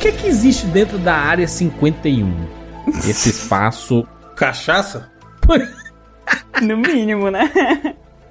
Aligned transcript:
que 0.00 0.08
é 0.08 0.12
que 0.12 0.26
existe 0.26 0.66
dentro 0.66 0.98
da 0.98 1.14
área 1.14 1.46
51? 1.46 2.32
Esse 3.08 3.30
espaço. 3.30 4.06
Cachaça? 4.36 5.10
No 6.62 6.76
mínimo, 6.76 7.28
né? 7.30 7.50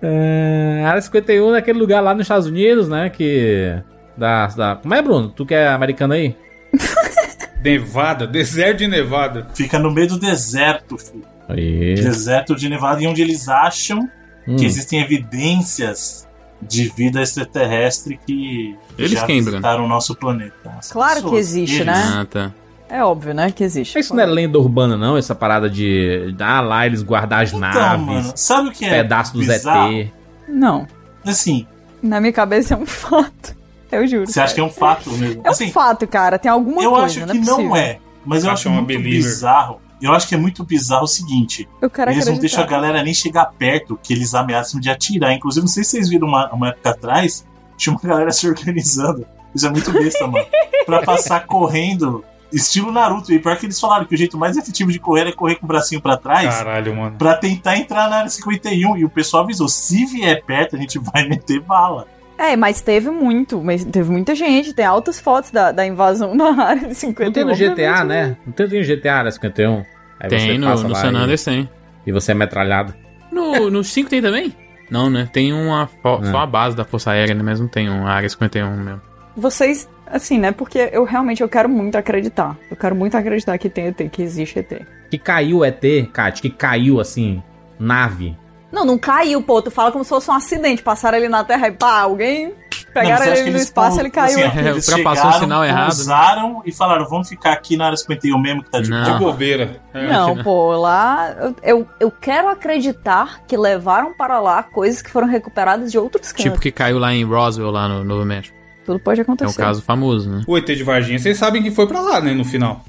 É, 0.02 0.84
a 0.86 0.90
área 0.90 1.02
51 1.02 1.56
é 1.56 1.60
aquele 1.60 1.80
lugar 1.80 2.00
lá 2.00 2.14
nos 2.14 2.22
Estados 2.22 2.46
Unidos, 2.48 2.88
né? 2.88 3.10
Que. 3.10 3.76
Da, 4.16 4.48
da... 4.48 4.76
Como 4.76 4.94
é, 4.94 5.02
Bruno? 5.02 5.30
Tu 5.30 5.46
que 5.46 5.54
é 5.54 5.68
americano 5.68 6.14
aí? 6.14 6.36
Nevada, 7.62 8.26
deserto 8.26 8.78
de 8.78 8.88
Nevada. 8.88 9.48
Fica 9.54 9.78
no 9.80 9.92
meio 9.92 10.08
do 10.10 10.20
deserto, 10.20 10.98
filho. 10.98 11.26
Aí. 11.50 11.96
Deserto 11.96 12.56
de 12.56 12.70
Nevada, 12.70 13.04
e 13.04 13.08
onde 13.08 13.22
eles 13.22 13.50
acham 13.50 14.08
Hum. 14.48 14.56
que 14.56 14.66
existem 14.66 15.02
evidências 15.02 16.28
de 16.62 16.90
vida 16.90 17.22
extraterrestre 17.22 18.20
que 18.26 18.76
Eles 18.98 19.12
já 19.20 19.26
quem, 19.26 19.38
Bruno? 19.42 19.58
visitaram 19.58 19.86
o 19.86 19.88
nosso 19.88 20.16
planeta. 20.16 20.54
As 20.78 20.92
Claro 20.92 21.16
que 21.18 21.22
pessoas, 21.24 21.40
existe, 21.40 21.76
eles. 21.78 21.86
né? 21.88 22.18
Ah, 22.22 22.26
tá. 22.26 22.52
É 22.90 23.04
óbvio, 23.04 23.34
né? 23.34 23.52
Que 23.52 23.64
existe. 23.64 24.00
Isso 24.00 24.16
não 24.16 24.24
é 24.24 24.26
lenda 24.26 24.58
urbana, 24.58 24.98
não? 24.98 25.16
Essa 25.16 25.36
parada 25.36 25.70
de. 25.70 26.34
Ah, 26.40 26.60
lá 26.60 26.86
eles 26.88 27.04
guardar 27.04 27.44
as 27.44 27.50
Então, 27.50 27.60
naves, 27.60 28.06
mano, 28.06 28.32
sabe 28.36 28.70
o 28.70 28.72
que 28.72 28.84
é 28.84 28.90
pedaço 28.90 29.38
bizarro? 29.38 29.94
ET. 29.94 30.12
Não. 30.48 30.88
Assim, 31.26 31.68
Na 32.02 32.20
minha 32.20 32.34
cabeça 32.34 32.74
é 32.74 32.78
um 32.78 32.86
fato. 32.88 33.56
Eu 33.92 34.08
juro. 34.08 34.28
você 34.28 34.40
acha 34.40 34.54
que 34.56 34.60
é 34.60 34.64
um 34.64 34.70
fato 34.70 35.10
mesmo? 35.12 35.42
É 35.44 35.50
um 35.50 35.52
assim, 35.52 35.72
fato, 35.72 36.08
cara. 36.08 36.38
Tem 36.40 36.50
alguma 36.52 36.82
eu 36.84 36.92
coisa, 36.92 37.06
acho 37.06 37.20
não 37.22 37.28
que 37.28 37.38
é 37.38 37.42
não 37.42 37.76
é. 37.76 38.00
Mas 38.26 38.44
eu 38.44 38.52
Acho 38.52 38.60
acho 38.62 38.70
uma 38.70 38.76
muito 38.82 38.88
believer. 38.88 39.24
bizarro. 39.24 39.82
Eu 40.02 40.14
acho 40.14 40.28
que 40.28 40.36
é 40.36 40.38
muito 40.38 40.64
bizarro 40.64 41.04
o 41.04 41.08
seguinte: 41.08 41.68
Eu 41.82 41.90
quero 41.90 42.12
eles 42.12 42.26
não 42.26 42.38
deixam 42.38 42.64
a 42.64 42.68
galera 42.68 43.04
nem 43.04 43.14
chegar 43.14 43.46
perto, 43.46 44.00
que 44.02 44.14
eles 44.14 44.34
ameaçam 44.34 44.80
de 44.80 44.90
atirar. 44.90 45.34
Inclusive, 45.34 45.66
não 45.66 45.72
sei 45.72 45.84
se 45.84 45.92
vocês 45.92 46.10
viram 46.10 46.28
uma, 46.28 46.50
uma 46.54 46.70
época 46.70 46.90
atrás, 46.92 47.46
tinha 47.76 47.94
uma 47.94 48.02
galera 48.02 48.32
se 48.34 48.48
organizando. 48.48 49.26
Isso 49.54 49.66
é 49.66 49.70
muito 49.70 49.92
besta, 49.92 50.28
mano. 50.28 50.46
Pra 50.86 51.02
passar 51.02 51.46
correndo, 51.46 52.24
estilo 52.52 52.92
Naruto. 52.92 53.34
E 53.34 53.40
pior 53.40 53.58
que 53.58 53.66
eles 53.66 53.80
falaram 53.80 54.06
que 54.06 54.14
o 54.14 54.18
jeito 54.18 54.38
mais 54.38 54.58
efetivo 54.58 54.92
de 54.92 55.00
correr 55.00 55.28
é 55.28 55.32
correr 55.32 55.56
com 55.56 55.66
o 55.66 55.68
bracinho 55.68 56.02
pra 56.02 56.18
trás. 56.18 56.56
Caralho, 56.56 56.96
mano. 56.96 57.18
Pra 57.18 57.36
tentar 57.36 57.78
entrar 57.78 58.10
na 58.10 58.18
área 58.18 58.30
51. 58.30 58.98
E 58.98 59.06
o 59.06 59.10
pessoal 59.10 59.44
avisou: 59.44 59.68
se 59.68 60.06
vier 60.06 60.44
perto, 60.46 60.76
a 60.76 60.80
gente 60.80 61.00
vai 61.00 61.28
meter 61.28 61.60
bala. 61.62 62.08
É, 62.40 62.56
mas 62.56 62.80
teve 62.80 63.10
muito. 63.10 63.62
Mas 63.62 63.84
teve 63.84 64.10
muita 64.10 64.34
gente. 64.34 64.74
Tem 64.74 64.86
altas 64.86 65.20
fotos 65.20 65.52
da, 65.52 65.74
da 65.74 65.86
invasão 65.86 66.34
na 66.34 66.64
área 66.64 66.88
de 66.88 66.96
50. 66.96 67.26
Não 67.26 67.34
tem 67.34 67.44
no 67.46 67.74
GTA, 67.74 68.04
né? 68.06 68.38
Não 68.46 68.54
tem 68.54 68.66
no 68.68 68.86
GTA 68.88 69.16
área 69.16 69.32
51. 69.32 69.84
Aí 70.22 70.30
Tem 70.30 70.58
no, 70.58 70.70
no 70.70 70.96
San 70.96 71.12
e- 71.12 71.16
Andreas, 71.16 71.44
tem. 71.44 71.70
E 72.08 72.12
você 72.14 72.32
é 72.32 72.36
metralhado. 72.36 72.94
No, 73.32 73.70
no 73.70 73.84
5 73.84 74.10
tem 74.10 74.22
também? 74.22 74.56
Não, 74.90 75.10
né? 75.10 75.30
Tem 75.32 75.52
uma, 75.54 75.88
fo- 76.02 76.20
É. 76.24 76.32
só 76.32 76.38
a 76.40 76.46
base 76.46 76.76
da 76.76 76.84
Força 76.86 77.12
Aérea, 77.12 77.36
né? 77.36 77.44
mas 77.44 77.60
não 77.60 77.68
tem 77.68 77.90
uma 77.90 78.10
área 78.10 78.28
51 78.28 78.76
mesmo. 78.78 79.02
Vocês, 79.36 79.88
assim, 80.08 80.40
né? 80.40 80.52
Porque 80.52 80.90
eu 80.92 81.04
realmente 81.04 81.42
eu 81.44 81.48
quero 81.50 81.70
muito 81.70 81.96
acreditar. 81.98 82.58
Eu 82.72 82.76
quero 82.76 82.96
muito 82.96 83.16
acreditar 83.16 83.58
que 83.58 83.70
tem 83.70 83.88
ET, 83.88 84.10
que 84.10 84.22
existe 84.22 84.60
ET. 84.60 84.82
Que 85.12 85.18
caiu 85.18 85.58
o 85.60 85.66
ET, 85.66 85.82
Kat, 86.12 86.42
que 86.42 86.50
caiu 86.50 87.00
assim, 87.00 87.42
nave. 87.80 88.36
Não, 88.72 88.86
não 88.86 88.98
caiu, 88.98 89.42
pô. 89.42 89.62
Tu 89.62 89.72
fala 89.72 89.92
como 89.92 90.04
se 90.04 90.10
fosse 90.10 90.30
um 90.30 90.34
acidente. 90.34 90.82
Passaram 90.84 91.18
ele 91.18 91.28
na 91.30 91.44
Terra 91.44 91.68
e 91.68 91.72
pá, 91.72 92.02
alguém 92.02 92.48
Não, 92.50 92.54
pegaram 92.94 93.24
acha 93.24 93.32
ele 93.32 93.44
que 93.46 93.50
no 93.52 93.58
espaço 93.58 93.98
tão- 93.98 94.00
ele 94.06 94.10
caiu. 94.12 94.48
assim, 94.48 94.60
É, 94.60 94.70
eles 94.70 94.88
ultrapassou 94.88 95.30
o 95.32 95.34
sinal 95.34 95.66
errado, 95.66 95.82
né? 95.82 95.86
Pousaram 95.88 96.62
e 96.66 96.72
falaram: 96.72 97.06
vamos 97.10 97.28
ficar 97.30 97.52
aqui 97.54 97.76
na 97.76 97.86
área 97.86 97.98
51 97.98 98.40
mesmo 98.40 98.64
que 98.64 98.70
tá 98.70 98.80
de 98.80 98.90
Não. 98.90 99.04
De 99.04 99.18
bobeira. 99.20 99.82
É. 99.94 100.08
Não, 100.08 100.38
pô, 100.44 100.74
lá. 100.78 101.34
eu- 101.40 101.56
Eu, 101.64 101.88
eu 102.00 102.12
quero 102.12 102.48
acreditar 102.50 103.42
que 103.48 103.58
levaram 103.58 104.14
para 104.14 104.40
lá 104.40 104.62
coisas 104.64 105.02
que 105.02 105.10
foram 105.10 105.28
recuperadas 105.28 105.92
de 105.92 105.98
outros 105.98 106.32
cantos. 106.32 106.44
Tipo 106.44 106.60
que 106.60 106.72
caiu 106.72 107.00
lá 107.00 107.12
em 107.14 107.24
Roswell, 107.24 107.72
lá 107.72 107.88
no 107.88 108.04
Novo 108.04 108.24
México. 108.26 108.56
Tudo 108.90 109.00
pode 109.02 109.20
É 109.20 109.24
acontecer. 109.24 109.52
um 109.52 109.64
caso 109.66 109.84
famoso, 109.84 110.28
né? 110.32 110.42
O 110.48 110.58
ET 110.58 110.66
de 110.66 110.82
Varginha, 110.84 111.20
vocês 111.20 111.38
sabem 111.38 111.62
que 111.62 111.70
foi 111.70 111.86
pra 111.86 112.02
lá, 112.02 112.20
né, 112.20 112.34
no 112.34 112.44
final. 112.44 112.84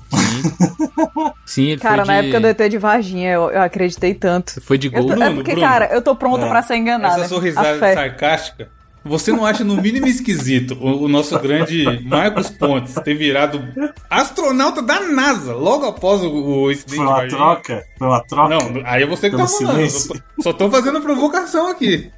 Sim, 1.45 1.65
ele 1.73 1.81
Cara, 1.81 2.07
foi 2.07 2.15
na 2.15 2.21
de... 2.23 2.29
época 2.29 2.41
do 2.41 2.47
ET 2.63 2.71
de 2.71 2.79
Varginha, 2.79 3.33
eu, 3.33 3.51
eu 3.51 3.61
acreditei 3.61 4.15
tanto. 4.15 4.61
Foi 4.63 4.79
de 4.79 4.89
tô- 4.89 5.03
gol. 5.03 5.13
é 5.13 5.15
Bruno, 5.17 5.35
porque, 5.35 5.53
Bruno. 5.53 5.67
cara, 5.67 5.87
eu 5.93 6.01
tô 6.01 6.15
pronta 6.17 6.47
É. 6.47 6.49
pra 6.49 6.63
ser 6.63 6.77
enganada. 6.77 7.17
Essa 7.21 7.29
sorrisada 7.29 7.73
A 7.73 7.79
fé. 7.79 7.93
sarcástica. 7.93 8.69
Você 9.05 9.31
não 9.31 9.45
acha 9.45 9.63
no 9.63 9.77
mínimo 9.77 10.07
esquisito 10.07 10.77
o, 10.81 11.05
o 11.05 11.09
nosso 11.09 11.39
grande 11.39 11.85
Marcos 12.05 12.49
Pontes 12.51 12.95
ter 13.05 13.15
virado 13.15 13.63
astronauta 14.11 14.81
da 14.83 15.01
NASA 15.01 15.55
logo 15.55 15.87
após 15.87 16.23
o, 16.23 16.31
o 16.31 16.71
incidente 16.71 16.97
Foi 16.97 17.29
de 17.29 17.35
uma 17.35 17.57
troca? 17.57 17.83
Foi 17.99 18.09
uma 18.09 18.23
troca? 18.25 18.49
Não, 18.49 18.83
aí 18.85 19.03
é 19.03 19.07
você 19.07 19.31
que 19.31 19.37
tá 19.37 19.45
Pelo 19.47 19.59
falando. 19.59 19.81
Eu 19.81 19.89
silêncio. 19.91 20.15
tô- 20.37 20.43
só 20.43 20.53
tô 20.53 20.71
fazendo 20.71 21.01
provocação 21.01 21.69
aqui. 21.69 22.11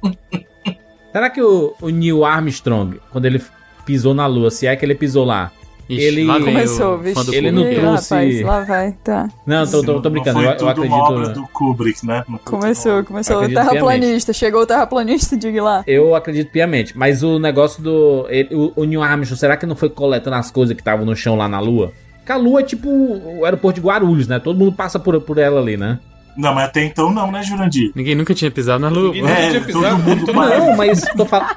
Será 1.13 1.29
que 1.29 1.41
o, 1.41 1.73
o 1.79 1.89
Neil 1.89 2.25
Armstrong, 2.25 2.99
quando 3.11 3.25
ele 3.25 3.39
pisou 3.85 4.13
na 4.13 4.25
Lua, 4.27 4.49
se 4.51 4.65
é 4.67 4.75
que 4.75 4.85
ele 4.85 4.95
pisou 4.95 5.25
lá? 5.25 5.51
Ixi, 5.89 6.01
ele- 6.01 6.23
lá 6.23 6.39
Começou, 6.39 6.95
o 6.95 6.97
vixe. 6.97 7.13
fã 7.15 7.25
do 7.25 7.33
Ele 7.35 7.51
não 7.51 7.69
Ih, 7.69 7.75
trouxe- 7.75 8.13
rapaz, 8.13 8.41
lá 8.41 8.61
vai, 8.61 8.91
tá. 9.03 9.29
Não, 9.45 9.67
tô, 9.67 9.83
tô, 9.83 10.01
tô 10.01 10.09
brincando, 10.09 10.39
Não 10.41 10.49
eu, 10.51 10.57
foi 10.57 10.69
eu 10.69 10.73
tudo 10.75 10.87
uma 10.87 10.97
obra 10.97 11.15
acredito. 11.23 11.41
do 11.41 11.47
Kubrick, 11.49 12.05
né? 12.07 12.23
Começou, 12.45 13.03
começou 13.03 13.35
o 13.35 13.39
Acredito 13.39 13.57
terraplanista. 13.67 14.31
Chegou 14.31 14.61
o 14.61 14.65
terraplanista, 14.65 15.35
diga 15.35 15.61
lá. 15.61 15.83
Eu 15.85 16.15
acredito 16.15 16.51
piamente, 16.51 16.97
mas 16.97 17.21
o 17.21 17.37
negócio 17.37 17.83
do. 17.83 18.25
ele- 18.29 18.55
o, 18.55 18.71
o 18.77 18.83
Neil 18.85 19.03
Armstrong, 19.03 19.37
será 19.37 19.57
que 19.57 19.65
não 19.65 19.75
foi 19.75 19.89
coletando 19.89 20.37
as 20.37 20.49
coisas 20.49 20.73
que 20.73 20.81
estavam 20.81 21.05
no 21.05 21.15
chão 21.17 21.35
lá 21.35 21.49
na 21.49 21.59
Lua? 21.59 21.91
Porque 22.19 22.31
a 22.31 22.37
Lua 22.37 22.61
é 22.61 22.63
tipo 22.63 22.87
o 22.89 23.43
aeroporto 23.43 23.81
de 23.81 23.85
Guarulhos, 23.85 24.25
né? 24.29 24.39
Todo 24.39 24.57
mundo 24.57 24.71
passa 24.71 24.97
por, 24.97 25.19
por 25.19 25.37
ela 25.37 25.59
ali, 25.59 25.75
né? 25.75 25.99
Não, 26.35 26.53
mas 26.53 26.65
até 26.65 26.83
então 26.83 27.11
não, 27.11 27.31
né, 27.31 27.43
Jurandir? 27.43 27.91
Ninguém 27.95 28.15
nunca 28.15 28.33
tinha 28.33 28.49
pisado 28.49 28.79
na 28.79 28.89
lua. 28.89 29.13
Ninguém 29.13 29.31
É, 29.31 29.49
tinha 29.49 29.61
todo 29.61 29.65
pisado. 29.65 29.97
mundo 29.99 30.25
todo 30.25 30.35
para. 30.35 30.59
Não, 30.59 30.75
mas 30.77 31.01
tô 31.15 31.25
falando. 31.25 31.49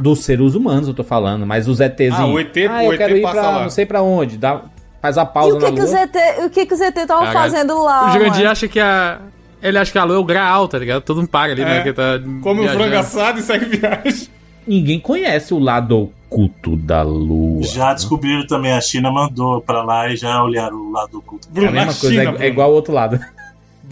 Dos 0.00 0.20
seres 0.20 0.54
humanos, 0.54 0.88
eu 0.88 0.94
tô 0.94 1.04
falando, 1.04 1.46
mas 1.46 1.68
os 1.68 1.78
ETzinhos. 1.80 2.18
Ah, 2.18 2.26
o 2.26 2.38
ET, 2.40 2.56
ah, 2.68 2.78
o 2.78 2.82
eu 2.84 2.92
ET 2.92 2.98
quero 2.98 3.16
ir 3.16 3.22
pra 3.22 3.32
lá. 3.50 3.62
não 3.62 3.70
sei 3.70 3.84
pra 3.86 4.02
onde. 4.02 4.38
Dá, 4.38 4.62
faz 5.02 5.18
a 5.18 5.22
E 5.22 5.26
pausa 5.26 5.56
o 5.56 5.58
que, 5.58 5.64
na 5.66 5.70
que 5.72 5.76
Lua. 5.80 5.84
os 5.84 5.92
ET, 5.94 6.16
o 6.46 6.50
que, 6.50 6.66
que 6.66 6.74
os 6.74 6.80
ET 6.80 6.96
estavam 6.96 7.30
fazendo 7.32 7.82
lá? 7.82 8.08
O 8.08 8.12
Jurandir 8.12 8.48
acha 8.48 8.66
que 8.68 8.80
a. 8.80 9.18
Ele 9.62 9.78
acha 9.78 9.92
que 9.92 9.98
a 9.98 10.02
lua 10.04 10.16
é 10.16 10.18
o 10.18 10.24
graal, 10.24 10.66
tá 10.66 10.76
ligado? 10.78 11.02
Todo 11.02 11.18
mundo 11.18 11.28
paga 11.28 11.52
ali, 11.52 11.62
É. 11.62 11.64
né? 11.64 11.82
Que 11.82 11.92
tá 11.92 12.18
Come 12.42 12.60
o 12.60 12.62
viajando. 12.62 12.82
frango 12.84 12.96
assado 12.98 13.38
e 13.38 13.42
segue 13.42 13.64
viagem. 13.76 14.28
Ninguém 14.66 14.98
conhece 14.98 15.52
o 15.54 15.58
lado 15.58 16.10
oculto 16.28 16.74
da 16.76 17.02
Lua. 17.02 17.62
Já 17.62 17.92
descobriram 17.94 18.44
também, 18.46 18.72
a 18.72 18.80
China 18.80 19.10
mandou 19.12 19.60
pra 19.60 19.82
lá 19.84 20.08
e 20.08 20.16
já 20.16 20.42
olharam 20.42 20.76
o 20.78 20.90
lado 20.92 21.18
oculto. 21.18 21.46
É 21.54 21.60
a 21.66 21.70
mesma 21.70 21.92
a 21.92 21.94
coisa, 21.94 22.08
China, 22.24 22.36
é, 22.40 22.44
é 22.44 22.48
igual 22.48 22.70
ao 22.70 22.74
outro 22.74 22.92
lado. 22.92 23.20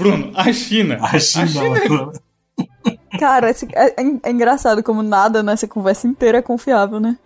Bruno, 0.00 0.31
a 0.34 0.53
China. 0.53 0.99
A 1.00 1.19
China, 1.19 1.47
China 1.49 2.12
Cara, 3.19 3.50
esse- 3.50 3.69
é, 3.75 4.00
é- 4.03 4.21
é 4.25 4.31
engraçado 4.31 4.83
como 4.83 5.03
nada 5.03 5.43
nessa 5.43 5.66
conversa 5.69 6.06
inteira 6.06 6.38
é 6.38 6.43
confiável, 6.43 6.99
né? 7.00 7.16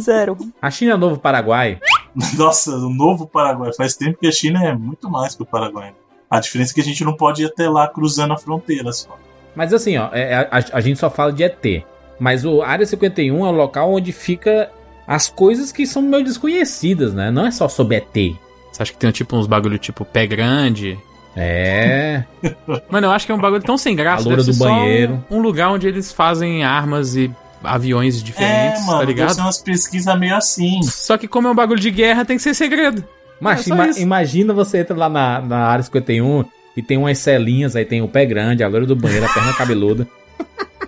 Zero. 0.00 0.36
A 0.60 0.70
China 0.70 0.92
é 0.92 0.94
o 0.94 0.98
novo 0.98 1.18
Paraguai. 1.18 1.78
Nossa, 2.36 2.70
o 2.72 2.88
novo 2.88 3.26
Paraguai. 3.26 3.70
Faz 3.76 3.96
tempo 3.96 4.18
que 4.18 4.26
a 4.26 4.32
China 4.32 4.64
é 4.64 4.74
muito 4.74 5.08
mais 5.10 5.34
que 5.34 5.42
o 5.42 5.46
Paraguai. 5.46 5.94
A 6.30 6.40
diferença 6.40 6.72
é 6.72 6.74
que 6.74 6.80
a 6.80 6.84
gente 6.84 7.04
não 7.04 7.14
pode 7.16 7.42
ir 7.42 7.46
até 7.46 7.68
lá 7.68 7.86
cruzando 7.88 8.32
a 8.32 8.36
fronteira 8.38 8.92
só. 8.92 9.16
Mas 9.54 9.72
assim, 9.72 9.96
ó, 9.96 10.08
é- 10.12 10.34
a, 10.50 10.64
a 10.72 10.80
gente 10.80 10.98
só 10.98 11.08
fala 11.10 11.32
de 11.32 11.42
ET. 11.44 11.84
Mas 12.18 12.44
o 12.44 12.62
Área 12.62 12.86
51 12.86 13.44
é 13.46 13.48
o 13.48 13.52
local 13.52 13.92
onde 13.92 14.10
fica 14.12 14.70
as 15.06 15.28
coisas 15.28 15.70
que 15.70 15.86
são 15.86 16.00
meio 16.02 16.24
desconhecidas, 16.24 17.12
né? 17.14 17.30
Não 17.30 17.46
é 17.46 17.50
só 17.50 17.68
sobre 17.68 17.96
ET. 17.98 18.36
Você 18.72 18.82
acha 18.82 18.92
que 18.92 18.98
tem 18.98 19.10
tipo 19.10 19.36
uns 19.36 19.46
bagulho 19.46 19.78
tipo 19.78 20.04
pé 20.04 20.26
grande? 20.26 20.98
É. 21.36 22.24
Mano, 22.90 23.06
eu 23.08 23.10
acho 23.10 23.26
que 23.26 23.32
é 23.32 23.34
um 23.34 23.38
bagulho 23.38 23.62
tão 23.62 23.76
sem 23.76 23.94
graça. 23.94 24.22
A 24.22 24.24
loura 24.28 24.42
deve 24.42 24.56
do 24.56 24.64
banheiro. 24.64 25.24
Um, 25.30 25.36
um 25.36 25.40
lugar 25.40 25.70
onde 25.70 25.86
eles 25.86 26.10
fazem 26.12 26.64
armas 26.64 27.14
e 27.14 27.30
aviões 27.62 28.22
diferentes, 28.22 28.82
é, 28.82 28.86
mano, 28.86 28.92
tá 28.92 29.04
deve 29.04 29.12
ligado? 29.12 29.34
ser 29.34 29.40
umas 29.40 29.58
pesquisas 29.60 30.18
meio 30.18 30.34
assim. 30.36 30.82
Só 30.82 31.16
que 31.18 31.26
como 31.28 31.48
é 31.48 31.50
um 31.50 31.54
bagulho 31.54 31.80
de 31.80 31.90
guerra, 31.90 32.24
tem 32.24 32.36
que 32.36 32.42
ser 32.42 32.54
segredo. 32.54 33.04
Mas 33.40 33.66
É 33.68 33.70
ima- 33.74 33.88
isso. 33.88 34.00
imagina 34.00 34.54
você 34.54 34.78
entra 34.78 34.96
lá 34.96 35.08
na, 35.08 35.40
na 35.40 35.58
Área 35.66 35.82
51 35.82 36.44
e 36.76 36.82
tem 36.82 36.96
umas 36.96 37.18
celinhas, 37.18 37.74
aí 37.76 37.84
tem 37.84 38.00
o 38.02 38.08
pé 38.08 38.24
grande, 38.24 38.62
a 38.62 38.68
loira 38.68 38.86
do 38.86 38.94
banheiro, 38.96 39.26
a 39.26 39.28
perna 39.32 39.52
cabeluda. 39.52 40.06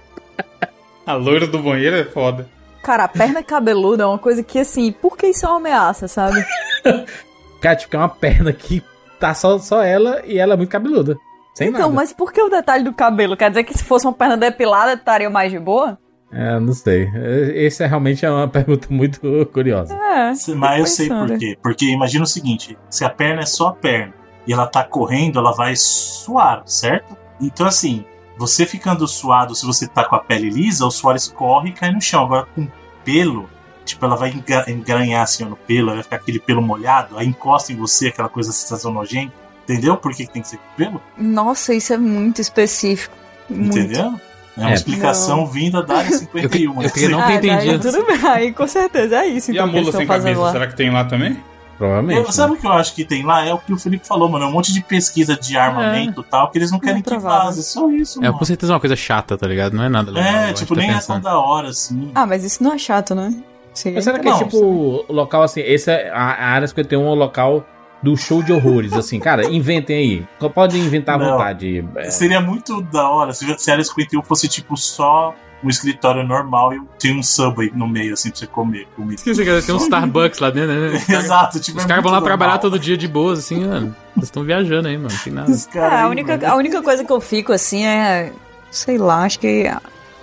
A 1.07 1.15
loira 1.15 1.47
do 1.47 1.59
banheiro 1.59 1.97
é 1.97 2.05
foda. 2.05 2.47
Cara, 2.83 3.05
a 3.05 3.09
perna 3.09 3.43
cabeluda 3.43 4.03
é 4.03 4.07
uma 4.07 4.19
coisa 4.19 4.43
que, 4.43 4.59
assim, 4.59 4.93
por 4.93 5.17
que 5.17 5.29
isso 5.29 5.47
é 5.47 5.49
uma 5.49 5.57
ameaça, 5.57 6.07
sabe? 6.07 6.45
Cara, 7.63 7.77
tipo, 7.77 7.97
é 7.97 7.99
uma 7.99 8.09
perna 8.11 8.53
que 8.53 8.83
tá 9.19 9.35
só, 9.35 9.59
só 9.59 9.83
ela 9.83 10.23
e 10.25 10.39
ela 10.39 10.55
é 10.55 10.57
muito 10.57 10.71
cabeluda. 10.71 11.17
Sem 11.55 11.69
então, 11.69 11.81
nada. 11.81 11.93
mas 11.93 12.13
por 12.13 12.33
que 12.33 12.41
o 12.41 12.49
detalhe 12.49 12.85
do 12.85 12.93
cabelo? 12.93 13.37
Quer 13.37 13.51
dizer 13.51 13.65
que 13.65 13.77
se 13.77 13.83
fosse 13.83 14.07
uma 14.07 14.13
perna 14.13 14.37
depilada, 14.37 14.95
estaria 14.95 15.29
mais 15.29 15.51
de 15.51 15.59
boa? 15.59 15.99
É, 16.31 16.61
não 16.61 16.73
sei. 16.73 17.09
Esse 17.55 17.83
é 17.83 17.87
realmente 17.87 18.25
é 18.25 18.31
uma 18.31 18.47
pergunta 18.49 18.87
muito 18.91 19.21
curiosa. 19.53 19.95
É. 19.95 20.33
Mas 20.55 20.81
eu 20.81 20.87
sei 20.87 21.09
por 21.09 21.39
quê. 21.39 21.59
Porque 21.63 21.87
imagina 21.87 22.25
o 22.25 22.29
seguinte: 22.29 22.79
se 22.89 23.05
a 23.05 23.11
perna 23.11 23.43
é 23.43 23.47
só 23.47 23.69
a 23.69 23.73
perna 23.73 24.15
e 24.47 24.53
ela 24.53 24.67
tá 24.67 24.85
correndo, 24.85 25.39
ela 25.39 25.53
vai 25.53 25.75
suar, 25.75 26.63
certo? 26.65 27.17
Então, 27.41 27.67
assim, 27.67 28.05
você 28.37 28.65
ficando 28.65 29.07
suado, 29.09 29.55
se 29.55 29.67
você 29.67 29.87
tá 29.87 30.05
com 30.05 30.17
a 30.17 30.21
pele 30.21 30.51
lisa, 30.51 30.87
o 30.87 30.91
suor 30.91 31.17
escorre 31.17 31.71
e 31.71 31.73
cai 31.73 31.91
no 31.91 32.01
chão. 32.01 32.25
Agora, 32.25 32.47
com 32.55 32.69
pelo, 33.05 33.49
tipo, 33.89 34.05
ela 34.05 34.17
vai 34.17 34.33
engranhar 34.69 35.23
assim 35.23 35.45
no 35.45 35.57
pelo, 35.57 35.93
vai 35.93 36.03
ficar 36.03 36.17
aquele 36.17 36.39
pelo 36.39 36.63
molhado, 36.63 37.19
aí 37.19 37.27
encosta 37.27 37.73
em 37.73 37.77
você, 37.77 38.09
aquela 38.09 38.29
coisa 38.29 38.53
sensação 38.53 38.93
nojenta. 38.93 39.33
Entendeu 39.65 39.97
por 39.97 40.15
que, 40.15 40.27
que 40.27 40.33
tem 40.33 40.41
que 40.43 40.49
ser 40.49 40.57
com 40.57 40.77
pelo? 40.77 41.03
Nossa, 41.19 41.75
isso 41.75 41.93
é 41.93 41.99
muito 41.99 42.41
específico. 42.41 43.15
Muito. 43.51 43.79
Entendeu? 43.79 44.15
É 44.57 44.61
uma 44.61 44.71
É. 44.71 44.75
explicação 44.75 45.39
Não. 45.39 45.47
vinda 45.47 45.83
da 45.83 45.99
área 45.99 46.11
51. 46.11 46.83
eu 46.83 46.91
queria 46.91 47.09
não 47.11 47.21
Ah, 47.21 47.27
ter 47.27 47.41
daí 47.41 47.51
entendido. 47.69 47.93
Tudo 47.93 48.07
bem, 48.07 48.19
aí 48.31 48.53
com 48.53 48.67
certeza 48.67 49.17
é 49.17 49.27
isso. 49.29 49.51
E 49.51 49.55
então, 49.55 49.67
a 49.67 49.69
eles 49.69 49.81
mula 49.83 49.93
sem 49.97 50.07
cabeça, 50.07 50.41
lá. 50.41 50.53
será 50.53 50.67
que 50.67 50.77
tem 50.77 50.91
lá 50.91 51.05
também? 51.05 51.37
Provavelmente. 51.77 52.19
Eu- 52.27 52.33
sabe 52.33 52.55
o 52.55 52.57
que 52.57 52.67
eu 52.67 52.73
acho 52.73 52.93
que 52.93 53.05
tem 53.05 53.23
lá? 53.25 53.45
É 53.47 53.55
o 53.55 53.59
que 53.59 53.73
o 53.73 53.79
Felipe 53.79 54.05
falou, 54.05 54.29
mano. 54.29 54.47
É 54.47 54.49
um 54.49 54.51
monte 54.53 54.73
de 54.73 54.83
pesquisa 54.83 55.37
de 55.37 55.57
armamento 55.57 56.23
e 56.23 56.25
tal, 56.25 56.51
que 56.51 56.59
eles 56.59 56.73
não 56.73 56.81
querem 56.81 57.01
que 57.01 57.09
provável. 57.09 57.45
vaze. 57.45 57.63
Só 57.63 57.89
isso, 57.91 58.19
É 58.19 58.23
mano. 58.27 58.39
com 58.39 58.45
certeza 58.45 58.73
uma 58.73 58.81
coisa 58.81 58.97
chata, 58.97 59.39
tá 59.39 59.47
ligado? 59.47 59.75
Não 59.75 59.85
é 59.85 59.89
nada 59.89 60.11
legal. 60.11 60.33
eu 60.33 60.39
É, 60.49 60.53
tipo, 60.53 60.75
que 60.75 60.81
tá 60.81 60.87
nem 60.87 60.97
é 60.97 61.01
tão 61.01 61.21
da 61.21 61.39
hora, 61.39 61.69
assim. 61.69 62.11
Ah, 62.17 62.27
mas 62.27 62.43
isso 62.43 62.61
não 62.65 62.73
é 62.73 62.79
chato, 62.79 63.15
né? 63.15 63.33
Seria 63.79 63.97
Mas 63.97 64.05
será 64.05 64.19
que 64.19 64.27
é 64.27 64.31
Não, 64.31 64.39
tipo 64.39 64.59
o 64.59 65.13
local 65.13 65.43
assim? 65.43 65.61
Esse 65.61 65.91
é 65.91 66.11
a, 66.11 66.17
a 66.17 66.47
área 66.49 66.67
51 66.67 67.07
é 67.07 67.11
o 67.11 67.15
local 67.15 67.65
do 68.03 68.17
show 68.17 68.43
de 68.43 68.53
horrores, 68.53 68.93
assim, 68.93 69.19
cara. 69.21 69.47
Inventem 69.47 69.97
aí. 69.97 70.49
Podem 70.53 70.83
inventar 70.83 71.15
à 71.15 71.19
Não. 71.19 71.33
vontade. 71.33 71.85
É, 71.97 72.11
Seria 72.11 72.41
muito 72.41 72.83
da 72.83 73.09
hora 73.09 73.33
se 73.33 73.45
a 73.45 73.73
Área 73.73 73.85
51 73.85 74.23
fosse, 74.23 74.49
tipo, 74.49 74.77
só 74.77 75.35
um 75.63 75.69
escritório 75.69 76.25
normal 76.25 76.73
e 76.73 76.81
tem 76.99 77.17
um 77.19 77.23
subway 77.23 77.73
no 77.75 77.89
meio, 77.89 78.15
assim, 78.15 78.31
pra 78.31 78.39
você 78.39 78.47
comer 78.47 78.87
comida. 78.95 79.17
Esqueci, 79.17 79.45
cara, 79.45 79.61
tem 79.61 79.75
um 79.75 79.79
Starbucks 79.79 80.39
lá 80.39 80.51
dentro, 80.51 80.73
né? 80.73 80.97
Exato, 81.09 81.59
tipo, 81.61 81.79
Os 81.79 81.85
é 81.85 81.89
caras 81.89 82.03
vão 82.03 82.13
lá 82.13 82.21
trabalhar 82.21 82.53
normal. 82.55 82.71
todo 82.71 82.79
dia 82.79 82.97
de 82.97 83.09
boas, 83.09 83.41
assim, 83.41 83.65
mano. 83.65 83.95
Vocês 84.15 84.25
estão 84.27 84.45
viajando 84.45 84.87
aí, 84.89 84.97
mano. 84.97 85.09
Não 85.13 85.19
tem 85.25 85.33
nada. 85.33 85.53
É, 85.75 86.01
a 86.03 86.09
única, 86.09 86.37
mano. 86.37 86.47
a 86.53 86.57
única 86.57 86.83
coisa 86.83 87.05
que 87.05 87.13
eu 87.13 87.21
fico 87.21 87.53
assim 87.53 87.85
é. 87.85 88.33
Sei 88.71 88.99
lá, 88.99 89.25
acho 89.25 89.41
que 89.41 89.69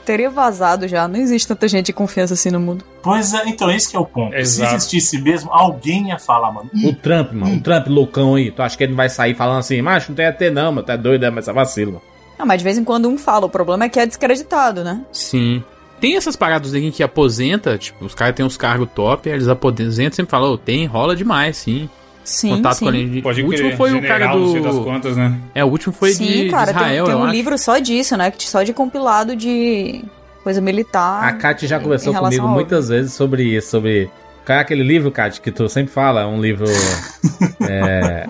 teria 0.05 0.29
vazado 0.29 0.87
já. 0.87 1.07
Não 1.07 1.19
existe 1.19 1.47
tanta 1.47 1.67
gente 1.67 1.87
de 1.87 1.93
confiança 1.93 2.33
assim 2.33 2.51
no 2.51 2.59
mundo. 2.59 2.85
Pois 3.01 3.33
é, 3.33 3.43
então 3.47 3.69
esse 3.69 3.89
que 3.89 3.97
é 3.97 3.99
o 3.99 4.05
ponto. 4.05 4.35
Exato. 4.35 4.69
Se 4.69 4.75
existisse 4.75 5.21
mesmo, 5.21 5.51
alguém 5.51 6.09
ia 6.09 6.19
falar, 6.19 6.51
mano. 6.51 6.69
O 6.83 6.93
Trump, 6.93 7.33
mano. 7.33 7.55
O 7.55 7.61
Trump 7.61 7.87
loucão 7.87 8.35
aí. 8.35 8.51
Tu 8.51 8.61
acha 8.61 8.77
que 8.77 8.83
ele 8.83 8.91
não 8.91 8.97
vai 8.97 9.09
sair 9.09 9.35
falando 9.35 9.59
assim, 9.59 9.81
macho, 9.81 10.09
não 10.09 10.15
tem 10.15 10.25
AT 10.25 10.41
não, 10.51 10.71
mano. 10.71 10.85
Tu 10.85 10.91
é 10.91 10.97
doido, 10.97 11.25
é, 11.25 11.29
mas 11.29 11.47
é 11.47 11.53
vacilo, 11.53 11.93
mano. 11.93 12.03
Ah, 12.37 12.45
mas 12.45 12.59
de 12.59 12.63
vez 12.63 12.77
em 12.77 12.83
quando 12.83 13.07
um 13.07 13.17
fala. 13.17 13.45
O 13.45 13.49
problema 13.49 13.85
é 13.85 13.89
que 13.89 13.99
é 13.99 14.05
descreditado, 14.05 14.83
né? 14.83 15.01
Sim. 15.11 15.63
Tem 15.99 16.17
essas 16.17 16.35
paradas 16.35 16.73
aí 16.73 16.91
que 16.91 17.01
aposenta, 17.01 17.77
tipo, 17.77 18.05
os 18.05 18.13
caras 18.13 18.35
têm 18.35 18.45
uns 18.45 18.57
cargos 18.57 18.89
top, 18.93 19.29
eles 19.29 19.47
aposentam 19.47 20.11
e 20.11 20.15
sempre 20.15 20.31
falam, 20.31 20.51
ô, 20.51 20.57
tem, 20.57 20.85
rola 20.85 21.15
demais, 21.15 21.57
sim. 21.57 21.89
Sim, 22.25 22.49
Contato 22.57 22.73
sim. 22.77 22.85
com 22.85 22.89
a 22.89 22.91
linha 22.91 23.07
de... 23.09 23.21
Pode 23.21 23.41
O 23.41 23.45
último 23.45 23.67
crer, 23.67 23.77
foi 23.77 23.91
o 23.91 23.95
general, 23.95 24.19
cara 24.19 24.35
não 24.37 24.51
sei 24.51 24.61
das 24.61 24.75
do... 24.75 24.83
quantas, 24.83 25.15
né? 25.15 25.39
É, 25.53 25.63
o 25.63 25.67
último 25.67 25.93
foi 25.93 26.11
Sim, 26.11 26.25
de, 26.25 26.49
cara, 26.49 26.65
de 26.65 26.71
Israel, 26.71 27.05
tem, 27.05 27.13
tem 27.13 27.13
eu 27.13 27.19
um 27.19 27.23
acho. 27.25 27.33
livro 27.33 27.57
só 27.57 27.77
disso, 27.77 28.17
né? 28.17 28.33
Só 28.39 28.63
de 28.63 28.73
compilado 28.73 29.35
de 29.35 30.03
coisa 30.43 30.59
militar. 30.59 31.23
A 31.23 31.33
Kátia 31.33 31.67
já 31.67 31.77
em- 31.77 31.83
conversou 31.83 32.13
comigo 32.13 32.47
muitas 32.47 32.89
vezes 32.89 33.13
sobre 33.13 33.43
isso, 33.43 33.69
sobre. 33.69 34.09
Qual 34.45 34.57
é 34.57 34.61
aquele 34.61 34.83
livro, 34.83 35.11
Kátia, 35.11 35.41
que 35.41 35.51
tu 35.51 35.69
sempre 35.69 35.93
fala? 35.93 36.21
É 36.21 36.25
um 36.25 36.41
livro. 36.41 36.65
é, 37.61 38.27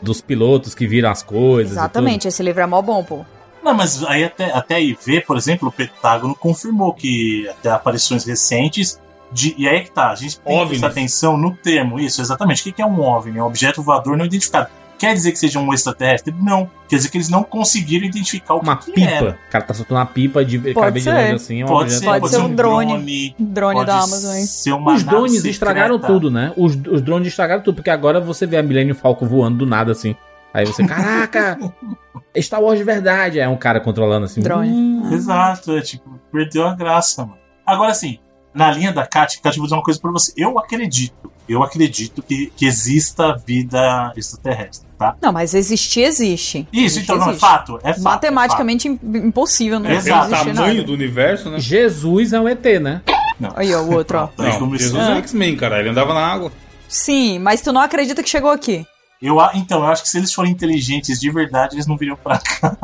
dos 0.00 0.20
pilotos 0.20 0.74
que 0.74 0.86
viram 0.86 1.10
as 1.10 1.22
coisas. 1.22 1.72
e 1.72 1.74
Exatamente, 1.76 2.28
esse 2.28 2.42
livro 2.42 2.60
é 2.60 2.66
mó 2.66 2.82
bom, 2.82 3.02
pô. 3.04 3.24
Não, 3.62 3.72
mas 3.72 4.02
aí 4.04 4.24
até, 4.24 4.50
até 4.52 4.74
aí 4.74 4.96
ver, 5.06 5.24
por 5.24 5.36
exemplo, 5.36 5.68
o 5.68 5.72
Pentágono 5.72 6.34
confirmou 6.34 6.92
que 6.92 7.48
até 7.48 7.70
aparições 7.70 8.24
recentes. 8.24 9.00
De, 9.32 9.54
e 9.56 9.66
aí 9.68 9.76
é 9.76 9.80
que 9.80 9.90
tá, 9.90 10.10
a 10.10 10.14
gente 10.14 10.38
tem 10.40 10.58
que 10.60 10.66
prestar 10.68 10.88
atenção 10.88 11.36
no 11.38 11.52
termo, 11.56 11.98
isso, 11.98 12.20
exatamente. 12.20 12.68
O 12.68 12.72
que 12.72 12.82
é 12.82 12.86
um 12.86 13.00
OVNI? 13.00 13.38
É 13.38 13.42
um 13.42 13.46
objeto 13.46 13.82
voador 13.82 14.16
não 14.16 14.24
identificado. 14.26 14.68
Quer 14.98 15.14
dizer 15.14 15.32
que 15.32 15.38
seja 15.38 15.58
um 15.58 15.72
extraterrestre? 15.74 16.32
Não. 16.40 16.70
Quer 16.88 16.94
dizer 16.96 17.08
que 17.10 17.16
eles 17.16 17.28
não 17.28 17.42
conseguiram 17.42 18.06
identificar 18.06 18.54
o. 18.54 18.60
Uma 18.60 18.76
que, 18.76 18.86
que 18.86 18.92
pipa. 18.92 19.10
era. 19.10 19.30
O 19.48 19.50
cara 19.50 19.64
tá 19.64 19.74
soltando 19.74 19.98
uma 19.98 20.06
pipa 20.06 20.44
de 20.44 20.58
Pode 20.58 20.74
cabelo 20.74 20.94
de 20.94 21.02
ser. 21.02 21.10
longe 21.12 21.32
assim. 21.32 21.60
É 21.60 21.64
um 21.64 21.68
Pode 21.68 21.92
ser, 21.92 22.04
Pode 22.04 22.20
pode 22.20 22.32
ser 22.34 22.40
um 22.40 22.54
drone. 22.54 22.92
drone. 22.92 23.36
Drone 23.38 23.74
pode 23.74 23.86
da 23.86 23.96
Amazon, 23.96 24.36
hein? 24.36 24.46
ser 24.46 24.72
uma 24.72 24.92
Os 24.94 25.02
drones 25.02 25.32
secreta. 25.32 25.50
estragaram 25.50 25.98
tudo, 25.98 26.30
né? 26.30 26.52
Os, 26.56 26.76
os 26.76 27.02
drones 27.02 27.26
estragaram 27.28 27.62
tudo, 27.62 27.74
porque 27.76 27.90
agora 27.90 28.20
você 28.20 28.46
vê 28.46 28.58
a 28.58 28.62
Millennium 28.62 28.94
Falcon 28.94 29.26
voando 29.26 29.58
do 29.58 29.66
nada 29.66 29.90
assim. 29.90 30.14
Aí 30.54 30.64
você, 30.66 30.86
caraca, 30.86 31.58
Star 32.40 32.62
Wars 32.62 32.78
de 32.78 32.84
verdade. 32.84 33.40
É 33.40 33.48
um 33.48 33.56
cara 33.56 33.80
controlando 33.80 34.26
assim. 34.26 34.40
Drone. 34.40 34.68
hum. 34.70 35.10
Exato, 35.12 35.76
é 35.76 35.80
tipo, 35.80 36.08
perdeu 36.30 36.64
a 36.64 36.76
graça, 36.76 37.22
mano. 37.26 37.38
Agora 37.66 37.90
assim, 37.90 38.18
na 38.54 38.70
linha 38.70 38.92
da 38.92 39.06
Kat, 39.06 39.40
Kat, 39.40 39.56
eu 39.56 39.60
vou 39.60 39.66
dizer 39.66 39.76
uma 39.76 39.82
coisa 39.82 40.00
pra 40.00 40.10
você. 40.10 40.32
Eu 40.36 40.58
acredito, 40.58 41.30
eu 41.48 41.62
acredito 41.62 42.22
que, 42.22 42.52
que 42.56 42.66
exista 42.66 43.34
vida 43.46 44.12
extraterrestre, 44.16 44.86
tá? 44.98 45.16
Não, 45.22 45.32
mas 45.32 45.54
existir, 45.54 46.02
existe. 46.02 46.66
Isso, 46.72 46.98
Existe, 46.98 47.02
então 47.04 47.16
não 47.18 47.30
é 47.30 47.34
fato? 47.34 47.78
É 47.82 47.92
fato. 47.94 48.02
Matematicamente 48.02 48.88
im- 48.88 48.98
impossível 49.02 49.80
não 49.80 49.90
É, 49.90 50.00
Pelo 50.00 50.18
existir 50.24 50.30
tamanho 50.54 50.54
nada. 50.74 50.84
do 50.84 50.92
universo, 50.92 51.50
né? 51.50 51.58
Jesus 51.58 52.32
é 52.32 52.40
um 52.40 52.48
ET, 52.48 52.64
né? 52.80 53.00
É 53.06 53.10
fato. 53.10 53.22
Não. 53.40 53.52
Aí, 53.56 53.74
ó, 53.74 53.80
o 53.82 53.94
outro, 53.94 54.18
ó. 54.18 54.28
Não. 54.40 54.76
Jesus 54.76 55.02
é 55.08 55.16
X-Men, 55.18 55.56
cara. 55.56 55.80
Ele 55.80 55.88
andava 55.88 56.12
na 56.14 56.24
água. 56.24 56.52
Sim, 56.88 57.38
mas 57.38 57.60
tu 57.62 57.72
não 57.72 57.80
acredita 57.80 58.22
que 58.22 58.28
chegou 58.28 58.50
aqui. 58.50 58.86
Eu, 59.20 59.36
então, 59.54 59.80
eu 59.80 59.86
acho 59.86 60.02
que 60.02 60.08
se 60.08 60.18
eles 60.18 60.32
forem 60.32 60.52
inteligentes 60.52 61.18
de 61.18 61.30
verdade, 61.30 61.74
eles 61.76 61.86
não 61.86 61.96
viriam 61.96 62.16
pra 62.16 62.38
cá. 62.60 62.76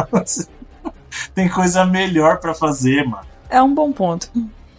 Tem 1.34 1.48
coisa 1.48 1.84
melhor 1.84 2.38
pra 2.38 2.54
fazer, 2.54 3.04
mano. 3.06 3.24
É 3.50 3.62
um 3.62 3.74
bom 3.74 3.92
ponto. 3.92 4.30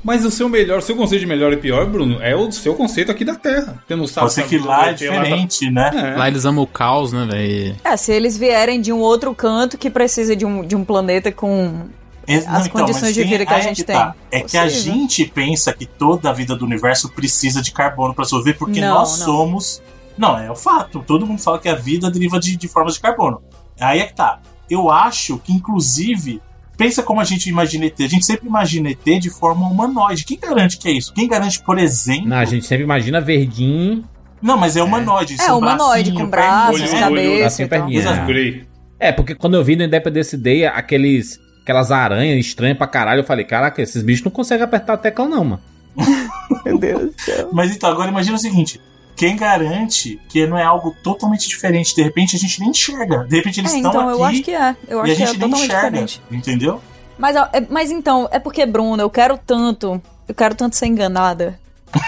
Mas 0.04 0.24
o 0.24 0.32
seu 0.32 0.48
melhor, 0.48 0.80
o 0.80 0.82
seu 0.82 0.96
conceito 0.96 1.22
de 1.22 1.28
melhor 1.28 1.52
e 1.52 1.58
pior, 1.58 1.86
Bruno, 1.86 2.22
é 2.22 2.36
o 2.36 2.50
seu 2.52 2.74
conceito 2.76 3.12
aqui 3.12 3.26
da 3.26 3.36
Terra. 3.36 3.84
Você 3.88 3.96
não 3.96 4.08
sabe 4.08 4.28
a 4.42 4.44
que 4.44 4.58
lá 4.58 4.88
é 4.88 4.92
ET 4.92 5.02
lá 5.02 5.08
diferente, 5.24 5.70
né? 5.70 5.92
É. 5.94 6.18
Lá 6.18 6.28
eles 6.28 6.46
amam 6.46 6.64
o 6.64 6.68
caos, 6.68 7.12
né, 7.12 7.26
velho? 7.30 7.76
É, 7.84 7.98
se 7.98 8.12
eles 8.14 8.38
vierem 8.38 8.80
de 8.80 8.94
um 8.94 9.00
outro 9.00 9.34
canto 9.36 9.78
que 9.78 9.90
precisa 9.90 10.36
de 10.36 10.46
um, 10.46 10.66
de 10.66 10.76
um 10.76 10.86
planeta 10.86 11.32
com. 11.32 11.88
Ex- 12.28 12.48
As 12.48 12.68
condições 12.68 13.02
mas 13.02 13.14
de 13.16 13.24
vida 13.24 13.46
que 13.46 13.54
a 13.54 13.58
é 13.58 13.62
gente 13.62 13.84
tá. 13.84 14.16
É 14.32 14.42
que 14.42 14.58
a 14.58 14.70
gente 14.70 15.26
pensa 15.26 15.74
que 15.74 15.86
toda 15.86 16.30
a 16.30 16.34
vida 16.34 16.56
do 16.56 16.64
universo 16.64 17.10
precisa 17.10 17.62
de 17.62 17.72
carbono 17.72 18.14
pra 18.14 18.24
sobreviver, 18.24 18.58
porque 18.60 18.80
Não, 18.80 18.94
nós 19.00 19.20
não. 19.20 19.26
somos. 19.26 19.82
Não, 20.18 20.38
é 20.38 20.50
o 20.52 20.56
fato. 20.56 21.04
Todo 21.06 21.26
mundo 21.26 21.42
fala 21.42 21.60
que 21.60 21.68
a 21.68 21.76
vida 21.76 22.10
deriva 22.12 22.40
de, 22.40 22.56
de 22.56 22.68
formas 22.68 22.94
de 22.94 23.00
carbono. 23.00 23.42
Aí 23.80 24.00
é 24.00 24.06
que 24.06 24.14
tá. 24.16 24.40
Eu 24.70 24.92
acho 24.92 25.40
que, 25.40 25.52
inclusive, 25.52 26.42
pensa 26.80 27.04
como 27.04 27.20
a 27.20 27.26
gente 27.26 27.50
imagina 27.50 27.86
ET. 27.88 28.00
A 28.00 28.08
gente 28.08 28.26
sempre 28.26 28.48
imagina 28.48 28.90
ET 28.90 29.20
de 29.20 29.30
forma 29.30 29.68
humanoide. 29.68 30.24
Quem 30.24 30.40
garante 30.40 30.78
que 30.78 30.88
é 30.88 30.94
isso? 30.94 31.14
Quem 31.14 31.28
garante, 31.28 31.62
por 31.62 31.78
exemplo. 31.78 32.30
Não, 32.30 32.38
a 32.38 32.46
gente 32.46 32.66
sempre 32.66 32.86
imagina 32.86 33.20
verdinho. 33.20 34.06
Não, 34.42 34.58
mas 34.58 34.78
é 34.78 34.82
humanoide. 34.82 35.34
É, 35.34 35.44
seu 35.44 35.58
humanoide, 35.58 36.12
bracinho, 36.12 36.26
com 36.26 36.32
braços, 36.32 36.82
olho, 36.82 37.00
cabeça 37.00 37.64
e. 37.64 37.98
Exato. 37.98 38.26
Grey. 38.26 38.66
É, 38.98 39.12
porque 39.12 39.36
quando 39.36 39.56
eu 39.56 39.64
vi 39.64 39.76
no 39.76 39.84
Independence 39.84 40.38
Day 40.38 40.66
aqueles, 40.66 41.38
aquelas 41.62 41.92
aranhas 41.92 42.46
estranhas 42.46 42.78
pra 42.78 42.88
caralho, 42.88 43.20
eu 43.20 43.26
falei, 43.26 43.44
caraca, 43.44 43.82
esses 43.82 44.02
bichos 44.02 44.24
não 44.24 44.32
conseguem 44.32 44.64
apertar 44.64 44.94
a 44.94 44.98
tecla 44.98 45.28
não, 45.28 45.44
mano. 45.44 45.62
Meu 46.66 46.78
Deus 46.78 47.14
do 47.14 47.22
céu. 47.22 47.50
Mas 47.52 47.76
então, 47.76 47.90
agora 47.90 48.10
imagina 48.10 48.38
o 48.38 48.40
seguinte: 48.40 48.80
quem 49.20 49.36
garante 49.36 50.18
que 50.30 50.48
não 50.48 50.58
é 50.58 50.64
algo 50.64 50.96
totalmente 51.04 51.46
diferente? 51.50 51.94
De 51.94 52.02
repente 52.02 52.38
a 52.38 52.40
gente 52.40 52.58
nem 52.62 52.70
enxerga. 52.70 53.26
De 53.26 53.36
repente 53.36 53.60
eles 53.60 53.74
É, 53.74 53.76
estão 53.76 53.92
então 53.92 54.10
aqui 54.10 54.18
eu 54.18 54.24
acho 54.24 54.44
que 54.44 54.52
é. 54.52 54.76
Eu 54.88 54.98
e 55.00 55.02
acho 55.02 55.12
a 55.12 55.16
que 55.18 55.24
é 55.24 55.26
gente 55.28 55.40
nem 55.40 55.50
enxerga. 55.50 55.74
diferente. 55.90 56.22
Entendeu? 56.32 56.82
Mas, 57.18 57.36
é- 57.36 57.68
mas 57.70 57.92
então, 57.92 58.30
é 58.32 58.40
porque, 58.40 58.66
Bruno, 58.66 59.04
eu 59.04 59.10
quero 59.10 59.38
tanto. 59.38 60.02
Eu 60.26 60.34
quero 60.34 60.56
tanto 60.56 60.78
ser 60.78 60.86
enganada. 60.88 61.60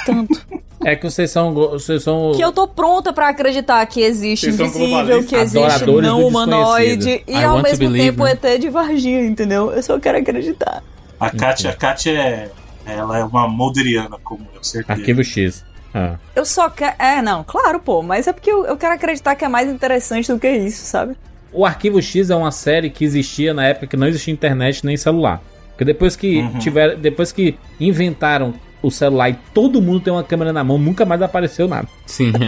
Tanto. 0.06 0.40
É 0.84 0.96
que 0.96 1.08
vocês 1.08 1.30
são. 1.30 1.54
Vocês 1.54 2.02
são. 2.02 2.32
que 2.36 2.42
eu 2.44 2.52
tô 2.52 2.68
pronta 2.68 3.14
pra 3.14 3.30
acreditar 3.30 3.86
que 3.86 4.02
existe 4.02 4.50
invisível, 4.50 5.24
que 5.24 5.36
existe 5.36 5.86
não 6.02 6.26
humanoide 6.26 7.24
e 7.28 7.34
I 7.34 7.44
ao 7.44 7.62
mesmo 7.62 7.78
believe, 7.78 8.06
tempo 8.06 8.24
né? 8.24 8.32
ET 8.32 8.60
de 8.60 8.68
Varginha, 8.68 9.24
entendeu? 9.24 9.72
Eu 9.72 9.84
só 9.84 10.00
quero 10.00 10.18
acreditar. 10.18 10.82
A 11.20 11.30
Kátia, 11.30 11.70
a 11.70 11.76
Kátia 11.76 12.12
é. 12.14 12.50
Ela 12.84 13.20
é 13.20 13.24
uma 13.24 13.48
molderiana, 13.48 14.18
como 14.24 14.48
eu, 14.56 14.64
certeza. 14.64 15.00
Arquivo 15.00 15.24
X. 15.24 15.64
Ah. 15.94 16.16
Eu 16.36 16.46
só 16.46 16.70
quero. 16.70 16.96
É, 17.00 17.22
não, 17.22 17.44
claro, 17.44 17.80
pô, 17.80 18.02
mas 18.02 18.28
é 18.28 18.34
porque 18.34 18.52
eu, 18.52 18.66
eu 18.66 18.78
quero 18.78 18.94
acreditar 18.94 19.36
que 19.36 19.44
é 19.46 19.48
mais 19.50 19.70
interessante 19.70 20.32
do 20.32 20.40
que 20.40 20.50
isso, 20.50 20.86
sabe? 20.86 21.16
O 21.52 21.66
Arquivo 21.66 22.02
X 22.02 22.30
é 22.30 22.36
uma 22.36 22.52
série 22.52 22.90
que 22.90 23.04
existia 23.04 23.54
na 23.54 23.66
época 23.66 23.88
que 23.88 23.98
não 23.98 24.08
existia 24.08 24.34
internet 24.34 24.86
nem 24.86 24.96
celular. 24.96 25.42
Porque 25.72 25.84
depois 25.86 26.16
que 26.16 26.40
Uhum. 26.40 26.60
tiver, 26.60 26.96
depois 26.96 27.32
que 27.32 27.58
inventaram 27.80 28.54
o 28.82 28.90
celular 28.90 29.30
e 29.30 29.34
todo 29.54 29.82
mundo 29.82 30.00
tem 30.00 30.14
uma 30.14 30.24
câmera 30.24 30.54
na 30.54 30.64
mão, 30.64 30.78
nunca 30.78 31.06
mais 31.06 31.22
apareceu 31.22 31.68
nada. 31.68 31.88
Sim. 32.06 32.32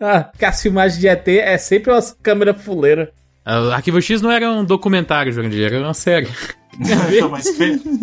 Ah, 0.00 0.30
que 0.36 0.44
as 0.44 0.60
filmagens 0.60 0.98
de 1.00 1.06
ET 1.08 1.26
é 1.28 1.56
sempre 1.56 1.90
umas 1.92 2.16
câmeras 2.22 2.60
fuleiras. 2.60 3.08
O 3.46 3.70
Arquivo 3.72 4.02
X 4.02 4.20
não 4.20 4.30
era 4.30 4.50
um 4.50 4.64
documentário, 4.64 5.32
Jurandir, 5.32 5.66
era 5.72 5.80
uma 5.80 5.94
série. 5.94 6.28
Então, 6.80 7.28
mas, 7.28 7.46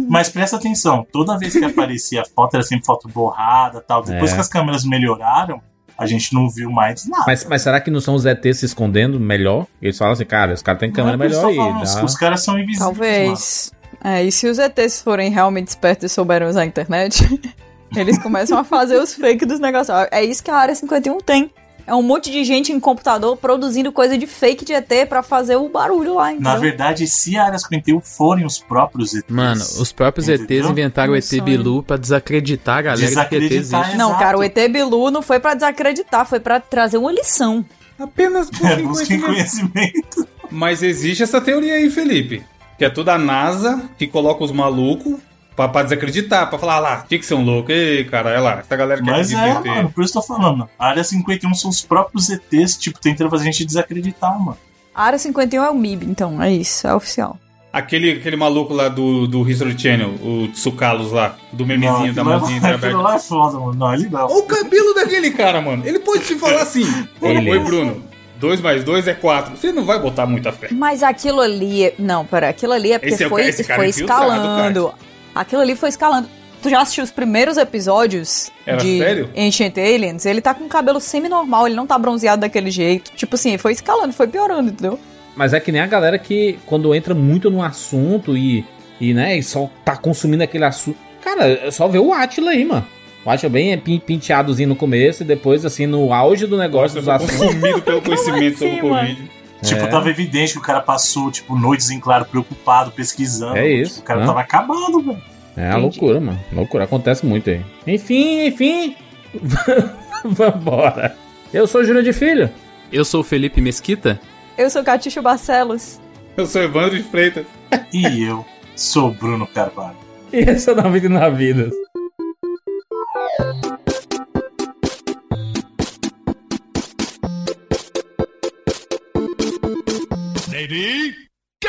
mas 0.10 0.30
presta 0.30 0.56
atenção, 0.58 1.06
toda 1.12 1.38
vez 1.38 1.54
que 1.54 1.64
aparecia 1.66 2.22
a 2.22 2.26
foto, 2.26 2.56
era 2.56 2.64
sempre 2.64 2.86
foto 2.86 3.08
borrada 3.10 3.82
tal. 3.82 4.04
Depois 4.04 4.32
É. 4.32 4.36
que 4.36 4.42
as 4.42 4.48
câmeras 4.48 4.84
melhoraram, 4.86 5.62
a 5.98 6.06
gente 6.06 6.34
não 6.34 6.50
viu 6.50 6.72
mais 6.72 7.06
nada. 7.08 7.24
Mas, 7.28 7.46
mas 7.46 7.62
será 7.62 7.80
que 7.80 7.92
não 7.92 8.02
são 8.02 8.16
os 8.16 8.26
ET 8.26 8.42
se 8.54 8.66
escondendo 8.66 9.20
melhor? 9.20 9.68
Eles 9.82 9.98
falam 9.98 10.14
assim, 10.14 10.26
cara, 10.26 10.54
os 10.54 10.62
caras 10.62 10.80
têm 10.80 10.92
câmera 10.92 11.18
Não 11.18 11.26
é 11.26 11.28
melhor 11.28 11.46
aí. 11.46 11.56
falando, 11.56 12.04
os- 12.06 12.16
caras 12.16 12.44
são 12.44 12.56
invisíveis. 12.58 12.80
mano. 12.80 12.92
Talvez. 12.94 13.72
É, 14.04 14.24
e 14.24 14.32
se 14.32 14.48
os 14.48 14.58
ETs 14.58 15.02
forem 15.02 15.30
realmente 15.30 15.68
espertos 15.68 16.06
e 16.12 16.14
souberem 16.14 16.48
usar 16.48 16.62
a 16.62 16.66
internet, 16.66 17.20
eles 17.96 18.18
começam 18.18 18.58
a 18.58 18.64
fazer 18.64 18.98
os 18.98 19.14
fake 19.14 19.46
dos 19.46 19.60
negócios. 19.60 19.96
É 20.12 20.24
isso 20.24 20.44
que 20.44 20.50
a 20.50 20.56
Área 20.56 20.74
51 20.74 21.18
tem. 21.20 21.52
É 21.88 21.94
um 21.96 22.02
monte 22.04 22.32
de 22.32 22.44
gente 22.44 22.72
em 22.72 22.80
computador 22.80 23.36
produzindo 23.38 23.92
coisa 23.92 24.18
de 24.18 24.28
fake 24.28 24.64
de 24.64 24.74
ET 24.74 24.90
pra 25.10 25.22
fazer 25.24 25.56
o 25.56 25.68
barulho 25.70 26.16
lá, 26.16 26.32
entendeu? 26.32 26.52
Na 26.52 26.58
verdade, 26.58 27.08
se 27.08 27.38
a 27.38 27.46
Área 27.46 27.58
51 27.60 28.00
forem 28.02 28.46
os 28.46 28.60
próprios 28.60 29.14
ETs. 29.14 29.26
Mano, 29.30 29.62
os 29.62 29.92
próprios 29.92 30.30
Entendeu? 30.30 30.60
ETs 30.60 30.70
inventaram 30.70 31.12
o 31.12 31.16
Um 31.16 31.18
ET 31.18 31.24
sonho. 31.24 31.44
Bilu 31.44 31.84
pra 31.84 31.98
desacreditar 31.98 32.78
a 32.78 32.82
galera 32.84 33.08
de 33.08 33.14
que 33.14 33.20
ET 33.20 33.30
Desacreditar, 33.42 33.82
existe. 33.82 33.98
Não, 33.98 34.18
cara, 34.18 34.38
o 34.38 34.44
ET 34.44 34.56
Bilu 34.70 35.12
não 35.12 35.22
foi 35.22 35.40
pra 35.40 35.54
desacreditar, 35.54 36.26
foi 36.26 36.40
pra 36.40 36.60
trazer 36.60 36.98
uma 36.98 37.12
lição. 37.12 37.66
Apenas 38.00 38.50
É, 38.64 38.76
busquem 38.78 38.86
busquem 38.88 39.20
conhecimento. 39.22 39.72
conhecimento. 39.74 40.28
Mas 40.50 40.84
existe 40.84 41.24
essa 41.24 41.40
teoria 41.42 41.76
aí, 41.76 41.90
Felipe. 41.90 42.44
Que 42.78 42.86
é 42.86 42.90
toda 42.90 43.14
a 43.14 43.18
NASA 43.18 43.82
que 43.98 44.08
coloca 44.08 44.44
os 44.44 44.52
malucos 44.52 45.16
Pra, 45.62 45.68
pra 45.70 45.84
desacreditar, 45.84 46.50
pra 46.50 46.58
falar, 46.58 46.76
ah 46.76 46.80
lá, 46.80 47.06
tinha 47.08 47.20
que 47.20 47.26
ser 47.26 47.36
um 47.36 47.44
louco. 47.44 47.72
Ei, 47.72 48.04
cara, 48.06 48.30
olha 48.32 48.40
lá, 48.40 48.60
essa 48.60 48.76
galera 48.76 49.02
quer 49.04 49.12
Mas 49.12 49.32
é, 49.32 49.50
ET. 49.52 49.66
mano, 49.66 49.92
por 49.92 50.04
isso 50.04 50.14
que 50.14 50.18
eu 50.18 50.22
tô 50.24 50.28
falando. 50.28 50.68
A 50.80 50.88
área 50.88 51.04
51 51.04 51.54
são 51.54 51.70
os 51.70 51.82
próprios 51.82 52.30
ETs, 52.30 52.78
tipo, 52.78 53.00
tentando 53.00 53.30
fazer 53.30 53.44
a 53.44 53.52
gente 53.52 53.64
desacreditar, 53.66 54.40
mano. 54.40 54.58
A 54.96 55.04
área 55.04 55.20
51 55.20 55.64
é 55.64 55.70
o 55.70 55.76
MIB, 55.76 56.06
então, 56.10 56.42
é 56.42 56.52
isso, 56.52 56.88
é 56.88 56.94
oficial. 56.96 57.38
Aquele, 57.72 58.12
aquele 58.14 58.36
maluco 58.36 58.74
lá 58.74 58.90
do, 58.90 59.28
do 59.28 59.48
History 59.50 59.80
Channel, 59.80 60.10
o 60.22 60.48
Tsukalos 60.50 61.12
lá, 61.12 61.36
do 61.54 61.66
memezinho 61.66 62.08
Não, 62.08 62.14
da 62.14 62.22
aquilo 62.22 62.30
é- 62.32 62.38
mãozinha 62.38 62.58
Aquilo 62.60 62.76
entreaberta. 62.76 62.98
lá 63.02 63.16
é 63.16 63.20
foda, 63.20 63.60
mano. 63.60 63.74
Não, 63.74 63.94
ele 63.94 64.10
não. 64.10 64.26
Olha 64.26 64.36
o 64.40 64.44
cabelo 64.44 64.94
daquele 64.96 65.32
cara, 65.32 65.62
mano. 65.62 65.84
Ele 65.86 66.00
pode 66.00 66.26
te 66.26 66.36
falar 66.36 66.64
assim. 66.64 66.84
Oi, 67.22 67.60
Bruno, 67.60 68.04
2 68.40 68.60
mais 68.60 68.84
2 68.84 69.08
é 69.08 69.14
4. 69.14 69.56
Você 69.56 69.72
não 69.72 69.86
vai 69.86 70.00
botar 70.00 70.26
muita 70.26 70.52
fé. 70.52 70.68
Mas 70.72 71.02
aquilo 71.02 71.40
ali. 71.40 71.86
é- 71.86 71.96
Não, 71.98 72.26
pera, 72.26 72.50
aquilo 72.50 72.74
ali 72.74 72.92
é 72.92 73.00
porque 73.00 73.14
Esse 73.14 73.24
é 73.24 73.30
foi, 73.30 73.44
ca- 73.44 73.48
esse 73.50 73.64
cara 73.64 73.80
foi 73.80 73.90
escalando. 73.90 74.94
Aquilo 75.34 75.62
ali 75.62 75.76
foi 75.76 75.90
escalando. 75.90 76.28
Tu 76.62 76.70
já 76.70 76.82
assistiu 76.82 77.04
os 77.04 77.10
primeiros 77.10 77.58
episódios 77.58 78.52
Era 78.66 78.78
de 78.78 79.00
sério? 79.00 79.30
Ancient 79.36 79.76
Aliens? 79.78 80.26
Ele 80.26 80.42
tá 80.42 80.54
com 80.54 80.68
cabelo 80.68 81.00
semi-normal, 81.00 81.66
ele 81.66 81.76
não 81.76 81.88
tá 81.88 81.98
bronzeado 81.98 82.42
daquele 82.42 82.70
jeito. 82.70 83.12
Tipo 83.16 83.36
assim, 83.36 83.58
foi 83.58 83.72
escalando, 83.72 84.14
foi 84.14 84.28
piorando, 84.28 84.70
entendeu? 84.70 85.00
Mas 85.36 85.54
é 85.54 85.60
que 85.60 85.72
nem 85.72 85.82
a 85.82 85.88
galera 85.88 86.20
que, 86.20 86.60
quando 86.68 86.94
entra 86.94 87.16
muito 87.16 87.50
no 87.50 87.64
assunto 87.64 88.38
e, 88.38 88.64
e, 89.00 89.14
né, 89.14 89.38
e 89.38 89.42
só 89.44 89.70
tá 89.84 89.98
consumindo 89.98 90.44
aquele 90.44 90.66
assunto. 90.66 90.98
Cara, 91.24 91.48
é 91.48 91.72
só 91.72 91.88
ver 91.88 92.00
o 92.00 92.14
Atila 92.14 92.52
aí, 92.52 92.64
mano. 92.64 92.86
O 93.26 93.30
Atila 93.30 93.50
bem 93.50 93.78
penteadozinho 93.80 94.70
no 94.70 94.76
começo 94.76 95.24
e 95.24 95.26
depois, 95.26 95.66
assim, 95.66 95.88
no 95.88 96.14
auge 96.14 96.46
do 96.46 96.58
negócio 96.58 96.98
Eu 96.98 97.02
dos 97.02 97.10
assuntos. 97.10 97.38
consumido 97.38 97.82
pelo 97.82 98.02
conhecimento 98.04 98.60
sobre 98.60 98.76
o 98.76 98.78
assim, 98.78 98.90
mano? 98.90 99.08
Covid. 99.08 99.32
Tipo, 99.64 99.82
É. 99.84 99.88
tava 99.88 100.10
evidente 100.10 100.54
que 100.54 100.60
o 100.60 100.62
cara 100.62 100.82
passou, 100.82 101.32
tipo, 101.32 101.56
noites 101.58 101.90
em 101.92 102.00
claro, 102.00 102.26
preocupado, 102.26 102.92
pesquisando. 102.92 103.58
É 103.58 103.68
isso, 103.70 103.94
Tipo, 103.96 104.04
o 104.04 104.08
cara 104.08 104.20
né? 104.22 104.26
tava 104.26 104.40
acabado, 104.42 105.02
velho. 105.02 105.22
É 105.56 105.66
a 105.66 105.70
Entendi. 105.72 105.82
loucura, 105.82 106.20
mano. 106.22 106.40
Loucura, 106.52 106.84
acontece 106.86 107.26
muito 107.26 107.50
aí. 107.50 107.62
Enfim, 107.86 108.46
enfim. 108.48 108.96
Vambora. 110.24 111.16
Eu 111.54 111.68
sou 111.68 111.82
o 111.82 111.84
Júlio 111.84 112.04
de 112.04 112.14
Filho. 112.14 112.50
Eu 112.92 113.04
sou 113.06 113.22
o 113.22 113.24
Felipe 113.24 113.62
Mesquita. 113.62 114.20
Eu 114.58 114.70
sou 114.70 114.84
Catiuxa 114.84 115.22
Barcelos. 115.22 116.00
Eu 116.38 116.46
sou 116.46 116.62
Evandro 116.62 116.98
de 116.98 117.04
Freitas. 117.04 117.46
E 117.94 118.24
eu 118.24 118.46
sou 118.76 119.10
o 119.10 119.14
Bruno 119.14 119.46
Carvalho. 119.48 119.98
E 120.32 120.38
esse 120.38 120.70
é 120.70 120.74
o 120.74 120.76
99 120.76 121.91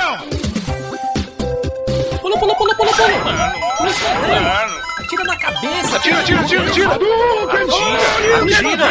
Vidas. 0.03 0.21
Pula, 2.21 2.39
pula, 2.39 2.55
pula, 2.55 2.75
pula, 2.75 2.93
pula. 2.93 3.53
Atira 4.99 5.25
na 5.25 5.37
cabeça. 5.37 5.97
Atira, 5.97 6.21
atira, 6.21 6.41
atira, 6.41 6.63
atira. 6.69 6.91
Atira, 8.43 8.59
atira. 8.63 8.89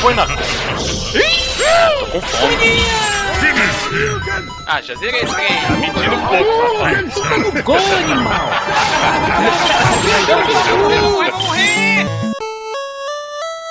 Foi 0.00 0.14
na. 0.14 0.26
Tô 0.26 2.06
com 2.12 2.20
fome. 2.20 2.78
Ah, 4.66 4.80
já 4.82 4.94
zerei 4.96 5.22
esse 5.22 5.34
trem. 5.34 5.48
Tá 5.62 5.70
mentindo 5.70 6.14
um 6.14 6.26
pouco, 6.26 6.74
rapaz. 6.74 7.14
Gol, 7.64 7.76
animal. 7.76 8.50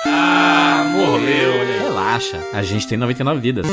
Ah, 0.06 0.84
morreu. 0.88 1.52
Relaxa, 1.84 2.40
a 2.52 2.62
gente 2.62 2.86
tem 2.88 2.98
99 2.98 3.40
vidas. 3.40 3.66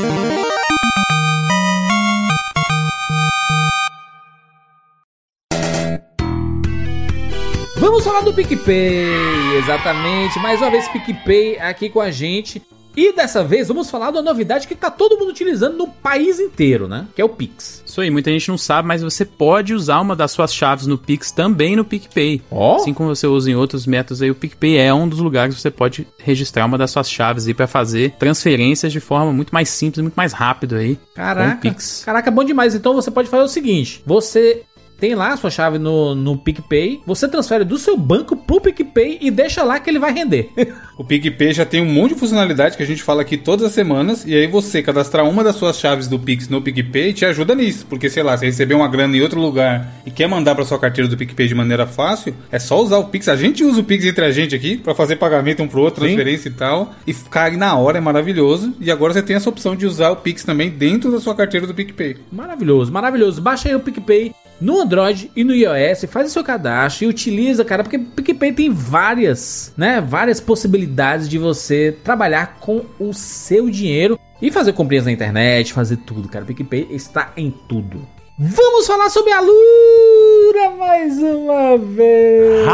Falar 8.06 8.20
do 8.20 8.32
PicPay, 8.32 9.56
exatamente. 9.58 10.38
Mais 10.38 10.60
uma 10.60 10.70
vez, 10.70 10.86
PicPay 10.86 11.58
aqui 11.58 11.88
com 11.88 12.00
a 12.00 12.08
gente. 12.08 12.62
E 12.96 13.12
dessa 13.12 13.42
vez 13.42 13.66
vamos 13.66 13.90
falar 13.90 14.12
de 14.12 14.16
uma 14.18 14.22
novidade 14.22 14.68
que 14.68 14.76
tá 14.76 14.88
todo 14.92 15.18
mundo 15.18 15.30
utilizando 15.30 15.76
no 15.76 15.88
país 15.88 16.38
inteiro, 16.38 16.86
né? 16.86 17.08
Que 17.16 17.20
é 17.20 17.24
o 17.24 17.28
Pix. 17.28 17.82
Isso 17.84 18.00
aí, 18.00 18.08
muita 18.08 18.30
gente 18.30 18.48
não 18.48 18.56
sabe, 18.56 18.86
mas 18.86 19.02
você 19.02 19.24
pode 19.24 19.74
usar 19.74 20.00
uma 20.00 20.14
das 20.14 20.30
suas 20.30 20.54
chaves 20.54 20.86
no 20.86 20.96
Pix 20.96 21.32
também 21.32 21.74
no 21.74 21.84
PicPay. 21.84 22.42
Ó. 22.48 22.76
Assim 22.76 22.94
como 22.94 23.08
você 23.14 23.26
usa 23.26 23.50
em 23.50 23.56
outros 23.56 23.86
métodos 23.86 24.22
aí, 24.22 24.30
o 24.30 24.36
PicPay 24.36 24.78
é 24.78 24.94
um 24.94 25.08
dos 25.08 25.18
lugares 25.18 25.56
que 25.56 25.60
você 25.60 25.70
pode 25.70 26.06
registrar 26.16 26.64
uma 26.64 26.78
das 26.78 26.92
suas 26.92 27.10
chaves 27.10 27.48
aí 27.48 27.54
para 27.54 27.66
fazer 27.66 28.12
transferências 28.20 28.92
de 28.92 29.00
forma 29.00 29.32
muito 29.32 29.50
mais 29.50 29.68
simples, 29.68 30.00
muito 30.00 30.14
mais 30.14 30.32
rápido 30.32 30.76
aí. 30.76 30.94
com 30.94 31.16
Caraca. 31.16 31.56
o 31.56 31.60
Pix. 31.60 32.04
Caraca, 32.04 32.30
bom 32.30 32.44
demais. 32.44 32.72
Então 32.72 32.94
você 32.94 33.10
pode 33.10 33.28
fazer 33.28 33.42
o 33.42 33.48
seguinte: 33.48 34.00
você 34.06 34.62
tem 34.98 35.14
lá 35.14 35.32
a 35.32 35.36
sua 35.36 35.50
chave 35.50 35.78
no, 35.78 36.14
no 36.14 36.36
PicPay, 36.36 37.00
você 37.06 37.28
transfere 37.28 37.64
do 37.64 37.78
seu 37.78 37.96
banco 37.96 38.36
pro 38.36 38.60
PicPay 38.60 39.18
e 39.20 39.30
deixa 39.30 39.62
lá 39.62 39.78
que 39.78 39.90
ele 39.90 39.98
vai 39.98 40.12
render. 40.12 40.50
O 40.96 41.04
PicPay 41.04 41.52
já 41.52 41.66
tem 41.66 41.82
um 41.82 41.92
monte 41.92 42.14
de 42.14 42.20
funcionalidade 42.20 42.74
que 42.74 42.82
a 42.82 42.86
gente 42.86 43.02
fala 43.02 43.20
aqui 43.20 43.36
todas 43.36 43.66
as 43.66 43.72
semanas. 43.72 44.24
E 44.26 44.34
aí 44.34 44.46
você 44.46 44.82
cadastrar 44.82 45.28
uma 45.28 45.44
das 45.44 45.56
suas 45.56 45.78
chaves 45.78 46.08
do 46.08 46.18
Pix 46.18 46.48
no 46.48 46.62
PicPay 46.62 47.12
te 47.12 47.26
ajuda 47.26 47.54
nisso. 47.54 47.84
Porque, 47.86 48.08
sei 48.08 48.22
lá, 48.22 48.34
você 48.34 48.46
recebeu 48.46 48.78
uma 48.78 48.88
grana 48.88 49.14
em 49.14 49.20
outro 49.20 49.38
lugar 49.38 49.92
e 50.06 50.10
quer 50.10 50.26
mandar 50.26 50.54
pra 50.54 50.64
sua 50.64 50.78
carteira 50.78 51.06
do 51.06 51.14
PicPay 51.14 51.48
de 51.48 51.54
maneira 51.54 51.86
fácil, 51.86 52.34
é 52.50 52.58
só 52.58 52.80
usar 52.80 52.96
o 52.96 53.08
Pix. 53.08 53.28
A 53.28 53.36
gente 53.36 53.62
usa 53.62 53.82
o 53.82 53.84
Pix 53.84 54.06
entre 54.06 54.24
a 54.24 54.32
gente 54.32 54.54
aqui 54.54 54.78
pra 54.78 54.94
fazer 54.94 55.16
pagamento 55.16 55.62
um 55.62 55.68
pro 55.68 55.82
outro, 55.82 56.00
Sim. 56.00 56.14
transferência 56.14 56.48
e 56.48 56.52
tal. 56.52 56.94
E 57.06 57.12
ficar 57.12 57.52
na 57.52 57.76
hora 57.76 57.98
é 57.98 58.00
maravilhoso. 58.00 58.74
E 58.80 58.90
agora 58.90 59.12
você 59.12 59.22
tem 59.22 59.36
essa 59.36 59.50
opção 59.50 59.76
de 59.76 59.84
usar 59.84 60.10
o 60.12 60.16
Pix 60.16 60.44
também 60.44 60.70
dentro 60.70 61.12
da 61.12 61.20
sua 61.20 61.34
carteira 61.34 61.66
do 61.66 61.74
PicPay. 61.74 62.16
Maravilhoso, 62.32 62.90
maravilhoso. 62.90 63.42
Baixa 63.42 63.68
aí 63.68 63.74
o 63.74 63.80
PicPay 63.80 64.32
no 64.60 64.80
Android 64.80 65.30
e 65.36 65.44
no 65.44 65.54
iOS, 65.54 66.04
faz 66.08 66.28
o 66.28 66.32
seu 66.32 66.42
cadastro 66.44 67.04
e 67.04 67.08
utiliza, 67.08 67.64
cara, 67.64 67.82
porque 67.82 67.98
PicPay 67.98 68.52
tem 68.52 68.70
várias, 68.70 69.72
né, 69.76 70.00
várias 70.00 70.40
possibilidades 70.40 71.28
de 71.28 71.38
você 71.38 71.96
trabalhar 72.02 72.56
com 72.60 72.82
o 72.98 73.12
seu 73.12 73.68
dinheiro 73.68 74.18
e 74.40 74.50
fazer 74.50 74.72
comprinhas 74.72 75.04
na 75.04 75.12
internet, 75.12 75.72
fazer 75.72 75.96
tudo, 75.98 76.28
cara. 76.28 76.44
O 76.44 76.46
PicPay 76.46 76.86
está 76.90 77.32
em 77.36 77.50
tudo. 77.68 78.06
Vamos 78.38 78.86
falar 78.86 79.08
sobre 79.08 79.32
a 79.32 79.40
Lura 79.40 80.70
mais 80.78 81.16
uma 81.18 81.78
vez. 81.78 82.66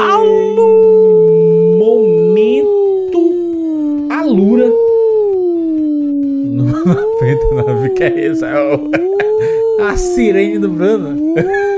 Momento 1.78 4.08
Alura. 4.10 4.68
No 6.50 6.64
99, 6.64 7.88
que 7.90 8.02
é 8.04 8.26
isso? 8.30 8.44
É 8.44 8.60
o- 8.74 8.90
a 9.80 9.96
sirene 9.96 10.58
do 10.58 10.68
Bruno. 10.68 11.34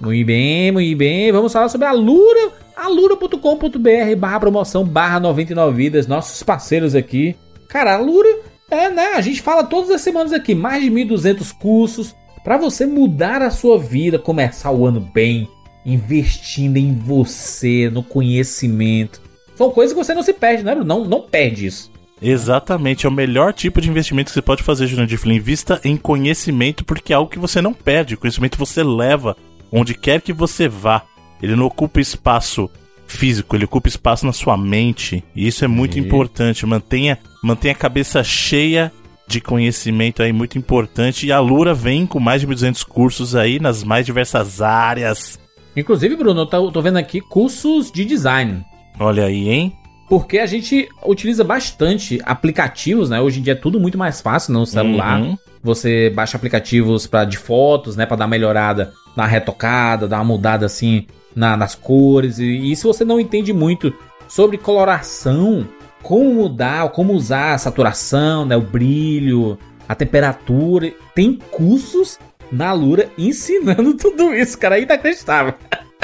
Muito 0.00 0.26
bem, 0.26 0.72
muito 0.72 0.96
bem. 0.96 1.30
Vamos 1.30 1.52
falar 1.52 1.68
sobre 1.68 1.86
a 1.86 1.92
Lura. 1.92 2.52
alura.com.br 2.74 4.16
barra 4.16 4.40
promoção 4.40 4.84
barra 4.84 5.20
99 5.20 5.76
vidas. 5.76 6.06
Nossos 6.06 6.42
parceiros 6.42 6.94
aqui. 6.94 7.36
Cara, 7.68 7.94
a 7.94 7.98
Lura 7.98 8.40
é, 8.70 8.88
né? 8.88 9.12
A 9.14 9.20
gente 9.20 9.42
fala 9.42 9.64
todas 9.64 9.90
as 9.90 10.00
semanas 10.00 10.32
aqui. 10.32 10.54
Mais 10.54 10.82
de 10.82 10.90
1.200 10.90 11.52
cursos 11.58 12.14
para 12.42 12.56
você 12.56 12.86
mudar 12.86 13.42
a 13.42 13.50
sua 13.50 13.78
vida, 13.78 14.18
começar 14.18 14.70
o 14.70 14.86
ano 14.86 15.00
bem, 15.00 15.46
investindo 15.84 16.78
em 16.78 16.94
você, 16.94 17.90
no 17.90 18.02
conhecimento. 18.02 19.20
São 19.54 19.70
coisas 19.70 19.92
que 19.92 20.02
você 20.02 20.14
não 20.14 20.22
se 20.22 20.32
perde, 20.32 20.64
né? 20.64 20.74
Não, 20.74 21.04
não 21.04 21.20
perde 21.20 21.66
isso. 21.66 21.92
Exatamente, 22.22 23.06
é 23.06 23.08
o 23.08 23.12
melhor 23.12 23.52
tipo 23.52 23.80
de 23.80 23.88
investimento 23.88 24.28
que 24.28 24.34
você 24.34 24.42
pode 24.42 24.62
fazer, 24.62 24.86
Jurandir 24.86 25.18
Filho. 25.18 25.34
Invista 25.34 25.80
em 25.84 25.96
conhecimento, 25.96 26.84
porque 26.84 27.12
é 27.12 27.16
algo 27.16 27.30
que 27.30 27.38
você 27.38 27.62
não 27.62 27.72
perde. 27.72 28.16
Conhecimento 28.16 28.58
você 28.58 28.82
leva 28.82 29.36
onde 29.72 29.94
quer 29.94 30.20
que 30.20 30.32
você 30.32 30.68
vá. 30.68 31.02
Ele 31.42 31.56
não 31.56 31.66
ocupa 31.66 32.00
espaço 32.00 32.68
físico, 33.06 33.56
ele 33.56 33.64
ocupa 33.64 33.88
espaço 33.88 34.26
na 34.26 34.32
sua 34.32 34.56
mente. 34.56 35.24
E 35.34 35.46
isso 35.46 35.64
é 35.64 35.68
muito 35.68 35.98
Isso. 35.98 36.06
importante. 36.06 36.66
Mantenha, 36.66 37.18
mantenha 37.42 37.72
a 37.72 37.76
cabeça 37.76 38.22
cheia 38.22 38.92
de 39.26 39.40
conhecimento 39.40 40.22
aí, 40.22 40.32
muito 40.32 40.58
importante. 40.58 41.26
E 41.26 41.32
a 41.32 41.40
Lura 41.40 41.72
vem 41.72 42.06
com 42.06 42.20
mais 42.20 42.40
de 42.40 42.46
1.200 42.46 42.84
cursos 42.84 43.34
aí 43.34 43.58
nas 43.58 43.82
mais 43.82 44.04
diversas 44.04 44.60
áreas. 44.60 45.38
Inclusive, 45.76 46.16
Bruno, 46.16 46.42
eu 46.42 46.46
tô, 46.46 46.70
tô 46.70 46.82
vendo 46.82 46.98
aqui 46.98 47.20
cursos 47.20 47.90
de 47.90 48.04
design. 48.04 48.64
Olha 48.98 49.24
aí, 49.24 49.48
hein? 49.48 49.72
Porque 50.10 50.38
a 50.40 50.44
gente 50.46 50.88
utiliza 51.06 51.44
bastante 51.44 52.20
aplicativos, 52.26 53.08
né? 53.08 53.20
Hoje 53.20 53.38
em 53.38 53.42
dia 53.44 53.52
é 53.52 53.56
tudo 53.56 53.78
muito 53.78 53.96
mais 53.96 54.20
fácil 54.20 54.52
no 54.52 54.66
celular. 54.66 55.20
Uhum. 55.20 55.38
Você 55.62 56.10
baixa 56.10 56.36
aplicativos 56.36 57.06
para 57.06 57.24
de 57.24 57.38
fotos, 57.38 57.94
né? 57.94 58.04
Para 58.04 58.16
dar 58.16 58.24
uma 58.24 58.30
melhorada, 58.30 58.92
uma 59.16 59.26
retocada, 59.26 60.08
dar 60.08 60.16
uma 60.18 60.24
mudada 60.24 60.66
assim 60.66 61.06
na- 61.34 61.56
nas 61.56 61.76
cores. 61.76 62.40
E, 62.40 62.72
e 62.72 62.74
se 62.74 62.82
você 62.82 63.04
não 63.04 63.20
entende 63.20 63.52
muito 63.52 63.94
sobre 64.26 64.58
coloração, 64.58 65.64
como 66.02 66.34
mudar, 66.34 66.88
como 66.88 67.12
usar 67.12 67.54
a 67.54 67.58
saturação, 67.58 68.44
né? 68.44 68.56
O 68.56 68.60
brilho, 68.62 69.56
a 69.88 69.94
temperatura, 69.94 70.92
tem 71.14 71.34
cursos 71.52 72.18
na 72.50 72.72
Lura 72.72 73.08
ensinando 73.16 73.94
tudo 74.00 74.34
isso, 74.34 74.58
cara. 74.58 74.76
É 74.76 74.82
inacreditável. 74.82 75.54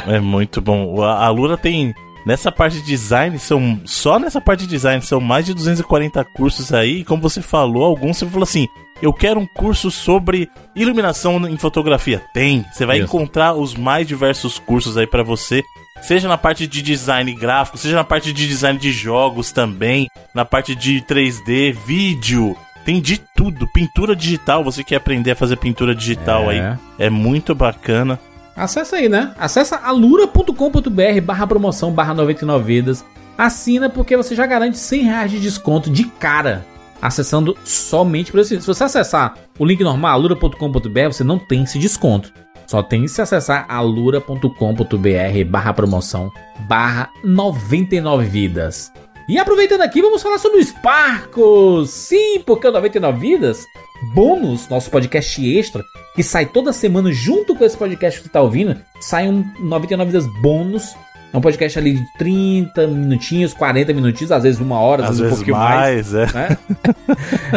É 0.07 0.21
muito 0.21 0.61
bom. 0.61 1.03
A, 1.03 1.25
a 1.27 1.29
Lura 1.31 1.57
tem. 1.57 1.93
Nessa 2.27 2.51
parte 2.51 2.79
de 2.81 2.83
design, 2.83 3.39
são. 3.39 3.81
Só 3.85 4.19
nessa 4.19 4.41
parte 4.41 4.61
de 4.65 4.67
design 4.67 5.01
são 5.01 5.21
mais 5.21 5.47
de 5.47 5.55
240 5.55 6.25
cursos 6.25 6.73
aí. 6.75 6.99
E 7.01 7.05
como 7.05 7.23
você 7.23 7.41
falou, 7.41 7.85
alguns 7.85 8.17
você 8.19 8.27
falou 8.27 8.43
assim. 8.43 8.67
Eu 9.01 9.13
quero 9.13 9.39
um 9.39 9.47
curso 9.47 9.91
sobre 9.91 10.49
iluminação 10.75 11.47
em 11.47 11.57
fotografia. 11.59 12.23
Tem. 12.33 12.65
Você 12.73 12.87
vai 12.87 12.97
Isso. 12.97 13.05
encontrar 13.05 13.53
os 13.55 13.75
mais 13.77 14.09
diversos 14.09 14.59
cursos 14.59 14.97
aí 14.97 15.07
pra 15.07 15.23
você. 15.23 15.63
Seja 16.01 16.27
na 16.29 16.37
parte 16.39 16.67
de 16.67 16.81
design 16.83 17.33
gráfico, 17.35 17.79
seja 17.79 17.95
na 17.95 18.05
parte 18.05 18.33
de 18.33 18.49
design 18.49 18.79
de 18.79 18.93
jogos 18.93 19.53
também, 19.53 20.09
na 20.35 20.45
parte 20.45 20.75
de 20.75 21.01
3D, 21.03 21.73
vídeo. 21.75 22.57
Tem 22.87 23.01
de 23.01 23.19
tudo. 23.37 23.67
Pintura 23.73 24.17
digital, 24.17 24.65
você 24.65 24.83
quer 24.83 24.97
aprender 24.97 25.33
a 25.33 25.37
fazer 25.37 25.57
pintura 25.57 25.95
digital 25.95 26.51
É. 26.51 26.71
aí. 26.71 26.79
É 26.99 27.11
muito 27.11 27.55
bacana. 27.55 28.19
Acessa 28.57 28.97
aí, 28.97 29.09
né? 29.09 29.35
Acessa 29.39 29.77
alura.com.br 29.77 31.21
barra 31.23 31.47
promoção 31.47 31.93
barra 31.93 32.15
99 32.15 32.65
vidas. 32.65 33.05
Assina 33.37 33.91
porque 33.91 34.17
você 34.17 34.35
já 34.35 34.47
garante 34.47 34.79
100 34.79 35.03
reais 35.03 35.31
de 35.31 35.39
desconto 35.39 35.91
de 35.91 36.05
cara. 36.05 36.65
Acessando 37.01 37.57
somente 37.65 38.33
por 38.33 38.41
esse. 38.41 38.59
Se 38.59 38.67
você 38.67 38.85
acessar 38.85 39.35
o 39.59 39.65
link 39.65 39.85
normal, 39.85 40.13
alura.com.br, 40.13 41.07
você 41.09 41.23
não 41.23 41.39
tem 41.39 41.65
esse 41.65 41.79
desconto. 41.79 42.33
Só 42.67 42.83
tem 42.83 43.07
se 43.07 43.21
acessar 43.21 43.67
alura.com.br 43.69 45.45
barra 45.47 45.75
promoção 45.75 46.33
barra 46.67 47.11
99 47.23 48.25
vidas. 48.25 48.93
E 49.29 49.39
aproveitando 49.41 49.81
aqui, 49.81 50.01
vamos 50.01 50.23
falar 50.23 50.39
sobre 50.39 50.59
o 50.59 50.65
Sparkles. 50.65 51.91
Sim, 51.91 52.41
porque 52.47 52.69
o 52.69 52.71
99 52.71 53.19
vidas, 53.19 53.67
bônus, 54.15 54.69
nosso 54.69 54.89
podcast 54.89 55.45
extra, 55.59 55.85
que 56.15 56.23
sai 56.23 56.47
toda 56.47 56.73
semana 56.73 57.11
junto 57.11 57.57
com 57.57 57.65
esse 57.65 57.77
podcast 57.77 58.21
que 58.21 58.27
você 58.27 58.33
tá 58.33 58.41
ouvindo, 58.41 58.81
sai 59.01 59.29
um 59.29 59.45
99 59.59 60.13
vidas 60.13 60.27
bônus. 60.41 60.95
É 61.33 61.37
um 61.37 61.41
podcast 61.41 61.77
ali 61.77 61.95
de 61.95 62.05
30 62.19 62.87
minutinhos, 62.87 63.53
40 63.53 63.93
minutinhos, 63.93 64.31
às 64.31 64.45
vezes 64.45 64.61
uma 64.61 64.79
hora, 64.79 65.03
às, 65.03 65.11
Às 65.11 65.19
vezes 65.19 65.33
um 65.33 65.37
pouquinho 65.37 65.57
mais 65.57 66.13
mais, 66.13 66.15
é. 66.15 66.27
né? 66.33 66.59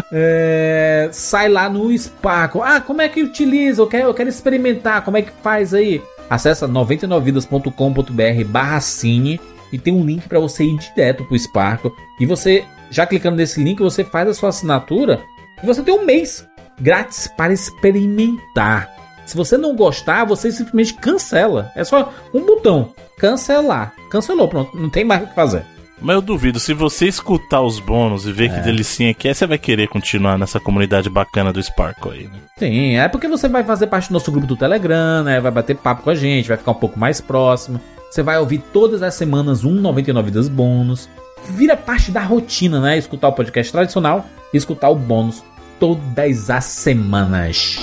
É, 0.12 1.10
sai 1.12 1.48
lá 1.50 1.70
no 1.70 1.96
Sparkle. 1.96 2.62
Ah, 2.64 2.82
como 2.82 3.00
é 3.02 3.08
que 3.08 3.22
utiliza? 3.22 3.84
Eu 3.84 3.88
quero, 3.88 4.08
eu 4.10 4.14
quero 4.14 4.28
experimentar. 4.28 5.04
Como 5.06 5.18
é 5.18 5.22
que 5.22 5.32
faz 5.44 5.74
aí? 5.74 6.02
Acesse 6.28 6.66
99vidas.com.br 6.66 8.44
barra 8.48 8.82
cine 8.82 9.40
e 9.72 9.78
tem 9.78 9.94
um 9.94 10.06
link 10.06 10.28
para 10.28 10.40
você 10.40 10.64
ir 10.64 10.78
direto 10.78 11.24
pro 11.26 11.38
Sparkle. 11.38 11.92
E 12.20 12.26
você, 12.26 12.66
já 12.90 13.06
clicando 13.06 13.38
nesse 13.38 13.64
link, 13.64 13.80
você 13.80 14.04
faz 14.04 14.28
a 14.28 14.34
sua 14.34 14.50
assinatura 14.50 15.22
e 15.62 15.66
você 15.66 15.82
tem 15.82 15.94
um 15.94 16.06
mês 16.06 16.48
grátis 16.80 17.28
para 17.28 17.54
experimentar. 17.54 18.90
Se 19.26 19.38
você 19.38 19.58
não 19.58 19.76
gostar, 19.76 20.26
você 20.26 20.52
simplesmente 20.52 20.96
cancela. 20.96 21.72
É 21.76 21.84
só 21.84 22.12
um 22.34 22.46
botão. 22.46 22.94
Cancelar. 23.18 23.94
Cancelou, 24.10 24.48
pronto. 24.48 24.76
Não 24.76 24.90
tem 24.90 25.04
mais 25.04 25.24
o 25.24 25.28
que 25.28 25.36
fazer. 25.36 25.64
Mas 26.02 26.16
eu 26.16 26.22
duvido, 26.22 26.60
se 26.60 26.74
você 26.74 27.08
escutar 27.08 27.62
os 27.62 27.80
bônus 27.80 28.26
e 28.26 28.32
ver 28.32 28.50
que 28.50 28.62
delicinha 28.62 29.14
que 29.14 29.28
é, 29.28 29.34
você 29.34 29.46
vai 29.46 29.58
querer 29.58 29.88
continuar 29.88 30.38
nessa 30.38 30.60
comunidade 30.60 31.10
bacana 31.10 31.52
do 31.52 31.62
Sparkle 31.62 32.12
aí, 32.12 32.24
né? 32.24 32.40
Sim, 32.58 32.98
é 32.98 33.08
porque 33.10 33.28
você 33.28 33.50
vai 33.50 33.64
fazer 33.64 33.88
parte 33.88 34.08
do 34.08 34.14
nosso 34.14 34.32
grupo 34.32 34.48
do 34.48 34.56
Telegram, 34.56 35.24
né? 35.24 35.42
Vai 35.42 35.52
bater 35.52 35.76
papo 35.76 36.04
com 36.04 36.10
a 36.10 36.16
gente, 36.16 36.48
vai 36.48 36.58
ficar 36.58 36.72
um 36.72 36.76
pouco 36.76 36.98
mais 36.98 37.20
próximo. 37.20 37.82
Você 38.10 38.24
vai 38.24 38.40
ouvir 38.40 38.64
todas 38.74 39.04
as 39.04 39.14
semanas 39.14 39.64
um 39.64 39.74
99 39.74 40.26
vidas 40.26 40.50
bônus. 40.50 41.08
Vira 41.52 41.78
parte 41.78 42.12
da 42.12 42.22
rotina, 42.24 42.82
né? 42.82 42.98
Escutar 42.98 43.28
o 43.28 43.34
podcast 43.34 43.72
tradicional 43.72 44.26
e 44.52 44.58
escutar 44.58 44.90
o 44.90 44.96
bônus 44.96 45.44
todas 45.80 46.50
as 46.50 46.66
semanas. 46.66 47.78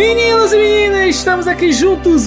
Meninos 0.00 0.50
e 0.54 0.56
meninas, 0.56 1.14
estamos 1.14 1.46
aqui 1.46 1.70
juntos 1.72 2.26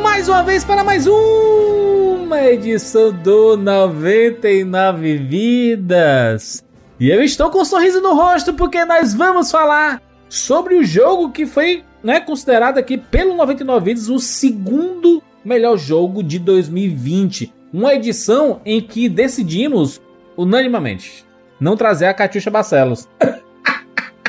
mais 0.00 0.28
uma 0.28 0.44
vez 0.44 0.62
para 0.62 0.84
mais 0.84 1.08
uma 1.08 2.40
edição 2.40 3.12
do 3.12 3.56
99 3.56 5.16
Vidas. 5.16 6.64
E 7.00 7.10
eu 7.10 7.20
estou 7.20 7.50
com 7.50 7.62
um 7.62 7.64
sorriso 7.64 8.00
no 8.00 8.14
rosto 8.14 8.54
porque 8.54 8.84
nós 8.84 9.12
vamos 9.12 9.50
falar 9.50 10.00
sobre 10.28 10.76
o 10.76 10.84
jogo 10.84 11.32
que 11.32 11.46
foi 11.46 11.82
né, 12.00 12.20
considerado 12.20 12.78
aqui 12.78 12.96
pelo 12.96 13.34
99 13.34 13.86
Vidas 13.86 14.08
o 14.08 14.20
segundo 14.20 15.20
melhor 15.44 15.76
jogo 15.76 16.22
de 16.22 16.38
2020. 16.38 17.52
Uma 17.72 17.92
edição 17.94 18.60
em 18.64 18.80
que 18.80 19.08
decidimos 19.08 20.00
unanimamente 20.36 21.26
não 21.58 21.76
trazer 21.76 22.06
a 22.06 22.14
Catiuxa 22.14 22.52
Barcelos. 22.52 23.08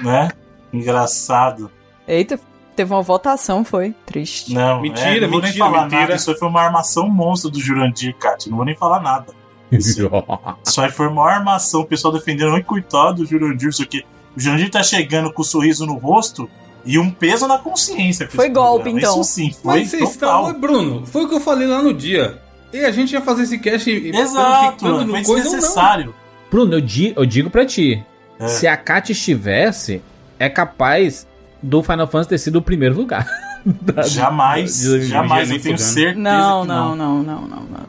Né? 0.01 0.29
Engraçado. 0.73 1.69
Eita, 2.07 2.39
teve 2.75 2.93
uma 2.93 3.01
votação, 3.01 3.63
foi. 3.63 3.93
Triste. 4.05 4.53
Não, 4.53 4.81
Mentira, 4.81 5.17
é, 5.17 5.19
não 5.21 5.29
vou 5.29 5.41
mentira, 5.41 5.49
nem 5.65 5.71
falar 5.73 5.83
mentira. 5.83 6.01
nada. 6.01 6.15
Isso 6.15 6.31
aí 6.31 6.37
foi 6.37 6.47
uma 6.47 6.61
armação 6.61 7.09
monstro 7.09 7.49
do 7.49 7.59
Jurandir, 7.59 8.15
Kat. 8.17 8.49
Não 8.49 8.57
vou 8.57 8.65
nem 8.65 8.75
falar 8.75 8.99
nada. 9.01 9.33
Isso, 9.71 10.09
isso 10.65 10.81
aí 10.81 10.91
foi 10.91 11.07
uma 11.07 11.29
armação. 11.29 11.81
O 11.81 11.85
pessoal 11.85 12.13
defendendo, 12.13 12.53
oi, 12.53 12.63
coitado 12.63 13.23
do 13.23 13.25
Jurandir, 13.25 13.69
isso 13.69 13.81
aqui. 13.83 14.03
O 14.35 14.39
Jurandir 14.39 14.69
tá 14.69 14.81
chegando 14.83 15.31
com 15.31 15.41
um 15.41 15.45
sorriso 15.45 15.85
no 15.85 15.95
rosto 15.95 16.49
e 16.85 16.97
um 16.97 17.09
peso 17.11 17.47
na 17.47 17.57
consciência. 17.57 18.27
Foi 18.29 18.49
golpe, 18.49 18.83
programa. 18.83 18.99
então. 18.99 19.21
Isso 19.21 19.31
sim, 19.31 19.51
foi 19.51 19.79
Mas 19.81 19.89
vocês 19.89 20.15
total. 20.17 20.41
estão. 20.41 20.45
Oi, 20.45 20.59
Bruno, 20.59 21.05
foi 21.05 21.25
o 21.25 21.29
que 21.29 21.35
eu 21.35 21.39
falei 21.41 21.67
lá 21.67 21.81
no 21.81 21.93
dia. 21.93 22.41
E 22.73 22.79
a 22.85 22.91
gente 22.91 23.11
ia 23.11 23.21
fazer 23.21 23.43
esse 23.43 23.59
cast 23.59 23.89
e 23.89 24.09
Exato, 24.15 24.87
no 24.87 25.09
foi 25.11 25.23
coisa 25.23 25.43
desnecessário. 25.43 26.15
Bruno, 26.49 26.73
eu, 26.75 26.81
di- 26.81 27.13
eu 27.15 27.25
digo 27.25 27.49
pra 27.49 27.65
ti: 27.65 28.03
É. 28.39 28.47
se 28.47 28.65
a 28.67 28.75
Kat 28.77 29.11
estivesse, 29.11 30.01
é 30.39 30.49
capaz 30.49 31.27
do 31.61 31.81
Final 31.83 32.07
Fantasy 32.07 32.29
ter 32.29 32.37
sido 32.37 32.57
o 32.57 32.61
primeiro 32.61 32.95
lugar. 32.95 33.27
Da- 33.63 34.01
Jamais, 34.03 34.79
de- 34.79 35.01
de- 35.01 35.05
jamais, 35.07 35.51
eu 35.51 35.61
tenho 35.61 35.77
certeza 35.77 36.17
Não, 36.19 36.61
que 36.63 36.67
não, 36.67 36.95
não, 36.95 37.21
não, 37.23 37.41
não, 37.41 37.41
não. 37.61 37.81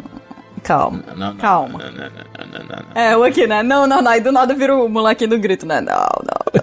Calma. 0.63 1.03
Calma. 1.41 1.81
É, 2.95 3.17
o 3.17 3.25
aqui, 3.25 3.47
né? 3.47 3.63
Não, 3.63 3.87
não, 3.87 4.03
não. 4.03 4.11
Aí 4.11 4.21
do 4.21 4.31
nada 4.31 4.55
vira 4.55 4.77
o 4.77 4.89
molequinho 4.89 5.31
do 5.31 5.39
grito, 5.39 5.65
né? 5.67 5.81
Não, 5.81 5.95
não, 5.95 6.03
não. 6.55 6.63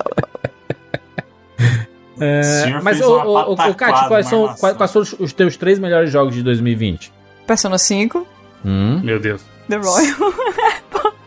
É, 2.22 2.80
mas, 2.84 3.00
ô, 3.02 3.56
Kat, 3.78 4.08
quais 4.08 4.28
são, 4.28 4.54
quais, 4.60 4.76
quais 4.78 4.92
são 4.92 5.02
os, 5.02 5.14
os 5.14 5.34
teus 5.34 5.56
três 5.58 5.80
melhores 5.80 6.12
jogos 6.12 6.36
de 6.36 6.44
2020? 6.44 7.12
Persona 7.48 7.78
5, 7.78 8.28
Hum, 8.66 9.00
Meu 9.04 9.20
Deus. 9.22 9.42
The 9.70 9.78
Royal. 9.78 10.34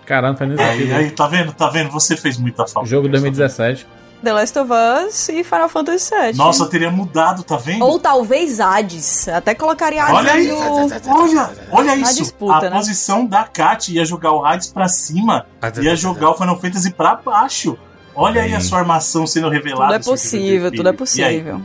caramba, 0.05 0.37
faz 0.39 0.51
nem 0.51 0.61
Aí, 0.67 0.77
sentido. 0.79 0.95
aí, 0.95 1.11
tá 1.11 1.27
vendo? 1.27 1.53
Tá 1.53 1.69
vendo? 1.71 1.91
Você 1.91 2.15
fez 2.17 2.37
muita 2.37 2.67
falta. 2.67 2.89
Jogo 2.89 3.09
2017. 3.09 3.87
The 4.23 4.33
Last 4.33 4.59
of 4.59 4.71
Us 4.73 5.29
e 5.29 5.43
Final 5.43 5.69
Fantasy 5.69 6.11
VII. 6.15 6.37
Nossa, 6.37 6.67
teria 6.69 6.91
mudado, 6.91 7.43
tá 7.43 7.57
vendo? 7.57 7.85
Ou 7.85 7.99
talvez 7.99 8.61
Hades. 8.61 9.29
Até 9.29 9.55
colocaria 9.55 10.03
Hades 10.05 10.17
Olha 10.17 10.33
aí, 10.33 10.49
no... 10.49 10.59
olha, 10.59 11.51
olha 11.71 11.97
isso. 11.97 12.15
disputa, 12.17 12.67
a 12.67 12.71
né? 12.71 12.77
posição 12.77 13.27
da 13.27 13.45
Kat 13.45 13.93
ia 13.93 14.05
jogar 14.05 14.33
o 14.33 14.45
Hades 14.45 14.69
pra 14.69 14.89
cima, 14.89 15.47
ia 15.81 15.97
jogar 15.97 16.31
o 16.31 16.35
Final 16.35 16.59
Fantasy 16.61 16.91
pra 16.93 17.17
baixo. 17.17 17.77
Olha 18.15 18.43
aí 18.43 18.55
a 18.55 18.61
sua 18.61 18.81
armação 18.81 19.27
sendo 19.27 19.49
revelada. 19.49 19.99
Tudo 19.99 20.11
é 20.11 20.13
possível, 20.13 20.71
tudo 20.71 20.89
é 20.89 20.93
possível. 20.93 21.63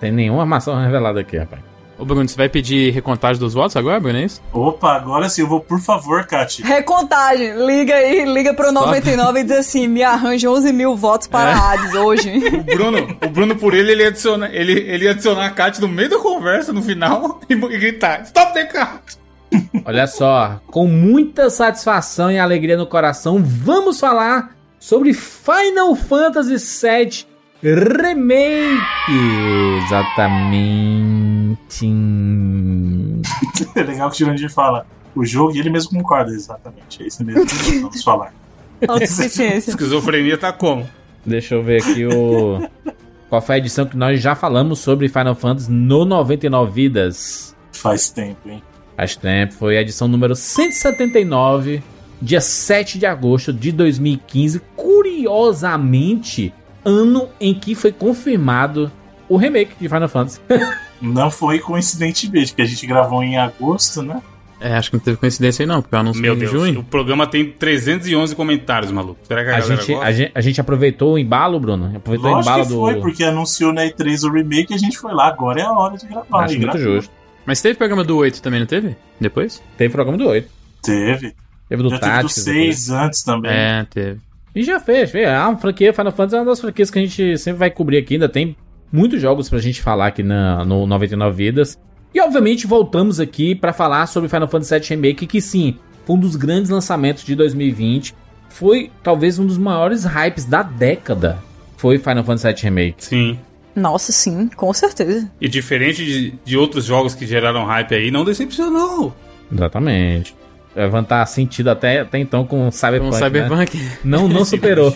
Tem 0.00 0.12
nenhuma 0.12 0.42
armação 0.42 0.78
revelada 0.80 1.20
aqui, 1.20 1.38
rapaz. 1.38 1.62
Ô, 1.98 2.04
Bruno, 2.04 2.28
você 2.28 2.36
vai 2.36 2.48
pedir 2.48 2.92
recontagem 2.92 3.40
dos 3.40 3.54
votos 3.54 3.74
agora, 3.76 3.98
Bruno? 3.98 4.18
É 4.18 4.24
isso? 4.24 4.42
Opa, 4.52 4.92
agora 4.96 5.28
sim, 5.30 5.40
eu 5.40 5.48
vou, 5.48 5.60
por 5.60 5.80
favor, 5.80 6.26
Kat. 6.26 6.62
Recontagem. 6.62 7.54
Liga 7.66 7.94
aí, 7.94 8.24
liga 8.24 8.52
pro 8.52 8.70
99 8.70 9.40
e 9.40 9.44
diz 9.44 9.56
assim, 9.56 9.88
me 9.88 10.02
arranja 10.02 10.50
11 10.50 10.72
mil 10.72 10.94
votos 10.94 11.26
para 11.26 11.50
É. 11.50 11.54
Hades 11.54 11.94
hoje. 11.94 12.32
O 12.56 12.76
Bruno, 12.76 13.16
o 13.22 13.28
Bruno 13.30 13.56
por 13.56 13.72
ele, 13.72 13.92
ele 13.92 14.02
ia 14.02 14.08
adicionar, 14.08 14.50
ele, 14.52 14.72
ele 14.72 15.04
ia 15.04 15.12
adicionar 15.12 15.46
a 15.46 15.50
Kat 15.50 15.80
no 15.80 15.88
meio 15.88 16.10
da 16.10 16.18
conversa, 16.18 16.72
no 16.72 16.82
final, 16.82 17.40
e, 17.48 17.54
e 17.54 17.78
gritar: 17.78 18.22
Stop 18.22 18.52
the 18.52 18.66
cat! 18.66 19.00
Olha 19.84 20.06
só, 20.06 20.60
com 20.66 20.86
muita 20.86 21.48
satisfação 21.48 22.30
e 22.30 22.38
alegria 22.38 22.76
no 22.76 22.86
coração, 22.86 23.42
vamos 23.42 23.98
falar 23.98 24.54
sobre 24.78 25.14
Final 25.14 25.94
Fantasy 25.94 26.56
VII 26.86 27.26
Remake! 27.74 28.80
Exatamente. 29.84 30.86
É 33.74 33.82
legal 33.82 34.08
que 34.08 34.14
o 34.14 34.18
Jurandir 34.18 34.52
fala 34.52 34.86
o 35.16 35.24
jogo 35.24 35.56
e 35.56 35.58
ele 35.58 35.70
mesmo 35.70 35.90
concorda, 35.90 36.30
exatamente. 36.30 37.02
É 37.02 37.06
isso 37.08 37.24
mesmo 37.24 37.44
que 37.44 37.78
vamos 37.82 38.04
falar. 38.04 38.32
Autossuficiência. 38.86 39.70
Esquizofrenia 39.70 40.38
tá 40.38 40.52
como? 40.52 40.88
Deixa 41.24 41.56
eu 41.56 41.62
ver 41.62 41.82
aqui 41.82 42.06
o. 42.06 42.68
Qual 43.28 43.42
foi 43.42 43.56
a 43.56 43.58
edição 43.58 43.84
que 43.84 43.96
nós 43.96 44.20
já 44.20 44.36
falamos 44.36 44.78
sobre 44.78 45.08
Final 45.08 45.34
Fantasy 45.34 45.72
no 45.72 46.04
99 46.04 46.70
Vidas? 46.70 47.56
Faz 47.72 48.10
tempo, 48.10 48.48
hein? 48.48 48.62
Faz 48.96 49.16
tempo, 49.16 49.54
foi 49.54 49.76
a 49.76 49.80
edição 49.80 50.06
número 50.06 50.36
179, 50.36 51.82
dia 52.22 52.40
7 52.40 52.96
de 53.00 53.06
agosto 53.06 53.52
de 53.52 53.72
2015. 53.72 54.60
Curiosamente, 54.76 56.54
ano 56.86 57.28
em 57.40 57.52
que 57.52 57.74
foi 57.74 57.90
confirmado 57.92 58.90
o 59.28 59.36
remake 59.36 59.72
de 59.80 59.88
Final 59.88 60.08
Fantasy. 60.08 60.40
Não 61.02 61.30
foi 61.30 61.58
coincidentemente, 61.58 62.54
que 62.54 62.62
a 62.62 62.64
gente 62.64 62.86
gravou 62.86 63.22
em 63.22 63.36
agosto, 63.36 64.02
né? 64.02 64.22
É, 64.58 64.74
acho 64.74 64.88
que 64.90 64.96
não 64.96 65.04
teve 65.04 65.18
coincidência 65.18 65.62
aí 65.62 65.66
não, 65.66 65.82
porque 65.82 65.94
eu 65.94 65.98
anúncio 65.98 66.22
Meu 66.22 66.32
em 66.32 66.38
Deus, 66.38 66.50
junho. 66.50 66.80
o 66.80 66.82
programa 66.82 67.26
tem 67.26 67.44
311 67.52 68.34
comentários, 68.34 68.90
maluco. 68.90 69.20
Será 69.24 69.44
que 69.44 69.50
a, 69.50 69.56
A 69.56 69.60
gente, 69.60 69.92
gosta? 69.92 70.06
a, 70.06 70.12
gente, 70.12 70.32
a 70.34 70.40
gente 70.40 70.58
aproveitou 70.62 71.12
o 71.12 71.18
embalo, 71.18 71.60
Bruno? 71.60 71.92
Aproveitou 71.94 72.30
o 72.30 72.34
Lógico 72.36 72.50
embalo 72.50 72.62
que 72.66 72.72
do. 72.72 72.80
foi, 72.80 73.00
porque 73.02 73.22
anunciou 73.24 73.70
na 73.74 73.82
E3 73.82 74.26
o 74.26 74.32
remake 74.32 74.72
e 74.72 74.74
a 74.74 74.78
gente 74.78 74.96
foi 74.96 75.12
lá. 75.12 75.26
Agora 75.28 75.60
é 75.60 75.64
a 75.64 75.72
hora 75.72 75.98
de 75.98 76.06
gravar. 76.06 76.44
Acho 76.44 76.54
muito 76.58 76.72
gravou. 76.72 76.94
justo. 76.94 77.10
Mas 77.44 77.60
teve 77.60 77.74
programa 77.74 78.02
do 78.02 78.16
8 78.16 78.40
também, 78.40 78.60
não 78.60 78.66
teve? 78.66 78.96
Depois? 79.20 79.62
Teve 79.76 79.92
programa 79.92 80.16
do 80.16 80.26
8. 80.26 80.48
Teve. 80.82 81.34
Teve 81.68 81.82
do 81.82 81.90
Já 81.90 81.98
teve 81.98 82.12
do 82.12 82.16
Tactics. 82.22 82.44
depois. 82.46 82.76
6 82.78 82.90
antes 82.90 83.22
também. 83.22 83.50
É, 83.52 83.86
teve. 83.90 84.20
E 84.56 84.64
já 84.64 84.80
fez, 84.80 85.10
fez. 85.10 85.28
Ah, 85.28 85.50
uma 85.50 85.58
franquia 85.58 85.92
Final 85.92 86.12
Fantasy 86.12 86.36
é 86.36 86.38
uma 86.38 86.46
das 86.46 86.60
franquias 86.62 86.90
que 86.90 86.98
a 86.98 87.02
gente 87.02 87.36
sempre 87.36 87.58
vai 87.58 87.70
cobrir 87.70 87.98
aqui. 87.98 88.14
Ainda 88.14 88.26
tem 88.26 88.56
muitos 88.90 89.20
jogos 89.20 89.50
pra 89.50 89.58
gente 89.58 89.82
falar 89.82 90.06
aqui 90.06 90.22
na, 90.22 90.64
no 90.64 90.86
99 90.86 91.36
Vidas. 91.36 91.78
E 92.14 92.20
obviamente 92.22 92.66
voltamos 92.66 93.20
aqui 93.20 93.54
pra 93.54 93.74
falar 93.74 94.06
sobre 94.06 94.30
Final 94.30 94.48
Fantasy 94.48 94.78
VII 94.78 94.88
Remake, 94.88 95.26
que 95.26 95.42
sim, 95.42 95.76
foi 96.06 96.16
um 96.16 96.18
dos 96.18 96.36
grandes 96.36 96.70
lançamentos 96.70 97.22
de 97.22 97.34
2020. 97.34 98.14
Foi 98.48 98.90
talvez 99.02 99.38
um 99.38 99.44
dos 99.44 99.58
maiores 99.58 100.04
hypes 100.04 100.46
da 100.46 100.62
década. 100.62 101.38
Foi 101.76 101.98
Final 101.98 102.24
Fantasy 102.24 102.46
VII 102.46 102.62
Remake. 102.62 103.04
Sim. 103.04 103.38
Nossa, 103.74 104.10
sim, 104.10 104.48
com 104.56 104.72
certeza. 104.72 105.30
E 105.38 105.50
diferente 105.50 106.02
de, 106.02 106.30
de 106.42 106.56
outros 106.56 106.86
jogos 106.86 107.14
que 107.14 107.26
geraram 107.26 107.66
hype 107.66 107.94
aí, 107.94 108.10
não 108.10 108.24
decepcionou. 108.24 109.14
Exatamente. 109.52 110.34
Levantar 110.76 111.24
sentido 111.26 111.68
até, 111.70 112.00
até 112.00 112.18
então 112.18 112.44
com 112.44 112.66
Com 112.66 112.70
Cyberpunk. 112.72 113.08
o 113.08 113.18
né? 113.18 113.18
Cyberpunk. 113.18 113.88
Não, 114.04 114.28
não 114.28 114.44
superou. 114.46 114.94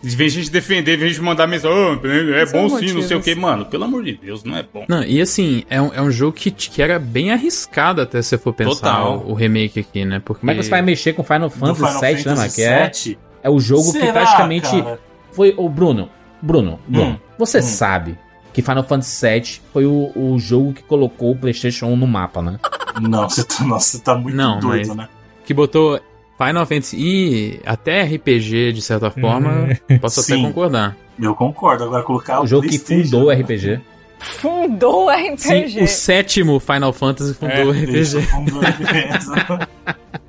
Vem 0.00 0.28
gente 0.28 0.48
defender, 0.48 0.96
vem 0.96 1.08
gente 1.08 1.20
mandar 1.20 1.48
mensagem, 1.48 1.76
"Ô, 1.76 2.00
é 2.36 2.46
São 2.46 2.68
bom 2.68 2.78
sim, 2.78 2.92
não 2.92 3.02
sei 3.02 3.16
o 3.16 3.20
que. 3.20 3.34
Mano, 3.34 3.66
pelo 3.66 3.82
amor 3.82 4.04
de 4.04 4.12
Deus, 4.16 4.44
não 4.44 4.56
é 4.56 4.62
bom. 4.62 4.84
Não, 4.88 5.02
e 5.02 5.20
assim, 5.20 5.64
é 5.68 5.82
um, 5.82 5.92
é 5.92 6.00
um 6.00 6.10
jogo 6.10 6.34
que, 6.34 6.52
que 6.52 6.80
era 6.80 7.00
bem 7.00 7.32
arriscado 7.32 8.00
até 8.00 8.22
se 8.22 8.28
você 8.28 8.38
for 8.38 8.52
pensar 8.52 8.74
Total. 8.76 9.18
o, 9.26 9.32
o 9.32 9.34
remake 9.34 9.80
aqui, 9.80 10.04
né? 10.04 10.22
Porque 10.24 10.38
Como 10.40 10.52
é 10.52 10.54
que 10.54 10.62
você 10.62 10.70
vai 10.70 10.82
mexer 10.82 11.14
com 11.14 11.24
Final 11.24 11.50
Fantasy 11.50 11.98
Final 11.98 12.00
VII, 12.00 12.24
né, 12.26 12.34
mano? 12.36 12.52
Que 12.52 12.62
é, 12.62 12.92
é 13.42 13.50
o 13.50 13.58
jogo 13.58 13.92
que 13.92 13.98
Será, 13.98 14.12
praticamente 14.12 14.70
cara? 14.70 15.00
foi. 15.32 15.52
O 15.56 15.68
Bruno, 15.68 16.08
Bruno, 16.40 16.78
Bruno, 16.86 17.10
Hum, 17.10 17.18
você 17.36 17.58
hum. 17.58 17.62
sabe 17.62 18.16
que 18.58 18.62
Final 18.62 18.82
Fantasy 18.82 19.24
VII 19.28 19.60
foi 19.72 19.86
o, 19.86 20.10
o 20.16 20.36
jogo 20.36 20.72
que 20.72 20.82
colocou 20.82 21.30
o 21.30 21.36
PlayStation 21.36 21.86
1 21.86 21.96
no 21.96 22.08
mapa, 22.08 22.42
né? 22.42 22.58
Não, 23.00 23.28
você 23.30 23.44
tá, 23.44 23.62
nossa, 23.62 23.96
você 23.96 24.02
tá 24.02 24.16
muito 24.16 24.36
Não, 24.36 24.58
doido, 24.58 24.88
mas- 24.88 24.96
né? 24.96 25.08
que 25.46 25.54
botou 25.54 26.00
Final 26.36 26.66
Fantasy 26.66 26.96
e 26.98 27.60
até 27.64 28.02
RPG, 28.02 28.72
de 28.72 28.82
certa 28.82 29.12
forma, 29.12 29.68
posso 30.02 30.18
até 30.22 30.34
Sim. 30.34 30.42
concordar. 30.42 30.96
Eu 31.20 31.36
concordo. 31.36 31.84
Agora 31.84 32.02
colocar 32.02 32.40
o 32.40 32.42
o, 32.42 32.46
jogo 32.48 32.66
que 32.66 32.80
fundou 32.80 33.26
o 33.26 33.30
RPG. 33.30 33.80
Fundou 34.18 35.06
o 35.06 35.08
RPG. 35.08 35.38
Sim, 35.38 35.84
o 35.84 35.86
sétimo 35.86 36.58
Final 36.58 36.92
Fantasy 36.92 37.34
fundou 37.34 37.66
o 37.66 37.74
Isso, 37.76 38.18
RPG. 38.18 38.26
fundou 38.26 38.58
o 38.60 38.64
RPG. 38.66 39.68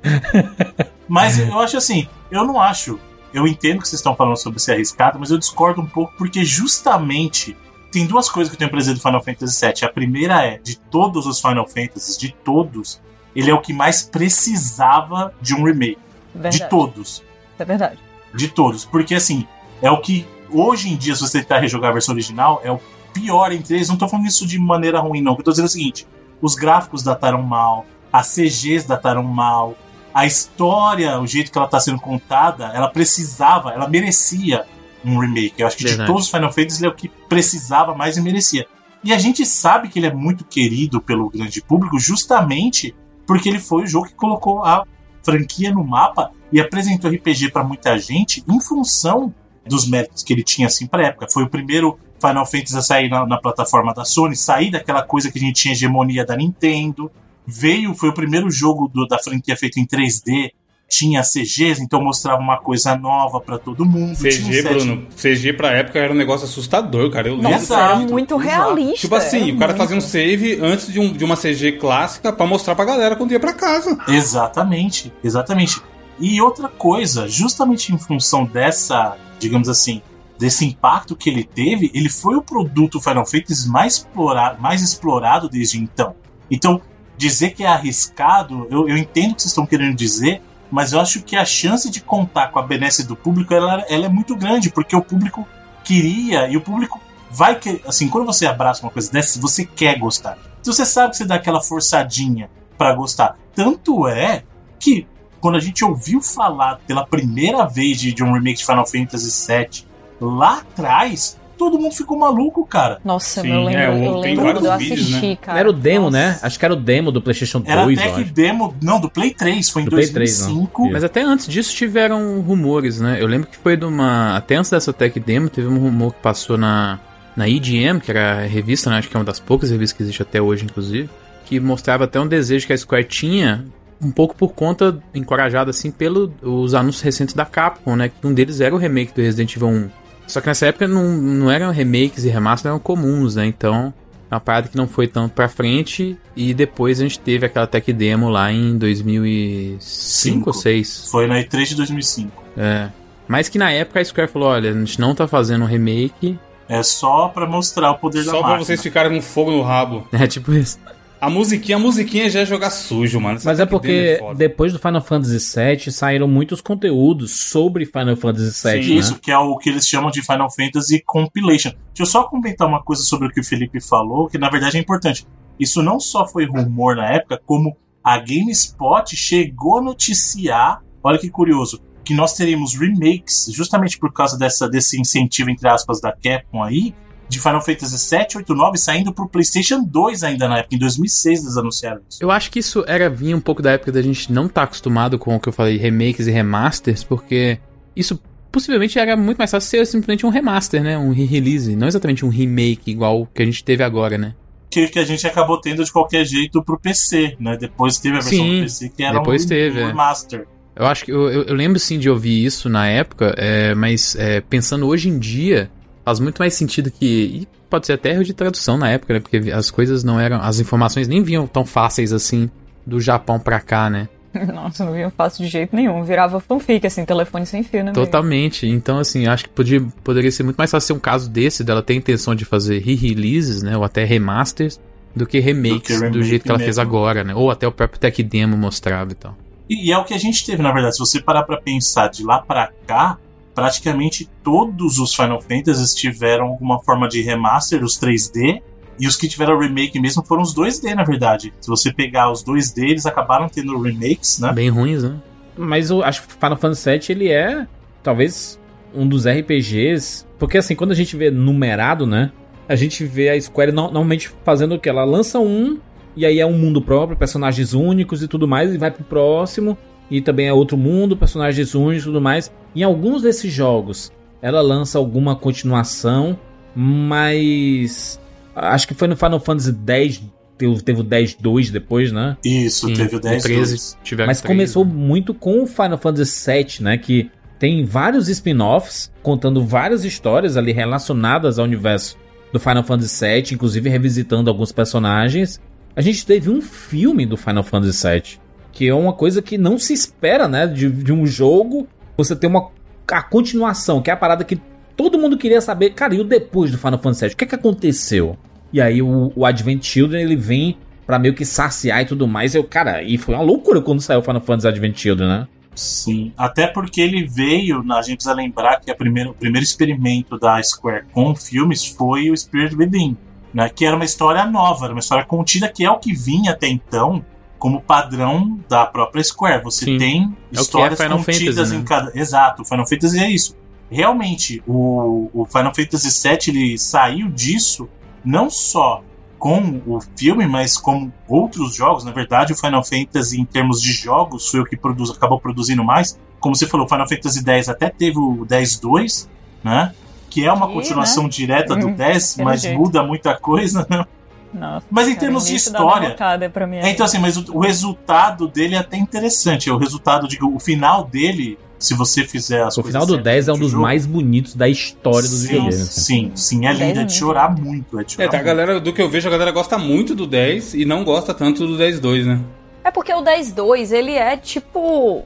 mas 1.08 1.36
eu 1.36 1.58
acho 1.58 1.76
assim, 1.76 2.06
eu 2.30 2.44
não 2.44 2.60
acho. 2.60 2.96
Eu 3.34 3.44
entendo 3.44 3.80
que 3.82 3.88
vocês 3.88 3.98
estão 3.98 4.14
falando 4.14 4.36
sobre 4.36 4.60
ser 4.60 4.74
arriscado, 4.74 5.18
mas 5.18 5.32
eu 5.32 5.38
discordo 5.38 5.80
um 5.80 5.86
pouco 5.86 6.12
porque 6.16 6.44
justamente 6.44 7.56
tem 7.90 8.06
duas 8.06 8.28
coisas 8.28 8.50
que 8.50 8.54
eu 8.54 8.58
tenho 8.58 8.70
presente 8.70 8.96
do 8.96 9.02
Final 9.02 9.22
Fantasy 9.22 9.66
VII. 9.66 9.84
A 9.84 9.92
primeira 9.92 10.44
é, 10.44 10.58
de 10.58 10.78
todos 10.78 11.26
os 11.26 11.40
Final 11.40 11.66
Fantasies, 11.66 12.16
de 12.16 12.32
todos, 12.32 13.00
ele 13.34 13.50
é 13.50 13.54
o 13.54 13.60
que 13.60 13.72
mais 13.72 14.02
precisava 14.02 15.34
de 15.40 15.54
um 15.54 15.64
remake. 15.64 15.98
Verdade. 16.34 16.58
De 16.58 16.68
todos. 16.68 17.22
É 17.58 17.64
verdade. 17.64 17.98
De 18.34 18.48
todos. 18.48 18.84
Porque 18.84 19.14
assim, 19.14 19.46
é 19.82 19.90
o 19.90 20.00
que 20.00 20.26
hoje 20.50 20.88
em 20.88 20.96
dia, 20.96 21.14
se 21.14 21.20
você 21.20 21.40
tentar 21.40 21.58
rejogar 21.58 21.90
a 21.90 21.94
versão 21.94 22.14
original, 22.14 22.60
é 22.64 22.70
o 22.70 22.80
pior 23.12 23.52
entre 23.52 23.76
eles. 23.76 23.88
Não 23.88 23.96
tô 23.96 24.08
falando 24.08 24.26
isso 24.26 24.46
de 24.46 24.58
maneira 24.58 25.00
ruim, 25.00 25.20
não. 25.20 25.36
Eu 25.36 25.42
tô 25.42 25.50
dizendo 25.50 25.66
o 25.66 25.70
seguinte: 25.70 26.06
os 26.40 26.54
gráficos 26.54 27.02
dataram 27.02 27.42
mal, 27.42 27.84
as 28.12 28.28
CGs 28.28 28.86
dataram 28.86 29.22
mal, 29.22 29.76
a 30.12 30.26
história, 30.26 31.18
o 31.20 31.26
jeito 31.26 31.50
que 31.50 31.58
ela 31.58 31.68
tá 31.68 31.80
sendo 31.80 32.00
contada, 32.00 32.70
ela 32.74 32.88
precisava, 32.88 33.72
ela 33.72 33.88
merecia 33.88 34.64
um 35.04 35.18
remake. 35.18 35.54
Eu 35.58 35.66
acho 35.66 35.76
que 35.76 35.84
Verdade. 35.84 36.06
de 36.06 36.12
todos 36.12 36.24
os 36.26 36.30
Final 36.30 36.52
Fantasy 36.52 36.78
ele 36.80 36.86
é 36.86 36.90
o 36.90 36.94
que 36.94 37.08
precisava 37.28 37.94
mais 37.94 38.16
e 38.16 38.20
merecia. 38.20 38.66
E 39.02 39.12
a 39.12 39.18
gente 39.18 39.46
sabe 39.46 39.88
que 39.88 39.98
ele 39.98 40.06
é 40.06 40.12
muito 40.14 40.44
querido 40.44 41.00
pelo 41.00 41.30
grande 41.30 41.62
público 41.62 41.98
justamente 41.98 42.94
porque 43.26 43.48
ele 43.48 43.58
foi 43.58 43.84
o 43.84 43.86
jogo 43.86 44.08
que 44.08 44.14
colocou 44.14 44.62
a 44.64 44.84
franquia 45.22 45.72
no 45.72 45.84
mapa 45.84 46.30
e 46.52 46.60
apresentou 46.60 47.10
RPG 47.10 47.50
pra 47.50 47.62
muita 47.64 47.96
gente 47.98 48.42
em 48.48 48.60
função 48.60 49.32
dos 49.64 49.86
méritos 49.88 50.22
que 50.22 50.32
ele 50.32 50.42
tinha 50.42 50.66
assim 50.66 50.86
pra 50.86 51.06
época. 51.06 51.26
Foi 51.32 51.44
o 51.44 51.48
primeiro 51.48 51.98
Final 52.20 52.44
Fantasy 52.44 52.76
a 52.76 52.82
sair 52.82 53.08
na, 53.08 53.24
na 53.26 53.38
plataforma 53.38 53.94
da 53.94 54.04
Sony, 54.04 54.36
sair 54.36 54.70
daquela 54.70 55.02
coisa 55.02 55.30
que 55.30 55.38
a 55.38 55.40
gente 55.40 55.54
tinha 55.62 55.72
hegemonia 55.72 56.24
da 56.26 56.36
Nintendo. 56.36 57.10
Veio, 57.46 57.94
foi 57.94 58.08
o 58.10 58.14
primeiro 58.14 58.50
jogo 58.50 58.88
do- 58.88 59.06
da 59.06 59.18
franquia 59.18 59.56
feito 59.56 59.78
em 59.80 59.86
3D, 59.86 60.50
tinha 60.90 61.22
CGs, 61.22 61.80
então 61.80 62.02
mostrava 62.02 62.42
uma 62.42 62.58
coisa 62.58 62.96
nova 62.96 63.40
pra 63.40 63.56
todo 63.58 63.86
mundo. 63.86 64.10
um 64.10 64.14
CG, 64.16 64.62
Bruno, 64.62 65.06
CG 65.16 65.52
pra 65.52 65.70
época 65.70 65.98
era 66.00 66.12
um 66.12 66.16
negócio 66.16 66.44
assustador, 66.46 67.10
cara. 67.10 67.28
Eu 67.28 67.36
lembro. 67.36 67.50
Nossa, 67.52 67.94
muito 67.96 68.34
exato. 68.34 68.48
realista. 68.74 68.96
Tipo 68.96 69.14
assim, 69.14 69.52
o 69.52 69.58
cara 69.58 69.72
muito. 69.72 69.78
fazia 69.78 69.96
um 69.96 70.00
save 70.00 70.58
antes 70.60 70.92
de, 70.92 70.98
um- 70.98 71.12
de 71.12 71.24
uma 71.24 71.36
CG 71.36 71.72
clássica 71.78 72.32
pra 72.32 72.44
mostrar 72.44 72.74
pra 72.74 72.84
galera 72.84 73.14
quando 73.14 73.30
ia 73.32 73.38
pra 73.40 73.52
casa. 73.52 73.96
Exatamente, 74.08 75.12
exatamente. 75.22 75.80
E 76.18 76.40
outra 76.42 76.68
coisa, 76.68 77.28
justamente 77.28 77.94
em 77.94 77.98
função 77.98 78.44
dessa, 78.44 79.16
digamos 79.38 79.68
assim, 79.68 80.02
desse 80.38 80.64
impacto 80.66 81.14
que 81.14 81.30
ele 81.30 81.44
teve, 81.44 81.90
ele 81.94 82.08
foi 82.08 82.34
o 82.34 82.42
produto 82.42 83.00
Final 83.00 83.24
Fantasy 83.26 83.68
mais 83.68 83.94
explorado, 83.98 84.60
mais 84.60 84.82
explorado 84.82 85.48
desde 85.48 85.78
então. 85.78 86.14
Então, 86.50 86.80
dizer 87.16 87.50
que 87.50 87.62
é 87.62 87.66
arriscado, 87.66 88.66
eu, 88.70 88.88
eu 88.88 88.96
entendo 88.96 89.32
o 89.32 89.34
que 89.34 89.42
vocês 89.42 89.50
estão 89.52 89.66
querendo 89.66 89.94
dizer, 89.94 90.42
mas 90.70 90.92
eu 90.92 91.00
acho 91.00 91.22
que 91.22 91.36
a 91.36 91.44
chance 91.44 91.90
de 91.90 92.00
contar 92.00 92.48
com 92.48 92.58
a 92.58 92.62
benesse 92.62 93.06
do 93.06 93.16
público 93.16 93.52
ela, 93.52 93.84
ela 93.88 94.06
é 94.06 94.08
muito 94.08 94.36
grande, 94.36 94.70
porque 94.70 94.94
o 94.94 95.02
público 95.02 95.46
queria 95.84 96.48
e 96.48 96.56
o 96.56 96.60
público 96.60 97.00
vai 97.30 97.56
que 97.56 97.80
assim, 97.86 98.08
quando 98.08 98.26
você 98.26 98.46
abraça 98.46 98.82
uma 98.82 98.92
coisa 98.92 99.10
dessa, 99.10 99.40
você 99.40 99.64
quer 99.64 99.98
gostar. 99.98 100.38
Se 100.62 100.72
você 100.72 100.84
sabe 100.84 101.10
que 101.10 101.16
você 101.16 101.24
dá 101.24 101.36
aquela 101.36 101.60
forçadinha 101.60 102.50
pra 102.76 102.94
gostar. 102.94 103.36
Tanto 103.54 104.06
é 104.06 104.42
que 104.78 105.06
quando 105.40 105.56
a 105.56 105.60
gente 105.60 105.84
ouviu 105.84 106.20
falar 106.20 106.80
pela 106.86 107.06
primeira 107.06 107.66
vez 107.66 107.98
de, 107.98 108.12
de 108.12 108.22
um 108.22 108.32
remake 108.32 108.58
de 108.58 108.66
Final 108.66 108.86
Fantasy 108.86 109.46
VII 109.46 109.86
lá 110.20 110.58
atrás, 110.58 111.39
todo 111.60 111.78
mundo 111.78 111.94
ficou 111.94 112.18
maluco, 112.18 112.64
cara. 112.64 112.98
Nossa, 113.04 113.42
Sim, 113.42 113.52
eu 113.52 113.64
lembro, 113.64 113.80
é, 113.82 113.86
eu 114.08 114.12
tem 114.22 114.34
lembro 114.34 114.44
vários 114.44 114.64
eu 114.64 114.78
vídeos, 114.78 115.00
assisti, 115.08 115.26
né? 115.26 115.36
cara. 115.36 115.58
era 115.60 115.68
o 115.68 115.72
demo, 115.74 116.06
Nossa. 116.06 116.16
né? 116.16 116.38
Acho 116.42 116.58
que 116.58 116.64
era 116.64 116.72
o 116.72 116.76
demo 116.76 117.12
do 117.12 117.20
PlayStation 117.20 117.60
2, 117.60 117.68
Era 117.70 117.82
eu 117.82 118.12
até 118.14 118.24
que 118.24 118.30
demo. 118.30 118.74
Não, 118.82 118.98
do 118.98 119.10
Play 119.10 119.34
3, 119.34 119.68
foi 119.68 119.82
em 119.82 119.84
Do 119.84 119.90
Play 119.90 120.08
3, 120.08 120.38
2005. 120.38 120.82
não. 120.84 120.92
Mas 120.92 121.04
até 121.04 121.20
antes 121.20 121.46
disso 121.46 121.76
tiveram 121.76 122.40
rumores, 122.40 122.98
né? 122.98 123.18
Eu 123.20 123.26
lembro 123.26 123.46
que 123.50 123.58
foi 123.58 123.76
de 123.76 123.84
uma. 123.84 124.34
Até 124.34 124.54
antes 124.56 124.70
dessa 124.70 124.90
tech 124.90 125.20
demo, 125.20 125.50
teve 125.50 125.68
um 125.68 125.76
rumor 125.78 126.14
que 126.14 126.20
passou 126.22 126.56
na, 126.56 126.98
na 127.36 127.46
EGM, 127.46 128.00
que 128.00 128.10
era 128.10 128.38
a 128.38 128.46
revista, 128.46 128.88
né? 128.88 128.96
Acho 128.96 129.10
que 129.10 129.16
é 129.16 129.20
uma 129.20 129.24
das 129.26 129.38
poucas 129.38 129.70
revistas 129.70 129.94
que 129.96 130.02
existe 130.02 130.22
até 130.22 130.40
hoje, 130.40 130.64
inclusive. 130.64 131.10
Que 131.44 131.60
mostrava 131.60 132.04
até 132.04 132.18
um 132.18 132.26
desejo 132.26 132.66
que 132.66 132.72
a 132.72 132.78
Square 132.78 133.04
tinha, 133.04 133.66
um 134.00 134.10
pouco 134.10 134.34
por 134.34 134.54
conta, 134.54 134.98
encorajado 135.14 135.68
assim, 135.68 135.90
pelos 135.90 136.72
anúncios 136.74 137.02
recentes 137.02 137.34
da 137.34 137.44
Capcom, 137.44 137.96
né? 137.96 138.08
Que 138.08 138.26
um 138.26 138.32
deles 138.32 138.60
era 138.62 138.74
o 138.74 138.78
remake 138.78 139.12
do 139.12 139.20
Resident 139.20 139.54
Evil 139.56 139.68
1. 139.68 139.90
Só 140.30 140.40
que 140.40 140.46
nessa 140.46 140.66
época 140.66 140.86
não, 140.86 141.08
não 141.08 141.50
eram 141.50 141.70
remakes 141.70 142.24
e 142.24 142.28
remasters, 142.28 142.66
eram 142.66 142.78
comuns, 142.78 143.34
né? 143.36 143.46
Então. 143.46 143.92
É 144.30 144.34
uma 144.34 144.40
parada 144.40 144.68
que 144.68 144.76
não 144.76 144.86
foi 144.86 145.08
tanto 145.08 145.32
pra 145.34 145.48
frente. 145.48 146.16
E 146.36 146.54
depois 146.54 147.00
a 147.00 147.02
gente 147.02 147.18
teve 147.18 147.44
aquela 147.46 147.66
tech 147.66 147.92
demo 147.92 148.28
lá 148.28 148.52
em 148.52 148.78
2005 148.78 149.80
Cinco. 149.80 150.50
ou 150.50 150.52
2006. 150.52 151.08
Foi 151.10 151.26
na 151.26 151.34
E3 151.40 151.64
de 151.66 151.74
2005. 151.74 152.44
É. 152.56 152.88
Mas 153.26 153.48
que 153.48 153.58
na 153.58 153.72
época 153.72 154.00
a 154.00 154.04
Square 154.04 154.30
falou: 154.30 154.48
olha, 154.48 154.70
a 154.70 154.72
gente 154.72 155.00
não 155.00 155.16
tá 155.16 155.26
fazendo 155.26 155.62
um 155.62 155.66
remake. 155.66 156.38
É 156.68 156.80
só 156.84 157.26
pra 157.26 157.44
mostrar 157.46 157.90
o 157.90 157.96
poder 157.98 158.24
da 158.24 158.30
Só 158.30 158.38
pra 158.38 158.48
máquina. 158.50 158.64
vocês 158.64 158.80
ficarem 158.80 159.12
com 159.16 159.20
fogo 159.20 159.50
no 159.50 159.62
rabo. 159.62 160.06
É 160.12 160.28
tipo 160.28 160.52
isso. 160.52 160.78
A 161.20 161.28
musiquinha, 161.28 161.76
a 161.76 161.78
musiquinha 161.78 162.30
já 162.30 162.40
é 162.40 162.46
jogar 162.46 162.70
sujo, 162.70 163.20
mano. 163.20 163.36
Essa 163.36 163.48
Mas 163.48 163.60
é 163.60 163.66
porque 163.66 164.16
foda. 164.18 164.38
depois 164.38 164.72
do 164.72 164.78
Final 164.78 165.02
Fantasy 165.02 165.38
VII 165.38 165.92
saíram 165.92 166.26
muitos 166.26 166.60
conteúdos 166.60 167.32
sobre 167.32 167.84
Final 167.84 168.16
Fantasy 168.16 168.44
VII, 168.44 168.82
Sim, 168.82 168.94
né? 168.94 169.00
Isso, 169.00 169.18
que 169.18 169.30
é 169.30 169.36
o 169.36 169.56
que 169.58 169.68
eles 169.68 169.86
chamam 169.86 170.10
de 170.10 170.22
Final 170.22 170.50
Fantasy 170.50 171.02
Compilation. 171.04 171.70
Deixa 171.70 172.00
eu 172.00 172.06
só 172.06 172.24
comentar 172.24 172.66
uma 172.66 172.82
coisa 172.82 173.02
sobre 173.02 173.28
o 173.28 173.30
que 173.30 173.40
o 173.40 173.44
Felipe 173.44 173.80
falou, 173.82 174.28
que 174.28 174.38
na 174.38 174.48
verdade 174.48 174.78
é 174.78 174.80
importante. 174.80 175.26
Isso 175.58 175.82
não 175.82 176.00
só 176.00 176.26
foi 176.26 176.46
rumor 176.46 176.96
na 176.96 177.06
época, 177.10 177.38
como 177.44 177.76
a 178.02 178.18
GameSpot 178.18 179.14
chegou 179.14 179.78
a 179.78 179.82
noticiar, 179.82 180.82
olha 181.04 181.18
que 181.18 181.28
curioso, 181.28 181.82
que 182.02 182.14
nós 182.14 182.32
teríamos 182.32 182.74
remakes, 182.74 183.48
justamente 183.52 183.98
por 183.98 184.12
causa 184.12 184.38
dessa, 184.38 184.68
desse 184.68 184.98
incentivo, 184.98 185.50
entre 185.50 185.68
aspas, 185.68 186.00
da 186.00 186.12
Capcom 186.12 186.62
aí, 186.62 186.94
de 187.30 187.38
Final 187.40 187.62
Fantasy 187.62 187.98
7, 187.98 188.38
8, 188.38 188.54
9 188.54 188.76
saindo 188.76 189.14
pro 189.14 189.28
PlayStation 189.28 189.84
2 189.84 190.24
ainda 190.24 190.48
na 190.48 190.58
época, 190.58 190.74
em 190.74 190.78
2006 190.78 191.42
eles 191.42 191.56
anunciaram 191.56 192.00
isso. 192.08 192.22
Eu 192.22 192.30
acho 192.30 192.50
que 192.50 192.58
isso 192.58 192.84
era 192.86 193.08
vinha 193.08 193.36
um 193.36 193.40
pouco 193.40 193.62
da 193.62 193.70
época 193.70 193.92
da 193.92 194.02
gente 194.02 194.32
não 194.32 194.46
estar 194.46 194.64
acostumado 194.64 195.18
com 195.18 195.34
o 195.34 195.40
que 195.40 195.48
eu 195.48 195.52
falei, 195.52 195.76
remakes 195.76 196.26
e 196.26 196.30
remasters, 196.32 197.04
porque 197.04 197.58
isso 197.94 198.20
possivelmente 198.50 198.98
era 198.98 199.16
muito 199.16 199.38
mais 199.38 199.50
fácil 199.50 199.70
ser 199.70 199.86
simplesmente 199.86 200.26
um 200.26 200.28
remaster, 200.28 200.82
né? 200.82 200.98
Um 200.98 201.12
re-release, 201.12 201.76
não 201.76 201.86
exatamente 201.86 202.26
um 202.26 202.28
remake 202.28 202.90
igual 202.90 203.22
o 203.22 203.26
que 203.26 203.42
a 203.42 203.46
gente 203.46 203.62
teve 203.62 203.84
agora, 203.84 204.18
né? 204.18 204.34
Que, 204.68 204.88
que 204.88 204.98
a 204.98 205.04
gente 205.04 205.24
acabou 205.26 205.60
tendo 205.60 205.84
de 205.84 205.92
qualquer 205.92 206.24
jeito 206.24 206.62
pro 206.62 206.78
PC, 206.78 207.36
né? 207.38 207.56
Depois 207.56 207.98
teve 207.98 208.16
a 208.16 208.20
versão 208.20 208.38
Sim, 208.38 208.56
do 208.56 208.62
PC 208.62 208.88
que 208.88 209.02
era 209.04 209.18
depois 209.18 209.44
um, 209.44 209.48
teve, 209.48 209.80
um 209.80 209.84
é. 209.84 209.86
remaster. 209.86 210.46
Eu 210.74 210.86
acho 210.86 211.04
que 211.04 211.12
eu, 211.12 211.30
eu, 211.30 211.42
eu 211.44 211.54
lembro 211.54 211.78
sim 211.78 211.98
de 211.98 212.08
ouvir 212.08 212.44
isso 212.44 212.68
na 212.68 212.88
época, 212.88 213.34
é, 213.36 213.74
mas 213.74 214.16
é, 214.16 214.40
pensando 214.40 214.86
hoje 214.86 215.08
em 215.08 215.18
dia, 215.18 215.70
faz 216.04 216.20
muito 216.20 216.38
mais 216.38 216.54
sentido 216.54 216.90
que. 216.90 217.06
E 217.06 217.48
pode 217.68 217.86
ser 217.86 217.94
até 217.94 218.10
erro 218.10 218.24
de 218.24 218.34
tradução 218.34 218.76
na 218.76 218.90
época, 218.90 219.14
né? 219.14 219.20
Porque 219.20 219.50
as 219.50 219.70
coisas 219.70 220.02
não 220.04 220.18
eram. 220.18 220.40
As 220.40 220.58
informações 220.60 221.08
nem 221.08 221.22
vinham 221.22 221.46
tão 221.46 221.64
fáceis 221.64 222.12
assim 222.12 222.50
do 222.86 223.00
Japão 223.00 223.38
pra 223.38 223.60
cá, 223.60 223.88
né? 223.88 224.08
Nossa, 224.52 224.84
não 224.84 224.92
vinha 224.92 225.10
fácil 225.10 225.44
de 225.44 225.50
jeito 225.50 225.74
nenhum. 225.74 226.02
Virava 226.04 226.38
fanfic, 226.40 226.86
assim, 226.86 227.04
telefone 227.04 227.44
sem 227.46 227.62
fio, 227.62 227.78
né? 227.84 227.90
amigo? 227.90 227.94
Totalmente. 228.04 228.66
Então, 228.66 228.98
assim, 228.98 229.26
acho 229.26 229.44
que 229.44 229.50
podia, 229.50 229.80
poderia 230.04 230.30
ser 230.30 230.44
muito 230.44 230.56
mais 230.56 230.70
fácil 230.70 230.86
ser 230.86 230.92
um 230.92 231.00
caso 231.00 231.28
desse, 231.28 231.64
dela 231.64 231.82
ter 231.82 231.94
a 231.94 231.96
intenção 231.96 232.34
de 232.34 232.44
fazer 232.44 232.78
re-releases, 232.78 233.62
né? 233.62 233.76
Ou 233.76 233.82
até 233.84 234.04
remasters, 234.04 234.80
do 235.14 235.26
que 235.26 235.40
remakes 235.40 235.80
Do 235.80 235.80
que 235.82 236.10
do, 236.10 236.18
remake 236.18 236.22
jeito 236.22 236.42
que 236.44 236.50
ela 236.50 236.58
fez 236.58 236.76
mesmo. 236.76 236.82
agora, 236.82 237.24
né? 237.24 237.34
Ou 237.34 237.50
até 237.50 237.66
o 237.66 237.72
próprio 237.72 237.98
Tech 237.98 238.22
Demo 238.22 238.56
mostrava 238.56 239.10
e 239.10 239.14
tal. 239.14 239.36
E, 239.68 239.88
e 239.88 239.92
é 239.92 239.98
o 239.98 240.04
que 240.04 240.14
a 240.14 240.18
gente 240.18 240.46
teve, 240.46 240.62
na 240.62 240.72
verdade. 240.72 240.94
Se 240.94 241.00
você 241.00 241.20
parar 241.20 241.42
pra 241.42 241.60
pensar 241.60 242.08
de 242.08 242.24
lá 242.24 242.40
pra 242.40 242.70
cá, 242.86 243.18
praticamente 243.54 244.28
todos 244.42 244.98
os 244.98 245.14
Final 245.14 245.40
Fantasy 245.40 245.94
tiveram 245.96 246.46
alguma 246.46 246.78
forma 246.80 247.08
de 247.08 247.22
remaster, 247.22 247.82
os 247.84 247.98
3D, 247.98 248.60
e 248.98 249.06
os 249.06 249.16
que 249.16 249.26
tiveram 249.28 249.58
remake 249.58 249.98
mesmo 249.98 250.22
foram 250.24 250.42
os 250.42 250.54
2D, 250.54 250.94
na 250.94 251.04
verdade. 251.04 251.52
Se 251.60 251.68
você 251.68 251.92
pegar 251.92 252.30
os 252.30 252.44
2D, 252.44 252.82
eles 252.90 253.06
acabaram 253.06 253.48
tendo 253.48 253.78
remakes, 253.80 254.38
né? 254.38 254.52
Bem 254.52 254.68
ruins, 254.68 255.02
né? 255.02 255.16
Mas 255.56 255.90
eu 255.90 256.02
acho 256.04 256.26
que 256.26 256.34
Final 256.34 256.56
Fantasy 256.56 256.90
VII 256.90 257.00
ele 257.10 257.28
é 257.30 257.66
talvez 258.02 258.58
um 258.94 259.06
dos 259.06 259.26
RPGs, 259.26 260.24
porque 260.38 260.58
assim, 260.58 260.74
quando 260.74 260.90
a 260.92 260.94
gente 260.94 261.16
vê 261.16 261.30
numerado, 261.30 262.06
né? 262.06 262.30
A 262.68 262.76
gente 262.76 263.04
vê 263.04 263.30
a 263.30 263.40
Square 263.40 263.72
no- 263.72 263.84
normalmente 263.84 264.30
fazendo 264.44 264.74
o 264.74 264.78
que? 264.78 264.88
Ela 264.88 265.04
lança 265.04 265.38
um 265.40 265.78
e 266.16 266.24
aí 266.26 266.38
é 266.40 266.46
um 266.46 266.52
mundo 266.58 266.82
próprio, 266.82 267.16
personagens 267.16 267.72
únicos 267.72 268.22
e 268.22 268.28
tudo 268.28 268.46
mais, 268.46 268.74
e 268.74 268.78
vai 268.78 268.90
pro 268.90 269.04
próximo 269.04 269.76
e 270.10 270.20
também 270.20 270.48
é 270.48 270.52
outro 270.52 270.76
mundo, 270.76 271.16
personagens 271.16 271.74
únicos 271.74 272.02
e 272.02 272.06
tudo 272.06 272.20
mais. 272.20 272.52
Em 272.74 272.82
alguns 272.82 273.22
desses 273.22 273.52
jogos, 273.52 274.12
ela 274.42 274.60
lança 274.60 274.98
alguma 274.98 275.36
continuação, 275.36 276.38
mas 276.74 278.20
acho 278.54 278.88
que 278.88 278.94
foi 278.94 279.08
no 279.08 279.16
Final 279.16 279.40
Fantasy 279.40 279.76
X, 279.86 280.22
teve, 280.58 280.82
teve 280.82 281.00
o 281.00 281.04
10-2 281.04 281.70
depois, 281.70 282.12
né? 282.12 282.36
Isso, 282.44 282.88
Sim, 282.88 282.94
teve 282.94 283.16
o 283.16 283.18
no 283.18 283.20
10 283.20 283.42
13 283.42 283.96
tiveram 284.02 284.28
Mas 284.28 284.40
três, 284.40 284.52
começou 284.52 284.84
né? 284.84 284.92
muito 284.92 285.32
com 285.32 285.62
o 285.62 285.66
Final 285.66 285.98
Fantasy 285.98 286.50
VII, 286.50 286.84
né? 286.84 286.98
Que 286.98 287.30
tem 287.58 287.84
vários 287.84 288.28
spin-offs 288.28 289.12
contando 289.22 289.64
várias 289.64 290.04
histórias 290.04 290.56
ali 290.56 290.72
relacionadas 290.72 291.58
ao 291.58 291.64
universo 291.64 292.16
do 292.52 292.58
Final 292.58 292.82
Fantasy 292.82 293.24
VII, 293.24 293.54
inclusive 293.54 293.88
revisitando 293.88 294.50
alguns 294.50 294.72
personagens. 294.72 295.60
A 295.94 296.00
gente 296.00 296.24
teve 296.24 296.48
um 296.48 296.60
filme 296.62 297.26
do 297.26 297.36
Final 297.36 297.62
Fantasy 297.62 298.08
VII, 298.08 298.39
que 298.72 298.88
é 298.88 298.94
uma 298.94 299.12
coisa 299.12 299.42
que 299.42 299.58
não 299.58 299.78
se 299.78 299.92
espera, 299.92 300.48
né? 300.48 300.66
De, 300.66 300.90
de 300.90 301.12
um 301.12 301.26
jogo, 301.26 301.88
você 302.16 302.34
ter 302.36 302.46
uma 302.46 302.70
a 303.10 303.22
continuação, 303.22 304.00
que 304.00 304.10
é 304.10 304.12
a 304.12 304.16
parada 304.16 304.44
que 304.44 304.60
todo 304.96 305.18
mundo 305.18 305.36
queria 305.36 305.60
saber. 305.60 305.90
Cara, 305.90 306.14
e 306.14 306.20
o 306.20 306.24
depois 306.24 306.70
do 306.70 306.78
Final 306.78 306.98
Fantasy 306.98 307.26
VII? 307.26 307.34
O 307.34 307.36
que 307.36 307.44
é 307.44 307.46
que 307.46 307.54
aconteceu? 307.54 308.36
E 308.72 308.80
aí 308.80 309.02
o, 309.02 309.32
o 309.34 309.44
Advent 309.44 309.82
Children 309.82 310.22
ele 310.22 310.36
vem 310.36 310.78
pra 311.06 311.18
meio 311.18 311.34
que 311.34 311.44
saciar 311.44 312.02
e 312.02 312.04
tudo 312.04 312.28
mais. 312.28 312.54
Eu, 312.54 312.62
cara, 312.62 313.02
e 313.02 313.18
foi 313.18 313.34
uma 313.34 313.42
loucura 313.42 313.80
quando 313.80 314.00
saiu 314.00 314.20
o 314.20 314.22
Final 314.22 314.40
Fantasy 314.40 314.68
Advent 314.68 314.96
Children, 314.96 315.28
né? 315.28 315.48
Sim, 315.74 316.32
até 316.36 316.66
porque 316.66 317.00
ele 317.00 317.26
veio, 317.26 317.82
a 317.92 318.02
gente 318.02 318.16
precisa 318.16 318.34
lembrar 318.34 318.80
que 318.80 318.90
a 318.90 318.94
primeira, 318.94 319.30
o 319.30 319.34
primeiro 319.34 319.64
experimento 319.64 320.38
da 320.38 320.62
Square 320.62 321.06
com 321.12 321.34
filmes 321.34 321.86
foi 321.86 322.30
o 322.30 322.36
Spirit 322.36 322.74
Within, 322.76 323.16
né, 323.54 323.68
que 323.68 323.86
era 323.86 323.96
uma 323.96 324.04
história 324.04 324.44
nova, 324.46 324.84
era 324.84 324.92
uma 324.92 325.00
história 325.00 325.24
contida, 325.24 325.68
que 325.68 325.84
é 325.84 325.90
o 325.90 325.98
que 325.98 326.12
vinha 326.12 326.52
até 326.52 326.68
então 326.68 327.24
como 327.60 327.80
padrão 327.80 328.58
da 328.68 328.84
própria 328.86 329.22
Square. 329.22 329.62
Você 329.62 329.84
Sim. 329.84 329.98
tem 329.98 330.36
É 330.52 330.58
é 330.58 330.60
histórias 330.62 331.00
Final 331.00 331.18
contidas 331.18 331.54
Fantasy, 331.56 331.74
né? 331.74 331.80
em 331.80 331.84
cada. 331.84 332.10
Exato, 332.18 332.62
o 332.62 332.64
Final 332.64 332.88
Fantasy 332.88 333.18
é 333.20 333.30
isso. 333.30 333.54
Realmente, 333.90 334.62
o, 334.66 335.30
o 335.32 335.44
Final 335.46 335.72
Fantasy 335.74 336.28
VII 336.28 336.38
ele 336.48 336.78
saiu 336.78 337.28
disso 337.28 337.88
não 338.24 338.48
só 338.48 339.02
com 339.38 339.80
o 339.86 340.00
filme, 340.16 340.46
mas 340.46 340.76
com 340.78 341.10
outros 341.28 341.74
jogos. 341.74 342.02
Na 342.04 342.12
verdade, 342.12 342.52
o 342.52 342.56
Final 342.56 342.82
Fantasy, 342.84 343.40
em 343.40 343.44
termos 343.44 343.80
de 343.80 343.92
jogos, 343.92 344.48
foi 344.48 344.60
o 344.60 344.64
que 344.64 344.76
produz, 344.76 345.10
acabou 345.10 345.38
produzindo 345.40 345.84
mais. 345.84 346.18
Como 346.40 346.54
você 346.56 346.66
falou, 346.66 346.86
o 346.86 346.88
Final 346.88 347.08
Fantasy 347.08 347.42
X 347.44 347.68
até 347.68 347.88
teve 347.90 348.18
o 348.18 348.46
10-2, 348.46 349.28
né? 349.62 349.92
Que 350.30 350.46
é 350.46 350.52
uma 350.52 350.68
Que, 350.68 350.74
continuação 350.74 351.28
direta 351.28 351.74
do 351.76 351.88
Hum, 351.88 351.92
10, 351.94 352.30
daquele 352.30 352.44
mas 352.44 352.62
jeito. 352.62 352.78
muda 352.78 353.02
muita 353.02 353.34
coisa, 353.36 353.86
né? 353.90 354.04
Nossa, 354.52 354.86
Mas 354.90 355.06
em 355.06 355.10
cara, 355.10 355.20
termos 355.20 355.46
de 355.46 355.54
história. 355.54 356.00
derrocada 356.08 356.50
pra 356.50 356.66
mim 356.66 356.76
É, 356.78 356.90
então, 356.90 357.06
assim, 357.06 357.18
mas 357.18 357.36
o, 357.36 357.56
o 357.56 357.60
resultado 357.60 358.48
dele 358.48 358.74
é 358.74 358.78
até 358.78 358.96
interessante. 358.96 359.70
O 359.70 359.76
resultado, 359.76 360.26
digo, 360.26 360.52
o 360.54 360.58
final 360.58 361.04
dele, 361.04 361.56
se 361.78 361.94
você 361.94 362.24
fizer 362.24 362.62
as 362.62 362.76
O 362.76 362.82
coisas 362.82 362.90
final 363.00 363.06
do 363.06 363.14
certas 363.14 363.24
10 363.46 363.48
é 363.48 363.52
um 363.52 363.58
dos 363.58 363.70
jogo, 363.70 363.82
mais 363.82 364.04
bonitos 364.06 364.54
da 364.56 364.68
história 364.68 365.28
dos 365.28 365.42
videogames. 365.44 365.80
assim. 365.80 366.30
Sim, 366.30 366.32
sim, 366.34 366.66
é 366.66 366.74
10 366.74 366.78
lindo, 366.80 366.82
é 366.82 366.90
é 366.90 366.92
de 366.92 366.98
muito 367.00 367.12
chorar 367.14 367.48
muito. 367.60 368.00
É 368.00 368.02
de 368.04 368.14
É, 368.14 368.16
chorar 368.16 368.28
tá, 368.30 368.36
a 368.36 368.40
muito. 368.40 368.46
galera, 368.46 368.80
do 368.80 368.92
que 368.92 369.00
eu 369.00 369.08
vejo, 369.08 369.28
a 369.28 369.30
galera 369.30 369.52
gosta 369.52 369.78
muito 369.78 370.14
do 370.16 370.26
10 370.26 370.74
e 370.74 370.84
não 370.84 371.04
gosta 371.04 371.32
tanto 371.32 371.66
do 371.66 371.78
10-2, 371.78 372.24
né? 372.26 372.40
É 372.82 372.90
porque 372.90 373.12
o 373.12 373.22
10-2, 373.22 373.92
ele 373.92 374.12
é 374.14 374.36
tipo. 374.36 375.24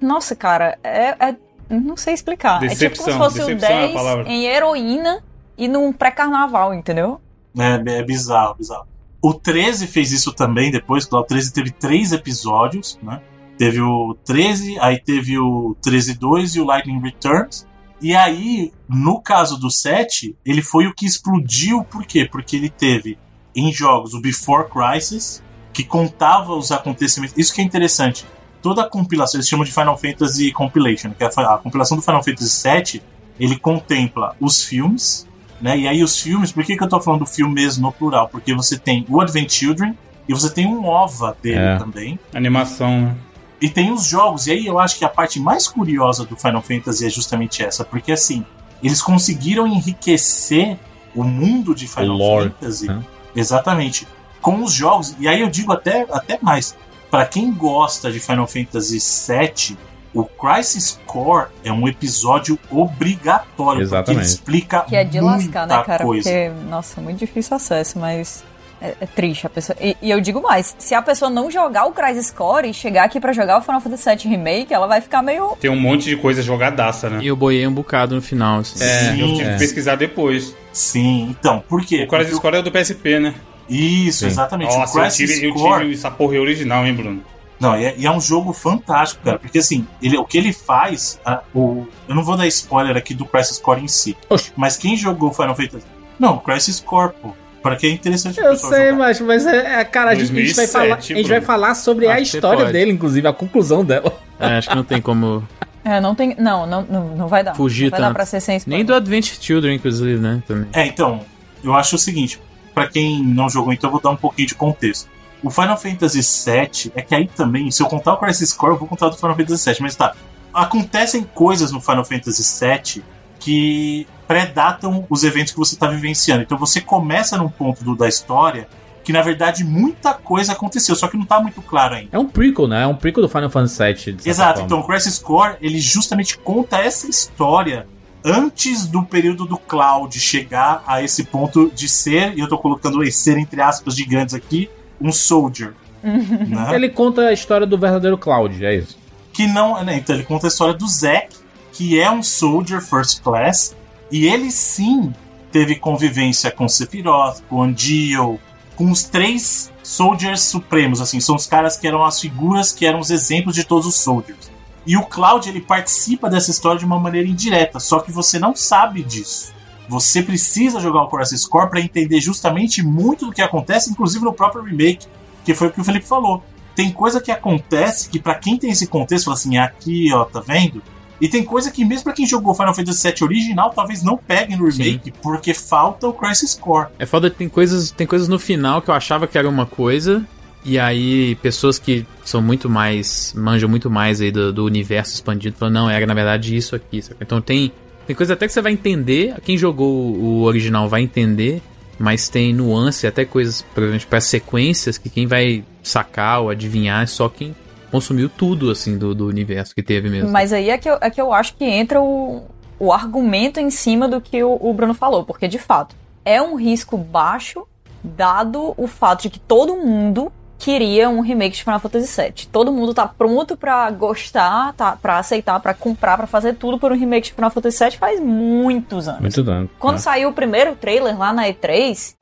Nossa, 0.00 0.34
cara, 0.34 0.78
é. 0.82 1.14
é- 1.28 1.36
Não 1.68 1.96
sei 1.96 2.14
explicar. 2.14 2.56
é 2.56 2.68
tipo 2.68 2.70
Decepção, 2.70 3.12
se 3.12 3.18
fosse 3.18 3.42
o 3.42 3.46
decepção 3.46 3.68
é 3.70 3.74
a 3.74 3.80
10 3.86 3.92
palavra. 3.92 4.28
em 4.28 4.44
heroína 4.46 5.22
e 5.58 5.66
num 5.68 5.92
pré-carnaval, 5.92 6.72
entendeu? 6.74 7.20
É, 7.58 7.98
é 7.98 8.02
bizarro, 8.02 8.54
bizarro. 8.54 8.86
O 9.22 9.32
13 9.32 9.86
fez 9.86 10.12
isso 10.12 10.32
também 10.32 10.70
depois, 10.70 11.08
lá 11.10 11.20
o 11.20 11.24
13 11.24 11.52
teve 11.52 11.70
três 11.70 12.12
episódios, 12.12 12.98
né? 13.02 13.20
Teve 13.56 13.80
o 13.80 14.16
13, 14.24 14.78
aí 14.80 14.98
teve 14.98 15.38
o 15.38 15.76
13-2 15.82 16.56
e 16.56 16.60
o 16.60 16.64
Lightning 16.64 17.00
Returns. 17.00 17.66
E 18.02 18.14
aí, 18.14 18.72
no 18.88 19.20
caso 19.20 19.56
do 19.56 19.70
7, 19.70 20.36
ele 20.44 20.60
foi 20.60 20.86
o 20.86 20.94
que 20.94 21.06
explodiu, 21.06 21.84
por 21.84 22.04
quê? 22.04 22.28
Porque 22.30 22.56
ele 22.56 22.68
teve 22.68 23.16
em 23.54 23.72
jogos 23.72 24.12
o 24.12 24.20
Before 24.20 24.68
Crisis, 24.68 25.42
que 25.72 25.84
contava 25.84 26.54
os 26.54 26.72
acontecimentos. 26.72 27.36
Isso 27.38 27.54
que 27.54 27.60
é 27.60 27.64
interessante. 27.64 28.26
Toda 28.60 28.82
a 28.82 28.88
compilação, 28.88 29.38
eles 29.38 29.48
chamam 29.48 29.64
de 29.64 29.72
Final 29.72 29.96
Fantasy 29.96 30.52
Compilation, 30.52 31.12
que 31.12 31.22
é 31.22 31.30
a 31.34 31.54
a 31.54 31.58
compilação 31.58 31.96
do 31.96 32.02
Final 32.02 32.22
Fantasy 32.22 32.68
VII, 32.68 33.02
ele 33.38 33.58
contempla 33.58 34.36
os 34.40 34.64
filmes, 34.64 35.26
né? 35.60 35.78
E 35.78 35.88
aí 35.88 36.02
os 36.02 36.18
filmes, 36.20 36.52
por 36.52 36.64
que, 36.64 36.76
que 36.76 36.82
eu 36.84 36.88
tô 36.88 37.00
falando 37.00 37.20
do 37.20 37.26
filme 37.26 37.54
mesmo 37.54 37.82
no 37.86 37.92
plural? 37.92 38.28
Porque 38.28 38.54
você 38.54 38.78
tem 38.78 39.04
o 39.08 39.20
Advent 39.20 39.50
Children 39.50 39.96
e 40.28 40.32
você 40.34 40.50
tem 40.50 40.66
um 40.66 40.84
OVA 40.86 41.36
dele 41.42 41.58
É. 41.58 41.78
também. 41.78 42.18
Animação, 42.32 43.00
né? 43.00 43.16
E 43.60 43.68
tem 43.68 43.90
os 43.92 44.04
jogos, 44.04 44.46
e 44.46 44.50
aí 44.52 44.66
eu 44.66 44.78
acho 44.78 44.98
que 44.98 45.04
a 45.04 45.08
parte 45.08 45.40
mais 45.40 45.66
curiosa 45.66 46.24
do 46.24 46.36
Final 46.36 46.60
Fantasy 46.60 47.06
é 47.06 47.08
justamente 47.10 47.62
essa, 47.64 47.82
porque 47.84 48.12
assim, 48.12 48.44
eles 48.82 49.00
conseguiram 49.00 49.66
enriquecer 49.66 50.78
o 51.14 51.22
mundo 51.24 51.74
de 51.74 51.86
Final 51.86 52.14
O 52.14 52.18
lore, 52.18 52.50
Fantasy. 52.60 52.86
né? 52.88 53.02
Exatamente. 53.34 54.06
Com 54.40 54.62
os 54.62 54.72
jogos, 54.72 55.14
e 55.18 55.26
aí 55.26 55.40
eu 55.40 55.48
digo 55.48 55.72
até, 55.72 56.06
até 56.10 56.38
mais. 56.42 56.76
Pra 57.10 57.24
quem 57.24 57.52
gosta 57.52 58.10
de 58.12 58.18
Final 58.20 58.46
Fantasy 58.46 58.98
VII, 58.98 59.78
o 60.14 60.24
Crisis 60.24 61.00
Core 61.06 61.48
é 61.64 61.72
um 61.72 61.88
episódio 61.88 62.58
obrigatório, 62.70 63.44
porque 63.54 63.82
Exatamente. 63.82 64.20
ele 64.24 64.26
explica 64.26 64.80
Que 64.82 64.96
é 64.96 65.04
de 65.04 65.20
muita 65.20 65.36
lascar, 65.36 65.66
né, 65.66 65.82
cara? 65.84 66.04
coisa. 66.04 66.30
Porque, 66.30 66.50
nossa, 66.68 67.00
muito 67.00 67.18
difícil 67.18 67.56
acesso, 67.56 67.98
mas. 67.98 68.44
É, 68.82 68.94
é 69.00 69.06
triste 69.06 69.46
a 69.46 69.50
pessoa. 69.50 69.76
E, 69.80 69.96
e 70.02 70.10
eu 70.10 70.20
digo 70.20 70.42
mais: 70.42 70.74
se 70.78 70.94
a 70.94 71.00
pessoa 71.00 71.30
não 71.30 71.50
jogar 71.50 71.86
o 71.86 71.92
Crisis 71.92 72.30
Core 72.30 72.68
e 72.68 72.74
chegar 72.74 73.04
aqui 73.04 73.18
pra 73.18 73.32
jogar 73.32 73.58
o 73.58 73.62
Final 73.62 73.80
Fantasy 73.80 74.08
VII 74.10 74.28
Remake, 74.28 74.74
ela 74.74 74.86
vai 74.86 75.00
ficar 75.00 75.22
meio. 75.22 75.56
Tem 75.58 75.70
um 75.70 75.78
monte 75.80 76.04
de 76.04 76.16
coisa 76.16 76.42
jogadaça, 76.42 77.08
né? 77.08 77.20
E 77.22 77.26
eu 77.26 77.36
boiei 77.36 77.66
um 77.66 77.72
bocado 77.72 78.14
no 78.14 78.20
final, 78.20 78.58
assim. 78.60 78.82
É, 78.84 79.12
Sim, 79.12 79.20
eu 79.20 79.34
tive 79.34 79.48
é. 79.48 79.52
que 79.52 79.58
pesquisar 79.58 79.94
depois. 79.96 80.54
Sim, 80.72 81.28
então, 81.30 81.62
por 81.66 81.84
quê? 81.84 82.04
O 82.04 82.08
Crisis 82.08 82.32
Porque 82.32 82.42
Core 82.42 82.56
é 82.58 82.62
do 82.62 82.70
PSP, 82.70 83.20
né? 83.20 83.34
Isso, 83.68 84.18
Sim. 84.20 84.26
exatamente. 84.26 84.76
Nossa, 84.76 84.98
o 84.98 85.00
eu 85.00 85.04
Crisis 85.04 85.34
tive, 85.34 85.46
eu 85.48 85.54
Core. 85.54 85.82
tive 85.82 85.94
essa 85.94 86.10
porra 86.10 86.38
original, 86.38 86.84
hein, 86.84 86.94
Bruno? 86.94 87.22
Não, 87.60 87.78
e 87.78 87.84
é, 87.84 87.94
e 87.96 88.06
é 88.06 88.10
um 88.10 88.20
jogo 88.20 88.52
fantástico, 88.52 89.22
cara. 89.24 89.38
Porque 89.38 89.58
assim, 89.58 89.86
ele, 90.02 90.16
o 90.18 90.24
que 90.24 90.36
ele 90.38 90.52
faz. 90.52 91.20
a- 91.24 91.40
o, 91.54 91.86
eu 92.08 92.14
não 92.14 92.22
vou 92.24 92.36
dar 92.36 92.46
spoiler 92.48 92.96
aqui 92.96 93.14
do 93.14 93.24
Crisis 93.24 93.58
Core 93.58 93.82
em 93.82 93.88
si. 93.88 94.16
Oxe. 94.28 94.52
Mas 94.56 94.76
quem 94.76 94.96
jogou 94.96 95.32
Final 95.32 95.54
Fantasy. 95.54 95.84
Não, 96.18 96.38
Crisis 96.38 96.80
Core, 96.80 97.12
pô. 97.22 97.30
Pra 97.62 97.76
quem 97.76 97.92
é 97.92 97.94
interessante 97.94 98.38
Eu 98.38 98.56
sei, 98.56 98.68
jogar. 98.90 98.92
mas, 98.98 99.20
mas 99.22 99.46
é, 99.46 99.80
é, 99.80 99.84
cara, 99.84 100.10
a 100.10 100.14
gente, 100.14 100.24
a 100.32 100.34
gente 100.34 100.54
vai 100.54 100.66
2007, 100.66 100.72
falar, 100.72 100.94
a 100.96 101.00
gente 101.00 101.28
vai 101.30 101.40
falar 101.40 101.74
sobre 101.74 102.06
a 102.06 102.12
Acho 102.16 102.26
você 102.26 102.36
história 102.36 102.64
dele, 102.66 102.92
inclusive, 102.92 103.26
a 103.26 103.32
conclusão 103.32 103.82
dela. 103.82 104.12
É, 104.38 104.58
acho 104.58 104.68
que 104.68 104.76
não 104.76 104.84
tem 104.84 105.00
como 105.00 105.42
É, 105.82 106.00
não 106.00 106.14
tem. 106.14 106.34
Não, 106.38 106.66
não, 106.66 106.82
não, 106.82 107.08
não 107.16 107.28
vai 107.28 107.42
dar. 107.44 107.54
Fugir 107.54 107.84
não 107.84 107.90
vai 107.92 108.00
dar 108.00 108.06
tanto. 108.08 108.16
pra 108.16 108.26
ser 108.26 108.40
sem 108.40 108.56
spoiler. 108.56 108.78
Nem 108.78 108.84
do 108.86 108.94
Advent 108.94 109.32
Children, 109.40 109.76
inclusive, 109.76 110.18
né? 110.20 110.42
Também. 110.46 110.66
É, 110.72 110.86
então, 110.86 111.20
eu 111.62 111.74
acho 111.74 111.96
o 111.96 111.98
seguinte, 111.98 112.38
pra 112.74 112.86
quem 112.86 113.22
não 113.22 113.48
jogou, 113.48 113.72
então 113.72 113.88
eu 113.88 113.92
vou 113.92 114.00
dar 114.00 114.10
um 114.10 114.16
pouquinho 114.16 114.48
de 114.48 114.54
contexto. 114.54 115.08
O 115.44 115.50
Final 115.50 115.76
Fantasy 115.76 116.20
VII 116.20 116.92
é 116.96 117.02
que 117.02 117.14
aí 117.14 117.28
também, 117.28 117.70
se 117.70 117.82
eu 117.82 117.86
contar 117.86 118.14
o 118.14 118.16
Crisis 118.16 118.52
Core, 118.52 118.72
eu 118.72 118.78
vou 118.78 118.88
contar 118.88 119.08
do 119.10 119.16
Final 119.16 119.36
Fantasy 119.36 119.70
VII, 119.70 119.78
mas 119.82 119.94
tá. 119.94 120.14
Acontecem 120.52 121.22
coisas 121.34 121.70
no 121.70 121.80
Final 121.80 122.04
Fantasy 122.04 122.42
VII 122.64 123.04
que 123.38 124.06
predatam 124.26 125.06
os 125.10 125.22
eventos 125.22 125.52
que 125.52 125.58
você 125.58 125.76
tá 125.76 125.86
vivenciando. 125.88 126.42
Então 126.42 126.56
você 126.56 126.80
começa 126.80 127.36
num 127.36 127.48
ponto 127.48 127.84
do- 127.84 127.94
da 127.94 128.08
história 128.08 128.66
que 129.02 129.12
na 129.12 129.20
verdade 129.20 129.62
muita 129.64 130.14
coisa 130.14 130.52
aconteceu, 130.52 130.96
só 130.96 131.08
que 131.08 131.16
não 131.18 131.26
tá 131.26 131.38
muito 131.38 131.60
claro 131.60 131.94
ainda. 131.96 132.08
É 132.12 132.18
um 132.18 132.26
prequel, 132.26 132.66
né? 132.66 132.84
É 132.84 132.86
um 132.86 132.94
prequel 132.96 133.22
do 133.22 133.28
Final 133.28 133.50
Fantasy 133.50 133.82
VII. 134.12 134.16
Exato, 134.24 134.60
forma. 134.60 134.64
então 134.66 134.80
o 134.80 134.86
Crisis 134.86 135.18
Core, 135.18 135.56
ele 135.60 135.78
justamente 135.78 136.38
conta 136.38 136.78
essa 136.78 137.06
história 137.06 137.86
antes 138.24 138.86
do 138.86 139.02
período 139.02 139.44
do 139.44 139.58
Cloud 139.58 140.18
chegar 140.18 140.82
a 140.86 141.02
esse 141.02 141.24
ponto 141.24 141.70
de 141.74 141.86
ser, 141.86 142.32
e 142.34 142.40
eu 142.40 142.48
tô 142.48 142.56
colocando 142.56 143.02
esse 143.04 143.18
ser 143.18 143.36
entre 143.36 143.60
aspas 143.60 143.94
gigantes 143.94 144.34
aqui, 144.34 144.70
um 145.00 145.12
soldier. 145.12 145.74
né? 146.02 146.74
Ele 146.74 146.88
conta 146.88 147.22
a 147.22 147.32
história 147.32 147.66
do 147.66 147.78
verdadeiro 147.78 148.18
Cloud, 148.18 148.64
é 148.64 148.76
isso. 148.76 148.98
Que 149.32 149.46
não, 149.46 149.82
né, 149.82 149.96
então 149.96 150.14
ele 150.14 150.24
conta 150.24 150.46
a 150.46 150.48
história 150.48 150.74
do 150.74 150.86
Zack, 150.86 151.36
que 151.72 151.98
é 151.98 152.10
um 152.10 152.22
soldier 152.22 152.80
first 152.80 153.22
class, 153.22 153.74
e 154.10 154.26
ele 154.26 154.50
sim 154.50 155.12
teve 155.50 155.76
convivência 155.76 156.50
com 156.50 156.68
Sephiroth, 156.68 157.40
com 157.48 157.62
Andio, 157.62 158.38
com 158.76 158.90
os 158.90 159.04
três 159.04 159.72
soldiers 159.82 160.40
supremos, 160.40 161.00
assim, 161.00 161.20
são 161.20 161.36
os 161.36 161.46
caras 161.46 161.76
que 161.76 161.86
eram 161.86 162.04
as 162.04 162.20
figuras 162.20 162.72
que 162.72 162.86
eram 162.86 162.98
os 162.98 163.10
exemplos 163.10 163.54
de 163.54 163.64
todos 163.64 163.86
os 163.86 163.96
soldiers. 163.96 164.50
E 164.86 164.96
o 164.96 165.02
Cloud 165.04 165.48
ele 165.48 165.60
participa 165.60 166.28
dessa 166.28 166.50
história 166.50 166.78
de 166.78 166.84
uma 166.84 166.98
maneira 166.98 167.28
indireta, 167.28 167.80
só 167.80 168.00
que 168.00 168.12
você 168.12 168.38
não 168.38 168.54
sabe 168.54 169.02
disso. 169.02 169.52
Você 169.88 170.22
precisa 170.22 170.80
jogar 170.80 171.02
o 171.02 171.08
Crisis 171.08 171.46
Core 171.46 171.70
para 171.70 171.80
entender 171.80 172.20
justamente 172.20 172.82
muito 172.82 173.26
do 173.26 173.32
que 173.32 173.42
acontece, 173.42 173.90
inclusive 173.90 174.24
no 174.24 174.32
próprio 174.32 174.62
remake, 174.62 175.06
que 175.44 175.54
foi 175.54 175.68
o 175.68 175.70
que 175.70 175.80
o 175.80 175.84
Felipe 175.84 176.06
falou. 176.06 176.42
Tem 176.74 176.90
coisa 176.90 177.20
que 177.20 177.30
acontece 177.30 178.08
que 178.08 178.18
pra 178.18 178.34
quem 178.34 178.58
tem 178.58 178.70
esse 178.70 178.86
contexto, 178.86 179.26
fala 179.26 179.36
assim, 179.36 179.58
aqui, 179.58 180.12
ó, 180.12 180.24
tá 180.24 180.40
vendo? 180.40 180.82
E 181.20 181.28
tem 181.28 181.44
coisa 181.44 181.70
que 181.70 181.84
mesmo 181.84 182.04
pra 182.04 182.12
quem 182.12 182.26
jogou 182.26 182.54
Final 182.54 182.74
Fantasy 182.74 183.08
VII 183.08 183.16
original, 183.22 183.70
talvez 183.70 184.02
não 184.02 184.16
pegue 184.16 184.56
no 184.56 184.68
remake, 184.68 185.12
porque 185.22 185.54
falta 185.54 186.08
o 186.08 186.12
Crisis 186.12 186.54
Core. 186.54 186.88
É 186.98 187.06
foda 187.06 187.30
que 187.30 187.36
tem 187.36 187.48
coisas, 187.48 187.90
tem 187.90 188.06
coisas 188.06 188.26
no 188.26 188.38
final 188.38 188.82
que 188.82 188.90
eu 188.90 188.94
achava 188.94 189.26
que 189.26 189.38
era 189.38 189.48
uma 189.48 189.64
coisa, 189.64 190.26
e 190.64 190.78
aí 190.78 191.34
pessoas 191.36 191.78
que 191.78 192.06
são 192.24 192.40
muito 192.40 192.70
mais. 192.70 193.34
manjam 193.36 193.68
muito 193.68 193.90
mais 193.90 194.20
aí 194.20 194.32
do, 194.32 194.52
do 194.52 194.64
universo 194.64 195.14
expandido 195.14 195.56
falam, 195.56 195.74
não, 195.74 195.90
era 195.90 196.06
na 196.06 196.14
verdade 196.14 196.56
isso 196.56 196.74
aqui. 196.74 197.02
sabe? 197.02 197.18
Então 197.20 197.40
tem. 197.40 197.70
Tem 198.06 198.14
coisa 198.14 198.34
até 198.34 198.46
que 198.46 198.52
você 198.52 198.60
vai 198.60 198.72
entender, 198.72 199.34
quem 199.42 199.56
jogou 199.56 199.90
o 199.90 200.42
original 200.42 200.88
vai 200.88 201.02
entender, 201.02 201.62
mas 201.98 202.28
tem 202.28 202.52
nuance, 202.52 203.06
até 203.06 203.24
coisas, 203.24 203.62
provavelmente, 203.62 204.06
para 204.06 204.20
sequências, 204.20 204.98
que 204.98 205.08
quem 205.08 205.26
vai 205.26 205.64
sacar 205.82 206.42
ou 206.42 206.50
adivinhar 206.50 207.02
é 207.02 207.06
só 207.06 207.28
quem 207.28 207.54
consumiu 207.90 208.28
tudo, 208.28 208.70
assim, 208.70 208.98
do, 208.98 209.14
do 209.14 209.26
universo 209.26 209.74
que 209.74 209.82
teve 209.82 210.10
mesmo. 210.10 210.30
Mas 210.30 210.52
aí 210.52 210.70
é 210.70 210.76
que, 210.76 210.88
eu, 210.88 210.98
é 211.00 211.10
que 211.10 211.20
eu 211.20 211.32
acho 211.32 211.54
que 211.54 211.64
entra 211.64 212.00
o, 212.00 212.42
o 212.78 212.92
argumento 212.92 213.60
em 213.60 213.70
cima 213.70 214.08
do 214.08 214.20
que 214.20 214.42
o, 214.42 214.58
o 214.60 214.72
Bruno 214.72 214.94
falou, 214.94 215.24
porque 215.24 215.46
de 215.46 215.58
fato 215.58 215.94
é 216.24 216.42
um 216.42 216.56
risco 216.56 216.96
baixo, 216.96 217.66
dado 218.02 218.74
o 218.76 218.86
fato 218.86 219.22
de 219.22 219.30
que 219.30 219.38
todo 219.38 219.76
mundo 219.76 220.32
queria 220.64 221.10
um 221.10 221.20
remake 221.20 221.56
de 221.56 221.62
Final 221.62 221.78
Fantasy 221.78 222.22
VII. 222.22 222.46
Todo 222.50 222.72
mundo 222.72 222.94
tá 222.94 223.06
pronto 223.06 223.54
pra 223.54 223.90
gostar, 223.90 224.72
tá, 224.72 224.96
pra 224.96 225.18
aceitar, 225.18 225.60
pra 225.60 225.74
comprar, 225.74 226.16
pra 226.16 226.26
fazer 226.26 226.54
tudo 226.54 226.78
por 226.78 226.90
um 226.90 226.96
remake 226.96 227.28
de 227.28 227.34
Final 227.34 227.50
Fantasy 227.50 227.84
VII 227.84 227.98
faz 227.98 228.18
muitos 228.18 229.06
anos. 229.06 229.20
Muito 229.20 229.42
dano. 229.42 229.68
Quando 229.78 229.96
né? 229.96 230.00
saiu 230.00 230.30
o 230.30 230.32
primeiro 230.32 230.74
trailer 230.74 231.18
lá 231.18 231.34
na 231.34 231.46
E3, 231.48 232.14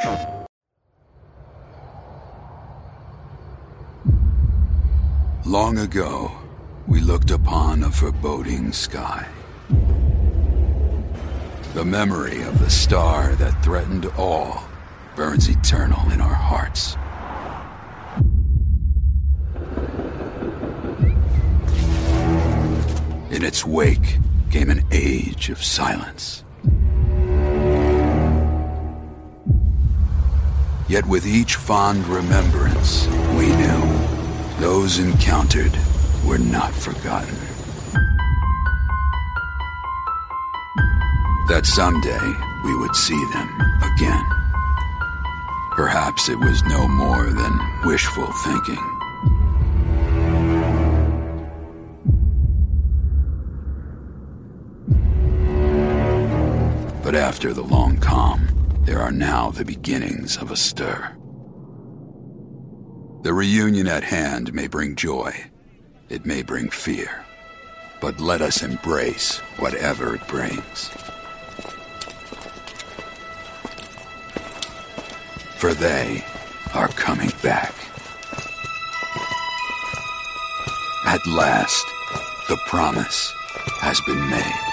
Long 5.44 5.76
ago, 5.78 6.32
we 6.88 7.00
looked 7.00 7.30
upon 7.30 7.84
a 7.84 7.90
foreboding 7.90 8.72
sky. 8.72 9.24
The 11.74 11.84
memory 11.84 12.42
of 12.42 12.58
the 12.58 12.70
star 12.70 13.36
that 13.36 13.62
threatened 13.62 14.06
all 14.16 14.64
burns 15.14 15.48
eternal 15.48 16.10
in 16.10 16.20
our 16.20 16.34
hearts. 16.34 16.96
In 23.32 23.42
its 23.42 23.64
wake 23.64 24.18
came 24.50 24.68
an 24.68 24.84
age 24.92 25.48
of 25.48 25.64
silence. 25.64 26.44
Yet 30.86 31.06
with 31.06 31.26
each 31.26 31.54
fond 31.56 32.06
remembrance, 32.08 33.06
we 33.38 33.46
knew 33.56 33.98
those 34.60 34.98
encountered 34.98 35.72
were 36.26 36.36
not 36.36 36.74
forgotten. 36.74 37.34
That 41.48 41.62
someday 41.64 42.20
we 42.64 42.76
would 42.76 42.94
see 42.94 43.24
them 43.32 43.48
again. 43.94 44.26
Perhaps 45.70 46.28
it 46.28 46.38
was 46.38 46.62
no 46.64 46.86
more 46.86 47.30
than 47.30 47.58
wishful 47.86 48.30
thinking. 48.44 48.91
But 57.12 57.20
after 57.20 57.52
the 57.52 57.62
long 57.62 57.98
calm, 57.98 58.48
there 58.86 58.98
are 58.98 59.12
now 59.12 59.50
the 59.50 59.66
beginnings 59.66 60.38
of 60.38 60.50
a 60.50 60.56
stir. 60.56 61.14
The 63.20 63.34
reunion 63.34 63.86
at 63.86 64.02
hand 64.02 64.54
may 64.54 64.66
bring 64.66 64.96
joy, 64.96 65.34
it 66.08 66.24
may 66.24 66.40
bring 66.40 66.70
fear, 66.70 67.22
but 68.00 68.18
let 68.18 68.40
us 68.40 68.62
embrace 68.62 69.40
whatever 69.58 70.14
it 70.14 70.26
brings. 70.26 70.88
For 75.58 75.74
they 75.74 76.24
are 76.72 76.88
coming 76.88 77.32
back. 77.42 77.74
At 81.04 81.26
last, 81.26 81.84
the 82.48 82.56
promise 82.68 83.34
has 83.82 84.00
been 84.00 84.30
made. 84.30 84.71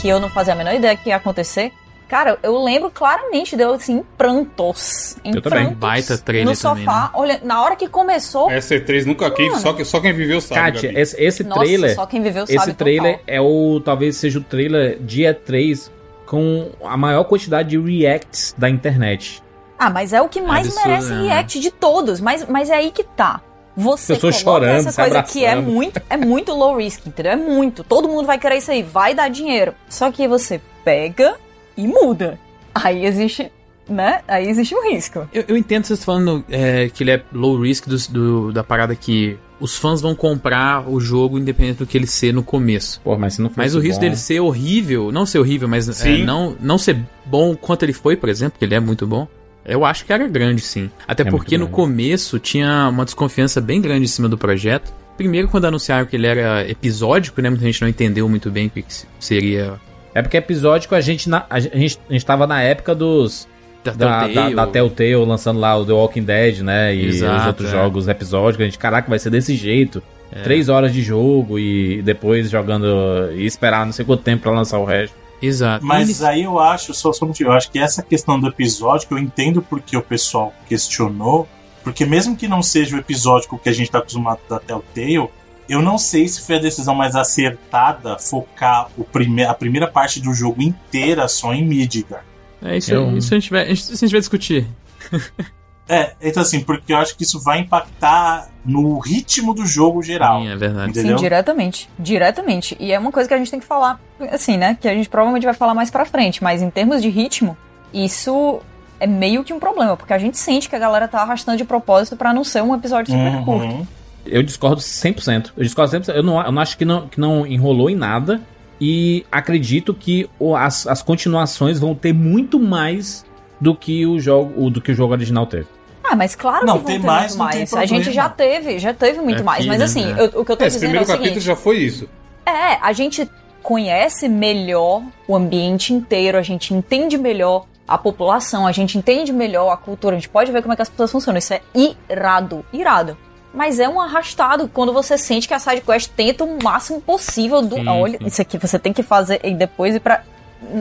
Que 0.00 0.08
eu 0.08 0.20
não 0.20 0.28
fazia 0.28 0.52
a 0.52 0.56
menor 0.56 0.74
ideia 0.74 0.96
que 0.96 1.08
ia 1.08 1.16
acontecer. 1.16 1.72
Cara, 2.08 2.38
eu 2.42 2.62
lembro 2.64 2.90
claramente 2.90 3.54
de 3.54 3.62
eu 3.62 3.74
assim, 3.74 3.98
em 3.98 4.02
prantos. 4.16 5.16
Em 5.22 5.34
Eu 5.34 5.42
também. 5.42 5.60
prantos, 5.64 5.78
Baita 5.78 6.16
trailer 6.18 6.46
No 6.54 6.56
também, 6.56 6.84
sofá, 6.86 7.02
né? 7.02 7.10
olha, 7.12 7.40
na 7.44 7.62
hora 7.62 7.76
que 7.76 7.86
começou. 7.86 8.50
Essa 8.50 8.76
E3 8.76 9.04
nunca 9.04 9.30
quem, 9.30 9.50
Mano. 9.50 9.60
só, 9.60 9.72
que- 9.74 9.84
só 9.84 10.00
quem 10.00 10.14
viveu 10.14 10.40
sabe. 10.40 10.60
Kátia, 10.72 10.88
Gabi. 10.90 11.00
esse, 11.02 11.22
esse 11.22 11.44
Nossa, 11.44 11.60
trailer. 11.60 11.94
só 11.94 12.06
quem 12.06 12.22
viveu 12.22 12.46
sabe 12.46 12.58
Esse 12.58 12.72
trailer 12.74 13.18
total. 13.18 13.24
é 13.26 13.40
o. 13.42 13.80
Talvez 13.84 14.16
seja 14.16 14.38
o 14.38 14.42
trailer 14.42 14.98
de 15.00 15.22
E3 15.24 15.90
com 16.24 16.70
a 16.82 16.96
maior 16.96 17.24
quantidade 17.24 17.68
de 17.70 17.78
reacts 17.78 18.54
da 18.56 18.70
internet. 18.70 19.42
Ah, 19.78 19.90
mas 19.90 20.12
é 20.14 20.20
o 20.22 20.28
que 20.28 20.40
mais 20.40 20.66
Absurdo, 20.66 20.88
merece 20.88 21.10
né? 21.12 21.22
react 21.24 21.60
de 21.60 21.70
todos. 21.70 22.20
Mas, 22.20 22.46
mas 22.48 22.70
é 22.70 22.74
aí 22.76 22.90
que 22.90 23.04
tá. 23.04 23.40
Você 23.80 24.14
Pessoas 24.14 24.42
coloca 24.42 24.66
chorando, 24.66 24.88
essa 24.88 25.02
coisa 25.02 25.22
que 25.22 25.44
é 25.44 25.54
muito, 25.54 26.02
é 26.10 26.16
muito 26.16 26.52
low 26.52 26.76
risk, 26.76 27.06
entendeu? 27.06 27.32
É 27.32 27.36
muito. 27.36 27.84
Todo 27.84 28.08
mundo 28.08 28.26
vai 28.26 28.38
querer 28.38 28.56
isso 28.58 28.70
aí, 28.72 28.82
vai 28.82 29.14
dar 29.14 29.28
dinheiro. 29.28 29.72
Só 29.88 30.10
que 30.10 30.26
você 30.26 30.60
pega 30.84 31.36
e 31.76 31.86
muda. 31.86 32.38
Aí 32.74 33.06
existe, 33.06 33.52
né? 33.88 34.20
Aí 34.26 34.48
existe 34.48 34.74
um 34.74 34.90
risco. 34.90 35.28
Eu, 35.32 35.44
eu 35.48 35.56
entendo 35.56 35.84
vocês 35.84 36.04
falando 36.04 36.44
é, 36.50 36.88
que 36.92 37.04
ele 37.04 37.12
é 37.12 37.22
low 37.32 37.60
risk 37.60 37.86
do, 37.86 37.96
do- 38.08 38.52
da 38.52 38.64
parada 38.64 38.94
que 38.96 39.38
os 39.60 39.76
fãs 39.76 40.00
vão 40.00 40.14
comprar 40.14 40.88
o 40.88 41.00
jogo 41.00 41.36
independente 41.38 41.78
do 41.78 41.86
que 41.86 41.96
ele 41.98 42.06
ser 42.06 42.32
no 42.32 42.42
começo. 42.44 43.00
Pô, 43.02 43.16
mas 43.18 43.34
se 43.34 43.42
não 43.42 43.50
Mas 43.56 43.74
o 43.74 43.80
risco 43.80 43.96
bom- 43.96 44.00
dele 44.02 44.16
ser 44.16 44.40
horrível, 44.40 45.10
não 45.12 45.26
ser 45.26 45.38
horrível, 45.40 45.68
mas 45.68 46.04
é, 46.04 46.18
não, 46.18 46.56
não 46.60 46.78
ser 46.78 46.98
bom 47.26 47.56
quanto 47.56 47.82
ele 47.84 47.92
foi, 47.92 48.16
por 48.16 48.28
exemplo, 48.28 48.56
que 48.58 48.64
ele 48.64 48.74
é 48.76 48.80
muito 48.80 49.04
bom, 49.06 49.26
eu 49.68 49.84
acho 49.84 50.04
que 50.04 50.12
era 50.12 50.26
grande, 50.26 50.62
sim. 50.62 50.90
Até 51.06 51.22
É 51.22 51.26
porque 51.26 51.58
no 51.58 51.68
começo 51.68 52.38
tinha 52.38 52.88
uma 52.88 53.04
desconfiança 53.04 53.60
bem 53.60 53.80
grande 53.80 54.04
em 54.04 54.08
cima 54.08 54.28
do 54.28 54.38
projeto. 54.38 54.92
Primeiro, 55.16 55.48
quando 55.48 55.66
anunciaram 55.66 56.06
que 56.06 56.16
ele 56.16 56.26
era 56.26 56.68
episódico, 56.68 57.42
né? 57.42 57.50
Muita 57.50 57.64
gente 57.64 57.82
não 57.82 57.88
entendeu 57.88 58.28
muito 58.28 58.50
bem 58.50 58.68
o 58.68 58.70
que 58.70 58.84
seria 59.18 59.74
É 60.14 60.22
porque 60.22 60.36
episódico 60.36 60.94
a 60.94 61.00
gente, 61.00 61.28
na, 61.28 61.44
a 61.50 61.58
gente, 61.60 61.98
a 62.08 62.12
gente 62.12 62.24
tava 62.24 62.46
na 62.46 62.62
época 62.62 62.94
dos. 62.94 63.48
Da, 63.84 63.92
Da, 63.92 64.26
da, 64.26 64.50
da 64.50 64.66
Telltale 64.66 65.14
lançando 65.16 65.60
lá 65.60 65.76
o 65.76 65.84
The 65.84 65.92
Walking 65.92 66.24
Dead, 66.24 66.60
né? 66.60 66.94
E 66.94 67.06
Exato, 67.06 67.40
os 67.40 67.46
outros 67.46 67.68
é. 67.68 67.72
jogos 67.72 68.08
episódicos. 68.08 68.62
A 68.62 68.64
gente, 68.64 68.78
caraca, 68.78 69.08
vai 69.08 69.18
ser 69.18 69.30
desse 69.30 69.54
jeito. 69.54 70.02
É. 70.30 70.42
Três 70.42 70.68
horas 70.68 70.92
de 70.92 71.02
jogo 71.02 71.58
e 71.58 72.02
depois 72.02 72.50
jogando. 72.50 72.86
E 73.34 73.44
esperar 73.44 73.84
não 73.84 73.92
sei 73.92 74.04
quanto 74.04 74.22
tempo 74.22 74.42
pra 74.42 74.52
lançar 74.52 74.78
o 74.78 74.84
resto. 74.84 75.14
Exato. 75.40 75.84
Mas 75.84 76.22
aí 76.22 76.42
eu 76.42 76.58
acho, 76.58 76.92
só, 76.94 77.12
só 77.12 77.24
um 77.24 77.28
motivo, 77.28 77.50
eu 77.50 77.54
acho 77.54 77.70
que 77.70 77.78
essa 77.78 78.02
questão 78.02 78.38
do 78.40 78.48
episódico, 78.48 79.14
eu 79.14 79.18
entendo 79.18 79.62
porque 79.62 79.96
o 79.96 80.02
pessoal 80.02 80.52
questionou, 80.68 81.48
porque 81.84 82.04
mesmo 82.04 82.36
que 82.36 82.48
não 82.48 82.62
seja 82.62 82.96
o 82.96 82.98
episódico 82.98 83.58
que 83.58 83.68
a 83.68 83.72
gente 83.72 83.90
tá 83.90 83.98
acostumado 83.98 84.40
da 84.48 84.58
Telltale, 84.58 85.28
eu 85.68 85.82
não 85.82 85.98
sei 85.98 86.26
se 86.26 86.40
foi 86.40 86.56
a 86.56 86.60
decisão 86.60 86.94
mais 86.94 87.14
acertada 87.14 88.18
focar 88.18 88.88
o 88.96 89.04
prime 89.04 89.44
a 89.44 89.54
primeira 89.54 89.86
parte 89.86 90.20
do 90.20 90.32
jogo 90.32 90.62
inteira 90.62 91.28
só 91.28 91.52
em 91.52 91.64
Midgar. 91.64 92.24
É 92.62 92.76
isso, 92.76 92.92
Eu- 92.92 93.16
isso 93.16 93.32
a 93.34 93.38
gente 93.38 93.50
vai, 93.50 93.70
isso 93.70 93.92
a 93.92 93.96
gente 93.96 94.10
vai 94.10 94.20
discutir. 94.20 94.66
É, 95.88 96.12
então 96.20 96.42
assim, 96.42 96.60
porque 96.60 96.92
eu 96.92 96.98
acho 96.98 97.16
que 97.16 97.22
isso 97.24 97.40
vai 97.42 97.60
impactar 97.60 98.48
no 98.64 98.98
ritmo 98.98 99.54
do 99.54 99.64
jogo 99.64 100.02
geral. 100.02 100.42
Sim, 100.42 100.48
é 100.50 100.56
verdade. 100.56 100.90
Entendeu? 100.90 101.16
Sim, 101.16 101.22
diretamente. 101.24 101.88
Diretamente. 101.98 102.76
E 102.78 102.92
é 102.92 102.98
uma 102.98 103.10
coisa 103.10 103.26
que 103.28 103.34
a 103.34 103.38
gente 103.38 103.50
tem 103.50 103.58
que 103.60 103.64
falar, 103.66 103.98
assim, 104.30 104.56
né? 104.58 104.76
Que 104.78 104.86
a 104.88 104.94
gente 104.94 105.08
provavelmente 105.08 105.44
vai 105.44 105.54
falar 105.54 105.74
mais 105.74 105.90
pra 105.90 106.04
frente. 106.04 106.42
Mas 106.42 106.60
em 106.60 106.68
termos 106.68 107.00
de 107.00 107.08
ritmo, 107.08 107.56
isso 107.92 108.60
é 109.00 109.06
meio 109.06 109.42
que 109.44 109.52
um 109.52 109.58
problema. 109.58 109.96
Porque 109.96 110.12
a 110.12 110.18
gente 110.18 110.36
sente 110.36 110.68
que 110.68 110.76
a 110.76 110.78
galera 110.78 111.08
tá 111.08 111.22
arrastando 111.22 111.56
de 111.56 111.64
propósito 111.64 112.16
pra 112.16 112.34
não 112.34 112.44
ser 112.44 112.62
um 112.62 112.74
episódio 112.74 113.12
super 113.14 113.44
curto. 113.44 113.66
Uhum. 113.74 113.86
Eu 114.26 114.42
discordo 114.42 114.80
100%. 114.82 115.52
Eu 115.56 115.64
discordo 115.64 115.90
100%. 115.96 116.08
Eu 116.14 116.22
não, 116.22 116.42
eu 116.44 116.52
não 116.52 116.60
acho 116.60 116.76
que 116.76 116.84
não, 116.84 117.08
que 117.08 117.18
não 117.18 117.46
enrolou 117.46 117.88
em 117.88 117.96
nada. 117.96 118.42
E 118.80 119.24
acredito 119.32 119.94
que 119.94 120.28
o- 120.38 120.54
as, 120.54 120.86
as 120.86 121.02
continuações 121.02 121.78
vão 121.80 121.94
ter 121.94 122.12
muito 122.12 122.60
mais 122.60 123.24
do 123.60 123.74
que 123.74 124.06
o 124.06 124.20
jogo, 124.20 124.70
do 124.70 124.80
que 124.80 124.92
o 124.92 124.94
jogo 124.94 125.12
original 125.14 125.46
teve. 125.46 125.66
Ah, 126.10 126.16
mas 126.16 126.34
claro 126.34 126.64
Não, 126.66 126.74
que 126.78 126.84
vão 126.84 126.86
tem 126.92 127.00
ter 127.00 127.06
mais, 127.06 127.36
muito 127.36 127.38
não 127.38 127.50
tem 127.50 127.58
mais. 127.60 127.74
A 127.74 127.86
gente 127.86 128.12
já 128.12 128.28
teve, 128.28 128.78
já 128.78 128.94
teve 128.94 129.20
muito 129.20 129.36
Aqui, 129.36 129.44
mais. 129.44 129.66
Mas 129.66 129.78
né, 129.78 129.84
assim, 129.84 130.06
né? 130.06 130.16
eu- 130.32 130.40
o 130.40 130.44
que 130.44 130.52
eu 130.52 130.56
tô 130.56 130.64
É, 130.64 130.66
esse 130.68 130.76
dizendo 130.76 130.90
é 130.96 130.98
primeiro 130.98 131.04
o 131.04 131.06
capítulo 131.06 131.28
seguinte. 131.28 131.44
já 131.44 131.56
foi 131.56 131.76
isso. 131.78 132.08
É, 132.46 132.78
a 132.80 132.92
gente 132.92 133.28
conhece 133.62 134.28
melhor 134.28 135.02
o 135.26 135.36
ambiente 135.36 135.92
inteiro, 135.92 136.38
a 136.38 136.42
gente 136.42 136.72
entende 136.72 137.18
melhor 137.18 137.66
a 137.86 137.98
população, 137.98 138.66
a 138.66 138.72
gente 138.72 138.96
entende 138.96 139.32
melhor 139.32 139.70
a 139.70 139.76
cultura, 139.76 140.16
a 140.16 140.18
gente 140.18 140.28
pode 140.28 140.50
ver 140.52 140.62
como 140.62 140.72
é 140.72 140.76
que 140.76 140.82
as 140.82 140.88
pessoas 140.88 141.10
funcionam. 141.12 141.38
Isso 141.38 141.52
é 141.54 141.60
irado, 141.74 142.64
irado. 142.72 143.16
Mas 143.52 143.80
é 143.80 143.88
um 143.88 144.00
arrastado 144.00 144.68
quando 144.68 144.92
você 144.92 145.16
sente 145.18 145.48
que 145.48 145.54
a 145.54 145.58
sidequest 145.58 146.10
tenta 146.14 146.44
o 146.44 146.58
máximo 146.62 147.00
possível 147.00 147.62
do. 147.62 147.76
Sim, 147.76 147.88
Olha, 147.88 148.18
sim. 148.18 148.26
isso 148.26 148.40
aqui 148.42 148.58
você 148.58 148.78
tem 148.78 148.92
que 148.92 149.02
fazer 149.02 149.40
e 149.42 149.54
depois 149.54 149.94
ir 149.94 150.00
pra. 150.00 150.22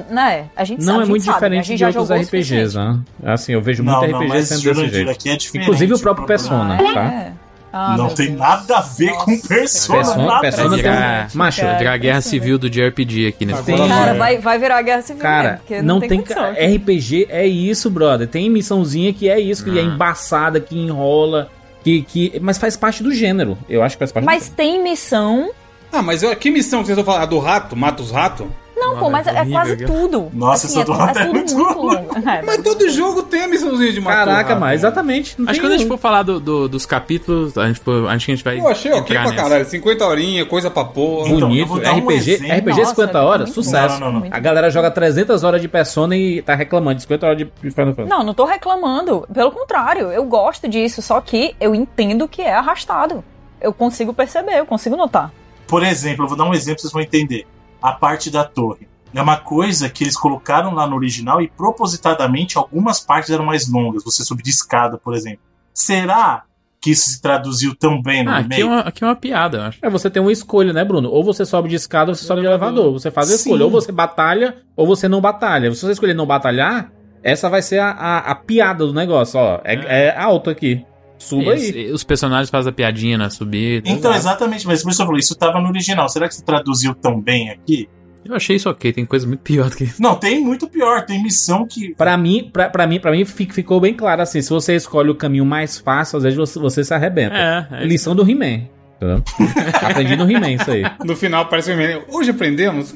Né? 0.10 0.46
A 0.56 0.64
gente 0.64 0.80
Não 0.80 0.86
sabe, 0.86 0.98
a 0.98 1.02
é 1.02 1.06
gente 1.06 1.10
muito 1.10 1.24
sabe, 1.26 1.36
a 1.36 1.40
diferente 1.40 1.66
gente 1.68 1.78
de 1.78 1.86
outros 1.86 2.10
RPGs, 2.28 2.76
né? 2.78 3.00
Assim, 3.24 3.54
eu 3.54 3.62
vejo 3.62 3.84
muito 3.84 3.96
Não, 3.96 4.04
RPG 4.06 4.28
não, 4.28 4.44
sendo 4.44 4.74
desse 4.74 4.90
jeito. 4.90 5.12
aqui 5.12 5.30
é. 5.30 5.38
Inclusive 5.62 5.94
o 5.94 6.00
próprio 6.00 6.26
Persona, 6.26 6.76
Ah, 6.82 6.94
tá? 6.94 7.04
é? 7.04 7.34
Ah, 7.72 7.96
não 7.98 8.08
tem 8.10 8.28
Deus. 8.28 8.40
nada 8.40 8.78
a 8.78 8.82
ver 8.82 9.12
com 9.12 9.30
Nossa. 9.32 9.48
Persona, 9.48 9.98
Persona, 10.00 10.26
nada 10.26 10.42
Persona 10.42 10.68
a 10.68 10.70
tem 10.72 10.82
ver. 11.30 11.38
Macho, 11.38 11.62
Cara, 11.62 11.78
Virar 11.78 11.94
a 11.94 11.98
guerra 11.98 12.22
civil 12.22 12.58
do 12.58 12.70
JRPG 12.70 13.28
aqui 13.28 13.46
nesse 13.46 13.62
podcast. 13.62 13.90
Cara, 13.90 14.14
Vai. 14.16 14.38
vai, 14.40 14.58
virar 14.58 14.82
guerra 14.82 15.02
civil 15.04 15.22
mesmo, 15.24 15.36
Cara, 15.38 15.58
porque 15.58 15.82
não, 15.84 16.00
tem, 16.00 16.10
tem. 16.10 16.22
ca- 16.24 16.52
RPG 16.54 17.28
é 17.30 17.46
isso, 17.46 17.90
brother. 17.92 18.28
Tem 18.28 18.50
missãozinha 18.50 19.14
que 19.14 19.30
é 19.30 19.40
isso, 19.40 19.64
que 19.64 19.78
é 19.78 19.82
Ah. 19.82 19.86
embaçada, 19.86 20.60
que 20.60 20.76
enrola. 20.80 21.50
Que, 21.84 22.02
que, 22.02 22.40
mas 22.42 22.58
faz 22.58 22.76
parte 22.76 23.04
do 23.04 23.14
gênero. 23.14 23.58
Eu 23.70 23.84
acho 23.84 23.96
que 23.96 24.00
faz 24.00 24.12
parte 24.12 24.26
Mas 24.26 24.50
tem 24.50 24.82
missão 24.82 25.52
Ah, 25.92 26.02
mas 26.02 26.24
eu- 26.24 26.36
que 26.36 26.50
missão 26.50 26.80
que 26.80 26.88
vocês 26.88 26.98
estão 26.98 27.06
falando? 27.14 27.24
A 27.24 27.30
do 27.30 27.38
rato? 27.40 27.76
Mata 27.76 28.02
os 28.02 28.12
ratos? 28.12 28.48
Não, 28.80 28.98
pô, 29.00 29.10
mas 29.10 29.26
é, 29.28 29.46
quase 29.46 29.78
cara. 29.78 29.92
tudo. 29.92 30.30
Nossa, 30.34 30.68
assim, 30.68 30.82
essa 30.82 30.92
é, 30.92 30.96
é 30.96 31.10
é 31.22 31.26
tudo 31.26 31.34
muito 31.34 31.58
longo. 31.58 32.30
É, 32.30 32.42
Mas 32.42 32.58
todo 32.64 32.90
jogo 32.90 33.24
tem 33.24 33.44
a 33.44 33.48
missãozinha 33.48 33.92
de 33.92 34.00
matar 34.00 34.26
Caraca, 34.26 34.56
mas 34.56 34.70
né? 34.70 34.76
exatamente. 34.76 35.36
Acho 35.46 35.54
que 35.54 35.60
quando 35.66 35.74
a 35.74 35.78
gente 35.78 35.88
for 35.88 35.98
falar 35.98 36.24
do- 36.24 36.40
do- 36.40 36.68
dos 36.70 36.86
capítulos, 36.86 37.58
a 37.58 37.68
gente, 37.68 37.80
for, 37.80 38.08
acho 38.10 38.26
que 38.26 38.32
a 38.32 38.36
gente 38.36 38.44
vai. 38.44 38.60
Eu 38.60 38.68
achei 38.68 38.92
ok 38.94 39.16
pra 39.16 39.30
nessa. 39.32 39.36
caralho. 39.44 39.66
50 39.66 40.06
horinhas, 40.06 40.48
coisa 40.48 40.70
pra 40.70 40.86
porra. 40.86 41.30
Então, 41.30 41.50
Bonito. 41.50 41.80
dar 41.80 41.94
um 41.94 41.98
RPG. 42.00 42.36
RPG 42.36 42.80
Nossa, 42.80 42.90
50 42.92 43.18
é 43.18 43.22
horas, 43.22 43.50
sucesso. 43.52 44.00
Não, 44.00 44.12
não, 44.12 44.20
não. 44.22 44.28
A 44.32 44.40
galera 44.40 44.70
joga 44.70 44.92
300 44.92 45.44
horas 45.44 45.62
de 45.62 45.68
Persona 45.68 46.16
e 46.16 46.42
tá 46.42 46.56
reclamando 46.56 46.96
de 46.96 47.02
50 47.04 47.26
horas 47.26 47.38
de 47.38 47.46
Final 47.72 47.94
Fantasy. 47.94 48.10
Não, 48.10 48.24
não 48.24 48.34
tô 48.34 48.46
reclamando. 48.46 49.28
Pelo 49.34 49.52
contrário, 49.52 50.12
eu 50.12 50.24
gosto 50.26 50.68
disso, 50.68 51.02
só 51.02 51.20
que 51.22 51.56
eu 51.60 51.74
entendo 51.74 52.28
que 52.28 52.42
é 52.42 52.54
arrastado. 52.54 53.24
Eu 53.60 53.74
consigo 53.74 54.14
perceber, 54.14 54.60
eu 54.60 54.66
consigo 54.66 54.96
notar. 54.96 55.32
Por 55.68 55.84
exemplo, 55.84 56.24
eu 56.26 56.30
vou 56.30 56.38
dar 56.38 56.46
um 56.46 56.54
exemplo, 56.54 56.80
vocês 56.82 56.94
vão 56.94 57.02
entender. 57.02 57.46
A 57.82 57.92
parte 57.92 58.30
da 58.32 58.44
torre. 58.44 58.88
É 59.14 59.22
uma 59.22 59.38
coisa 59.38 59.90
que 59.90 60.04
eles 60.04 60.18
colocaram 60.18 60.74
lá 60.74 60.86
no 60.86 60.96
original 60.96 61.42
e 61.42 61.48
propositadamente 61.48 62.58
algumas 62.58 63.00
partes 63.00 63.30
eram 63.32 63.46
mais 63.46 63.68
longas. 63.72 64.04
Você 64.04 64.24
subir 64.24 64.44
de 64.44 64.50
escada, 64.50 64.98
por 64.98 65.14
exemplo. 65.14 65.40
Será 65.74 66.44
que 66.80 66.92
isso 66.92 67.10
se 67.10 67.22
traduziu 67.22 67.74
tão 67.76 68.02
bem 68.02 68.24
no 68.24 68.32
Ah, 68.32 68.38
remake? 68.38 68.54
aqui 68.54 68.62
é, 68.62 68.66
uma, 68.66 68.80
aqui 68.82 69.04
é 69.04 69.08
uma 69.08 69.16
piada, 69.16 69.58
eu 69.58 69.62
acho. 69.64 69.80
É, 69.82 69.90
você 69.90 70.10
tem 70.10 70.22
uma 70.22 70.32
escolha, 70.32 70.74
né, 70.74 70.84
Bruno? 70.86 71.10
Ou 71.10 71.24
você 71.24 71.46
sobe 71.46 71.70
de 71.70 71.76
escada 71.76 72.12
ou 72.12 72.16
você 72.16 72.26
sobe 72.26 72.42
de 72.42 72.48
elevador. 72.48 72.92
Você 72.94 73.10
faz 73.10 73.32
a 73.32 73.36
escolha. 73.36 73.60
Sim. 73.60 73.64
Ou 73.64 73.72
você 73.72 73.92
batalha 73.92 74.58
ou 74.76 74.86
você 74.86 75.08
não 75.08 75.22
batalha. 75.22 75.74
Se 75.74 75.82
você 75.86 75.94
escolher 75.94 76.14
não 76.14 76.26
batalhar, 76.28 76.92
essa 77.24 77.50
vai 77.50 77.62
ser 77.62 77.80
a, 77.80 77.90
a, 77.92 78.18
a 78.32 78.36
piada 78.36 78.86
do 78.86 78.94
negócio, 78.94 79.40
ó. 79.40 79.60
É, 79.64 80.08
é 80.08 80.18
alto 80.18 80.50
aqui. 80.50 80.86
Suba 81.18 81.52
aí. 81.54 81.60
Esse- 81.60 81.92
os 81.92 82.04
personagens 82.04 82.50
fazem 82.50 82.70
a 82.70 82.74
piadinha 82.74 83.18
na 83.18 83.30
subida. 83.30 83.88
Então, 83.90 84.12
Exato. 84.12 84.18
exatamente, 84.18 84.68
mas 84.68 84.84
por 84.84 84.92
isso 84.92 85.02
eu 85.02 85.06
falei, 85.06 85.20
isso 85.20 85.34
estava 85.34 85.60
no 85.60 85.70
original. 85.70 86.08
Será 86.10 86.28
que 86.28 86.36
se 86.36 86.44
traduziu 86.44 86.94
tão 86.96 87.20
bem 87.20 87.50
aqui? 87.50 87.90
Eu 88.26 88.36
achei 88.36 88.58
isso 88.58 88.70
ok, 88.70 88.92
tem 88.92 89.06
coisa 89.06 89.26
muito 89.26 89.40
pior 89.40 89.70
do 89.70 89.76
que 89.78 89.86
isso. 89.86 90.02
Não, 90.02 90.16
tem 90.16 90.42
muito 90.42 90.68
pior. 90.68 91.06
Tem 91.06 91.22
missão 91.24 91.66
que. 91.66 91.96
Pra 91.96 92.18
mim, 92.18 92.50
pra, 92.52 92.70
pra 92.70 92.86
mim, 92.86 93.00
pra 93.00 93.12
mim 93.12 93.24
fi- 93.24 93.48
ficou 93.50 93.80
bem 93.80 93.94
claro 93.94 94.22
assim, 94.22 94.42
se 94.42 94.50
você 94.50 94.76
escolhe 94.76 95.10
o 95.10 95.16
caminho 95.16 95.46
mais 95.46 95.78
fácil, 95.80 96.18
às 96.18 96.24
vezes 96.24 96.38
você, 96.38 96.60
você 96.60 96.84
se 96.84 96.94
arrebenta. 96.94 97.36
É, 97.72 97.84
é 97.84 97.86
Lição 97.86 98.14
do 98.14 98.30
He-Man. 98.30 98.64
Aprendi 99.82 100.16
no 100.16 100.30
He-Man 100.30 100.54
isso 100.54 100.72
aí. 100.72 100.84
No 101.06 101.16
final 101.16 101.46
parece 101.48 101.72
um 101.72 101.78
menino. 101.78 102.02
Hoje 102.10 102.32
aprendemos. 102.32 102.94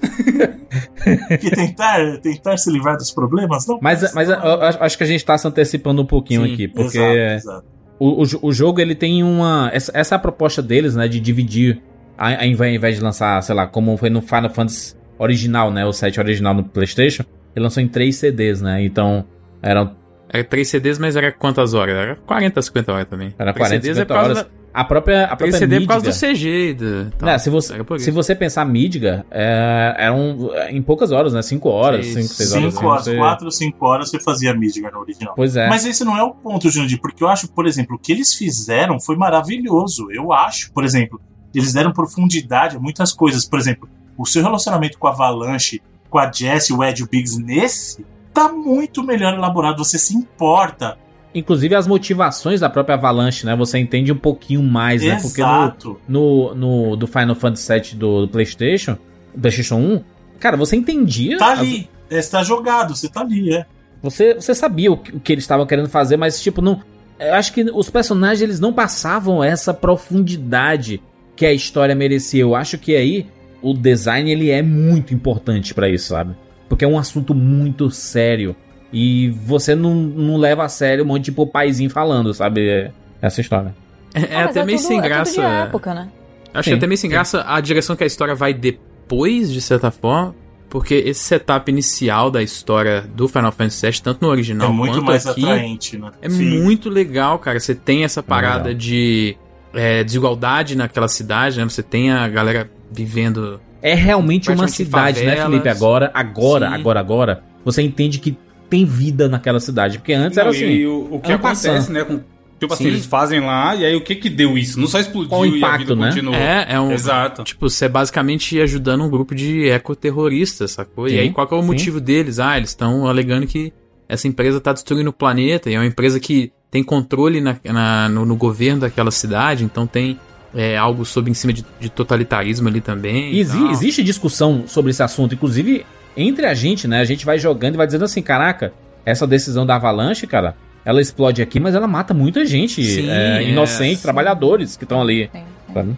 que 1.40 1.50
tentar, 1.52 2.18
tentar 2.18 2.58
se 2.58 2.72
livrar 2.72 2.98
dos 2.98 3.12
problemas? 3.12 3.66
Não. 3.68 3.80
Mas, 3.82 4.14
mas 4.14 4.28
eu 4.30 4.36
acho 4.36 4.84
acho 4.84 4.98
que 4.98 5.04
a 5.04 5.08
gente 5.08 5.24
tá 5.24 5.38
se 5.38 5.48
antecipando 5.48 6.02
um 6.02 6.06
pouquinho 6.06 6.46
Sim. 6.46 6.54
aqui, 6.54 6.68
porque 6.68 6.98
Exato, 6.98 7.18
exato. 7.18 7.66
O, 8.04 8.22
o, 8.22 8.26
jo- 8.26 8.40
o 8.42 8.52
jogo 8.52 8.82
ele 8.82 8.96
tem 8.96 9.22
uma. 9.24 9.70
Essa, 9.72 9.92
essa 9.94 10.16
é 10.16 10.18
a 10.18 10.20
proposta 10.20 10.60
deles, 10.60 10.96
né? 10.96 11.08
De 11.08 11.20
dividir. 11.20 11.80
Ao 12.18 12.46
invés, 12.46 12.96
de 12.98 13.04
lançar, 13.04 13.42
sei 13.42 13.54
lá, 13.54 13.68
como 13.68 13.96
foi 13.98 14.10
no 14.10 14.22
Final 14.22 14.50
Fantasy 14.50 14.96
original, 15.20 15.72
né? 15.72 15.86
O 15.86 15.94
7 15.94 16.20
original 16.20 16.54
no 16.54 16.64
PlayStation, 16.64 17.24
ele 17.56 17.64
lançou 17.64 17.82
em 17.82 17.88
três 17.88 18.16
CDs, 18.16 18.62
né? 18.62 18.84
Então, 18.84 19.26
eram 19.62 19.96
Era 20.30 20.44
3 20.44 20.68
CDs, 20.68 20.98
mas 20.98 21.16
era 21.16 21.32
quantas 21.32 21.74
horas? 21.74 21.96
Era 21.96 22.16
40, 22.16 22.62
50 22.62 22.92
horas 22.92 23.08
também. 23.08 23.34
Era 23.38 23.54
3 23.54 23.68
40, 23.70 23.82
CDs 23.84 23.98
50 23.98 24.14
é 24.14 24.18
horas. 24.18 24.38
Da... 24.38 24.61
A 24.74 24.84
própria, 24.86 25.26
a 25.26 25.36
3 25.36 25.38
própria 25.38 25.60
CD 25.60 25.76
é 25.76 25.80
por 25.82 25.88
causa 25.88 26.04
do 26.06 26.08
Midgar- 26.14 26.34
CG 26.34 26.74
do... 26.74 27.26
Né, 27.26 27.38
se, 27.38 27.50
você, 27.50 27.76
se 28.00 28.12
você 28.12 28.34
pensar 28.36 28.64
Midgar, 28.66 29.26
é, 29.30 29.96
eram 29.98 30.50
em 30.70 30.82
poucas 30.82 31.12
horas, 31.12 31.34
né? 31.34 31.42
5 31.42 31.68
horas, 31.70 32.06
Seis. 32.06 32.26
5, 32.28 32.34
6 32.36 32.52
horas. 32.54 32.74
Cinco 32.74 32.86
horas, 32.88 33.04
você- 33.06 33.18
quatro 33.18 33.46
ou 33.46 33.52
cinco 33.52 33.86
horas 33.86 34.10
você 34.10 34.20
fazia 34.20 34.54
Midgar 34.54 34.92
no 34.94 35.00
original. 35.00 35.34
Pois 35.36 35.56
é. 35.56 35.68
Mas 35.68 35.86
esse 35.86 36.04
não 36.06 36.18
é 36.18 36.24
o 36.24 36.32
ponto, 36.32 36.70
Jurandir, 36.70 37.00
porque 37.02 37.24
eu 37.24 37.28
acho, 37.28 37.50
por 37.52 37.68
exemplo, 37.68 37.96
o 37.98 38.00
que 38.00 38.12
eles 38.12 38.34
fizeram 38.34 39.00
foi 39.00 39.16
maravilhoso. 39.18 40.08
Eu 40.12 40.32
acho, 40.32 40.72
por 40.72 40.84
exemplo, 40.86 41.20
eles 41.54 41.74
deram 41.74 41.92
profundidade 41.92 42.78
a 42.78 42.80
muitas 42.80 43.12
coisas. 43.12 43.46
Por 43.46 43.60
exemplo, 43.60 43.90
o 44.18 44.26
seu 44.26 44.42
relacionamento 44.42 44.98
com 44.98 45.08
a 45.08 45.12
Avalanche, 45.12 45.82
com 46.10 46.18
a 46.18 46.32
Jessie, 46.32 46.74
o 46.76 46.84
Ed 46.84 47.02
e 47.02 47.04
o 47.04 47.08
Biggs 47.10 47.38
nesse, 47.44 48.06
tá 48.34 48.48
muito 48.50 49.04
melhor 49.04 49.34
elaborado. 49.34 49.84
Você 49.84 50.00
se 50.00 50.16
importa. 50.16 50.98
Inclusive 51.34 51.74
as 51.76 51.88
motivações 51.88 52.60
da 52.60 52.70
própria 52.70 52.96
Avalanche, 52.96 53.46
né? 53.46 53.56
Você 53.56 53.78
entende 53.80 54.12
um 54.12 54.18
pouquinho 54.18 54.62
mais, 54.62 55.02
né? 55.04 55.18
Porque 55.22 55.42
no, 55.42 55.48
Exato. 55.48 56.02
no, 56.08 56.56
no 56.56 56.96
do 56.98 57.08
Final 57.08 57.36
Fantasy 57.36 57.74
VII 57.74 57.96
do, 57.96 58.22
do 58.26 58.28
PlayStation, 58.28 58.98
PlayStation 59.40 59.76
1, 59.78 60.02
cara, 60.40 60.58
você 60.58 60.76
entendia. 60.76 61.38
Tá 61.38 61.54
as- 61.54 61.60
ali. 61.60 61.90
É, 62.10 62.20
Está 62.20 62.44
jogado, 62.44 62.94
você 62.96 63.08
tá 63.08 63.22
ali, 63.22 63.54
é. 63.54 63.66
Você, 64.04 64.34
você 64.34 64.54
sabia 64.54 64.92
o 64.92 64.98
que, 64.98 65.16
o 65.16 65.20
que 65.20 65.32
eles 65.32 65.44
estavam 65.46 65.66
querendo 65.66 65.88
fazer, 65.88 66.18
mas, 66.18 66.42
tipo, 66.42 66.62
não. 66.62 66.82
Eu 67.18 67.36
acho 67.36 67.54
que 67.54 67.64
os 67.64 67.90
personagens 67.90 68.42
eles 68.42 68.60
não 68.60 68.74
passavam 68.74 69.42
essa 69.44 69.74
profundidade 69.74 71.02
que 71.36 71.46
a 71.46 71.54
história 71.54 71.96
merecia. 71.96 72.42
Eu 72.42 72.56
acho 72.56 72.78
que 72.78 72.96
aí 72.96 73.28
o 73.62 73.74
design 73.74 74.30
ele 74.30 74.50
é 74.50 74.62
muito 74.62 75.14
importante 75.14 75.74
pra 75.74 75.88
isso, 75.88 76.08
sabe? 76.10 76.36
Porque 76.68 76.84
é 76.84 76.88
um 76.88 76.98
assunto 76.98 77.34
muito 77.36 77.90
sério. 77.92 78.56
E 78.94 79.30
você 79.46 79.74
não, 79.76 79.94
não 79.96 80.38
leva 80.38 80.64
a 80.64 80.70
sério 80.70 81.04
um 81.04 81.08
monte 81.08 81.20
de 81.24 81.26
tipo 81.32 81.48
paizinho 81.48 81.90
falando, 81.90 82.34
sabe? 82.34 82.68
É- 82.68 82.92
Essa 83.22 83.40
história. 83.42 83.74
É, 84.14 84.22
é 84.22 84.36
Ah, 84.36 84.46
até 84.46 84.66
meio 84.66 84.78
tudo- 84.78 84.88
sem 84.88 85.00
é 85.00 85.02
graça. 85.02 85.32
de 85.34 85.40
época, 85.40 85.94
né? 85.94 86.10
Acho 86.54 86.66
Sim, 86.66 86.72
que 86.72 86.78
até 86.78 86.88
meio 86.88 86.98
sem 86.98 87.10
sim. 87.10 87.14
graça 87.14 87.46
a 87.48 87.62
direção 87.62 87.96
que 87.96 88.04
a 88.04 88.08
história 88.08 88.36
vai 88.36 88.54
depois, 88.54 89.52
de 89.52 89.62
certa 89.62 89.90
forma. 89.92 90.36
Porque 90.70 90.94
esse 90.96 91.20
setup 91.22 91.70
inicial 91.70 92.32
da 92.32 92.42
história 92.42 93.02
do 93.14 93.28
Final 93.28 93.52
Fantasy 93.52 93.86
VII, 93.86 94.02
tanto 94.02 94.22
no 94.22 94.30
original 94.30 94.70
é 94.70 94.72
muito 94.74 94.94
quanto 94.94 95.06
mais 95.06 95.28
aqui, 95.28 95.44
atraente, 95.44 95.98
né? 95.98 96.12
é 96.22 96.30
Sim. 96.30 96.62
muito 96.62 96.90
legal, 96.90 97.38
cara. 97.40 97.60
Você 97.60 97.76
tem 97.76 98.06
essa 98.06 98.24
parada 98.24 98.70
legal. 98.70 98.74
de 98.76 99.36
é, 99.74 100.02
desigualdade 100.04 100.76
naquela 100.78 101.10
cidade, 101.10 101.58
né? 101.60 101.64
Você 101.66 101.84
tem 101.84 102.12
a 102.12 102.26
galera 102.30 102.70
vivendo 102.90 103.60
é 103.82 103.94
realmente 103.94 104.50
uma 104.50 104.68
cidade, 104.70 105.20
né, 105.26 105.36
favelas. 105.38 105.50
Felipe? 105.52 105.70
Agora, 105.70 106.12
agora, 106.14 106.68
Sim. 106.70 106.76
agora, 106.76 107.00
agora, 107.02 107.44
você 107.66 107.82
entende 107.82 108.20
que 108.20 108.38
tem 108.72 108.86
vida 108.86 109.30
naquela 109.30 109.60
cidade. 109.60 110.00
Porque 110.00 110.14
antes 110.14 110.36
Não, 110.38 110.42
era 110.42 110.50
assim. 110.50 110.66
e 110.66 110.88
o, 110.88 111.08
o 111.12 111.20
que 111.20 111.32
acontece, 111.32 111.68
passando. 111.68 111.94
né? 111.94 112.04
Com, 112.04 112.22
tipo 112.60 112.74
assim, 112.74 112.86
Sim. 112.86 112.90
eles 112.90 113.06
fazem 113.06 113.40
lá, 113.42 113.76
e 113.76 113.86
aí 113.86 113.96
o 113.96 114.02
que 114.02 114.16
que 114.16 114.30
deu 114.30 114.58
isso? 114.58 114.80
Não 114.80 114.88
só 114.88 115.00
explodiu 115.00 115.30
Qual 115.30 115.42
o 115.42 115.46
e 115.46 115.54
a 115.54 115.58
impacto, 115.58 115.80
vida 115.80 115.96
né? 115.96 116.08
continuou. 116.08 116.36
É, 116.36 116.66
é 116.70 116.80
um. 116.80 116.92
Exato. 116.92 117.44
Tipo, 117.44 117.70
você 117.70 117.86
é 117.86 117.90
basicamente 117.90 118.60
ajudando 118.60 119.04
um 119.04 119.10
grupo 119.10 119.36
de 119.36 119.68
ecoterroristas, 119.70 120.72
sacou? 120.72 121.08
Sim, 121.08 121.16
e 121.16 121.20
aí, 121.20 121.30
qual 121.32 121.48
que 121.48 121.54
é 121.54 121.58
o 121.58 121.62
sim. 121.62 121.68
motivo 121.68 122.02
deles? 122.02 122.40
Ah, 122.40 122.58
eles 122.58 122.70
estão 122.70 123.08
alegando 123.08 123.46
que 123.46 123.72
essa 124.10 124.28
empresa 124.28 124.60
tá 124.60 124.74
destruindo 124.74 125.10
o 125.10 125.14
planeta 125.14 125.70
e 125.70 125.74
é 125.76 125.80
uma 125.80 125.86
empresa 125.86 126.20
que 126.20 126.52
tem 126.70 126.84
controle 126.84 127.42
na, 127.42 127.58
na- 127.66 128.10
no, 128.10 128.26
no 128.26 128.36
governo 128.36 128.82
daquela 128.82 129.12
cidade, 129.12 129.64
então 129.64 129.86
tem 129.86 130.18
é, 130.54 130.78
algo 130.78 131.04
sobre 131.06 131.30
em 131.32 131.34
cima 131.34 131.52
de, 131.54 131.66
de 131.80 131.90
totalitarismo 131.90 132.68
ali 132.68 132.80
também. 132.82 133.38
Exi- 133.38 133.68
existe 133.70 134.04
discussão 134.04 134.64
sobre 134.68 134.92
esse 134.92 135.02
assunto, 135.04 135.34
inclusive 135.36 135.86
entre 136.16 136.46
a 136.46 136.54
gente, 136.54 136.88
né? 136.88 137.00
A 137.00 137.06
gente 137.06 137.26
vai 137.26 137.38
jogando 137.40 137.76
e 137.76 137.78
vai 137.78 137.86
dizendo 137.86 138.06
assim: 138.06 138.22
caraca, 138.22 138.74
essa 139.06 139.26
decisão 139.28 139.66
da 139.66 139.76
Avalanche, 139.76 140.28
cara, 140.28 140.56
ela 140.84 141.02
explode 141.02 141.42
aqui, 141.42 141.60
mas 141.60 141.76
ela 141.76 141.88
mata 141.88 142.14
muita 142.14 142.46
gente 142.46 142.84
Sim, 142.84 143.10
é, 143.10 143.38
é, 143.44 143.50
inocente, 143.50 143.98
sim. 143.98 144.02
trabalhadores 144.02 144.76
que 144.76 144.84
estão 144.84 145.02
ali. 145.02 145.30
Sim. 145.34 145.44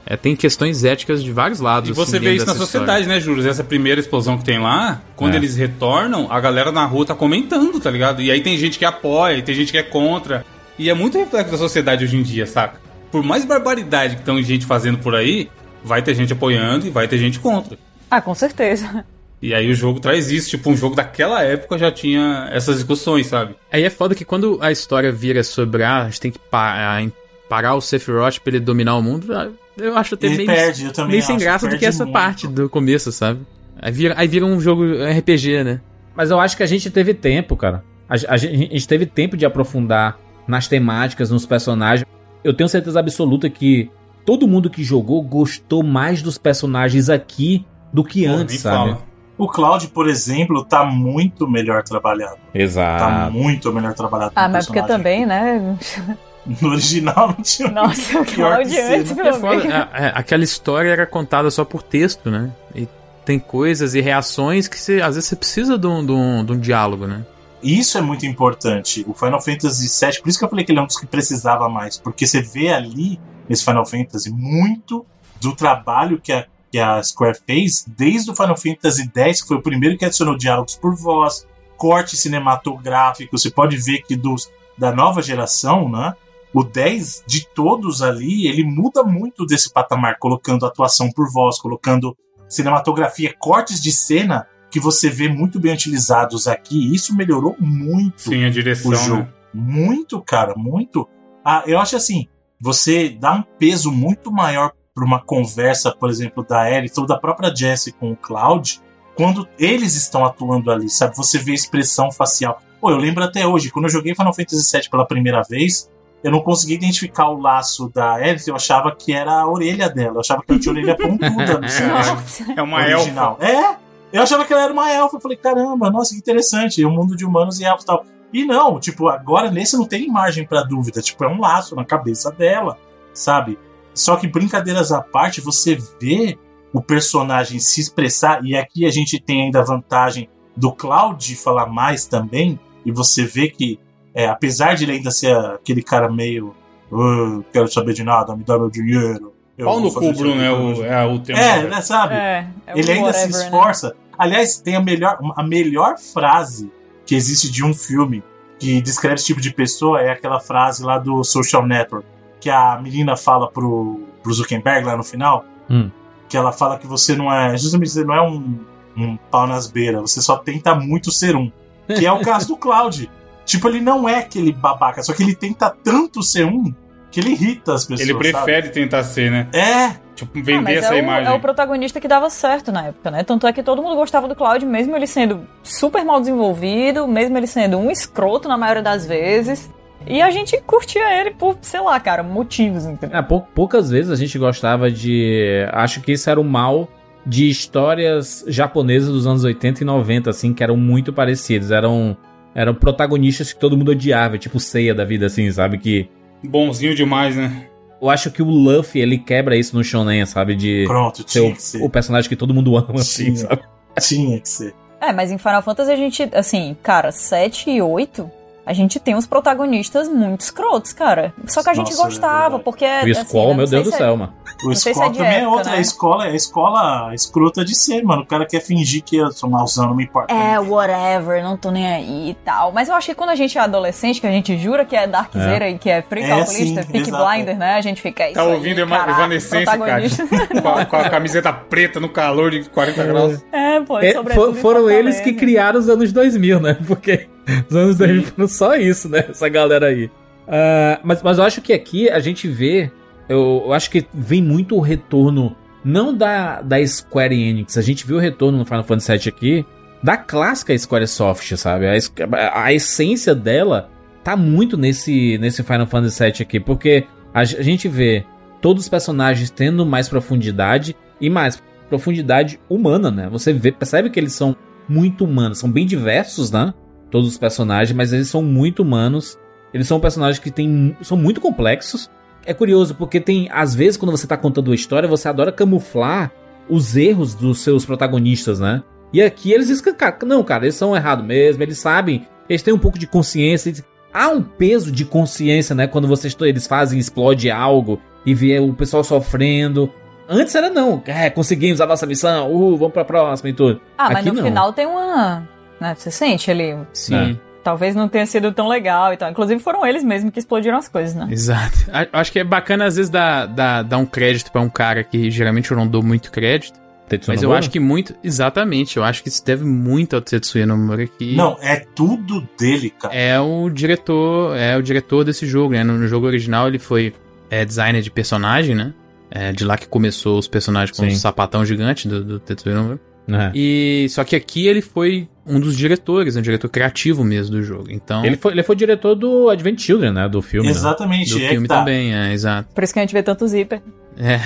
É, 0.06 0.16
tem 0.16 0.36
questões 0.36 0.84
éticas 0.84 1.24
de 1.24 1.32
vários 1.32 1.60
lados. 1.60 1.90
E 1.90 1.94
você 1.94 2.18
assim, 2.18 2.26
vê 2.26 2.34
isso 2.36 2.46
na 2.46 2.54
sociedade, 2.54 3.08
né, 3.08 3.20
Júlio? 3.20 3.48
Essa 3.50 3.64
primeira 3.64 4.00
explosão 4.00 4.38
que 4.38 4.44
tem 4.44 4.60
lá, 4.60 5.02
quando 5.16 5.34
É. 5.34 5.38
eles 5.38 5.56
retornam, 5.56 6.32
a 6.32 6.40
galera 6.40 6.72
na 6.72 6.86
rua 6.86 7.06
tá 7.08 7.16
comentando, 7.16 7.80
tá 7.80 7.90
ligado? 7.90 8.22
E 8.22 8.30
aí 8.30 8.42
tem 8.42 8.56
gente 8.56 8.78
que 8.78 8.86
apoia, 8.86 9.42
tem 9.42 9.56
gente 9.56 9.72
que 9.72 9.78
é 9.78 9.82
contra. 9.84 10.46
E 10.78 10.92
é 10.92 10.94
muito 10.94 11.18
reflexo 11.18 11.52
da 11.54 11.58
sociedade 11.58 12.04
hoje 12.04 12.18
em 12.18 12.22
dia, 12.22 12.46
saca? 12.46 12.80
Por 13.12 13.24
mais 13.24 13.46
barbaridade 13.46 14.16
que 14.16 14.22
estão 14.22 14.40
gente 14.44 14.66
fazendo 14.66 15.00
por 15.00 15.16
aí, 15.16 15.50
vai 15.84 16.04
ter 16.04 16.14
gente 16.14 16.34
apoiando 16.34 16.86
e 16.86 16.90
vai 16.92 17.08
ter 17.08 17.18
gente 17.18 17.40
contra. 17.40 17.76
Ah, 18.12 18.22
com 18.22 18.36
certeza. 18.36 19.04
E 19.46 19.54
aí 19.54 19.70
o 19.70 19.76
jogo 19.76 20.00
traz 20.00 20.32
isso, 20.32 20.52
tipo, 20.52 20.70
um 20.70 20.78
jogo 20.78 20.96
daquela 20.96 21.44
época 21.44 21.78
já 21.78 21.92
tinha 21.92 22.48
essas 22.54 22.76
discussões, 22.78 23.28
sabe? 23.28 23.56
Aí 23.70 23.84
é 23.84 23.90
foda 23.90 24.16
que 24.16 24.24
quando 24.24 24.58
a 24.62 24.72
história 24.72 25.12
vira 25.12 25.44
sobre 25.44 25.84
ah, 25.84 26.04
a 26.04 26.06
gente 26.06 26.22
tem 26.22 26.32
que 26.32 26.40
pa- 26.40 26.98
a- 26.98 27.06
parar 27.50 27.76
o 27.76 27.82
Sephiroth 27.82 28.40
pra 28.40 28.52
ele 28.56 28.62
dominar 28.62 28.96
o 28.96 29.02
mundo, 29.02 29.36
ah, 29.36 29.50
eu 29.78 29.98
acho 29.98 30.16
até 30.16 30.28
Ele 30.28 30.38
meio, 30.38 30.48
perde, 30.48 30.86
eu 30.86 30.94
também 30.94 31.12
meio 31.12 31.24
sem 31.24 31.38
graça 31.38 31.68
do 31.68 31.78
que 31.78 31.86
essa 31.86 32.06
muito. 32.06 32.14
parte 32.14 32.48
do 32.48 32.70
começo, 32.70 33.12
sabe? 33.12 33.42
Aí 33.82 33.92
vira, 33.92 34.14
aí 34.18 34.30
vira 34.30 34.46
um 34.46 34.62
jogo 34.62 34.82
RPG, 35.04 35.62
né? 35.66 35.82
Mas 36.16 36.32
eu 36.32 36.40
acho 36.40 36.56
que 36.56 36.64
a 36.64 36.68
gente 36.68 36.90
teve 36.90 37.14
tempo, 37.14 37.58
cara. 37.58 37.84
A, 38.08 38.14
a 38.14 38.38
gente, 38.38 38.54
a 38.56 38.74
gente 38.74 38.88
teve 38.88 39.06
tempo 39.06 39.36
de 39.36 39.46
aprofundar 39.46 40.18
nas 40.48 40.70
temáticas, 40.70 41.30
nos 41.32 41.46
personagens. 41.46 42.08
Eu 42.46 42.54
tenho 42.54 42.70
certeza 42.70 42.98
absoluta 43.00 43.50
que 43.50 43.90
todo 44.26 44.48
mundo 44.48 44.70
que 44.70 44.86
jogou 44.86 45.22
gostou 45.22 45.84
mais 45.84 46.22
dos 46.22 46.38
personagens 46.38 47.10
aqui 47.10 47.66
do 47.92 48.06
que 48.06 48.26
Pô, 48.26 48.32
antes, 48.32 48.60
sabe? 48.62 48.92
fala. 48.92 49.13
O 49.38 49.48
Cloud, 49.48 49.88
por 49.88 50.08
exemplo, 50.08 50.64
tá 50.64 50.84
muito 50.86 51.48
melhor 51.50 51.82
trabalhado. 51.84 52.36
Tá 52.36 52.42
Exato. 52.60 53.32
muito 53.32 53.74
melhor 53.74 53.94
trabalhado. 53.94 54.32
Ah, 54.36 54.48
mas 54.48 54.66
porque 54.68 54.82
também, 54.84 55.26
né? 55.26 55.78
No 56.62 56.72
original 56.72 57.30
não 57.30 57.42
tinha. 57.42 57.72
Nossa, 57.72 58.20
o 58.20 58.26
Cloud 58.26 58.78
antes, 58.78 59.18
é- 59.18 59.88
é, 60.08 60.12
aquela 60.14 60.44
história 60.44 60.90
era 60.90 61.06
contada 61.08 61.50
só 61.50 61.64
por 61.64 61.82
texto, 61.82 62.30
né? 62.30 62.52
E 62.76 62.86
tem 63.24 63.40
coisas 63.40 63.96
e 63.96 64.02
reações 64.02 64.68
que 64.68 64.78
você, 64.78 65.02
às 65.02 65.16
vezes 65.16 65.30
você 65.30 65.38
precisa 65.38 65.78
de 65.78 65.88
um, 65.88 66.06
de 66.06 66.12
um- 66.12 66.44
de 66.44 66.52
um 66.52 66.60
diálogo, 66.60 67.08
né? 67.08 67.26
E 67.62 67.80
Isso 67.80 67.98
é 67.98 68.02
muito 68.02 68.26
importante. 68.26 69.06
O 69.08 69.14
Final 69.14 69.42
Fantasy 69.42 69.88
VII, 70.06 70.22
por 70.22 70.28
isso 70.28 70.38
que 70.38 70.44
eu 70.44 70.50
falei 70.50 70.66
que 70.66 70.74
ele 70.74 70.80
é 70.80 70.82
um 70.82 70.86
dos 70.86 71.00
que 71.00 71.08
precisava 71.08 71.70
mais, 71.70 71.98
porque 71.98 72.28
você 72.28 72.42
vê 72.42 72.68
ali 72.74 73.18
nesse 73.48 73.64
Final 73.64 73.86
Fantasy 73.86 74.30
muito 74.30 75.06
do 75.40 75.56
trabalho 75.56 76.20
que 76.22 76.34
a, 76.34 76.46
que 76.74 76.80
a 76.80 77.04
Square 77.04 77.38
fez 77.46 77.86
desde 77.88 78.32
o 78.32 78.36
Final 78.36 78.58
Fantasy 78.58 79.08
X, 79.14 79.44
que 79.44 79.48
foi 79.48 79.58
o 79.58 79.62
primeiro 79.62 79.96
que 79.96 80.06
adicionou 80.06 80.36
diálogos 80.36 80.76
por 80.76 80.96
voz, 80.96 81.46
corte 81.78 82.18
cinematográfico. 82.18 83.38
Você 83.38 83.52
pode 83.52 83.78
ver 83.78 84.02
que 84.02 84.16
dos 84.16 84.52
da 84.76 84.92
nova 84.92 85.22
geração, 85.22 85.88
né? 85.88 86.16
O 86.52 86.64
10 86.64 87.26
de 87.28 87.46
todos 87.46 88.02
ali, 88.02 88.48
ele 88.48 88.64
muda 88.64 89.04
muito 89.04 89.46
desse 89.46 89.72
patamar, 89.72 90.18
colocando 90.18 90.66
atuação 90.66 91.12
por 91.12 91.32
voz, 91.32 91.60
colocando 91.60 92.18
cinematografia, 92.50 93.36
cortes 93.38 93.80
de 93.80 93.92
cena 93.92 94.48
que 94.72 94.80
você 94.80 95.12
vê 95.12 95.30
muito 95.30 95.60
bem 95.60 95.76
utilizados 95.76 96.48
aqui. 96.48 96.92
Isso 96.92 97.16
melhorou 97.16 97.56
muito 97.60 98.20
Sim, 98.32 98.46
a 98.46 98.50
direção. 98.50 98.92
o 98.92 98.96
jogo. 98.96 99.22
né? 99.22 99.30
Muito, 99.54 100.20
cara, 100.24 100.56
muito. 100.58 101.08
Ah, 101.46 101.62
eu 101.68 101.80
acho 101.80 101.96
assim, 101.96 102.28
você 102.60 103.10
dá 103.10 103.34
um 103.34 103.44
peso 103.44 103.92
muito 103.92 104.32
maior 104.32 104.72
para 104.94 105.04
uma 105.04 105.20
conversa, 105.20 105.92
por 105.92 106.10
exemplo, 106.10 106.46
da 106.48 106.62
Aerith 106.62 106.98
ou 106.98 107.06
da 107.06 107.18
própria 107.18 107.54
Jessie 107.54 107.92
com 107.94 108.12
o 108.12 108.16
Cloud, 108.16 108.80
quando 109.16 109.48
eles 109.58 109.96
estão 109.96 110.24
atuando 110.24 110.72
ali, 110.72 110.90
sabe? 110.90 111.16
Você 111.18 111.40
vê 111.40 111.52
a 111.52 111.56
expressão 111.56 112.12
facial. 112.12 112.60
Pô, 112.80 112.92
eu 112.92 112.98
lembro 112.98 113.24
até 113.24 113.48
hoje, 113.48 113.72
quando 113.72 113.86
eu 113.86 113.92
joguei 113.92 114.14
Final 114.14 114.34
Fantasy 114.34 114.78
VII 114.78 114.90
pela 114.90 115.06
primeira 115.06 115.42
vez, 115.42 115.90
eu 116.24 116.32
não 116.32 116.40
conseguia 116.40 116.76
identificar 116.76 117.30
o 117.30 117.40
laço 117.40 117.90
da 117.94 118.14
Aerith, 118.14 118.48
eu 118.48 118.56
achava 118.56 118.96
que 118.96 119.12
era 119.14 119.32
a 119.32 119.48
orelha 119.48 119.90
dela, 119.90 120.16
eu 120.16 120.20
achava 120.20 120.44
que 120.44 120.52
ela 120.52 120.60
tinha 120.60 120.74
a 120.74 120.78
orelha 120.78 120.96
pontuda 120.96 121.60
Nossa. 121.60 122.54
É 122.56 122.62
uma 122.62 122.82
elfa. 122.84 123.02
original. 123.02 123.38
É, 123.42 123.76
eu 124.12 124.22
achava 124.22 124.46
que 124.46 124.54
ela 124.54 124.64
era 124.64 124.74
uma 124.74 124.92
elfa. 124.92 125.18
Eu 125.18 125.22
falei, 125.22 125.38
caramba, 125.38 125.90
nossa, 125.90 126.14
que 126.14 126.20
interessante. 126.20 126.84
É 126.84 126.88
um 126.88 126.92
mundo 126.92 127.16
de 127.16 127.26
humanos 127.26 127.60
e 127.60 127.66
elfos 127.66 127.84
e 127.84 127.88
tal. 127.88 128.06
E 128.32 128.46
não, 128.46 128.80
tipo, 128.80 129.08
agora 129.08 129.50
nesse 129.50 129.76
não 129.76 129.86
tem 129.86 130.08
margem 130.08 130.46
pra 130.46 130.64
dúvida. 130.64 131.02
Tipo, 131.02 131.24
é 131.24 131.28
um 131.28 131.40
laço 131.40 131.76
na 131.76 131.84
cabeça 131.84 132.32
dela, 132.32 132.78
sabe? 133.14 133.58
Só 133.94 134.16
que 134.16 134.28
brincadeiras 134.28 134.92
à 134.92 135.02
parte, 135.02 135.42
você 135.42 135.78
vê 136.02 136.38
o 136.74 136.82
personagem 136.82 137.60
se 137.60 137.80
expressar, 137.82 138.44
e 138.44 138.56
aqui 138.56 138.86
a 138.86 138.90
gente 138.90 139.20
tem 139.20 139.44
ainda 139.44 139.60
a 139.60 139.64
vantagem 139.64 140.28
do 140.56 140.72
Cloud 140.72 141.36
falar 141.36 141.68
mais 141.68 142.06
também, 142.06 142.60
e 142.86 142.92
você 142.92 143.24
vê 143.26 143.48
que, 143.48 143.80
é, 144.14 144.28
apesar 144.28 144.76
de 144.76 144.84
ele 144.84 144.94
ainda 144.94 145.12
ser 145.12 145.36
aquele 145.36 145.84
cara 145.84 146.12
meio. 146.12 146.56
"Ah, 146.92 147.42
quero 147.52 147.68
saber 147.72 147.94
de 147.94 148.04
nada, 148.04 148.36
me 148.36 148.44
dá 148.44 148.58
meu 148.58 148.70
dinheiro. 148.70 149.34
eu 149.56 149.66
Pau 149.68 149.80
no 149.80 149.92
fazer 149.92 150.08
cu, 150.08 150.12
isso 150.14 150.22
Bruno, 150.22 150.36
aqui, 150.36 150.44
é 150.44 150.50
eu 150.50 150.54
o, 150.56 150.76
vou-" 150.76 150.86
é 150.86 151.06
o. 151.06 151.24
É, 151.38 151.68
né, 151.70 151.82
sabe? 151.82 152.16
É, 152.16 152.48
é 152.68 152.80
ele 152.80 152.92
ainda 152.92 153.14
se 153.14 153.20
whatever, 153.20 153.40
né? 153.40 153.46
esforça. 153.46 153.96
Aliás, 154.18 154.58
tem 154.58 154.76
a 154.76 154.82
melhor, 154.82 155.18
a 155.36 155.44
melhor 155.44 155.98
frase 155.98 156.72
que 157.06 157.16
existe 157.16 157.52
de 157.52 157.64
um 157.64 157.74
filme 157.74 158.24
que 158.60 158.82
descreve 158.82 159.16
esse 159.16 159.26
tipo 159.26 159.42
de 159.42 159.52
pessoa 159.54 160.02
é 160.02 160.10
aquela 160.10 160.40
frase 160.40 160.84
lá 160.84 160.98
do 160.98 161.24
Social 161.24 161.66
Network, 161.66 162.08
que 162.44 162.50
a 162.50 162.78
menina 162.78 163.16
fala 163.16 163.50
pro, 163.50 164.02
pro 164.22 164.34
Zuckerberg 164.34 164.86
lá 164.86 164.98
no 164.98 165.04
final, 165.04 165.46
Hum. 165.70 165.90
que 166.28 166.36
ela 166.36 166.52
fala 166.52 166.78
que 166.78 166.86
você 166.86 167.16
não 167.16 167.32
é, 167.32 167.56
justamente 167.58 167.90
você 167.92 168.04
não 168.04 168.14
é 168.14 168.22
um, 168.22 168.60
um 168.98 169.16
pau 169.32 169.48
nas 169.48 169.66
beiras, 169.72 170.02
você 170.12 170.22
só 170.22 170.36
tenta 170.36 170.76
muito 170.76 171.10
ser 171.10 171.38
um. 171.38 171.50
Que 171.88 172.06
é 172.06 172.12
o 172.12 172.20
caso 172.20 172.50
do 172.50 172.58
Cloud. 172.58 173.10
Tipo, 173.46 173.68
ele 173.70 173.80
não 173.82 174.08
é 174.08 174.20
aquele 174.20 174.52
babaca, 174.54 175.02
só 175.04 175.14
que 175.14 175.22
ele 175.24 175.36
tenta 175.36 175.70
tanto 175.70 176.22
ser 176.24 176.46
um 176.46 176.74
que 177.12 177.20
ele 177.20 177.32
irrita 177.32 177.74
as 177.74 177.86
pessoas. 177.86 178.02
Ele 178.10 178.14
sabe? 178.14 178.32
prefere 178.32 178.70
tentar 178.70 179.04
ser, 179.04 179.30
né? 179.32 179.48
É, 179.54 179.96
Tipo, 180.16 180.38
Ah, 180.40 180.42
vender 180.44 180.62
mas 180.62 180.78
essa 180.78 180.94
é, 180.94 180.98
o, 180.98 181.00
imagem. 181.04 181.28
é 181.28 181.36
o 181.36 181.40
protagonista 181.40 182.00
que 182.00 182.08
dava 182.08 182.30
certo 182.30 182.72
na 182.72 182.88
época, 182.88 183.10
né? 183.12 183.24
Tanto 183.24 183.48
é 183.48 183.52
que 183.54 183.64
todo 183.64 183.82
mundo 183.82 183.96
gostava 183.96 184.28
do 184.28 184.36
Cloud, 184.36 184.66
mesmo 184.66 184.96
ele 184.96 185.08
sendo 185.08 185.46
super 185.64 186.04
mal 186.06 186.20
desenvolvido, 186.20 187.08
mesmo 187.08 187.38
ele 187.38 187.48
sendo 187.48 187.78
um 187.78 187.90
escroto 187.90 188.48
na 188.48 188.58
maioria 188.58 188.84
das 188.84 189.06
vezes. 189.06 189.70
E 190.08 190.22
a 190.22 190.30
gente 190.32 190.60
curtia 190.62 191.20
ele 191.20 191.32
por, 191.32 191.58
sei 191.62 191.80
lá, 191.82 192.00
cara, 192.00 192.24
motivos, 192.24 192.86
entendeu? 192.86 193.18
É, 193.18 193.22
pou- 193.22 193.42
poucas 193.56 193.90
vezes 193.90 194.12
a 194.12 194.16
gente 194.16 194.38
gostava 194.38 194.90
de. 194.92 195.66
Acho 195.72 196.02
que 196.02 196.12
isso 196.14 196.30
era 196.30 196.40
o 196.40 196.44
mal 196.44 196.88
de 197.26 197.50
histórias 197.50 198.44
japonesas 198.48 199.10
dos 199.10 199.26
anos 199.26 199.44
80 199.44 199.82
e 199.84 199.86
90, 199.86 200.30
assim, 200.30 200.54
que 200.54 200.64
eram 200.64 200.76
muito 200.78 201.14
parecidos. 201.14 201.72
Eram, 201.72 202.18
eram 202.54 202.74
protagonistas 202.76 203.54
que 203.54 203.60
todo 203.60 203.78
mundo 203.78 203.92
odiava, 203.92 204.38
tipo 204.38 204.60
ceia 204.60 204.94
da 204.94 205.06
vida, 205.06 205.26
assim, 205.26 205.50
sabe? 205.52 205.78
Que 205.78 206.10
Bonzinho 206.44 206.94
demais, 206.94 207.36
né? 207.38 207.68
eu 208.02 208.10
acho 208.10 208.30
que 208.30 208.42
o 208.42 208.46
Luffy 208.50 209.00
ele 209.02 209.18
quebra 209.18 209.56
isso 209.56 209.74
no 209.78 209.82
Shonen, 209.84 210.26
sabe? 210.26 210.56
De 210.56 210.84
pronto, 210.86 211.20
ser 211.20 211.24
tinha 211.40 211.50
o, 211.52 211.56
que 211.56 211.62
ser. 211.64 211.82
o 211.82 211.90
personagem 211.90 212.28
que 212.28 212.36
todo 212.36 212.54
mundo 212.54 212.76
ama, 212.76 212.96
assim, 213.00 213.34
Tinha. 213.34 213.38
sabe? 213.38 213.62
Tinha 214.02 214.40
que 214.42 214.50
ser. 214.50 214.74
É, 215.00 215.14
mas 215.14 215.32
em 215.32 215.38
Final 215.38 215.62
Fantasy 215.62 215.92
a 215.92 215.96
gente, 215.96 216.30
assim, 216.34 216.76
cara, 216.84 217.12
7 217.14 217.70
e 217.70 217.82
8, 217.82 218.30
a 218.66 218.74
gente 218.74 219.00
tem 219.00 219.16
uns 219.16 219.26
protagonistas 219.28 220.08
muito 220.08 220.42
escrotos, 220.42 220.94
cara. 220.94 221.34
Só 221.48 221.62
que 221.64 221.70
a 221.70 221.74
gente 221.74 221.90
Nossa, 221.92 222.02
é 222.02 222.06
gostava, 222.06 222.40
verdade. 222.58 222.64
porque. 222.64 222.86
O 222.86 223.12
assim, 223.12 223.24
Squall, 223.26 223.50
né, 223.50 223.56
meu 223.56 223.68
Deus 223.68 223.84
do 223.90 223.94
é- 223.94 223.98
céu, 223.98 224.18
mano. 224.18 224.34
O 224.66 224.72
é 224.72 224.76
Squall 224.76 225.12
de 225.12 225.18
também 225.18 225.40
é 225.42 225.48
outra, 225.48 225.72
né? 225.72 225.78
a 225.78 225.82
escola, 225.82 226.24
a 226.26 226.36
escola 226.36 227.14
escrota 227.14 227.66
de 227.66 227.76
ser, 227.76 228.02
mano. 228.04 228.22
O 228.22 228.26
cara 228.26 228.46
quer 228.46 228.62
fingir 228.62 229.04
que 229.04 229.18
eu 229.18 229.32
sou 229.32 229.50
malzão, 229.50 229.88
não 229.88 229.96
me 229.96 230.04
importa. 230.06 230.34
É, 230.34 230.58
whatever, 230.60 231.44
não 231.44 231.58
tô 231.58 231.70
nem 231.72 231.86
aí 231.86 232.30
e 232.30 232.34
tal. 232.36 232.72
Mas 232.72 232.88
eu 232.88 232.96
acho 232.96 233.08
que 233.08 233.16
quando 233.16 233.32
a 233.32 233.36
gente 233.36 233.58
é 233.58 233.62
adolescente, 233.62 234.22
que 234.22 234.28
a 234.28 234.32
gente 234.32 234.58
jura 234.58 234.86
que 234.86 234.96
é 234.96 235.06
Darkzeira 235.08 235.70
e 235.70 235.78
que 235.78 235.90
é 235.90 236.02
free 236.02 236.24
É, 236.24 236.28
calculista, 236.30 236.86
Peak 236.90 237.10
exato. 237.10 237.26
Blinder, 237.26 237.58
né? 237.58 237.74
A 237.74 237.82
gente 237.82 238.02
fica 238.02 238.26
isso 238.26 238.36
Tá 238.36 238.44
aí, 238.44 238.54
ouvindo 238.54 238.80
Ema- 238.80 238.98
caraca, 239.00 239.20
Evanescence, 239.20 239.66
cara? 239.66 240.04
com, 240.62 240.70
a, 240.70 240.86
com 240.86 240.96
a 240.96 241.10
camiseta 241.10 241.52
preta 241.52 242.00
no 242.00 242.08
calor 242.08 242.52
de 242.52 242.64
40 242.70 243.04
graus. 243.04 243.44
É, 243.52 243.82
pô, 243.82 244.00
É, 244.00 244.14
sobretudo 244.14 244.46
fo- 244.54 244.58
em 244.58 244.62
foram 244.62 244.90
eles 244.90 245.20
que 245.20 245.34
criaram 245.34 245.80
os 245.80 245.90
anos 245.90 246.14
2000, 246.14 246.60
né? 246.62 246.78
Porque 246.88 247.28
os 247.70 247.76
anos 247.76 247.98
2000 247.98 248.24
foram 248.24 248.48
só 248.48 248.76
isso, 248.76 249.10
né? 249.10 249.26
Essa 249.30 249.50
galera 249.50 249.88
aí. 249.88 250.10
Ah, 250.48 251.00
mas, 251.04 251.22
mas 251.22 251.38
eu 251.38 251.44
acho 251.44 251.62
que 251.62 251.74
aqui 251.74 252.10
a 252.10 252.20
gente 252.20 252.48
vê. 252.48 252.92
Eu, 253.30 253.64
eu 253.66 253.74
acho 253.74 253.90
que 253.90 254.06
vem 254.14 254.42
muito 254.42 254.76
o 254.76 254.82
retorno 254.82 255.56
não 255.84 256.16
da, 256.16 256.62
da 256.62 256.86
Square 256.86 257.34
Enix. 257.34 257.78
A 257.78 257.82
gente 257.82 258.06
viu 258.06 258.18
o 258.18 258.20
retorno 258.20 258.58
no 258.58 258.66
Final 258.66 258.84
Fantasy 258.84 259.12
VII 259.18 259.30
aqui 259.30 259.66
da 260.02 260.18
clássica 260.18 260.78
Squaresoft, 260.78 261.56
sabe? 261.56 261.86
A, 261.88 262.64
a- 262.66 262.74
essência 262.74 263.34
dela 263.34 263.90
tá 264.24 264.36
muito 264.36 264.78
nesse, 264.78 265.38
nesse 265.38 265.64
Final 265.64 265.88
Fantasy 265.88 266.22
VII 266.24 266.34
aqui, 266.42 266.60
porque 266.60 267.06
a, 267.34 267.40
a 267.42 267.46
gente 267.46 267.88
vê 267.88 268.26
todos 268.62 268.84
os 268.84 268.90
personagens 268.90 269.50
tendo 269.50 269.86
mais 269.86 270.08
profundidade 270.10 270.96
e 271.20 271.30
mais 271.30 271.62
profundidade 271.90 272.60
humana, 272.70 273.10
né? 273.12 273.30
Você 273.30 273.54
vê, 273.54 273.72
percebe 273.72 274.10
que 274.10 274.20
eles 274.20 274.34
são 274.34 274.56
muito 274.88 275.24
humanos, 275.24 275.60
são 275.60 275.72
bem 275.72 275.86
diversos, 275.86 276.52
né? 276.52 276.74
Todos 277.14 277.30
os 277.30 277.38
personagens, 277.38 277.96
mas 277.96 278.12
eles 278.12 278.28
são 278.28 278.42
muito 278.42 278.82
humanos. 278.82 279.38
Eles 279.72 279.86
são 279.88 280.00
personagens 280.00 280.40
que 280.40 280.50
têm, 280.50 280.98
são 281.04 281.16
muito 281.16 281.40
complexos. 281.40 282.10
É 282.44 282.56
curioso 282.56 282.96
porque 282.96 283.20
tem, 283.20 283.48
às 283.52 283.76
vezes, 283.76 283.98
quando 283.98 284.10
você 284.10 284.26
tá 284.26 284.36
contando 284.36 284.70
uma 284.70 284.76
história, 284.76 285.08
você 285.08 285.28
adora 285.30 285.52
camuflar 285.52 286.32
os 286.68 286.98
erros 286.98 287.36
dos 287.36 287.60
seus 287.60 287.86
protagonistas, 287.86 288.60
né? 288.60 288.82
E 289.14 289.22
aqui 289.22 289.52
eles 289.52 289.70
escancaram. 289.70 290.28
Não, 290.28 290.44
cara, 290.44 290.66
eles 290.66 290.74
são 290.76 290.96
errados 290.96 291.24
mesmo, 291.24 291.62
eles 291.62 291.78
sabem, 291.78 292.26
eles 292.50 292.64
têm 292.64 292.74
um 292.74 292.80
pouco 292.80 292.98
de 292.98 293.06
consciência. 293.06 293.70
eles- 293.70 293.84
Há 294.12 294.30
um 294.30 294.42
peso 294.42 294.92
de 294.92 295.06
consciência, 295.06 295.76
né? 295.76 295.86
Quando 295.86 296.08
vocês 296.08 296.36
eles 296.42 296.66
fazem, 296.66 296.98
explode 296.98 297.50
algo 297.52 298.00
e 298.26 298.34
vê 298.34 298.60
o 298.60 298.74
pessoal 298.74 299.04
sofrendo. 299.04 299.88
Antes 300.28 300.56
era 300.56 300.70
não, 300.70 301.02
é, 301.06 301.30
conseguimos 301.30 301.80
a 301.82 301.86
nossa 301.86 302.06
missão, 302.06 302.52
uh, 302.52 302.76
vamos 302.78 302.94
pra 302.94 303.04
próxima 303.06 303.50
e 303.50 303.54
tudo. 303.54 303.80
Ah, 303.98 304.10
mas 304.10 304.18
Aqui 304.20 304.30
no 304.30 304.36
não. 304.36 304.44
final 304.44 304.74
tem 304.74 304.86
uma. 304.88 305.48
Né, 305.80 305.96
você 305.98 306.12
sente 306.12 306.50
ali. 306.50 306.76
Sim, 306.94 307.40
Talvez 307.64 307.96
não 307.96 308.10
tenha 308.10 308.26
sido 308.26 308.52
tão 308.52 308.68
legal 308.68 309.14
e 309.14 309.18
tal. 309.18 309.32
Inclusive 309.32 309.62
foram 309.62 309.86
eles 309.86 310.04
mesmos 310.04 310.34
que 310.34 310.40
explodiram 310.40 310.78
as 310.78 310.90
coisas, 310.90 311.16
né? 311.16 311.28
exato. 311.32 311.78
Acho 312.12 312.32
que 312.32 312.40
é 312.40 312.44
bacana 312.44 312.86
às 312.86 312.98
vezes 312.98 313.10
dar, 313.10 313.46
dar, 313.46 313.84
dar 313.84 313.98
um 313.98 314.06
crédito 314.06 314.52
pra 314.52 314.60
um 314.60 314.70
cara 314.70 315.02
que 315.02 315.32
geralmente 315.32 315.72
eu 315.72 315.78
não 315.78 315.88
dou 315.88 316.04
muito 316.04 316.30
crédito. 316.30 316.84
Tetsuya 317.08 317.36
Mas 317.36 317.44
eu 317.44 317.54
acho 317.54 317.70
que 317.70 317.80
muito. 317.80 318.16
Exatamente, 318.24 318.98
eu 318.98 319.04
acho 319.04 319.22
que 319.22 319.30
isso 319.30 319.44
deve 319.46 319.64
muito 319.66 320.16
ao 320.16 320.22
Tetsuya 320.22 320.66
Nomura 320.66 321.06
que 321.06 321.36
Não, 321.36 321.58
é 321.62 321.80
tudo 321.80 322.48
dele, 322.58 322.90
cara. 322.90 323.14
é 323.14 323.40
o 323.40 323.70
diretor. 323.70 324.56
É 324.58 324.78
o 324.78 324.82
diretor 324.82 325.24
desse 325.24 325.46
jogo, 325.46 325.74
né? 325.74 325.84
No, 325.84 326.08
jogo 326.08 326.26
original 326.26 326.68
ele 326.68 326.80
foi 326.80 327.14
é, 327.50 327.64
designer 327.66 328.02
de 328.02 328.10
personagem, 328.10 328.76
né? 328.76 328.94
É 329.30 329.52
de 329.52 329.66
lá 329.66 329.78
que 329.78 329.88
começou 329.88 330.38
os 330.38 330.48
personagens 330.48 330.98
com 330.98 331.06
o 331.06 331.12
sapatão 331.12 331.66
gigante 331.66 332.08
do, 332.08 332.24
do 332.24 332.40
Tetsuya 332.40 332.76
Nomura. 332.76 333.00
É. 333.28 333.52
E 333.56 334.08
só 334.10 334.24
que 334.24 334.36
aqui 334.36 334.68
ele 334.68 334.82
foi 334.82 335.28
um 335.46 335.60
dos 335.60 335.78
diretores, 335.78 336.36
um 336.36 336.42
diretor 336.42 336.70
criativo 336.70 337.24
mesmo 337.24 337.56
do 337.56 337.64
jogo. 337.64 337.88
Então, 337.90 338.26
Ele 338.26 338.38
foi, 338.38 338.54
ele 338.54 338.64
foi 338.64 338.76
diretor 338.76 339.16
do 339.16 339.50
Advent 339.50 339.80
Children, 339.80 340.12
né? 340.14 340.30
Do 340.30 340.42
filme. 340.42 340.68
né? 340.68 340.72
Exatamente, 340.72 341.32
do 341.32 341.44
é 341.44 341.50
filme 341.50 341.64
que 341.64 341.74
tá. 341.74 341.80
também, 341.80 342.16
é, 342.16 342.34
exato. 342.34 342.74
Por 342.74 342.84
isso 342.84 342.94
que 342.94 343.00
a 343.00 343.02
gente 343.02 343.14
vê 343.14 343.24
tanto 343.24 343.48
zíper. 343.48 343.82
É. 344.18 344.40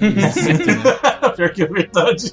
Pior 1.36 1.52
que 1.52 1.62
é 1.62 1.66
verdade. 1.66 2.32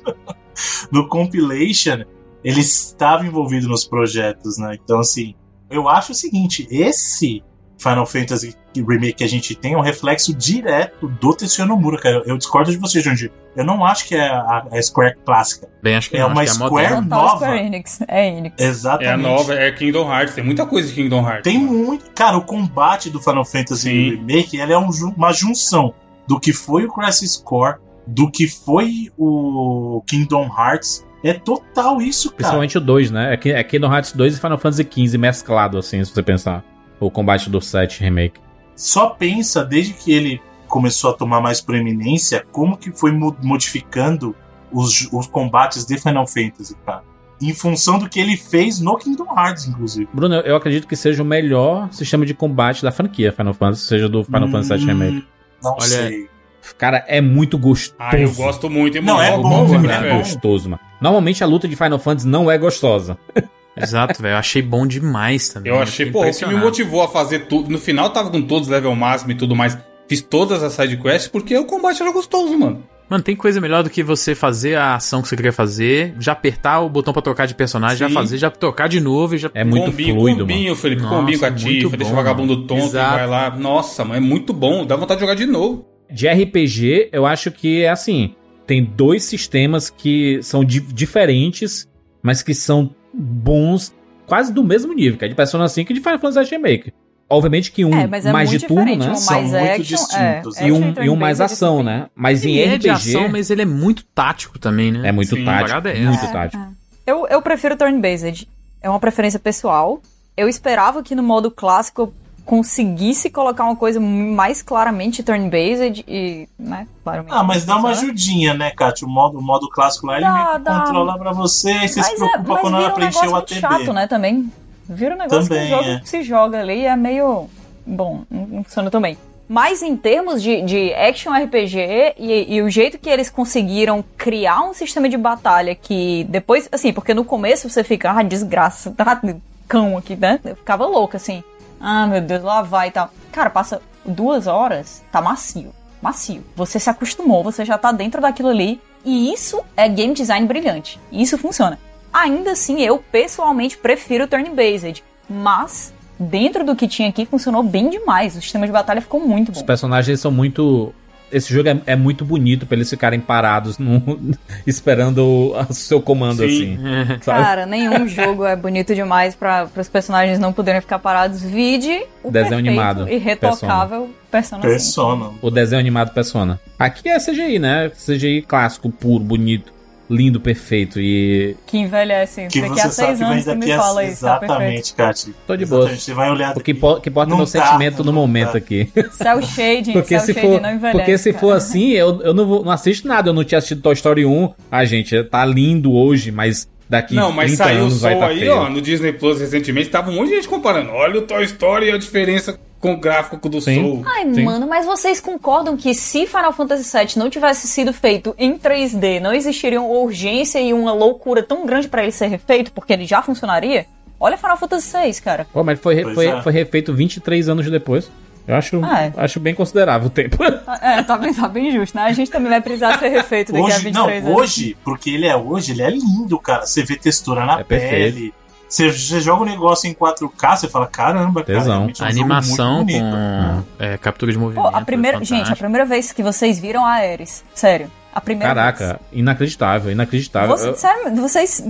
No 0.92 1.08
compilation, 1.08 2.04
ele 2.44 2.62
estava 2.62 3.26
envolvido 3.26 3.68
nos 3.68 3.86
projetos, 3.86 4.58
né? 4.58 4.78
Então, 4.82 5.00
assim, 5.00 5.36
eu 5.70 5.90
acho 5.90 6.12
o 6.12 6.16
seguinte: 6.16 6.68
esse 6.70 7.44
Final 7.78 8.06
Fantasy 8.06 8.56
Remake 8.82 9.14
que 9.14 9.24
a 9.24 9.30
gente 9.30 9.56
tem 9.56 9.74
é 9.74 9.78
um 9.78 9.82
reflexo 9.82 10.34
direto 10.34 11.08
do 11.08 11.36
Tetsuya 11.36 11.68
Nomura, 11.68 11.98
cara. 11.98 12.24
Eu 12.26 12.38
discordo 12.38 12.72
de 12.72 12.78
você, 12.78 13.02
Jandir. 13.02 13.32
Eu 13.56 13.64
não 13.64 13.86
acho 13.86 14.08
que 14.08 14.16
é 14.16 14.28
a, 14.28 14.66
a 14.72 14.82
Square 14.82 15.16
clássica. 15.26 15.68
Bem, 15.82 15.96
acho 15.96 16.10
que 16.10 16.18
É 16.18 16.20
não, 16.20 16.28
uma 16.28 16.44
que 16.44 16.50
é 16.50 16.52
a 16.52 16.54
Square 16.54 16.72
moderna. 16.72 17.02
Nova. 17.02 17.36
Square 17.38 17.60
Enix. 17.66 18.00
É 18.08 18.28
Enix. 18.28 18.62
Exatamente. 18.62 19.10
É 19.10 19.14
a 19.14 19.18
nova, 19.18 19.54
é 19.56 19.72
Kingdom 19.72 20.12
Hearts. 20.12 20.36
Tem 20.36 20.44
muita 20.44 20.66
coisa 20.66 20.90
de 20.90 20.94
Kingdom 20.94 21.28
Hearts. 21.28 21.44
Tem 21.44 21.58
muito. 21.58 22.06
Cara, 22.14 22.38
o 22.38 22.42
combate 22.42 23.10
do 23.10 23.22
Final 23.22 23.46
Fantasy 23.46 23.82
Sim. 23.82 24.10
Remake 24.16 24.60
ela 24.60 24.74
é 24.74 24.78
um 24.78 24.90
uma 25.16 25.32
junção 25.32 25.94
do 26.28 26.40
que 26.40 26.52
foi 26.52 26.86
o 26.86 26.92
Crisis 26.92 27.38
Core, 27.38 27.78
do 28.08 28.30
que 28.30 28.48
foi 28.48 29.12
o 29.18 30.02
Kingdom 30.08 30.50
Hearts. 30.58 31.06
É 31.24 31.34
total 31.34 32.02
isso, 32.02 32.30
cara. 32.30 32.38
Principalmente 32.38 32.78
o 32.78 32.82
2, 32.82 33.12
né? 33.12 33.34
É, 33.44 33.50
é 33.50 33.64
Kingdom 33.64 33.92
Hearts 33.92 34.12
2 34.12 34.38
e 34.38 34.40
Final 34.40 34.60
Fantasy 34.60 34.88
XV 34.92 35.18
mesclado, 35.18 35.78
assim, 35.78 36.04
se 36.04 36.14
você 36.14 36.22
pensar. 36.22 36.64
O 37.00 37.10
combate 37.10 37.50
do 37.50 37.60
7 37.60 38.02
remake. 38.02 38.40
Só 38.76 39.10
pensa, 39.10 39.64
desde 39.64 39.94
que 39.94 40.12
ele 40.12 40.42
começou 40.68 41.12
a 41.12 41.14
tomar 41.14 41.40
mais 41.42 41.62
proeminência, 41.62 42.46
como 42.52 42.76
que 42.78 42.92
foi 42.92 43.12
mo- 43.12 43.36
modificando 43.42 44.36
os, 44.72 45.08
os 45.12 45.28
combates 45.28 45.86
de 45.86 45.98
Final 45.98 46.28
Fantasy, 46.28 46.76
cara. 46.86 47.04
Em 47.42 47.54
função 47.54 48.00
do 48.00 48.10
que 48.10 48.20
ele 48.20 48.36
fez 48.38 48.80
no 48.80 48.98
Kingdom 48.98 49.26
Hearts, 49.38 49.68
inclusive. 49.68 50.08
Bruno, 50.14 50.36
eu- 50.36 50.56
acredito 50.56 50.88
que 50.88 50.96
seja 50.96 51.22
o 51.22 51.26
melhor 51.26 51.92
sistema 51.92 52.26
de 52.26 52.34
combate 52.34 52.82
da 52.82 52.92
franquia 52.92 53.32
Final 53.32 53.54
Fantasy, 53.54 53.86
seja 53.86 54.08
do 54.10 54.24
Final 54.24 54.48
Fantasy 54.50 54.76
VII 54.78 54.86
Remake. 54.86 55.18
Hum, 55.18 55.24
Não 55.64 55.74
Olha, 55.74 55.82
sei. 55.88 56.30
Cara, 56.78 57.04
é 57.08 57.22
muito 57.22 57.58
gostoso. 57.60 57.96
Ah, 58.00 58.18
eu 58.18 58.32
gosto 58.34 58.70
muito. 58.70 58.98
hein, 58.98 59.04
Não, 59.04 59.22
é 59.22 59.38
bom, 59.38 59.66
é 59.76 60.10
bom. 60.10 60.18
gostoso, 60.18 60.70
mano. 60.70 60.82
Normalmente 61.00 61.44
a 61.44 61.48
luta 61.48 61.68
de 61.68 61.76
Final 61.76 62.00
Fantasy 62.00 62.28
não 62.28 62.50
é 62.50 62.58
gostosa. 62.58 63.18
Exato, 63.78 64.22
velho. 64.22 64.34
Eu 64.34 64.38
achei 64.38 64.62
bom 64.62 64.86
demais 64.88 65.50
também. 65.50 65.72
Eu 65.72 65.80
achei, 65.82 66.12
pô, 66.12 66.26
o 66.26 66.32
que 66.32 66.46
me 66.46 66.56
motivou 66.56 67.04
a 67.04 67.08
fazer 67.08 67.40
tudo. 67.48 67.70
No 67.70 67.78
final 67.78 68.10
tava 68.10 68.30
com 68.30 68.42
todos 68.42 68.68
level 68.68 68.96
máximo 68.96 69.32
e 69.32 69.36
tudo 69.36 69.56
mais. 69.56 69.78
Fiz 70.08 70.22
todas 70.22 70.62
as 70.64 70.74
sidequests 70.74 71.28
porque 71.28 71.58
o 71.58 71.66
combate 71.66 72.02
era 72.02 72.12
gostoso, 72.12 72.58
mano. 72.58 72.84
Mano, 73.10 73.24
tem 73.24 73.36
coisa 73.36 73.62
melhor 73.62 73.84
do 73.84 73.90
que 73.90 74.02
você 74.02 74.34
fazer 74.34 74.76
a 74.76 74.96
ação 74.96 75.22
que 75.22 75.28
você 75.28 75.36
queria 75.36 75.52
fazer, 75.54 76.16
já 76.20 76.32
apertar 76.32 76.80
o 76.80 76.90
botão 76.90 77.14
pra 77.14 77.22
trocar 77.22 77.46
de 77.46 77.54
personagem, 77.54 77.98
já 77.98 78.08
Sim. 78.08 78.14
fazer, 78.16 78.38
já 78.40 78.50
trocar 78.50 78.90
de 78.90 79.00
novo 79.00 79.36
e 79.36 79.38
já. 79.38 79.52
É 79.54 79.64
muito 79.64 79.92
combinho, 79.92 80.16
fluido, 80.16 80.40
combinho, 80.40 80.76
Felipe. 80.76 81.02
Nossa, 81.04 81.16
combinho 81.16 81.40
com 81.40 81.46
a 81.46 81.52
Tifa, 81.52 81.98
deixa 81.98 82.06
o 82.06 82.10
bom, 82.10 82.16
vagabundo 82.16 82.54
mano. 82.56 82.66
tonto 82.68 82.84
Exato. 82.86 83.14
e 83.14 83.18
vai 83.18 83.28
lá. 83.28 83.56
Nossa, 83.56 84.04
mano, 84.04 84.16
é 84.16 84.20
muito 84.20 84.52
bom. 84.54 84.86
Dá 84.88 84.96
vontade 84.96 85.20
de 85.20 85.22
jogar 85.22 85.36
de 85.36 85.46
novo. 85.46 85.86
De 86.12 86.28
RPG, 86.28 87.10
eu 87.12 87.28
acho 87.28 87.52
que 87.52 87.84
é 87.84 87.90
assim: 87.90 88.34
tem 88.66 88.84
dois 88.84 89.24
sistemas 89.24 89.92
que 89.92 90.40
são 90.42 90.66
di- 90.66 90.80
diferentes, 90.82 91.88
mas 92.24 92.42
que 92.42 92.56
são 92.56 92.90
bons, 93.18 93.94
quase 94.28 94.52
do 94.54 94.64
mesmo 94.64 94.94
nível, 94.94 95.18
que 95.18 95.26
é 95.26 95.28
de 95.28 95.36
Persona 95.36 95.68
5 95.68 95.92
e 95.92 95.96
de 95.96 96.02
Final 96.02 96.20
Fantasy 96.20 96.52
Remake. 96.52 96.94
Obviamente 97.28 97.72
que 97.72 97.84
um 97.84 97.92
É, 97.92 98.06
mas 98.06 98.26
é 98.26 98.32
mais 98.32 98.50
de 98.52 98.60
turno, 98.60 98.86
né? 98.96 99.10
Um 99.12 99.16
São 99.16 99.34
mais 99.36 99.52
muito 99.52 99.64
action, 99.66 99.98
distintos, 99.98 100.58
é, 100.58 100.62
né? 100.62 100.68
E 100.70 100.72
action 100.72 100.94
um, 101.02 101.04
e 101.06 101.10
um 101.10 101.16
mais 101.16 101.40
é 101.40 101.44
ação, 101.46 101.78
distinto. 101.78 101.84
né? 102.00 102.08
Mas 102.14 102.44
Ele 102.46 102.54
em 102.54 102.60
é 102.60 102.66
RPG. 102.76 102.78
de 102.80 102.90
ação, 102.92 103.30
mas 103.30 103.50
ele 103.50 103.62
é 103.64 103.66
muito 103.66 104.04
tático 104.14 104.60
também, 104.60 104.92
né? 104.92 105.10
É 105.10 105.12
muito 105.12 105.36
Sim, 105.36 105.44
tático. 105.44 105.88
é. 105.88 105.94
Muito 106.06 106.24
É, 106.26 106.32
tático. 106.32 106.64
Eu, 107.06 107.28
eu 107.28 107.42
prefiro 107.42 107.76
turn-based. 107.76 108.48
É 108.82 108.90
uma 108.90 109.00
preferência 109.00 109.40
pessoal. 109.40 110.00
Eu 110.38 110.48
esperava 110.48 111.02
que 111.02 111.16
no 111.16 111.24
modo 111.24 111.50
clássico 111.50 112.14
conseguisse 112.46 113.30
colocar 113.30 113.64
uma 113.64 113.76
coisa 113.76 114.00
mais 114.00 114.62
claramente 114.62 115.24
turn-based 115.24 116.06
e, 116.08 116.48
né, 116.58 116.88
claramente. 117.04 117.34
Ah, 117.34 117.44
mas 117.44 117.66
dá 117.66 117.76
uma 117.78 117.90
ajudinha, 117.90 118.54
né, 118.54 118.72
Kátia? 118.72 119.08
O 119.08 119.10
modo, 119.10 119.40
o 119.40 119.42
modo 119.42 119.68
clássico 119.70 120.08
lá, 120.08 120.18
ele 120.18 120.26
Dá, 120.26 120.58
dá. 120.60 120.80
controla 120.82 121.18
pra 121.18 121.32
você, 121.34 121.72
aí 121.72 121.88
você 121.90 122.00
Mas, 122.00 122.08
se 122.08 122.14
é, 122.14 122.18
preocupa 122.18 122.54
mas 122.54 122.62
quando 122.62 122.78
ela 122.78 122.88
um 122.90 122.94
preencher 122.94 123.22
negócio 123.22 123.30
o 123.30 123.34
muito 123.34 123.54
ATB. 123.68 123.86
chato, 123.86 123.94
né, 123.94 124.08
também. 124.08 124.52
Vira 124.88 125.16
um 125.16 125.18
negócio 125.18 125.50
Também, 125.50 125.68
que 125.68 125.74
o 125.74 125.78
jogo 125.78 125.90
é. 125.90 126.02
se 126.06 126.22
joga 126.22 126.60
ali 126.60 126.82
e 126.82 126.86
é 126.86 126.96
meio... 126.96 127.50
Bom, 127.86 128.24
não 128.30 128.46
não 128.48 128.64
funciona 128.64 128.92
também. 128.92 129.18
Mas 129.48 129.82
em 129.84 129.96
termos 129.96 130.42
de, 130.42 130.62
de 130.64 130.94
action 130.94 131.32
RPG 131.32 132.16
e, 132.18 132.56
e 132.56 132.62
o 132.62 132.70
jeito 132.70 132.98
que 132.98 133.10
eles 133.10 133.30
conseguiram 133.30 134.04
criar 134.18 134.62
um 134.62 134.74
sistema 134.74 135.08
de 135.08 135.18
batalha 135.18 135.76
que 135.76 136.26
depois, 136.30 136.68
assim, 136.72 136.92
porque 136.92 137.14
no 137.14 137.24
começo 137.24 137.70
você 137.70 137.84
fica, 137.84 138.12
ah, 138.12 138.24
desgraça, 138.24 138.92
tá 138.92 139.20
cão 139.68 139.98
aqui, 139.98 140.16
né? 140.16 140.40
Eu 140.44 140.56
ficava 140.56 140.86
louca, 140.86 141.18
assim. 141.18 141.44
Ah, 141.80 142.08
meu 142.08 142.22
Deus, 142.22 142.44
lá 142.44 142.62
vai 142.62 142.88
e 142.88 142.92
tal. 142.92 143.12
Cara, 143.32 143.50
passa 143.50 143.82
duas 144.06 144.48
horas, 144.48 145.04
tá 145.12 145.22
macio. 145.22 145.74
Macio. 146.02 146.44
Você 146.56 146.80
se 146.80 146.90
acostumou, 146.90 147.44
você 147.44 147.66
já 147.66 147.78
tá 147.78 147.92
dentro 147.92 148.22
daquilo 148.22 148.50
ali. 148.50 148.80
E 149.04 149.32
isso 149.34 149.62
é 149.78 149.88
game 149.88 150.14
design 150.14 150.48
brilhante. 150.48 151.00
Isso 151.12 151.38
funciona. 151.38 151.80
Ainda 152.14 152.52
assim, 152.52 152.82
eu 152.82 152.98
pessoalmente 153.12 153.78
prefiro 153.78 154.28
turn-based. 154.28 155.04
Mas, 155.30 155.94
dentro 156.20 156.64
do 156.64 156.76
que 156.76 156.88
tinha 156.88 157.10
aqui, 157.10 157.26
funcionou 157.26 157.62
bem 157.62 157.90
demais. 157.90 158.36
O 158.36 158.42
sistema 158.42 158.66
de 158.66 158.72
batalha 158.72 159.02
ficou 159.02 159.20
muito 159.20 159.52
Os 159.52 159.60
bom. 159.60 159.66
personagens 159.66 160.20
são 160.20 160.32
muito. 160.32 160.94
Esse 161.36 161.54
jogo 161.54 161.68
é, 161.68 161.82
é 161.86 161.96
muito 161.98 162.24
bonito 162.24 162.66
pra 162.66 162.78
eles 162.78 162.90
ficarem 162.90 163.20
parados 163.20 163.78
no- 163.78 164.36
esperando 164.66 165.52
o 165.70 165.74
seu 165.74 166.02
comando, 166.02 166.38
Sim. 166.38 166.46
assim. 166.46 167.20
sabe? 167.22 167.44
Cara, 167.44 167.66
nenhum 167.66 168.08
jogo 168.08 168.46
é 168.46 168.56
bonito 168.56 168.96
demais 168.96 169.36
para 169.36 169.68
os 169.76 169.90
personagens 169.90 170.40
não 170.40 170.54
poderem 170.54 170.80
ficar 170.80 171.00
parados. 171.00 171.42
Vide 171.44 172.06
o 172.24 172.32
Desenho 172.32 172.58
animado, 172.60 173.10
e 173.10 173.18
retocável 173.18 174.10
Persona, 174.32 174.62
5. 174.62 174.74
Persona. 174.74 175.30
O 175.42 175.52
desenho 175.52 175.80
animado 175.80 176.14
Persona. 176.14 176.60
Aqui 176.80 177.10
é 177.10 177.18
CGI, 177.20 177.60
né? 177.60 177.90
CGI 177.90 178.42
clássico, 178.42 178.90
puro, 178.90 179.24
bonito, 179.24 179.72
lindo, 180.10 180.40
perfeito. 180.40 181.00
E 181.00 181.56
Que 181.66 181.78
envelhece. 181.80 182.48
Que 182.48 182.62
Daqui 182.62 182.76
você 182.76 182.88
a 182.88 182.90
sabe 182.92 183.08
seis 183.08 183.18
que 183.20 183.24
anos 183.26 183.46
daqui 183.46 183.60
me 183.60 183.76
fala 183.76 184.04
isso, 184.04 184.22
tá. 184.26 184.40
Exatamente, 184.44 184.94
Kátia. 184.94 185.34
tô 185.48 185.56
de 185.56 185.66
boa. 185.66 185.82
Exatamente, 185.82 186.14
vai 186.14 186.30
olhar 186.32 186.52
O 186.58 186.60
que, 186.62 186.74
daqui. 186.74 187.02
que 187.02 187.10
é 187.10 187.12
Não 187.26 187.38
meu 187.38 187.46
dá, 187.46 187.46
sentimento 187.48 188.04
no 188.04 188.14
momento 188.14 188.52
dá. 188.54 188.58
aqui. 188.58 188.90
Cell 189.12 189.42
shading, 189.42 189.94
Porque 189.94 190.08
cell 190.10 190.20
se 190.22 190.34
shading 190.34 190.48
for, 190.48 190.62
não 190.62 190.74
envelhece. 190.74 190.98
porque 190.98 191.18
se 191.18 191.32
cara. 191.32 191.40
for 191.42 191.52
assim, 191.56 191.90
eu, 191.92 192.22
eu 192.22 192.34
não, 192.34 192.46
vou, 192.46 192.64
não 192.64 192.72
assisto 192.72 193.08
nada. 193.08 193.30
Eu 193.30 193.34
não 193.34 193.44
tinha 193.44 193.58
assistido 193.58 193.82
Toy 193.82 193.94
Story 193.94 194.26
1. 194.26 194.54
Ah, 194.72 194.86
gente, 194.86 195.24
tá 195.24 195.44
lindo 195.46 195.94
hoje, 195.94 196.32
mas 196.32 196.68
daqui 196.90 197.16
Não, 197.16 197.32
mas 197.32 197.56
30 197.56 197.64
saiu 197.64 197.86
o 197.86 197.92
som 197.92 198.10
estar 198.10 198.28
aí, 198.28 198.40
feio. 198.40 198.56
ó, 198.56 198.70
no 198.70 198.82
Disney 198.82 199.14
Plus 199.14 199.40
recentemente, 199.40 199.90
tava 199.90 200.12
um 200.12 200.16
monte 200.16 200.30
de 200.30 200.36
gente 200.36 200.48
comparando. 200.48 200.92
Olha 200.92 201.20
o 201.20 201.22
Toy 201.24 201.44
Story 201.44 201.88
e 201.88 201.92
a 201.92 201.98
diferença 201.98 202.60
com 202.80 202.94
o 202.94 202.98
gráfico 202.98 203.50
do 203.50 203.60
Sim. 203.60 203.82
Soul. 203.82 204.04
Ai, 204.06 204.34
Sim. 204.34 204.44
mano, 204.44 204.68
mas 204.68 204.86
vocês 204.86 205.20
concordam 205.20 205.76
que 205.76 205.94
se 205.96 206.28
Final 206.28 206.54
Fantasy 206.54 206.98
VII 206.98 207.18
não 207.18 207.30
tivesse 207.30 207.68
sido 207.68 207.92
feito 207.92 208.36
em 208.38 208.58
3D, 208.58 209.20
não 209.20 209.34
existiria 209.34 209.82
uma 209.82 209.90
urgência 210.00 210.60
e 210.60 210.72
uma 210.72 210.94
loucura 210.94 211.42
tão 211.42 211.66
grande 211.66 211.88
pra 211.88 212.04
ele 212.04 212.12
ser 212.12 212.28
refeito, 212.28 212.72
porque 212.72 212.94
ele 212.94 213.06
já 213.06 213.22
funcionaria? 213.22 213.88
Olha 214.20 214.38
Final 214.38 214.58
Fantasy 214.58 214.96
VI, 214.96 215.22
cara. 215.22 215.48
Pô, 215.52 215.64
mas 215.64 215.80
foi, 215.80 216.14
foi, 216.14 216.28
é. 216.28 216.42
foi 216.42 216.52
refeito 216.52 216.94
23 216.94 217.50
anos 217.50 217.70
depois. 217.70 218.10
Eu 218.48 218.56
acho, 218.56 218.80
Ah, 218.84 219.04
é. 219.06 219.14
acho 219.18 219.40
bem 219.40 219.56
considerável 219.56 220.08
o 220.08 220.10
tempo. 220.10 220.38
É, 220.82 221.02
tá 221.04 221.18
bem, 221.18 221.34
tá 221.34 221.48
bem 221.48 221.72
justo, 221.72 221.96
né? 221.98 222.04
A 222.04 222.12
gente 222.14 222.30
também 222.30 222.50
vai 222.50 222.62
precisar 222.62 222.98
ser 223.00 223.10
refeito 223.10 223.52
daqui 223.52 223.64
a 223.64 223.68
Hoje, 223.68 223.84
23 223.86 224.24
não, 224.24 224.30
anos. 224.30 224.42
hoje, 224.42 224.78
porque 224.84 225.10
ele 225.10 225.26
é 225.26 225.36
hoje, 225.36 225.72
ele 225.72 225.82
é 225.82 225.90
lindo, 225.90 226.38
cara. 226.40 226.66
Você 226.66 226.84
vê 226.84 226.96
textura 226.96 227.46
na 227.46 227.60
É 227.60 227.64
perfeito. 227.64 228.14
pele. 228.16 228.34
Você, 228.68 228.92
você 228.92 229.20
joga 229.22 229.44
um 229.44 229.46
negócio 229.46 229.88
em 229.90 229.94
4K, 229.94 230.58
você 230.58 230.68
fala, 230.68 230.88
caramba, 230.88 231.44
cara. 231.44 231.60
Tesão. 231.60 231.74
realmente 231.76 232.02
é 232.02 232.04
um 232.04 232.08
A 232.08 232.10
animação 232.10 232.86
com 232.86 233.64
é, 233.80 233.98
captura 233.98 234.32
de 234.32 234.38
movimento. 234.38 234.70
Pô, 234.70 234.76
a 234.78 234.82
primeira, 234.82 235.20
é 235.22 235.24
gente, 235.26 235.52
a 235.52 235.56
primeira 235.56 235.86
vez 235.86 236.12
que 236.12 236.22
vocês 236.24 236.60
viram 236.60 236.84
a 236.86 236.90
Ares, 236.94 237.44
sério, 237.54 237.90
a 238.14 238.20
primeira 238.20 238.54
vez. 238.54 238.78
Caraca, 238.78 239.00
inacreditável, 239.14 239.92
inacreditável. 239.92 240.50
Você, 240.58 240.70
Eu- 240.70 240.76
sério, 240.76 241.16
vocês. 241.16 241.64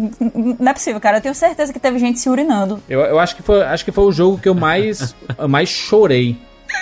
Não 0.60 0.72
é 0.72 0.74
possível, 0.74 1.00
cara. 1.02 1.18
Eu 1.18 1.22
tenho 1.22 1.36
certeza 1.36 1.72
que 1.72 1.80
teve 1.80 2.00
gente 2.00 2.20
se 2.20 2.30
urinando. 2.30 2.82
Eu, 2.90 3.02
eu 3.02 3.20
acho 3.20 3.36
que 3.36 3.44
foi, 3.44 3.62
acho 3.64 3.84
que 3.86 3.92
foi 3.92 4.06
o 4.06 4.12
jogo 4.12 4.38
que 4.40 4.48
eu 4.50 4.56
mais, 4.56 5.14
eu 5.38 5.48
mais 5.50 5.70
chorei. 5.70 6.38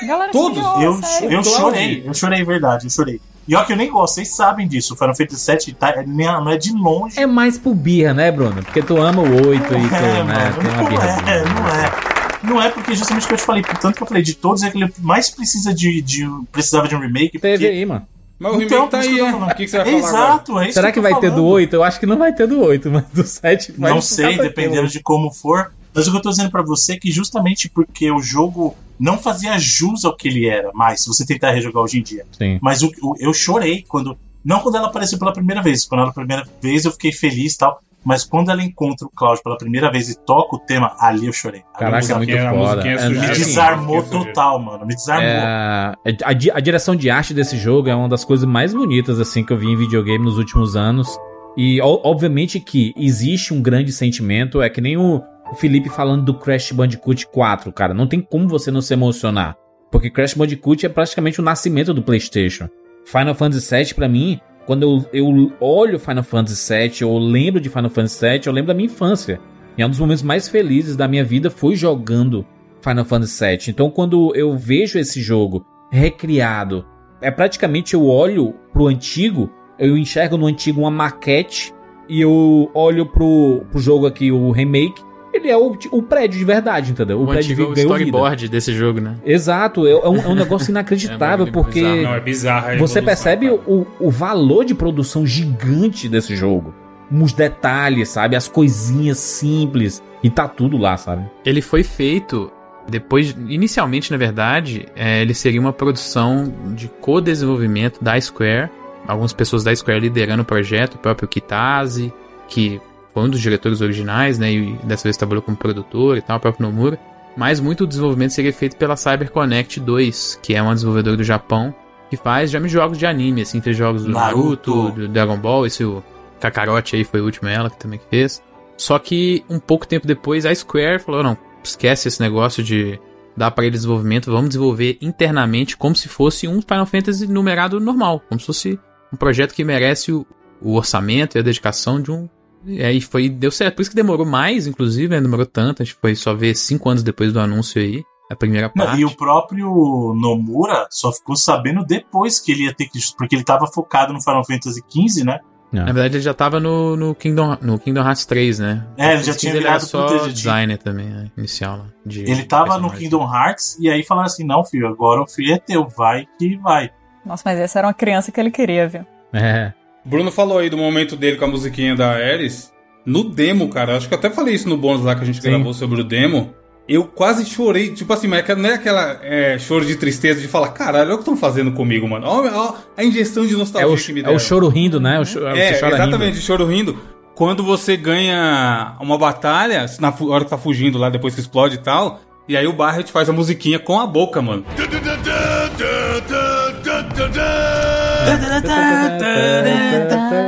Galera, 0.07 0.31
Todos, 0.31 0.57
Eu, 0.81 0.93
sério. 1.01 1.31
eu 1.31 1.43
chorei, 1.43 2.03
eu 2.05 2.13
chorei, 2.13 2.43
verdade, 2.43 2.85
eu 2.85 2.89
chorei. 2.89 3.21
E 3.47 3.55
ó 3.55 3.63
que 3.63 3.73
eu 3.73 3.77
nem 3.77 3.89
gosto, 3.91 4.15
vocês 4.15 4.33
sabem 4.35 4.67
disso. 4.67 4.93
O 4.93 4.97
Final 4.97 5.15
Fantasy 5.15 5.51
VII 5.51 5.73
tá, 5.75 5.89
é- 5.89 6.05
não 6.05 6.49
é 6.49 6.57
de 6.57 6.71
longe. 6.73 7.19
É 7.19 7.25
mais 7.25 7.57
por 7.57 7.75
birra, 7.75 8.13
né, 8.13 8.31
Bruno? 8.31 8.63
Porque 8.63 8.81
tu 8.81 8.97
ama 9.01 9.21
o 9.21 9.47
8 9.47 9.53
e 9.55 9.67
tu, 9.67 9.73
É, 9.75 9.79
né, 9.79 10.23
mano, 10.23 10.55
tem 10.61 10.71
uma 10.71 10.81
não 10.83 10.89
birra. 10.89 11.05
é, 11.29 11.43
não 11.43 11.67
é. 11.69 12.13
Não 12.43 12.61
é 12.61 12.69
porque 12.69 12.93
justamente 12.95 13.23
o 13.23 13.27
que 13.27 13.33
eu 13.33 13.37
te 13.37 13.43
falei, 13.43 13.61
tanto 13.81 13.95
que 13.95 14.03
eu 14.03 14.07
falei, 14.07 14.21
de 14.23 14.33
todos 14.33 14.63
é 14.63 14.69
que 14.69 14.77
ele 14.77 14.93
mais 14.99 15.29
precisa 15.29 15.73
de, 15.73 16.01
de 16.01 16.27
precisava 16.51 16.87
de 16.87 16.95
um 16.95 16.99
remake. 16.99 17.39
Teve 17.39 17.65
porque- 17.65 17.67
aí, 17.77 17.85
mano. 17.85 18.05
Mas 18.39 18.51
o 18.51 18.55
remake 18.57 18.73
Então, 18.73 18.87
tá 18.89 18.99
aí, 18.99 19.19
é. 19.19 19.31
falando. 19.31 19.51
O 19.51 19.55
que, 19.55 19.63
que 19.63 19.67
você 19.69 19.77
vai 19.77 19.85
falar 19.85 19.97
agora? 20.09 20.23
Exato, 20.33 20.59
é 20.59 20.63
isso 20.65 20.73
Será 20.73 20.87
que 20.87 20.93
que 20.95 20.99
vai 20.99 21.13
ter 21.13 21.29
do 21.29 21.35
falando. 21.37 21.45
8? 21.47 21.73
Eu 21.75 21.83
acho 21.83 21.99
que 21.99 22.05
não 22.05 22.17
vai 22.17 22.33
ter 22.33 22.47
do 22.47 22.59
8, 22.61 22.89
mas 22.91 23.03
do 23.13 23.23
7 23.23 23.73
vai 23.77 23.91
Não 23.91 24.01
sei, 24.01 24.37
dependendo 24.37 24.87
de 24.87 24.99
como 25.01 25.31
for. 25.31 25.71
Mas 25.95 26.07
o 26.07 26.11
que 26.11 26.17
eu 26.17 26.21
tô 26.21 26.29
dizendo 26.29 26.49
pra 26.51 26.63
você 26.63 26.93
é 26.93 26.97
que 26.97 27.11
justamente 27.11 27.69
porque 27.69 28.11
o 28.11 28.19
jogo 28.19 28.75
não 28.99 29.17
fazia 29.17 29.57
jus 29.59 30.05
ao 30.05 30.15
que 30.15 30.27
ele 30.27 30.47
era 30.47 30.71
mais, 30.73 31.01
se 31.01 31.07
você 31.07 31.25
tentar 31.25 31.51
rejogar 31.51 31.83
hoje 31.83 31.99
em 31.99 32.03
dia. 32.03 32.25
Sim. 32.37 32.57
Mas 32.61 32.81
o, 32.81 32.91
o- 33.01 33.15
eu 33.19 33.33
chorei 33.33 33.83
quando. 33.87 34.17
Não 34.43 34.59
quando 34.59 34.75
ela 34.75 34.87
apareceu 34.87 35.17
pela 35.19 35.31
primeira 35.31 35.61
vez. 35.61 35.85
Quando 35.85 36.01
ela 36.01 36.09
a 36.09 36.13
primeira 36.13 36.43
vez 36.61 36.83
eu 36.85 36.91
fiquei 36.91 37.11
feliz 37.11 37.53
e 37.53 37.57
tal. 37.57 37.79
Mas 38.05 38.25
quando 38.25 38.51
ela 38.51 38.61
encontra 38.61 39.07
o 39.07 39.09
Cláudio 39.09 39.41
pela 39.41 39.57
primeira 39.57 39.89
vez 39.89 40.09
e 40.09 40.19
toca 40.25 40.57
o 40.57 40.59
tema, 40.59 40.93
ali 40.99 41.27
eu 41.27 41.31
chorei. 41.31 41.61
Caraca, 41.79 42.05
é 42.11 42.17
muito 42.17 42.31
foda. 42.49 42.85
é 42.85 43.09
me 43.09 43.17
assim, 43.17 43.43
desarmou 43.45 43.99
Assim, 43.99 44.09
total, 44.09 44.59
mano. 44.59 44.85
Me 44.85 44.93
desarmou. 44.93 45.25
É, 45.29 45.93
a, 46.21 46.29
a 46.57 46.59
direção 46.59 46.97
de 46.97 47.09
arte 47.09 47.33
desse 47.33 47.57
jogo 47.57 47.87
é 47.87 47.95
uma 47.95 48.09
das 48.09 48.25
coisas 48.25 48.45
mais 48.45 48.73
bonitas 48.73 49.21
assim 49.21 49.41
que 49.45 49.53
eu 49.53 49.57
vi 49.57 49.67
em 49.67 49.77
videogame 49.77 50.25
nos 50.25 50.37
últimos 50.37 50.75
anos. 50.75 51.17
E 51.55 51.79
obviamente 51.81 52.59
que 52.59 52.93
existe 52.97 53.53
um 53.53 53.61
grande 53.61 53.91
sentimento, 53.93 54.61
é 54.61 54.69
que 54.69 54.81
nem 54.81 54.97
o, 54.97 55.21
o 55.51 55.55
Felipe 55.55 55.89
falando 55.89 56.23
do 56.23 56.33
Crash 56.33 56.71
Bandicoot 56.71 57.27
4, 57.27 57.71
cara. 57.71 57.93
Não 57.93 58.07
tem 58.07 58.21
como 58.21 58.47
você 58.47 58.71
não 58.71 58.81
se 58.81 58.93
emocionar. 58.93 59.55
Porque 59.91 60.09
Crash 60.09 60.33
Bandicoot 60.33 60.85
é 60.85 60.89
praticamente 60.89 61.39
o 61.39 61.43
nascimento 61.43 61.93
do 61.93 62.01
PlayStation. 62.01 62.67
Final 63.05 63.35
Fantasy 63.35 63.75
VII, 63.75 63.93
pra 63.93 64.07
mim, 64.07 64.39
quando 64.65 64.83
eu, 64.83 65.05
eu 65.13 65.51
olho 65.59 65.99
Final 65.99 66.23
Fantasy 66.23 66.73
VII, 66.73 67.01
eu 67.01 67.17
lembro 67.17 67.61
de 67.61 67.69
Final 67.69 67.89
Fantasy 67.89 68.25
VII, 68.27 68.41
eu 68.45 68.53
lembro 68.53 68.69
da 68.69 68.73
minha 68.73 68.87
infância. 68.87 69.39
E 69.77 69.81
é 69.81 69.85
um 69.85 69.89
dos 69.89 69.99
momentos 69.99 70.23
mais 70.23 70.47
felizes 70.47 70.95
da 70.95 71.07
minha 71.07 71.23
vida 71.23 71.49
foi 71.49 71.75
jogando 71.75 72.45
Final 72.81 73.05
Fantasy 73.05 73.45
VII. 73.45 73.69
Então, 73.69 73.89
quando 73.89 74.35
eu 74.35 74.57
vejo 74.57 74.97
esse 74.97 75.21
jogo 75.21 75.65
recriado, 75.91 76.85
é 77.21 77.29
praticamente 77.29 77.93
eu 77.93 78.07
olho 78.07 78.53
pro 78.71 78.87
antigo, 78.87 79.49
eu 79.77 79.97
enxergo 79.97 80.37
no 80.37 80.47
antigo 80.47 80.81
uma 80.81 80.91
maquete 80.91 81.73
e 82.09 82.19
eu 82.19 82.69
olho 82.73 83.05
pro, 83.05 83.65
pro 83.71 83.79
jogo 83.79 84.05
aqui, 84.05 84.31
o 84.31 84.51
remake, 84.51 85.01
ele 85.33 85.49
é 85.49 85.57
o, 85.57 85.75
o 85.91 86.01
prédio 86.03 86.37
de 86.39 86.45
verdade, 86.45 86.91
entendeu? 86.91 87.19
O, 87.19 87.23
O 87.23 87.27
prédio 87.27 87.53
antigo 87.53 87.61
ganhou 87.61 87.75
vida. 87.75 87.81
storyboard 87.81 88.47
desse 88.47 88.73
jogo, 88.73 89.01
né? 89.01 89.15
Exato, 89.25 89.87
é, 89.87 89.91
é 89.91 90.07
um, 90.07 90.17
é 90.17 90.27
um 90.27 90.35
negócio 90.35 90.69
inacreditável, 90.71 91.47
É 91.47 91.51
porque 91.51 91.81
bizarro. 91.81 92.01
Não, 92.03 92.13
é 92.13 92.19
bizarro. 92.19 92.77
você 92.77 93.01
percebe 93.01 93.49
o, 93.49 93.87
o 93.99 94.09
valor 94.11 94.63
de 94.63 94.75
produção 94.75 95.25
gigante 95.25 96.07
desse 96.07 96.35
jogo. 96.35 96.73
Os 97.11 97.33
detalhes, 97.33 98.09
sabe? 98.09 98.35
As 98.35 98.47
coisinhas 98.47 99.17
simples. 99.17 100.01
E 100.23 100.29
tá 100.29 100.47
tudo 100.47 100.77
lá, 100.77 100.95
sabe? 100.97 101.25
Ele 101.45 101.61
foi 101.61 101.83
feito 101.83 102.51
depois, 102.87 103.35
inicialmente, 103.47 104.11
na 104.11 104.17
verdade, 104.17 104.87
é, 104.95 105.21
ele 105.21 105.33
seria 105.33 105.59
uma 105.59 105.73
produção 105.73 106.53
de 106.75 106.87
co-desenvolvimento 106.99 108.03
da 108.03 108.19
Square. 108.19 108.69
Algumas 109.07 109.33
pessoas 109.33 109.63
da 109.63 109.75
Square 109.75 109.99
liderando 109.99 110.41
o 110.43 110.45
projeto, 110.45 110.95
o 110.95 110.97
próprio 110.97 111.27
Kitase, 111.27 112.11
que 112.47 112.79
foi 113.13 113.23
um 113.23 113.29
dos 113.29 113.39
diretores 113.39 113.81
originais, 113.81 114.39
né? 114.39 114.51
E 114.51 114.73
dessa 114.83 115.03
vez 115.03 115.17
trabalhou 115.17 115.41
como 115.41 115.55
produtor 115.55 116.17
e 116.17 116.21
tal, 116.21 116.37
o 116.37 116.39
próprio 116.39 116.65
Nomura. 116.67 116.99
Mas 117.35 117.59
muito 117.59 117.85
do 117.85 117.89
desenvolvimento 117.89 118.31
seria 118.31 118.53
feito 118.53 118.75
pela 118.75 118.95
CyberConnect 118.95 119.79
2, 119.79 120.39
que 120.41 120.53
é 120.53 120.61
uma 120.61 120.73
desenvolvedora 120.73 121.17
do 121.17 121.23
Japão, 121.23 121.73
que 122.09 122.17
faz 122.17 122.51
já 122.51 122.59
jogos 122.67 122.97
de 122.97 123.05
anime, 123.05 123.41
assim, 123.41 123.59
fez 123.59 123.75
jogos 123.75 124.03
do 124.05 124.11
Naruto, 124.11 124.75
Naruto. 124.75 124.91
do 125.01 125.07
Dragon 125.07 125.37
Ball, 125.37 125.65
esse 125.65 125.83
o 125.83 126.03
Kakarote 126.39 126.95
aí 126.95 127.03
foi 127.03 127.21
o 127.21 127.25
último 127.25 127.47
ela 127.47 127.69
que 127.69 127.77
também 127.77 127.99
fez. 128.09 128.41
Só 128.77 128.99
que 128.99 129.43
um 129.49 129.59
pouco 129.59 129.87
tempo 129.87 130.05
depois 130.05 130.45
a 130.45 130.53
Square 130.53 130.99
falou: 130.99 131.23
não, 131.23 131.37
esquece 131.63 132.07
esse 132.07 132.21
negócio 132.21 132.63
de 132.63 132.99
dar 133.35 133.49
para 133.51 133.65
ele 133.65 133.75
desenvolvimento, 133.75 134.31
vamos 134.31 134.49
desenvolver 134.49 134.97
internamente 135.01 135.75
como 135.75 135.95
se 135.95 136.07
fosse 136.07 136.47
um 136.47 136.61
Final 136.61 136.85
Fantasy 136.85 137.27
numerado 137.27 137.79
normal, 137.79 138.21
como 138.29 138.39
se 138.39 138.45
fosse 138.45 138.79
um 139.11 139.17
projeto 139.17 139.53
que 139.53 139.63
merece 139.63 140.11
o, 140.11 140.25
o 140.61 140.75
orçamento 140.75 141.37
e 141.37 141.39
a 141.39 141.43
dedicação 141.43 142.01
de 142.01 142.11
um. 142.11 142.29
E 142.65 142.83
aí 142.83 143.01
foi, 143.01 143.29
deu 143.29 143.51
certo. 143.51 143.75
Por 143.75 143.81
isso 143.81 143.91
que 143.91 143.95
demorou 143.95 144.25
mais, 144.25 144.67
inclusive, 144.67 145.07
né? 145.07 145.21
Demorou 145.21 145.45
tanto. 145.45 145.81
A 145.81 145.85
gente 145.85 145.97
foi 145.99 146.15
só 146.15 146.33
ver 146.33 146.55
cinco 146.55 146.89
anos 146.89 147.03
depois 147.03 147.33
do 147.33 147.39
anúncio 147.39 147.81
aí, 147.81 148.03
a 148.31 148.35
primeira 148.35 148.71
Não, 148.75 148.85
parte. 148.85 149.01
e 149.01 149.05
o 149.05 149.11
próprio 149.15 150.13
Nomura 150.15 150.87
só 150.89 151.11
ficou 151.11 151.35
sabendo 151.35 151.85
depois 151.85 152.39
que 152.39 152.51
ele 152.51 152.65
ia 152.65 152.73
ter 152.73 152.85
que. 152.85 152.99
Porque 153.17 153.35
ele 153.35 153.43
tava 153.43 153.67
focado 153.67 154.13
no 154.13 154.21
Final 154.21 154.45
Fantasy 154.45 154.81
XV, 154.89 155.23
né? 155.23 155.39
Na 155.73 155.85
verdade, 155.85 156.17
ele 156.17 156.23
já 156.23 156.35
tava 156.35 156.59
no, 156.59 156.95
no, 156.95 157.15
Kingdom, 157.15 157.57
no 157.59 157.79
Kingdom 157.79 158.01
Hearts 158.01 158.27
3, 158.27 158.59
né? 158.59 158.85
É, 158.95 159.13
ele 159.15 159.23
já 159.23 159.33
tinha 159.33 159.51
ele 159.51 159.65
era 159.65 159.69
virado 159.79 159.85
só 159.89 160.05
pro 160.05 160.19
TGT. 160.19 160.33
designer 160.33 160.77
também, 160.77 161.07
né? 161.07 161.31
Inicial 161.35 161.77
lá. 161.77 161.85
de 162.05 162.21
Ele 162.21 162.43
tava 162.43 162.77
no. 162.77 162.91
Kingdom 162.91 163.23
Hearts 163.23 163.77
e 163.79 163.89
aí 163.89 164.03
falaram 164.03 164.27
assim: 164.27 164.45
não, 164.45 164.63
filho, 164.63 164.87
agora 164.87 165.23
o 165.23 165.27
filho 165.27 165.51
é 165.51 165.57
teu, 165.57 165.87
vai 165.87 166.27
que 166.37 166.55
vai. 166.57 166.91
Nossa, 167.25 167.41
mas 167.43 167.57
essa 167.57 167.79
era 167.79 167.87
uma 167.87 167.93
criança 167.93 168.31
que 168.31 168.39
ele 168.39 168.51
queria, 168.51 168.87
viu? 168.87 169.03
É. 169.33 169.73
Bruno 170.05 170.31
falou 170.31 170.57
aí 170.59 170.69
do 170.69 170.77
momento 170.77 171.15
dele 171.15 171.37
com 171.37 171.45
a 171.45 171.47
musiquinha 171.47 171.95
da 171.95 172.11
Ares. 172.11 172.71
No 173.05 173.23
demo, 173.23 173.67
cara, 173.69 173.97
acho 173.97 174.07
que 174.07 174.13
eu 174.13 174.17
até 174.17 174.29
falei 174.29 174.53
isso 174.55 174.67
no 174.69 174.77
bônus 174.77 175.03
lá 175.03 175.13
que 175.15 175.21
a 175.23 175.25
gente 175.25 175.41
Sim. 175.41 175.49
gravou 175.49 175.73
sobre 175.73 175.99
o 176.01 176.03
demo. 176.03 176.53
Eu 176.87 177.05
quase 177.05 177.45
chorei, 177.45 177.91
tipo 177.93 178.11
assim, 178.11 178.27
mas 178.27 178.45
não 178.57 178.69
é 178.69 178.73
aquela 178.73 179.17
é, 179.23 179.57
choro 179.57 179.85
de 179.85 179.95
tristeza 179.95 180.41
de 180.41 180.47
falar, 180.49 180.69
caralho, 180.69 181.05
olha 181.05 181.13
o 181.13 181.17
que 181.17 181.21
estão 181.21 181.37
fazendo 181.37 181.71
comigo, 181.71 182.07
mano. 182.07 182.27
Olha, 182.27 182.51
olha 182.53 182.73
a 182.97 183.03
injeção 183.03 183.45
de 183.45 183.53
É 183.53 183.57
nostalgia 183.57 183.89
o, 183.93 183.97
que 183.97 184.13
me 184.13 184.21
é 184.21 184.29
o 184.29 184.37
choro 184.39 184.67
rindo, 184.67 184.99
né? 184.99 185.17
O 185.19 185.25
cho- 185.25 185.47
É, 185.47 185.73
você 185.73 185.79
chora 185.79 185.95
exatamente, 185.95 186.33
rindo. 186.33 186.45
choro 186.45 186.65
rindo. 186.65 186.97
Quando 187.35 187.63
você 187.63 187.95
ganha 187.97 188.95
uma 188.99 189.17
batalha, 189.17 189.85
na 189.99 190.13
hora 190.27 190.43
que 190.43 190.49
tá 190.49 190.57
fugindo 190.57 190.97
lá, 190.97 191.09
depois 191.09 191.33
que 191.33 191.39
explode 191.41 191.75
e 191.75 191.79
tal, 191.79 192.19
e 192.47 192.55
aí 192.57 192.67
o 192.67 192.73
Barret 192.73 193.09
faz 193.11 193.29
a 193.29 193.33
musiquinha 193.33 193.79
com 193.79 193.99
a 193.99 194.05
boca, 194.05 194.41
mano. 194.41 194.65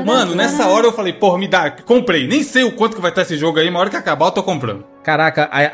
Mano, 0.05 0.36
nessa 0.36 0.67
hora 0.67 0.86
eu 0.88 0.93
falei, 0.93 1.13
porra, 1.13 1.38
me 1.38 1.47
dá, 1.47 1.69
comprei. 1.71 2.28
Nem 2.28 2.43
sei 2.43 2.63
o 2.63 2.71
quanto 2.71 2.95
que 2.95 3.01
vai 3.01 3.11
estar 3.11 3.23
esse 3.23 3.38
jogo 3.38 3.59
aí, 3.59 3.67
mas 3.69 3.76
a 3.76 3.80
hora 3.82 3.89
que 3.89 3.95
acabar 3.97 4.28
eu 4.28 4.32
tô 4.32 4.43
comprando. 4.43 4.84
Caraca, 5.03 5.49
a, 5.51 5.69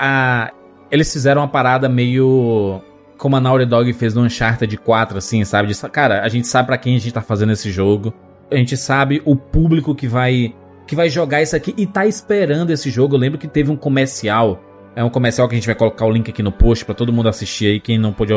a- 0.45 0.51
eles 0.89 1.11
fizeram 1.11 1.41
uma 1.41 1.47
parada 1.47 1.87
meio. 1.87 2.81
Como 3.17 3.35
a 3.35 3.39
Naughty 3.39 3.65
Dog 3.65 3.93
fez 3.93 4.15
no 4.15 4.21
Uncharted 4.23 4.75
4, 4.77 5.17
assim, 5.17 5.43
sabe? 5.45 5.67
De, 5.71 5.89
cara, 5.89 6.21
a 6.23 6.27
gente 6.29 6.47
sabe 6.47 6.65
pra 6.67 6.77
quem 6.77 6.95
a 6.95 6.99
gente 6.99 7.13
tá 7.13 7.21
fazendo 7.21 7.51
esse 7.51 7.69
jogo. 7.71 8.11
A 8.49 8.55
gente 8.55 8.75
sabe 8.75 9.21
o 9.25 9.35
público 9.35 9.93
que 9.95 10.07
vai 10.07 10.55
que 10.87 10.95
vai 10.95 11.07
jogar 11.07 11.41
isso 11.41 11.55
aqui 11.55 11.73
e 11.77 11.85
tá 11.85 12.05
esperando 12.05 12.71
esse 12.71 12.89
jogo. 12.89 13.15
Eu 13.15 13.19
lembro 13.19 13.37
que 13.39 13.47
teve 13.47 13.71
um 13.71 13.75
comercial. 13.77 14.59
É 14.95 15.03
um 15.03 15.09
comercial 15.09 15.47
que 15.47 15.53
a 15.55 15.57
gente 15.57 15.67
vai 15.67 15.75
colocar 15.75 16.05
o 16.05 16.11
link 16.11 16.29
aqui 16.29 16.43
no 16.43 16.51
post 16.51 16.83
pra 16.83 16.93
todo 16.95 17.13
mundo 17.13 17.29
assistir 17.29 17.67
aí. 17.67 17.79
Quem 17.79 17.97
não 17.97 18.11
pôde 18.11 18.33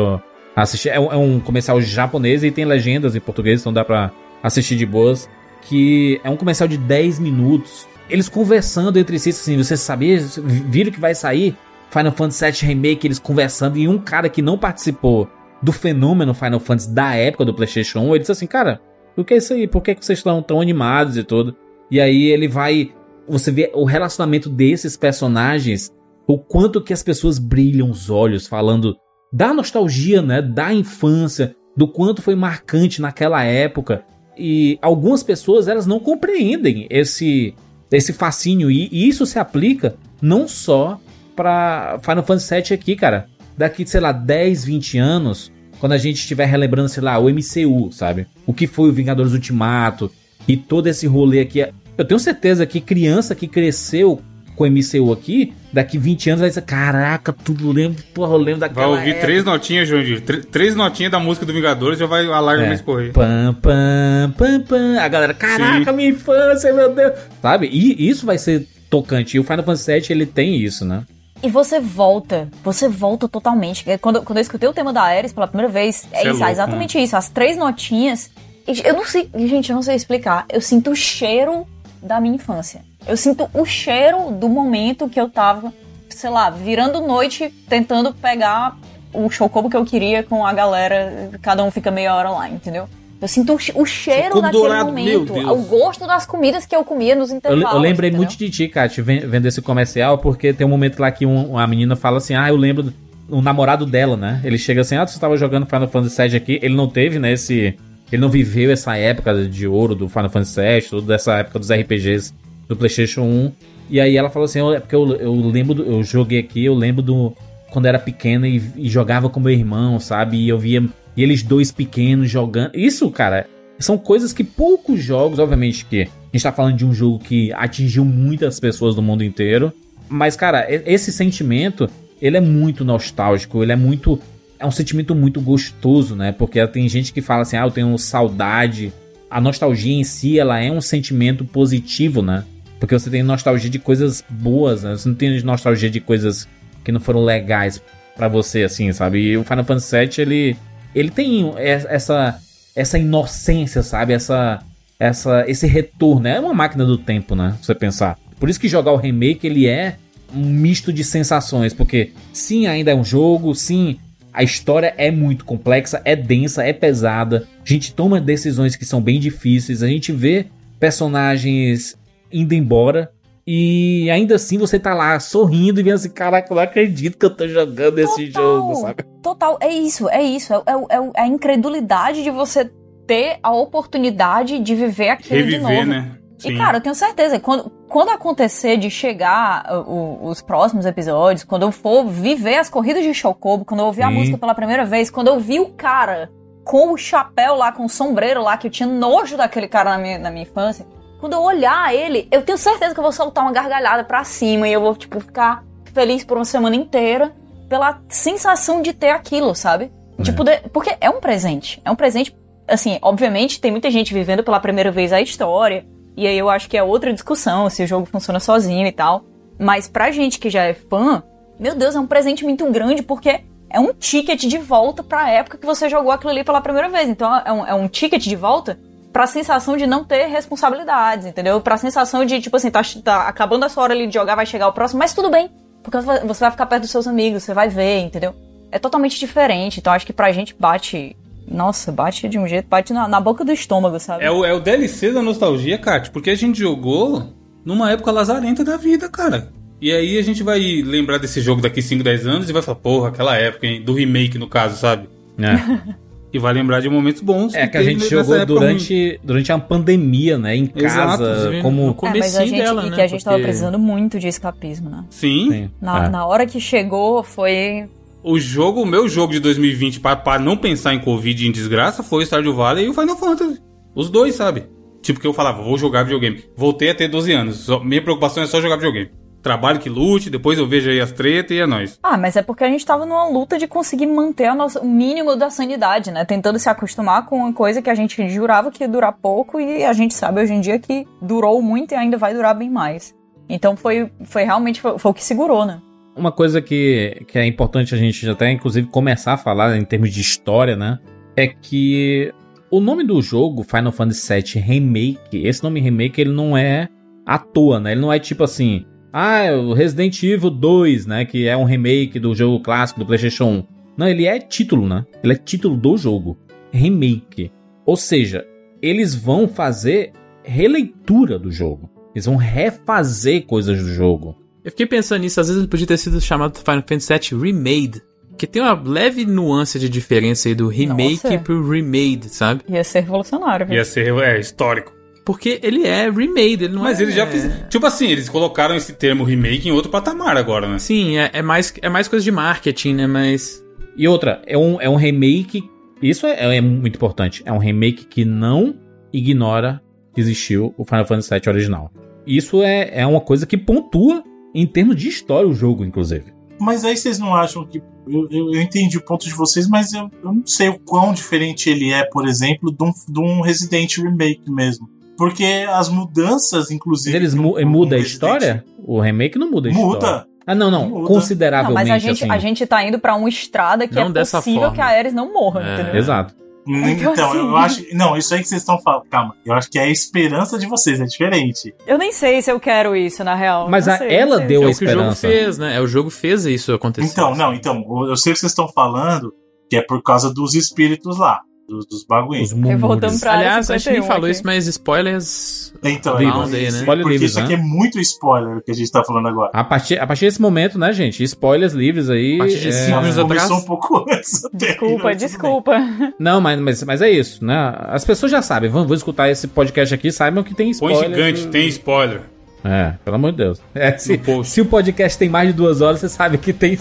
assistir. 0.55 0.89
É 0.89 0.99
um, 0.99 1.11
é 1.11 1.17
um 1.17 1.39
comercial 1.39 1.81
japonês 1.81 2.43
e 2.43 2.51
tem 2.51 2.65
legendas 2.65 3.15
em 3.15 3.19
português, 3.19 3.61
então 3.61 3.73
dá 3.73 3.83
pra 3.83 4.11
assistir 4.41 4.75
de 4.75 4.85
boas. 4.85 5.29
Que 5.61 6.19
é 6.23 6.29
um 6.29 6.37
comercial 6.37 6.67
de 6.67 6.77
10 6.77 7.19
minutos. 7.19 7.87
Eles 8.09 8.29
conversando 8.29 8.99
entre 8.99 9.17
si, 9.17 9.29
assim, 9.29 9.57
você 9.57 9.75
sabia? 9.75 10.19
Viram 10.19 10.91
que 10.91 10.99
vai 10.99 11.15
sair 11.15 11.55
Final 11.89 12.11
Fantasy 12.11 12.45
VII 12.45 12.73
Remake, 12.73 13.07
eles 13.07 13.19
conversando, 13.19 13.77
e 13.77 13.87
um 13.87 13.97
cara 13.97 14.29
que 14.29 14.41
não 14.41 14.57
participou 14.57 15.27
do 15.61 15.71
fenômeno 15.71 16.33
Final 16.33 16.59
Fantasy 16.59 16.93
da 16.93 17.15
época 17.15 17.45
do 17.45 17.53
PlayStation 17.53 17.99
1, 18.01 18.09
ele 18.09 18.19
disse 18.19 18.31
assim, 18.31 18.45
cara, 18.45 18.81
o 19.15 19.23
que 19.23 19.33
é 19.33 19.37
isso 19.37 19.53
aí? 19.53 19.67
Por 19.67 19.81
que, 19.81 19.95
que 19.95 20.05
vocês 20.05 20.19
estão 20.19 20.41
tão 20.41 20.61
animados 20.61 21.17
e 21.17 21.23
tudo? 21.23 21.55
E 21.89 22.01
aí 22.01 22.25
ele 22.25 22.47
vai. 22.47 22.91
Você 23.27 23.51
vê 23.51 23.71
o 23.73 23.85
relacionamento 23.85 24.49
desses 24.49 24.97
personagens, 24.97 25.91
o 26.27 26.37
quanto 26.37 26.83
que 26.83 26.93
as 26.93 27.01
pessoas 27.01 27.39
brilham 27.39 27.89
os 27.89 28.09
olhos 28.09 28.45
falando 28.45 28.95
da 29.31 29.53
nostalgia, 29.53 30.21
né, 30.21 30.41
da 30.41 30.73
infância, 30.73 31.55
do 31.75 31.87
quanto 31.87 32.21
foi 32.21 32.35
marcante 32.35 33.01
naquela 33.01 33.43
época. 33.43 34.03
E 34.37 34.77
algumas 34.81 35.23
pessoas 35.23 35.67
elas 35.67 35.85
não 35.85 35.99
compreendem 35.99 36.87
esse 36.89 37.53
esse 37.91 38.11
fascínio 38.11 38.69
e, 38.69 38.89
isso 39.07 39.25
se 39.25 39.39
aplica 39.39 39.95
não 40.21 40.47
só 40.47 40.99
para 41.35 41.99
Final 42.01 42.23
Fantasy 42.23 42.55
VII 42.55 42.73
aqui, 42.73 42.95
cara. 42.95 43.27
Daqui, 43.57 43.87
sei 43.87 44.01
lá, 44.01 44.11
10, 44.11 44.65
20 44.65 44.97
anos, 44.97 45.51
quando 45.79 45.93
a 45.93 45.97
gente 45.97 46.17
estiver 46.17 46.45
relembrando, 46.45 46.89
sei 46.89 47.03
lá, 47.03 47.17
o 47.17 47.29
MCU, 47.29 47.91
sabe? 47.91 48.27
O 48.45 48.53
que 48.53 48.67
foi 48.67 48.89
o 48.89 48.93
Vingadores 48.93 49.31
Ultimato 49.31 50.11
e 50.47 50.57
todo 50.57 50.87
esse 50.87 51.07
rolê 51.07 51.41
aqui. 51.41 51.65
Eu 51.97 52.05
tenho 52.05 52.19
certeza 52.19 52.65
que 52.65 52.81
criança 52.81 53.33
que 53.33 53.47
cresceu 53.47 54.19
com 54.55 54.63
o 54.63 54.67
MCU 54.71 55.11
aqui, 55.11 55.53
daqui 55.73 55.97
20 55.97 56.29
anos 56.29 56.39
vai 56.41 56.49
dizer, 56.49 56.61
caraca, 56.61 57.33
tudo 57.33 57.71
lembro, 57.71 58.01
porra, 58.13 58.33
eu 58.33 58.37
lembro 58.37 58.61
daquela 58.61 58.87
Vai 58.87 58.97
ouvir 58.97 59.09
época. 59.11 59.25
três 59.25 59.43
notinhas, 59.43 59.87
João 59.87 60.03
Tr 60.21 60.45
Três 60.51 60.75
notinhas 60.75 61.11
da 61.11 61.19
música 61.19 61.45
do 61.45 61.53
Vingadores 61.53 61.99
já 61.99 62.05
vai 62.05 62.25
o 62.25 62.33
alarme 62.33 62.63
É. 62.63 62.67
vai 62.67 62.75
escorrer. 62.75 63.11
Pam, 63.13 63.53
pam, 63.61 64.33
pam, 64.37 64.61
pam. 64.61 64.99
A 64.99 65.07
galera, 65.07 65.33
caraca, 65.33 65.91
minha 65.91 66.09
infância, 66.09 66.73
meu 66.73 66.93
Deus. 66.93 67.13
Sabe? 67.41 67.67
E 67.71 68.09
isso 68.09 68.25
vai 68.25 68.37
ser 68.37 68.67
tocante. 68.89 69.35
E 69.37 69.39
o 69.39 69.43
Final 69.43 69.63
Fantasy 69.63 69.91
VII, 69.91 70.05
ele 70.09 70.25
tem 70.25 70.55
isso, 70.57 70.85
né? 70.85 71.03
E 71.43 71.49
você 71.49 71.79
volta, 71.79 72.47
você 72.63 72.87
volta 72.87 73.27
totalmente. 73.27 73.87
É, 73.89 73.97
Quando, 73.97 74.21
quando 74.23 74.37
eu 74.37 74.41
escutei 74.41 74.67
o 74.69 74.73
tema 74.73 74.93
da 74.93 75.01
Ares 75.01 75.33
pela 75.33 75.47
primeira 75.47 75.71
vez, 75.71 76.07
é, 76.11 76.19
é 76.19 76.21
isso, 76.29 76.37
louco, 76.39 76.51
exatamente 76.51 76.97
isso. 76.97 77.15
As 77.15 77.29
três 77.29 77.57
notinhas. 77.57 78.31
E 78.67 78.81
Eu 78.87 78.93
não 78.95 79.05
sei, 79.05 79.29
gente, 79.35 79.69
eu 79.69 79.75
não 79.75 79.83
sei 79.83 79.95
explicar. 79.95 80.45
Eu 80.49 80.61
sinto 80.61 80.89
o 80.91 80.95
cheiro 80.95 81.67
da 82.01 82.19
minha 82.21 82.35
infância. 82.35 82.81
Eu 83.07 83.15
sinto 83.17 83.49
o 83.53 83.65
cheiro 83.65 84.31
do 84.31 84.49
momento 84.49 85.07
que 85.07 85.19
eu 85.19 85.29
tava, 85.29 85.71
sei 86.09 86.29
lá, 86.29 86.49
virando 86.49 87.01
noite, 87.01 87.53
tentando 87.69 88.13
pegar 88.13 88.77
o 89.13 89.29
chocobo 89.29 89.69
que 89.69 89.77
eu 89.77 89.85
queria 89.85 90.23
com 90.23 90.45
a 90.45 90.51
galera. 90.53 91.29
Cada 91.41 91.63
um 91.63 91.69
fica 91.71 91.91
meia 91.91 92.15
hora 92.15 92.29
lá, 92.31 92.49
entendeu? 92.49 92.87
Eu 93.21 93.27
sinto 93.27 93.53
o 93.53 93.57
che- 93.59 93.71
o 93.75 93.85
cheiro 93.85 94.23
Chocobo 94.25 94.41
daquele 94.41 94.63
dourado, 94.63 94.85
momento, 94.87 95.33
o 95.33 95.55
gosto 95.63 96.05
das 96.05 96.25
comidas 96.25 96.65
que 96.65 96.75
eu 96.75 96.83
comia 96.83 97.15
nos 97.15 97.29
Eu, 97.31 97.37
intervalos. 97.37 97.73
eu 97.73 97.79
lembrei 97.79 98.09
entendeu? 98.09 98.25
muito 98.27 98.37
de 98.37 98.49
ti, 98.49 98.67
Kat, 98.67 99.01
ven- 99.01 99.21
vendo 99.21 99.45
esse 99.47 99.61
comercial, 99.61 100.17
porque 100.17 100.51
tem 100.51 100.67
um 100.67 100.69
momento 100.69 100.99
lá 100.99 101.09
que 101.11 101.25
um- 101.25 101.51
uma 101.51 101.65
menina 101.65 101.95
fala 101.95 102.17
assim: 102.17 102.35
Ah, 102.35 102.49
eu 102.49 102.57
lembro 102.57 102.91
o 103.29 103.41
namorado 103.41 103.85
dela, 103.85 104.17
né? 104.17 104.41
Ele 104.43 104.57
chega 104.57 104.81
assim: 104.81 104.95
Ah, 104.97 105.07
você 105.07 105.17
tava 105.19 105.37
jogando 105.37 105.65
Final 105.65 105.87
Fantasy 105.87 106.21
VII 106.27 106.35
aqui. 106.37 106.59
Ele 106.61 106.75
não 106.75 106.87
teve, 106.89 107.17
né? 107.17 107.31
Esse. 107.31 107.77
Ele 108.11 108.21
não 108.21 108.29
viveu 108.29 108.69
essa 108.71 108.95
época 108.97 109.33
de 109.45 109.65
ouro 109.65 109.95
do 109.95 110.09
Final 110.09 110.29
Fantasy 110.29 110.61
VII, 110.61 110.81
toda 110.89 111.15
essa 111.15 111.37
época 111.37 111.57
dos 111.57 111.71
RPGs 111.71 112.33
do 112.67 112.75
PlayStation 112.75 113.21
1. 113.21 113.51
E 113.89 113.99
aí 113.99 114.17
ela 114.17 114.29
falou 114.29 114.45
assim: 114.45 114.59
"Eu- 114.59 114.73
É 114.73 114.79
porque 114.79 114.95
eu, 114.95 115.15
eu 115.15 115.33
lembro, 115.35 115.73
do- 115.75 115.83
eu 115.83 116.03
joguei 116.03 116.39
aqui, 116.39 116.63
eu 116.65 116.73
lembro 116.73 117.01
do. 117.01 117.33
Quando 117.71 117.85
era 117.87 117.99
pequena 117.99 118.47
e, 118.47 118.61
e 118.77 118.87
jogava 118.89 119.29
com 119.29 119.39
meu 119.39 119.51
irmão, 119.51 119.99
sabe? 119.99 120.37
E 120.37 120.47
eu 120.49 120.57
via 120.57 120.83
e 121.17 121.23
eles 121.23 121.43
dois 121.43 121.71
pequenos 121.71 122.29
jogando. 122.29 122.71
Isso, 122.73 123.09
cara, 123.11 123.47
são 123.77 123.97
coisas 123.97 124.31
que 124.31 124.43
poucos 124.43 125.01
jogos, 125.03 125.39
obviamente 125.39 125.85
que 125.85 126.03
a 126.03 126.07
gente 126.33 126.43
tá 126.43 126.51
falando 126.53 126.77
de 126.77 126.85
um 126.85 126.93
jogo 126.93 127.19
que 127.19 127.51
atingiu 127.53 128.05
muitas 128.05 128.59
pessoas 128.59 128.95
do 128.95 129.01
mundo 129.01 129.23
inteiro. 129.23 129.73
Mas, 130.07 130.35
cara, 130.35 130.65
esse 130.69 131.11
sentimento, 131.11 131.89
ele 132.21 132.37
é 132.37 132.41
muito 132.41 132.85
nostálgico, 132.85 133.61
ele 133.61 133.71
é 133.71 133.75
muito. 133.75 134.19
É 134.57 134.65
um 134.65 134.71
sentimento 134.71 135.13
muito 135.13 135.41
gostoso, 135.41 136.15
né? 136.15 136.31
Porque 136.31 136.65
tem 136.67 136.87
gente 136.87 137.11
que 137.11 137.21
fala 137.21 137.41
assim, 137.41 137.57
ah, 137.57 137.65
eu 137.65 137.71
tenho 137.71 137.97
saudade. 137.97 138.93
A 139.29 139.41
nostalgia 139.41 139.93
em 139.93 140.03
si, 140.05 140.39
ela 140.39 140.59
é 140.61 140.71
um 140.71 140.79
sentimento 140.79 141.43
positivo, 141.43 142.21
né? 142.21 142.45
Porque 142.85 142.99
você 142.99 143.09
tem 143.09 143.23
nostalgia 143.23 143.67
de 143.67 143.79
coisas 143.79 144.23
boas, 144.29 144.83
né? 144.83 144.91
Você 144.91 145.09
não 145.09 145.15
tem 145.15 145.41
nostalgia 145.41 145.89
de 145.89 145.99
coisas 145.99 146.47
que 146.83 146.91
não 146.91 146.99
foram 146.99 147.25
legais 147.25 147.81
pra 148.15 148.27
você, 148.27 148.61
assim, 148.61 148.93
sabe? 148.93 149.17
E 149.17 149.35
o 149.35 149.43
Final 149.43 149.65
Fantasy 149.65 149.97
VII, 149.97 150.09
ele, 150.19 150.57
ele 150.93 151.09
tem 151.09 151.51
essa, 151.57 152.39
essa 152.75 152.99
inocência, 152.99 153.81
sabe? 153.81 154.13
Essa, 154.13 154.61
essa, 154.99 155.45
esse 155.47 155.65
retorno. 155.65 156.27
É 156.27 156.39
uma 156.39 156.53
máquina 156.53 156.85
do 156.85 156.95
tempo, 156.95 157.33
né? 157.33 157.57
Se 157.59 157.65
você 157.65 157.73
pensar. 157.73 158.19
Por 158.39 158.51
isso 158.51 158.59
que 158.59 158.67
jogar 158.67 158.91
o 158.91 158.97
remake, 158.97 159.47
ele 159.47 159.65
é 159.65 159.97
um 160.31 160.45
misto 160.45 160.93
de 160.93 161.03
sensações. 161.03 161.73
Porque, 161.73 162.11
sim, 162.31 162.67
ainda 162.67 162.91
é 162.91 162.95
um 162.95 163.03
jogo, 163.03 163.55
sim, 163.55 163.97
a 164.31 164.43
história 164.43 164.93
é 164.95 165.09
muito 165.09 165.43
complexa, 165.43 166.03
é 166.05 166.15
densa, 166.15 166.63
é 166.63 166.71
pesada. 166.71 167.47
A 167.65 167.67
gente 167.67 167.95
toma 167.95 168.21
decisões 168.21 168.75
que 168.75 168.85
são 168.85 169.01
bem 169.01 169.19
difíceis. 169.19 169.81
A 169.81 169.87
gente 169.87 170.11
vê 170.11 170.45
personagens 170.79 171.97
indo 172.41 172.53
embora. 172.53 173.11
E 173.47 174.09
ainda 174.09 174.35
assim 174.35 174.57
você 174.57 174.79
tá 174.79 174.93
lá 174.95 175.19
sorrindo 175.19 175.79
e 175.79 175.83
vendo 175.83 175.95
assim: 175.95 176.09
caraca, 176.09 176.51
eu 176.51 176.55
não 176.55 176.63
acredito 176.63 177.17
que 177.17 177.25
eu 177.25 177.35
tô 177.35 177.47
jogando 177.47 177.99
esse 177.99 178.29
jogo, 178.31 178.73
sabe? 178.75 179.03
Total, 179.21 179.57
é 179.61 179.69
isso, 179.71 180.09
é 180.09 180.23
isso. 180.23 180.51
É, 180.53 180.57
é- 180.57 181.11
é 181.15 181.21
a 181.21 181.27
incredulidade 181.27 182.23
de 182.23 182.31
você 182.31 182.71
ter 183.05 183.37
a 183.43 183.51
oportunidade 183.53 184.57
de 184.59 184.73
viver 184.73 185.09
aquilo 185.09 185.45
de 185.47 185.57
novo. 185.59 185.67
Reviver, 185.69 185.87
né? 185.87 186.11
E, 186.43 186.57
cara, 186.57 186.77
eu 186.77 186.81
tenho 186.81 186.93
certeza, 186.95 187.39
quando, 187.39 187.71
quando 187.87 188.09
acontecer 188.09 188.77
de 188.77 188.89
chegar 188.89 189.65
uh, 189.71 189.89
o- 189.89 190.27
os 190.27 190.41
próximos 190.41 190.85
episódios, 190.85 191.43
quando 191.45 191.61
eu 191.63 191.71
for 191.71 192.05
viver 192.05 192.57
as 192.57 192.67
corridas 192.69 193.03
de 193.03 193.13
Chocobo, 193.13 193.63
quando 193.63 193.79
eu 193.79 193.85
ouvir 193.85 194.03
a 194.03 194.09
Sim. 194.09 194.15
música 194.15 194.37
pela 194.37 194.53
primeira 194.53 194.83
vez, 194.85 195.09
quando 195.09 195.27
eu 195.27 195.39
vi 195.39 195.59
o 195.59 195.67
cara 195.69 196.29
com 196.63 196.91
o 196.91 196.97
chapéu 196.97 197.55
lá, 197.55 197.71
com 197.71 197.85
o 197.85 197.89
sombreiro 197.89 198.41
lá, 198.41 198.57
que 198.57 198.67
eu 198.67 198.71
tinha 198.71 198.87
nojo 198.89 199.37
daquele 199.37 199.67
cara 199.67 199.91
na 199.91 199.97
minha, 199.97 200.19
na 200.19 200.29
minha 200.31 200.43
infância, 200.43 200.85
quando 201.25 201.33
eu 201.33 201.41
olhar 201.41 201.91
ele, 201.91 202.27
eu 202.29 202.43
tenho 202.43 202.55
certeza 202.55 202.93
que 202.93 202.99
eu 202.99 203.03
vou 203.03 203.11
soltar 203.11 203.43
uma 203.43 203.51
gargalhada 203.51 204.03
pra 204.03 204.23
cima 204.23 204.67
e 204.67 204.73
eu 204.73 204.79
vou, 204.79 204.95
tipo, 204.95 205.19
ficar 205.19 205.63
feliz 205.91 206.23
por 206.23 206.37
uma 206.37 206.45
semana 206.45 206.75
inteira 206.75 207.33
pela 207.67 207.99
sensação 208.07 208.79
de 208.79 208.93
ter 208.93 209.09
aquilo, 209.09 209.55
sabe? 209.55 209.91
Tipo, 210.21 210.43
de- 210.43 210.59
porque 210.71 210.95
é 211.01 211.09
um 211.09 211.19
presente. 211.19 211.81
É 211.83 211.89
um 211.89 211.95
presente, 211.95 212.37
assim, 212.67 212.99
obviamente 213.01 213.59
tem 213.59 213.71
muita 213.71 213.89
gente 213.89 214.13
vivendo 214.13 214.43
pela 214.43 214.59
primeira 214.59 214.91
vez 214.91 215.11
a 215.11 215.19
história, 215.19 215.83
e 216.15 216.27
aí 216.27 216.37
eu 216.37 216.47
acho 216.47 216.69
que 216.69 216.77
é 216.77 216.83
outra 216.83 217.11
discussão 217.11 217.67
se 217.71 217.81
o 217.83 217.87
jogo 217.87 218.05
funciona 218.05 218.39
sozinho 218.39 218.85
e 218.85 218.91
tal. 218.91 219.23
Mas 219.57 219.87
pra 219.87 220.11
gente 220.11 220.37
que 220.37 220.51
já 220.51 220.61
é 220.61 220.75
fã, 220.75 221.23
meu 221.59 221.73
Deus, 221.73 221.95
é 221.95 221.99
um 221.99 222.05
presente 222.05 222.43
muito 222.43 222.69
grande 222.69 223.01
porque 223.01 223.41
é 223.67 223.79
um 223.79 223.91
ticket 223.93 224.43
de 224.45 224.59
volta 224.59 225.01
pra 225.01 225.31
época 225.31 225.57
que 225.57 225.65
você 225.65 225.89
jogou 225.89 226.11
aquilo 226.11 226.29
ali 226.29 226.43
pela 226.43 226.61
primeira 226.61 226.87
vez. 226.87 227.09
Então 227.09 227.35
é 227.35 227.51
um, 227.51 227.65
é 227.65 227.73
um 227.73 227.87
ticket 227.87 228.21
de 228.21 228.35
volta 228.35 228.77
pra 229.15 229.27
sensação 229.27 229.77
de 229.77 229.87
não 229.87 230.03
ter 230.03 230.25
responsabilidades, 230.25 231.25
entendeu? 231.25 231.61
Pra 231.61 231.77
sensação 231.77 232.25
de, 232.25 232.41
tipo 232.41 232.57
assim, 232.57 232.69
tá, 232.69 232.81
tá 233.01 233.29
acabando 233.29 233.63
a 233.63 233.69
sua 233.69 233.83
hora 233.83 233.93
ali 233.93 234.07
de 234.07 234.13
jogar, 234.13 234.35
vai 234.35 234.45
chegar 234.45 234.67
o 234.67 234.73
próximo, 234.73 234.99
mas 234.99 235.13
tudo 235.13 235.31
bem. 235.31 235.49
Porque 235.81 235.97
você 236.27 236.41
vai- 236.41 236.51
ficar 236.51 236.65
perto 236.65 236.81
dos 236.81 236.91
seus 236.91 237.07
amigos, 237.07 237.41
você 237.41 237.53
vai 237.53 237.69
ver, 237.69 237.99
entendeu? 238.01 238.35
É 238.73 238.77
totalmente 238.77 239.17
diferente. 239.17 239.79
Então 239.79 239.93
acho 239.93 240.05
que 240.05 240.11
pra 240.11 240.33
gente 240.33 240.53
bate. 240.59 241.15
Nossa, 241.47 241.93
bate 241.93 242.27
de 242.27 242.37
um 242.37 242.45
jeito, 242.45 242.67
bate 242.67 242.91
na, 242.91 243.07
na 243.07 243.21
boca 243.21 243.45
do 243.45 243.53
estômago, 243.53 243.97
sabe? 244.01 244.21
É 244.21 244.29
o, 244.29 244.43
é 244.43 244.53
o 244.53 244.59
DLC 244.59 245.13
da 245.13 245.21
nostalgia, 245.21 245.77
Kat, 245.77 246.11
porque 246.11 246.31
a 246.31 246.35
gente 246.35 246.59
jogou 246.59 247.23
numa 247.63 247.89
época 247.93 248.11
lazarenta 248.11 248.65
da 248.65 248.75
vida, 248.75 249.07
cara. 249.07 249.49
E 249.79 249.93
aí 249.93 250.17
a 250.17 250.23
gente 250.23 250.43
vai 250.43 250.59
lembrar 250.59 251.19
desse 251.19 251.39
jogo 251.39 251.61
daqui 251.61 251.81
5, 251.81 252.03
10 252.03 252.27
anos 252.27 252.49
e 252.49 252.53
vai 252.53 252.61
falar, 252.61 252.79
porra, 252.79 253.07
aquela 253.07 253.37
época, 253.37 253.65
hein? 253.65 253.81
Do 253.81 253.93
remake, 253.93 254.37
no 254.37 254.49
caso, 254.49 254.75
sabe? 254.75 255.07
E 256.35 256.39
vai 256.39 256.51
lembrar 256.53 256.81
de 256.81 256.89
momentos 256.89 257.21
bons. 257.21 257.53
É 257.53 257.65
que 257.65 257.77
a 257.77 257.79
teve 257.79 257.93
gente 257.93 258.09
jogou 258.09 258.35
ruim. 258.35 258.45
durante, 258.45 259.19
durante 259.23 259.51
a 259.53 259.57
pandemia, 259.57 260.37
né? 260.37 260.55
Em 260.57 260.69
Exato, 260.75 260.83
casa, 261.07 261.23
inclusive, 261.31 261.61
como. 261.61 261.81
no 261.83 261.87
É, 261.87 261.91
a 261.91 261.93
comecinho 261.93 262.47
gente, 262.47 262.57
dela, 262.57 262.85
e 262.85 262.89
né? 262.89 262.95
que 262.95 263.01
a 263.01 263.07
gente 263.07 263.23
tava 263.23 263.37
Porque- 263.37 263.47
precisando 263.47 263.79
muito 263.79 264.19
de 264.19 264.27
escapismo, 264.27 264.89
né? 264.89 265.05
Sim. 265.09 265.49
Sim, 265.51 265.69
Na, 265.81 266.05
é. 266.05 266.09
na 266.09 266.25
hora 266.25 266.45
que 266.45 266.59
chegou, 266.59 267.23
foi. 267.23 267.87
O 268.21 268.37
jogo, 268.39 268.81
o 268.81 268.85
meu 268.85 269.07
jogo 269.07 269.31
de 269.31 269.39
2020, 269.39 269.99
pra, 270.01 270.15
pra 270.15 270.37
não 270.37 270.57
pensar 270.57 270.93
em 270.93 270.99
Covid 270.99 271.45
e 271.45 271.47
em 271.47 271.51
desgraça, 271.51 272.03
foi 272.03 272.23
o 272.23 272.25
Stardew 272.25 272.53
Valley 272.53 272.85
e 272.85 272.89
o 272.89 272.93
Final 272.93 273.15
Fantasy. 273.15 273.61
Os 273.95 274.09
dois, 274.09 274.35
sabe? 274.35 274.63
Tipo 275.01 275.19
que 275.19 275.27
eu 275.27 275.33
falava, 275.33 275.61
vou 275.61 275.77
jogar 275.77 276.03
videogame. 276.03 276.43
Voltei 276.57 276.89
a 276.89 276.95
ter 276.95 277.07
12 277.07 277.31
anos. 277.31 277.57
Só- 277.57 277.79
minha 277.83 278.01
preocupação 278.01 278.43
é 278.43 278.47
só 278.47 278.59
jogar 278.59 278.75
videogame. 278.75 279.09
Trabalho 279.45 279.77
que 279.77 279.89
lute, 279.89 280.31
depois 280.31 280.57
eu 280.57 280.65
vejo 280.65 280.89
aí 280.89 280.99
as 280.99 281.11
tretas 281.11 281.55
e 281.55 281.59
é 281.59 281.67
nóis. 281.67 281.99
Ah, 282.01 282.17
mas 282.17 282.35
é 282.35 282.41
porque 282.41 282.63
a 282.63 282.67
gente 282.67 282.83
tava 282.83 283.05
numa 283.05 283.29
luta 283.29 283.59
de 283.59 283.67
conseguir 283.67 284.07
manter 284.07 284.51
nossa, 284.55 284.81
o 284.81 284.87
mínimo 284.87 285.35
da 285.35 285.51
sanidade, 285.51 286.09
né? 286.09 286.25
Tentando 286.25 286.57
se 286.57 286.67
acostumar 286.67 287.27
com 287.27 287.37
uma 287.37 287.53
coisa 287.53 287.79
que 287.79 287.87
a 287.87 287.93
gente 287.93 288.27
jurava 288.27 288.71
que 288.71 288.83
ia 288.83 288.87
durar 288.87 289.13
pouco 289.13 289.59
e 289.59 289.83
a 289.83 289.93
gente 289.93 290.15
sabe 290.15 290.41
hoje 290.41 290.51
em 290.51 290.61
dia 290.61 290.79
que 290.79 291.05
durou 291.21 291.61
muito 291.61 291.91
e 291.91 291.95
ainda 291.95 292.17
vai 292.17 292.33
durar 292.33 292.57
bem 292.57 292.71
mais. 292.71 293.13
Então 293.47 293.77
foi, 293.77 294.09
foi 294.23 294.45
realmente 294.45 294.81
foi, 294.81 294.97
foi 294.97 295.11
o 295.11 295.13
que 295.13 295.23
segurou, 295.23 295.63
né? 295.63 295.79
Uma 296.15 296.31
coisa 296.31 296.59
que, 296.59 297.23
que 297.27 297.37
é 297.37 297.45
importante 297.45 297.93
a 297.93 297.99
gente 297.99 298.27
até, 298.27 298.49
inclusive, 298.49 298.87
começar 298.87 299.33
a 299.33 299.37
falar 299.37 299.77
em 299.77 299.85
termos 299.85 300.11
de 300.11 300.21
história, 300.21 300.75
né? 300.75 300.97
É 301.37 301.45
que 301.45 302.33
o 302.71 302.79
nome 302.79 303.03
do 303.03 303.21
jogo, 303.21 303.61
Final 303.61 303.91
Fantasy 303.91 304.33
VII 304.33 304.63
Remake, 304.63 305.45
esse 305.45 305.63
nome 305.63 305.81
Remake, 305.81 306.19
ele 306.19 306.33
não 306.33 306.57
é 306.57 306.89
à 307.23 307.37
toa, 307.37 307.79
né? 307.79 307.91
Ele 307.91 308.01
não 308.01 308.11
é 308.11 308.17
tipo 308.17 308.43
assim, 308.43 308.87
ah, 309.17 309.43
é 309.43 309.55
o 309.55 309.71
Resident 309.71 310.21
Evil 310.23 310.49
2, 310.49 311.05
né? 311.05 311.23
Que 311.23 311.47
é 311.47 311.55
um 311.55 311.63
remake 311.63 312.19
do 312.19 312.35
jogo 312.35 312.59
clássico 312.59 312.99
do 312.99 313.05
PlayStation 313.05 313.45
1. 313.45 313.63
Não, 313.95 314.09
ele 314.09 314.25
é 314.25 314.37
título, 314.39 314.85
né? 314.89 315.05
Ele 315.23 315.31
é 315.31 315.37
título 315.37 315.77
do 315.77 315.95
jogo. 315.95 316.37
Remake. 316.69 317.49
Ou 317.85 317.95
seja, 317.95 318.45
eles 318.81 319.15
vão 319.15 319.47
fazer 319.47 320.11
releitura 320.43 321.39
do 321.39 321.49
jogo. 321.49 321.89
Eles 322.13 322.25
vão 322.25 322.35
refazer 322.35 323.45
coisas 323.45 323.81
do 323.81 323.87
jogo. 323.87 324.35
Eu 324.65 324.71
fiquei 324.71 324.85
pensando 324.85 325.21
nisso, 325.21 325.39
às 325.39 325.47
vezes 325.47 325.61
ele 325.61 325.69
podia 325.69 325.87
ter 325.87 325.97
sido 325.97 326.19
chamado 326.19 326.59
Final 326.59 326.83
Fantasy 326.85 327.35
VII 327.35 327.41
Remade. 327.41 328.01
que 328.37 328.45
tem 328.45 328.61
uma 328.61 328.73
leve 328.73 329.25
nuance 329.25 329.79
de 329.79 329.87
diferença 329.87 330.49
aí 330.49 330.55
do 330.55 330.67
remake 330.67 331.23
Nossa. 331.23 331.39
pro 331.39 331.69
remade, 331.69 332.27
sabe? 332.27 332.63
Ia 332.67 332.83
ser 332.83 332.99
revolucionário, 332.99 333.65
viu? 333.65 333.77
Ia 333.77 333.85
ser 333.85 334.13
é, 334.13 334.37
histórico. 334.37 334.94
Porque 335.25 335.59
ele 335.63 335.87
é 335.87 336.07
remade, 336.07 336.65
ele 336.65 336.69
não 336.69 336.83
Mas 336.83 336.99
é... 336.99 337.03
eles 337.03 337.15
já 337.15 337.25
fizeram. 337.25 337.67
Tipo 337.67 337.87
assim, 337.87 338.07
eles 338.09 338.29
colocaram 338.29 338.75
esse 338.75 338.93
termo 338.93 339.23
remake 339.23 339.67
em 339.67 339.71
outro 339.71 339.89
patamar 339.89 340.37
agora, 340.37 340.69
né? 340.69 340.77
Sim, 340.77 341.17
é, 341.17 341.31
é 341.33 341.41
mais, 341.41 341.73
é 341.81 341.89
mais 341.89 342.07
coisa 342.07 342.23
de 342.23 342.31
marketing, 342.31 342.93
né? 342.93 343.07
Mas. 343.07 343.65
E 343.97 344.07
outra, 344.07 344.41
é 344.45 344.55
um, 344.55 344.79
é 344.79 344.87
um 344.87 344.95
remake. 344.95 345.67
Isso 345.99 346.27
é, 346.27 346.57
é 346.57 346.61
muito 346.61 346.95
importante. 346.95 347.41
É 347.43 347.51
um 347.51 347.57
remake 347.57 348.05
que 348.05 348.23
não 348.23 348.75
ignora 349.11 349.81
que 350.13 350.21
existiu 350.21 350.75
o 350.77 350.85
Final 350.85 351.05
Fantasy 351.07 351.29
VII 351.31 351.41
original. 351.47 351.91
Isso 352.27 352.61
é, 352.61 352.91
é 352.93 353.07
uma 353.07 353.21
coisa 353.21 353.47
que 353.47 353.57
pontua 353.57 354.23
em 354.53 354.67
termos 354.67 354.95
de 354.95 355.07
história 355.07 355.49
o 355.49 355.53
jogo, 355.53 355.83
inclusive. 355.83 356.33
Mas 356.59 356.85
aí 356.85 356.95
vocês 356.95 357.17
não 357.17 357.35
acham 357.35 357.65
que. 357.65 357.81
Eu, 358.07 358.27
eu, 358.29 358.53
eu 358.53 358.61
entendi 358.61 358.97
o 358.97 359.01
ponto 359.01 359.25
de 359.25 359.33
vocês, 359.33 359.67
mas 359.67 359.91
eu, 359.91 360.09
eu 360.23 360.33
não 360.33 360.45
sei 360.45 360.69
o 360.69 360.77
quão 360.79 361.11
diferente 361.11 361.69
ele 361.69 361.91
é, 361.91 362.05
por 362.05 362.27
exemplo, 362.27 362.71
de 362.71 362.83
um, 362.83 362.91
de 362.91 363.19
um 363.19 363.41
Resident 363.41 363.97
Remake 363.97 364.49
mesmo. 364.51 364.87
Porque 365.17 365.65
as 365.69 365.89
mudanças, 365.89 366.65
Mas 366.65 366.71
inclusive. 366.71 367.15
eles 367.15 367.33
mu 367.33 367.59
no 367.59 367.67
muda 367.69 367.95
a 367.95 367.99
história? 367.99 368.63
O 368.85 368.99
remake 368.99 369.37
não 369.39 369.49
muda 369.49 369.69
a 369.69 369.71
história. 369.71 369.87
Muda. 369.93 370.27
Ah, 370.47 370.53
não, 370.53 370.69
não. 370.69 370.87
Muda. 370.89 370.99
Não, 370.99 371.07
Consideravelmente 371.07 371.73
mas 371.73 371.89
a 371.89 371.97
gente, 371.97 372.23
assim. 372.23 372.31
a 372.31 372.37
gente 372.37 372.65
tá 372.67 372.83
indo 372.83 372.99
pra 372.99 373.15
uma 373.15 373.27
estrada 373.29 373.87
que 373.87 373.95
Não 373.95 374.07
é 374.07 374.13
possível 374.13 374.61
forma. 374.61 374.75
que 374.75 374.81
a 374.81 374.85
Ares 374.85 375.13
não 375.13 375.33
morra, 375.33 375.61
É. 375.63 375.73
entendeu? 375.73 375.95
Exato. 375.95 376.35
Então, 376.67 377.11
Então, 377.13 377.29
assim- 377.29 377.37
eu 377.37 377.55
acho. 377.57 377.85
Não, 377.95 378.17
isso 378.17 378.33
aí 378.33 378.41
que 378.41 378.47
vocês 378.47 378.61
estão 378.61 378.79
falando. 378.81 379.03
Calma. 379.07 379.35
Eu 379.45 379.53
acho 379.53 379.69
que 379.69 379.77
é 379.77 379.83
a 379.83 379.87
esperança 379.89 380.57
de 380.57 380.65
vocês, 380.65 380.99
é 380.99 381.05
diferente. 381.05 381.73
Eu 381.85 381.95
nem 381.97 382.11
sei 382.11 382.41
se 382.41 382.51
eu 382.51 382.59
quero 382.59 382.95
isso, 382.95 383.23
na 383.23 383.35
real. 383.35 383.69
Mas 383.69 383.85
Não 383.85 383.93
a- 383.93 383.97
sei, 383.99 384.11
ela 384.15 384.39
não 384.39 384.47
deu 384.47 384.63
é 384.63 384.65
a 384.65 384.69
o 384.69 384.71
que 384.71 384.83
o 384.85 384.87
jogo 384.89 384.91
esperança. 385.11 385.27
fez, 385.27 385.57
né? 385.59 385.75
É 385.75 385.81
o 385.81 385.85
jogo 385.87 386.09
fez 386.09 386.43
isso 386.45 386.73
acontecer. 386.73 387.07
Então, 387.07 387.35
não, 387.35 387.53
então. 387.53 387.83
Eu 388.07 388.17
sei 388.17 388.31
o 388.31 388.33
que 388.33 388.39
vocês 388.39 388.51
estão 388.51 388.67
falando, 388.67 389.31
que 389.69 389.77
é 389.77 389.81
por 389.83 390.01
causa 390.01 390.33
dos 390.33 390.55
espíritos 390.55 391.19
lá. 391.19 391.39
Dos, 391.67 391.87
dos 391.87 392.05
bagulhos. 392.05 392.51
Revoltando 392.51 393.19
pra- 393.19 393.33
Aliás, 393.33 393.71
a 393.71 393.77
gente 393.77 393.87
nem 393.89 394.01
51 394.03 394.07
falou 394.07 394.25
aqui. 394.25 394.31
isso, 394.33 394.41
mas 394.45 394.67
spoilers. 394.67 395.73
Então, 395.83 396.19
é, 396.19 396.25
Round 396.25 396.55
aí, 396.55 396.61
né? 396.63 396.67
Spoiler 396.69 397.03
porque 397.03 397.13
livres, 397.13 397.31
isso 397.31 397.39
aqui 397.39 397.55
né? 397.55 397.59
é 397.59 397.63
muito 397.63 397.99
spoiler 397.99 398.63
que 398.63 398.71
a 398.71 398.73
gente 398.75 398.91
tá 398.91 399.03
falando 399.03 399.27
agora. 399.27 399.49
A 399.51 399.63
partir, 399.63 399.99
a 399.99 400.05
partir 400.05 400.25
desse 400.25 400.39
momento, 400.39 400.77
né, 400.77 400.93
gente? 400.93 401.23
Spoilers 401.23 401.73
livres 401.73 402.07
aí. 402.09 402.35
A 402.35 402.37
partir 402.39 402.59
de 402.59 402.67
é- 402.67 402.71
cinco 402.71 402.97
minutos 403.01 403.21
Começou 403.23 403.45
atrás. 403.45 403.63
um 403.63 403.65
pouco 403.65 404.05
antes. 404.13 404.41
Desculpa, 404.53 405.03
mas 405.05 405.17
tudo 405.17 405.27
desculpa. 405.27 406.13
Não, 406.19 406.39
mas, 406.39 406.59
mas, 406.59 406.83
mas 406.83 407.01
é 407.01 407.09
isso, 407.09 407.43
né? 407.43 407.75
As 407.79 408.05
pessoas 408.05 408.31
já 408.31 408.41
sabem, 408.43 408.69
vão, 408.69 408.85
vão 408.85 408.95
escutar 408.95 409.29
esse 409.29 409.47
podcast 409.47 409.93
aqui, 409.95 410.11
saibam 410.11 410.43
que 410.43 410.53
tem 410.53 410.67
Põe 410.77 410.93
spoiler. 410.93 411.09
gigante, 411.09 411.47
tem 411.47 411.67
spoiler. 411.67 412.21
É, 412.63 412.93
pelo 413.03 413.15
amor 413.15 413.31
de 413.31 413.37
Deus. 413.37 413.61
É, 413.73 413.97
se, 413.97 414.19
se 414.43 414.61
o 414.61 414.65
podcast 414.65 415.17
tem 415.17 415.29
mais 415.29 415.47
de 415.49 415.53
duas 415.53 415.81
horas, 415.81 415.99
você 415.99 416.09
sabe 416.09 416.37
que 416.37 416.53
tem, 416.53 416.77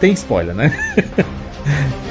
tem 0.00 0.12
spoiler, 0.12 0.54
né? 0.54 0.72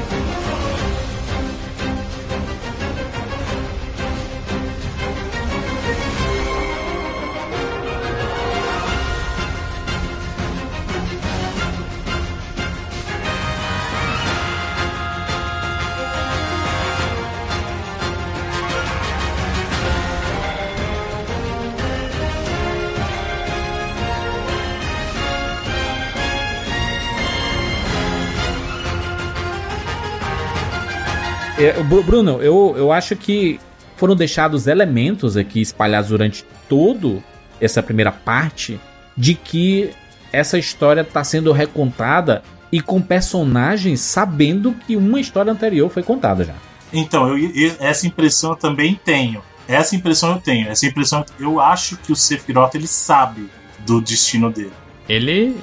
Bruno, 31.84 32.42
eu, 32.42 32.74
eu 32.78 32.92
acho 32.92 33.16
que 33.16 33.60
foram 33.96 34.16
deixados 34.16 34.68
elementos 34.68 35.36
aqui 35.38 35.62
espalhados 35.62 36.10
durante 36.10 36.46
todo 36.70 37.24
essa 37.60 37.82
primeira 37.82 38.12
parte 38.12 38.80
de 39.16 39.34
que 39.34 39.90
essa 40.32 40.58
história 40.58 41.02
está 41.02 41.24
sendo 41.24 41.52
recontada 41.52 42.44
e 42.72 42.82
com 42.82 43.02
personagens 43.02 44.02
sabendo 44.02 44.74
que 44.86 44.96
uma 44.96 45.20
história 45.20 45.52
anterior 45.52 45.90
foi 45.90 46.04
contada 46.04 46.44
já. 46.44 46.54
Então, 46.94 47.28
eu, 47.28 47.38
eu- 47.56 47.76
essa 47.80 48.06
impressão 48.06 48.52
eu 48.52 48.56
também 48.58 49.00
tenho. 49.04 49.42
Essa 49.68 49.96
impressão 49.96 50.32
eu 50.34 50.40
tenho. 50.40 50.68
Essa 50.70 50.86
impressão 50.86 51.26
eu 51.40 51.60
acho 51.60 51.98
que 51.98 52.12
o 52.12 52.16
Sephiroth 52.16 52.76
ele 52.76 52.88
sabe 52.88 53.50
do 53.86 54.00
destino 54.02 54.52
dele. 54.52 54.74
Ele 55.10 55.56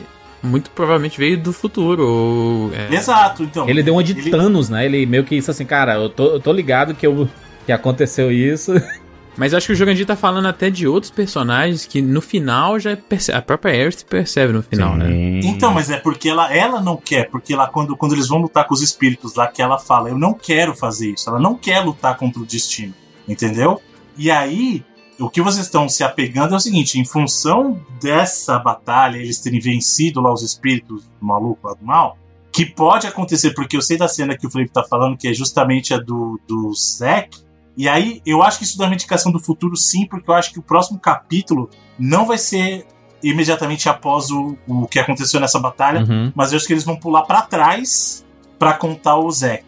muito 0.45 0.71
provavelmente 0.71 1.19
veio 1.19 1.39
do 1.39 1.53
futuro. 1.53 2.07
Ou, 2.07 2.75
é, 2.75 2.95
Exato, 2.95 3.43
então. 3.43 3.69
Ele 3.69 3.83
deu 3.83 3.95
uma 3.95 4.05
de 4.05 4.13
ele- 4.13 4.31
Thanos, 4.31 4.69
né? 4.69 4.85
Ele 4.85 5.07
meio 5.07 5.25
que 5.25 5.35
isso 5.35 5.51
assim, 5.51 5.65
cara, 5.65 5.95
eu 5.95 6.09
tô, 6.09 6.27
eu 6.35 6.41
tô 6.41 6.53
ligado 6.53 6.95
que, 6.95 7.07
eu, 7.07 7.29
que 7.67 7.73
aconteceu 7.73 8.31
isso. 8.31 8.73
Mas 9.37 9.53
acho 9.53 9.67
que 9.67 9.73
o 9.73 9.75
Jurandir 9.75 10.07
tá 10.07 10.15
falando 10.15 10.47
até 10.47 10.71
de 10.71 10.87
outros 10.87 11.11
personagens 11.11 11.85
que 11.85 12.01
no 12.01 12.21
final 12.21 12.79
já 12.79 12.97
perce... 12.97 13.33
a 13.33 13.43
própria 13.43 13.73
Aerith 13.73 14.05
percebe 14.09 14.53
no 14.53 14.63
final, 14.63 14.97
né? 14.97 15.11
Então, 15.43 15.75
mas 15.75 15.91
é 15.91 15.97
porque 15.97 16.29
ela, 16.29 16.55
ela 16.55 16.81
não 16.81 16.97
quer, 16.97 17.29
porque 17.31 17.53
ela, 17.53 17.67
quando, 17.67 17.97
quando 17.97 18.13
eles 18.13 18.29
vão 18.29 18.39
lutar 18.39 18.65
com 18.65 18.73
os 18.73 18.81
espíritos 18.81 19.35
lá, 19.35 19.49
que 19.49 19.61
ela 19.61 19.77
fala, 19.77 20.09
eu 20.09 20.17
não 20.17 20.35
quero 20.35 20.73
fazer 20.73 21.11
isso, 21.11 21.29
ela 21.29 21.41
não 21.41 21.57
quer 21.57 21.81
lutar 21.81 22.17
contra 22.17 22.41
o 22.41 22.47
destino, 22.47 22.95
entendeu? 23.27 23.83
E 24.17 24.31
aí, 24.31 24.85
o 25.19 25.31
que 25.31 25.41
vocês 25.41 25.65
estão 25.67 25.89
se 25.89 26.03
apegando 26.03 26.55
é 26.55 26.57
o 26.57 26.61
seguinte, 26.61 26.99
em 26.99 27.05
função 27.05 27.81
dessa 28.01 28.59
batalha, 28.59 29.17
eles 29.19 29.39
terem 29.39 29.61
vencido 29.61 30.21
lá 30.21 30.33
os 30.33 30.43
espíritos 30.43 31.05
do 31.21 31.27
maluco 31.27 31.67
lá 31.69 31.75
do 31.75 31.85
mal, 31.85 32.19
que 32.53 32.67
pode 32.67 33.07
acontecer, 33.07 33.53
porque 33.55 33.77
eu 33.77 33.83
sei 33.83 33.97
da 33.97 34.09
cena 34.09 34.37
que 34.37 34.47
o 34.47 34.51
Felipe 34.51 34.73
tá 34.73 34.83
falando, 34.85 35.17
que 35.17 35.29
é 35.29 35.33
justamente 35.33 35.93
a 35.95 35.99
do, 35.99 36.41
do 36.47 36.73
Zack, 36.75 37.39
e 37.77 37.89
aí 37.89 38.23
eu 38.25 38.43
acho 38.43 38.59
que 38.59 38.65
isso 38.65 38.79
dá 38.79 38.85
uma 38.85 38.95
indicação 38.95 39.33
do 39.33 39.41
futuro 39.41 39.77
sim, 39.77 40.07
porque 40.07 40.31
eu 40.31 40.35
acho 40.35 40.53
que 40.53 40.59
o 40.59 40.63
próximo 40.63 40.99
capítulo 40.99 41.69
não 41.99 42.27
vai 42.27 42.39
ser 42.39 42.87
imediatamente 43.23 43.89
após 43.89 44.31
o, 44.31 44.57
o 44.69 44.87
que 44.87 44.99
aconteceu 44.99 45.41
nessa 45.41 45.59
batalha, 45.59 46.05
Uhum. 46.05 46.33
mas 46.35 46.53
eu 46.53 46.57
acho 46.57 46.67
que 46.67 46.73
eles 46.73 46.85
vão 46.85 46.97
pular 46.97 47.23
pra 47.23 47.43
trás 47.43 48.25
pra 48.59 48.75
contar 48.75 49.17
o 49.17 49.31
Zack. 49.31 49.65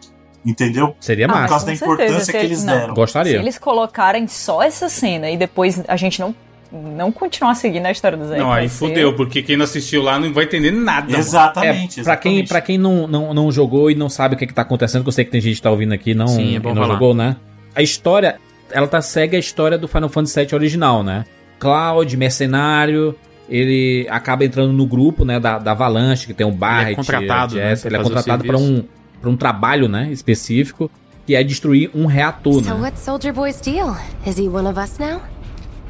Entendeu? 0.47 0.95
Seria 0.99 1.25
Ah, 1.25 1.29
Por 1.29 1.35
massa. 1.35 1.47
causa 1.49 1.65
da 1.65 1.71
certeza, 1.75 1.85
importância 1.93 2.25
se 2.25 2.31
que 2.31 2.37
ele- 2.37 2.45
eles 2.47 2.63
não. 2.63 2.73
deram. 2.73 2.87
Se 2.89 2.93
Gostaria. 2.95 3.37
eles 3.37 3.57
colocarem 3.59 4.27
só 4.27 4.63
essa 4.63 4.87
cena 4.87 5.29
e 5.29 5.35
depois 5.35 5.83
a 5.87 5.97
gente 5.97 6.21
não, 6.21 6.33
não 6.71 7.11
continuar 7.11 7.53
seguindo 7.55 7.85
a 7.85 7.91
história 7.91 8.17
do 8.17 8.25
Zack. 8.27 8.39
Não, 8.39 8.51
aí 8.51 8.69
ser- 8.69 8.77
fudeu, 8.87 9.13
porque 9.15 9.41
quem 9.43 9.57
não 9.57 9.65
assistiu 9.65 10.01
lá 10.01 10.17
não 10.17 10.33
vai 10.33 10.45
entender 10.45 10.71
nada. 10.71 11.17
Exatamente. 11.17 11.99
É, 11.99 12.03
pra 12.03 12.15
quem, 12.17 12.45
pra 12.45 12.61
quem 12.61 12.77
não, 12.77 13.05
não, 13.07 13.33
não 13.33 13.51
jogou 13.51 13.91
e 13.91 13.95
não 13.95 14.07
sabe 14.09 14.35
o 14.35 14.37
que, 14.37 14.47
que 14.47 14.53
tá 14.53 14.61
acontecendo, 14.61 15.03
que 15.03 15.09
eu 15.09 15.13
sei 15.13 15.25
que 15.25 15.31
tem 15.31 15.41
gente 15.41 15.57
que 15.57 15.61
tá 15.61 15.69
ouvindo 15.71 15.93
aqui 15.93 16.11
e 16.11 16.15
não, 16.15 16.27
Sim, 16.27 16.55
é 16.55 16.59
não 16.59 16.73
falar. 16.73 16.87
jogou, 16.93 17.13
né? 17.13 17.35
A 17.75 17.81
história, 17.81 18.37
ela 18.71 18.87
tá 18.87 19.01
segue 19.01 19.35
a 19.35 19.39
história 19.39 19.77
do 19.77 19.87
Final 19.87 20.07
Fantasy 20.09 20.39
VII 20.45 20.55
original, 20.55 21.03
né? 21.03 21.25
Cloud, 21.59 22.15
mercenário, 22.17 23.15
ele 23.49 24.07
acaba 24.09 24.45
entrando 24.45 24.71
no 24.73 24.85
grupo, 24.85 25.23
né, 25.25 25.39
da, 25.39 25.57
da 25.59 25.71
Avalanche, 25.71 26.27
que 26.27 26.33
tem 26.33 26.45
o 26.45 26.51
Barret, 26.51 26.95
contratado, 26.95 27.55
a 27.55 27.57
né, 27.57 27.69
Jess, 27.69 27.81
pra 27.81 27.89
ele 27.89 27.97
é 27.97 28.03
contratado 28.03 28.43
pra 28.43 28.57
serviço. 28.57 28.81
um, 28.83 28.96
pra 29.21 29.29
um 29.29 29.37
trabalho, 29.37 29.87
né, 29.87 30.11
específico, 30.11 30.89
que 31.25 31.35
é 31.35 31.43
destruir 31.43 31.91
um 31.93 32.05
reator, 32.05 32.63
So 32.63 32.73
né? 32.75 32.81
what's 32.81 33.01
Soldier 33.01 33.33
Boy's 33.33 33.59
deal? 33.59 33.95
Is 34.25 34.37
he 34.37 34.47
one 34.47 34.67
of 34.67 34.77
us 34.77 34.97
now? 34.99 35.21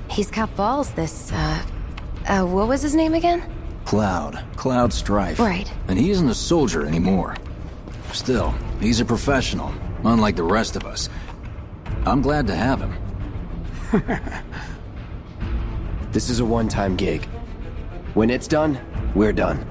He's 0.09 0.31
got 0.31 0.49
balls, 0.55 0.89
this, 0.95 1.31
uh... 1.31 1.61
Uh, 2.29 2.45
what 2.45 2.67
was 2.67 2.81
his 2.83 2.93
name 2.95 3.13
again? 3.13 3.41
Cloud. 3.85 4.43
Cloud 4.57 4.91
Strife. 4.91 5.39
Right. 5.39 5.71
And 5.87 5.97
he 5.97 6.09
isn't 6.11 6.27
a 6.29 6.33
soldier 6.35 6.85
anymore. 6.85 7.35
Still, 8.11 8.53
he's 8.81 8.99
a 8.99 9.05
professional, 9.05 9.73
unlike 10.03 10.35
the 10.35 10.43
rest 10.43 10.75
of 10.75 10.85
us. 10.85 11.09
I'm 12.05 12.21
glad 12.21 12.47
to 12.47 12.55
have 12.55 12.81
him. 12.81 12.93
This 16.11 16.29
is 16.29 16.39
a 16.39 16.45
one 16.45 16.67
time 16.67 16.95
gig. 16.95 17.25
When 18.15 18.29
it's 18.31 18.47
done, 18.47 18.79
we're 19.13 19.33
done. 19.33 19.63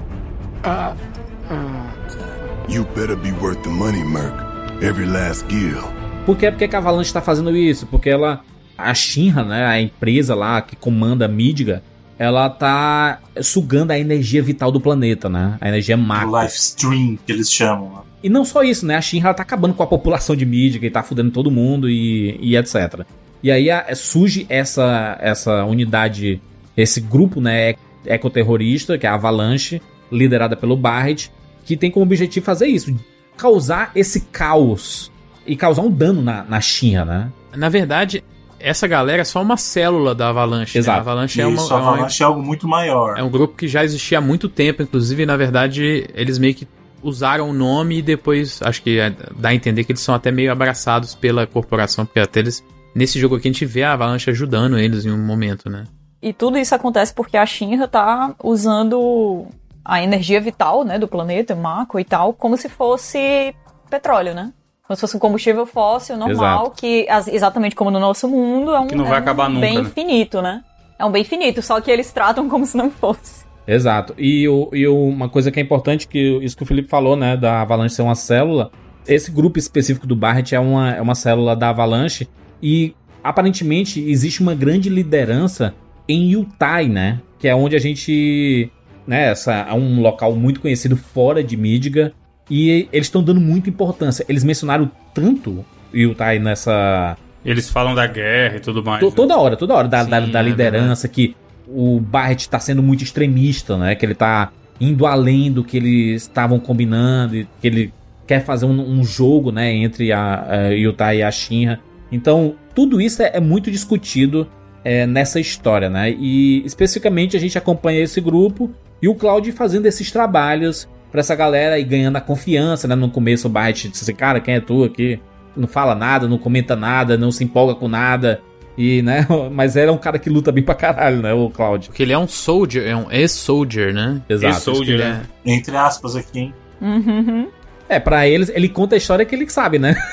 You 2.69 2.85
better 2.95 3.17
be 3.17 3.33
worth 3.41 3.63
the 3.63 3.69
money, 3.71 4.03
Merc. 4.05 4.35
Every 4.83 5.07
last 5.07 5.45
gill. 5.49 5.83
Por 6.25 6.37
que, 6.37 6.51
por 6.51 6.59
que 6.59 6.69
que 6.69 6.77
a 6.77 6.79
Avalanche 6.79 7.13
tá 7.13 7.21
fazendo 7.21 7.57
isso? 7.57 7.87
Porque 7.87 8.11
ela. 8.11 8.41
A 8.77 8.93
Shinra, 8.93 9.43
né? 9.45 9.65
A 9.65 9.81
empresa 9.81 10.35
lá 10.35 10.61
que 10.61 10.77
comanda 10.77 11.25
a 11.25 11.29
Midga, 11.29 11.83
ela 12.19 12.51
tá 12.51 13.21
sugando 13.41 13.91
a 13.93 13.99
energia 13.99 14.43
vital 14.43 14.71
do 14.71 14.81
planeta, 14.81 15.31
né? 15.31 15.57
A 15.61 15.69
energia 15.69 15.97
macro. 15.97 16.29
O 16.29 16.33
live 16.33 16.53
stream 16.53 17.19
que 17.25 17.33
eles 17.33 17.51
chamam. 17.51 17.93
lá. 17.95 18.03
E 18.23 18.29
não 18.29 18.45
só 18.45 18.63
isso, 18.63 18.85
né? 18.85 18.97
A 18.97 19.01
Shinra 19.01 19.33
tá 19.33 19.43
acabando 19.43 19.73
com 19.73 19.83
a 19.83 19.87
população 19.87 20.37
de 20.37 20.45
Midga 20.45 20.87
e 20.87 20.91
tá 20.91 21.03
fudendo 21.03 21.31
todo 21.31 21.51
mundo 21.51 21.89
e, 21.89 22.37
e 22.41 22.55
etc. 22.57 23.03
E 23.43 23.51
aí 23.51 23.71
a- 23.71 23.95
surge 23.95 24.45
essa, 24.51 25.17
essa 25.21 25.65
unidade, 25.65 26.41
esse 26.77 27.01
grupo, 27.01 27.41
né? 27.41 27.71
ec- 27.71 27.79
Ecoterrorista, 28.05 28.97
que 28.99 29.07
é 29.07 29.09
a 29.09 29.15
Avalanche, 29.15 29.81
liderada 30.13 30.55
pelo 30.57 30.77
Barret, 30.77 31.31
que 31.67 31.77
tem 31.77 31.91
como 31.91 32.05
objetivo 32.07 32.47
fazer 32.47 32.67
isso: 32.69 32.95
causar 33.37 33.91
esse 33.95 34.21
caos 34.23 35.11
e 35.47 35.55
causar 35.57 35.83
um 35.83 35.91
dano 35.91 36.23
na, 36.23 36.43
na 36.45 36.61
Shinra, 36.61 37.05
né? 37.05 37.33
Na 37.57 37.69
verdade, 37.69 38.23
essa 38.59 38.87
galera 38.87 39.23
é 39.23 39.25
só 39.25 39.43
uma 39.43 39.57
célula 39.57 40.15
da 40.15 40.29
Avalanche. 40.31 40.79
né? 40.79 40.81
Exato. 40.81 40.99
A 40.99 41.01
Avalanche 41.01 41.41
é, 41.41 41.47
uma, 41.47 41.55
Isso, 41.57 41.73
a 41.75 41.77
é 41.77 41.81
uma- 41.81 41.91
Avalanche 41.93 42.23
é 42.23 42.27
algo 42.27 42.43
muito 42.43 42.67
maior. 42.67 43.19
é 43.19 43.23
um 43.23 43.31
grupo 43.31 43.55
que 43.57 43.69
já 43.69 43.85
existia 43.85 44.19
há 44.19 44.21
muito 44.21 44.49
tempo, 44.49 44.83
inclusive, 44.83 45.27
na 45.27 45.37
verdade, 45.37 46.09
eles 46.15 46.39
meio 46.39 46.55
que 46.55 46.67
usaram 47.03 47.51
o 47.51 47.53
nome 47.53 47.99
e 47.99 48.03
depois 48.03 48.61
acho 48.63 48.83
que 48.83 48.99
é, 48.99 49.13
dá 49.39 49.51
a 49.51 49.55
entender 49.55 49.85
que 49.85 49.93
eles 49.93 50.01
são 50.01 50.15
até 50.15 50.31
meio 50.33 50.51
abraçados 50.51 51.15
pela 51.15 51.47
corporação, 51.47 52.05
porque 52.07 52.19
até 52.21 52.41
eles. 52.41 52.65
Nesse 52.95 53.21
jogo 53.21 53.37
aqui 53.37 53.47
a 53.49 53.53
gente 53.53 53.67
vê 53.67 53.83
a 53.83 53.93
Avalanche 53.93 54.31
ajudando 54.31 54.79
eles 54.79 55.05
em 55.05 55.11
um 55.13 55.19
momento, 55.25 55.69
né? 55.69 55.85
E 56.23 56.33
tudo 56.33 56.57
isso 56.57 56.75
acontece 56.75 57.13
porque 57.15 57.37
a 57.37 57.45
Shinra 57.45 57.87
tá 57.87 58.35
usando 58.43 59.47
a 59.87 60.03
energia 60.03 60.41
vital, 60.41 60.85
né, 60.85 60.99
do 60.99 61.07
planeta, 61.07 61.55
Mako 61.55 62.01
e 62.01 62.05
tal, 62.05 62.33
como 62.33 62.57
se 62.57 62.69
fosse 62.69 63.55
petróleo, 63.89 64.35
né? 64.35 64.53
Como 64.87 64.97
se 64.97 65.01
fosse 65.01 65.17
um 65.17 65.21
combustível 65.21 65.65
fóssil 65.65 66.17
normal, 66.17 66.63
Exato. 66.63 66.77
que 66.77 67.07
exatamente 67.33 67.75
como 67.75 67.91
no 67.91 68.01
nosso 68.01 68.29
mundo 68.29 68.75
é 68.75 68.81
um, 68.81 68.87
Que 68.87 68.95
não 68.95 69.05
vai 69.05 69.15
é 69.15 69.17
um 69.17 69.23
acabar 69.23 69.49
nunca, 69.49 69.61
bem 69.61 69.83
né? 69.83 69.91
finito, 69.95 70.43
né? 70.43 70.63
É 70.99 71.05
um 71.05 71.11
bem 71.11 71.25
finito, 71.25 71.63
só 71.63 71.81
que 71.81 71.91
eles 71.91 72.13
tratam 72.13 72.49
como 72.49 72.67
se 72.67 72.77
não 72.77 72.91
fosse. 72.91 73.45
Exato. 73.67 74.15
E, 74.17 74.49
o, 74.49 74.71
e 74.73 74.87
uma 74.87 75.29
coisa 75.29 75.51
que 75.51 75.59
é 75.59 75.63
importante, 75.63 76.07
que 76.07 76.39
isso 76.43 76.57
que 76.57 76.63
o 76.63 76.67
Felipe 76.67 76.89
falou, 76.89 77.17
né, 77.17 77.37
da 77.37 77.63
Avalanche 77.63 77.95
ser 77.95 78.03
uma 78.03 78.15
célula, 78.15 78.71
esse 79.07 79.31
grupo 79.31 79.59
específico 79.59 80.07
do 80.07 80.17
Barret 80.17 80.55
é 80.55 80.61
uma, 80.61 80.93
é 80.93 81.01
uma 81.01 81.15
célula 81.15 81.55
da 81.55 81.71
Avalanche 81.71 82.29
e 82.63 82.95
aparentemente 83.23 84.01
existe 84.01 84.41
uma 84.41 84.55
grande 84.55 84.89
liderança 84.89 85.75
em 86.09 86.31
Yutai, 86.31 86.89
né, 86.89 87.21
que 87.39 87.49
é 87.49 87.55
onde 87.55 87.75
a 87.75 87.79
gente, 87.81 88.71
né, 89.07 89.31
essa, 89.31 89.53
é 89.55 89.73
um 89.73 90.01
local 90.01 90.35
muito 90.35 90.61
conhecido 90.61 90.97
fora 90.97 91.43
de 91.43 91.57
Midgar 91.57 92.13
e 92.51 92.89
eles 92.93 93.07
estão 93.07 93.23
dando 93.23 93.41
muita 93.41 93.69
importância. 93.69 94.25
Eles 94.29 94.45
mencionaram 94.45 94.91
tanto 95.15 95.65
Yutai 95.95 96.39
nessa, 96.39 97.17
Eles 97.45 97.71
falam 97.71 97.95
da 97.95 98.07
guerra 98.07 98.57
e 98.57 98.61
tudo 98.61 98.83
mais. 98.85 99.01
To- 99.01 99.07
né? 99.07 99.13
toda 99.15 99.37
hora, 99.37 99.57
toda 99.57 99.75
hora, 99.75 99.89
da, 99.89 100.05
Sim, 100.05 100.11
da, 100.11 100.21
da 100.21 100.41
é 100.41 100.43
liderança, 100.43 101.09
que 101.09 101.35
o 101.69 102.01
Barrett 102.01 102.49
tá 102.49 102.59
sendo 102.59 102.83
muito 102.83 103.03
extremista, 103.03 103.77
né? 103.77 103.95
Que 103.95 104.07
ele 104.07 104.15
tá 104.15 104.51
indo 104.81 105.07
além 105.07 105.51
do 105.51 105.65
que 105.65 105.77
eles 105.77 106.23
estavam 106.23 106.59
combinando, 106.61 107.37
e 107.37 107.49
que 107.61 107.67
ele 107.67 107.93
quer 108.27 108.45
fazer 108.45 108.67
um, 108.67 108.99
um 108.99 109.05
jogo, 109.05 109.51
né? 109.51 109.73
Entre 109.73 110.13
a, 110.13 110.47
a 110.49 110.69
Utah 110.69 111.15
e 111.15 111.23
a 111.23 111.31
Shinra. 111.31 111.81
Então, 112.11 112.55
tudo 112.75 113.01
isso 113.01 113.23
é, 113.23 113.33
é 113.35 113.41
muito 113.41 113.71
discutido 113.71 114.47
é, 114.85 115.07
nessa 115.07 115.41
história, 115.41 115.91
né? 115.91 116.11
E 116.11 116.63
especificamente 116.65 117.37
a 117.37 117.41
gente 117.41 117.59
acompanha 117.59 118.01
esse 118.01 118.21
grupo 118.21 118.71
e 119.01 119.09
o 119.09 119.15
Cloud 119.15 119.51
fazendo 119.53 119.87
esses 119.87 120.11
trabalhos 120.11 120.89
pra 121.11 121.21
essa 121.21 121.35
galera 121.35 121.79
e 121.79 121.85
ganhando 121.85 122.17
a 122.17 122.21
confiança, 122.21 122.87
né? 122.89 122.95
No 122.95 123.11
começo 123.11 123.47
o 123.47 123.51
Barrett 123.51 123.89
disse 123.89 124.05
assim, 124.05 124.15
cara, 124.15 124.41
quem 124.41 124.55
é 124.55 124.61
tu 124.61 124.85
aqui? 124.85 125.21
Não 125.57 125.69
fala 125.69 125.95
nada, 125.95 126.29
não 126.29 126.39
comenta 126.39 126.77
nada, 126.77 127.17
não 127.17 127.31
se 127.31 127.43
empolga 127.45 127.75
com 127.75 127.89
nada. 127.89 128.41
E, 128.77 129.01
né? 129.03 129.27
Mas 129.51 129.77
era 129.77 129.91
um 129.93 129.97
cara 129.97 130.19
que 130.19 130.29
luta 130.29 130.53
bem 130.53 130.63
pra 130.63 130.75
caralho, 130.75 131.23
né? 131.23 131.33
O 131.33 131.49
Cloud. 131.49 131.89
Porque 131.89 132.03
ele 132.03 132.13
é 132.13 132.19
um 132.19 132.29
soldier, 132.29 132.87
é 132.87 132.95
um 132.95 133.11
ex-soldier, 133.11 133.95
né? 133.95 134.21
Exato. 134.29 134.55
Ex-soldier, 134.55 135.01
ele 135.01 135.05
né? 135.05 135.23
Entre 135.45 135.77
aspas 135.77 136.17
aqui, 136.17 136.41
hein? 136.41 136.55
Uhum. 136.81 137.49
É, 137.89 137.99
pra 137.99 138.29
eles, 138.29 138.51
ele 138.51 138.69
conta 138.69 138.97
a 138.97 138.99
história 138.99 139.25
que 139.25 139.35
ele 139.35 139.49
sabe, 139.49 139.79
né? 139.79 139.97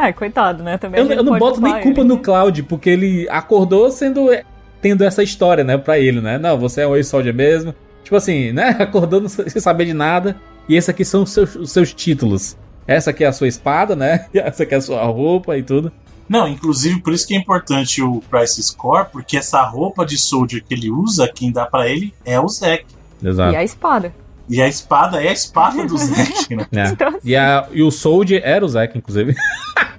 É, 0.00 0.12
coitado, 0.12 0.62
né? 0.62 0.78
Também 0.78 1.00
Eu, 1.00 1.10
eu 1.10 1.22
não 1.24 1.38
boto 1.38 1.60
nem 1.60 1.80
culpa 1.80 2.00
ele. 2.00 2.08
no 2.08 2.18
Cloud, 2.18 2.62
porque 2.62 2.88
ele 2.88 3.26
acordou 3.28 3.90
sendo. 3.90 4.30
Tendo 4.80 5.04
essa 5.04 5.22
história, 5.22 5.64
né? 5.64 5.76
Pra 5.76 5.98
ele, 5.98 6.20
né? 6.20 6.38
Não, 6.38 6.58
você 6.58 6.82
é 6.82 6.86
um 6.86 6.96
ex-soldier 6.96 7.34
mesmo. 7.34 7.74
Tipo 8.02 8.16
assim, 8.16 8.52
né? 8.52 8.70
Acordou 8.80 9.20
não 9.20 9.28
sem 9.28 9.48
saber 9.60 9.84
de 9.86 9.94
nada. 9.94 10.36
E 10.68 10.76
esses 10.76 10.88
aqui 10.88 11.04
são 11.04 11.22
os 11.22 11.30
seus, 11.30 11.54
os 11.56 11.70
seus 11.70 11.92
títulos. 11.92 12.56
Essa 12.86 13.10
aqui 13.10 13.24
é 13.24 13.26
a 13.26 13.32
sua 13.32 13.48
espada, 13.48 13.94
né? 13.94 14.26
E 14.32 14.38
essa 14.38 14.62
aqui 14.62 14.74
é 14.74 14.78
a 14.78 14.80
sua 14.80 15.04
roupa 15.04 15.56
e 15.56 15.62
tudo. 15.62 15.92
Não, 16.28 16.46
inclusive 16.46 17.00
por 17.00 17.12
isso 17.12 17.26
que 17.26 17.34
é 17.34 17.38
importante 17.38 18.02
o 18.02 18.20
Price 18.30 18.62
Score, 18.62 19.06
porque 19.10 19.36
essa 19.38 19.62
roupa 19.62 20.04
de 20.04 20.18
soldier 20.18 20.62
que 20.62 20.74
ele 20.74 20.90
usa, 20.90 21.26
quem 21.26 21.50
dá 21.50 21.64
pra 21.64 21.88
ele 21.88 22.12
é 22.24 22.38
o 22.38 22.46
Zack. 22.48 22.84
Exato. 23.22 23.52
E 23.54 23.56
a 23.56 23.64
espada. 23.64 24.14
E 24.48 24.62
a 24.62 24.68
espada 24.68 25.22
é 25.22 25.28
a 25.28 25.32
espada 25.32 25.86
do 25.86 25.96
Zack, 25.98 26.54
né? 26.54 26.66
É. 26.72 26.88
Então, 26.88 27.18
E, 27.24 27.34
a, 27.34 27.66
e 27.72 27.82
o 27.82 27.90
Soldier 27.90 28.42
era 28.44 28.64
o 28.64 28.68
Zack, 28.68 28.96
inclusive. 28.96 29.34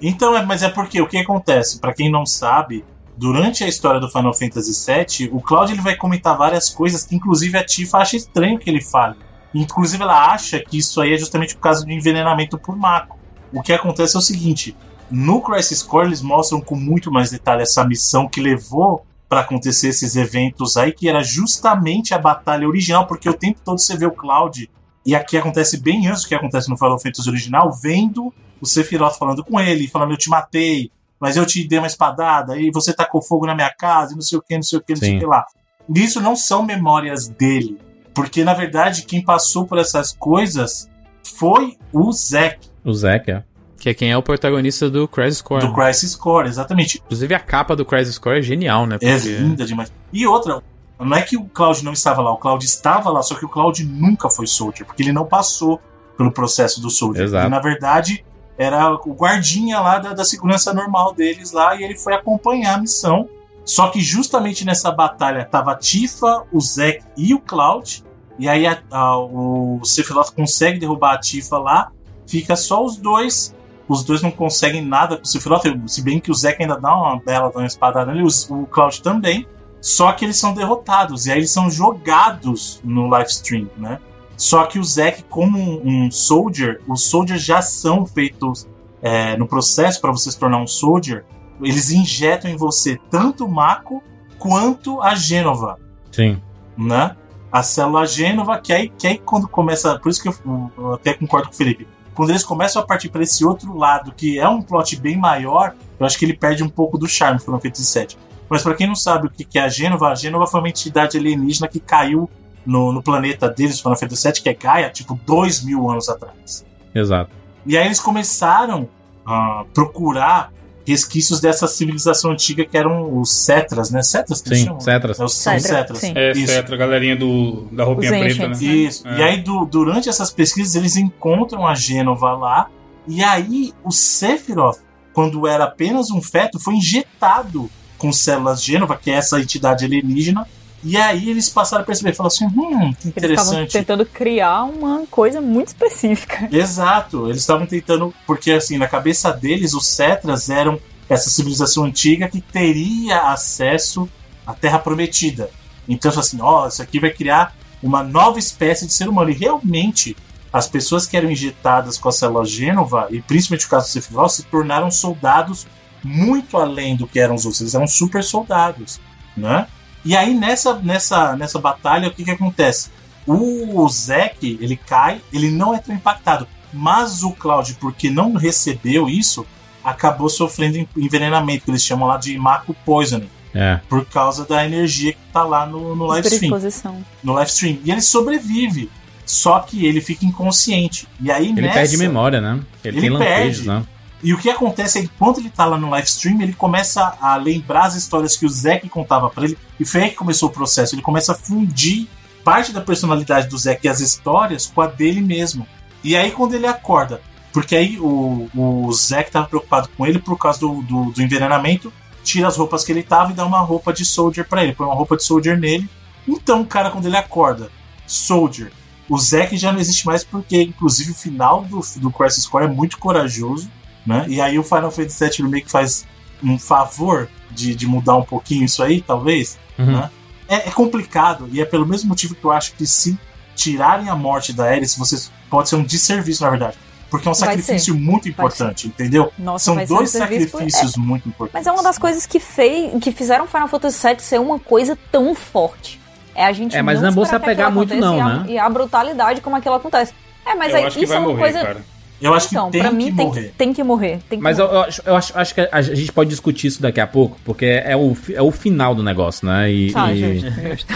Então, 0.01 0.36
é, 0.38 0.45
mas 0.45 0.63
é 0.63 0.69
porque 0.69 1.01
o 1.01 1.07
que 1.07 1.17
acontece? 1.17 1.80
Pra 1.80 1.93
quem 1.93 2.11
não 2.11 2.25
sabe, 2.25 2.86
durante 3.20 3.65
a 3.65 3.67
história 3.67 3.99
do 3.99 4.09
Final 4.09 4.34
Fantasy 4.34 4.72
VII, 4.72 5.30
o 5.34 5.41
Cloud 5.41 5.74
ele 5.74 5.82
vai 5.82 5.93
comentar 5.93 6.38
várias 6.38 6.70
coisas 6.70 7.03
que, 7.03 7.13
inclusive, 7.13 7.57
a 7.57 7.65
Tifa 7.65 7.97
acha 7.97 8.15
estranho 8.15 8.57
que 8.57 8.70
ele 8.70 8.82
fale. 8.82 9.17
Inclusive, 9.53 10.01
ela 10.01 10.32
acha 10.32 10.57
que 10.57 10.78
isso 10.78 11.01
aí 11.01 11.13
é 11.13 11.17
justamente 11.17 11.53
por 11.53 11.61
causa 11.61 11.84
do 11.84 11.91
envenenamento 11.91 12.57
por 12.57 12.78
Mako. 12.78 13.20
O 13.51 13.61
que 13.61 13.74
acontece 13.74 14.15
é 14.15 14.20
o 14.20 14.22
seguinte: 14.22 14.74
no 15.11 15.41
Crisis 15.41 15.84
Core, 15.84 16.07
eles 16.07 16.22
mostram 16.22 16.61
com 16.61 16.76
muito 16.76 17.11
mais 17.11 17.30
detalhe 17.30 17.61
essa 17.61 17.84
missão 17.84 18.26
que 18.26 18.39
levou 18.39 19.05
pra 19.28 19.41
acontecer 19.41 19.89
esses 19.89 20.15
eventos 20.15 20.78
aí, 20.78 20.93
que 20.93 21.09
era 21.09 21.22
justamente 21.22 22.13
a 22.13 22.17
batalha 22.17 22.67
original, 22.67 23.05
porque 23.05 23.30
o 23.30 23.34
tempo 23.34 23.59
todo 23.65 23.80
você 23.80 23.97
vê 23.97 24.05
o 24.05 24.11
Cloud, 24.11 24.70
e 25.05 25.13
aqui 25.13 25.38
acontece 25.38 25.78
bem 25.78 26.07
antes 26.07 26.24
do 26.24 26.30
que 26.30 26.36
acontece 26.36 26.70
no 26.70 26.78
Final 26.78 26.97
Fantasy 26.97 27.30
original, 27.30 27.70
vendo 27.74 28.34
o 28.61 28.65
Sephiroth 28.65 29.17
falando 29.17 29.43
com 29.43 29.59
ele, 29.59 29.89
falando: 29.89 30.11
Eu 30.11 30.17
te 30.17 30.30
matei, 30.30 30.89
mas 31.20 31.36
eu 31.38 31.45
te 31.45 31.67
dei 31.67 31.78
uma 31.80 31.88
espadada, 31.88 32.57
e 32.57 32.72
você 32.72 32.93
tacou 32.93 33.22
fogo 33.22 33.45
na 33.45 33.55
minha 33.55 33.74
casa, 33.74 34.13
e 34.13 34.15
não 34.15 34.22
sei 34.22 34.38
o 34.38 34.41
que, 34.41 34.55
não 34.55 34.63
sei 34.63 34.80
o 34.80 34.82
que, 34.82 34.93
não 34.93 34.99
sei 34.99 35.09
o 35.09 35.13
Sim. 35.13 35.20
que 35.20 35.26
lá. 35.26 35.45
E 35.93 36.03
Isso 36.03 36.22
não 36.22 36.36
são 36.36 36.63
memórias 36.63 37.28
dele, 37.28 37.78
porque 38.13 38.43
na 38.43 38.53
verdade 38.53 39.03
quem 39.03 39.24
passou 39.24 39.65
por 39.65 39.78
essas 39.78 40.11
coisas 40.13 40.89
foi 41.24 41.78
o 41.91 42.11
Zack, 42.11 42.70
O 42.86 42.93
Zack, 42.93 43.32
é. 43.32 43.43
Que 43.80 43.89
é 43.89 43.93
quem 43.93 44.11
é 44.11 44.17
o 44.17 44.22
protagonista 44.22 44.89
do 44.89 45.07
Crisis 45.07 45.41
Core. 45.41 45.65
do 45.67 45.74
Crisis 45.74 46.13
Core, 46.15 46.47
exatamente. 46.49 47.01
Inclusive 47.05 47.34
a 47.34 47.39
capa 47.39 47.76
do 47.78 47.86
Crisis 47.86 48.17
Core 48.17 48.39
é 48.39 48.41
genial, 48.41 48.86
né? 48.86 48.97
É 49.01 49.13
Porque- 49.15 49.30
linda 49.38 49.65
demais. 49.65 49.91
E 50.11 50.28
outra, 50.28 50.61
não 50.99 51.15
é 51.15 51.22
que 51.22 51.38
o 51.38 51.45
Cloud 51.45 51.84
não 51.86 51.93
estava 51.93 52.22
lá, 52.22 52.32
o 52.32 52.38
Cloud 52.38 52.65
estava 52.65 53.09
lá, 53.09 53.22
só 53.24 53.36
que 53.36 53.45
o 53.45 53.49
Cloud 53.49 53.86
nunca 53.86 54.30
foi 54.30 54.47
Soldier, 54.47 54.86
porque 54.86 55.01
ele 55.01 55.13
não 55.13 55.26
passou 55.26 55.80
pelo 56.17 56.30
processo 56.32 56.82
do 56.82 56.89
Soldier. 56.89 57.24
Exato. 57.24 57.45
Ele, 57.45 57.51
na 57.55 57.59
verdade, 57.61 58.26
era 58.60 58.93
o 58.93 59.14
guardinha 59.14 59.80
lá 59.80 59.97
da, 59.97 60.14
da 60.14 60.24
segurança 60.26 60.74
normal 60.74 61.14
deles 61.14 61.51
lá, 61.53 61.76
e 61.76 61.84
ele 61.84 61.97
foi 61.97 62.14
acompanhar 62.14 62.76
a 62.76 62.82
missão. 62.82 63.28
Só 63.66 63.88
que 63.88 64.01
justamente 64.01 64.66
nessa 64.66 64.91
batalha 64.91 65.45
tava 65.45 65.72
a 65.72 65.76
Tifa, 65.76 66.43
o 66.51 66.60
Zack 66.60 67.01
e 67.16 67.34
o 67.34 67.39
Cloud. 67.39 68.03
E 68.38 68.49
aí 68.49 68.68
a- 68.68 68.82
a- 68.91 69.18
o 69.18 69.80
Sephiroth 69.84 70.32
consegue 70.36 70.78
derrubar 70.80 71.14
a 71.14 71.18
Tifa 71.20 71.57
lá. 71.57 71.91
Fica 72.28 72.55
só 72.55 72.84
os 72.84 72.97
dois. 72.97 73.55
Os 73.88 74.03
dois 74.03 74.22
não 74.22 74.30
conseguem 74.32 74.84
nada 74.86 75.18
com 75.18 75.24
o 75.24 75.28
Sephiroth. 75.28 75.64
Se 75.88 76.01
bem 76.01 76.20
que 76.20 76.30
o 76.32 76.34
Zack 76.36 76.62
ainda 76.62 76.80
dá 76.80 76.95
uma 76.95 77.20
bela 77.20 77.49
dá 77.51 77.60
uma 77.60 77.66
espadada 77.68 78.12
nele, 78.12 78.24
os- 78.26 78.49
o 78.49 78.66
Cloud 78.66 79.01
também. 79.01 79.47
Só 79.82 80.12
que 80.12 80.26
eles 80.26 80.38
são 80.38 80.53
derrotados. 80.53 81.26
E 81.28 81.32
aí 81.32 81.38
eles 81.39 81.51
são 81.51 81.70
jogados 81.72 82.82
no 82.84 83.07
live 83.07 83.30
stream, 83.30 83.68
né? 83.78 83.99
Só 84.39 84.65
que 84.65 84.79
o 84.79 84.83
Zack, 84.83 85.23
como 85.23 85.59
um, 85.59 86.05
um 86.05 86.09
soldier, 86.09 86.79
os 86.87 87.09
soldiers 87.09 87.43
já 87.43 87.61
são 87.61 88.05
feitos 88.05 88.65
é, 89.01 89.35
no 89.35 89.45
processo 89.45 89.99
para 89.99 90.13
você 90.13 90.31
se 90.31 90.39
tornar 90.39 90.59
um 90.59 90.65
soldier. 90.65 91.25
Eles 91.61 91.91
injetam 91.91 92.49
em 92.49 92.55
você 92.55 92.97
tanto 93.11 93.45
o 93.45 93.51
Mako 93.51 94.01
quanto 94.37 95.01
a 95.01 95.13
Gênova, 95.13 95.77
Sim. 96.09 96.41
né? 96.77 97.17
A 97.51 97.61
célula 97.61 98.05
Gênova, 98.05 98.57
que 98.59 98.71
aí, 98.71 98.87
que 98.87 99.07
aí 99.07 99.17
quando 99.17 99.45
começa. 99.45 99.99
Por 99.99 100.09
isso 100.09 100.21
que 100.21 100.29
eu, 100.29 100.71
eu 100.77 100.93
até 100.93 101.13
concordo 101.13 101.49
com 101.49 101.53
o 101.53 101.57
Felipe. 101.57 101.85
Quando 102.15 102.29
eles 102.29 102.43
começam 102.43 102.81
a 102.81 102.85
partir 102.85 103.09
para 103.09 103.23
esse 103.23 103.43
outro 103.43 103.75
lado, 103.75 104.13
que 104.15 104.39
é 104.39 104.47
um 104.47 104.61
plot 104.61 104.95
bem 105.01 105.17
maior, 105.17 105.75
eu 105.99 106.05
acho 106.05 106.17
que 106.17 106.24
ele 106.24 106.33
perde 106.33 106.63
um 106.63 106.70
pouco 106.70 106.97
do 106.97 107.09
charme 107.09 107.39
do 107.39 107.43
Final 107.43 107.59
Fantasy 107.59 107.99
VII. 107.99 108.17
Mas 108.49 108.63
para 108.63 108.74
quem 108.74 108.87
não 108.87 108.95
sabe 108.95 109.28
o 109.28 109.29
que 109.29 109.43
que 109.43 109.59
é 109.59 109.63
a 109.63 109.67
Gênova, 109.67 110.07
a 110.07 110.16
Gênova 110.16 110.47
foi 110.47 110.61
uma 110.61 110.70
entidade 110.70 111.17
alienígena 111.17 111.67
que 111.67 111.79
caiu 111.82 112.29
no, 112.65 112.91
no 112.91 113.01
planeta 113.01 113.49
deles, 113.49 113.77
do 113.77 113.81
Final 113.83 113.97
Fantasy 113.97 114.27
VII, 114.31 114.41
que 114.41 114.49
é 114.49 114.53
Gaia, 114.53 114.89
tipo, 114.89 115.19
dois 115.25 115.63
mil 115.63 115.89
anos 115.89 116.07
atrás. 116.09 116.65
Exato. 116.93 117.31
E 117.65 117.77
aí 117.77 117.86
eles 117.86 117.99
começaram 117.99 118.87
a 119.25 119.63
procurar 119.73 120.51
resquícios 120.86 121.39
dessa 121.39 121.67
civilização 121.67 122.31
antiga 122.31 122.65
que 122.65 122.75
eram 122.75 123.19
os 123.19 123.31
Cetras, 123.31 123.91
né? 123.91 124.01
Cetras 124.01 124.41
que 124.41 124.55
Sim, 124.55 124.65
chamam? 124.65 124.79
Cetras. 124.79 125.19
É, 125.19 125.23
os- 125.23 125.36
são 125.36 125.59
Cetra, 125.59 125.77
Cetras. 125.77 125.97
sim. 125.99 126.13
É, 126.15 126.31
Isso. 126.31 126.47
Cetra, 126.51 126.73
a 126.75 126.77
galerinha 126.79 127.15
do, 127.15 127.67
da 127.71 127.83
roupinha 127.83 128.11
Os 128.11 128.17
preta, 128.17 128.47
Ancients, 128.47 128.61
né? 128.61 128.67
né? 128.67 128.73
Isso. 128.75 129.07
É. 129.07 129.17
E 129.19 129.23
aí, 129.23 129.37
du- 129.41 129.65
durante 129.65 130.09
essas 130.09 130.31
pesquisas, 130.31 130.73
eles 130.75 130.95
encontram 130.95 131.67
a 131.67 131.75
Gênova 131.75 132.31
lá. 132.33 132.69
E 133.07 133.23
aí, 133.23 133.71
o 133.83 133.91
Sephiroth, 133.91 134.79
quando 135.13 135.45
era 135.47 135.65
apenas 135.65 136.09
um 136.09 136.21
feto, 136.21 136.59
foi 136.59 136.75
injetado 136.75 137.69
com 137.99 138.11
células 138.11 138.63
Gênova, 138.63 138.95
que 138.97 139.11
é 139.11 139.15
essa 139.15 139.39
entidade 139.39 139.86
alienígena. 139.86 140.47
E 140.84 140.96
aí 140.96 141.30
eles 141.30 141.50
passaram 141.50 141.84
a 141.84 141.86
perceber, 141.86 142.14
falaram 142.14 142.34
assim, 142.34 142.46
hum, 142.46 142.93
que 142.93 143.08
Eles 143.10 143.32
estavam 143.32 143.54
interessante. 143.54 143.72
tentando 143.74 144.06
criar 144.06 144.64
uma 144.64 145.06
coisa 145.08 145.42
muito 145.42 145.68
específica. 145.68 146.47
Exato, 146.51 147.28
eles 147.28 147.42
estavam 147.42 147.66
tentando, 147.66 148.14
porque 148.26 148.51
assim, 148.51 148.78
na 148.78 148.88
cabeça 148.88 149.32
deles, 149.32 149.74
os 149.74 149.88
Cetras 149.88 150.50
eram 150.50 150.80
essa 151.10 151.30
civilização 151.30 151.84
antiga 151.84 152.30
que 152.30 152.39
teria 152.39 153.32
acesso 153.32 154.08
à 154.46 154.54
Terra 154.54 154.80
Prometida. 154.80 155.50
Então, 155.88 156.12
assim, 156.18 156.38
ó, 156.39 156.68
isso 156.68 156.82
aqui 156.82 157.00
vai 157.00 157.10
criar 157.10 157.54
uma 157.82 158.04
nova 158.04 158.38
espécie 158.38 158.86
de 158.86 158.93
ser 158.93 159.10
humano. 159.10 159.32
E 159.32 159.34
realmente, 159.34 160.16
as 160.54 160.68
pessoas 160.68 161.08
que 161.08 161.18
eram 161.18 161.32
injetadas 161.32 161.97
com 161.97 162.10
a 162.10 162.12
célula 162.12 162.46
Gênova, 162.46 163.08
e 163.10 163.22
principalmente 163.22 163.66
o 163.66 163.70
caso 163.70 163.88
do 163.88 163.92
Sephiroth, 163.92 164.32
se 164.32 164.43
tornaram 164.43 164.92
soldados 164.92 165.66
muito 166.04 166.58
além 166.58 166.96
do 166.96 167.08
que 167.08 167.20
eram 167.20 167.36
os 167.36 167.43
outros. 167.46 167.62
Eles 167.62 167.76
eram 167.76 167.88
super 167.88 168.24
soldados, 168.24 169.00
né? 169.36 169.68
E 170.05 170.16
aí, 170.16 170.34
nessa, 170.34 170.76
nessa, 170.76 171.36
nessa 171.36 171.59
batalha, 171.59 172.08
o 172.08 172.12
que 172.12 172.24
que 172.24 172.32
acontece? 172.32 172.89
O 173.28 173.88
Zack, 173.89 174.58
ele 174.62 174.76
cai, 174.76 175.21
ele 175.32 175.51
não 175.51 175.76
é 175.76 175.80
tão 175.80 175.93
impactado. 175.93 176.47
Mas 176.74 177.24
o 177.24 177.32
Cloud, 177.32 177.76
porque 177.80 178.09
não 178.09 178.34
recebeu 178.34 179.08
isso, 179.09 179.46
acabou 179.84 180.30
sofrendo 180.30 180.78
en- 180.78 180.88
envenenamento, 180.97 181.66
que 181.66 181.71
eles 181.71 181.84
chamam 181.84 182.08
lá 182.08 182.17
de 182.17 182.38
Mako 182.38 182.76
Poisoning. 182.86 183.30
É. 183.54 183.80
Por 183.89 184.05
causa 184.05 184.46
da 184.46 184.63
energia 184.66 185.13
que 185.13 185.20
tá 185.34 185.43
lá 185.43 185.66
no, 185.66 185.96
no 185.96 186.05
live 186.05 186.28
stream. 186.28 186.43
Exposição. 186.55 187.05
No 187.24 187.34
live 187.34 187.50
stream. 187.50 187.78
E 187.84 187.92
ele 187.92 188.01
sobrevive. 188.01 188.89
Só 189.26 189.59
que 189.59 189.86
ele 189.86 190.01
fica 190.01 190.26
inconsciente. 190.26 191.08
E 191.21 191.32
aí 191.32 191.47
Ele 191.50 191.62
nessa, 191.62 191.74
perde 191.80 191.97
memória, 191.97 192.39
né? 192.42 192.59
Ele, 192.84 192.97
Ele 192.97 193.01
tem 193.01 193.09
lampejos, 193.12 193.66
perde. 193.66 193.67
né? 193.67 193.86
E 194.21 194.33
o 194.33 194.37
que 194.37 194.50
acontece 194.50 194.97
é 194.97 195.01
que 195.01 195.08
enquanto 195.08 195.39
ele 195.39 195.50
tá 195.50 195.66
lá 195.66 195.78
no 195.78 195.89
live 195.89 196.08
stream, 196.08 196.41
ele 196.41 196.54
começa 196.54 197.17
a 197.21 197.36
lembrar 197.37 197.86
as 197.86 197.96
histórias 197.96 198.36
que 198.36 198.46
o 198.46 198.50
Zack 198.50 198.87
contava 198.89 199.29
pra 199.29 199.46
ele. 199.46 199.58
E 199.79 199.86
foi 199.86 200.04
aí 200.04 200.09
que 200.09 200.16
começou 200.16 200.50
o 200.50 200.51
processo. 200.51 200.93
Ele 200.93 201.01
começa 201.01 201.32
a 201.32 201.36
fundir 201.36 202.08
parte 202.43 202.71
da 202.71 202.82
personalidade 202.82 203.47
do 203.47 203.58
Zack 203.58 203.86
e 203.86 203.89
as 203.89 204.00
histórias 204.00 204.66
com 204.66 204.82
a 204.82 204.87
dele 204.87 205.21
mesmo. 205.21 205.66
E 206.04 206.16
aí 206.16 206.32
quando 206.32 206.54
ele 206.54 206.67
acorda, 206.67 207.21
porque 207.54 207.75
aí 207.75 208.00
o, 208.00 208.50
o 208.55 208.91
Zack 208.91 209.32
tava 209.32 209.47
preocupado 209.47 209.89
com 209.96 210.05
ele 210.05 210.20
por 210.20 210.37
causa 210.37 210.59
do, 210.59 210.82
do, 210.82 211.12
do 211.12 211.21
envenenamento, 211.21 211.91
tira 212.24 212.47
as 212.47 212.58
roupas 212.58 212.83
que 212.83 212.91
ele 212.91 213.04
tava 213.04 213.32
e 213.32 213.36
dá 213.36 213.46
uma 213.46 213.59
roupa 213.59 213.91
de 213.93 214.05
soldier 214.05 214.47
pra 214.47 214.63
ele, 214.63 214.74
põe 214.74 214.86
uma 214.86 214.96
roupa 214.96 215.17
de 215.17 215.24
soldier 215.24 215.58
nele. 215.58 215.89
Então, 216.28 216.62
o 216.62 216.66
cara, 216.66 216.91
quando 216.91 217.05
ele 217.05 217.17
acorda, 217.17 217.71
soldier, 218.05 218.71
o 219.09 219.17
Zack 219.17 219.58
já 219.58 219.71
não 219.71 219.79
existe 219.79 220.05
mais 220.05 220.24
porque, 220.24 220.62
inclusive, 220.62 221.12
o 221.12 221.16
final 221.16 221.63
do, 221.63 221.82
do 221.97 222.12
Crisis 222.12 222.46
Core 222.46 222.66
é 222.66 222.67
muito 222.67 223.00
corajoso, 223.00 223.70
né? 224.09 224.25
E 224.27 224.41
aí 224.41 224.57
o 224.59 224.63
Final 224.63 224.91
Fantasy 224.91 225.23
VII 225.23 225.45
Remake 225.45 225.69
faz 225.71 226.05
um 226.43 226.57
favor 226.57 227.29
de, 227.51 227.75
de 227.75 227.87
mudar 227.87 228.15
um 228.15 228.23
pouquinho 228.23 228.65
isso 228.65 228.81
aí, 228.83 229.01
talvez, 229.01 229.57
Uhum. 229.77 229.86
né? 229.93 230.09
É, 230.47 230.67
é 230.67 230.71
complicado 230.71 231.47
e 231.53 231.61
é 231.61 231.65
pelo 231.65 231.86
mesmo 231.86 232.09
motivo 232.09 232.33
que 232.36 232.43
eu 232.43 232.51
acho 232.51 232.73
que 232.73 232.86
se 232.87 233.17
tirarem 233.55 234.09
a 234.09 234.15
morte 234.15 234.51
da 234.51 234.65
Ares, 234.65 234.97
vocês 234.97 235.31
pode 235.49 235.69
ser 235.69 235.75
um 235.75 235.83
desserviço, 235.83 236.43
na 236.43 236.49
verdade. 236.49 236.75
Porque 237.09 237.27
é 237.27 237.31
um 237.31 237.33
Vai 237.33 237.49
sacrifício 237.57 237.93
ser. 237.93 237.99
muito 237.99 238.27
importante, 238.29 238.87
entendeu? 238.87 239.31
Nossa, 239.37 239.65
São 239.65 239.75
ser 239.75 239.81
um 239.83 239.86
dois 239.97 240.09
serviço 240.09 240.49
por- 240.51 240.57
sacrifícios 240.59 240.95
muito 240.97 241.27
importantes. 241.29 241.53
Mas 241.53 241.67
é 241.67 241.71
uma 241.71 241.83
das 241.83 241.97
coisas 241.97 242.25
que, 242.25 242.39
fez, 242.39 242.91
que 243.03 243.11
fizeram 243.11 243.47
Final 243.47 243.67
Fantasy 243.67 244.07
VII 244.07 244.19
ser 244.19 244.39
uma 244.39 244.59
coisa 244.59 244.97
tão 245.11 245.33
forte. 245.36 245.99
É 246.36 246.45
a 246.45 246.51
gente 246.53 246.75
É, 246.75 246.81
mas 246.81 247.01
não 247.01 247.09
é 247.09 247.11
bom 247.11 247.25
se 247.25 247.36
apegar 247.36 247.71
muito 247.71 247.95
não, 247.95 248.17
e 248.17 248.21
a, 248.21 248.25
né? 248.29 248.45
E 248.49 248.57
a 248.59 248.69
brutalidade 248.69 249.41
como 249.41 249.55
aquilo 249.55 249.75
acontece. 249.75 250.13
É, 250.45 250.55
mas 250.55 250.71
Eu 250.71 250.77
aí, 250.77 250.86
acho 250.86 250.97
que 250.97 251.03
isso 251.03 251.13
vai 251.13 251.17
é 251.17 251.19
uma 251.25 251.29
morrer, 251.29 251.41
coisa... 251.41 251.61
cara. 251.61 251.86
Eu 252.21 252.33
acho 252.33 252.50
que 252.50 252.55
Então, 252.55 252.70
tem 252.70 252.82
pra 252.82 252.91
mim 252.91 253.05
que 253.12 253.16
tem, 253.16 253.25
morrer. 253.25 253.41
que, 253.43 253.50
tem 253.50 253.74
que 253.74 253.83
morrer. 253.83 254.20
Tem 254.29 254.39
que 254.39 254.43
Mas 254.43 254.59
eu, 254.59 254.66
morrer. 254.66 254.78
eu 254.78 254.82
acho, 254.83 255.01
eu, 255.05 255.16
acho, 255.16 255.37
acho 255.37 255.55
que 255.55 255.70
a 255.71 255.82
gente 255.82 256.12
pode 256.12 256.29
discutir 256.29 256.67
isso 256.67 256.82
daqui 256.82 257.00
a 257.00 257.08
pouco, 257.08 257.37
porque 257.46 257.66
é 257.66 257.96
o, 257.96 258.16
é 258.33 258.41
o 258.41 258.51
final 258.51 258.93
do 258.93 259.01
negócio, 259.01 259.47
né? 259.47 259.71
E, 259.71 259.91
Tá, 259.93 260.12
e, 260.13 260.39
justo, 260.39 260.51
justo. 260.70 260.93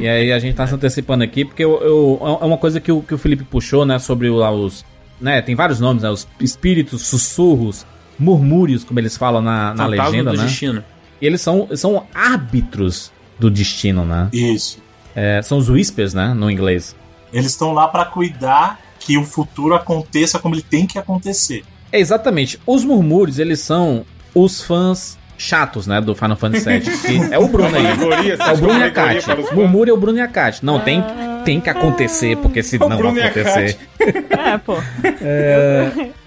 e 0.00 0.08
aí 0.08 0.32
a 0.32 0.38
gente 0.38 0.54
tá 0.54 0.66
se 0.66 0.74
antecipando 0.74 1.22
aqui, 1.24 1.44
porque 1.44 1.62
eu, 1.64 1.80
eu- 1.82 2.38
é 2.40 2.44
uma 2.44 2.56
coisa 2.56 2.80
que 2.80 2.90
o, 2.90 3.02
que 3.02 3.12
o 3.14 3.18
Felipe 3.18 3.44
puxou, 3.44 3.84
né? 3.84 3.98
Sobre 3.98 4.30
lá 4.30 4.50
os. 4.50 4.84
Né, 5.20 5.40
tem 5.42 5.54
vários 5.54 5.78
nomes, 5.78 6.02
né? 6.02 6.10
Os 6.10 6.26
espíritos, 6.40 7.02
sussurros, 7.06 7.86
murmúrios, 8.18 8.82
como 8.82 8.98
eles 8.98 9.16
falam 9.16 9.40
na, 9.42 9.74
na 9.74 9.84
Fantasma 9.84 10.04
legenda, 10.08 10.30
do 10.32 10.36
né? 10.38 10.44
destino. 10.44 10.84
E 11.20 11.26
eles 11.26 11.40
são, 11.40 11.68
são 11.76 12.04
árbitros 12.14 13.12
do 13.38 13.50
destino, 13.50 14.04
né? 14.04 14.28
Isso. 14.32 14.78
É, 15.14 15.40
são 15.42 15.58
os 15.58 15.68
whispers, 15.68 16.14
né? 16.14 16.32
No 16.34 16.50
inglês. 16.50 16.96
Eles 17.32 17.46
estão 17.52 17.72
lá 17.72 17.86
pra 17.88 18.04
cuidar 18.04 18.80
que 19.04 19.18
o 19.18 19.24
futuro 19.24 19.74
aconteça 19.74 20.38
como 20.38 20.54
ele 20.54 20.62
tem 20.62 20.86
que 20.86 20.98
acontecer. 20.98 21.64
É, 21.90 21.98
exatamente. 21.98 22.58
Os 22.66 22.84
murmúrios, 22.84 23.38
eles 23.38 23.60
são 23.60 24.04
os 24.34 24.62
fãs 24.62 25.18
chatos, 25.36 25.88
né, 25.88 26.00
do 26.00 26.14
Final 26.14 26.36
Fantasy 26.36 26.64
VII. 26.64 26.80
que 26.80 27.34
é 27.34 27.38
o 27.38 27.48
Bruno 27.48 27.76
aí. 27.76 27.86
Alegoria, 27.86 28.34
É 28.34 28.52
o 28.52 28.56
Bruno 28.56 28.78
e 28.78 28.84
a 28.84 28.90
Kat. 28.90 29.26
Murmúrio 29.52 29.90
é 29.90 29.94
o 29.94 29.96
Bruno 29.96 30.18
e 30.18 30.20
a 30.20 30.28
Kat. 30.28 30.64
Não, 30.64 30.78
tem, 30.78 31.02
tem 31.44 31.60
que 31.60 31.68
acontecer, 31.68 32.36
porque 32.36 32.62
se 32.62 32.76
O 32.76 32.88
não 32.88 32.96
Bruno 32.96 33.20
acontecer... 33.20 33.76
É, 33.98 34.56
pô. 34.58 34.76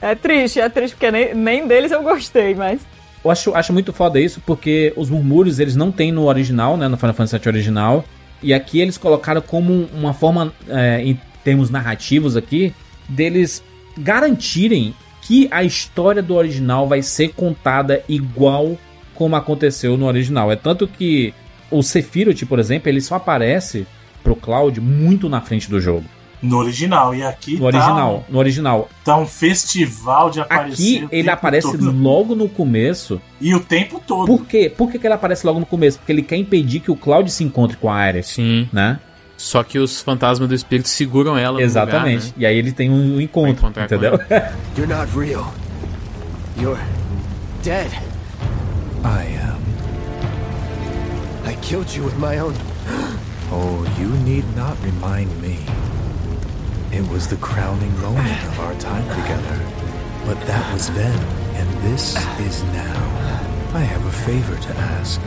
É... 0.01 0.15
triste, 0.15 0.59
é 0.59 0.67
triste, 0.67 0.95
porque 0.95 1.09
nem, 1.11 1.33
nem 1.33 1.65
deles 1.65 1.91
eu 1.91 2.03
gostei, 2.03 2.53
mas... 2.55 2.81
Eu 3.23 3.31
acho, 3.31 3.55
acho 3.55 3.73
muito 3.73 3.91
foda 3.93 4.19
isso, 4.19 4.41
porque 4.45 4.93
os 4.95 5.09
murmúrios 5.09 5.59
eles 5.59 5.75
não 5.75 5.91
tem 5.91 6.11
no 6.11 6.25
original, 6.25 6.77
né? 6.77 6.87
No 6.87 6.97
Final 6.97 7.15
Fantasy 7.15 7.37
VII 7.39 7.47
original. 7.49 8.05
E 8.43 8.53
aqui 8.53 8.79
eles 8.79 8.97
colocaram 8.97 9.41
como 9.41 9.89
uma 9.93 10.13
forma, 10.13 10.53
é, 10.69 11.01
termos 11.45 11.69
narrativos 11.69 12.35
aqui, 12.35 12.73
deles 13.07 13.63
garantirem 13.97 14.93
que 15.21 15.47
a 15.49 15.63
história 15.63 16.21
do 16.21 16.35
original 16.35 16.87
vai 16.87 17.01
ser 17.01 17.29
contada 17.29 18.03
igual 18.09 18.77
como 19.13 19.35
aconteceu 19.35 19.95
no 19.97 20.05
original. 20.07 20.51
É 20.51 20.55
tanto 20.57 20.87
que 20.87 21.33
o 21.71 21.81
Sephiroth, 21.81 22.43
por 22.45 22.59
exemplo, 22.59 22.89
ele 22.89 22.99
só 23.01 23.15
aparece 23.15 23.87
pro 24.21 24.35
Cloud 24.35 24.79
muito 24.81 25.29
na 25.29 25.39
frente 25.39 25.69
do 25.69 25.79
jogo. 25.79 26.03
No 26.41 26.57
original. 26.57 27.15
E 27.15 27.23
aqui 27.23 27.53
No 27.53 27.59
tá 27.61 27.65
original, 27.65 28.25
no 28.29 28.37
original. 28.37 28.89
um, 28.91 29.03
tá 29.03 29.17
um 29.17 29.25
festival 29.25 30.29
de 30.29 30.41
aparecer. 30.41 30.73
Aqui 30.97 31.05
o 31.05 31.09
ele 31.11 31.23
tempo 31.23 31.29
aparece 31.31 31.71
todo. 31.71 31.91
logo 31.91 32.35
no 32.35 32.47
começo 32.49 33.19
E 33.41 33.55
o 33.55 33.59
tempo 33.59 34.01
todo. 34.05 34.27
Por 34.27 34.45
quê? 34.45 34.71
Por 34.75 34.91
que, 34.91 34.99
que 34.99 35.07
ele 35.07 35.13
aparece 35.13 35.45
logo 35.47 35.59
no 35.59 35.65
começo? 35.65 35.97
Porque 35.97 36.11
ele 36.11 36.21
quer 36.21 36.35
impedir 36.35 36.81
que 36.81 36.91
o 36.91 36.95
Cloud 36.95 37.31
se 37.31 37.43
encontre 37.43 37.77
com 37.77 37.89
a 37.89 37.95
Ares, 37.95 38.27
Sim. 38.27 38.67
né? 38.71 38.99
Só 39.37 39.63
que 39.63 39.77
os 39.79 40.01
fantasmas 40.01 40.47
do 40.47 40.55
espírito 40.55 40.87
seguram 40.87 41.37
ela 41.37 41.61
Exatamente. 41.61 42.27
lugar, 42.27 42.27
né? 42.27 42.33
E 42.37 42.45
aí 42.45 42.57
ele 42.57 42.71
tem 42.71 42.89
um 42.89 43.19
encontro, 43.19 43.71
com 43.71 43.81
entendeu? 43.81 44.19
You're 44.77 44.87
not 44.87 45.07
real. 45.15 45.53
You're 46.57 46.79
dead. 47.63 47.91
I 49.03 49.25
am. 49.37 49.61
I 51.45 51.55
killed 51.61 51.93
you 51.95 52.03
with 52.05 52.17
my 52.17 52.39
own. 52.39 52.53
Oh, 53.51 53.85
you 53.99 54.09
need 54.25 54.43
not 54.55 54.75
remind 54.83 55.29
me. 55.39 55.59
It 56.91 57.07
was 57.11 57.27
the 57.27 57.35
crowning 57.37 57.95
moment 58.01 58.43
of 58.47 58.59
our 58.59 58.73
time 58.79 59.07
together. 59.09 59.59
But 60.25 60.41
that 60.47 60.73
was 60.73 60.89
then, 60.89 61.17
and 61.53 61.69
this 61.83 62.15
is 62.39 62.63
now. 62.73 62.97
I 63.75 63.81
have 63.81 64.03
a 64.03 64.11
favor 64.11 64.55
to 64.55 64.77
ask. 64.97 65.21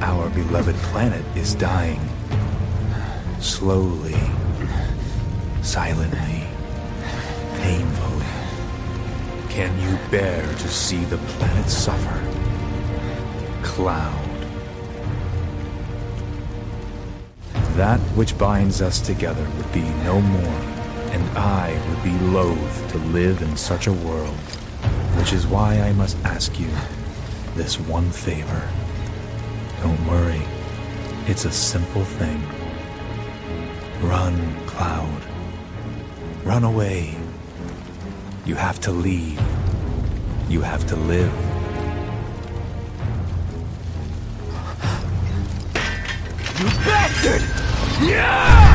Our 0.00 0.30
beloved 0.30 0.74
planet 0.76 1.22
is 1.36 1.54
dying. 1.54 2.00
Slowly. 3.40 4.16
Silently. 5.62 6.44
Painfully. 7.60 8.26
Can 9.48 9.78
you 9.80 9.98
bear 10.10 10.42
to 10.42 10.68
see 10.68 11.04
the 11.04 11.18
planet 11.18 11.68
suffer? 11.68 12.22
Cloud. 13.62 14.26
That 17.76 18.00
which 18.16 18.38
binds 18.38 18.80
us 18.80 19.00
together 19.00 19.46
would 19.56 19.72
be 19.72 19.82
no 20.02 20.20
more, 20.20 20.60
and 21.12 21.22
I 21.38 21.78
would 21.88 22.02
be 22.02 22.18
loath 22.26 22.90
to 22.92 22.98
live 22.98 23.42
in 23.42 23.56
such 23.56 23.86
a 23.86 23.92
world, 23.92 24.36
which 25.18 25.34
is 25.34 25.46
why 25.46 25.80
I 25.80 25.92
must 25.92 26.16
ask 26.24 26.58
you 26.58 26.70
this 27.54 27.78
one 27.78 28.10
favor. 28.10 28.68
Don't 29.82 30.06
worry, 30.06 30.42
it's 31.26 31.44
a 31.44 31.52
simple 31.52 32.04
thing. 32.04 32.42
Run, 34.08 34.54
Cloud. 34.66 35.22
Run 36.44 36.62
away. 36.62 37.16
You 38.44 38.54
have 38.54 38.78
to 38.82 38.92
leave. 38.92 39.40
You 40.48 40.60
have 40.60 40.86
to 40.86 40.96
live. 40.96 41.32
You 46.60 46.66
bastard! 46.86 47.42
Yeah! 48.00 48.66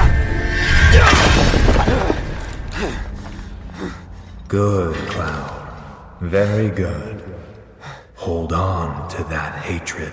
Good, 4.49 4.95
Cloud. 5.11 5.73
Very 6.19 6.69
good. 6.69 7.23
Hold 8.15 8.51
on 8.51 9.07
to 9.11 9.23
that 9.23 9.55
hatred. 9.63 10.11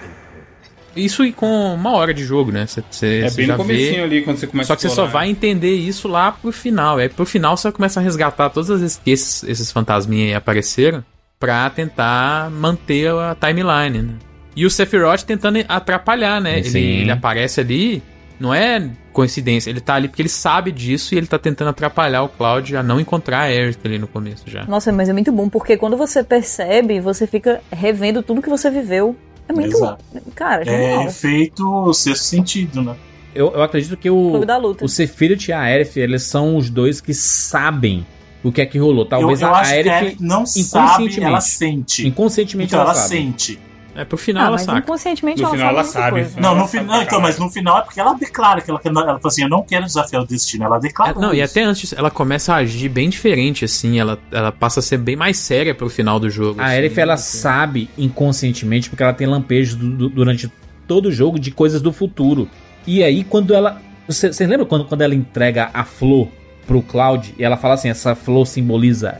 Isso 0.96 1.24
e 1.24 1.32
com 1.32 1.74
uma 1.74 1.92
hora 1.92 2.12
de 2.12 2.24
jogo, 2.24 2.50
né? 2.50 2.66
Você, 2.66 2.82
você, 2.90 3.20
É 3.24 3.30
bem 3.30 3.46
já 3.46 3.56
no 3.56 3.62
comecinho 3.62 3.94
vê. 3.94 4.02
ali, 4.02 4.22
quando 4.22 4.38
você 4.38 4.46
começa 4.46 4.68
Só 4.68 4.76
que 4.76 4.82
você 4.82 4.88
só 4.88 5.06
vai 5.06 5.28
entender 5.28 5.74
isso 5.74 6.08
lá 6.08 6.32
pro 6.32 6.50
final. 6.50 6.98
É 6.98 7.08
pro 7.08 7.24
final 7.24 7.56
você 7.56 7.70
começa 7.70 8.00
a 8.00 8.02
resgatar 8.02 8.50
todas 8.50 8.70
as 8.70 8.80
vezes 8.80 9.00
que 9.02 9.10
esses, 9.10 9.42
esses 9.44 9.70
fantasminhas 9.70 10.28
aí 10.28 10.34
apareceram 10.34 11.04
pra 11.38 11.70
tentar 11.70 12.50
manter 12.50 13.10
a 13.10 13.34
timeline, 13.34 14.02
né? 14.02 14.14
E 14.56 14.66
o 14.66 14.70
Sephiroth 14.70 15.22
tentando 15.22 15.64
atrapalhar, 15.68 16.40
né? 16.40 16.58
Ele, 16.58 16.78
ele 16.78 17.10
aparece 17.12 17.60
ali, 17.60 18.02
não 18.40 18.52
é 18.52 18.90
coincidência, 19.12 19.70
ele 19.70 19.80
tá 19.80 19.94
ali 19.94 20.08
porque 20.08 20.22
ele 20.22 20.28
sabe 20.28 20.70
disso 20.70 21.14
e 21.14 21.18
ele 21.18 21.26
tá 21.26 21.38
tentando 21.38 21.68
atrapalhar 21.70 22.22
o 22.22 22.28
Cloud 22.28 22.76
a 22.76 22.82
não 22.82 23.00
encontrar 23.00 23.38
a 23.38 23.42
Aerith 23.42 23.78
ali 23.84 23.98
no 23.98 24.06
começo 24.06 24.44
já. 24.46 24.64
Nossa, 24.64 24.92
mas 24.92 25.08
é 25.08 25.12
muito 25.12 25.32
bom, 25.32 25.48
porque 25.48 25.76
quando 25.76 25.96
você 25.96 26.22
percebe, 26.22 27.00
você 27.00 27.26
fica 27.26 27.60
revendo 27.72 28.22
tudo 28.22 28.42
que 28.42 28.48
você 28.48 28.70
viveu. 28.70 29.16
É 29.48 29.52
muito 29.52 29.76
Exato. 29.76 30.04
Cara, 30.34 30.62
É 30.62 30.64
genial. 30.64 31.06
efeito 31.08 31.92
sexto 31.94 32.22
sentido, 32.24 32.82
né? 32.82 32.94
Eu, 33.34 33.52
eu 33.54 33.62
acredito 33.62 33.96
que 33.96 34.10
o, 34.10 34.30
Clube 34.30 34.46
da 34.46 34.56
luta. 34.56 34.84
o 34.84 34.88
Sephiroth 34.88 35.48
e 35.48 35.52
a 35.52 35.60
Aerith, 35.60 35.96
eles 35.96 36.22
são 36.24 36.56
os 36.56 36.68
dois 36.70 37.00
que 37.00 37.14
sabem 37.14 38.06
o 38.42 38.50
que 38.52 38.60
é 38.60 38.66
que 38.66 38.78
rolou. 38.78 39.04
Talvez 39.06 39.40
eu, 39.42 39.48
eu 39.48 39.54
a 39.54 39.58
acho 39.60 39.70
que 39.82 39.88
a 39.88 39.94
Aerith 39.96 40.20
não 40.20 40.44
sabe, 40.46 40.60
inconscientemente. 40.66 41.22
ela 41.24 41.40
sente. 41.40 42.06
inconscientemente 42.06 42.68
Então 42.70 42.80
ela 42.80 42.94
sabe. 42.94 43.08
sente. 43.08 43.58
É, 44.00 44.04
pro 44.04 44.16
final 44.16 44.44
Ah, 44.44 44.46
ela 44.46 44.56
mas 44.56 44.62
saca. 44.62 44.78
inconscientemente 44.78 45.42
No 45.42 45.48
ela 45.48 45.56
final 45.56 45.66
sabe 45.68 45.78
ela 45.78 45.84
sabe. 45.84 46.10
coisa. 46.10 46.40
Não, 46.40 46.54
no 46.54 46.60
Ela 46.60 46.68
final, 46.68 47.02
então, 47.02 47.20
mas 47.20 47.38
no 47.38 47.50
final 47.50 47.78
é 47.78 47.82
porque 47.82 47.98
ela 48.00 48.12
declara 48.14 48.60
que 48.60 48.70
ela, 48.70 48.80
ela 48.84 49.04
fala 49.04 49.20
assim, 49.24 49.42
eu 49.42 49.48
não 49.48 49.62
quero 49.62 49.84
desafiar 49.84 50.22
o 50.22 50.26
destino. 50.26 50.64
Ela 50.64 50.78
declara. 50.78 51.10
É, 51.10 51.14
não, 51.20 51.34
e 51.34 51.40
isso. 51.42 51.50
até 51.50 51.64
antes 51.64 51.92
ela 51.92 52.10
começa 52.10 52.54
a 52.54 52.56
agir 52.58 52.88
bem 52.88 53.08
diferente, 53.08 53.64
assim, 53.64 53.98
ela, 53.98 54.16
ela 54.30 54.52
passa 54.52 54.78
a 54.78 54.82
ser 54.82 54.98
bem 54.98 55.16
mais 55.16 55.36
séria 55.38 55.74
pro 55.74 55.90
final 55.90 56.20
do 56.20 56.30
jogo. 56.30 56.60
A 56.60 56.66
assim, 56.66 56.74
Aerith, 56.74 56.96
ela 56.98 57.14
do 57.14 57.18
que- 57.18 57.24
sabe 57.26 57.90
inconscientemente, 57.98 58.88
porque 58.88 59.02
ela 59.02 59.12
tem 59.12 59.26
lampejos 59.26 59.74
du- 59.74 59.90
du- 59.96 60.08
durante 60.08 60.48
todo 60.86 61.06
o 61.06 61.12
jogo 61.12 61.38
de 61.38 61.50
coisas 61.50 61.82
do 61.82 61.92
futuro. 61.92 62.48
E 62.86 63.02
aí, 63.02 63.24
quando 63.24 63.52
ela. 63.52 63.82
Você 64.06 64.32
você 64.32 64.46
lembra 64.46 64.64
quando, 64.64 64.84
quando 64.84 65.02
ela 65.02 65.14
entrega 65.14 65.70
a 65.74 65.84
flor 65.84 66.28
pro 66.66 66.80
Cloud 66.82 67.34
e 67.38 67.42
ela 67.42 67.56
fala 67.56 67.74
assim: 67.74 67.88
essa 67.88 68.14
flor 68.14 68.46
simboliza 68.46 69.18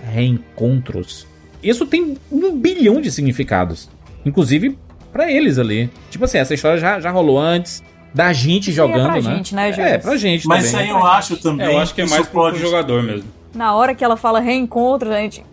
reencontros? 0.49 1.27
Isso 1.63 1.85
tem 1.87 2.17
um 2.31 2.57
bilhão 2.57 3.01
de 3.01 3.11
significados. 3.11 3.91
Inclusive 4.29 4.79
pra 5.13 5.31
eles 5.31 5.59
ali. 5.59 5.91
Tipo 6.11 6.25
assim, 6.25 6.39
essa 6.39 6.55
história 6.55 6.79
já, 6.79 7.01
já 7.01 7.11
rolou 7.11 7.39
antes. 7.39 7.83
Da 8.15 8.33
gente 8.33 8.71
Isso 8.71 8.81
aí 8.81 8.89
é 8.89 8.93
jogando, 8.93 9.13
pra 9.13 9.21
né? 9.21 9.37
gente, 9.37 9.55
né, 9.55 9.69
É, 9.77 9.99
pra 9.99 10.17
gente 10.17 10.47
Mas 10.49 10.71
também. 10.71 10.87
aí 10.87 10.91
eu 10.91 11.05
acho 11.07 11.37
também. 11.37 11.67
É, 11.67 11.75
eu 11.75 11.79
acho 11.79 11.95
que 11.95 12.01
é 12.01 12.07
mais 12.07 12.23
isso 12.23 12.31
pro, 12.31 12.41
pode... 12.41 12.59
pro 12.59 12.67
jogador 12.67 13.03
mesmo. 13.03 13.29
Na 13.55 13.75
hora 13.75 13.95
que 13.95 14.03
ela 14.03 14.17
fala 14.17 14.41
reencontro, 14.41 15.13
a 15.13 15.19
gente. 15.21 15.45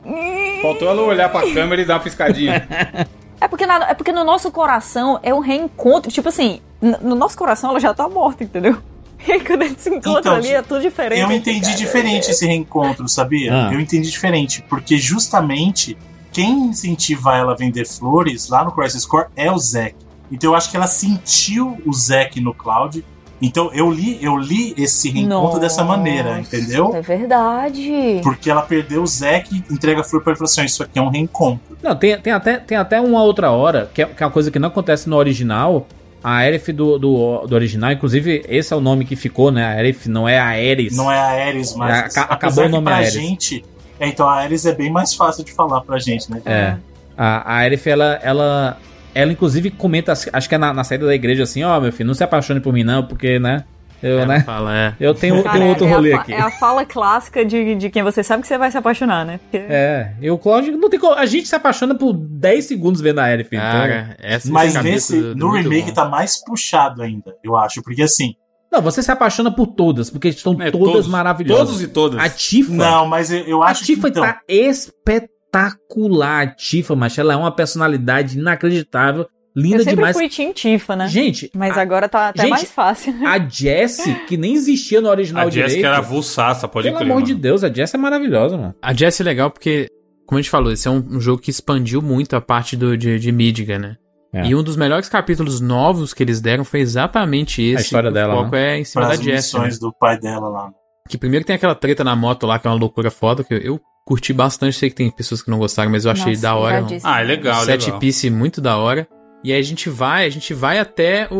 Faltou 0.62 0.88
ela 0.90 1.02
olhar 1.02 1.30
pra 1.30 1.42
câmera 1.54 1.82
e 1.82 1.86
dar 1.86 1.96
uma 1.96 2.00
piscadinha. 2.02 2.68
É 3.40 3.50
porque, 3.50 3.66
na- 3.66 3.90
é 3.90 3.94
porque 3.94 4.14
no 4.14 4.24
nosso 4.24 4.50
coração 4.50 5.20
é 5.22 5.34
um 5.34 5.40
reencontro. 5.40 6.10
Tipo 6.10 6.30
assim, 6.30 6.62
no 6.82 7.14
nosso 7.16 7.38
coração 7.38 7.70
ela 7.72 7.80
já 7.82 7.94
tá 7.94 8.08
morta, 8.08 8.44
entendeu? 8.44 8.78
E 9.28 9.32
aí 9.32 9.40
quando 9.44 9.64
a 9.64 9.68
gente 9.68 9.82
se 9.82 9.90
encontra 9.90 10.20
Então, 10.20 10.34
ali 10.36 10.54
é 10.54 10.62
tudo 10.62 10.82
diferente. 10.82 11.22
Eu 11.22 11.32
entendi 11.32 11.62
cara, 11.62 11.76
diferente 11.76 12.32
esse 12.32 12.46
reencontro, 12.46 13.08
sabia? 13.10 13.54
Ah. 13.54 13.74
Eu 13.74 13.80
entendi 13.80 14.10
diferente, 14.10 14.64
porque 14.70 14.98
justamente 14.98 15.98
quem 16.36 16.66
incentiva 16.66 17.34
ela 17.38 17.54
a 17.54 17.56
vender 17.56 17.86
flores 17.88 18.50
lá 18.50 18.66
no 18.66 18.72
Crisis 18.74 19.06
Core 19.06 19.28
é 19.38 19.50
o 19.50 19.58
Zack. 19.58 19.96
Então 20.30 20.52
eu 20.52 20.56
acho 20.56 20.70
que 20.70 20.76
ela 20.76 20.86
sentiu 20.88 21.78
o 21.86 21.94
Zack 21.94 22.42
no 22.42 22.54
Cloud. 22.54 23.06
Então 23.42 23.70
eu 23.74 23.90
li, 23.90 24.18
eu 24.22 24.36
li 24.38 24.74
esse 24.78 25.10
reencontro 25.10 25.60
dessa 25.62 25.82
maneira, 25.86 26.38
entendeu? 26.40 26.94
É 26.94 27.00
verdade. 27.02 28.20
Porque 28.22 28.50
ela 28.50 28.62
perdeu 28.64 29.02
o 29.04 29.08
Zack, 29.08 29.64
entrega 29.72 30.02
a 30.02 30.04
flor 30.04 30.22
pra 30.24 30.32
ele 30.32 30.36
e 30.36 30.40
fala 30.40 30.50
assim: 30.50 30.62
"Ó, 30.62 30.66
isso 30.66 30.84
aqui 30.84 31.00
é 31.00 31.02
um 31.02 31.10
reencontro. 31.10 31.78
Não, 31.82 31.96
tem, 31.96 32.20
tem, 32.20 32.34
até, 32.34 32.58
tem 32.58 32.78
até 32.78 33.00
uma 33.00 33.24
outra 33.24 33.52
hora, 33.52 33.90
que 33.94 34.02
é, 34.02 34.06
que 34.06 34.22
é 34.22 34.26
uma 34.26 34.32
coisa 34.32 34.52
que 34.52 34.60
não 34.60 34.68
acontece 34.68 35.08
no 35.10 35.16
original. 35.16 35.88
A 36.24 36.38
Aerith 36.38 36.72
do, 36.74 36.98
do, 36.98 37.46
do 37.48 37.54
original, 37.56 37.92
inclusive, 37.92 38.44
esse 38.50 38.74
é 38.74 38.76
o 38.76 38.82
nome 38.82 39.06
que 39.06 39.16
ficou, 39.16 39.52
né? 39.52 39.64
A 39.64 39.70
Aerith 39.70 40.08
não 40.08 40.28
é 40.28 40.40
a 40.40 40.46
Ares. 40.48 40.98
Não 40.98 41.10
é 41.12 41.18
a 41.18 41.46
Ares, 41.48 41.74
mas. 41.76 41.96
É, 41.96 42.00
aca- 42.00 42.22
acabou 42.34 42.34
apesar 42.34 42.66
o 42.66 42.70
nome 42.70 42.84
pra 42.86 42.96
Ares. 42.96 43.14
gente. 43.14 43.64
É, 44.00 44.08
então 44.08 44.28
a 44.28 44.36
Ares 44.36 44.66
é 44.66 44.74
bem 44.74 44.92
mais 44.92 45.14
fácil 45.14 45.44
de 45.44 45.54
falar 45.54 45.82
pra 45.82 45.98
gente, 45.98 46.30
né? 46.30 46.42
É. 46.46 46.78
A, 47.18 47.54
a 47.54 47.58
Aerith, 47.60 47.88
ela, 47.88 48.20
ela, 48.22 48.78
ela 49.14 49.32
inclusive 49.32 49.72
comenta, 49.72 50.12
acho 50.12 50.50
que 50.50 50.56
é 50.56 50.58
na, 50.58 50.74
na 50.74 50.84
saída 50.84 51.06
da 51.06 51.16
igreja, 51.16 51.44
assim, 51.44 51.64
ó, 51.64 51.80
meu 51.80 51.94
filho, 51.94 52.08
não 52.08 52.14
se 52.14 52.24
apaixone 52.24 52.60
por 52.60 52.74
mim 52.74 52.84
não, 52.84 53.04
porque, 53.06 53.40
né, 53.40 53.64
eu, 54.04 54.20
Ela 54.20 54.26
né, 54.26 54.40
fala, 54.42 54.78
é. 54.78 54.94
eu 55.00 55.16
tenho, 55.16 55.42
Cara, 55.42 55.58
tenho 55.58 55.70
outro 55.70 55.88
é, 55.88 55.94
rolê 55.94 56.14
a, 56.14 56.20
aqui. 56.20 56.34
é 56.34 56.40
a 56.42 56.52
fala 56.52 56.86
clássica 56.86 57.46
de, 57.46 57.76
de 57.76 57.90
quem 57.90 58.04
você 58.04 58.22
sabe 58.22 58.42
que 58.42 58.48
você 58.48 58.58
vai 58.58 58.70
se 58.70 58.78
apaixonar, 58.78 59.26
né? 59.26 59.40
Porque 59.40 59.58
É, 59.58 60.14
e 60.22 60.30
o 60.30 60.38
Cláudio 60.38 60.78
não 60.78 60.90
tem 60.90 61.00
como, 61.00 61.16
a 61.16 61.26
gente 61.26 61.48
se 61.48 61.56
apaixona 61.56 61.96
por 61.96 62.14
10 62.14 62.66
segundos 62.66 63.02
vendo 63.02 63.20
a 63.20 63.24
Aerith, 63.24 63.48
então... 63.48 63.62
Cara, 63.62 64.18
essa 64.22 64.52
Mas 64.52 64.76
esse 64.76 64.84
nesse, 64.84 65.14
capítulo 65.14 65.36
no 65.36 65.48
muito 65.50 65.70
remake 65.70 65.88
bom. 65.88 65.94
tá 65.96 66.06
mais 66.10 66.44
puxado 66.44 67.02
ainda, 67.02 67.34
eu 67.44 67.56
acho. 67.56 67.82
Porque 67.82 68.04
assim. 68.04 68.36
Não, 68.76 68.82
você 68.82 69.02
se 69.02 69.12
apaixona 69.12 69.50
por 69.52 69.68
todas, 69.68 70.10
porque 70.10 70.28
estão 70.30 70.54
É, 70.62 70.70
todas 70.72 70.92
todos- 70.94 71.08
maravilhosas. 71.08 71.68
Todos 71.68 71.82
e 71.84 71.88
todas. 71.88 72.20
A 72.20 72.30
Tifa... 72.30 72.74
Não, 72.74 73.06
mas 73.08 73.32
eu, 73.32 73.40
eu 73.46 73.64
A 73.64 73.68
acho 73.70 73.84
Tifa 73.86 74.04
que. 74.12 74.20
Então, 74.20 74.24
tá 74.24 74.40
espetacular, 74.48 76.44
a 76.44 76.48
Tifa, 76.56 76.96
mas 76.96 77.18
ela 77.18 77.34
é 77.34 77.36
uma 77.36 77.52
personalidade 77.52 78.38
inacreditável, 78.38 79.26
linda 79.56 79.78
eu 79.78 79.80
sempre 79.84 79.96
demais. 79.96 80.18
fui 80.18 80.28
Team 80.30 80.52
Tifa, 80.54 80.96
né? 80.96 81.08
Gente, 81.08 81.50
Mas 81.56 81.78
a, 81.78 81.82
agora 81.82 82.10
tá 82.10 82.30
até 82.30 82.42
gente, 82.44 82.52
mais 82.52 82.70
fácil. 82.72 83.14
a 83.26 83.40
Jessie, 83.40 84.14
que 84.28 84.36
nem 84.38 84.54
existia 84.54 85.00
no 85.00 85.10
original 85.10 85.48
A 85.48 85.50
direito. 85.50 85.70
Jessica 85.70 85.88
era 85.88 85.98
avulsaça, 86.00 86.68
pode 86.68 86.88
Pelo 86.88 86.98
crer. 86.98 87.06
amor 87.06 87.16
mano. 87.22 87.26
de 87.28 87.36
Deus, 87.36 87.64
a 87.64 87.72
Jessie 87.72 87.96
é 87.96 88.00
maravilhosa, 88.00 88.58
mano. 88.58 88.76
A 88.82 88.94
Jess 88.94 89.22
é 89.22 89.24
legal 89.24 89.50
porque, 89.50 89.88
como 90.26 90.38
a 90.38 90.42
gente 90.42 90.50
falou, 90.52 90.72
esse 90.72 90.88
é 90.88 90.92
um, 90.92 90.98
um 91.12 91.22
jogo 91.22 91.42
que 91.42 91.50
expandiu 91.50 92.02
muito 92.02 92.36
a 92.36 92.42
parte 92.42 92.76
do, 92.76 92.98
de, 92.98 93.18
de 93.18 93.32
Midgar, 93.32 93.80
né? 93.80 93.96
É. 94.36 94.46
E 94.48 94.54
um 94.56 94.62
dos 94.62 94.76
melhores 94.76 95.08
capítulos 95.08 95.62
novos 95.62 96.14
que 96.14 96.22
eles 96.22 96.42
deram 96.42 96.64
foi 96.66 96.82
exatamente 96.82 97.62
esse. 97.62 97.84
história 97.86 98.10
que 98.10 98.14
dela, 98.14 98.34
O 98.36 98.44
foco 98.44 98.56
é 98.56 98.80
em 98.80 98.84
cima 98.84 99.06
para 99.06 99.16
da 99.16 99.20
as 99.20 99.26
Jess. 99.26 99.54
Né? 99.54 99.70
do 99.80 99.94
pai 99.98 100.20
dela 100.20 100.48
lá. 100.50 100.70
Que 101.08 101.18
primeiro 101.18 101.46
tem 101.46 101.56
aquela 101.56 101.76
treta 101.76 102.04
na 102.04 102.16
moto 102.16 102.46
lá, 102.46 102.58
que 102.60 102.68
é 102.68 102.70
uma 102.70 102.78
loucura 102.80 103.10
foda, 103.12 103.44
que 103.44 103.54
eu, 103.54 103.80
curti 104.06 104.34
bastante. 104.34 104.76
Sei 104.76 104.90
que 104.90 104.96
tem 104.96 105.10
pessoas 105.12 105.42
que 105.42 105.50
não 105.52 105.58
gostaram, 105.60 105.90
mas 105.92 106.04
eu 106.06 106.12
achei 106.12 106.34
Nossa, 106.34 106.42
da 106.42 106.56
hora. 106.56 106.84
Um. 106.84 106.88
Ah, 107.04 107.22
é 107.22 107.24
legal, 107.24 107.64
set 107.64 107.86
legal. 107.86 108.00
piece 108.00 108.30
muito 108.30 108.60
da 108.60 108.78
hora. 108.78 109.08
E 109.44 109.54
aí 109.54 109.60
a 109.60 109.64
gente 109.64 109.88
vai, 109.90 110.26
a 110.26 110.30
gente 110.30 110.56
vai 110.56 110.80
até 110.80 111.28
o, 111.30 111.36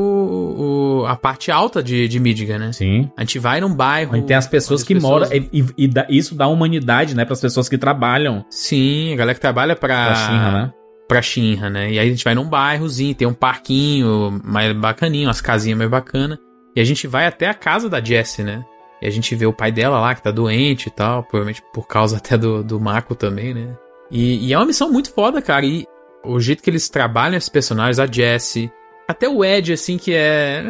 o- 1.02 1.06
a 1.08 1.16
parte 1.16 1.50
alta 1.52 1.82
de, 1.82 2.08
de 2.08 2.20
Midgar, 2.20 2.60
né? 2.60 2.72
Sim. 2.72 3.10
A 3.18 3.22
gente 3.22 3.40
vai 3.40 3.60
num 3.60 3.74
bairro. 3.74 4.16
Onde 4.16 4.28
tem 4.28 4.36
as 4.36 4.46
pessoas 4.48 4.84
que 4.84 4.94
as 4.94 5.02
moram, 5.02 5.28
pessoas- 5.28 5.50
e, 5.52 5.60
e- 5.62 5.86
e 5.86 5.88
dá- 5.88 6.06
isso 6.08 6.36
dá 6.36 6.48
humanidade, 6.48 7.16
né, 7.16 7.26
pras 7.26 7.42
pessoas 7.42 7.68
que 7.68 7.78
trabalham 7.80 8.46
Sim, 8.50 9.14
a 9.14 9.16
galera 9.16 9.34
que 9.34 9.42
trabalha 9.42 9.76
pra. 9.76 10.06
pra 10.06 10.16
Shinra, 10.16 10.52
né? 10.52 10.72
Pra 11.08 11.22
Shinra, 11.22 11.70
né? 11.70 11.92
E 11.92 12.00
aí 12.00 12.08
a 12.08 12.12
gente 12.12 12.24
vai 12.24 12.36
num 12.36 12.48
bairrozinho, 12.48 13.16
tem 13.16 13.28
um 13.28 13.34
parquinho 13.34 14.42
mais 14.44 14.76
bacaninho, 14.76 15.28
umas 15.28 15.42
casinhas 15.42 15.78
mais 15.78 15.90
bacanas. 15.90 16.38
E 16.76 16.82
a 16.82 16.84
gente 16.84 17.08
vai 17.08 17.26
até 17.26 17.48
a 17.48 17.54
casa 17.54 17.90
da 17.90 18.04
Jessie, 18.04 18.44
né? 18.44 18.64
E 19.02 19.08
a 19.08 19.10
gente 19.10 19.36
vê 19.36 19.46
o 19.46 19.54
pai 19.54 19.72
dela 19.72 20.00
lá, 20.00 20.16
que 20.16 20.22
tá 20.22 20.32
doente 20.32 20.88
e 20.88 20.92
tal, 20.92 21.24
provavelmente 21.24 21.62
por 21.74 21.88
causa 21.88 22.18
até 22.18 22.38
do, 22.38 22.64
do 22.64 22.80
Mako 22.80 23.16
também, 23.16 23.54
né? 23.54 23.78
E, 24.12 24.48
e 24.48 24.54
é 24.54 24.58
uma 24.58 24.66
missão 24.66 24.92
muito 24.92 25.12
foda, 25.12 25.42
cara. 25.42 25.66
E 25.66 25.86
o 26.24 26.40
jeito 26.40 26.64
que 26.64 26.70
eles 26.70 26.90
trabalham 26.90 27.38
esses 27.38 27.50
personagens, 27.50 28.00
a 28.00 28.06
Jessie, 28.06 28.72
até 29.08 29.30
o 29.30 29.44
Ed, 29.44 29.74
assim, 29.74 29.98
que 29.98 30.14
é. 30.14 30.64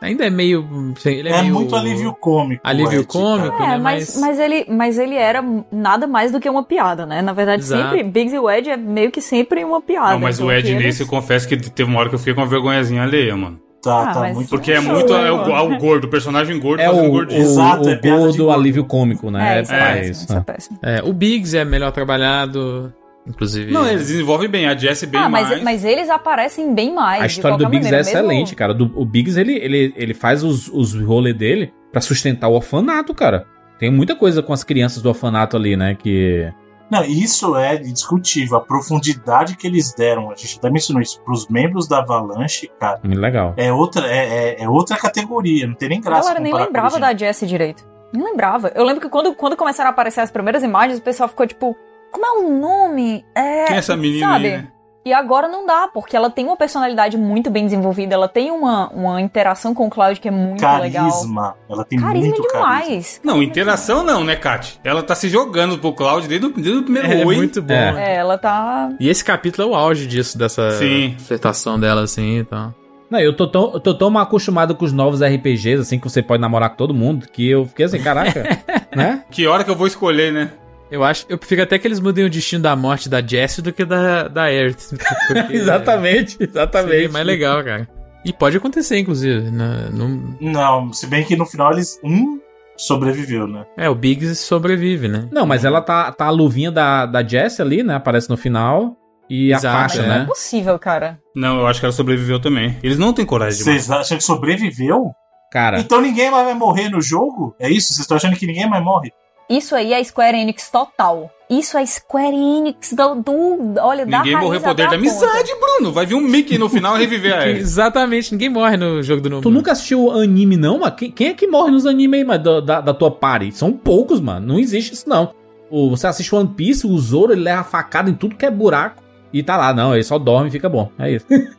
Ainda 0.00 0.24
é 0.26 0.30
meio. 0.30 0.94
Ele 1.04 1.28
é, 1.28 1.32
É 1.32 1.42
meio- 1.42 1.54
muito 1.54 1.74
alívio 1.74 2.14
cômico. 2.14 2.60
Alívio 2.64 3.00
Ed, 3.00 3.06
cômico, 3.08 3.58
cara. 3.58 3.68
né? 3.70 3.74
É, 3.74 3.78
mas, 3.78 4.16
mas, 4.20 4.38
ele, 4.38 4.64
mas 4.68 4.98
ele 4.98 5.16
era 5.16 5.44
nada 5.72 6.06
mais 6.06 6.30
do 6.30 6.38
que 6.38 6.48
uma 6.48 6.62
piada, 6.62 7.04
né? 7.04 7.20
Na 7.20 7.32
verdade, 7.32 7.62
Exato. 7.62 7.82
sempre. 7.90 8.04
Biggs 8.04 8.34
e 8.34 8.38
o 8.38 8.48
Ed 8.48 8.70
é 8.70 8.76
meio 8.76 9.10
que 9.10 9.20
sempre 9.20 9.64
uma 9.64 9.82
piada. 9.82 10.12
Não, 10.12 10.20
mas 10.20 10.36
então 10.36 10.46
o 10.48 10.52
Ed 10.52 10.70
eles- 10.70 10.82
nesse, 10.84 11.02
eu 11.02 11.06
confesso 11.08 11.48
que 11.48 11.56
teve 11.56 11.90
uma 11.90 11.98
hora 11.98 12.08
que 12.08 12.14
eu 12.14 12.18
fiquei 12.18 12.32
com 12.34 12.40
uma 12.40 12.46
vergonhazinha 12.46 13.02
alheia, 13.02 13.36
mano. 13.36 13.58
Tá, 13.82 14.10
Ah, 14.10 14.14
tá 14.14 14.32
muito. 14.34 14.48
Porque 14.50 14.72
é 14.72 14.80
muito. 14.80 15.12
né, 15.12 15.28
É 15.28 15.32
o, 15.32 15.50
é 15.50 15.60
o 15.62 15.78
gordo, 15.78 16.04
o 16.04 16.08
personagem 16.10 16.58
gordo 16.60 16.80
É 16.80 16.90
o, 16.90 17.04
o, 17.06 17.10
gordinho. 17.10 17.40
Exato, 17.40 17.84
o 17.84 17.90
é 17.90 17.94
do 17.96 18.08
gordo. 18.08 18.50
alívio 18.52 18.84
cômico, 18.84 19.30
né? 19.30 19.58
É, 19.58 19.62
isso 19.62 19.72
é, 19.72 19.98
É 19.98 20.08
isso, 20.10 20.32
é 20.32 20.34
né? 20.36 20.42
péssimo. 20.46 20.78
É, 20.82 21.00
o 21.04 21.12
Biggs 21.12 21.56
é 21.56 21.64
melhor 21.64 21.92
trabalhado, 21.92 22.92
inclusive. 23.28 23.70
Não, 23.72 23.86
eles 23.86 24.06
desenvolvem 24.08 24.48
bem. 24.48 24.66
A 24.66 24.74
Jessie 24.76 25.06
bem 25.06 25.20
Ah, 25.20 25.28
mas, 25.28 25.48
mais. 25.48 25.62
mas 25.62 25.84
eles 25.84 26.08
aparecem 26.10 26.74
bem 26.74 26.94
mais. 26.94 27.22
A 27.22 27.26
de 27.26 27.32
história 27.32 27.56
do 27.56 27.68
Biggs 27.68 27.86
é 27.88 27.90
maneira, 27.90 28.04
mesmo- 28.04 28.18
excelente, 28.32 28.54
cara. 28.56 28.72
Do- 28.74 28.92
o 28.94 29.04
Biggs, 29.04 29.38
ele, 29.38 29.54
ele, 29.56 29.92
ele 29.96 30.14
faz 30.14 30.42
os, 30.42 30.68
os 30.68 30.94
rolê 30.94 31.32
dele 31.32 31.72
pra 31.92 32.00
sustentar 32.00 32.48
o 32.48 32.54
orfanato, 32.54 33.14
cara. 33.14 33.46
Tem 33.78 33.90
muita 33.92 34.16
coisa 34.16 34.42
com 34.42 34.52
as 34.52 34.64
crianças 34.64 35.02
do 35.02 35.08
orfanato 35.08 35.56
ali, 35.56 35.76
né? 35.76 35.94
Que. 35.94 36.52
Não, 36.90 37.04
isso 37.04 37.54
é 37.54 37.76
indiscutível. 37.76 38.56
A 38.56 38.60
profundidade 38.62 39.56
que 39.56 39.66
eles 39.66 39.92
deram, 39.94 40.30
a 40.30 40.34
gente 40.34 40.56
até 40.58 40.70
mencionou 40.70 41.02
isso, 41.02 41.20
pros 41.22 41.46
membros 41.48 41.86
da 41.86 41.98
Avalanche, 41.98 42.70
cara, 42.80 42.98
Muito 43.04 43.20
legal. 43.20 43.52
é 43.58 43.70
outra, 43.72 44.06
é, 44.06 44.56
é- 44.58 44.62
é 44.64 44.68
outra 44.68 44.96
categoria. 44.96 45.66
Não 45.66 45.74
tem 45.74 45.90
nem 45.90 45.98
A 45.98 46.02
graça. 46.02 46.22
galera 46.22 46.40
nem 46.40 46.52
lembrava 46.54 46.98
da 46.98 47.14
Jessie 47.14 47.46
direito. 47.46 47.86
Nem 48.12 48.24
lembrava. 48.24 48.72
Eu 48.74 48.84
lembro 48.84 49.02
que 49.02 49.08
quando, 49.10 49.34
quando 49.34 49.54
começaram 49.54 49.90
a 49.90 49.92
aparecer 49.92 50.20
as 50.22 50.30
primeiras 50.30 50.62
imagens, 50.62 50.98
o 50.98 51.02
pessoal 51.02 51.28
ficou 51.28 51.46
tipo, 51.46 51.76
como 52.10 52.26
é 52.26 52.30
o 52.40 52.58
nome? 52.58 53.24
É. 53.34 53.64
Quem 53.66 53.76
é 53.76 53.78
essa 53.78 53.96
menina 53.96 54.26
Sabe? 54.26 54.46
aí, 54.46 54.56
né? 54.58 54.68
E 55.04 55.12
agora 55.12 55.48
não 55.48 55.64
dá, 55.64 55.88
porque 55.88 56.14
ela 56.14 56.28
tem 56.28 56.44
uma 56.44 56.56
personalidade 56.56 57.16
muito 57.16 57.48
bem 57.48 57.64
desenvolvida, 57.64 58.12
ela 58.14 58.28
tem 58.28 58.50
uma, 58.50 58.90
uma 58.90 59.22
interação 59.22 59.72
com 59.72 59.86
o 59.86 59.90
Cloud 59.90 60.20
que 60.20 60.28
é 60.28 60.30
muito 60.30 60.60
legal. 60.60 61.08
Carisma. 61.08 61.54
Ela 61.70 61.84
tem 61.84 61.98
Carisma 61.98 62.28
muito 62.28 62.48
carisma. 62.52 62.80
demais. 62.82 63.20
Não, 63.24 63.42
interação 63.42 64.02
não, 64.02 64.22
né, 64.22 64.36
Kat? 64.36 64.78
Ela 64.84 65.02
tá 65.02 65.14
se 65.14 65.30
jogando 65.30 65.78
pro 65.78 65.94
Cloud 65.94 66.28
desde 66.28 66.46
o, 66.46 66.50
desde 66.50 66.72
o 66.80 66.82
primeiro 66.82 67.08
É 67.10 67.24
oi. 67.24 67.36
muito 67.36 67.62
bom. 67.62 67.72
É. 67.72 68.12
É, 68.12 68.16
ela 68.16 68.36
tá. 68.36 68.90
E 69.00 69.08
esse 69.08 69.24
capítulo 69.24 69.66
é 69.68 69.70
o 69.70 69.74
auge 69.74 70.06
disso, 70.06 70.36
dessa 70.36 70.72
Sim. 70.72 71.16
flertação 71.18 71.80
dela, 71.80 72.02
assim 72.02 72.40
e 72.40 72.44
tal. 72.44 72.74
Não, 73.08 73.18
eu 73.18 73.34
tô 73.34 73.46
tão, 73.46 73.72
eu 73.72 73.80
tô 73.80 73.94
tão 73.94 74.10
mal 74.10 74.24
acostumado 74.24 74.74
com 74.74 74.84
os 74.84 74.92
novos 74.92 75.22
RPGs, 75.22 75.80
assim, 75.80 75.98
que 75.98 76.06
você 76.06 76.20
pode 76.22 76.42
namorar 76.42 76.68
com 76.68 76.76
todo 76.76 76.92
mundo, 76.92 77.26
que 77.32 77.48
eu 77.48 77.64
fiquei 77.64 77.86
assim, 77.86 78.02
caraca, 78.02 78.44
né? 78.94 79.24
Que 79.30 79.46
hora 79.46 79.64
que 79.64 79.70
eu 79.70 79.76
vou 79.76 79.86
escolher, 79.86 80.30
né? 80.30 80.50
Eu 80.90 81.04
acho, 81.04 81.26
eu 81.28 81.36
prefiro 81.38 81.62
até 81.62 81.78
que 81.78 81.86
eles 81.86 82.00
mudem 82.00 82.24
o 82.24 82.30
destino 82.30 82.62
da 82.62 82.74
morte 82.74 83.08
da 83.08 83.20
Jessie 83.20 83.62
do 83.62 83.72
que 83.72 83.84
da, 83.84 84.26
da 84.28 84.44
Aerith. 84.44 84.90
porque 85.28 85.54
exatamente, 85.56 86.32
Seria 86.32 86.46
exatamente. 86.50 87.08
mais 87.08 87.26
legal, 87.26 87.62
cara. 87.62 87.88
E 88.24 88.32
pode 88.32 88.56
acontecer, 88.56 88.98
inclusive. 88.98 89.50
né? 89.50 89.88
Não- 89.92 90.36
Não, 90.40 90.92
se 90.92 91.06
bem 91.06 91.24
que 91.24 91.36
no 91.36 91.46
final 91.46 91.72
eles. 91.72 91.98
Um 92.02 92.38
sobreviveu, 92.76 93.46
né? 93.46 93.64
É, 93.76 93.88
o 93.90 93.94
Biggs 93.94 94.36
sobrevive, 94.36 95.08
né? 95.08 95.28
Não, 95.32 95.44
mas 95.44 95.64
ela 95.64 95.80
tá, 95.80 96.12
tá 96.12 96.26
a 96.26 96.30
luvinha 96.30 96.70
da, 96.70 97.06
da 97.06 97.26
Jessie 97.26 97.60
ali, 97.60 97.82
né? 97.82 97.94
Aparece 97.96 98.30
no 98.30 98.36
final. 98.36 98.96
E 99.28 99.52
Exato, 99.52 99.66
a 99.76 99.80
faixa, 99.80 100.02
é. 100.02 100.06
Não 100.06 100.14
é 100.14 100.18
né? 100.20 100.24
possível, 100.26 100.78
cara. 100.78 101.18
Não, 101.34 101.58
eu 101.60 101.66
acho 101.66 101.80
que 101.80 101.86
ela 101.86 101.92
sobreviveu 101.92 102.40
também. 102.40 102.78
Eles 102.82 102.96
não 102.96 103.12
têm 103.12 103.26
coragem 103.26 103.58
de 103.58 103.64
Vocês 103.64 103.90
acham 103.90 104.16
que 104.16 104.24
sobreviveu? 104.24 105.10
Cara, 105.52 105.80
Então 105.80 106.00
ninguém 106.00 106.30
mais 106.30 106.44
vai 106.44 106.54
morrer 106.54 106.88
no 106.88 107.00
jogo? 107.00 107.54
É 107.58 107.68
isso? 107.68 107.88
Vocês 107.88 108.00
estão 108.00 108.16
achando 108.16 108.36
que 108.36 108.46
ninguém 108.46 108.68
mais 108.68 108.82
morre? 108.82 109.10
Isso 109.48 109.74
aí 109.74 109.92
é 109.92 110.02
Square 110.04 110.36
Enix 110.38 110.70
total. 110.70 111.30
Isso 111.48 111.78
é 111.78 111.86
Square 111.86 112.36
Enix 112.36 112.92
do, 112.92 113.14
do 113.14 113.74
olha, 113.80 114.04
da 114.04 114.18
Ninguém 114.18 114.36
morreu 114.36 114.60
poder 114.60 114.82
da 114.82 114.88
ponta. 114.90 114.96
amizade, 114.96 115.50
Bruno. 115.58 115.90
Vai 115.92 116.04
vir 116.04 116.14
um 116.14 116.20
Mickey 116.20 116.58
no 116.58 116.68
final 116.68 116.96
e 116.96 117.00
reviver 117.00 117.34
a. 117.34 117.48
Exatamente, 117.56 118.32
ninguém 118.32 118.50
morre 118.50 118.76
no 118.76 119.02
jogo 119.02 119.22
do 119.22 119.30
Tu 119.30 119.34
Nobu. 119.34 119.50
nunca 119.50 119.72
assistiu 119.72 120.10
anime, 120.10 120.56
não? 120.58 120.80
Mas 120.80 120.94
quem, 120.94 121.10
quem 121.10 121.28
é 121.28 121.34
que 121.34 121.46
morre 121.46 121.70
nos 121.70 121.86
animes 121.86 122.20
aí, 122.20 122.24
mas 122.26 122.42
da, 122.42 122.60
da, 122.60 122.80
da 122.82 122.92
tua 122.94 123.10
party? 123.10 123.52
São 123.52 123.72
poucos, 123.72 124.20
mano. 124.20 124.46
Não 124.46 124.58
existe 124.58 124.92
isso, 124.92 125.08
não. 125.08 125.32
Você 125.70 126.06
assiste 126.06 126.34
One 126.34 126.48
Piece, 126.48 126.86
o 126.86 126.98
Zoro, 126.98 127.32
ele 127.32 127.42
leva 127.42 127.64
facada 127.64 128.10
em 128.10 128.14
tudo 128.14 128.36
que 128.36 128.44
é 128.44 128.50
buraco. 128.50 129.02
E 129.32 129.42
tá 129.42 129.56
lá, 129.56 129.72
não. 129.72 129.94
Ele 129.94 130.04
só 130.04 130.18
dorme 130.18 130.48
e 130.48 130.52
fica 130.52 130.68
bom. 130.68 130.90
É 130.98 131.10
isso. 131.12 131.26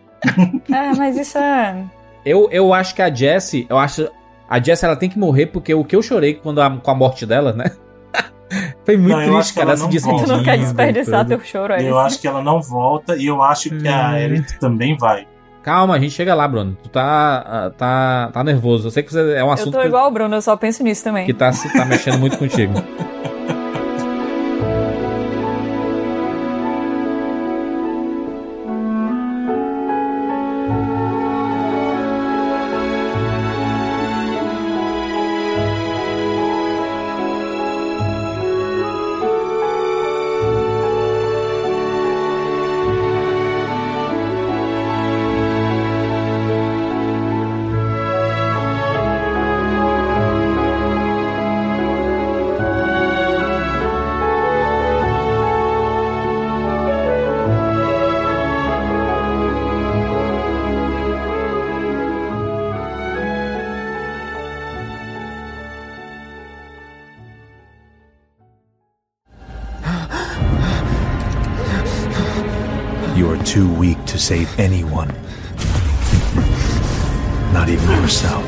É, 0.70 0.94
mas 0.98 1.18
isso 1.18 1.38
é. 1.38 1.86
Eu, 2.26 2.50
eu 2.52 2.74
acho 2.74 2.94
que 2.94 3.02
a 3.02 3.10
Jessie, 3.14 3.66
eu 3.70 3.78
acho. 3.78 4.10
A 4.50 4.60
Jessie 4.62 4.86
ela 4.86 4.96
tem 4.96 5.10
que 5.10 5.20
morrer 5.20 5.46
porque 5.48 5.74
o 5.74 5.84
que 5.84 5.96
eu 5.96 6.02
chorei 6.02 6.34
quando 6.34 6.62
a- 6.62 6.70
com 6.78 6.92
a 6.92 6.96
morte 6.96 7.26
dela, 7.26 7.54
né? 7.54 7.72
Foi 8.84 8.98
muito 8.98 9.16
Não, 9.16 9.22
eu 9.24 9.34
triste, 9.36 9.54
cara. 9.54 9.64
ela 9.66 9.72
Ela 9.72 9.78
se 9.78 9.84
não 9.84 9.90
despedindo. 9.92 10.24
Tu 10.24 10.28
não 10.38 10.44
quer 10.44 10.58
desperdiçar 10.58 11.26
teu 11.28 11.40
choro 11.42 11.74
aí. 11.74 11.86
Eu 11.86 12.00
acho 12.00 12.20
que 12.20 12.28
ela 12.28 12.42
não 12.42 12.60
volta 12.62 13.16
e 13.16 13.28
eu 13.28 13.44
acho 13.44 13.70
que 13.70 13.88
a 13.88 14.10
Hum. 14.10 14.16
Eric 14.18 14.60
também 14.60 14.98
vai. 14.98 15.28
Calma, 15.62 15.96
a 15.96 16.00
gente 16.00 16.12
chega 16.12 16.34
lá, 16.34 16.48
Bruno. 16.48 16.76
Tu 16.82 16.90
tá, 16.90 17.44
ah, 17.46 17.72
tá, 17.78 18.30
tá 18.34 18.44
nervoso. 18.44 18.88
Eu 18.88 18.92
sei 18.92 19.04
que 19.04 19.12
você 19.14 19.34
é 19.36 19.44
um 19.44 19.48
Eu 19.48 19.52
assunto 19.52 19.74
tô 19.74 19.82
que, 19.82 19.88
igual 19.88 20.08
o 20.08 20.12
Bruno, 20.12 20.34
eu 20.36 20.42
só 20.42 20.56
penso 20.58 20.82
nisso 20.84 21.04
também. 21.04 21.26
que 21.28 21.34
tá, 21.34 21.52
se- 21.52 21.72
tá 21.72 21.86
mexendo 21.86 22.18
muito 22.18 22.38
contigo. 22.38 22.74
to 74.20 74.26
save 74.26 74.60
anyone. 74.60 75.08
Not 77.54 77.70
even 77.70 77.90
yourself. 78.02 78.44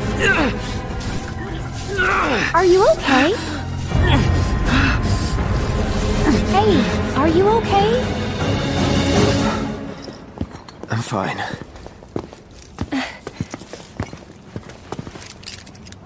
Are 2.54 2.64
you 2.64 2.86
okay? 2.92 3.32
Hey, 6.52 7.14
are 7.16 7.28
you 7.28 7.48
okay? 7.48 7.88
I'm 10.90 11.00
fine. 11.00 11.42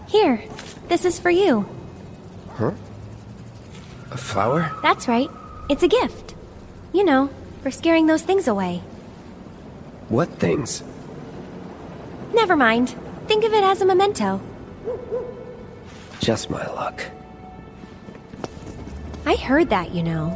Here, 0.06 0.42
this 0.88 1.04
is 1.04 1.18
for 1.18 1.30
you. 1.30 1.66
Huh? 2.54 2.70
A 4.12 4.16
flower? 4.16 4.72
That's 4.82 5.08
right. 5.08 5.28
It's 5.68 5.82
a 5.82 5.88
gift. 5.88 6.34
You 6.92 7.04
know, 7.04 7.28
for 7.62 7.70
scaring 7.70 8.06
those 8.06 8.22
things 8.22 8.46
away. 8.48 8.82
What 10.08 10.28
things? 10.38 10.84
Never 12.32 12.56
mind. 12.56 12.94
Think 13.26 13.44
of 13.44 13.52
it 13.52 13.64
as 13.64 13.80
a 13.80 13.86
memento. 13.86 14.40
Just 16.20 16.48
my 16.48 16.64
luck. 16.66 17.02
I 19.24 19.34
heard 19.34 19.68
that, 19.70 19.92
you 19.92 20.04
know. 20.04 20.30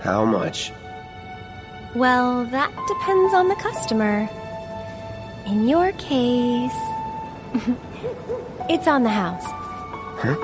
How 0.00 0.24
much? 0.26 0.72
Well, 1.94 2.44
that 2.46 2.70
depends 2.86 3.32
on 3.32 3.48
the 3.48 3.54
customer. 3.56 4.28
In 5.46 5.66
your 5.66 5.92
case, 5.92 6.72
it's 8.68 8.86
on 8.86 9.02
the 9.02 9.10
house. 9.10 9.44
Huh? 10.22 10.36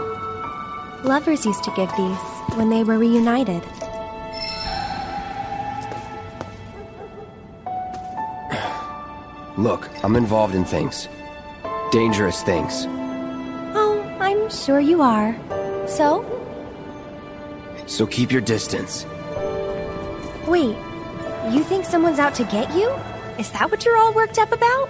Lovers 1.04 1.44
used 1.44 1.62
to 1.64 1.70
give 1.76 1.90
these 1.96 2.35
when 2.56 2.70
they 2.70 2.82
were 2.82 2.98
reunited. 2.98 3.62
Look, 9.58 9.88
I'm 10.04 10.16
involved 10.16 10.54
in 10.54 10.64
things. 10.64 11.08
Dangerous 11.90 12.42
things. 12.42 12.86
Oh, 13.74 14.02
I'm 14.20 14.50
sure 14.50 14.80
you 14.80 15.00
are. 15.00 15.34
So? 15.86 16.24
So 17.86 18.06
keep 18.06 18.32
your 18.32 18.42
distance. 18.42 19.06
Wait, 20.46 20.76
you 21.50 21.62
think 21.64 21.84
someone's 21.84 22.18
out 22.18 22.34
to 22.34 22.44
get 22.44 22.74
you? 22.74 22.90
Is 23.38 23.50
that 23.52 23.70
what 23.70 23.84
you're 23.84 23.96
all 23.96 24.12
worked 24.12 24.38
up 24.38 24.52
about? 24.52 24.88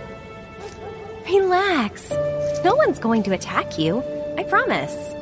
Relax. 1.26 2.10
No 2.64 2.74
one's 2.74 2.98
going 2.98 3.22
to 3.24 3.32
attack 3.32 3.78
you. 3.78 4.02
I 4.36 4.42
promise. 4.44 5.14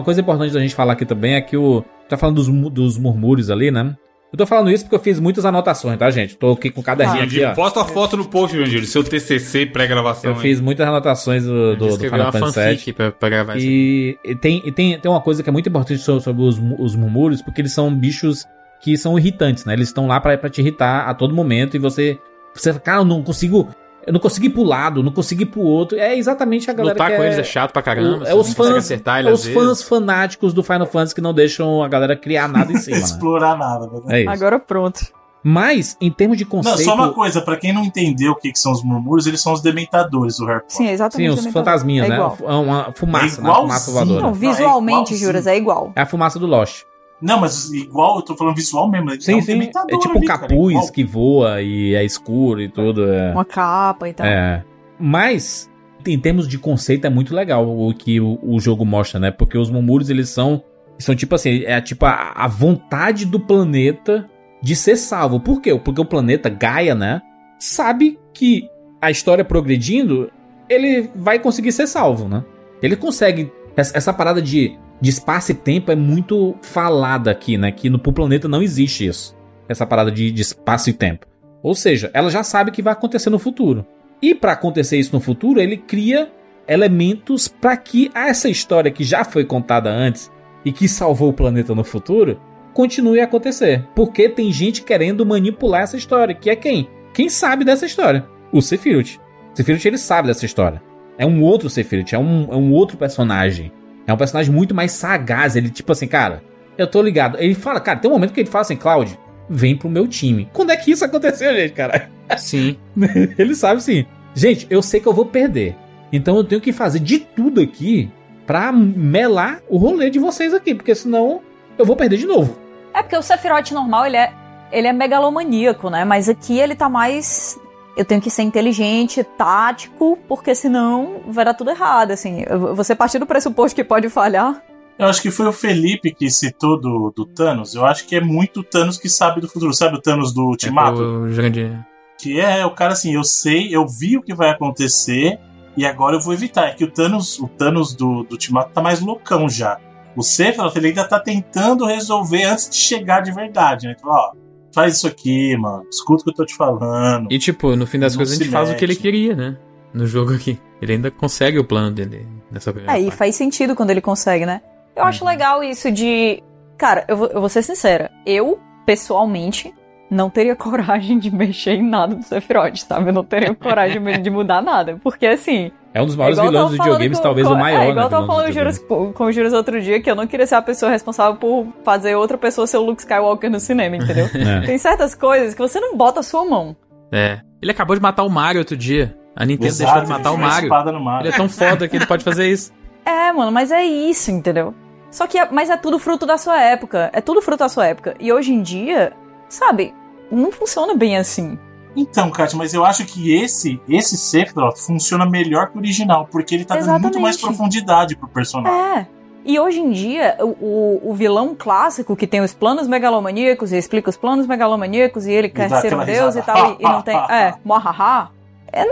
Uma 0.00 0.04
coisa 0.04 0.20
importante 0.22 0.52
da 0.54 0.60
gente 0.60 0.74
falar 0.74 0.94
aqui 0.94 1.04
também 1.04 1.34
é 1.34 1.40
que 1.42 1.56
o. 1.56 1.84
Tá 2.08 2.16
falando 2.16 2.36
dos, 2.36 2.48
dos 2.72 2.96
murmúrios 2.98 3.50
ali, 3.50 3.70
né? 3.70 3.94
Eu 4.32 4.38
tô 4.38 4.46
falando 4.46 4.70
isso 4.70 4.84
porque 4.84 4.94
eu 4.96 5.00
fiz 5.00 5.20
muitas 5.20 5.44
anotações, 5.44 5.98
tá, 5.98 6.08
gente? 6.10 6.36
Tô 6.36 6.52
aqui 6.52 6.70
com 6.70 6.80
o 6.80 6.84
caderninho 6.84 7.24
aqui, 7.24 7.44
ó. 7.44 7.52
Posta 7.52 7.80
a 7.82 7.84
foto 7.84 8.16
no 8.16 8.24
post, 8.24 8.56
Jandir, 8.56 8.86
seu 8.86 9.02
TCC 9.04 9.66
pré-gravação. 9.66 10.30
Eu 10.30 10.36
aí. 10.36 10.42
fiz 10.42 10.60
muitas 10.60 10.86
anotações 10.88 11.44
do, 11.44 11.76
do, 11.76 11.88
do 11.88 11.98
Final 11.98 12.20
uma 12.20 12.32
Fantasy 12.32 12.84
VII. 12.86 12.92
pra, 12.94 13.10
pra 13.12 13.28
gravar 13.28 13.56
isso. 13.56 13.66
E, 13.66 14.16
e 14.24 14.34
tem, 14.36 14.62
e 14.64 14.72
tem, 14.72 14.98
tem 14.98 15.10
uma 15.10 15.20
coisa 15.20 15.42
que 15.42 15.48
é 15.48 15.52
muito 15.52 15.68
importante 15.68 16.00
so- 16.00 16.20
sobre 16.20 16.42
os, 16.42 16.58
os 16.78 16.94
murmúrios, 16.96 17.42
porque 17.42 17.60
eles 17.60 17.72
são 17.72 17.92
bichos 17.94 18.46
que 18.80 18.96
são 18.96 19.18
irritantes, 19.18 19.64
né? 19.64 19.72
Eles 19.74 19.88
estão 19.88 20.06
lá 20.06 20.20
pra, 20.20 20.38
pra 20.38 20.48
te 20.48 20.60
irritar 20.60 21.08
a 21.08 21.14
todo 21.14 21.34
momento 21.34 21.76
e 21.76 21.78
você. 21.80 22.16
Você, 22.54 22.72
cara, 22.74 23.00
eu 23.00 23.04
não 23.04 23.22
consigo. 23.22 23.68
Eu 24.06 24.12
não 24.12 24.20
consigo 24.20 24.46
ir 24.46 24.50
pro 24.50 24.62
lado, 24.62 25.02
não 25.02 25.12
consigo 25.12 25.42
ir 25.42 25.46
pro 25.46 25.60
outro. 25.60 25.98
É 25.98 26.16
exatamente 26.16 26.70
a 26.70 26.74
galera 26.74 26.94
Lutar 26.94 27.10
que 27.10 27.16
com 27.16 27.22
é, 27.22 27.26
eles 27.26 27.38
é 27.38 27.44
chato 27.44 27.72
pra 27.72 27.82
caramba. 27.82 28.26
é 28.26 28.30
não 28.30 28.40
os 28.40 28.52
fãs, 28.54 28.74
acertar 28.76 29.24
é 29.24 29.30
os 29.30 29.44
vezes. 29.44 29.54
fãs 29.60 29.82
fanáticos 29.82 30.52
do 30.54 30.62
Final 30.62 30.86
Fantasy 30.86 31.14
que 31.14 31.20
não 31.20 31.34
deixam 31.34 31.82
a 31.82 31.88
galera 31.88 32.16
criar 32.16 32.48
nada 32.48 32.72
em 32.72 32.76
cima, 32.76 32.96
né? 32.96 33.02
Explorar 33.02 33.56
nada, 33.58 33.86
né? 33.86 34.00
É 34.08 34.20
isso. 34.22 34.30
Agora 34.30 34.58
pronto. 34.58 35.00
Mas, 35.42 35.96
em 36.02 36.10
termos 36.10 36.36
de 36.36 36.44
Não, 36.44 36.50
conceito. 36.50 36.82
só 36.82 36.94
uma 36.94 37.14
coisa, 37.14 37.40
pra 37.40 37.56
quem 37.56 37.72
não 37.72 37.82
entendeu 37.82 38.32
o 38.32 38.36
que, 38.36 38.52
que 38.52 38.58
são 38.58 38.72
os 38.72 38.82
murmúrios, 38.82 39.26
eles 39.26 39.40
são 39.40 39.54
os 39.54 39.62
dementadores 39.62 40.36
do 40.36 40.44
Harry 40.44 40.60
Potter. 40.60 40.76
Sim, 40.76 40.84
é 40.84 40.86
Sim, 40.88 40.92
exatamente. 40.92 41.30
os 41.30 41.46
fantasminhas, 41.46 42.06
é 42.06 42.08
né? 42.10 42.14
Igual. 42.16 42.36
É 42.42 42.52
uma 42.52 42.92
fumaça, 42.92 43.40
É 43.40 43.44
né? 43.44 43.54
Fumaça 43.54 43.90
voadora. 43.90 44.20
Não, 44.20 44.34
visualmente, 44.34 44.98
igualzinho. 45.14 45.18
juras, 45.20 45.46
é 45.46 45.56
igual. 45.56 45.92
É 45.96 46.02
a 46.02 46.06
fumaça 46.06 46.38
do 46.38 46.46
Lost. 46.46 46.82
Não, 47.20 47.40
mas 47.40 47.70
igual, 47.72 48.16
eu 48.16 48.22
tô 48.22 48.36
falando 48.36 48.56
visual 48.56 48.90
mesmo. 48.90 49.10
é 49.10 49.20
Sim, 49.20 49.36
um 49.36 49.42
sim. 49.42 49.60
É 49.60 49.98
tipo 49.98 50.14
um 50.14 50.18
ali, 50.18 50.26
cara, 50.26 50.40
capuz 50.40 50.74
igual. 50.74 50.92
que 50.92 51.04
voa 51.04 51.62
e 51.62 51.94
é 51.94 52.04
escuro 52.04 52.62
e 52.62 52.68
tudo. 52.68 53.12
É. 53.12 53.32
Uma 53.32 53.44
capa 53.44 54.08
e 54.08 54.14
tal. 54.14 54.26
É. 54.26 54.64
Mas, 54.98 55.70
em 56.06 56.18
termos 56.18 56.48
de 56.48 56.58
conceito, 56.58 57.06
é 57.06 57.10
muito 57.10 57.34
legal 57.34 57.68
o 57.68 57.92
que 57.94 58.20
o, 58.20 58.38
o 58.42 58.58
jogo 58.58 58.84
mostra, 58.84 59.20
né? 59.20 59.30
Porque 59.30 59.58
os 59.58 59.70
Mumúrios, 59.70 60.08
eles 60.08 60.28
são. 60.30 60.62
São 60.98 61.14
tipo 61.14 61.34
assim, 61.34 61.62
é 61.64 61.80
tipo 61.80 62.04
a, 62.04 62.32
a 62.34 62.46
vontade 62.46 63.24
do 63.24 63.40
planeta 63.40 64.26
de 64.62 64.76
ser 64.76 64.96
salvo. 64.96 65.40
Por 65.40 65.60
quê? 65.60 65.74
Porque 65.78 66.00
o 66.00 66.04
planeta 66.04 66.48
Gaia, 66.48 66.94
né? 66.94 67.22
Sabe 67.58 68.18
que 68.34 68.68
a 69.00 69.10
história 69.10 69.44
progredindo, 69.44 70.30
ele 70.68 71.10
vai 71.14 71.38
conseguir 71.38 71.72
ser 71.72 71.86
salvo, 71.86 72.28
né? 72.28 72.44
Ele 72.82 72.96
consegue. 72.96 73.50
Essa, 73.76 73.96
essa 73.96 74.12
parada 74.12 74.42
de, 74.42 74.78
de 75.00 75.10
espaço 75.10 75.52
e 75.52 75.54
tempo 75.54 75.90
é 75.90 75.96
muito 75.96 76.54
falada 76.62 77.30
aqui, 77.30 77.56
né? 77.56 77.72
Que 77.72 77.88
no 77.88 77.98
pro 77.98 78.12
planeta 78.12 78.46
não 78.46 78.62
existe 78.62 79.06
isso. 79.06 79.36
Essa 79.68 79.86
parada 79.86 80.10
de, 80.10 80.30
de 80.30 80.42
espaço 80.42 80.90
e 80.90 80.92
tempo. 80.92 81.26
Ou 81.62 81.74
seja, 81.74 82.10
ela 82.12 82.30
já 82.30 82.42
sabe 82.42 82.70
que 82.70 82.82
vai 82.82 82.92
acontecer 82.92 83.30
no 83.30 83.38
futuro. 83.38 83.86
E 84.20 84.34
para 84.34 84.52
acontecer 84.52 84.98
isso 84.98 85.14
no 85.14 85.20
futuro, 85.20 85.60
ele 85.60 85.76
cria 85.76 86.30
elementos 86.68 87.48
para 87.48 87.76
que 87.76 88.10
essa 88.14 88.48
história 88.48 88.90
que 88.90 89.04
já 89.04 89.24
foi 89.24 89.44
contada 89.44 89.90
antes 89.90 90.30
e 90.64 90.72
que 90.72 90.86
salvou 90.86 91.30
o 91.30 91.32
planeta 91.32 91.74
no 91.74 91.84
futuro 91.84 92.40
continue 92.74 93.20
a 93.20 93.24
acontecer. 93.24 93.86
Porque 93.94 94.28
tem 94.28 94.52
gente 94.52 94.82
querendo 94.82 95.24
manipular 95.26 95.82
essa 95.82 95.96
história, 95.96 96.34
que 96.34 96.50
é 96.50 96.56
quem? 96.56 96.88
Quem 97.12 97.28
sabe 97.28 97.64
dessa 97.64 97.86
história. 97.86 98.26
o 98.52 98.60
Sephiroth. 98.60 99.18
Sephiroth 99.54 99.84
ele 99.84 99.98
sabe 99.98 100.28
dessa 100.28 100.46
história. 100.46 100.82
É 101.18 101.26
um 101.26 101.42
outro 101.42 101.68
Sephiroth, 101.68 102.12
é 102.12 102.18
um, 102.18 102.48
é 102.50 102.56
um 102.56 102.72
outro 102.72 102.96
personagem. 102.96 103.72
É 104.06 104.12
um 104.12 104.16
personagem 104.16 104.52
muito 104.52 104.74
mais 104.74 104.92
sagaz. 104.92 105.56
Ele, 105.56 105.70
tipo 105.70 105.92
assim, 105.92 106.06
cara, 106.06 106.42
eu 106.76 106.86
tô 106.86 107.02
ligado. 107.02 107.38
Ele 107.38 107.54
fala, 107.54 107.80
cara, 107.80 107.98
tem 107.98 108.10
um 108.10 108.14
momento 108.14 108.32
que 108.32 108.40
ele 108.40 108.50
fala 108.50 108.62
assim, 108.62 108.76
Cloud, 108.76 109.18
vem 109.48 109.76
pro 109.76 109.88
meu 109.88 110.06
time. 110.06 110.48
Quando 110.52 110.70
é 110.70 110.76
que 110.76 110.90
isso 110.90 111.04
aconteceu, 111.04 111.54
gente, 111.54 111.72
cara? 111.72 112.08
Sim. 112.36 112.76
ele 113.38 113.54
sabe 113.54 113.78
assim, 113.78 114.06
gente, 114.34 114.66
eu 114.70 114.82
sei 114.82 115.00
que 115.00 115.06
eu 115.06 115.12
vou 115.12 115.26
perder. 115.26 115.76
Então 116.12 116.36
eu 116.36 116.44
tenho 116.44 116.60
que 116.60 116.72
fazer 116.72 117.00
de 117.00 117.18
tudo 117.18 117.60
aqui 117.60 118.10
pra 118.46 118.72
melar 118.72 119.60
o 119.68 119.76
rolê 119.76 120.10
de 120.10 120.18
vocês 120.18 120.52
aqui, 120.52 120.74
porque 120.74 120.94
senão 120.94 121.40
eu 121.78 121.84
vou 121.84 121.96
perder 121.96 122.16
de 122.16 122.26
novo. 122.26 122.58
É 122.94 123.02
porque 123.02 123.16
o 123.16 123.22
Sephiroth 123.22 123.70
normal, 123.70 124.06
ele 124.06 124.16
é, 124.16 124.32
ele 124.72 124.88
é 124.88 124.92
megalomaníaco, 124.92 125.88
né? 125.88 126.04
Mas 126.04 126.28
aqui 126.28 126.58
ele 126.58 126.74
tá 126.74 126.88
mais. 126.88 127.58
Eu 128.00 128.04
tenho 128.06 128.22
que 128.22 128.30
ser 128.30 128.44
inteligente, 128.44 129.22
tático, 129.22 130.18
porque 130.26 130.54
senão 130.54 131.20
vai 131.28 131.44
dar 131.44 131.52
tudo 131.52 131.68
errado, 131.68 132.12
assim. 132.12 132.46
Você 132.74 132.94
partir 132.94 133.18
do 133.18 133.26
pressuposto 133.26 133.76
que 133.76 133.84
pode 133.84 134.08
falhar. 134.08 134.62
Eu 134.98 135.06
acho 135.06 135.20
que 135.20 135.30
foi 135.30 135.44
o 135.44 135.52
Felipe 135.52 136.10
que 136.10 136.30
citou 136.30 136.80
do, 136.80 137.12
do 137.14 137.26
Thanos. 137.26 137.74
Eu 137.74 137.84
acho 137.84 138.06
que 138.06 138.16
é 138.16 138.20
muito 138.22 138.60
o 138.60 138.64
Thanos 138.64 138.96
que 138.96 139.06
sabe 139.06 139.42
do 139.42 139.48
futuro. 139.50 139.74
Sabe 139.74 139.96
o 139.96 140.00
Thanos 140.00 140.32
do 140.32 140.46
Ultimato? 140.46 141.02
É 141.02 141.04
o 141.04 141.34
grande... 141.34 141.78
Que 142.18 142.40
é 142.40 142.64
o 142.64 142.70
cara 142.70 142.94
assim, 142.94 143.14
eu 143.14 143.22
sei, 143.22 143.68
eu 143.70 143.86
vi 143.86 144.16
o 144.16 144.22
que 144.22 144.34
vai 144.34 144.48
acontecer 144.48 145.38
e 145.76 145.84
agora 145.84 146.16
eu 146.16 146.22
vou 146.22 146.32
evitar. 146.32 146.68
É 146.68 146.72
que 146.72 146.84
o 146.84 146.90
Thanos, 146.90 147.38
o 147.38 147.48
Thanos 147.48 147.94
do, 147.94 148.22
do 148.22 148.32
Ultimato 148.32 148.72
tá 148.72 148.80
mais 148.80 149.00
loucão 149.00 149.46
já. 149.46 149.78
O 150.16 150.22
Sephiroth 150.22 150.74
ele 150.74 150.88
ainda 150.88 151.06
tá 151.06 151.20
tentando 151.20 151.84
resolver 151.84 152.44
antes 152.44 152.70
de 152.70 152.76
chegar 152.76 153.20
de 153.20 153.30
verdade, 153.30 153.86
né? 153.86 153.94
Então, 153.98 154.10
ó, 154.10 154.32
faz 154.72 154.96
isso 154.96 155.06
aqui, 155.06 155.56
mano. 155.56 155.84
Escuta 155.90 156.22
o 156.22 156.24
que 156.24 156.30
eu 156.30 156.34
tô 156.34 156.44
te 156.44 156.54
falando. 156.54 157.30
E 157.30 157.38
tipo, 157.38 157.74
no 157.76 157.86
fim 157.86 157.98
das 157.98 158.16
coisas 158.16 158.38
a 158.38 158.42
gente 158.42 158.50
faz 158.50 158.70
o 158.70 158.74
que 158.74 158.84
ele 158.84 158.96
queria, 158.96 159.34
né? 159.34 159.56
No 159.92 160.06
jogo 160.06 160.34
aqui. 160.34 160.58
Ele 160.80 160.92
ainda 160.94 161.10
consegue 161.10 161.58
o 161.58 161.64
plano 161.64 161.90
dele 161.90 162.26
nessa 162.50 162.72
primeira 162.72 162.98
É, 162.98 163.02
e 163.02 163.10
faz 163.10 163.34
sentido 163.34 163.74
quando 163.74 163.90
ele 163.90 164.00
consegue, 164.00 164.46
né? 164.46 164.62
Eu 164.96 165.04
acho 165.04 165.24
legal 165.24 165.62
isso 165.62 165.90
de. 165.90 166.42
Cara, 166.76 167.04
eu 167.08 167.16
vou, 167.16 167.26
eu 167.28 167.40
vou 167.40 167.48
ser 167.48 167.62
sincera. 167.62 168.10
Eu, 168.24 168.58
pessoalmente, 168.86 169.72
não 170.10 170.28
teria 170.28 170.54
coragem 170.56 171.18
de 171.18 171.34
mexer 171.34 171.72
em 171.74 171.82
nada 171.82 172.14
do 172.14 172.22
Sephiroth, 172.24 172.76
sabe? 172.78 173.08
Eu 173.08 173.12
não 173.12 173.24
teria 173.24 173.54
coragem 173.54 174.02
de- 174.02 174.18
de 174.18 174.30
mudar 174.30 174.60
nada. 174.62 174.98
Porque 175.02 175.26
assim. 175.26 175.70
É 175.92 176.00
um 176.00 176.06
dos 176.06 176.14
maiores 176.14 176.38
eu 176.38 176.44
vilões 176.44 176.64
dos 176.66 176.72
videogames, 176.72 177.18
falando 177.18 177.22
talvez 177.22 177.46
com- 177.48 177.54
o 177.54 177.58
maior, 177.58 177.80
É, 177.80 177.82
igual 177.90 177.96
né, 177.96 178.02
eu 178.04 178.08
tava 178.10 178.26
falando 178.26 178.52
dos 178.54 178.78
com 178.78 178.94
o 179.08 179.12
com 179.12 179.32
Juras 179.32 179.52
outro 179.52 179.80
dia, 179.80 180.00
que 180.00 180.08
eu 180.10 180.14
não 180.14 180.26
queria 180.26 180.46
ser 180.46 180.54
a 180.54 180.62
pessoa 180.62 180.90
responsável 180.92 181.36
por 181.36 181.66
fazer 181.84 182.14
outra 182.14 182.38
pessoa 182.38 182.64
ser 182.66 182.76
o 182.76 182.82
Luke 182.84 183.00
Skywalker 183.00 183.50
no 183.50 183.58
cinema, 183.58 183.96
entendeu? 183.96 184.26
É. 184.34 184.66
Tem 184.66 184.78
certas 184.78 185.14
coisas 185.16 185.52
que 185.54 185.60
você 185.60 185.80
não 185.80 185.96
bota 185.96 186.20
a 186.20 186.22
sua 186.22 186.44
mão. 186.44 186.76
É. 187.10 187.40
Ele 187.60 187.72
acabou 187.72 187.96
de 187.96 188.00
matar 188.02 188.22
o 188.22 188.30
Mario 188.30 188.60
outro 188.60 188.76
dia. 188.76 189.16
A 189.34 189.44
Nintendo 189.44 189.66
Exato, 189.68 189.90
deixou 189.92 190.04
de 190.04 190.10
matar 190.10 190.30
o 190.32 190.38
Mario. 190.38 190.66
espada 190.66 190.92
no 190.92 191.00
Mario. 191.00 191.26
Ele 191.26 191.34
é 191.34 191.36
tão 191.36 191.48
foda 191.48 191.88
que 191.88 191.96
ele 191.96 192.06
pode 192.06 192.22
fazer 192.24 192.46
isso. 192.48 192.72
É, 193.04 193.32
mano, 193.32 193.50
mas 193.50 193.72
é 193.72 193.82
isso, 193.82 194.30
entendeu? 194.30 194.74
Só 195.10 195.26
que, 195.26 195.38
é, 195.38 195.48
mas 195.50 195.70
é 195.70 195.76
tudo 195.76 195.98
fruto 195.98 196.26
da 196.26 196.36
sua 196.36 196.60
época. 196.62 197.10
É 197.12 197.20
tudo 197.20 197.40
fruto 197.42 197.60
da 197.60 197.68
sua 197.68 197.86
época. 197.86 198.14
E 198.20 198.30
hoje 198.32 198.52
em 198.52 198.62
dia, 198.62 199.12
sabe, 199.48 199.92
não 200.30 200.52
funciona 200.52 200.94
bem 200.94 201.16
assim. 201.16 201.58
Então, 201.96 202.30
Kátia, 202.30 202.56
mas 202.56 202.72
eu 202.72 202.84
acho 202.84 203.04
que 203.04 203.32
esse 203.32 203.80
esse 203.88 204.16
Sephiroth 204.16 204.78
funciona 204.78 205.26
melhor 205.26 205.70
que 205.70 205.76
o 205.76 205.78
original, 205.80 206.28
porque 206.30 206.54
ele 206.54 206.64
tá 206.64 206.76
dando 206.76 207.00
muito 207.00 207.20
mais 207.20 207.36
Exatamente. 207.36 207.58
profundidade 207.58 208.16
pro 208.16 208.28
personagem. 208.28 208.80
É. 208.80 209.06
E 209.44 209.58
hoje 209.58 209.80
em 209.80 209.90
dia, 209.90 210.36
o, 210.40 210.44
o, 210.44 211.10
o 211.10 211.14
vilão 211.14 211.56
clássico 211.58 212.14
que 212.14 212.26
tem 212.26 212.40
os 212.40 212.52
planos 212.52 212.86
megalomaníacos 212.86 213.72
e 213.72 213.76
explica 213.78 214.10
os 214.10 214.16
planos 214.16 214.46
megalomaníacos 214.46 215.26
e 215.26 215.32
ele 215.32 215.48
quer 215.48 215.68
ser 215.80 215.94
um 215.94 216.04
deus 216.04 216.36
e 216.36 216.40
risada. 216.40 216.42
tal, 216.42 216.72
e, 216.72 216.76
e 216.78 216.82
não 216.82 217.00
tem. 217.02 217.16
É, 217.16 217.54
mohaha. 217.64 218.30
É, 218.72 218.84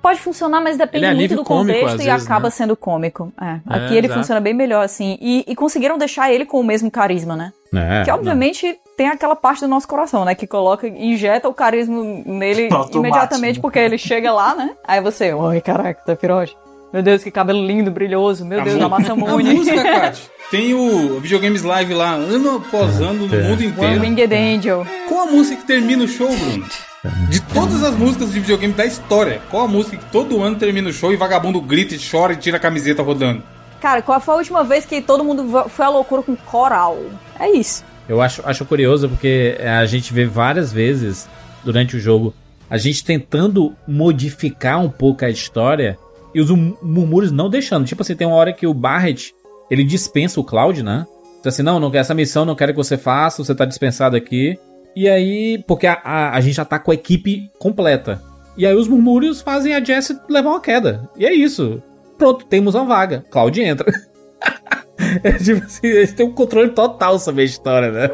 pode 0.00 0.18
funcionar, 0.20 0.62
mas 0.62 0.78
depende 0.78 1.04
é 1.04 1.12
muito 1.12 1.36
do 1.36 1.44
cômico, 1.44 1.78
contexto 1.78 2.00
e 2.00 2.06
vezes, 2.06 2.24
acaba 2.24 2.46
né? 2.46 2.50
sendo 2.50 2.74
cômico. 2.74 3.30
É. 3.38 3.46
É, 3.46 3.60
Aqui 3.66 3.94
ele 3.94 4.06
exato. 4.06 4.20
funciona 4.20 4.40
bem 4.40 4.54
melhor, 4.54 4.82
assim. 4.82 5.18
E, 5.20 5.44
e 5.46 5.54
conseguiram 5.54 5.98
deixar 5.98 6.32
ele 6.32 6.46
com 6.46 6.58
o 6.58 6.64
mesmo 6.64 6.90
carisma, 6.90 7.36
né? 7.36 7.52
É, 7.74 8.04
que 8.04 8.10
obviamente 8.10 8.78
tem 8.96 9.08
aquela 9.08 9.36
parte 9.36 9.60
do 9.60 9.68
nosso 9.68 9.86
coração, 9.86 10.24
né? 10.24 10.34
Que 10.34 10.46
coloca, 10.46 10.88
injeta 10.88 11.48
o 11.48 11.54
carisma 11.54 12.02
nele 12.24 12.64
Automático, 12.72 12.98
imediatamente, 12.98 13.60
porque 13.60 13.78
ele 13.78 13.98
chega 13.98 14.32
lá, 14.32 14.54
né? 14.54 14.74
Aí 14.82 15.00
você, 15.00 15.32
oi, 15.32 15.60
caraca, 15.60 16.02
Sephiroth. 16.04 16.54
Meu 16.92 17.02
Deus, 17.02 17.22
que 17.22 17.30
cabelo 17.30 17.64
lindo, 17.66 17.90
brilhoso. 17.90 18.44
Meu 18.46 18.62
Deus, 18.62 18.80
a 18.80 18.88
massa 18.88 19.12
A 19.12 19.16
mune. 19.16 19.54
música, 19.54 19.82
Kat. 19.84 20.30
Tem 20.50 20.72
o 20.72 21.20
Videogames 21.20 21.62
Live 21.62 21.92
lá, 21.92 22.12
ano 22.12 22.56
após 22.56 23.00
ano, 23.00 23.26
no 23.26 23.42
mundo 23.42 23.62
inteiro. 23.64 24.00
Winged 24.00 24.32
Angel. 24.34 24.86
Qual 25.08 25.28
a 25.28 25.30
música 25.30 25.60
que 25.60 25.66
termina 25.66 26.04
o 26.04 26.08
show, 26.08 26.28
Bruno? 26.28 26.64
De 27.28 27.40
todas 27.40 27.82
as 27.82 27.94
músicas 27.96 28.32
de 28.32 28.40
videogame 28.40 28.72
da 28.72 28.86
história, 28.86 29.42
qual 29.50 29.64
a 29.64 29.68
música 29.68 29.96
que 29.96 30.04
todo 30.10 30.42
ano 30.42 30.56
termina 30.56 30.88
o 30.88 30.92
show 30.92 31.12
e 31.12 31.16
vagabundo 31.16 31.60
grita 31.60 31.94
e 31.94 31.98
chora 31.98 32.32
e 32.32 32.36
tira 32.36 32.56
a 32.56 32.60
camiseta 32.60 33.02
rodando? 33.02 33.42
Cara, 33.80 34.00
qual 34.00 34.20
foi 34.20 34.34
a 34.34 34.38
última 34.38 34.64
vez 34.64 34.86
que 34.86 35.00
todo 35.02 35.22
mundo 35.22 35.68
foi 35.68 35.84
à 35.84 35.88
loucura 35.88 36.22
com 36.22 36.34
coral? 36.34 36.96
É 37.38 37.50
isso. 37.50 37.84
Eu 38.08 38.22
acho, 38.22 38.42
acho 38.44 38.64
curioso 38.64 39.08
porque 39.08 39.56
é, 39.58 39.68
a 39.68 39.84
gente 39.86 40.12
vê 40.12 40.24
várias 40.24 40.72
vezes 40.72 41.28
durante 41.64 41.96
o 41.96 42.00
jogo 42.00 42.32
a 42.70 42.76
gente 42.78 43.04
tentando 43.04 43.74
modificar 43.86 44.80
um 44.80 44.88
pouco 44.88 45.24
a 45.24 45.30
história 45.30 45.98
e 46.34 46.40
os 46.40 46.50
mur- 46.50 46.78
murmúrios 46.82 47.32
não 47.32 47.48
deixando. 47.48 47.86
Tipo 47.86 48.02
assim, 48.02 48.14
tem 48.14 48.26
uma 48.26 48.36
hora 48.36 48.52
que 48.52 48.66
o 48.66 48.74
Barret 48.74 49.32
ele 49.70 49.84
dispensa 49.84 50.40
o 50.40 50.44
Cloud, 50.44 50.82
né? 50.82 51.06
Diz 51.38 51.46
assim: 51.46 51.62
não, 51.62 51.78
não 51.80 51.92
essa 51.94 52.14
missão, 52.14 52.44
não 52.44 52.54
quero 52.54 52.72
que 52.72 52.76
você 52.76 52.96
faça, 52.96 53.42
você 53.42 53.54
tá 53.54 53.64
dispensado 53.64 54.16
aqui. 54.16 54.58
E 54.94 55.08
aí, 55.08 55.62
porque 55.66 55.86
a, 55.86 56.00
a, 56.02 56.36
a 56.36 56.40
gente 56.40 56.54
já 56.54 56.64
tá 56.64 56.78
com 56.78 56.90
a 56.90 56.94
equipe 56.94 57.50
completa. 57.58 58.22
E 58.56 58.66
aí 58.66 58.74
os 58.74 58.88
murmúrios 58.88 59.40
fazem 59.42 59.74
a 59.74 59.84
Jessie 59.84 60.16
levar 60.28 60.50
uma 60.50 60.60
queda. 60.60 61.08
E 61.16 61.26
é 61.26 61.32
isso. 61.34 61.82
Pronto, 62.16 62.46
temos 62.46 62.74
uma 62.74 62.84
vaga. 62.84 63.24
Cloud 63.30 63.60
entra. 63.60 63.92
É 65.22 65.32
tipo 65.38 65.64
assim, 65.64 65.86
eles 65.86 66.12
têm 66.12 66.26
um 66.26 66.32
controle 66.32 66.70
total 66.70 67.18
sobre 67.18 67.42
a 67.42 67.44
história, 67.44 67.90
né? 67.92 68.10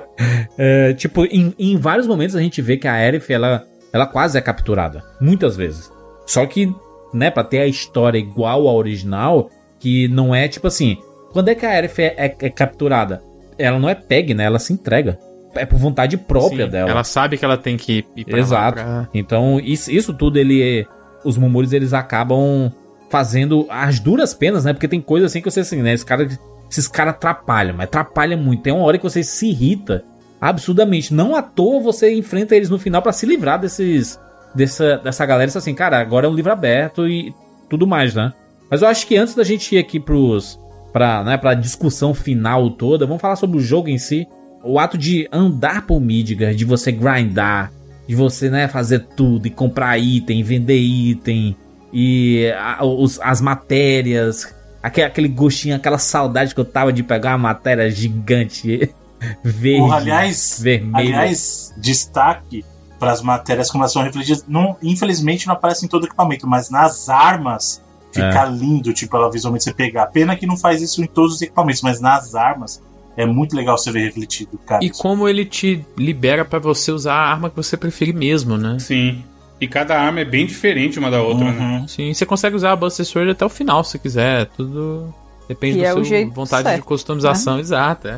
É, 0.59 0.93
tipo, 0.95 1.25
em, 1.25 1.55
em 1.59 1.77
vários 1.77 2.07
momentos 2.07 2.37
a 2.37 2.41
gente 2.41 2.61
vê 2.63 2.77
que 2.77 2.87
a 2.89 2.93
Aerith, 2.93 3.31
ela, 3.31 3.65
ela 3.93 4.07
quase 4.07 4.37
é 4.39 4.41
capturada. 4.41 5.03
Muitas 5.21 5.57
vezes. 5.57 5.91
Só 6.27 6.45
que, 6.47 6.73
né, 7.13 7.31
pra 7.31 7.45
ter 7.45 7.59
a 7.61 7.67
história 7.67 8.19
igual 8.19 8.69
à 8.69 8.73
original, 8.73 9.51
que 9.79 10.09
não 10.09 10.35
é 10.35 10.49
tipo 10.49 10.67
assim. 10.67 10.97
Quando 11.33 11.49
é 11.49 11.55
que 11.55 11.65
a 11.65 11.71
Aerith 11.71 11.99
é, 11.99 12.15
é- 12.17 12.37
é 12.47 12.51
capturada? 12.51 13.23
Ela 13.59 13.79
não 13.79 13.89
é 13.89 13.95
PEG, 13.95 14.35
né? 14.35 14.45
Ela 14.45 14.59
se 14.59 14.73
entrega. 14.73 15.19
É 15.55 15.67
por 15.67 15.79
vontade 15.79 16.17
própria 16.17 16.65
Sim, 16.67 16.71
dela. 16.71 16.91
Ela 16.91 17.05
sabe 17.05 17.37
que 17.37 17.45
ela 17.45 17.59
tem 17.59 17.77
que 17.77 18.05
ir 18.17 18.25
pra 18.25 18.37
lá 18.37 18.41
Exato. 18.41 18.83
pra- 18.83 19.09
Então, 19.13 19.61
isso, 19.63 19.91
isso 19.91 20.15
tudo, 20.15 20.39
ele. 20.39 20.87
Os 21.25 21.37
murmúrios, 21.37 21.73
eles 21.73 21.93
acabam 21.93 22.73
fazendo 23.11 23.67
as 23.69 24.01
duras 24.01 24.33
penas, 24.33 24.65
né? 24.65 24.73
Porque 24.73 24.89
tem 24.89 25.01
coisa 25.01 25.27
assim 25.27 25.41
que 25.43 25.51
você 25.51 25.61
assim, 25.61 25.83
né? 25.83 25.93
Esse 25.93 26.05
cara, 26.07 26.27
esses 26.73 26.89
caras 26.89 27.15
atrapalham, 27.15 27.77
mas 27.77 27.85
atrapalham 27.87 28.39
muito. 28.39 28.63
Tem 28.63 28.73
uma 28.73 28.85
hora 28.85 28.99
que 28.99 29.05
você 29.05 29.23
se 29.23 29.49
irrita 29.49 30.05
absurdamente. 30.41 31.15
Não 31.15 31.37
à 31.37 31.43
toa 31.43 31.81
você 31.81 32.13
enfrenta 32.15 32.57
eles 32.57 32.69
no 32.71 32.79
final 32.79 33.01
pra 33.03 33.13
se 33.13 33.25
livrar 33.27 33.59
desses. 33.61 34.19
Dessa, 34.55 34.99
dessa 34.99 35.25
galera. 35.25 35.49
Isso 35.49 35.57
assim, 35.57 35.75
cara, 35.75 35.99
agora 35.99 36.27
é 36.27 36.29
um 36.29 36.35
livro 36.35 36.53
aberto 36.53 37.09
e 37.09 37.35
tudo 37.71 37.87
mais, 37.87 38.15
né? 38.15 38.35
Mas 38.71 38.83
eu 38.83 38.89
acho 38.89 39.07
que 39.07 39.17
antes 39.17 39.35
da 39.35 39.43
gente 39.45 39.75
ir 39.75 39.79
aqui 39.79 39.99
pros. 39.99 40.59
Pra, 40.93 41.25
né, 41.25 41.39
pra 41.39 41.55
discussão 41.55 42.13
final 42.13 42.69
toda, 42.73 43.07
vamos 43.07 43.23
falar 43.23 43.37
sobre 43.37 43.57
o 43.57 43.61
jogo 43.61 43.89
em 43.89 43.97
si. 43.97 44.27
O 44.63 44.79
ato 44.79 44.99
de 44.99 45.27
andar 45.33 45.87
por 45.87 45.99
Midgar, 45.99 46.53
de 46.55 46.67
você 46.67 46.93
grindar, 46.93 47.73
de 48.07 48.15
você, 48.15 48.51
né, 48.51 48.69
fazer 48.69 48.99
tudo 49.17 49.47
e 49.47 49.51
comprar 49.51 49.97
item, 49.99 50.43
vender 50.43 50.77
item 50.79 51.57
e 51.95 52.53
a- 52.59 52.85
os- 52.85 53.19
as 53.23 53.41
matérias, 53.41 54.55
aquele, 54.83 55.07
aquele 55.07 55.29
gostinho, 55.29 55.77
aquela 55.77 55.99
saudade 55.99 56.55
que 56.55 56.61
eu 56.61 56.65
tava 56.65 56.93
de 56.93 57.03
pegar 57.03 57.31
uma 57.33 57.39
matéria 57.39 57.91
gigante 57.91 58.91
verde, 59.43 59.79
Porra, 59.79 59.97
aliás, 59.97 60.59
vermelha. 60.61 60.99
aliás, 60.99 61.73
destaque 61.77 62.65
para 62.99 63.13
as 63.13 63.21
matérias 63.23 63.71
como 63.71 63.83
elas 63.83 63.93
são 63.93 64.03
refletidas. 64.03 64.45
Não, 64.47 64.77
infelizmente 64.83 65.47
não 65.47 65.55
aparece 65.55 65.85
em 65.85 65.89
todo 65.89 66.07
equipamento, 66.07 66.47
mas 66.47 66.71
nas 66.71 67.09
armas 67.09 67.83
fica 68.13 68.45
É. 68.45 68.51
lindo, 68.51 68.93
tipo, 68.93 69.17
ela 69.17 69.31
visualmente 69.31 69.65
você 69.65 69.73
pegar. 69.75 70.07
Pena 70.07 70.37
que 70.37 70.47
não 70.47 70.57
faz 70.57 70.81
isso 70.83 71.03
em 71.03 71.07
todos 71.07 71.35
os 71.37 71.43
equipamentos, 71.43 71.83
mas 71.83 72.01
nas 72.01 72.35
armas 72.35 72.81
é 73.17 73.27
muito 73.27 73.55
legal 73.57 73.77
você 73.77 73.91
ver 73.91 74.05
refletido, 74.05 74.59
cara. 74.67 74.85
E 74.85 74.91
como 74.91 75.29
ele 75.29 75.45
te 75.45 75.85
libera 75.97 76.45
pra 76.45 76.59
você 76.59 76.91
usar 76.93 77.15
a 77.15 77.31
arma 77.31 77.51
que 77.51 77.57
você 77.57 77.77
preferir 77.77 78.15
mesmo, 78.15 78.57
né? 78.57 78.79
Sim. 78.79 79.25
E 79.63 79.69
cada 79.69 79.97
arma 79.97 80.19
é 80.19 80.25
bem 80.25 80.45
diferente 80.45 80.99
uma 80.99 81.09
da 81.09 81.23
outra, 81.23 81.53
né? 81.53 81.85
Sim, 81.87 82.13
você 82.13 82.27
consegue 82.27 82.57
usar 82.57 82.73
a 82.73 82.77
Buster 82.77 83.07
Sword 83.07 83.31
até 83.31 83.45
o 83.45 83.49
final 83.49 83.85
se 83.85 83.97
quiser. 83.97 84.47
Tudo 84.57 85.15
depende 85.49 85.77
Que 85.77 85.83
da 85.83 85.91
é 85.91 85.93
o 85.93 85.97
sua 85.99 86.05
jeito 86.05 86.33
vontade 86.33 86.65
de 86.65 86.71
certo, 86.71 86.85
customização, 86.85 87.55
né? 87.55 87.61
exata. 87.61 88.17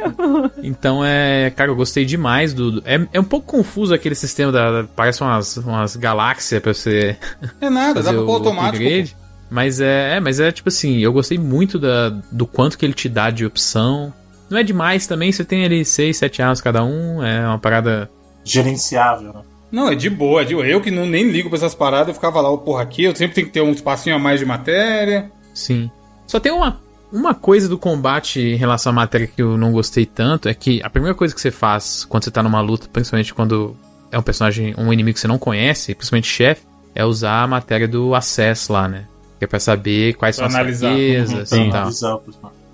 então 0.62 1.02
é. 1.02 1.50
Cara, 1.56 1.70
eu 1.70 1.74
gostei 1.74 2.04
demais 2.04 2.52
do. 2.52 2.82
É, 2.84 3.00
é 3.14 3.18
um 3.18 3.24
pouco 3.24 3.46
confuso 3.46 3.94
aquele 3.94 4.14
sistema 4.14 4.52
da. 4.52 4.84
Parece 4.94 5.22
umas, 5.22 5.56
umas 5.56 5.96
galáxias 5.96 6.60
pra 6.60 6.74
você. 6.74 7.16
É 7.62 7.70
nada, 7.70 8.02
dá 8.02 8.12
pra 8.12 8.22
pôr 8.22 8.32
automático. 8.34 8.84
upgrade. 8.84 9.16
Mas 9.50 9.80
é, 9.80 10.16
é, 10.16 10.20
mas 10.20 10.38
é 10.38 10.52
tipo 10.52 10.68
assim, 10.68 10.98
eu 10.98 11.14
gostei 11.14 11.38
muito 11.38 11.78
da, 11.78 12.10
do 12.30 12.46
quanto 12.46 12.76
que 12.76 12.84
ele 12.84 12.92
te 12.92 13.08
dá 13.08 13.30
de 13.30 13.46
opção. 13.46 14.12
Não 14.50 14.58
é 14.58 14.62
demais 14.62 15.06
também, 15.06 15.32
você 15.32 15.46
tem 15.46 15.64
ali 15.64 15.82
6, 15.82 16.14
7 16.18 16.42
armas 16.42 16.60
cada 16.60 16.84
um, 16.84 17.24
é 17.24 17.40
uma 17.46 17.58
parada. 17.58 18.10
Gerenciável, 18.44 19.32
né? 19.32 19.40
Não, 19.74 19.88
é 19.88 19.94
de 19.94 20.08
boa, 20.08 20.42
é 20.42 20.44
de 20.44 20.54
boa. 20.54 20.66
Eu 20.66 20.80
que 20.80 20.90
não, 20.90 21.04
nem 21.04 21.28
ligo 21.30 21.48
pra 21.48 21.56
essas 21.58 21.74
paradas, 21.74 22.08
eu 22.08 22.14
ficava 22.14 22.40
lá, 22.40 22.48
"Ô, 22.50 22.58
porra, 22.58 22.82
aqui 22.82 23.04
eu 23.04 23.14
sempre 23.16 23.34
tenho 23.34 23.46
que 23.48 23.52
ter 23.52 23.60
um 23.60 23.72
espacinho 23.72 24.14
a 24.14 24.18
mais 24.18 24.38
de 24.38 24.46
matéria. 24.46 25.30
Sim. 25.52 25.90
Só 26.26 26.38
tem 26.38 26.52
uma, 26.52 26.80
uma 27.12 27.34
coisa 27.34 27.68
do 27.68 27.76
combate 27.76 28.40
em 28.40 28.56
relação 28.56 28.90
à 28.90 28.94
matéria 28.94 29.26
que 29.26 29.42
eu 29.42 29.56
não 29.58 29.72
gostei 29.72 30.06
tanto, 30.06 30.48
é 30.48 30.54
que 30.54 30.80
a 30.82 30.88
primeira 30.88 31.14
coisa 31.14 31.34
que 31.34 31.40
você 31.40 31.50
faz 31.50 32.04
quando 32.04 32.24
você 32.24 32.30
tá 32.30 32.42
numa 32.42 32.60
luta, 32.60 32.88
principalmente 32.92 33.34
quando 33.34 33.76
é 34.12 34.18
um 34.18 34.22
personagem, 34.22 34.74
um 34.78 34.92
inimigo 34.92 35.14
que 35.14 35.20
você 35.20 35.26
não 35.28 35.38
conhece, 35.38 35.92
principalmente 35.94 36.28
chefe, 36.28 36.62
é 36.94 37.04
usar 37.04 37.42
a 37.42 37.46
matéria 37.48 37.88
do 37.88 38.14
acesso 38.14 38.72
lá, 38.72 38.88
né? 38.88 39.06
Que 39.40 39.44
é 39.44 39.48
pra 39.48 39.58
saber 39.58 40.14
quais 40.14 40.36
Pra 40.36 40.44
são 40.48 40.48
as 40.48 40.54
analisar. 40.54 40.88
fraquezas 40.90 41.48
Pra 41.50 41.58
e 41.58 41.70
tal. 41.70 41.80
analisar. 41.80 42.18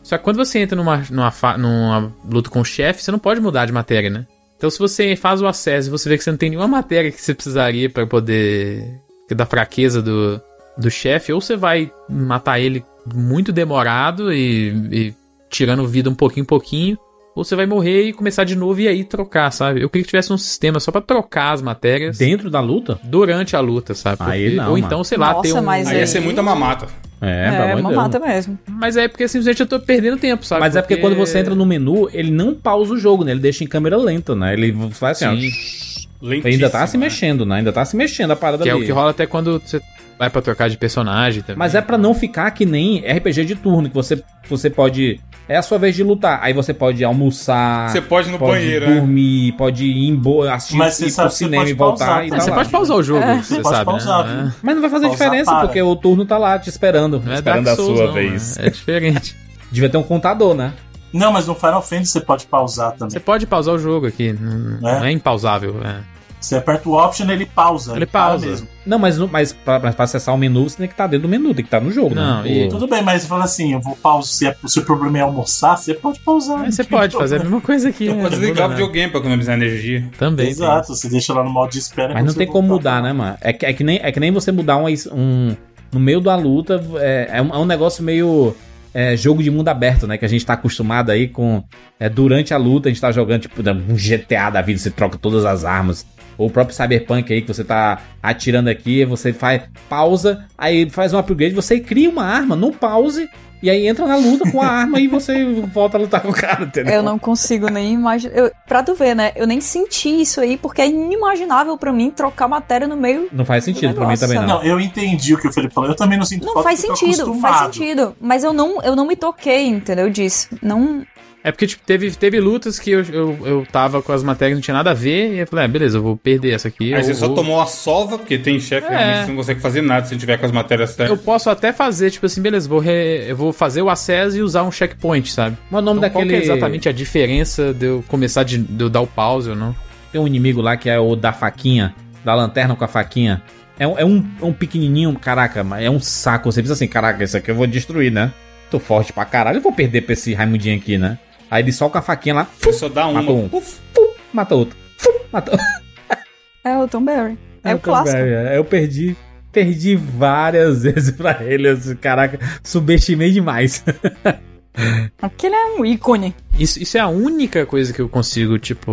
Só 0.02 0.18
que 0.18 0.24
quando 0.24 0.36
você 0.36 0.58
entra 0.58 0.76
numa, 0.76 1.02
numa, 1.10 1.32
numa 1.56 2.12
luta 2.30 2.50
com 2.50 2.60
o 2.60 2.64
chefe, 2.64 3.02
você 3.02 3.10
não 3.10 3.18
pode 3.18 3.40
mudar 3.40 3.64
de 3.64 3.72
matéria, 3.72 4.10
né? 4.10 4.26
Então 4.60 4.68
se 4.68 4.78
você 4.78 5.16
faz 5.16 5.40
o 5.40 5.46
acesso 5.46 5.88
e 5.88 5.90
você 5.90 6.06
vê 6.06 6.18
que 6.18 6.22
você 6.22 6.30
não 6.30 6.36
tem 6.36 6.50
nenhuma 6.50 6.68
matéria 6.68 7.10
que 7.10 7.18
você 7.18 7.32
precisaria 7.32 7.88
pra 7.88 8.06
poder. 8.06 9.00
que 9.26 9.34
da 9.34 9.46
fraqueza 9.46 10.02
do, 10.02 10.38
do 10.76 10.90
chefe, 10.90 11.32
ou 11.32 11.40
você 11.40 11.56
vai 11.56 11.90
matar 12.06 12.60
ele 12.60 12.84
muito 13.14 13.52
demorado 13.52 14.30
e, 14.30 14.68
e 14.92 15.14
tirando 15.48 15.86
vida 15.86 16.10
um 16.10 16.14
pouquinho 16.14 16.42
em 16.42 16.46
pouquinho, 16.46 16.98
ou 17.34 17.44
você 17.44 17.54
vai 17.56 17.66
morrer 17.66 18.04
e 18.08 18.12
começar 18.12 18.44
de 18.44 18.54
novo 18.56 18.80
e 18.80 18.88
aí 18.88 19.04
trocar, 19.04 19.50
sabe? 19.50 19.80
Eu 19.82 19.88
queria 19.88 20.02
que 20.04 20.10
tivesse 20.10 20.32
um 20.32 20.38
sistema 20.38 20.80
só 20.80 20.90
pra 20.90 21.00
trocar 21.00 21.52
as 21.52 21.62
matérias 21.62 22.18
Dentro 22.18 22.50
da 22.50 22.60
luta? 22.60 22.98
durante 23.04 23.54
a 23.56 23.60
luta, 23.60 23.94
sabe? 23.94 24.18
Aí 24.20 24.44
Porque- 24.50 24.56
não, 24.56 24.70
ou 24.70 24.78
então, 24.78 24.90
mano. 24.98 25.04
sei 25.04 25.18
lá, 25.18 25.32
Nossa, 25.32 25.42
ter 25.42 25.52
um. 25.58 25.62
mas 25.62 25.88
Aí 25.88 25.94
ia 25.94 26.00
aí- 26.00 26.06
ser 26.06 26.20
muita 26.20 26.42
mamata. 26.42 26.86
É, 27.22 27.72
É, 27.72 27.74
uma 27.76 27.92
mata 27.92 28.18
mesmo. 28.18 28.58
Mas 28.66 28.96
é 28.96 29.06
porque 29.06 29.28
simplesmente 29.28 29.60
eu 29.60 29.66
tô 29.66 29.78
perdendo 29.78 30.16
tempo, 30.16 30.42
sabe? 30.44 30.60
Mas 30.62 30.74
é 30.74 30.80
porque 30.80 30.96
quando 30.96 31.14
você 31.14 31.38
entra 31.38 31.54
no 31.54 31.66
menu, 31.66 32.08
ele 32.14 32.30
não 32.30 32.54
pausa 32.54 32.94
o 32.94 32.98
jogo, 32.98 33.24
né? 33.24 33.32
Ele 33.32 33.40
deixa 33.40 33.62
em 33.62 33.66
câmera 33.66 33.96
lenta, 33.98 34.34
né? 34.34 34.54
Ele 34.54 34.74
faz 34.92 35.22
assim, 35.22 35.50
Sim. 35.50 36.06
ó. 36.22 36.26
Lentíssimo, 36.26 36.52
Ainda 36.52 36.70
tá 36.70 36.86
se 36.86 36.98
né? 36.98 37.06
mexendo, 37.06 37.46
né? 37.46 37.56
Ainda 37.56 37.72
tá 37.72 37.82
se 37.84 37.96
mexendo 37.96 38.30
a 38.30 38.36
parada 38.36 38.62
Que 38.62 38.68
é 38.68 38.72
ali. 38.72 38.82
o 38.82 38.84
que 38.86 38.92
rola 38.92 39.10
até 39.10 39.26
quando 39.26 39.58
você 39.58 39.80
vai 40.20 40.28
pra 40.28 40.42
trocar 40.42 40.68
de 40.68 40.76
personagem 40.76 41.40
também. 41.42 41.56
Mas 41.58 41.74
é 41.74 41.80
pra 41.80 41.96
não 41.96 42.12
ficar 42.12 42.50
que 42.50 42.66
nem 42.66 42.98
RPG 43.00 43.42
de 43.46 43.54
turno, 43.54 43.88
que 43.88 43.94
você, 43.94 44.22
você 44.50 44.68
pode. 44.68 45.18
É 45.48 45.56
a 45.56 45.62
sua 45.62 45.78
vez 45.78 45.96
de 45.96 46.04
lutar. 46.04 46.38
Aí 46.42 46.52
você 46.52 46.74
pode 46.74 47.02
almoçar. 47.02 47.88
Você 47.88 48.02
pode 48.02 48.28
ir 48.28 48.32
no 48.32 48.38
banheiro, 48.38 48.86
né? 48.88 48.96
dormir, 48.96 49.52
pode 49.52 49.86
ir 49.86 50.08
em 50.08 50.14
boa, 50.14 50.52
assistir 50.52 50.76
Mas 50.76 51.00
ir 51.00 51.10
sabe 51.10 51.28
pro 51.30 51.36
cinema 51.38 51.62
pode 51.62 51.70
e 51.70 51.74
voltar 51.74 52.04
pausar, 52.06 52.26
e 52.26 52.30
né? 52.30 52.36
tá 52.36 52.42
você 52.44 52.50
lá. 52.50 52.56
pode 52.56 52.68
pausar 52.68 52.96
o 52.98 53.02
jogo, 53.02 53.22
É. 53.24 53.36
você 53.38 53.54
Você 53.54 53.62
pode 53.62 53.74
sabe, 53.76 53.84
pausar, 53.90 54.26
né? 54.26 54.42
viu? 54.42 54.52
Mas 54.62 54.74
não 54.74 54.82
vai 54.82 54.90
fazer 54.90 55.06
Pausar 55.08 55.18
diferença, 55.26 55.50
para. 55.50 55.60
porque 55.66 55.80
o 55.82 55.96
turno 55.96 56.26
tá 56.26 56.36
lá 56.38 56.58
te 56.58 56.68
esperando. 56.68 57.18
Não 57.24 57.32
é 57.32 57.36
esperando 57.36 57.64
Dark 57.64 57.78
a 57.78 57.82
Souls, 57.82 57.96
sua 57.98 58.06
não, 58.08 58.12
vez. 58.14 58.58
É 58.58 58.68
diferente. 58.70 59.34
Devia 59.72 59.88
ter 59.88 59.96
um 59.96 60.02
contador, 60.02 60.54
né? 60.54 60.74
Não, 61.14 61.32
mas 61.32 61.46
no 61.46 61.54
Final 61.54 61.80
Fantasy 61.82 62.12
você 62.12 62.20
pode 62.20 62.46
pausar 62.46 62.92
também. 62.92 63.10
Você 63.10 63.18
pode 63.20 63.46
pausar 63.46 63.74
o 63.74 63.78
jogo 63.78 64.06
aqui. 64.06 64.32
Não 64.38 64.78
não 64.80 65.04
é, 65.04 65.08
É? 65.08 65.10
impausável. 65.12 65.76
É. 65.82 65.96
Você 66.40 66.56
aperta 66.56 66.88
o 66.88 66.92
option 66.94 67.28
ele 67.30 67.44
pausa. 67.44 67.94
Ele 67.94 68.06
para 68.06 68.28
pausa. 68.30 68.46
mesmo. 68.46 68.66
Não, 68.86 68.98
mas, 68.98 69.18
mas 69.30 69.52
pra 69.52 69.92
acessar 69.98 70.34
o 70.34 70.38
menu, 70.38 70.68
você 70.68 70.78
tem 70.78 70.86
que 70.86 70.94
estar 70.94 71.06
dentro 71.06 71.28
do 71.28 71.30
menu, 71.30 71.48
tem 71.54 71.56
que 71.56 71.68
estar 71.68 71.80
no 71.80 71.92
jogo, 71.92 72.14
Não, 72.14 72.42
né? 72.42 72.50
e- 72.50 72.68
Tudo 72.68 72.88
bem, 72.88 73.02
mas 73.02 73.22
você 73.22 73.28
fala 73.28 73.44
assim, 73.44 73.74
eu 73.74 73.80
vou 73.80 73.94
pausar. 73.94 74.32
Se, 74.32 74.46
é- 74.46 74.56
se 74.66 74.78
o 74.78 74.84
problema 74.84 75.18
é 75.18 75.20
almoçar, 75.20 75.76
você 75.76 75.92
pode 75.92 76.18
pausar. 76.20 76.60
Mas 76.60 76.74
você 76.76 76.84
pode 76.84 77.14
fazer 77.14 77.36
a 77.36 77.38
mesma 77.40 77.60
coisa 77.60 77.90
aqui. 77.90 78.06
Você 78.06 78.14
né? 78.14 78.22
pode 78.22 78.36
desligar 78.36 78.66
o 78.68 78.70
videogame 78.70 79.10
pra 79.10 79.20
economizar 79.20 79.54
energia. 79.54 80.08
Também. 80.18 80.46
tem 80.46 80.52
Exato, 80.52 80.94
você 80.94 81.08
deixa 81.10 81.34
lá 81.34 81.44
no 81.44 81.50
modo 81.50 81.70
de 81.70 81.78
espera. 81.78 82.14
Mas 82.14 82.24
não 82.24 82.32
tem 82.32 82.46
como 82.46 82.68
voltar, 82.68 82.96
mudar, 82.96 83.02
né, 83.02 83.12
mano? 83.12 83.36
É 83.42 83.52
que, 83.52 83.66
é 83.66 83.72
que, 83.74 83.84
nem, 83.84 84.00
é 84.02 84.10
que 84.10 84.18
nem 84.18 84.30
você 84.32 84.50
mudar 84.50 84.78
um, 84.78 84.86
um- 85.12 85.54
No 85.92 86.00
meio 86.00 86.20
da 86.20 86.34
luta, 86.36 86.82
é, 86.96 87.28
é, 87.34 87.42
um, 87.42 87.54
é 87.54 87.58
um 87.58 87.66
negócio 87.66 88.02
meio. 88.02 88.54
é, 88.94 89.14
jogo 89.16 89.42
de 89.42 89.50
mundo 89.50 89.68
aberto, 89.68 90.06
né? 90.06 90.16
Que 90.18 90.24
a 90.24 90.28
gente 90.28 90.44
tá 90.46 90.54
acostumado 90.54 91.10
aí 91.10 91.28
com. 91.28 91.62
é, 91.98 92.08
durante 92.08 92.54
a 92.54 92.56
luta, 92.56 92.88
a 92.88 92.92
gente 92.92 93.00
tá 93.00 93.12
jogando, 93.12 93.42
tipo, 93.42 93.60
um 93.60 93.94
GTA 93.94 94.50
da 94.50 94.62
vida, 94.62 94.78
você 94.80 94.90
troca 94.90 95.18
todas 95.18 95.44
as 95.44 95.64
armas. 95.64 96.04
Ou 96.40 96.46
o 96.46 96.50
próprio 96.50 96.74
Cyberpunk 96.74 97.30
aí, 97.30 97.42
que 97.42 97.48
você 97.48 97.62
tá 97.62 98.00
atirando 98.22 98.70
aqui, 98.70 99.04
você 99.04 99.30
faz 99.30 99.60
pausa, 99.90 100.46
aí 100.56 100.88
faz 100.88 101.12
um 101.12 101.18
upgrade, 101.18 101.54
você 101.54 101.78
cria 101.78 102.08
uma 102.08 102.24
arma 102.24 102.56
no 102.56 102.72
pause, 102.72 103.28
e 103.62 103.68
aí 103.68 103.86
entra 103.86 104.06
na 104.06 104.16
luta 104.16 104.50
com 104.50 104.62
a 104.62 104.66
arma 104.66 104.98
e 104.98 105.06
você 105.06 105.44
volta 105.44 105.98
a 105.98 106.00
lutar 106.00 106.22
com 106.22 106.30
o 106.30 106.32
cara, 106.32 106.64
entendeu? 106.64 106.94
Eu 106.94 107.02
não 107.02 107.18
consigo 107.18 107.68
nem 107.68 107.92
imaginar. 107.92 108.34
Eu, 108.34 108.50
pra 108.66 108.82
tu 108.82 108.94
ver, 108.94 109.14
né? 109.14 109.32
Eu 109.36 109.46
nem 109.46 109.60
senti 109.60 110.22
isso 110.22 110.40
aí, 110.40 110.56
porque 110.56 110.80
é 110.80 110.88
inimaginável 110.88 111.76
pra 111.76 111.92
mim 111.92 112.10
trocar 112.10 112.48
matéria 112.48 112.88
no 112.88 112.96
meio. 112.96 113.28
Não 113.30 113.44
faz 113.44 113.62
sentido 113.62 113.92
pra 113.92 114.08
mim 114.08 114.16
também, 114.16 114.38
não. 114.38 114.46
Não, 114.46 114.62
eu 114.62 114.80
entendi 114.80 115.34
o 115.34 115.38
que 115.38 115.46
o 115.46 115.52
Felipe 115.52 115.74
falou. 115.74 115.90
Eu 115.90 115.96
também 115.96 116.16
não 116.16 116.24
sinto 116.24 116.46
Não 116.46 116.54
falta 116.54 116.70
faz 116.70 116.80
sentido, 116.80 117.34
faz 117.34 117.74
sentido. 117.74 118.16
Mas 118.18 118.42
eu 118.42 118.54
não, 118.54 118.80
eu 118.80 118.96
não 118.96 119.06
me 119.06 119.14
toquei, 119.14 119.66
entendeu? 119.66 120.08
Disso. 120.08 120.48
Não. 120.62 121.04
É 121.42 121.50
porque 121.50 121.66
tipo, 121.66 121.82
teve, 121.86 122.10
teve 122.10 122.38
lutas 122.38 122.78
que 122.78 122.90
eu, 122.90 123.02
eu, 123.04 123.38
eu 123.46 123.66
tava 123.72 124.02
com 124.02 124.12
as 124.12 124.22
matérias 124.22 124.52
que 124.52 124.54
não 124.56 124.62
tinha 124.62 124.74
nada 124.76 124.90
a 124.90 124.94
ver, 124.94 125.32
e 125.34 125.38
eu 125.38 125.46
falei, 125.46 125.64
ah, 125.64 125.68
beleza, 125.68 125.96
eu 125.96 126.02
vou 126.02 126.14
perder 126.16 126.52
essa 126.52 126.68
aqui. 126.68 126.92
Aí 126.92 127.00
eu 127.00 127.04
você 127.04 127.14
só 127.14 127.26
vou- 127.28 127.34
tomou 127.36 127.60
a 127.60 127.64
sova, 127.66 128.18
porque 128.18 128.36
tem 128.36 128.60
chefe 128.60 128.86
É. 128.86 128.90
realmente 128.90 129.22
você 129.24 129.28
não 129.30 129.36
consegue 129.36 129.60
fazer 129.60 129.80
nada 129.80 130.04
se 130.04 130.12
não 130.12 130.18
tiver 130.18 130.36
com 130.36 130.44
as 130.44 130.52
matérias 130.52 130.90
Eu 130.90 130.96
certas. 130.96 131.20
posso 131.22 131.48
até 131.48 131.72
fazer, 131.72 132.10
tipo 132.10 132.26
assim, 132.26 132.42
beleza, 132.42 132.68
vou 132.68 132.78
re- 132.78 133.24
eu 133.30 133.34
vou 133.36 133.52
fazer 133.54 133.80
o 133.80 133.88
acesso 133.88 134.36
e 134.36 134.42
usar 134.42 134.64
um 134.64 134.70
checkpoint, 134.70 135.32
sabe? 135.32 135.56
Mas 135.70 135.80
o 135.80 135.84
nome 135.84 135.98
Então, 135.98 136.10
qual 136.10 136.24
daquele. 136.24 136.42
que 136.42 136.50
é 136.50 136.52
exatamente 136.52 136.88
a 136.90 136.92
diferença 136.92 137.72
de 137.72 137.86
eu 137.86 138.04
começar 138.06 138.42
de, 138.42 138.58
de 138.58 138.84
eu 138.84 138.90
dar 138.90 139.00
o 139.00 139.06
pause 139.06 139.48
ou 139.48 139.56
não? 139.56 139.74
Tem 140.12 140.20
um 140.20 140.26
inimigo 140.26 140.60
lá 140.60 140.76
que 140.76 140.90
é 140.90 140.98
o 140.98 141.16
da 141.16 141.32
faquinha, 141.32 141.94
da 142.22 142.34
lanterna 142.34 142.76
com 142.76 142.84
a 142.84 142.88
faquinha. 142.88 143.40
É, 143.78 143.86
um- 143.86 143.98
é 143.98 144.04
um, 144.04 144.22
é 144.42 144.44
um 144.44 144.52
pequenininho, 144.52 145.18
caraca, 145.18 145.64
mas 145.64 145.82
é 145.86 145.88
um 145.88 146.00
saco. 146.00 146.52
Você 146.52 146.60
pensa 146.60 146.74
assim, 146.74 146.86
caraca, 146.86 147.24
esse 147.24 147.34
aqui 147.34 147.50
eu 147.50 147.54
vou 147.54 147.66
destruir, 147.66 148.12
né? 148.12 148.30
Tô 148.70 148.78
forte 148.78 149.10
pra 149.12 149.24
caralho, 149.24 149.56
eu 149.56 149.62
vou 149.62 149.72
perder 149.72 150.02
pra 150.02 150.12
esse 150.12 150.34
Raimundinho 150.34 150.76
aqui, 150.76 150.98
né? 150.98 151.18
Aí 151.50 151.62
ele 151.62 151.72
só 151.72 151.88
com 151.88 151.98
a 151.98 152.02
faquinha 152.02 152.34
lá, 152.34 152.48
Você 152.60 152.72
só 152.72 152.88
dá 152.88 153.06
uma. 153.06 153.20
matou 153.22 153.36
um, 153.38 153.48
Uf, 153.52 153.78
fum, 153.94 154.10
mata 154.32 154.54
outro, 154.54 154.76
fum, 154.96 155.12
mata. 155.32 155.52
É 156.62 156.76
o 156.76 156.86
Tom 156.86 157.02
Berry. 157.04 157.38
É, 157.64 157.68
o 157.72 157.76
Então, 157.76 157.78
clássico. 157.80 158.18
velho, 158.18 158.34
é, 158.48 158.56
Eu 158.58 158.64
perdi, 158.64 159.16
perdi 159.50 159.96
várias 159.96 160.82
vezes 160.84 161.10
pra 161.10 161.38
ele. 161.42 161.68
eu 161.70 161.78
Caraca, 162.00 162.38
subestimei 162.62 163.32
demais. 163.32 163.82
Aquele 165.20 165.54
é 165.54 165.66
um 165.78 165.84
ícone. 165.84 166.34
Isso, 166.58 166.80
isso 166.82 166.96
é 166.96 167.00
a 167.00 167.08
única 167.08 167.66
coisa 167.66 167.92
que 167.92 168.00
eu 168.00 168.08
consigo, 168.08 168.58
tipo, 168.58 168.92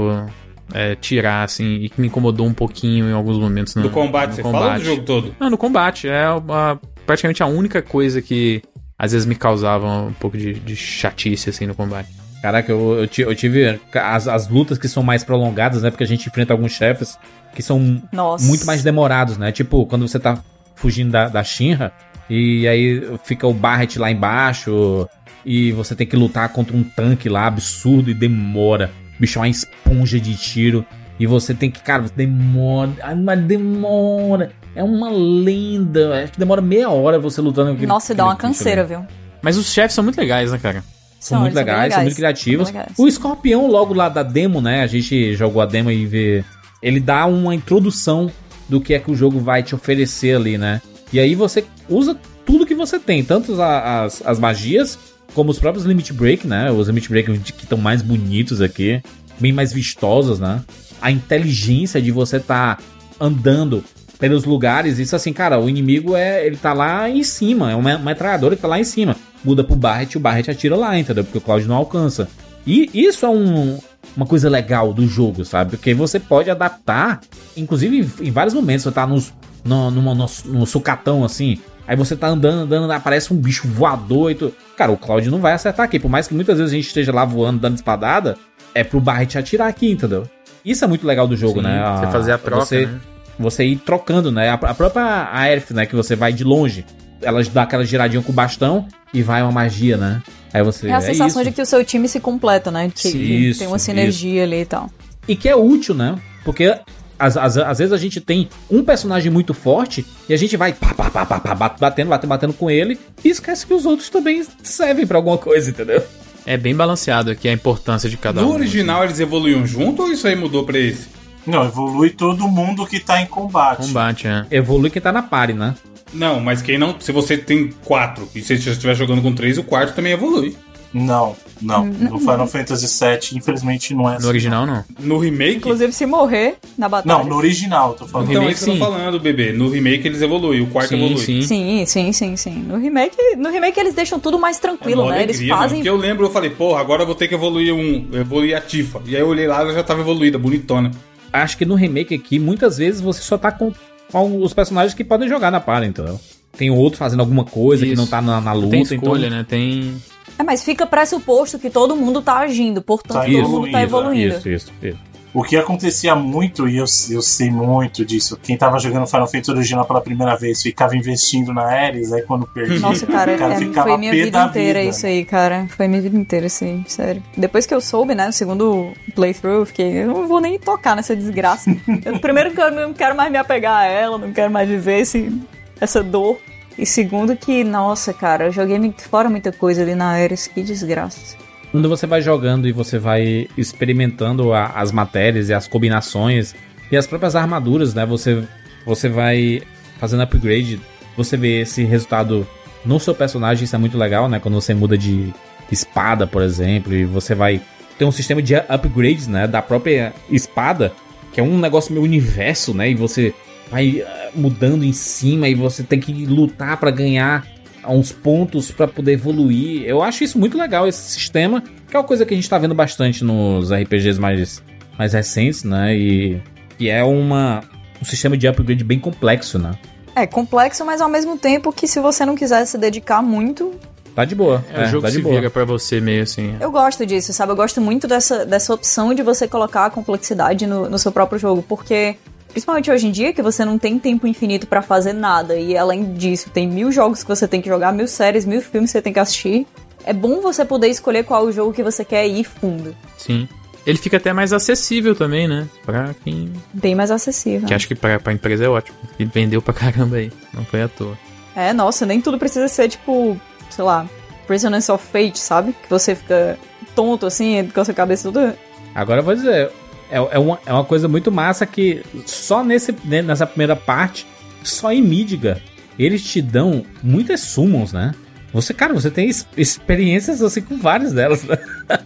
é, 0.74 0.96
tirar, 0.96 1.44
assim, 1.44 1.76
e 1.82 1.90
que 1.90 2.00
me 2.02 2.08
incomodou 2.08 2.48
um 2.48 2.54
pouquinho 2.54 3.08
em 3.10 3.14
alguns 3.14 3.38
momentos. 3.38 3.76
No, 3.76 3.84
do 3.84 3.90
combate, 3.90 4.30
no 4.30 4.36
você 4.36 4.42
fala 4.44 4.74
ou 4.74 4.80
do 4.80 4.86
jogo 4.86 5.04
todo? 5.04 5.36
Não, 5.40 5.50
no 5.50 5.58
combate. 5.58 6.08
É 6.08 6.24
a- 6.26 6.78
praticamente 7.06 7.44
a 7.44 7.48
única 7.48 7.82
coisa 7.82 8.22
que 8.22 8.62
às 8.98 9.12
vezes 9.12 9.26
me 9.28 9.36
causava 9.36 9.86
um 10.04 10.14
pouco 10.14 10.38
de, 10.38 10.54
de 10.54 10.76
chatice, 10.76 11.50
assim, 11.50 11.66
no 11.68 11.76
combate. 11.76 12.10
Caraca, 12.41 12.72
eu, 12.72 12.99
eu, 12.99 13.09
eu 13.26 13.35
tive 13.35 13.80
as, 13.93 14.27
as 14.27 14.47
lutas 14.47 14.77
que 14.77 14.88
são 14.88 15.01
mais 15.01 15.23
prolongadas, 15.23 15.81
né? 15.81 15.89
Porque 15.89 16.03
a 16.03 16.07
gente 16.07 16.27
enfrenta 16.27 16.53
alguns 16.53 16.72
chefes 16.72 17.18
que 17.53 17.64
são 17.64 18.01
Nossa. 18.11 18.45
muito 18.45 18.65
mais 18.65 18.84
demorados, 18.84 19.38
né? 19.38 19.51
Tipo, 19.51 19.85
quando 19.85 20.07
você 20.07 20.19
tá 20.19 20.38
fugindo 20.76 21.11
da, 21.11 21.27
da 21.27 21.43
Shinra 21.43 21.91
e 22.30 22.68
aí 22.68 23.18
fica 23.23 23.47
o 23.47 23.53
Barret 23.53 23.97
lá 23.97 24.11
embaixo 24.11 25.07
e 25.45 25.72
você 25.72 25.95
tem 25.95 26.05
que 26.05 26.15
lutar 26.15 26.49
contra 26.49 26.76
um 26.76 26.84
tanque 26.84 27.27
lá 27.27 27.47
absurdo 27.47 28.11
e 28.11 28.14
demora. 28.14 28.91
O 29.18 29.22
bicho 29.22 29.39
é 29.39 29.41
uma 29.41 29.49
esponja 29.49 30.19
de 30.19 30.35
tiro 30.35 30.85
e 31.19 31.26
você 31.26 31.53
tem 31.53 31.72
que, 31.72 31.81
cara, 31.81 32.05
demora, 32.15 32.91
ai, 33.01 33.15
mas 33.15 33.39
demora. 33.41 34.51
É 34.76 34.84
uma 34.84 35.09
lenda. 35.09 36.23
Acho 36.23 36.34
que 36.34 36.39
demora 36.39 36.61
meia 36.61 36.89
hora 36.91 37.18
você 37.18 37.41
lutando 37.41 37.69
com 37.69 37.73
aquele 37.73 37.88
Nossa, 37.88 38.14
dá 38.14 38.26
uma 38.26 38.35
canseira, 38.35 38.84
viu? 38.84 39.03
Mas 39.41 39.57
os 39.57 39.73
chefes 39.73 39.95
são 39.95 40.03
muito 40.03 40.19
legais, 40.19 40.51
né, 40.51 40.59
cara? 40.59 40.84
São, 41.19 41.41
muito 41.41 41.53
eles 41.53 41.65
bem 41.65 41.73
legais, 41.73 41.94
são 41.94 42.03
muito 42.03 42.15
criativos. 42.15 42.68
são 42.68 42.77
legais. 42.77 42.98
O 42.98 43.07
escorpião, 43.07 43.68
logo 43.68 43.94
lá 43.94 44.10
da 44.10 44.23
demo, 44.23 44.61
né? 44.61 44.81
A 44.81 44.88
gente 44.88 45.35
jogou 45.35 45.61
a 45.61 45.65
demo 45.65 45.91
e 45.91 46.06
vê. 46.06 46.44
Ele 46.81 46.99
dá 46.99 47.26
uma 47.26 47.56
introdução 47.56 48.31
do 48.69 48.80
que 48.80 48.94
é 48.94 48.99
que 48.99 49.10
o 49.10 49.15
jogo 49.15 49.39
vai 49.39 49.64
te 49.64 49.73
oferecer 49.73 50.35
ali, 50.35 50.57
né? 50.57 50.81
E 51.11 51.19
aí 51.19 51.35
você 51.35 51.65
usa 51.89 52.18
tudo 52.45 52.65
que 52.65 52.76
você 52.76 52.99
tem, 52.99 53.23
tanto 53.23 53.60
as, 53.61 54.22
as 54.26 54.39
magias, 54.39 54.98
como 55.34 55.52
os 55.52 55.60
próprios 55.60 55.85
Limit 55.85 56.14
Break, 56.14 56.48
né? 56.48 56.72
Os 56.72 56.88
Limit 56.88 57.10
Break 57.10 57.39
que 57.39 57.64
estão 57.64 57.77
mais 57.77 58.02
bonitos 58.02 58.61
aqui, 58.61 59.02
bem 59.39 59.52
mais 59.52 59.73
vistosos, 59.73 60.39
né? 60.39 60.61
A 61.02 61.11
inteligência 61.11 62.02
de 62.02 62.11
você 62.11 62.39
tá 62.39 62.77
andando 63.19 63.84
pelos 64.19 64.45
lugares, 64.45 64.99
isso 64.99 65.15
assim, 65.15 65.31
cara, 65.34 65.60
o 65.60 65.69
inimigo 65.69 66.15
é. 66.15 66.45
Ele 66.45 66.57
tá 66.57 66.73
lá 66.73 67.10
em 67.10 67.23
cima, 67.23 67.72
é 67.72 67.76
uma 67.76 67.98
metralhadora 67.98 68.56
que 68.56 68.61
tá 68.61 68.68
lá 68.68 68.80
em 68.80 68.84
cima. 68.84 69.15
Muda 69.44 69.64
pro 69.64 69.76
Barret, 69.76 70.15
o 70.15 70.19
Barret 70.19 70.49
atira 70.49 70.76
lá, 70.76 70.98
entendeu? 70.98 71.23
Porque 71.23 71.38
o 71.38 71.41
Cloud 71.41 71.68
não 71.68 71.76
alcança. 71.76 72.27
E 72.65 72.89
isso 72.94 73.26
é 73.26 73.30
um, 73.30 73.80
uma 74.15 74.26
coisa 74.26 74.49
legal 74.49 74.91
do 74.94 75.07
jogo, 75.07 75.45
sabe? 75.45 75.72
Porque 75.72 75.94
você 75.94 76.19
pode 76.19 76.49
adaptar, 76.49 77.22
inclusive 77.56 78.10
em, 78.22 78.31
vários 78.31 78.53
momentos, 78.53 78.84
você 78.84 78.91
tá 78.91 79.07
nos, 79.07 79.34
no, 79.64 79.89
numa- 79.89 80.14
no, 80.14 80.26
no 80.45 80.65
sucatão 80.65 81.23
assim, 81.23 81.60
aí 81.88 81.95
você 81.95 82.14
tá 82.15 82.27
andando, 82.27 82.64
andando, 82.64 82.91
aparece 82.91 83.34
um 83.34 83.38
bicho 83.38 83.68
voador 83.68 84.31
e 84.31 84.35
tu. 84.35 84.53
Cara, 84.76 84.91
o 84.91 84.98
Cloud 84.98 85.30
não 85.30 85.39
vai 85.39 85.53
acertar 85.53 85.85
aqui, 85.85 85.98
por 85.99 86.10
mais 86.10 86.27
que 86.27 86.34
muitas 86.34 86.57
vezes 86.57 86.73
a 86.73 86.76
gente 86.76 86.88
esteja 86.88 87.14
lá 87.14 87.23
voando, 87.23 87.60
dando 87.60 87.76
espadada, 87.76 88.35
é 88.76 88.84
pro 88.84 88.99
Barret 88.99 89.38
atirar 89.38 89.69
aqui, 89.69 89.89
entendeu? 89.91 90.27
Isso 90.65 90.84
é 90.84 90.88
muito 90.88 91.07
legal 91.07 91.26
do 91.27 91.38
jogo, 91.38 91.61
Sim, 91.61 91.68
né? 91.68 91.81
você 91.99 92.11
fazer 92.11 92.31
a 92.34 92.38
troca, 92.38 92.65
você, 92.65 92.85
né? 92.88 92.99
Você 93.39 93.65
ir 93.65 93.77
trocando, 93.77 94.31
né? 94.31 94.49
A, 94.49 94.53
a 94.53 94.73
própria 94.73 95.30
Aerith, 95.31 95.72
né? 95.72 95.85
Que 95.85 95.95
você 95.95 96.15
vai 96.15 96.34
de 96.34 96.43
longe. 96.43 96.85
Ela 97.22 97.43
dá 97.43 97.64
aquela 97.64 97.85
giradinha 97.85 98.22
com 98.22 98.31
o 98.31 98.35
bastão 98.35 98.88
e 99.14 99.22
vai 99.22 99.41
uma 99.41 99.51
magia, 99.51 99.97
né? 99.97 100.22
Aí 100.53 100.64
você. 100.64 100.88
É 100.88 100.93
a 100.93 101.01
sensação 101.01 101.41
isso. 101.41 101.49
de 101.49 101.55
que 101.55 101.61
o 101.61 101.65
seu 101.65 101.84
time 101.84 102.07
se 102.07 102.19
completa, 102.19 102.72
né? 102.72 102.91
Que, 102.93 103.09
Isso, 103.09 103.59
tem 103.59 103.68
uma 103.68 103.80
sinergia 103.80 104.43
ali 104.43 104.61
e 104.61 104.65
tal. 104.65 104.89
E 105.27 105.35
que 105.35 105.49
é 105.49 105.55
útil, 105.55 105.93
né? 105.93 106.15
Porque 106.45 106.73
às, 107.19 107.35
às, 107.35 107.57
às 107.57 107.77
vezes 107.80 107.91
a 107.93 107.97
gente 107.97 108.22
tem 108.22 108.47
um 108.69 108.84
personagem 108.84 109.31
muito 109.31 109.53
forte 109.53 110.05
e 110.30 110.34
a 110.34 110.38
gente 110.38 110.55
vai 110.55 110.73
pá, 110.73 110.93
pá, 110.93 111.09
pá, 111.09 111.26
pá, 111.26 111.39
pá, 111.39 111.55
batendo, 111.55 112.09
batendo, 112.09 112.30
batendo 112.30 112.53
com 112.53 112.69
ele 112.69 112.97
e 113.23 113.30
esquece 113.30 113.65
que 113.65 113.73
os 113.73 113.85
outros 113.85 114.09
também 114.09 114.45
servem 114.64 115.05
pra 115.05 115.18
alguma 115.18 115.38
coisa, 115.38 115.69
entendeu? 115.69 116.03
É 116.45 116.55
bem 116.55 116.73
balanceado 116.73 117.31
aqui 117.31 117.49
a 117.49 117.51
importância 117.51 118.09
de 118.09 118.15
cada 118.15 118.41
No 118.41 118.51
um. 118.51 118.53
original 118.53 119.03
eles 119.03 119.19
evoluíam 119.19 119.65
junto 119.68 120.03
ou 120.03 120.11
isso 120.11 120.27
aí 120.27 120.35
mudou 120.35 120.64
pra 120.64 120.77
esse? 120.80 121.07
Não, 121.48 121.65
evolui 121.65 122.10
todo 122.10 122.48
mundo 122.48 122.86
que 122.86 122.99
tá 122.99 123.22
em 123.22 123.26
combate. 123.26 123.88
Combate, 123.88 124.28
é. 124.28 124.45
Evolui 124.52 124.90
quem 124.90 125.02
tá 125.02 125.11
na 125.11 125.24
party, 125.24 125.53
né? 125.53 125.74
Não, 126.14 126.40
mas 126.40 126.61
quem 126.61 126.78
não. 126.78 126.99
Se 126.99 127.11
você 127.11 127.38
tem 127.38 127.69
quatro 127.86 128.28
e 128.36 128.41
se 128.41 128.57
você 128.57 128.72
estiver 128.72 128.95
jogando 128.95 129.22
com 129.22 129.34
três, 129.34 129.57
o 129.57 129.64
quarto 129.64 129.95
também 129.95 130.14
evolui. 130.14 130.56
Não, 130.94 131.36
não. 131.61 131.86
No 131.86 132.18
Final 132.19 132.48
Fantasy 132.48 132.88
VII, 132.88 133.38
infelizmente, 133.38 133.94
não 133.94 134.10
é 134.10 134.15
assim. 134.15 134.24
No 134.24 134.30
original, 134.30 134.65
não. 134.65 134.84
No 134.99 135.18
remake. 135.18 135.57
Inclusive, 135.57 135.91
se 135.91 136.06
morrer 136.06 136.56
na 136.78 136.88
batalha. 136.88 137.18
Não, 137.18 137.30
no 137.30 137.36
original, 137.36 137.94
tô 137.94 138.07
falando. 138.07 138.30
Então, 138.30 138.41
remake, 138.41 138.57
isso 138.57 138.65
que 138.65 138.72
eu 138.72 138.80
tô 138.80 138.86
sim. 138.86 138.91
falando, 138.91 139.19
bebê. 139.19 139.52
No 139.52 139.69
remake 139.69 140.07
eles 140.07 140.22
evoluem, 140.22 140.61
o 140.61 140.68
quarto 140.68 140.90
Sim, 140.90 140.95
evolui. 140.95 141.18
sim. 141.18 141.41
Sim, 141.41 141.86
sim, 141.86 142.11
sim, 142.14 142.36
sim. 142.38 142.65
No 142.68 142.78
remake, 142.78 143.18
no 143.36 143.49
remake 143.49 143.80
eles 143.80 143.94
deixam 143.94 144.19
tudo 144.19 144.40
mais 144.40 144.57
É 144.57 144.61
tranquilo, 144.61 145.03
mó 145.03 145.10
né? 145.10 145.24
Eles 145.24 145.45
fazem. 145.45 145.80
Porque 145.80 145.90
eu 145.90 145.98
lembro, 145.98 146.26
eu 146.26 146.32
falei, 146.32 146.49
porra, 146.49 146.80
agora 146.80 147.03
eu 147.03 147.06
vou 147.06 147.15
ter 147.15 147.28
que 147.28 147.36
evoluir 147.36 147.74
um. 147.74 148.07
Evoluir 148.14 148.56
a 148.56 148.61
Tifa. 148.61 149.02
E 149.06 149.15
aí 149.15 149.22
eu 149.22 149.28
olhei 149.28 149.48
lá, 149.48 149.61
ela 149.61 149.74
já 149.74 149.84
tava 149.84 150.02
evoluída, 150.02 150.38
bonitona. 150.38 150.91
Acho 151.32 151.58
que 151.58 151.66
no 151.66 151.76
remake 151.76 152.16
aqui, 152.16 152.40
muitas 152.40 152.78
vezes 152.78 153.02
você 153.02 153.22
só 153.22 153.38
tá 153.38 153.52
com, 153.52 153.74
com 154.12 154.41
os 154.41 154.54
personagens 154.54 154.94
que 154.94 155.04
podem 155.04 155.28
jogar 155.28 155.52
na 155.52 155.60
party, 155.60 155.88
entendeu? 155.88 156.20
Tem 156.58 156.72
outro 156.72 156.98
fazendo 156.98 157.20
alguma 157.20 157.44
coisa 157.44 157.86
que 157.86 157.91
Isso. 157.91 158.02
não 158.02 158.08
tá 158.08 158.22
na, 158.22 158.41
na 158.41 158.54
luta, 158.54 158.72
Tem 158.72 158.82
escolha, 158.82 159.28
então... 159.28 159.38
né? 159.38 159.45
Tem. 159.48 159.95
É, 160.40 160.44
mas 160.44 160.64
fica 160.64 160.86
pressuposto 160.86 161.58
que 161.58 161.70
todo 161.70 161.95
mundo 161.95 162.22
tá 162.22 162.38
agindo, 162.40 162.82
portanto, 162.82 163.18
Tá 163.18 163.26
todo 163.26 163.49
mundo 163.49 163.72
tá 163.72 163.82
evoluindo, 163.82 164.20
evoluindo. 164.20 164.38
Isso, 164.38 164.49
isso, 164.49 164.72
isso. 164.82 164.98
O 165.38 165.43
que 165.43 165.55
acontecia 165.55 166.15
muito, 166.15 166.68
e 166.68 166.77
eu, 166.77 166.85
eu 167.11 167.22
sei 167.22 167.51
muito 167.51 168.03
disso, 168.03 168.35
quem 168.41 168.57
tava 168.57 168.80
jogando 168.80 169.05
Final 169.05 169.27
Fantasy 169.27 169.51
original 169.51 169.85
pela 169.85 170.01
primeira 170.01 170.35
vez 170.35 170.64
ficava 170.64 170.97
investindo 170.97 171.53
na 171.53 171.61
Ares, 171.61 172.11
aí 172.11 172.23
quando 172.23 172.47
perdia, 172.47 172.80
Nossa, 172.81 173.05
cara, 173.05 173.35
o 173.35 173.38
cara 173.38 173.53
é, 173.53 173.57
ficava 173.59 173.89
foi 173.89 173.97
minha 173.99 174.11
vida 174.11 174.31
da 174.31 174.45
inteira 174.47 174.80
vida. 174.80 174.89
isso 174.89 175.05
aí, 175.05 175.23
cara. 175.23 175.68
Foi 175.77 175.88
minha 175.88 176.01
vida 176.01 176.18
inteira 176.18 176.47
isso 176.47 176.64
aí, 176.64 176.84
sério. 176.88 177.22
Depois 177.38 177.68
que 177.68 177.73
eu 177.76 177.80
soube, 177.80 178.15
né, 178.15 178.30
o 178.30 178.34
segundo 178.34 178.91
playthrough, 179.14 179.59
eu 179.59 179.65
fiquei, 179.68 180.01
eu 180.01 180.07
não 180.07 180.27
vou 180.27 180.41
nem 180.41 180.57
tocar 180.57 180.95
nessa 180.95 181.15
desgraça. 181.15 181.69
eu, 182.03 182.19
primeiro 182.19 182.49
que 182.49 182.59
eu 182.59 182.72
não 182.72 182.91
quero 182.91 183.15
mais 183.15 183.31
me 183.31 183.38
apegar 183.38 183.76
a 183.76 183.85
ela, 183.85 184.18
não 184.18 184.34
quero 184.34 184.51
mais 184.51 184.68
viver 184.68 185.01
esse, 185.01 185.31
essa 185.80 186.01
dor. 186.01 186.39
E 186.76 186.84
segundo 186.84 187.38
que, 187.38 187.64
nossa, 187.64 188.11
cara, 188.11 188.45
eu 188.45 188.51
joguei 188.51 188.91
fora 189.07 189.30
muita 189.30 189.51
coisa 189.51 189.84
ali 189.84 189.93
na 189.93 190.14
Ares, 190.14 190.47
que 190.47 190.64
desgraça. 190.64 191.38
Quando 191.72 191.89
você 191.89 192.07
vai 192.07 192.22
jogando 192.22 192.68
e 192.68 192.72
você 192.72 192.98
vai 192.98 193.48
experimentando 193.57 194.53
a- 194.53 194.68
as 194.76 194.91
matérias 194.91 195.49
e 195.49 195.53
as 195.53 195.68
combinações 195.68 196.56
e 196.91 196.98
as 196.98 197.06
próprias 197.06 197.35
armaduras, 197.35 197.94
né? 197.94 198.06
Você, 198.06 198.44
você 198.85 199.10
vai 199.10 199.61
fazendo 199.99 200.23
upgrade, 200.23 200.80
você 201.15 201.35
vê 201.35 201.61
esse 201.61 201.84
resultado 201.84 202.48
no 202.85 202.99
seu 202.99 203.14
personagem, 203.14 203.65
isso 203.65 203.76
é 203.76 203.80
muito 203.80 203.98
legal, 203.98 204.30
né? 204.30 204.39
Quando 204.39 204.56
você 204.56 204.73
muda 204.73 204.98
de 204.98 205.34
espada, 205.72 206.26
por 206.26 206.41
exemplo, 206.41 206.94
e 206.94 207.03
você 207.03 207.35
vai 207.35 207.60
ter 207.99 208.06
um 208.06 208.11
sistema 208.11 208.41
de 208.41 208.56
upgrades, 208.56 209.27
né? 209.27 209.45
Da 209.48 209.61
própria 209.61 210.14
espada, 210.30 210.94
que 211.34 211.39
é 211.39 211.44
um 211.44 211.60
negócio 211.60 211.91
meio 211.91 212.03
universo, 212.06 212.73
né? 212.73 212.89
E 212.91 212.95
você 212.95 213.34
vai 213.69 213.99
eh, 213.99 214.30
mudando 214.34 214.85
em 214.85 214.94
cima 214.94 215.49
e 215.49 215.53
você 215.56 215.84
tem 215.84 215.99
que 215.99 216.26
lutar 216.26 216.77
pra 216.77 216.89
ganhar 216.91 217.45
uns 217.91 218.11
pontos 218.11 218.72
pra 218.72 218.88
poder 218.88 219.14
evoluir. 219.14 219.84
Eu 219.85 220.01
acho 220.01 220.23
isso 220.23 220.38
muito 220.38 220.57
legal, 220.57 220.88
esse 220.88 221.11
sistema, 221.11 221.61
que 221.88 221.95
é 221.95 221.99
uma 221.99 222.05
coisa 222.05 222.26
que 222.26 222.34
a 222.34 222.38
gente 222.38 222.49
tá 222.49 222.57
vendo 222.57 222.76
bastante 222.76 223.23
nos 223.23 223.72
RPGs 223.72 224.19
mais, 224.19 224.64
mais 224.97 225.14
recentes, 225.14 225.64
né? 225.64 225.95
E, 225.95 226.41
e 226.80 226.89
é 226.89 227.03
uma, 227.03 227.64
um 228.01 228.05
sistema 228.05 228.38
de 228.38 228.47
upgrade 228.47 228.84
bem 228.84 228.99
complexo, 228.99 229.57
né? 229.57 229.72
É 230.15 230.26
complexo, 230.26 230.84
mas 230.85 230.99
ao 230.99 231.09
mesmo 231.09 231.38
tempo 231.38 231.72
que 231.72 231.88
se 231.88 231.99
você 231.99 232.26
não 232.26 232.35
quiser 232.35 232.65
se 232.65 232.77
dedicar 232.77 233.22
muito, 233.22 233.80
Tá 234.18 234.26
de 234.26 234.34
boa. 234.34 234.65
É, 234.73 234.85
o 234.85 234.88
jogo 234.88 235.03
tá 235.03 235.11
se 235.11 235.18
de 235.18 235.22
boa. 235.22 235.35
vira 235.35 235.47
pra 235.51 235.64
você 235.64 236.01
meio 236.01 236.23
assim. 236.23 236.57
Eu 236.59 236.72
gosto 236.72 237.05
disso, 237.05 237.31
sabe? 237.31 237.51
Eu 237.51 237.55
gosto 237.55 237.80
muito 237.80 238.07
dessa, 238.07 238.43
dessa 238.47 238.73
opção 238.73 239.14
de 239.14 239.22
você 239.22 239.47
colocar 239.47 239.85
a 239.85 239.89
complexidade 239.91 240.65
no, 240.65 240.89
no 240.89 240.97
seu 240.97 241.11
próprio 241.11 241.38
jogo, 241.38 241.61
porque, 241.61 242.15
principalmente 242.49 242.90
hoje 242.90 243.07
em 243.07 243.11
dia, 243.11 243.34
que 243.34 243.41
você 243.41 243.64
não 243.64 243.78
tem 243.78 243.99
tempo 243.99 244.28
infinito 244.28 244.68
pra 244.68 244.82
fazer 244.82 245.14
nada, 245.14 245.56
e 245.56 245.78
além 245.78 246.14
disso, 246.14 246.49
tem 246.49 246.68
mil 246.68 246.91
jogos 246.91 247.24
que 247.24 247.30
você 247.30 247.48
tem 247.48 247.61
que 247.61 247.69
jogar, 247.69 247.91
mil 247.91 248.07
séries, 248.07 248.45
mil 248.45 248.61
filmes 248.61 248.90
que 248.90 248.98
você 248.98 249.02
tem 249.02 249.14
que 249.14 249.19
assistir. 249.19 249.68
É 250.06 250.14
bom 250.14 250.41
você 250.41 250.64
poder 250.64 250.88
escolher 250.88 251.24
qual 251.24 251.44
o 251.44 251.52
jogo 251.52 251.74
que 251.74 251.84
você 251.84 252.06
quer 252.06 252.26
ir 252.28 252.44
fundo. 252.44 252.95
Sim. 253.18 253.48
Ele 253.86 253.98
fica 253.98 254.18
até 254.18 254.34
mais 254.34 254.52
acessível 254.52 255.15
também, 255.15 255.48
né? 255.48 255.68
Pra 255.86 256.14
quem. 256.24 256.52
Bem 256.74 256.94
mais 256.94 257.10
acessível. 257.10 257.68
Que 257.68 257.74
acho 257.74 257.88
que 257.88 257.95
pra, 257.95 258.19
pra 258.19 258.34
empresa 258.34 258.65
é 258.65 258.68
ótimo. 258.68 258.98
E 259.18 259.24
vendeu 259.24 259.61
pra 259.61 259.74
caramba 259.74 260.18
aí. 260.18 260.32
Não 260.53 260.65
foi 260.65 260.82
à 260.82 260.90
toa. 260.90 261.18
É, 261.56 261.72
nossa, 261.72 262.06
nem 262.06 262.19
tudo 262.19 262.38
precisa 262.38 262.68
ser 262.68 262.90
tipo, 262.90 263.40
sei 263.69 263.84
lá, 263.86 264.06
Prisoners 264.45 264.90
of 264.90 265.06
Fate, 265.06 265.40
sabe? 265.40 265.74
Que 265.84 265.90
você 265.90 266.15
fica 266.15 266.57
tonto 266.95 267.26
assim, 267.26 267.69
com 267.74 267.80
a 267.80 267.86
sua 267.86 267.94
cabeça 267.94 268.32
toda. 268.32 268.57
Agora 268.94 269.22
eu 269.22 269.24
vou 269.24 269.36
dizer, 269.36 269.72
é, 270.12 270.18
é, 270.18 270.40
uma, 270.40 270.60
é 270.66 270.74
uma 270.74 270.86
coisa 270.86 271.08
muito 271.08 271.32
massa 271.32 271.66
que 271.66 272.04
só 272.26 272.64
nesse, 272.64 272.94
né, 273.06 273.22
nessa 273.22 273.46
primeira 273.46 273.76
parte, 273.76 274.26
só 274.64 274.92
em 274.92 275.02
Midgar, 275.02 275.60
eles 275.98 276.24
te 276.24 276.42
dão 276.42 276.86
muitas 277.04 277.42
summons, 277.42 277.92
né? 277.94 278.14
Você, 278.54 278.74
cara, 278.74 278.94
você 278.94 279.12
tem 279.12 279.30
experiências 279.58 280.42
assim 280.42 280.62
com 280.62 280.78
várias 280.78 281.14
delas, 281.14 281.44
né? 281.44 281.58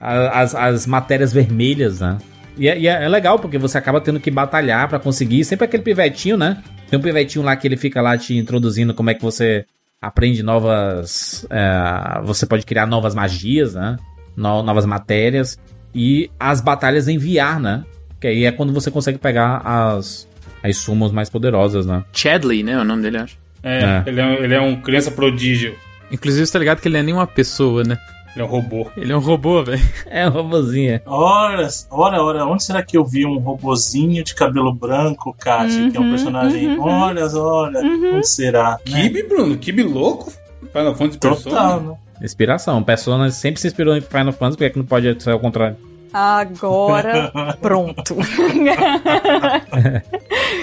As, 0.00 0.52
as 0.54 0.84
matérias 0.86 1.32
vermelhas, 1.32 2.00
né? 2.00 2.18
E, 2.58 2.68
é, 2.68 2.76
e 2.78 2.88
é- 2.88 3.04
é 3.04 3.08
legal 3.08 3.38
porque 3.38 3.56
você 3.56 3.78
acaba 3.78 4.00
tendo 4.00 4.18
que 4.18 4.30
batalhar 4.32 4.88
pra 4.88 4.98
conseguir. 4.98 5.44
Sempre 5.44 5.64
aquele 5.64 5.82
pivetinho, 5.84 6.36
né? 6.36 6.60
Tem 6.90 6.98
um 6.98 7.02
pivetinho 7.02 7.44
lá 7.44 7.54
que 7.54 7.68
ele 7.68 7.76
fica 7.76 8.02
lá 8.02 8.18
te 8.18 8.36
introduzindo 8.36 8.92
como 8.94 9.10
é 9.10 9.14
que 9.14 9.22
você 9.22 9.64
aprende 10.00 10.42
novas. 10.42 11.46
é, 11.48 12.20
você 12.24 12.44
pode 12.46 12.66
criar 12.66 12.84
novas 12.86 13.14
magias, 13.14 13.74
né? 13.74 13.96
No- 14.36 14.62
novas 14.62 14.84
matérias. 14.84 15.56
E 15.94 16.30
as 16.38 16.60
batalhas 16.60 17.08
em 17.08 17.18
VR, 17.18 17.60
né? 17.60 17.84
Que 18.20 18.26
aí 18.28 18.44
é 18.44 18.52
quando 18.52 18.72
você 18.72 18.90
consegue 18.90 19.18
pegar 19.18 19.58
as, 19.64 20.28
as 20.62 20.76
summons 20.76 21.12
mais 21.12 21.28
poderosas, 21.28 21.84
né? 21.86 22.04
Chadley, 22.12 22.62
né? 22.62 22.72
É 22.72 22.78
o 22.78 22.84
nome 22.84 23.02
dele, 23.02 23.18
acho. 23.18 23.36
É, 23.62 23.82
É. 23.82 24.02
Ele, 24.06 24.20
é 24.20 24.44
ele 24.44 24.54
é 24.54 24.60
um 24.60 24.76
criança 24.80 25.10
prodígio. 25.10 25.74
Inclusive, 26.10 26.46
você 26.46 26.52
tá 26.52 26.58
ligado 26.58 26.80
que 26.80 26.88
ele 26.88 26.94
não 26.94 27.00
é 27.00 27.02
nem 27.04 27.14
uma 27.14 27.26
pessoa, 27.26 27.82
né? 27.84 27.98
Ele 28.34 28.42
é 28.42 28.44
um 28.46 28.48
robô. 28.48 28.90
Ele 28.96 29.12
é 29.12 29.16
um 29.16 29.20
robô, 29.20 29.62
velho. 29.62 29.82
É 30.08 30.26
um 30.26 30.30
robozinho. 30.30 31.00
Ora, 31.04 31.68
ora, 31.90 32.22
ora, 32.22 32.46
onde 32.46 32.64
será 32.64 32.82
que 32.82 32.96
eu 32.96 33.04
vi 33.04 33.26
um 33.26 33.38
robozinho 33.38 34.24
de 34.24 34.34
cabelo 34.34 34.72
branco, 34.72 35.36
Kátia, 35.38 35.90
que 35.90 35.96
é 35.96 36.00
um 36.00 36.04
Uhum, 36.04 36.10
personagem? 36.10 36.68
uhum, 36.68 36.80
Olha, 36.82 37.26
olha, 37.26 37.80
onde 38.14 38.26
será? 38.28 38.78
né? 38.88 39.02
Kibe, 39.02 39.22
Bruno, 39.24 39.56
Kibe 39.58 39.82
louco. 39.82 40.32
Final 40.72 40.94
Fantasy 40.94 41.18
Total, 41.18 41.34
Persona. 41.40 41.80
né? 41.90 41.96
Inspiração. 42.22 42.82
Persona 42.82 43.30
sempre 43.30 43.60
se 43.60 43.66
inspirou 43.66 43.96
em 43.96 44.00
Final 44.00 44.32
Fantasy, 44.32 44.56
porque 44.56 44.64
é 44.64 44.70
que 44.70 44.78
não 44.78 44.86
pode 44.86 45.22
ser 45.22 45.30
ao 45.30 45.40
contrário? 45.40 45.76
Agora, 46.12 47.32
pronto. 47.60 48.16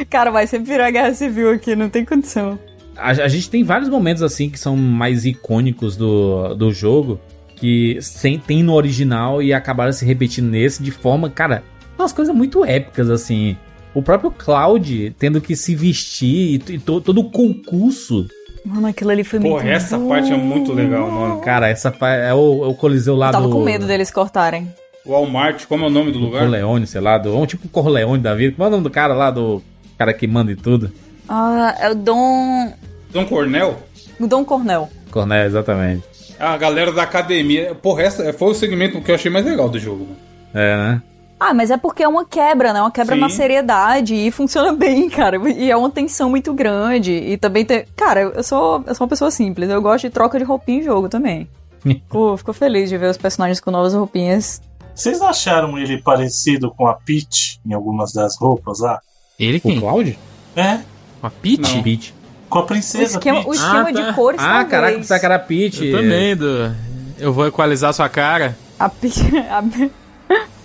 Cara, 0.09 0.31
vai 0.31 0.47
sempre 0.47 0.71
virar 0.71 0.91
guerra 0.91 1.13
civil 1.13 1.51
aqui, 1.51 1.75
não 1.75 1.89
tem 1.89 2.05
condição. 2.05 2.57
A, 2.95 3.09
a 3.11 3.27
gente 3.27 3.49
tem 3.49 3.63
vários 3.63 3.89
momentos 3.89 4.21
assim 4.23 4.49
que 4.49 4.59
são 4.59 4.75
mais 4.75 5.25
icônicos 5.25 5.95
do, 5.95 6.53
do 6.55 6.71
jogo 6.71 7.19
que 7.55 7.97
sem, 8.01 8.39
tem 8.39 8.63
no 8.63 8.73
original 8.73 9.41
e 9.41 9.53
acabaram 9.53 9.91
se 9.91 10.05
repetindo 10.05 10.49
nesse 10.49 10.81
de 10.81 10.91
forma, 10.91 11.29
cara, 11.29 11.63
umas 11.97 12.13
coisas 12.13 12.33
muito 12.33 12.63
épicas 12.63 13.09
assim. 13.09 13.57
O 13.93 14.01
próprio 14.01 14.31
Cloud 14.31 15.15
tendo 15.17 15.41
que 15.41 15.55
se 15.55 15.75
vestir 15.75 16.61
e, 16.69 16.73
e 16.75 16.79
to- 16.79 17.01
todo 17.01 17.21
o 17.21 17.29
concurso. 17.31 18.27
Mano, 18.65 18.87
aquilo 18.87 19.09
ali 19.11 19.23
foi 19.23 19.39
muito 19.39 19.53
Porra, 19.53 19.69
essa 19.69 19.97
bom. 19.97 20.09
parte 20.09 20.31
é 20.31 20.37
muito 20.37 20.73
legal, 20.73 21.09
mano. 21.09 21.39
Cara, 21.41 21.67
essa 21.69 21.91
pa- 21.91 22.13
é 22.13 22.33
o, 22.33 22.65
é 22.65 22.67
o 22.67 22.73
Coliseu 22.73 23.15
lá 23.15 23.27
Eu 23.27 23.31
tava 23.31 23.47
do. 23.47 23.53
com 23.53 23.63
medo 23.63 23.85
deles 23.87 24.11
cortarem. 24.11 24.71
Walmart, 25.05 25.65
como 25.65 25.85
é 25.85 25.87
o 25.87 25.89
nome 25.89 26.11
do 26.11 26.19
lugar? 26.19 26.41
Corleone, 26.41 26.85
sei 26.85 27.01
lá, 27.01 27.17
do, 27.17 27.35
um 27.35 27.45
tipo 27.45 27.67
Corleone 27.69 28.21
da 28.21 28.35
vida. 28.35 28.55
Qual 28.55 28.65
é 28.65 28.69
o 28.69 28.71
nome 28.71 28.83
do 28.83 28.89
cara 28.89 29.13
lá, 29.13 29.31
do 29.31 29.61
cara 29.97 30.13
que 30.13 30.27
manda 30.27 30.51
e 30.51 30.55
tudo? 30.55 30.91
Ah, 31.27 31.75
é 31.79 31.89
o 31.89 31.95
Dom. 31.95 32.73
Dom 33.11 33.25
Cornel? 33.25 33.77
O 34.19 34.27
Dom 34.27 34.43
Cornel. 34.45 34.89
Cornel, 35.09 35.45
exatamente. 35.45 36.03
A 36.39 36.55
galera 36.57 36.91
da 36.91 37.03
academia. 37.03 37.73
Porra, 37.75 38.03
essa 38.03 38.31
foi 38.33 38.49
o 38.49 38.53
segmento 38.53 39.01
que 39.01 39.09
eu 39.09 39.15
achei 39.15 39.31
mais 39.31 39.45
legal 39.45 39.69
do 39.69 39.79
jogo. 39.79 40.05
mano. 40.05 40.17
É, 40.53 40.75
né? 40.77 41.01
Ah, 41.39 41.53
mas 41.53 41.71
é 41.71 41.77
porque 41.77 42.03
é 42.03 42.07
uma 42.07 42.25
quebra, 42.25 42.73
né? 42.73 42.81
Uma 42.81 42.91
quebra 42.91 43.15
Sim. 43.15 43.21
na 43.21 43.29
seriedade 43.29 44.13
e 44.13 44.29
funciona 44.29 44.73
bem, 44.75 45.09
cara. 45.09 45.37
E 45.49 45.71
é 45.71 45.77
uma 45.77 45.89
tensão 45.89 46.29
muito 46.29 46.53
grande. 46.53 47.13
E 47.13 47.37
também 47.37 47.63
tem. 47.63 47.85
Cara, 47.95 48.21
eu 48.21 48.43
sou, 48.43 48.83
eu 48.85 48.93
sou 48.93 49.05
uma 49.05 49.09
pessoa 49.09 49.31
simples. 49.31 49.69
Eu 49.69 49.81
gosto 49.81 50.01
de 50.03 50.09
troca 50.09 50.37
de 50.37 50.43
roupinha 50.43 50.79
em 50.79 50.83
jogo 50.83 51.07
também. 51.07 51.47
Fico, 51.81 52.35
fico 52.35 52.51
feliz 52.51 52.89
de 52.89 52.97
ver 52.97 53.09
os 53.09 53.17
personagens 53.17 53.61
com 53.61 53.71
novas 53.71 53.93
roupinhas. 53.93 54.61
Vocês 54.93 55.21
acharam 55.21 55.77
ele 55.77 56.01
parecido 56.01 56.71
com 56.71 56.85
a 56.85 56.93
Peach 56.93 57.57
em 57.65 57.73
algumas 57.73 58.11
das 58.11 58.37
roupas 58.37 58.79
lá? 58.81 58.99
Ele 59.39 59.59
O 59.59 59.61
quem? 59.61 59.79
Cloud? 59.79 60.19
É, 60.57 60.79
A 61.23 61.29
Peach? 61.29 61.61
Não. 61.75 61.81
Peach. 61.81 62.13
com 62.49 62.59
a 62.59 62.61
O 62.63 62.65
princesa 62.65 63.03
esquema, 63.17 63.47
o 63.47 63.53
esquema 63.53 63.79
Ah, 63.81 63.85
tá. 63.85 63.91
de 63.91 64.13
cores 64.13 64.41
Ah, 64.41 64.45
talvez. 64.47 64.69
caraca, 64.69 64.97
pensava 64.97 65.19
que 65.21 65.25
era 65.25 65.39
Peach. 65.39 65.85
Eu 65.85 65.97
também, 66.01 66.35
do... 66.35 66.75
Eu 67.17 67.31
vou 67.31 67.47
equalizar 67.47 67.93
sua 67.93 68.09
cara. 68.09 68.57
A 68.77 68.89
Peach... 68.89 69.21
A... 69.49 69.63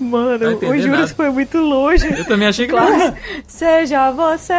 Mano, 0.00 0.58
Não 0.60 0.70
o 0.70 0.78
Juras 0.78 0.86
nada. 0.86 1.14
foi 1.14 1.30
muito 1.30 1.58
longe. 1.58 2.06
Eu 2.06 2.24
também 2.24 2.48
achei 2.48 2.66
que 2.66 2.72
Claro. 2.72 3.14
Seja 3.46 4.10
você. 4.10 4.52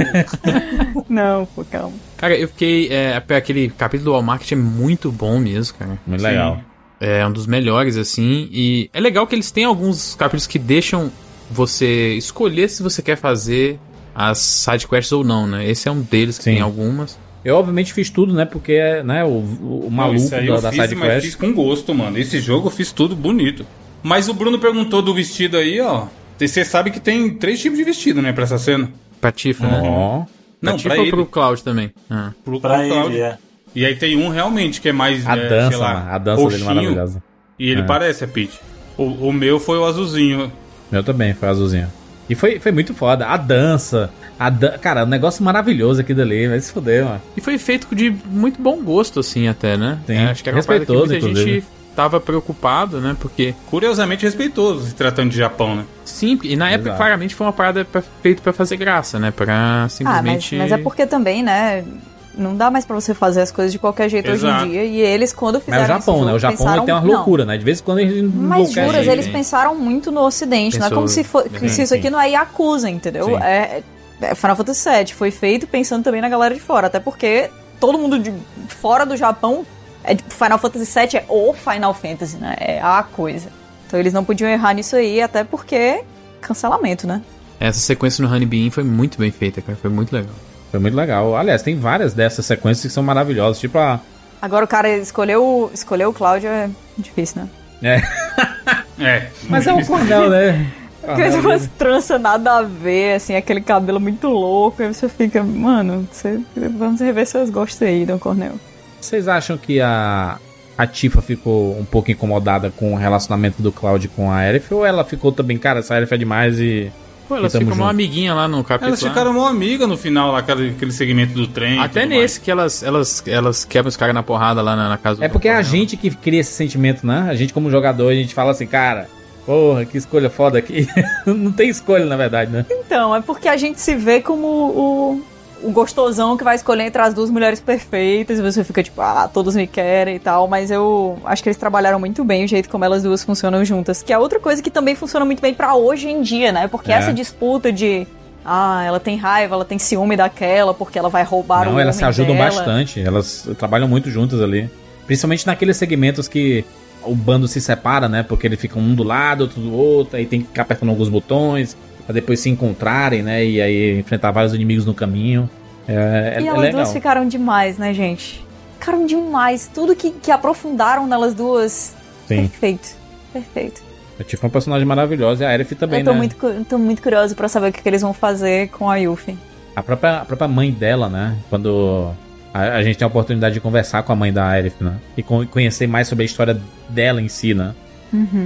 Não, 1.08 1.46
pô, 1.46 1.64
calma. 1.64 1.92
Cara, 2.16 2.36
eu 2.36 2.48
fiquei. 2.48 2.88
É, 2.88 3.16
aquele 3.16 3.70
capítulo 3.70 4.10
do 4.10 4.12
Walmart 4.12 4.50
é 4.52 4.56
muito 4.56 5.10
bom 5.10 5.38
mesmo, 5.38 5.78
cara. 5.78 5.98
Muito 6.06 6.22
legal. 6.22 6.60
É 7.00 7.26
um 7.26 7.32
dos 7.32 7.46
melhores, 7.46 7.96
assim. 7.96 8.48
E 8.52 8.90
é 8.92 9.00
legal 9.00 9.26
que 9.26 9.34
eles 9.34 9.50
têm 9.50 9.64
alguns 9.64 10.14
capítulos 10.14 10.46
que 10.46 10.58
deixam 10.58 11.10
você 11.50 12.14
escolher 12.14 12.68
se 12.68 12.82
você 12.82 13.00
quer 13.00 13.16
fazer 13.16 13.78
as 14.14 14.38
sidequests 14.38 15.12
ou 15.12 15.24
não, 15.24 15.46
né? 15.46 15.66
Esse 15.68 15.88
é 15.88 15.90
um 15.92 16.02
deles 16.02 16.36
que 16.36 16.44
Sim. 16.44 16.52
tem 16.52 16.60
algumas. 16.60 17.18
Eu, 17.44 17.56
obviamente, 17.56 17.94
fiz 17.94 18.10
tudo, 18.10 18.34
né? 18.34 18.44
Porque, 18.44 18.78
né, 19.02 19.24
o, 19.24 19.38
o, 19.86 19.88
maluco 19.90 20.16
Isso 20.16 20.34
aí 20.34 20.46
da, 20.46 20.54
eu 20.54 20.60
da 20.60 20.70
fiz, 20.70 20.82
side 20.82 20.94
mas 20.94 21.24
fiz 21.24 21.34
com 21.34 21.54
gosto, 21.54 21.94
mano. 21.94 22.18
Esse 22.18 22.38
jogo 22.38 22.66
eu 22.66 22.70
fiz 22.70 22.92
tudo 22.92 23.16
bonito. 23.16 23.64
Mas 24.02 24.28
o 24.28 24.34
Bruno 24.34 24.58
perguntou 24.58 25.02
do 25.02 25.14
vestido 25.14 25.56
aí, 25.56 25.80
ó. 25.80 26.06
Você 26.38 26.64
sabe 26.64 26.90
que 26.90 26.98
tem 27.00 27.34
três 27.34 27.60
tipos 27.60 27.76
de 27.78 27.84
vestido, 27.84 28.22
né, 28.22 28.32
pra 28.32 28.44
essa 28.44 28.56
cena. 28.58 28.88
Pra 29.20 29.30
Tifa, 29.30 29.66
né? 29.66 29.80
Ó. 29.84 30.24
Não, 30.62 30.72
pra 30.72 30.76
Tifa 30.76 30.88
pra 30.88 30.98
ou 30.98 31.02
ele. 31.02 31.10
pro 31.10 31.26
Cloud 31.26 31.62
também? 31.62 31.90
Ah. 32.08 32.32
Pro, 32.44 32.60
Pra 32.60 32.78
pro 32.78 32.88
Cláudio. 32.88 33.12
ele, 33.16 33.20
é. 33.20 33.38
E 33.74 33.84
aí 33.84 33.94
tem 33.94 34.16
um 34.16 34.28
realmente 34.30 34.80
que 34.80 34.88
é 34.88 34.92
mais, 34.92 35.26
A 35.26 35.36
é, 35.36 35.48
dança, 35.48 35.68
sei 35.68 35.76
lá, 35.78 35.94
mano, 35.94 36.10
a 36.10 36.18
dança 36.18 36.36
dele 36.42 36.54
é 36.54 36.58
roxinho, 36.58 36.74
maravilhosa. 36.74 37.22
E 37.58 37.70
ele 37.70 37.80
É. 37.82 37.84
parece 37.84 38.24
a 38.24 38.28
Peach. 38.28 38.58
O, 38.96 39.04
o 39.28 39.32
meu 39.32 39.60
foi 39.60 39.78
o 39.78 39.84
azulzinho. 39.84 40.50
Meu 40.90 41.04
também, 41.04 41.34
foi 41.34 41.48
azulzinho. 41.48 41.86
E 42.28 42.34
foi, 42.34 42.58
foi 42.58 42.72
muito 42.72 42.94
foda. 42.94 43.26
A 43.26 43.36
dança. 43.36 44.10
A 44.38 44.48
dan... 44.50 44.78
Cara, 44.78 45.04
um 45.04 45.08
negócio 45.08 45.44
maravilhoso 45.44 46.00
aqui 46.00 46.14
dali. 46.14 46.48
Vai 46.48 46.60
se 46.60 46.72
fuder, 46.72 47.04
mano. 47.04 47.20
E 47.36 47.40
foi 47.40 47.58
feito 47.58 47.94
de 47.94 48.14
muito 48.26 48.60
bom 48.62 48.82
gosto, 48.82 49.20
assim, 49.20 49.46
até, 49.48 49.76
né? 49.76 49.98
Sim. 50.06 50.14
É, 50.14 50.24
acho 50.30 50.42
que 50.42 50.48
era 50.48 50.56
uma 50.58 50.64
parada 50.64 50.86
que 50.86 50.92
muita 50.92 51.20
gente 51.20 51.64
inclusive. 52.00 52.10
tava 52.10 52.20
preocupado, 52.20 53.00
né? 53.00 53.16
Porque. 53.18 53.54
Curiosamente 53.70 54.24
respeitoso, 54.24 54.86
se 54.86 54.94
tratando 54.94 55.30
de 55.30 55.36
Japão, 55.36 55.76
né? 55.76 55.84
Sim, 56.04 56.38
e 56.42 56.56
na 56.56 56.68
época 56.70 56.90
Exato. 56.90 56.96
claramente 56.98 57.34
foi 57.34 57.46
uma 57.46 57.52
parada 57.52 57.84
pra, 57.84 58.02
feita 58.22 58.42
pra 58.42 58.52
fazer 58.52 58.76
graça, 58.76 59.18
né? 59.18 59.30
Pra 59.30 59.54
Ah, 59.54 59.80
mas, 59.82 59.92
simplesmente. 59.92 60.56
mas 60.56 60.72
é 60.72 60.78
porque 60.78 61.06
também, 61.06 61.42
né? 61.42 61.84
Não 62.32 62.56
dá 62.56 62.70
mais 62.70 62.86
pra 62.86 62.94
você 62.94 63.12
fazer 63.12 63.40
as 63.42 63.50
coisas 63.50 63.72
de 63.72 63.78
qualquer 63.78 64.08
jeito 64.08 64.30
hoje 64.30 64.46
Exato. 64.46 64.64
em 64.66 64.70
dia. 64.70 64.84
E 64.84 65.00
eles, 65.00 65.32
quando 65.32 65.56
Mas 65.56 65.64
fizeram 65.64 65.82
é 65.82 65.84
o 65.84 65.88
Japão, 65.88 66.16
esse 66.16 66.24
né? 66.24 66.32
O 66.32 66.38
Japão 66.38 66.56
pensaram, 66.58 66.84
tem 66.84 66.94
uma 66.94 67.00
não. 67.00 67.08
loucura, 67.08 67.44
né? 67.44 67.58
De 67.58 67.64
vez 67.64 67.80
em 67.80 67.82
quando 67.82 67.98
eles 67.98 68.32
Mas 68.32 68.70
juras, 68.72 69.06
eles 69.06 69.24
sim. 69.26 69.32
pensaram 69.32 69.74
muito 69.74 70.10
no 70.12 70.20
ocidente. 70.22 70.78
não 70.78 70.86
é 70.86 70.88
Pensou- 70.88 70.96
como 71.02 71.08
se, 71.08 71.24
for, 71.24 71.44
se 71.68 71.82
isso 71.82 71.92
aqui 71.94 72.08
não 72.08 72.20
é 72.20 72.30
Yakuza, 72.30 72.88
entendeu? 72.88 73.26
Sim. 73.26 73.36
É, 73.42 73.82
é 74.22 74.34
Final 74.34 74.56
Fantasy 74.56 74.88
VII. 74.88 75.12
Foi 75.12 75.30
feito 75.32 75.66
pensando 75.66 76.04
também 76.04 76.20
na 76.20 76.28
galera 76.28 76.54
de 76.54 76.60
fora. 76.60 76.86
Até 76.86 77.00
porque 77.00 77.50
todo 77.80 77.98
mundo 77.98 78.18
de 78.18 78.32
fora 78.68 79.04
do 79.04 79.16
Japão... 79.16 79.66
É, 80.04 80.14
tipo, 80.14 80.32
Final 80.32 80.58
Fantasy 80.58 80.98
VII 80.98 81.16
é 81.16 81.24
o 81.28 81.52
Final 81.52 81.94
Fantasy, 81.94 82.36
né? 82.36 82.56
É 82.58 82.80
a 82.80 83.02
coisa. 83.02 83.48
Então 83.86 83.98
eles 83.98 84.12
não 84.12 84.24
podiam 84.24 84.48
errar 84.48 84.72
nisso 84.74 84.96
aí, 84.96 85.20
até 85.20 85.44
porque... 85.44 86.02
Cancelamento, 86.40 87.06
né? 87.06 87.20
Essa 87.58 87.80
sequência 87.80 88.26
no 88.26 88.34
Honey 88.34 88.46
Bean 88.46 88.70
foi 88.70 88.82
muito 88.82 89.18
bem 89.18 89.30
feita, 89.30 89.60
cara. 89.60 89.76
Foi 89.76 89.90
muito 89.90 90.12
legal. 90.14 90.32
Foi 90.70 90.80
muito 90.80 90.94
legal. 90.94 91.36
Aliás, 91.36 91.62
tem 91.62 91.78
várias 91.78 92.14
dessas 92.14 92.46
sequências 92.46 92.86
que 92.86 92.92
são 92.92 93.02
maravilhosas. 93.02 93.60
Tipo 93.60 93.78
a. 93.78 94.00
Agora 94.40 94.64
o 94.64 94.68
cara 94.68 94.88
escolheu, 94.96 95.70
escolheu 95.74 96.08
o 96.08 96.14
Cláudio 96.14 96.48
é 96.48 96.70
difícil, 96.96 97.42
né? 97.42 97.48
É. 97.82 98.80
É. 99.00 99.28
Mas 99.48 99.66
é 99.66 99.72
um 99.72 99.82
cornel, 99.82 100.28
né? 100.28 100.70
Fez 101.16 101.34
umas 101.34 101.66
tranças 101.78 102.20
nada 102.20 102.58
a 102.58 102.62
ver, 102.62 103.14
assim, 103.14 103.34
aquele 103.34 103.62
cabelo 103.62 103.98
muito 103.98 104.28
louco. 104.28 104.82
Aí 104.82 104.92
você 104.92 105.08
fica, 105.08 105.42
mano, 105.42 106.06
você, 106.12 106.38
vamos 106.54 107.00
rever 107.00 107.26
seus 107.26 107.48
gostos 107.48 107.80
aí, 107.80 108.04
Dom 108.04 108.18
Cornel. 108.18 108.56
Vocês 109.00 109.28
acham 109.28 109.56
que 109.56 109.80
a. 109.80 110.38
A 110.78 110.86
Tifa 110.86 111.20
ficou 111.20 111.78
um 111.78 111.84
pouco 111.84 112.10
incomodada 112.10 112.72
com 112.74 112.94
o 112.94 112.96
relacionamento 112.96 113.60
do 113.60 113.70
Cloud 113.70 114.08
com 114.08 114.30
a 114.30 114.36
Aerith? 114.36 114.72
Ou 114.72 114.86
ela 114.86 115.04
ficou 115.04 115.30
também, 115.30 115.58
cara, 115.58 115.80
essa 115.80 115.92
Aerith 115.92 116.12
é 116.12 116.16
demais 116.16 116.58
e. 116.58 116.90
Pô, 117.28 117.36
elas 117.36 117.54
ficam 117.54 117.74
uma 117.74 117.90
amiguinha 117.90 118.32
lá 118.34 118.48
no 118.48 118.64
capítulo. 118.64 118.88
Elas 118.88 119.02
ficaram 119.02 119.30
uma 119.30 119.48
amiga 119.48 119.86
no 119.86 119.96
final, 119.96 120.32
lá, 120.32 120.38
aquele, 120.38 120.70
aquele 120.70 120.90
segmento 120.90 121.34
do 121.34 121.46
trem. 121.46 121.78
Até 121.78 122.04
nesse 122.06 122.40
que 122.40 122.50
elas, 122.50 122.82
elas, 122.82 123.22
elas 123.26 123.64
quebram 123.64 123.88
os 123.88 123.96
caras 123.96 124.14
na 124.14 124.22
porrada 124.22 124.62
lá 124.62 124.74
na, 124.74 124.88
na 124.88 124.96
casa 124.96 125.20
do 125.20 125.24
É 125.24 125.28
porque 125.28 125.48
é 125.48 125.54
a 125.54 125.62
gente 125.62 125.96
que 125.96 126.10
cria 126.10 126.40
esse 126.40 126.52
sentimento, 126.52 127.06
né? 127.06 127.28
A 127.28 127.34
gente, 127.34 127.52
como 127.52 127.70
jogador, 127.70 128.08
a 128.08 128.14
gente 128.14 128.34
fala 128.34 128.50
assim, 128.50 128.66
cara, 128.66 129.06
porra, 129.46 129.84
que 129.84 129.96
escolha 129.96 130.30
foda 130.30 130.58
aqui. 130.58 130.88
Não 131.24 131.52
tem 131.52 131.68
escolha, 131.68 132.04
na 132.04 132.16
verdade, 132.16 132.50
né? 132.50 132.66
Então, 132.68 133.14
é 133.14 133.20
porque 133.20 133.48
a 133.48 133.56
gente 133.56 133.80
se 133.80 133.94
vê 133.94 134.20
como 134.20 134.46
o, 134.46 135.22
o 135.62 135.70
gostosão 135.70 136.36
que 136.36 136.44
vai 136.44 136.56
escolher 136.56 136.84
entre 136.84 137.00
as 137.02 137.12
duas 137.14 137.30
mulheres 137.30 137.60
perfeitas 137.60 138.38
e 138.38 138.42
você 138.42 138.64
fica 138.64 138.82
tipo, 138.82 139.00
ah, 139.00 139.28
todos 139.32 139.54
me 139.54 139.66
querem 139.66 140.16
e 140.16 140.18
tal. 140.18 140.48
Mas 140.48 140.70
eu 140.70 141.18
acho 141.24 141.42
que 141.42 141.48
eles 141.48 141.56
trabalharam 141.56 141.98
muito 142.00 142.24
bem 142.24 142.44
o 142.44 142.48
jeito 142.48 142.68
como 142.68 142.84
elas 142.84 143.02
duas 143.02 143.22
funcionam 143.24 143.64
juntas. 143.64 144.02
Que 144.02 144.12
é 144.12 144.18
outra 144.18 144.40
coisa 144.40 144.62
que 144.62 144.70
também 144.70 144.94
funciona 144.94 145.24
muito 145.24 145.40
bem 145.40 145.52
pra 145.54 145.74
hoje 145.74 146.08
em 146.08 146.22
dia, 146.22 146.50
né? 146.52 146.66
Porque 146.68 146.90
É. 146.92 146.96
essa 146.96 147.12
disputa 147.12 147.72
de. 147.72 148.06
Ah, 148.44 148.82
ela 148.86 148.98
tem 148.98 149.16
raiva, 149.16 149.54
ela 149.54 149.64
tem 149.64 149.78
ciúme 149.78 150.16
daquela, 150.16 150.72
porque 150.72 150.98
ela 150.98 151.10
vai 151.10 151.22
roubar 151.22 151.68
o 151.68 151.72
Não, 151.72 151.80
elas 151.80 151.96
se 151.96 152.04
ajudam 152.04 152.34
dela. 152.34 152.46
bastante. 152.50 153.00
Elas 153.00 153.48
trabalham 153.58 153.86
muito 153.86 154.10
juntas 154.10 154.40
ali. 154.40 154.70
Principalmente 155.06 155.46
naqueles 155.46 155.76
segmentos 155.76 156.26
que 156.26 156.64
o 157.04 157.14
bando 157.14 157.46
se 157.46 157.60
separa, 157.60 158.08
né? 158.08 158.22
Porque 158.22 158.46
eles 158.46 158.58
ficam 158.58 158.80
um 158.80 158.94
do 158.94 159.02
lado, 159.02 159.42
outro 159.42 159.60
do 159.60 159.72
outro, 159.74 160.16
aí 160.16 160.24
tem 160.24 160.40
que 160.40 160.46
ficar 160.48 160.62
apertando 160.62 160.88
alguns 160.90 161.08
botões 161.08 161.76
pra 162.10 162.12
depois 162.12 162.40
se 162.40 162.50
encontrarem, 162.50 163.22
né? 163.22 163.44
E 163.44 163.62
aí 163.62 163.98
enfrentar 164.00 164.32
vários 164.32 164.52
inimigos 164.52 164.84
no 164.84 164.92
caminho. 164.92 165.48
É, 165.86 166.34
é, 166.36 166.40
E 166.40 166.44
é 166.44 166.48
elas 166.48 166.60
legal. 166.60 166.80
duas 166.82 166.92
ficaram 166.92 167.26
demais, 167.26 167.78
né, 167.78 167.94
gente? 167.94 168.44
Ficaram 168.78 169.06
demais. 169.06 169.70
Tudo 169.72 169.94
que, 169.94 170.10
que 170.10 170.30
aprofundaram 170.30 171.06
nelas 171.06 171.34
duas. 171.34 171.94
Sim. 172.26 172.48
Perfeito. 172.48 172.96
Perfeito. 173.32 173.82
A 174.18 174.24
Tifa 174.24 174.44
é 174.44 174.48
um 174.48 174.50
personagem 174.50 174.86
maravilhoso 174.86 175.42
e 175.42 175.46
a 175.46 175.50
Aerith 175.50 175.74
também, 175.76 176.00
eu 176.00 176.04
tô 176.04 176.10
né? 176.12 176.16
muito, 176.18 176.64
tô 176.68 176.76
muito 176.76 177.00
curioso 177.00 177.34
pra 177.34 177.48
saber 177.48 177.68
o 177.68 177.72
que, 177.72 177.80
que 177.82 177.88
eles 177.88 178.02
vão 178.02 178.12
fazer 178.12 178.68
com 178.68 178.90
a 178.90 178.96
Yuffie. 178.96 179.38
A 179.74 179.82
própria, 179.82 180.18
a 180.18 180.24
própria 180.24 180.48
mãe 180.48 180.70
dela, 180.70 181.08
né? 181.08 181.36
Quando 181.48 182.10
a, 182.52 182.60
a 182.74 182.82
gente 182.82 182.98
tem 182.98 183.04
a 183.04 183.08
oportunidade 183.08 183.54
de 183.54 183.60
conversar 183.60 184.02
com 184.02 184.12
a 184.12 184.16
mãe 184.16 184.30
da 184.32 184.46
Aerith, 184.46 184.74
né? 184.80 184.94
E 185.16 185.22
con- 185.22 185.46
conhecer 185.46 185.86
mais 185.86 186.06
sobre 186.08 186.24
a 186.24 186.26
história 186.26 186.60
dela 186.88 187.22
em 187.22 187.28
si, 187.28 187.54
né? 187.54 187.72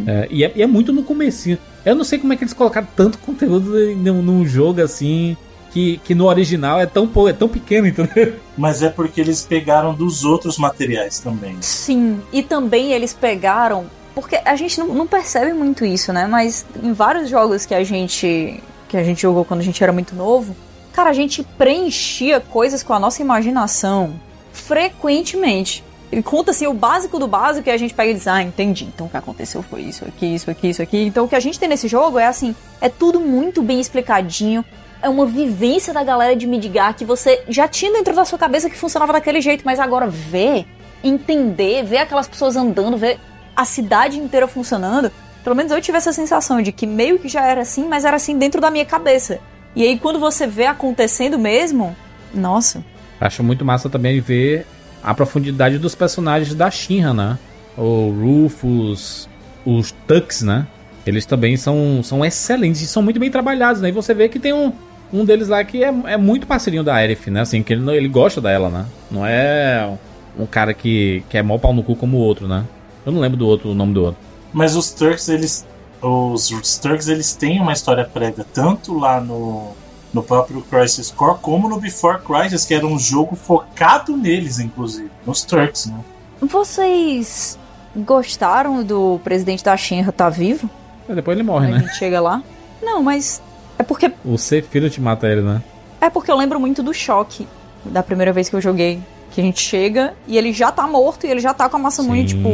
É, 0.07 0.29
e, 0.31 0.45
é, 0.45 0.53
e 0.55 0.63
é 0.63 0.67
muito 0.67 0.93
no 0.93 1.03
comecinho. 1.03 1.59
Eu 1.85 1.95
não 1.95 2.05
sei 2.05 2.19
como 2.19 2.33
é 2.33 2.37
que 2.37 2.45
eles 2.45 2.55
colocaram 2.55 2.89
tanto 2.97 3.19
conteúdo 3.19 3.73
num, 3.97 4.23
num 4.23 4.47
jogo 4.47 4.83
assim, 4.83 5.37
que, 5.75 5.99
que 6.05 6.15
no 6.15 6.27
original 6.27 6.81
é 6.81 6.87
tão, 6.87 7.11
é 7.29 7.33
tão 7.33 7.49
pequeno, 7.49 7.89
entendeu? 7.89 8.37
Mas 8.57 8.81
é 8.81 8.89
porque 8.89 9.21
eles 9.21 9.43
pegaram 9.43 9.93
dos 9.93 10.25
outros 10.25 10.57
materiais 10.57 11.19
também. 11.19 11.57
Sim, 11.61 12.23
e 12.33 12.43
também 12.43 12.93
eles 12.93 13.13
pegaram. 13.13 13.87
Porque 14.15 14.41
a 14.45 14.55
gente 14.55 14.79
não, 14.79 14.95
não 14.95 15.07
percebe 15.07 15.53
muito 15.53 15.85
isso, 15.85 16.13
né? 16.13 16.29
Mas 16.29 16.65
em 16.81 16.93
vários 16.93 17.29
jogos 17.29 17.67
que 17.67 17.75
a 17.75 17.83
gente. 17.83 18.63
que 18.89 18.97
a 18.97 19.03
gente 19.03 19.21
jogou 19.23 19.45
quando 19.45 19.61
a 19.61 19.65
gente 19.65 19.83
era 19.83 19.93
muito 19.93 20.15
novo, 20.15 20.55
cara, 20.93 21.11
a 21.11 21.13
gente 21.13 21.43
preenchia 21.43 22.39
coisas 22.39 22.85
com 22.85 22.93
a 22.93 23.01
nossa 23.01 23.21
imaginação 23.21 24.15
frequentemente. 24.53 25.83
Ele 26.13 26.23
conta 26.23 26.51
assim 26.51 26.67
o 26.67 26.75
básico 26.75 27.19
do 27.19 27.27
básico 27.27 27.69
e 27.69 27.73
a 27.73 27.77
gente 27.77 27.95
pega 27.95 28.11
e 28.11 28.15
diz, 28.15 28.27
ah, 28.27 28.43
entendi. 28.43 28.85
Então 28.85 29.07
o 29.07 29.11
que 29.11 29.17
aconteceu 29.17 29.63
foi 29.63 29.83
isso 29.83 30.05
aqui, 30.05 30.35
isso 30.35 30.51
aqui, 30.51 30.69
isso 30.69 30.83
aqui. 30.83 31.05
Então 31.05 31.25
o 31.25 31.29
que 31.29 31.35
a 31.35 31.41
gente 31.41 31.59
tem 31.59 31.69
nesse 31.69 31.89
jogo 31.89 32.19
é 32.19 32.27
assim, 32.27 32.55
é 32.81 32.89
tudo 32.89 33.19
muito 33.21 33.63
bem 33.63 33.81
explicadinho. 33.81 34.65
É 35.03 35.09
uma 35.09 35.27
vivência 35.27 35.93
da 35.93 36.03
galera 36.03 36.37
de 36.37 36.47
Midgar 36.47 36.95
que 36.95 37.05
você 37.05 37.43
já 37.49 37.69
tinha 37.69 37.93
dentro 37.93 38.15
da 38.15 38.25
sua 38.25 38.39
cabeça 38.39 38.71
que 38.71 38.77
funcionava 38.77 39.13
daquele 39.13 39.41
jeito, 39.41 39.63
mas 39.65 39.81
agora 39.81 40.07
ver, 40.07 40.67
entender, 41.03 41.85
ver 41.85 41.99
aquelas 41.99 42.29
pessoas 42.29 42.57
andando, 42.57 42.97
ver 42.97 43.19
a 43.55 43.65
cidade 43.65 44.19
inteira 44.19 44.47
funcionando. 44.47 45.11
Pelo 45.43 45.57
menos 45.57 45.73
eu 45.73 45.81
tive 45.81 45.99
essa 45.99 46.13
sensação 46.13 46.63
de 46.63 46.73
que 46.73 46.87
meio 46.87 47.19
que 47.19 47.29
já 47.29 47.45
era 47.45 47.63
assim, 47.63 47.87
mas 47.87 48.05
era 48.05 48.17
assim 48.17 48.39
dentro 48.39 48.61
da 48.61 48.71
minha 48.71 48.85
cabeça. 48.85 49.41
E 49.77 49.83
aí 49.83 49.99
quando 49.99 50.19
você 50.19 50.47
vê 50.47 50.67
acontecendo 50.67 51.39
mesmo, 51.39 51.95
nossa, 52.33 52.83
Acho 53.21 53.43
muito 53.43 53.65
massa 53.65 53.89
também 53.89 54.21
ver 54.21 54.67
a 55.05 55.15
profundidade 55.15 55.79
dos 55.79 55.95
personagens 55.95 56.55
da 56.55 56.71
Shinra, 56.71 57.13
né? 57.13 57.39
O 57.77 58.11
Rufus, 58.11 59.29
os 59.67 59.93
Tux, 60.07 60.43
né? 60.43 60.67
Eles 61.07 61.27
também 61.27 61.57
são, 61.57 62.03
são 62.03 62.25
excelentes 62.25 62.81
e 62.81 62.87
são 62.87 63.03
muito 63.03 63.21
bem 63.21 63.31
trabalhados, 63.31 63.83
né? 63.83 63.91
E 63.91 63.93
você 63.93 64.15
vê 64.15 64.29
que 64.29 64.39
tem 64.39 64.55
um, 64.55 64.73
um 65.13 65.25
deles 65.25 65.49
lá 65.49 65.63
que 65.63 65.85
é, 65.85 65.95
é 66.07 66.17
muito 66.17 66.47
parceirinho 66.47 66.83
da 66.83 66.95
Aerith, 66.95 67.29
né? 67.29 67.43
Assim, 67.43 67.63
que 67.63 67.75
ele, 67.75 67.91
ele 67.95 68.09
gosta 68.09 68.41
dela, 68.41 68.71
né? 68.71 68.87
Não 69.11 69.27
é 69.27 69.93
um 70.39 70.47
cara 70.47 70.73
que, 70.73 71.23
que 71.29 71.37
é 71.37 71.43
mó 71.43 71.59
pau 71.59 71.75
no 71.75 71.83
cu 71.83 71.95
como 71.95 72.17
o 72.17 72.21
outro, 72.21 72.49
né? 72.49 72.65
Eu 73.05 73.13
não 73.13 73.21
lembro 73.21 73.37
do 73.37 73.47
outro, 73.47 73.71
o 73.71 73.75
nome 73.75 73.93
do 73.93 74.03
outro. 74.03 74.21
Mas 74.53 74.75
os 74.75 74.91
Turks, 74.91 75.29
eles. 75.29 75.67
Os 76.01 76.79
Turks, 76.79 77.09
eles 77.09 77.35
têm 77.35 77.61
uma 77.61 77.73
história 77.73 78.05
prévia, 78.05 78.45
tanto 78.53 78.99
lá 78.99 79.21
no, 79.21 79.73
no 80.15 80.23
próprio 80.23 80.63
Crisis 80.63 81.11
Core, 81.11 81.39
como 81.43 81.69
no 81.69 81.79
Before 81.81 82.19
Crisis, 82.23 82.65
que 82.65 82.73
era 82.73 82.87
um 82.87 82.99
jogo 82.99 83.35
focado 83.37 84.17
neles, 84.17 84.59
inclusive. 84.61 85.11
Nos 85.27 85.43
Turks, 85.43 85.87
né? 85.87 85.99
vocês 86.41 87.59
gostaram 87.97 88.83
do 88.83 89.21
presidente 89.25 89.65
da 89.65 89.77
Shinra 89.77 90.13
tá 90.13 90.29
vivo? 90.29 90.69
Mas 91.07 91.17
depois 91.17 91.37
ele 91.37 91.47
morre, 91.47 91.67
A 91.69 91.71
né? 91.71 91.79
gente 91.81 91.97
chega 91.97 92.21
lá? 92.21 92.43
Não, 92.83 93.03
mas 93.03 93.43
é 93.79 93.83
porque 93.83 94.13
O 94.25 94.37
Sephiroth 94.39 94.99
mata 94.99 95.27
ele, 95.27 95.43
né? 95.43 95.63
é 96.01 96.11
porque 96.11 96.31
eu 96.31 96.37
lembro 96.37 96.61
muito 96.61 96.83
do 96.83 96.93
choque 96.93 97.47
da 97.85 98.03
primeira 98.03 98.33
vez 98.33 98.49
que 98.49 98.57
eu 98.57 98.61
joguei. 98.61 99.01
Que 99.31 99.41
a 99.41 99.45
gente 99.45 99.59
chega 99.61 100.15
e 100.29 100.37
ele 100.39 100.53
já 100.53 100.71
tá 100.71 100.87
morto 100.87 101.27
e 101.27 101.31
ele 101.31 101.41
já 101.41 101.53
tá 101.53 101.69
com 101.69 101.77
a 101.77 101.81
Masamune, 101.81 102.21
Sim. 102.29 102.37
tipo, 102.37 102.49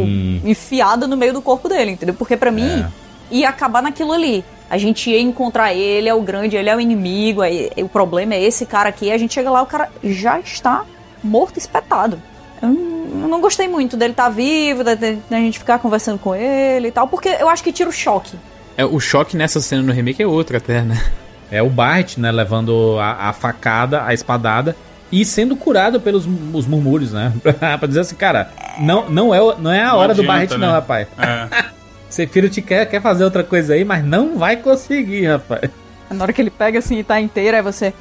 enfiada 0.48 1.06
no 1.06 1.14
meio 1.16 1.32
do 1.34 1.42
corpo 1.42 1.68
dele, 1.68 1.90
entendeu? 1.90 2.14
Porque 2.14 2.36
pra 2.38 2.50
mim, 2.50 2.86
ia 3.30 3.48
acabar 3.48 3.82
naquilo 3.82 4.12
ali. 4.12 4.44
A 4.68 4.78
gente 4.78 5.10
ia 5.10 5.20
encontrar 5.20 5.74
ele, 5.74 6.08
é 6.08 6.14
o 6.14 6.22
grande, 6.22 6.56
ele 6.56 6.68
é 6.68 6.76
o 6.76 6.80
inimigo, 6.80 7.42
aí, 7.42 7.70
o 7.78 7.88
problema 7.88 8.34
é 8.34 8.42
esse 8.42 8.64
cara 8.64 8.88
aqui, 8.88 9.10
a 9.10 9.18
gente 9.18 9.34
chega 9.34 9.50
lá, 9.50 9.60
o 9.62 9.66
cara 9.66 9.88
já 10.02 10.38
está 10.38 10.84
morto, 11.22 11.58
espetado. 11.58 12.22
Eu 12.62 12.68
não, 12.68 13.28
não 13.28 13.40
gostei 13.40 13.66
muito 13.66 13.96
dele 13.96 14.12
estar 14.12 14.24
tá 14.24 14.30
vivo, 14.30 14.84
da, 14.84 14.94
da 14.94 15.36
gente 15.38 15.58
ficar 15.58 15.78
conversando 15.80 16.18
com 16.18 16.34
ele 16.34 16.88
e 16.88 16.92
tal, 16.92 17.08
porque 17.08 17.28
eu 17.28 17.48
acho 17.48 17.64
que 17.64 17.72
tira 17.72 17.88
o 17.88 17.92
choque. 17.92 18.36
É, 18.76 18.84
o 18.84 19.00
choque 19.00 19.36
nessa 19.36 19.60
cena 19.60 19.82
no 19.82 19.92
remake 19.92 20.22
é 20.22 20.26
outro 20.26 20.56
até, 20.56 20.82
né? 20.82 21.02
É 21.50 21.60
o 21.60 21.68
Bart, 21.68 22.16
né, 22.16 22.30
levando 22.30 22.96
a, 23.00 23.28
a 23.28 23.32
facada, 23.32 24.04
a 24.04 24.14
espadada 24.14 24.76
e 25.10 25.24
sendo 25.24 25.56
curado 25.56 26.00
pelos 26.00 26.24
os 26.52 26.66
murmúrios, 26.66 27.12
né? 27.12 27.32
pra 27.58 27.88
dizer 27.88 28.00
assim, 28.00 28.14
cara, 28.14 28.52
não, 28.78 29.10
não, 29.10 29.34
é, 29.34 29.38
não 29.58 29.72
é 29.72 29.82
a 29.82 29.88
Não 29.88 29.98
hora 29.98 30.14
do 30.14 30.22
adianta, 30.22 30.32
Barret, 30.32 30.50
não, 30.52 30.68
né? 30.68 30.72
rapaz. 30.72 31.08
É. 31.18 31.70
Sephiroth 32.10 32.60
quer, 32.60 32.86
quer 32.86 33.00
fazer 33.00 33.24
outra 33.24 33.42
coisa 33.44 33.72
aí, 33.74 33.84
mas 33.84 34.04
não 34.04 34.36
vai 34.36 34.56
conseguir, 34.56 35.26
rapaz. 35.26 35.70
Na 36.10 36.24
hora 36.24 36.32
que 36.32 36.42
ele 36.42 36.50
pega 36.50 36.80
assim 36.80 36.98
e 36.98 37.04
tá 37.04 37.20
inteiro, 37.20 37.56
aí 37.56 37.62
você. 37.62 37.94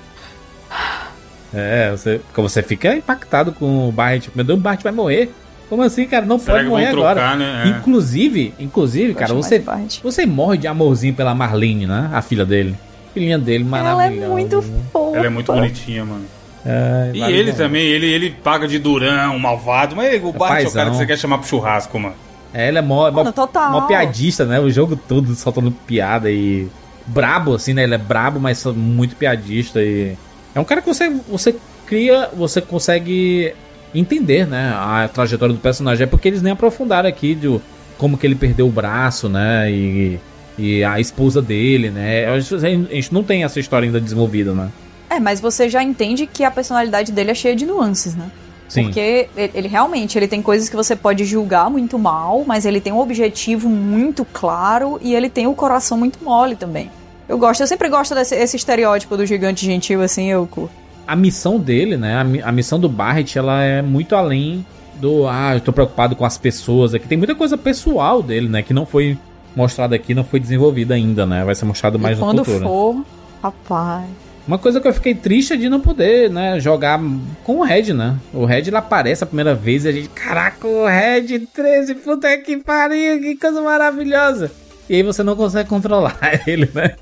É, 1.53 1.91
você, 1.91 2.22
você 2.36 2.61
fica 2.61 2.95
impactado 2.95 3.52
com 3.52 3.88
o 3.88 3.91
Barret. 3.91 4.30
Meu 4.36 4.44
Deus, 4.44 4.60
o 4.60 4.61
Barret 4.61 4.84
vai 4.84 4.91
morrer. 4.91 5.31
Como 5.69 5.84
assim, 5.84 6.06
cara? 6.07 6.26
Não 6.26 6.40
Será 6.40 6.57
pode 6.57 6.69
morrer 6.69 6.90
trocar, 6.90 7.11
agora. 7.11 7.36
né? 7.36 7.64
É. 7.65 7.68
Inclusive, 7.69 8.53
inclusive, 8.60 9.14
cara, 9.14 9.34
você, 9.36 9.64
você 10.03 10.26
morre 10.26 10.57
de 10.57 10.68
amorzinho 10.68 11.14
pela 11.14 11.36
Marlene, 11.36 11.86
né? 11.86 12.10
A 12.11 12.22
filha 12.23 12.44
dele. 12.45 12.76
Filhinha 13.14 13.38
dele, 13.38 13.64
Ela 13.72 13.80
é 13.80 13.94
maravilhosa. 13.94 14.31
muito 14.31 14.61
fofa. 14.91 15.18
Ela 15.18 15.26
é 15.27 15.30
muito 15.30 15.52
bonitinha, 15.53 16.06
mano. 16.06 16.26
É, 16.65 17.11
E 17.14 17.22
ele 17.22 17.53
também, 17.53 17.86
ele, 17.86 18.07
ele 18.07 18.31
paga 18.44 18.68
de 18.68 18.80
durão, 18.80 19.38
malvado, 19.40 19.95
mas 19.95 20.22
o 20.23 20.31
Bart 20.31 20.64
é 20.64 20.68
o 20.68 20.72
cara 20.72 20.90
que 20.90 20.98
você 20.98 21.06
quer 21.06 21.18
chamar 21.18 21.38
pro 21.38 21.48
churrasco, 21.48 21.99
mano. 21.99 22.15
É, 22.54 22.68
ela 22.70 22.80
é 22.80 22.82
mó, 22.82 23.10
mó, 23.12 23.18
Mano, 23.18 23.34
total. 23.34 23.72
mó 23.72 23.82
piadista, 23.82 24.46
né? 24.46 24.60
O 24.60 24.70
jogo 24.70 24.96
todo 24.96 25.34
soltando 25.36 25.72
piada 25.72 26.30
e. 26.32 26.68
Brabo, 27.06 27.56
assim, 27.56 27.74
né? 27.74 27.84
Ele 27.84 27.96
é 27.96 27.98
brabo, 27.98 28.40
mas 28.40 28.64
muito 28.66 29.16
piadista 29.16 29.82
e. 29.82 30.16
É 30.54 30.60
um 30.60 30.66
cara 30.66 30.82
que 30.82 30.88
você, 30.88 31.10
você 31.28 31.56
cria, 31.86 32.30
você 32.34 32.62
consegue 32.62 33.54
entender, 33.94 34.48
né? 34.48 34.74
A 34.76 35.10
trajetória 35.12 35.54
do 35.54 35.60
personagem. 35.60 36.04
É 36.04 36.08
porque 36.08 36.28
eles 36.28 36.42
nem 36.42 36.54
aprofundaram 36.54 37.08
aqui 37.10 37.36
de 37.36 37.60
como 37.98 38.18
que 38.18 38.26
ele 38.26 38.36
perdeu 38.36 38.68
o 38.68 38.72
braço, 38.72 39.28
né? 39.30 39.72
E, 39.72 40.20
e 40.58 40.84
a 40.84 41.00
esposa 41.00 41.42
dele, 41.42 41.90
né? 41.90 42.26
A 42.28 42.40
gente 42.40 43.14
não 43.14 43.24
tem 43.24 43.44
essa 43.44 43.60
história 43.60 43.86
ainda 43.86 44.00
desenvolvida, 44.00 44.54
né? 44.54 44.70
É, 45.10 45.20
mas 45.20 45.42
você 45.42 45.68
já 45.68 45.84
entende 45.84 46.28
que 46.28 46.44
a 46.44 46.52
personalidade 46.52 47.12
dele 47.12 47.32
é 47.32 47.36
cheia 47.36 47.56
de 47.56 47.66
nuances, 47.66 48.16
né? 48.16 48.30
Sim. 48.70 48.84
Porque 48.84 49.28
ele 49.36 49.68
realmente 49.68 50.18
ele 50.18 50.28
tem 50.28 50.41
coisas 50.41 50.70
que 50.70 50.76
você 50.76 50.96
pode 50.96 51.26
julgar 51.26 51.70
muito 51.70 52.00
mal, 52.00 52.46
mas 52.48 52.66
ele 52.66 52.80
tem 52.80 52.94
um 52.94 53.00
objetivo 53.00 53.68
muito 53.68 54.24
claro 54.24 54.98
e 55.02 55.14
ele 55.14 55.30
tem 55.30 55.48
o 55.48 55.54
coração 55.54 55.98
muito 55.98 56.24
mole 56.24 56.56
também. 56.56 56.90
Eu 57.28 57.38
gosto, 57.38 57.62
eu 57.62 57.68
sempre 57.68 57.90
gosto 57.90 58.16
desse 58.16 58.36
esse 58.36 58.56
estereótipo 58.56 59.18
do 59.18 59.26
gigante 59.26 59.66
gentil, 59.66 60.02
assim, 60.02 60.32
eu 60.32 60.48
curto. 60.48 60.72
a 61.08 61.16
missão 61.16 61.60
dele, 61.60 61.98
né? 61.98 62.16
A, 62.16 62.50
a 62.50 62.52
missão 62.52 62.80
do 62.80 62.88
Barret, 62.88 63.36
ela 63.36 63.64
é 63.64 63.82
muito 63.82 64.16
além 64.16 64.64
do 65.00 65.28
ah, 65.28 65.56
eu 65.56 65.62
tô 65.62 65.74
preocupado 65.74 66.16
com 66.16 66.24
as 66.24 66.38
pessoas 66.38 66.94
aqui. 66.94 67.08
Tem 67.08 67.18
muita 67.18 67.34
coisa 67.34 67.58
pessoal 67.58 68.22
dele, 68.22 68.48
né? 68.48 68.62
Que 68.62 68.74
não 68.74 68.86
foi 68.86 69.18
mostrada 69.56 69.96
aqui, 69.96 70.14
não 70.14 70.24
foi 70.24 70.40
desenvolvida 70.40 70.94
ainda, 70.94 71.26
né? 71.26 71.44
Vai 71.44 71.56
ser 71.56 71.66
mostrado 71.66 71.98
mais 71.98 72.18
e 72.18 72.20
no 72.20 72.26
quando 72.28 72.46
futuro. 72.46 72.66
for, 72.66 73.06
rapaz. 73.41 74.06
Uma 74.50 74.58
coisa 74.58 74.82
que 74.82 74.88
eu 74.88 74.94
fiquei 74.96 75.14
triste 75.14 75.54
é 75.54 75.56
de 75.56 75.70
não 75.70 75.80
poder, 75.80 76.28
né, 76.28 76.60
jogar 76.60 77.00
com 77.44 77.60
o 77.60 77.64
Red, 77.64 77.94
né? 77.94 78.18
O 78.34 78.46
Red 78.46 78.62
ele 78.62 78.78
aparece 78.78 79.24
a 79.24 79.28
primeira 79.28 79.54
vez 79.54 79.86
e 79.86 79.90
a 79.90 79.92
gente, 79.92 80.10
caraca, 80.10 80.68
o 80.68 80.88
Red 80.88 81.46
13, 81.54 81.94
puta 81.94 82.36
que 82.40 82.58
pariu, 82.58 83.22
que 83.22 83.36
coisa 83.36 83.62
maravilhosa. 83.62 84.52
E 84.90 84.96
aí 84.96 85.04
você 85.04 85.22
não 85.22 85.36
consegue 85.36 85.70
controlar 85.70 86.18
ele, 86.48 86.68
né? 86.74 86.96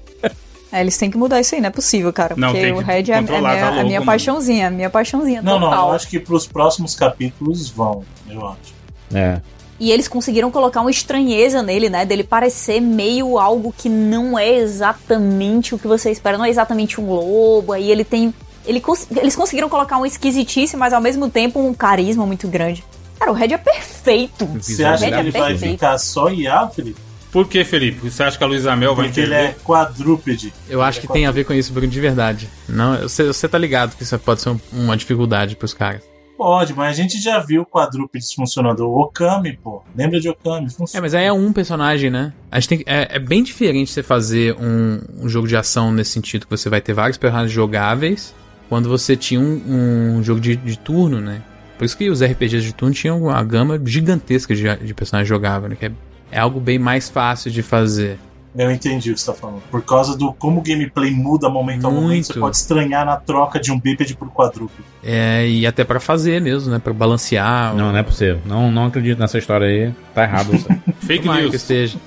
É, 0.74 0.82
eles 0.82 0.98
têm 0.98 1.10
que 1.10 1.18
mudar 1.18 1.40
isso 1.40 1.56
aí, 1.56 1.61
não 1.61 1.69
é 1.69 1.72
possível, 1.72 2.11
cara. 2.11 2.36
Não, 2.36 2.52
porque 2.52 2.69
o 2.69 2.80
Red 2.80 3.11
é, 3.11 3.15
é 3.15 3.19
controlar, 3.22 3.52
minha, 3.52 3.61
tá 3.61 3.68
é 3.68 3.72
louco, 3.76 3.88
minha 3.88 4.02
paixãozinha, 4.02 4.69
minha 4.69 4.90
paixãozinha 4.90 5.41
Não, 5.41 5.57
não, 5.57 5.69
total. 5.69 5.88
eu 5.88 5.95
acho 5.95 6.10
que 6.10 6.19
pros 6.19 6.45
próximos 6.45 6.95
capítulos 6.95 7.69
vão, 7.69 8.03
eu 8.30 8.45
acho. 8.45 8.76
É. 9.14 9.40
E 9.79 9.91
eles 9.91 10.07
conseguiram 10.07 10.49
colocar 10.49 10.81
uma 10.81 10.89
estranheza 10.89 11.61
nele, 11.61 11.89
né? 11.89 12.03
Dele 12.05 12.23
parecer 12.23 12.79
meio 12.81 13.37
algo 13.37 13.73
que 13.77 13.87
não 13.89 14.37
é 14.37 14.49
exatamente 14.57 15.75
o 15.75 15.79
que 15.79 15.87
você 15.87 16.09
espera, 16.11 16.37
não 16.37 16.45
é 16.45 16.49
exatamente 16.49 16.99
um 16.99 17.07
lobo. 17.09 17.73
Aí 17.73 17.91
ele 17.91 18.03
tem. 18.03 18.33
Ele 18.65 18.81
cons- 18.81 19.07
eles 19.15 19.35
conseguiram 19.35 19.69
colocar 19.69 19.97
um 19.97 20.05
esquisitice, 20.05 20.75
mas 20.75 20.93
ao 20.93 21.01
mesmo 21.01 21.29
tempo 21.29 21.59
um 21.59 21.73
carisma 21.73 22.25
muito 22.25 22.47
grande. 22.47 22.83
Cara, 23.19 23.31
o 23.31 23.33
Red 23.33 23.53
é 23.53 23.57
perfeito. 23.57 24.45
Você 24.61 24.83
acha 24.83 25.05
que 25.05 25.11
Red 25.11 25.19
ele 25.19 25.29
é 25.29 25.31
vai 25.31 25.49
perfeito. 25.51 25.71
ficar 25.73 25.97
só 25.97 26.29
IA, 26.29 26.67
Felipe? 26.67 26.99
Por 27.31 27.47
que, 27.47 27.63
Felipe? 27.63 28.09
Você 28.09 28.23
acha 28.23 28.37
que 28.37 28.43
a 28.43 28.47
Luísa 28.47 28.75
Mel 28.75 28.95
vai 28.95 29.05
Porque 29.07 29.19
ele 29.21 29.33
entender? 29.33 29.49
é 29.49 29.55
quadrúpede. 29.63 30.53
Eu 30.69 30.81
acho 30.81 31.01
que 31.01 31.07
tem 31.07 31.25
a 31.27 31.31
ver 31.31 31.43
com 31.45 31.53
isso, 31.53 31.71
Bruno, 31.73 31.87
de 31.87 31.99
verdade. 31.99 32.49
Não, 32.67 32.97
você, 33.01 33.25
você 33.25 33.47
tá 33.47 33.57
ligado 33.57 33.95
que 33.95 34.03
isso 34.03 34.17
pode 34.19 34.41
ser 34.41 34.49
um- 34.49 34.59
uma 34.71 34.95
dificuldade 34.97 35.55
pros 35.55 35.73
caras. 35.73 36.01
Pode, 36.38 36.73
mas 36.76 36.99
a 36.99 37.01
gente 37.01 37.19
já 37.19 37.39
viu 37.39 37.65
quadrúpedes 37.65 38.31
funcionando. 38.31 38.81
O 38.81 39.01
Okami, 39.01 39.57
pô. 39.57 39.81
Lembra 39.95 40.19
de 40.19 40.30
Okami? 40.30 40.68
É, 40.68 40.69
Funciona. 40.69 41.01
mas 41.01 41.15
aí 41.15 41.26
é 41.26 41.34
um 41.34 41.51
personagem, 41.51 42.11
né? 42.11 42.31
A 42.51 42.59
gente 42.59 42.69
tem, 42.69 42.84
é, 42.85 43.15
é 43.15 43.19
bem 43.19 43.41
diferente 43.41 43.91
você 43.91 44.03
fazer 44.03 44.55
um, 44.59 45.01
um 45.23 45.27
jogo 45.27 45.47
de 45.47 45.57
ação 45.57 45.91
nesse 45.91 46.11
sentido, 46.11 46.45
que 46.45 46.55
você 46.55 46.69
vai 46.69 46.80
ter 46.80 46.93
vários 46.93 47.18
personagens 47.18 47.51
jogáveis, 47.51 48.35
quando 48.69 48.88
você 48.88 49.15
tinha 49.15 49.39
um, 49.39 50.18
um 50.18 50.23
jogo 50.23 50.39
de, 50.39 50.55
de 50.55 50.77
turno, 50.77 51.19
né? 51.19 51.41
Por 51.77 51.85
isso 51.85 51.97
que 51.97 52.09
os 52.09 52.22
RPGs 52.22 52.65
de 52.65 52.73
turno 52.73 52.93
tinham 52.93 53.19
uma 53.19 53.43
gama 53.43 53.81
gigantesca 53.84 54.55
de, 54.55 54.64
de 54.77 54.93
personagens 54.93 55.27
jogáveis, 55.27 55.72
né? 55.72 55.76
Que 55.76 55.85
é, 55.88 55.91
é 56.31 56.39
algo 56.39 56.59
bem 56.59 56.77
mais 56.77 57.09
fácil 57.09 57.49
de 57.49 57.64
fazer. 57.64 58.19
Eu 58.56 58.72
entendi 58.72 59.11
o 59.11 59.14
que 59.14 59.19
você 59.22 59.32
tá 59.32 59.38
falando. 59.38 59.61
Por 59.69 59.84
causa 59.84 60.18
do 60.18 60.34
como 60.34 60.60
o 60.60 60.64
gameplay 60.64 61.11
muda 61.11 61.49
momento 61.49 61.86
a 61.88 61.91
momento, 61.91 62.28
você 62.28 62.40
pode 62.40 62.56
estranhar 62.56 63.06
na 63.06 63.15
troca 63.15 63.60
de 63.60 63.72
um 63.72 63.80
bípede 63.80 64.15
por 64.15 64.30
quadrúpede. 64.30 64.84
É, 65.03 65.48
e 65.48 65.65
até 65.68 65.84
pra 65.84 65.99
fazer 65.99 66.41
mesmo, 66.41 66.72
né? 66.72 66.80
Pra 66.80 66.91
balancear. 66.94 67.76
Não, 67.76 67.91
não 67.91 67.98
é 67.98 68.03
possível. 68.03 68.40
Não, 68.45 68.72
não 68.72 68.86
acredito 68.86 69.19
nessa 69.19 69.38
história 69.38 69.68
aí. 69.68 69.94
Tá 70.14 70.24
errado. 70.24 70.52
Fake 71.02 71.28
news. 71.28 71.49
que 71.52 71.56
esteja. 71.57 71.98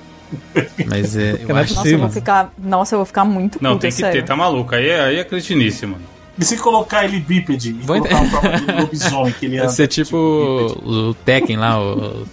Mas 0.86 1.16
é, 1.16 1.40
eu 1.46 1.56
é 1.56 1.60
acho 1.60 1.74
Nossa, 1.74 1.88
eu 1.88 1.98
vou 1.98 2.08
ficar. 2.08 2.52
Nossa, 2.58 2.94
eu 2.94 2.98
vou 2.98 3.06
ficar 3.06 3.24
muito 3.24 3.58
Não, 3.60 3.78
tem 3.78 3.90
que 3.90 3.96
sério. 3.96 4.20
ter, 4.20 4.26
tá 4.26 4.36
maluco. 4.36 4.74
Aí 4.74 4.88
é, 4.88 5.00
aí 5.04 5.16
é 5.18 5.24
cretinice, 5.24 5.86
mano. 5.86 6.02
E 6.38 6.44
se 6.44 6.56
colocar 6.56 7.04
ele 7.04 7.20
bípede 7.20 7.70
e 7.70 7.72
Vou 7.72 7.96
ent- 7.96 8.08
colocar 8.08 8.24
o 8.38 8.40
próprio 8.40 8.80
lobisomem 8.80 9.32
que 9.32 9.46
ele 9.46 9.56
anda? 9.58 9.66
Vai 9.66 9.74
ser 9.74 9.88
tipo 9.88 10.68
bípede? 10.68 10.88
o 10.88 11.14
Tekken 11.14 11.56
lá, 11.56 11.80
o, 11.80 12.24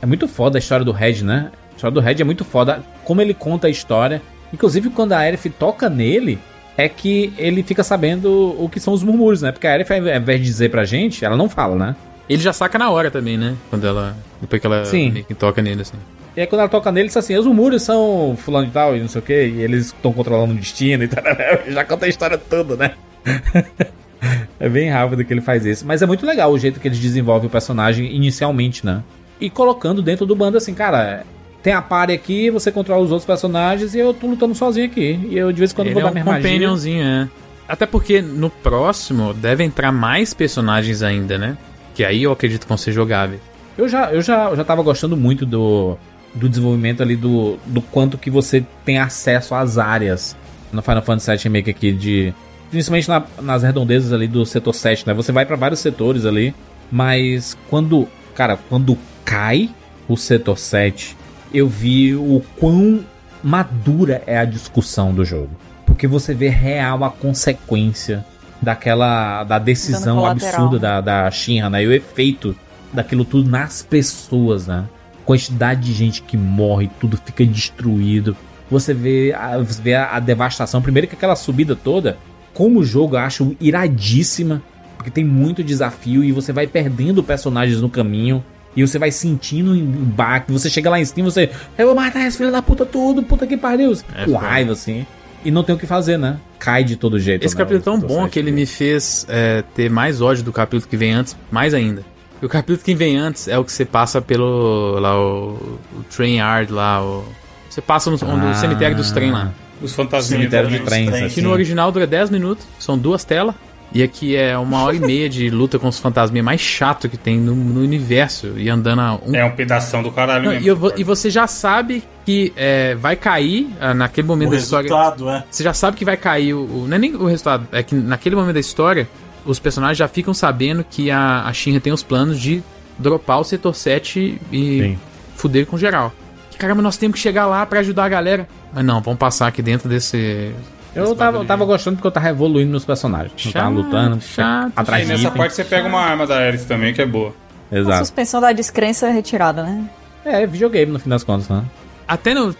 É 0.00 0.06
muito 0.06 0.28
foda 0.28 0.56
a 0.56 0.60
história 0.60 0.84
do 0.84 0.92
Red, 0.92 1.22
né? 1.22 1.50
A 1.72 1.76
história 1.76 1.94
do 1.94 2.00
Red 2.00 2.16
é 2.20 2.24
muito 2.24 2.44
foda. 2.44 2.82
Como 3.06 3.22
ele 3.22 3.32
conta 3.32 3.68
a 3.68 3.70
história. 3.70 4.20
Inclusive, 4.52 4.90
quando 4.90 5.12
a 5.12 5.18
Aerith 5.18 5.48
toca 5.58 5.88
nele, 5.88 6.38
é 6.76 6.88
que 6.88 7.32
ele 7.38 7.62
fica 7.62 7.82
sabendo 7.84 8.54
o 8.58 8.68
que 8.68 8.80
são 8.80 8.92
os 8.92 9.02
murmúrios, 9.02 9.40
né? 9.40 9.52
Porque 9.52 9.66
a 9.66 9.70
Aerith, 9.70 9.90
ao 9.92 9.98
invés 9.98 10.40
de 10.40 10.44
dizer 10.46 10.70
pra 10.70 10.84
gente, 10.84 11.24
ela 11.24 11.36
não 11.36 11.48
fala, 11.48 11.76
né? 11.76 11.96
Ele 12.28 12.42
já 12.42 12.52
saca 12.52 12.76
na 12.76 12.90
hora 12.90 13.10
também, 13.10 13.38
né? 13.38 13.56
Quando 13.70 13.86
ela. 13.86 14.16
Depois 14.40 14.60
que 14.60 14.66
ela 14.66 14.84
Sim. 14.84 15.24
toca 15.38 15.62
nele, 15.62 15.82
assim. 15.82 15.96
E 16.36 16.40
aí, 16.40 16.46
quando 16.46 16.60
ela 16.60 16.68
toca 16.68 16.90
nele, 16.90 17.06
diz 17.06 17.16
assim: 17.16 17.36
os 17.36 17.46
murmúrios 17.46 17.82
são 17.82 18.36
fulano 18.36 18.66
e 18.66 18.70
tal, 18.70 18.96
e 18.96 19.00
não 19.00 19.08
sei 19.08 19.20
o 19.20 19.24
que, 19.24 19.46
e 19.46 19.62
eles 19.62 19.86
estão 19.86 20.12
controlando 20.12 20.52
o 20.52 20.56
destino 20.56 21.04
e 21.04 21.08
tal. 21.08 21.22
Já 21.70 21.84
conta 21.84 22.06
a 22.06 22.08
história 22.08 22.36
toda, 22.36 22.76
né? 22.76 22.92
é 24.58 24.68
bem 24.68 24.90
rápido 24.90 25.24
que 25.24 25.32
ele 25.32 25.40
faz 25.40 25.64
isso. 25.64 25.86
Mas 25.86 26.02
é 26.02 26.06
muito 26.06 26.26
legal 26.26 26.50
o 26.50 26.58
jeito 26.58 26.80
que 26.80 26.88
eles 26.88 26.98
desenvolvem 26.98 27.46
o 27.46 27.50
personagem 27.50 28.12
inicialmente, 28.14 28.84
né? 28.84 29.02
E 29.40 29.48
colocando 29.48 30.02
dentro 30.02 30.26
do 30.26 30.34
bando 30.34 30.56
assim, 30.56 30.74
cara. 30.74 31.24
Tem 31.66 31.72
a 31.72 31.82
party 31.82 32.12
aqui, 32.12 32.48
você 32.48 32.70
controla 32.70 33.02
os 33.02 33.10
outros 33.10 33.26
personagens 33.26 33.92
e 33.92 33.98
eu 33.98 34.14
tô 34.14 34.28
lutando 34.28 34.54
sozinho 34.54 34.86
aqui. 34.86 35.18
E 35.28 35.36
eu 35.36 35.50
de 35.50 35.58
vez 35.58 35.72
em 35.72 35.74
quando 35.74 35.88
Ele 35.88 35.94
vou 35.94 36.00
é 36.02 36.04
dar 36.04 36.10
um 36.10 36.12
minha 36.12 36.24
magia. 36.24 36.42
companionzinho, 36.48 37.02
é. 37.04 37.28
Até 37.68 37.84
porque 37.86 38.22
no 38.22 38.48
próximo 38.48 39.34
deve 39.34 39.64
entrar 39.64 39.90
mais 39.90 40.32
personagens 40.32 41.02
ainda, 41.02 41.36
né? 41.36 41.58
Que 41.92 42.04
aí 42.04 42.22
eu 42.22 42.30
acredito 42.30 42.62
que 42.62 42.68
vão 42.68 42.76
ser 42.76 42.92
jogáveis. 42.92 43.40
Eu 43.76 43.88
já, 43.88 44.12
eu 44.12 44.22
já, 44.22 44.44
eu 44.50 44.54
já 44.56 44.62
tava 44.62 44.80
gostando 44.80 45.16
muito 45.16 45.44
do, 45.44 45.96
do 46.32 46.48
desenvolvimento 46.48 47.02
ali 47.02 47.16
do, 47.16 47.58
do 47.66 47.82
quanto 47.82 48.16
que 48.16 48.30
você 48.30 48.64
tem 48.84 48.98
acesso 49.00 49.52
às 49.52 49.76
áreas 49.76 50.36
no 50.72 50.80
Final 50.82 51.02
Fantasy 51.02 51.32
VII 51.32 51.38
Remake 51.52 51.70
aqui 51.70 51.90
de 51.90 52.32
principalmente 52.70 53.08
na- 53.08 53.24
nas 53.42 53.64
redondezas 53.64 54.12
ali 54.12 54.28
do 54.28 54.46
setor 54.46 54.72
7, 54.72 55.04
né? 55.04 55.12
Você 55.14 55.32
vai 55.32 55.44
pra 55.44 55.56
vários 55.56 55.80
setores 55.80 56.24
ali, 56.26 56.54
mas 56.92 57.58
quando, 57.68 58.06
cara, 58.36 58.56
quando 58.68 58.96
cai 59.24 59.68
o 60.06 60.16
setor 60.16 60.56
7, 60.56 61.16
eu 61.56 61.68
vi 61.68 62.14
o 62.14 62.42
quão 62.58 63.00
madura 63.42 64.22
é 64.26 64.36
a 64.36 64.44
discussão 64.44 65.14
do 65.14 65.24
jogo. 65.24 65.50
Porque 65.84 66.06
você 66.06 66.34
vê 66.34 66.48
real 66.48 67.04
a 67.04 67.10
consequência 67.10 68.24
daquela 68.60 69.44
da 69.44 69.58
decisão 69.58 70.24
absurda 70.26 70.78
da, 70.78 71.00
da 71.00 71.30
Shinra, 71.30 71.70
né? 71.70 71.84
E 71.84 71.86
o 71.86 71.92
efeito 71.92 72.56
daquilo 72.92 73.24
tudo 73.24 73.48
nas 73.48 73.82
pessoas, 73.82 74.66
né? 74.66 74.84
Quantidade 75.24 75.80
de 75.82 75.92
gente 75.92 76.22
que 76.22 76.36
morre, 76.36 76.90
tudo 77.00 77.16
fica 77.16 77.44
destruído. 77.44 78.36
Você 78.70 78.92
vê 78.92 79.32
a, 79.32 79.58
você 79.58 79.80
vê 79.80 79.94
a, 79.94 80.16
a 80.16 80.20
devastação. 80.20 80.82
Primeiro 80.82 81.08
que 81.08 81.14
aquela 81.14 81.36
subida 81.36 81.76
toda, 81.76 82.18
como 82.52 82.80
o 82.80 82.84
jogo 82.84 83.16
eu 83.16 83.20
acho 83.20 83.56
iradíssima, 83.60 84.62
porque 84.96 85.10
tem 85.10 85.24
muito 85.24 85.62
desafio 85.62 86.24
e 86.24 86.32
você 86.32 86.52
vai 86.52 86.66
perdendo 86.66 87.22
personagens 87.22 87.80
no 87.80 87.88
caminho. 87.88 88.44
E 88.76 88.86
você 88.86 88.98
vai 88.98 89.10
sentindo 89.10 89.74
em 89.74 89.84
baque. 89.84 90.52
Você 90.52 90.68
chega 90.68 90.90
lá 90.90 91.00
em 91.00 91.04
cima, 91.04 91.30
você. 91.30 91.50
Eu 91.78 91.86
vou 91.86 91.94
matar 91.96 92.26
esse 92.26 92.36
filho 92.36 92.52
da 92.52 92.60
puta 92.60 92.84
tudo, 92.84 93.22
puta 93.22 93.46
que 93.46 93.56
pariu. 93.56 93.96
É, 94.14 94.26
com 94.26 94.34
raiva, 94.36 94.72
assim. 94.72 95.06
E 95.44 95.50
não 95.50 95.62
tem 95.64 95.74
o 95.74 95.78
que 95.78 95.86
fazer, 95.86 96.18
né? 96.18 96.38
Cai 96.58 96.84
de 96.84 96.96
todo 96.96 97.18
jeito. 97.18 97.44
Esse 97.44 97.54
né, 97.54 97.58
capítulo 97.64 97.80
é 97.80 97.84
tão 97.84 97.98
bom 98.06 98.28
que 98.28 98.38
ele 98.38 98.50
me 98.50 98.66
fez 98.66 99.24
é, 99.28 99.62
ter 99.74 99.88
mais 99.88 100.20
ódio 100.20 100.42
do 100.42 100.52
capítulo 100.52 100.88
que 100.90 100.96
vem 100.96 101.12
antes, 101.12 101.36
mais 101.50 101.72
ainda. 101.72 102.04
E 102.42 102.44
o 102.44 102.48
capítulo 102.48 102.78
que 102.84 102.94
vem 102.94 103.16
antes 103.16 103.48
é 103.48 103.58
o 103.58 103.64
que 103.64 103.72
você 103.72 103.84
passa 103.84 104.20
pelo. 104.20 104.98
lá 104.98 105.18
o. 105.18 105.78
o 105.96 106.02
train 106.14 106.36
yard 106.36 106.72
lá, 106.72 107.02
o. 107.02 107.24
Você 107.70 107.80
passa 107.80 108.10
no, 108.10 108.16
no 108.16 108.48
Ah. 108.48 108.54
cemitério 108.54 108.96
dos 108.96 109.10
trem 109.10 109.30
lá. 109.30 109.52
Os 109.80 109.92
fantasminhas 109.92 110.50
Cemitério 110.50 110.70
de 110.70 110.80
trens, 110.80 111.10
Que 111.10 111.24
assim. 111.24 111.40
no 111.42 111.50
original 111.50 111.92
dura 111.92 112.06
10 112.06 112.30
minutos, 112.30 112.66
são 112.78 112.96
duas 112.96 113.24
telas. 113.24 113.54
E 113.92 114.02
aqui 114.02 114.36
é 114.36 114.58
uma 114.58 114.82
hora 114.82 114.96
e 114.96 115.00
meia 115.00 115.28
de 115.28 115.48
luta 115.48 115.78
com 115.78 115.88
os 115.88 115.98
fantasminhas 115.98 116.44
mais 116.44 116.60
chato 116.60 117.08
que 117.08 117.16
tem 117.16 117.38
no, 117.38 117.54
no 117.54 117.80
universo. 117.80 118.52
E 118.56 118.68
andando 118.68 119.00
a 119.00 119.14
um 119.24 119.34
É 119.34 119.44
um 119.44 119.52
pedação 119.52 120.02
do 120.02 120.10
caralho 120.10 120.44
Não, 120.44 120.50
mesmo. 120.60 120.92
e, 120.96 121.00
e 121.00 121.04
você 121.04 121.30
já 121.30 121.46
sabe 121.46 122.02
que 122.24 122.52
é, 122.56 122.94
vai 122.96 123.16
cair 123.16 123.68
ah, 123.80 123.94
naquele 123.94 124.26
momento 124.26 124.48
O 124.48 124.50
da 124.52 124.56
história. 124.58 124.88
resultado, 124.88 125.30
é. 125.30 125.44
Você 125.50 125.62
já 125.62 125.72
sabe 125.72 125.96
que 125.96 126.04
vai 126.04 126.16
cair 126.16 126.52
o, 126.52 126.60
o- 126.64 126.86
Não 126.88 126.96
é 126.96 126.98
nem 126.98 127.14
o 127.14 127.24
resultado, 127.26 127.66
é 127.72 127.82
que 127.82 127.94
naquele 127.94 128.34
momento 128.36 128.54
da 128.54 128.60
história, 128.60 129.08
os 129.46 129.58
personagens 129.58 129.96
já 129.96 130.08
ficam 130.08 130.34
sabendo 130.34 130.84
que 130.84 131.10
a, 131.10 131.42
a 131.46 131.52
Shinra 131.52 131.80
tem 131.80 131.92
os 131.92 132.02
planos 132.02 132.38
de 132.40 132.62
dropar 132.98 133.40
o 133.40 133.44
setor 133.44 133.74
7 133.74 134.40
e 134.52 134.80
Sim. 134.82 134.98
fuder 135.36 135.64
com 135.64 135.78
geral. 135.78 136.12
Que, 136.50 136.58
caramba, 136.58 136.82
nós 136.82 136.96
temos 136.96 137.14
que 137.14 137.20
chegar 137.22 137.46
lá 137.46 137.64
pra 137.64 137.80
ajudar 137.80 138.04
a 138.04 138.08
galera. 138.08 138.48
Mas 138.74 138.84
não, 138.84 139.00
vamos 139.00 139.18
passar 139.18 139.46
aqui 139.46 139.62
dentro 139.62 139.88
desse. 139.88 140.52
Eu 140.96 141.14
tava, 141.14 141.38
eu 141.38 141.44
tava 141.44 141.64
gostando 141.64 141.96
porque 141.96 142.06
eu 142.06 142.12
tava 142.12 142.28
evoluindo 142.28 142.72
nos 142.72 142.84
personagens. 142.84 143.32
Eu 143.46 143.52
tava 143.52 143.66
Chato, 143.66 143.74
lutando, 143.74 144.20
chato. 144.22 144.72
atrás 144.76 145.02
E 145.02 145.06
de 145.06 145.12
nessa 145.12 145.28
item. 145.28 145.36
parte 145.38 145.54
você 145.54 145.64
pega 145.64 145.86
uma 145.88 146.00
arma 146.00 146.26
da 146.26 146.36
Ares 146.36 146.64
também, 146.64 146.92
que 146.94 147.02
é 147.02 147.06
boa. 147.06 147.32
A 147.70 147.76
Exato. 147.76 147.98
suspensão 147.98 148.40
da 148.40 148.52
descrença 148.52 149.06
é 149.08 149.10
retirada, 149.12 149.62
né? 149.62 149.84
É, 150.24 150.46
videogame 150.46 150.90
no 150.92 150.98
fim 150.98 151.08
das 151.08 151.22
contas, 151.24 151.48
né? 151.48 151.62
Até 152.08 152.34
no, 152.34 152.54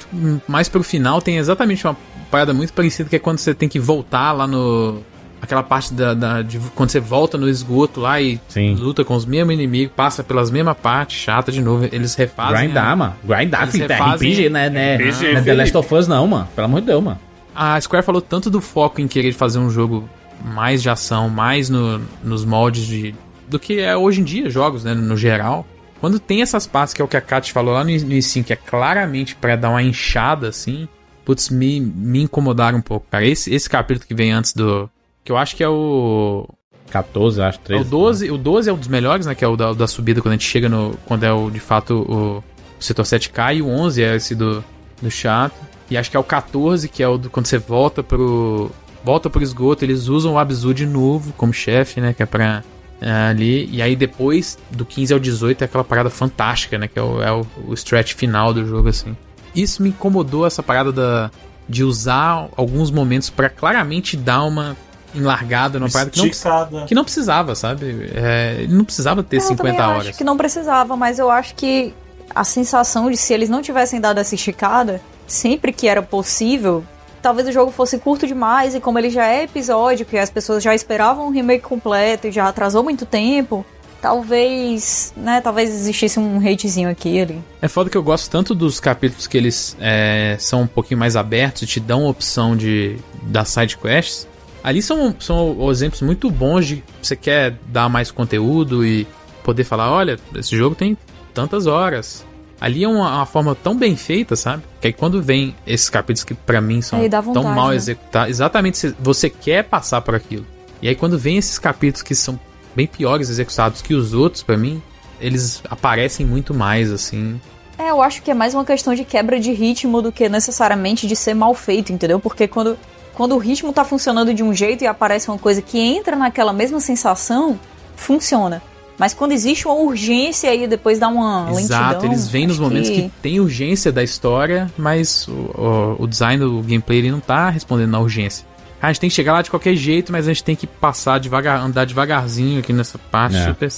mais 0.48 0.68
pro 0.68 0.82
final 0.82 1.20
tem 1.22 1.36
exatamente 1.36 1.86
uma 1.86 1.96
parada 2.30 2.52
muito 2.52 2.72
parecida 2.72 3.08
que 3.08 3.16
é 3.16 3.18
quando 3.18 3.38
você 3.38 3.54
tem 3.54 3.68
que 3.68 3.78
voltar 3.78 4.32
lá 4.32 4.46
no. 4.46 5.00
Aquela 5.40 5.62
parte 5.62 5.92
da. 5.94 6.14
da- 6.14 6.42
de, 6.42 6.58
quando 6.74 6.90
você 6.90 6.98
volta 6.98 7.38
no 7.38 7.48
esgoto 7.48 8.00
lá 8.00 8.20
e 8.20 8.40
Sim. 8.48 8.74
luta 8.74 9.04
com 9.04 9.14
os 9.14 9.24
mesmos 9.24 9.54
inimigos, 9.54 9.92
passa 9.94 10.24
pelas 10.24 10.50
mesmas 10.50 10.76
partes, 10.76 11.16
chata 11.18 11.52
de 11.52 11.60
novo. 11.62 11.84
Eles 11.92 12.14
refazem. 12.16 12.56
Grindar, 12.64 12.88
a- 12.90 12.96
mano. 12.96 13.14
Grindar, 13.22 13.68
filho. 13.68 13.84
É 13.84 13.86
refazem- 13.88 14.32
RPG, 14.32 14.48
né? 14.48 14.68
né? 14.70 14.96
RPG, 14.96 15.32
Não 15.34 15.38
é 15.38 15.42
The. 15.42 15.54
Last 15.54 15.76
of 15.76 15.94
Us, 15.94 16.08
não, 16.08 16.26
mano. 16.26 16.48
Pelo 16.56 16.64
amor 16.64 16.80
de 16.80 16.86
Deus, 16.88 17.04
mano. 17.04 17.20
A 17.57 17.81
Square 17.81 18.05
falou 18.05 18.20
tanto 18.20 18.51
do 18.51 18.61
foco 18.61 19.01
em 19.01 19.09
querer 19.09 19.33
fazer 19.33 19.59
um 19.59 19.70
jogo 19.70 20.09
mais 20.45 20.83
de 20.83 20.91
ação, 20.91 21.31
mais 21.31 21.70
no, 21.70 22.01
nos 22.23 22.45
moldes 22.45 22.87
de. 22.87 23.15
do 23.49 23.59
que 23.59 23.81
é 23.81 23.97
hoje 23.97 24.20
em 24.20 24.24
dia 24.24 24.51
jogos, 24.51 24.85
né? 24.85 24.95
No 24.95 25.16
geral. 25.16 25.66
Quando 25.99 26.20
tem 26.20 26.43
essas 26.43 26.66
partes, 26.66 26.93
que 26.93 27.01
é 27.01 27.05
o 27.05 27.09
que 27.09 27.16
a 27.16 27.20
Kat 27.20 27.51
falou 27.53 27.73
lá 27.73 27.83
no 27.83 27.89
início, 27.89 28.45
que 28.45 28.53
é 28.53 28.57
claramente 28.57 29.35
pra 29.35 29.57
dar 29.57 29.70
uma 29.70 29.83
inchada, 29.83 30.49
assim, 30.49 30.87
putz, 31.24 31.49
me, 31.49 31.81
me 31.81 32.23
incomodaram 32.23 32.78
um 32.78 32.83
pouco, 32.83 33.07
cara. 33.11 33.24
Esse, 33.27 33.53
esse 33.53 33.69
capítulo 33.69 34.07
que 34.07 34.15
vem 34.15 34.31
antes 34.33 34.53
do. 34.53 34.91
Que 35.24 35.33
eu 35.33 35.39
acho 35.39 35.57
que 35.57 35.65
é 35.65 35.69
o. 35.69 36.47
14, 36.91 37.43
acho, 37.43 37.59
É 37.59 37.62
13. 37.62 37.83
o 37.83 37.85
12, 37.85 38.31
o 38.31 38.39
12 38.39 38.70
é 38.70 38.73
um 38.73 38.77
dos 38.77 38.89
melhores, 38.89 39.27
né? 39.27 39.35
Que 39.35 39.45
é 39.45 39.49
o 39.49 39.57
da, 39.57 39.73
da 39.73 39.87
subida 39.87 40.20
quando 40.20 40.33
a 40.33 40.37
gente 40.37 40.49
chega 40.49 40.69
no. 40.69 40.97
Quando 41.07 41.24
é 41.24 41.33
o 41.33 41.51
de 41.51 41.59
fato 41.59 41.95
o, 41.95 42.37
o 42.78 42.83
setor 42.83 43.05
7K. 43.05 43.57
E 43.57 43.62
o 43.62 43.69
11 43.69 44.03
é 44.03 44.15
esse 44.15 44.35
do, 44.35 44.62
do 45.01 45.11
chato. 45.11 45.57
E 45.90 45.96
acho 45.96 46.10
que 46.10 46.16
é 46.16 46.20
o 46.20 46.24
14, 46.24 46.88
que 46.88 47.02
é 47.02 47.08
o 47.08 47.16
do, 47.16 47.30
quando 47.30 47.46
você 47.46 47.58
volta 47.58 48.02
pro. 48.02 48.70
Volta 49.04 49.30
pro 49.30 49.40
esgoto, 49.40 49.84
eles 49.84 50.08
usam 50.08 50.32
o 50.32 50.38
Abzu 50.38 50.74
de 50.74 50.84
novo 50.84 51.32
como 51.36 51.52
chefe, 51.52 52.00
né? 52.00 52.12
Que 52.12 52.24
é 52.24 52.26
pra. 52.26 52.64
é, 53.00 53.10
ali. 53.28 53.68
E 53.70 53.80
aí 53.80 53.94
depois, 53.94 54.58
do 54.70 54.84
15 54.84 55.12
ao 55.12 55.20
18, 55.20 55.62
é 55.62 55.64
aquela 55.64 55.84
parada 55.84 56.10
fantástica, 56.10 56.76
né? 56.76 56.88
Que 56.88 56.98
é 56.98 57.02
o, 57.02 57.22
é 57.22 57.32
o, 57.32 57.46
o 57.68 57.74
stretch 57.74 58.14
final 58.14 58.52
do 58.52 58.66
jogo, 58.66 58.88
assim. 58.88 59.16
Isso 59.54 59.82
me 59.82 59.90
incomodou, 59.90 60.44
essa 60.44 60.62
parada 60.62 60.90
da, 60.90 61.30
de 61.68 61.84
usar 61.84 62.48
alguns 62.56 62.90
momentos 62.90 63.30
pra 63.30 63.48
claramente 63.48 64.16
dar 64.16 64.42
uma 64.42 64.76
enlargada 65.14 65.78
numa 65.78 65.90
parada 65.90 66.10
que 66.10 66.20
não, 66.20 66.86
que 66.86 66.94
não 66.94 67.04
precisava, 67.04 67.54
sabe? 67.54 68.10
É, 68.14 68.56
ele 68.58 68.74
não 68.74 68.84
precisava 68.84 69.22
ter 69.22 69.36
eu 69.36 69.40
50 69.40 69.62
também 69.62 69.80
horas. 69.80 70.08
acho 70.08 70.18
que 70.18 70.24
não 70.24 70.36
precisava, 70.36 70.96
mas 70.96 71.18
eu 71.18 71.30
acho 71.30 71.54
que 71.54 71.94
a 72.34 72.44
sensação 72.44 73.10
de 73.10 73.16
se 73.16 73.32
eles 73.32 73.48
não 73.48 73.62
tivessem 73.62 74.00
dado 74.00 74.18
essa 74.18 74.34
esticada, 74.34 75.00
sempre 75.27 75.73
que 75.73 75.89
era 75.89 76.03
possível, 76.03 76.85
talvez 77.20 77.48
o 77.48 77.53
jogo 77.53 77.73
fosse 77.73 77.98
curto 77.98 78.27
demais 78.27 78.74
e 78.74 78.81
como 78.81 78.98
ele 78.98 79.11
já 79.11 79.27
é 79.27 79.44
episódico 79.44 80.15
e 80.15 80.19
as 80.19 80.31
pessoas 80.31 80.62
já 80.62 80.74
esperavam 80.74 81.27
um 81.27 81.31
remake 81.31 81.65
completo 81.65 82.28
e 82.28 82.32
já 82.32 82.48
atrasou 82.48 82.85
muito 82.85 83.05
tempo, 83.05 83.66
talvez, 84.01 85.12
né, 85.16 85.40
talvez 85.40 85.70
existisse 85.70 86.20
um 86.20 86.39
hatezinho 86.39 86.89
aqui 86.89 87.20
ali. 87.20 87.43
É 87.61 87.66
foda 87.66 87.90
que 87.90 87.97
eu 87.97 88.03
gosto 88.03 88.31
tanto 88.31 88.55
dos 88.55 88.78
capítulos 88.78 89.27
que 89.27 89.36
eles 89.36 89.77
é, 89.81 90.36
são 90.39 90.62
um 90.62 90.66
pouquinho 90.66 91.01
mais 91.01 91.16
abertos 91.16 91.62
e 91.62 91.66
te 91.66 91.81
dão 91.81 92.07
a 92.07 92.11
opção 92.11 92.57
de 92.57 92.97
das 93.23 93.48
side 93.48 93.77
quests. 93.77 94.28
Ali 94.62 94.81
são, 94.81 95.15
são 95.19 95.70
exemplos 95.70 96.03
muito 96.03 96.31
bons 96.31 96.66
de 96.66 96.85
você 97.03 97.16
quer 97.16 97.57
dar 97.69 97.89
mais 97.89 98.11
conteúdo 98.11 98.85
e 98.85 99.07
poder 99.43 99.65
falar, 99.65 99.90
olha, 99.90 100.19
esse 100.35 100.57
jogo 100.57 100.74
tem 100.74 100.97
tantas 101.35 101.66
horas. 101.66 102.24
Ali 102.61 102.85
é 102.85 102.89
uma, 102.89 103.16
uma 103.16 103.27
forma 103.27 103.55
tão 103.55 103.77
bem 103.77 103.97
feita, 103.97 104.35
sabe? 104.35 104.62
Que 104.81 104.89
aí 104.89 104.93
quando 104.93 105.23
vem 105.23 105.55
esses 105.66 105.91
capítulos 105.91 106.24
que 106.24 106.35
pra 106.35 106.61
mim 106.61 106.81
são 106.81 107.07
dá 107.09 107.23
tão 107.23 107.35
vontade, 107.35 107.55
mal 107.55 107.69
né? 107.69 107.77
executados, 107.77 108.31
exatamente 108.31 108.78
se 108.78 108.95
você 108.99 109.28
quer 109.28 109.65
passar 109.65 110.01
por 110.01 110.15
aquilo. 110.15 110.47
E 110.81 110.89
aí 110.89 110.95
quando 110.95 111.19
vem 111.19 111.37
esses 111.37 111.59
capítulos 111.59 112.03
que 112.03 112.15
são 112.15 112.39
bem 112.74 112.87
piores 112.87 113.28
executados 113.28 113.83
que 113.83 113.95
os 113.95 114.15
outros 114.15 114.43
pra 114.43 114.57
mim, 114.57 114.83
eles 115.20 115.62
aparecem 115.69 116.24
muito 116.24 116.55
mais 116.55 116.91
assim. 116.91 117.41
É, 117.78 117.91
eu 117.91 118.03
acho 118.03 118.23
que 118.23 118.31
é 118.31 118.35
mais 118.35 118.55
uma 118.55 118.65
questão 118.65 118.95
de 118.95 119.05
quebra 119.05 119.39
de 119.39 119.53
ritmo 119.53 120.01
do 120.01 120.11
que 120.11 120.28
necessariamente 120.28 121.07
de 121.07 121.15
ser 121.15 121.35
mal 121.35 121.55
feito, 121.55 121.93
entendeu? 121.93 122.19
Porque 122.19 122.49
quando, 122.49 122.78
quando 123.12 123.35
o 123.35 123.39
ritmo 123.39 123.73
tá 123.73 123.85
funcionando 123.85 124.33
de 124.33 124.43
um 124.43 124.55
jeito 124.55 124.83
e 124.83 124.87
aparece 124.87 125.28
uma 125.28 125.39
coisa 125.39 125.61
que 125.61 125.78
entra 125.78 126.16
naquela 126.16 126.55
mesma 126.55 126.81
sensação, 126.81 127.59
funciona. 127.95 128.62
Mas 128.98 129.12
quando 129.12 129.32
existe 129.32 129.66
uma 129.66 129.74
urgência 129.74 130.51
aí 130.51 130.66
depois 130.66 130.98
dá 130.98 131.09
uma 131.09 131.48
Exato, 131.51 131.85
lentidão. 131.94 132.12
eles 132.12 132.28
vêm 132.28 132.47
nos 132.47 132.59
momentos 132.59 132.89
que... 132.89 133.10
tem 133.20 133.40
urgência 133.40 133.93
da 133.93 134.02
história, 134.02 134.70
mas 134.77 135.28
o, 135.28 135.32
o, 135.32 135.97
o 136.05 136.06
design 136.06 136.43
do 136.43 136.62
gameplay 136.62 136.98
ele 136.98 137.10
não 137.10 137.20
tá 137.20 137.51
respondendo 137.51 137.90
na 137.90 138.01
urgência. 138.01 138.47
A 138.81 138.89
gente 138.89 139.01
tem 139.01 139.10
que 139.10 139.16
chegar 139.16 139.32
lá 139.32 139.43
de 139.43 139.51
qualquer 139.51 139.74
jeito, 139.74 140.12
mas 140.12 140.27
a 140.27 140.32
gente 140.32 140.44
tem 140.44 140.55
que 140.56 140.66
passar 140.66 141.18
devagar, 141.18 141.60
andar 141.60 141.85
devagarzinho 141.85 142.60
aqui 142.60 142.73
nessa 142.73 142.98
parte. 142.98 143.36
É. 143.36 143.48
Super, 143.48 143.73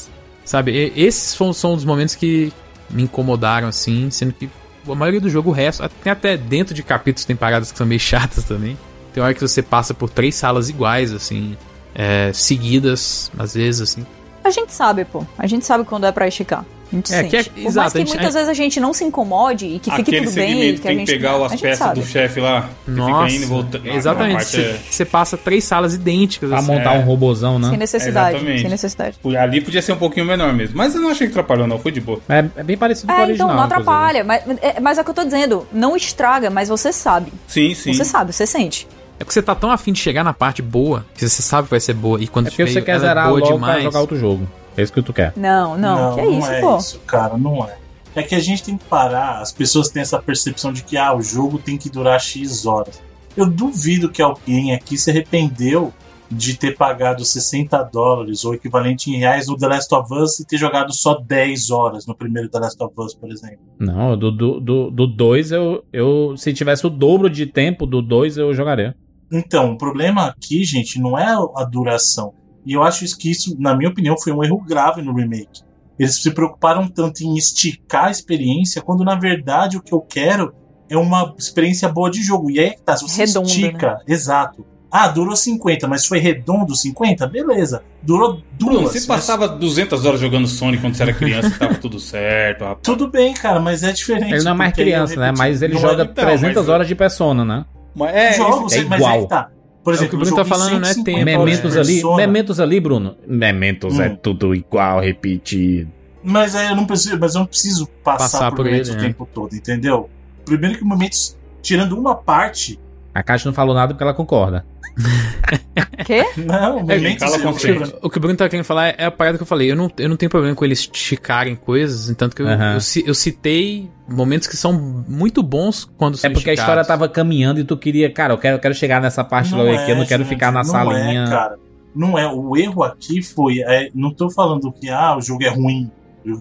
sabe, 0.44 0.72
e- 0.72 0.92
esses 1.00 1.30
são, 1.34 1.52
são 1.52 1.72
os 1.74 1.84
momentos 1.84 2.14
que 2.14 2.52
me 2.90 3.02
incomodaram, 3.02 3.68
assim, 3.68 4.10
sendo 4.10 4.32
que 4.32 4.48
a 4.88 4.94
maioria 4.94 5.20
do 5.20 5.28
jogo, 5.28 5.50
o 5.50 5.52
resto, 5.52 5.88
tem 6.02 6.10
até 6.12 6.36
dentro 6.36 6.74
de 6.74 6.82
capítulos 6.82 7.24
tem 7.24 7.36
paradas 7.36 7.70
que 7.72 7.78
são 7.78 7.86
meio 7.86 8.00
chatas 8.00 8.44
também. 8.44 8.76
Tem 9.12 9.22
hora 9.22 9.34
que 9.34 9.40
você 9.40 9.62
passa 9.62 9.94
por 9.94 10.08
três 10.10 10.34
salas 10.34 10.68
iguais, 10.68 11.12
assim, 11.12 11.56
é, 11.94 12.30
seguidas, 12.32 13.30
às 13.38 13.54
vezes, 13.54 13.80
assim. 13.80 14.06
A 14.48 14.50
gente 14.50 14.72
sabe, 14.72 15.04
pô. 15.04 15.24
A 15.38 15.46
gente 15.46 15.64
sabe 15.66 15.84
quando 15.84 16.06
é 16.06 16.12
pra 16.12 16.26
esticar. 16.26 16.64
A 16.90 16.96
gente 16.96 17.12
É, 17.12 17.16
sente. 17.18 17.28
que 17.28 17.36
é- 17.36 17.42
Por 17.44 17.60
exato, 17.60 17.76
mais 17.76 17.92
que 17.92 17.98
a 17.98 18.00
gente- 18.00 18.08
muitas 18.14 18.34
a- 18.34 18.38
vezes 18.38 18.48
a 18.48 18.54
gente 18.54 18.80
não 18.80 18.94
se 18.94 19.04
incomode 19.04 19.66
e 19.66 19.78
que 19.78 19.90
fique 19.90 20.10
tudo 20.22 20.30
bem. 20.32 20.74
Que 20.74 20.78
a 20.78 20.82
tem 20.90 20.98
gente, 21.00 21.06
que 21.06 21.12
pegar 21.12 21.32
a 21.32 21.44
as 21.44 21.52
gente 21.52 21.60
peças 21.60 21.78
sabe. 21.78 22.00
do 22.00 22.06
chefe 22.06 22.40
lá. 22.40 22.70
que 22.86 22.90
Nossa, 22.92 23.26
fica 23.26 23.34
indo 23.36 23.42
e 23.42 23.46
voltando. 23.46 23.90
Ah, 23.90 23.94
exatamente. 23.94 24.44
Você, 24.46 24.80
você 24.90 25.04
passa 25.04 25.36
três 25.36 25.64
salas 25.64 25.92
idênticas. 25.92 26.48
Pra 26.48 26.60
assim. 26.60 26.66
montar 26.72 26.92
um 26.92 27.02
robozão, 27.02 27.58
né? 27.58 27.68
Sem 27.68 27.76
necessidade. 27.76 28.36
Exatamente. 28.36 28.62
Sem 28.62 28.70
necessidade. 28.70 29.18
é- 29.22 29.36
Ali 29.36 29.60
podia 29.60 29.82
ser 29.82 29.92
um 29.92 29.96
pouquinho 29.98 30.24
menor 30.24 30.50
mesmo. 30.54 30.78
Mas 30.78 30.94
eu 30.94 31.02
não 31.02 31.10
achei 31.10 31.26
que 31.26 31.32
atrapalhou, 31.34 31.66
não. 31.66 31.78
Foi 31.78 31.92
de 31.92 32.00
boa. 32.00 32.20
É, 32.26 32.42
é 32.56 32.62
bem 32.62 32.78
parecido 32.78 33.12
com 33.12 33.18
o 33.18 33.20
É, 33.20 33.24
original. 33.26 33.48
então 33.48 33.56
não 33.58 33.64
atrapalha. 33.64 34.24
Mas 34.24 34.42
é, 34.62 34.80
mas 34.80 34.96
é 34.96 35.02
o 35.02 35.04
que 35.04 35.10
eu 35.10 35.14
tô 35.14 35.24
dizendo. 35.24 35.68
Não 35.70 35.94
estraga, 35.94 36.48
mas 36.48 36.70
você 36.70 36.90
sabe. 36.90 37.30
Sim, 37.46 37.74
sim. 37.74 37.92
Você 37.92 38.04
sabe, 38.06 38.32
você 38.32 38.46
sente. 38.46 38.88
É 39.18 39.24
porque 39.24 39.32
você 39.32 39.42
tá 39.42 39.54
tão 39.54 39.70
afim 39.70 39.92
de 39.92 39.98
chegar 39.98 40.22
na 40.22 40.32
parte 40.32 40.62
boa, 40.62 41.04
que 41.14 41.28
você 41.28 41.42
sabe 41.42 41.64
que 41.64 41.70
vai 41.70 41.80
ser 41.80 41.94
boa. 41.94 42.20
E 42.22 42.28
quando 42.28 42.46
É 42.46 42.50
porque 42.50 42.66
você 42.66 42.80
quer 42.80 42.92
ela 42.92 43.04
é 43.04 43.08
zerar 43.08 43.28
boa 43.28 43.40
logo 43.40 43.52
demais. 43.52 43.74
pra 43.74 43.82
jogar 43.82 44.00
outro 44.00 44.16
jogo. 44.16 44.48
É 44.76 44.82
isso 44.82 44.92
que 44.92 45.02
tu 45.02 45.12
quer. 45.12 45.32
Não, 45.36 45.76
não. 45.76 46.14
que 46.14 46.20
é 46.20 46.26
isso, 46.28 46.50
é 46.50 46.60
pô. 46.60 46.76
isso, 46.76 47.00
cara, 47.00 47.36
não 47.36 47.64
é. 47.64 47.76
É 48.14 48.22
que 48.22 48.34
a 48.34 48.40
gente 48.40 48.62
tem 48.62 48.76
que 48.76 48.84
parar, 48.84 49.40
as 49.40 49.52
pessoas 49.52 49.88
têm 49.88 50.02
essa 50.02 50.20
percepção 50.20 50.72
de 50.72 50.82
que 50.82 50.96
ah, 50.96 51.14
o 51.14 51.20
jogo 51.20 51.58
tem 51.58 51.76
que 51.76 51.90
durar 51.90 52.20
X 52.20 52.64
horas. 52.64 53.02
Eu 53.36 53.46
duvido 53.46 54.08
que 54.08 54.22
alguém 54.22 54.74
aqui 54.74 54.96
se 54.96 55.10
arrependeu 55.10 55.92
de 56.30 56.56
ter 56.56 56.76
pagado 56.76 57.24
60 57.24 57.82
dólares 57.84 58.44
ou 58.44 58.54
equivalente 58.54 59.10
em 59.10 59.18
reais 59.18 59.46
no 59.48 59.56
The 59.56 59.66
Last 59.66 59.94
of 59.94 60.14
Us 60.14 60.40
e 60.40 60.46
ter 60.46 60.58
jogado 60.58 60.92
só 60.92 61.14
10 61.14 61.70
horas 61.70 62.06
no 62.06 62.14
primeiro 62.14 62.48
The 62.48 62.58
Last 62.58 62.82
of 62.82 62.94
Us, 62.98 63.14
por 63.14 63.30
exemplo. 63.30 63.60
Não, 63.78 64.16
do 64.16 64.30
2 64.30 64.62
do, 64.62 64.90
do 64.90 65.06
dois 65.06 65.50
eu, 65.50 65.84
eu. 65.92 66.34
Se 66.36 66.52
tivesse 66.52 66.86
o 66.86 66.90
dobro 66.90 67.30
de 67.30 67.46
tempo 67.46 67.86
do 67.86 68.02
2, 68.02 68.36
eu 68.36 68.52
jogaria. 68.52 68.94
Então, 69.30 69.72
o 69.72 69.78
problema 69.78 70.26
aqui, 70.26 70.64
gente, 70.64 71.00
não 71.00 71.18
é 71.18 71.26
a 71.56 71.64
duração. 71.64 72.32
E 72.64 72.72
eu 72.72 72.82
acho 72.82 73.04
que 73.16 73.30
isso, 73.30 73.56
na 73.58 73.74
minha 73.76 73.90
opinião, 73.90 74.16
foi 74.18 74.32
um 74.32 74.42
erro 74.42 74.62
grave 74.64 75.02
no 75.02 75.14
remake. 75.14 75.62
Eles 75.98 76.22
se 76.22 76.30
preocuparam 76.30 76.86
tanto 76.88 77.22
em 77.24 77.36
esticar 77.36 78.06
a 78.06 78.10
experiência, 78.10 78.80
quando 78.80 79.04
na 79.04 79.16
verdade 79.16 79.76
o 79.76 79.82
que 79.82 79.92
eu 79.92 80.00
quero 80.00 80.54
é 80.88 80.96
uma 80.96 81.34
experiência 81.36 81.88
boa 81.88 82.10
de 82.10 82.22
jogo. 82.22 82.50
E 82.50 82.58
aí 82.60 82.66
é 82.66 82.70
que 82.70 82.82
tá, 82.82 82.96
se 82.96 83.02
você 83.08 83.24
Redonda, 83.24 83.48
estica, 83.48 84.00
exato. 84.06 84.64
Ah, 84.90 85.06
durou 85.08 85.36
50, 85.36 85.86
mas 85.86 86.06
foi 86.06 86.18
redondo 86.18 86.74
50? 86.74 87.26
Beleza. 87.26 87.82
Durou 88.02 88.40
duas. 88.58 88.82
você 88.92 88.98
mas- 89.00 89.06
passava 89.06 89.46
200 89.48 90.06
horas 90.06 90.18
jogando 90.20 90.46
Sonic 90.48 90.80
quando 90.82 90.94
você 90.94 91.02
era 91.02 91.12
criança 91.12 91.48
e 91.48 91.58
tava 91.58 91.74
tudo 91.74 91.98
certo, 92.00 92.60
rapaz. 92.64 92.78
Tudo 92.82 93.10
bem, 93.10 93.34
cara, 93.34 93.60
mas 93.60 93.82
é 93.82 93.92
diferente. 93.92 94.32
Ele 94.32 94.44
não 94.44 94.52
é 94.52 94.54
mais 94.54 94.72
criança, 94.74 95.16
né? 95.16 95.32
Mas 95.36 95.60
ele 95.60 95.74
Não 95.74 95.80
joga 95.80 96.02
é- 96.02 96.06
então, 96.06 96.24
300 96.24 96.56
mas- 96.56 96.68
horas 96.70 96.88
de 96.88 96.94
Persona, 96.94 97.44
né? 97.44 97.64
Mas 97.98 98.14
é, 98.14 98.32
Jogos, 98.34 98.72
é 98.72 98.84
mas 98.84 98.98
igual. 99.00 99.14
aí 99.14 99.22
que 99.22 99.28
tá. 99.28 99.50
Por 99.84 99.94
É 99.94 99.96
o 99.96 99.98
que 99.98 100.04
exemplo, 100.04 100.16
o 100.18 100.20
Bruno 100.20 100.36
tá 100.36 100.44
falando, 100.44 100.70
não 100.80 100.88
é 100.88 100.92
150 100.92 101.04
tempo, 101.04 101.20
horas 101.40 101.44
Mementos 101.56 101.76
ali, 101.76 101.94
Persona. 101.94 102.16
Mementos 102.16 102.60
ali, 102.60 102.80
Bruno. 102.80 103.16
Mementos 103.26 104.00
é 104.00 104.08
Hum. 104.08 104.16
tudo 104.22 104.54
igual, 104.54 105.00
repetido. 105.00 105.90
Mas 106.22 106.54
aí 106.54 106.68
eu 106.68 106.76
não 106.76 106.84
preciso, 106.84 107.18
mas 107.18 107.34
eu 107.34 107.38
não 107.40 107.46
preciso 107.46 107.86
passar, 108.04 108.18
Passar 108.18 108.50
por, 108.50 108.56
por 108.58 108.66
ele, 108.66 108.90
o 108.90 108.94
né? 108.94 109.00
tempo 109.00 109.26
todo, 109.32 109.54
entendeu? 109.54 110.10
Primeiro 110.44 110.76
que 110.78 110.84
momentos, 110.84 111.38
tirando 111.62 111.98
uma 111.98 112.14
parte, 112.14 112.78
A 113.18 113.22
Caixa 113.22 113.48
não 113.48 113.54
falou 113.54 113.74
nada 113.74 113.92
porque 113.94 114.02
ela 114.02 114.14
concorda. 114.14 114.64
Quê? 116.04 116.24
não, 116.36 116.80
momentos 116.80 117.18
cala 117.18 117.36
eu- 117.36 117.42
consciente. 117.42 117.90
eu- 117.92 117.98
O 118.02 118.10
que 118.10 118.18
o 118.18 118.20
Bruno 118.20 118.36
tá 118.36 118.48
querendo 118.48 118.64
falar 118.64 118.88
é 118.98 119.04
a 119.04 119.10
parada 119.10 119.36
que 119.36 119.42
eu 119.42 119.46
falei. 119.46 119.70
Eu 119.70 119.76
não, 119.76 119.90
eu 119.98 120.08
não 120.08 120.16
tenho 120.16 120.30
problema 120.30 120.54
com 120.54 120.64
eles 120.64 120.80
esticarem 120.80 121.54
coisas, 121.54 122.14
tanto 122.16 122.34
que 122.34 122.42
eu, 122.42 122.46
eu, 122.48 122.78
eu 123.06 123.14
citei 123.14 123.88
momentos 124.08 124.48
que 124.48 124.56
são 124.56 124.72
muito 125.08 125.42
bons 125.42 125.84
quando 125.96 126.14
É 126.14 126.18
são 126.18 126.32
porque 126.32 126.50
a 126.50 126.54
história 126.54 126.80
esticados. 126.80 126.86
tava 126.86 127.08
caminhando 127.08 127.60
e 127.60 127.64
tu 127.64 127.76
queria, 127.76 128.10
cara, 128.10 128.32
eu 128.34 128.38
quero, 128.38 128.56
eu 128.56 128.60
quero 128.60 128.74
chegar 128.74 129.00
nessa 129.00 129.22
parte 129.22 129.50
Não 129.52 129.58
logo 129.58 129.70
é, 129.70 129.76
aqui, 129.82 129.90
eu 129.92 129.96
não 129.96 130.06
quero 130.06 130.22
gente, 130.22 130.32
ficar 130.32 130.50
na 130.50 130.60
não 130.62 130.70
salinha. 130.70 131.24
É, 131.24 131.28
cara. 131.28 131.56
Não 131.94 132.18
é. 132.18 132.26
O 132.32 132.56
erro 132.56 132.82
aqui 132.84 133.22
foi. 133.22 133.60
é, 133.60 133.88
não 133.94 134.12
tô 134.12 134.30
falando 134.30 134.70
que 134.72 134.88
ah, 134.88 135.16
o 135.16 135.20
jogo 135.20 135.42
é 135.44 135.48
ruim, 135.48 135.90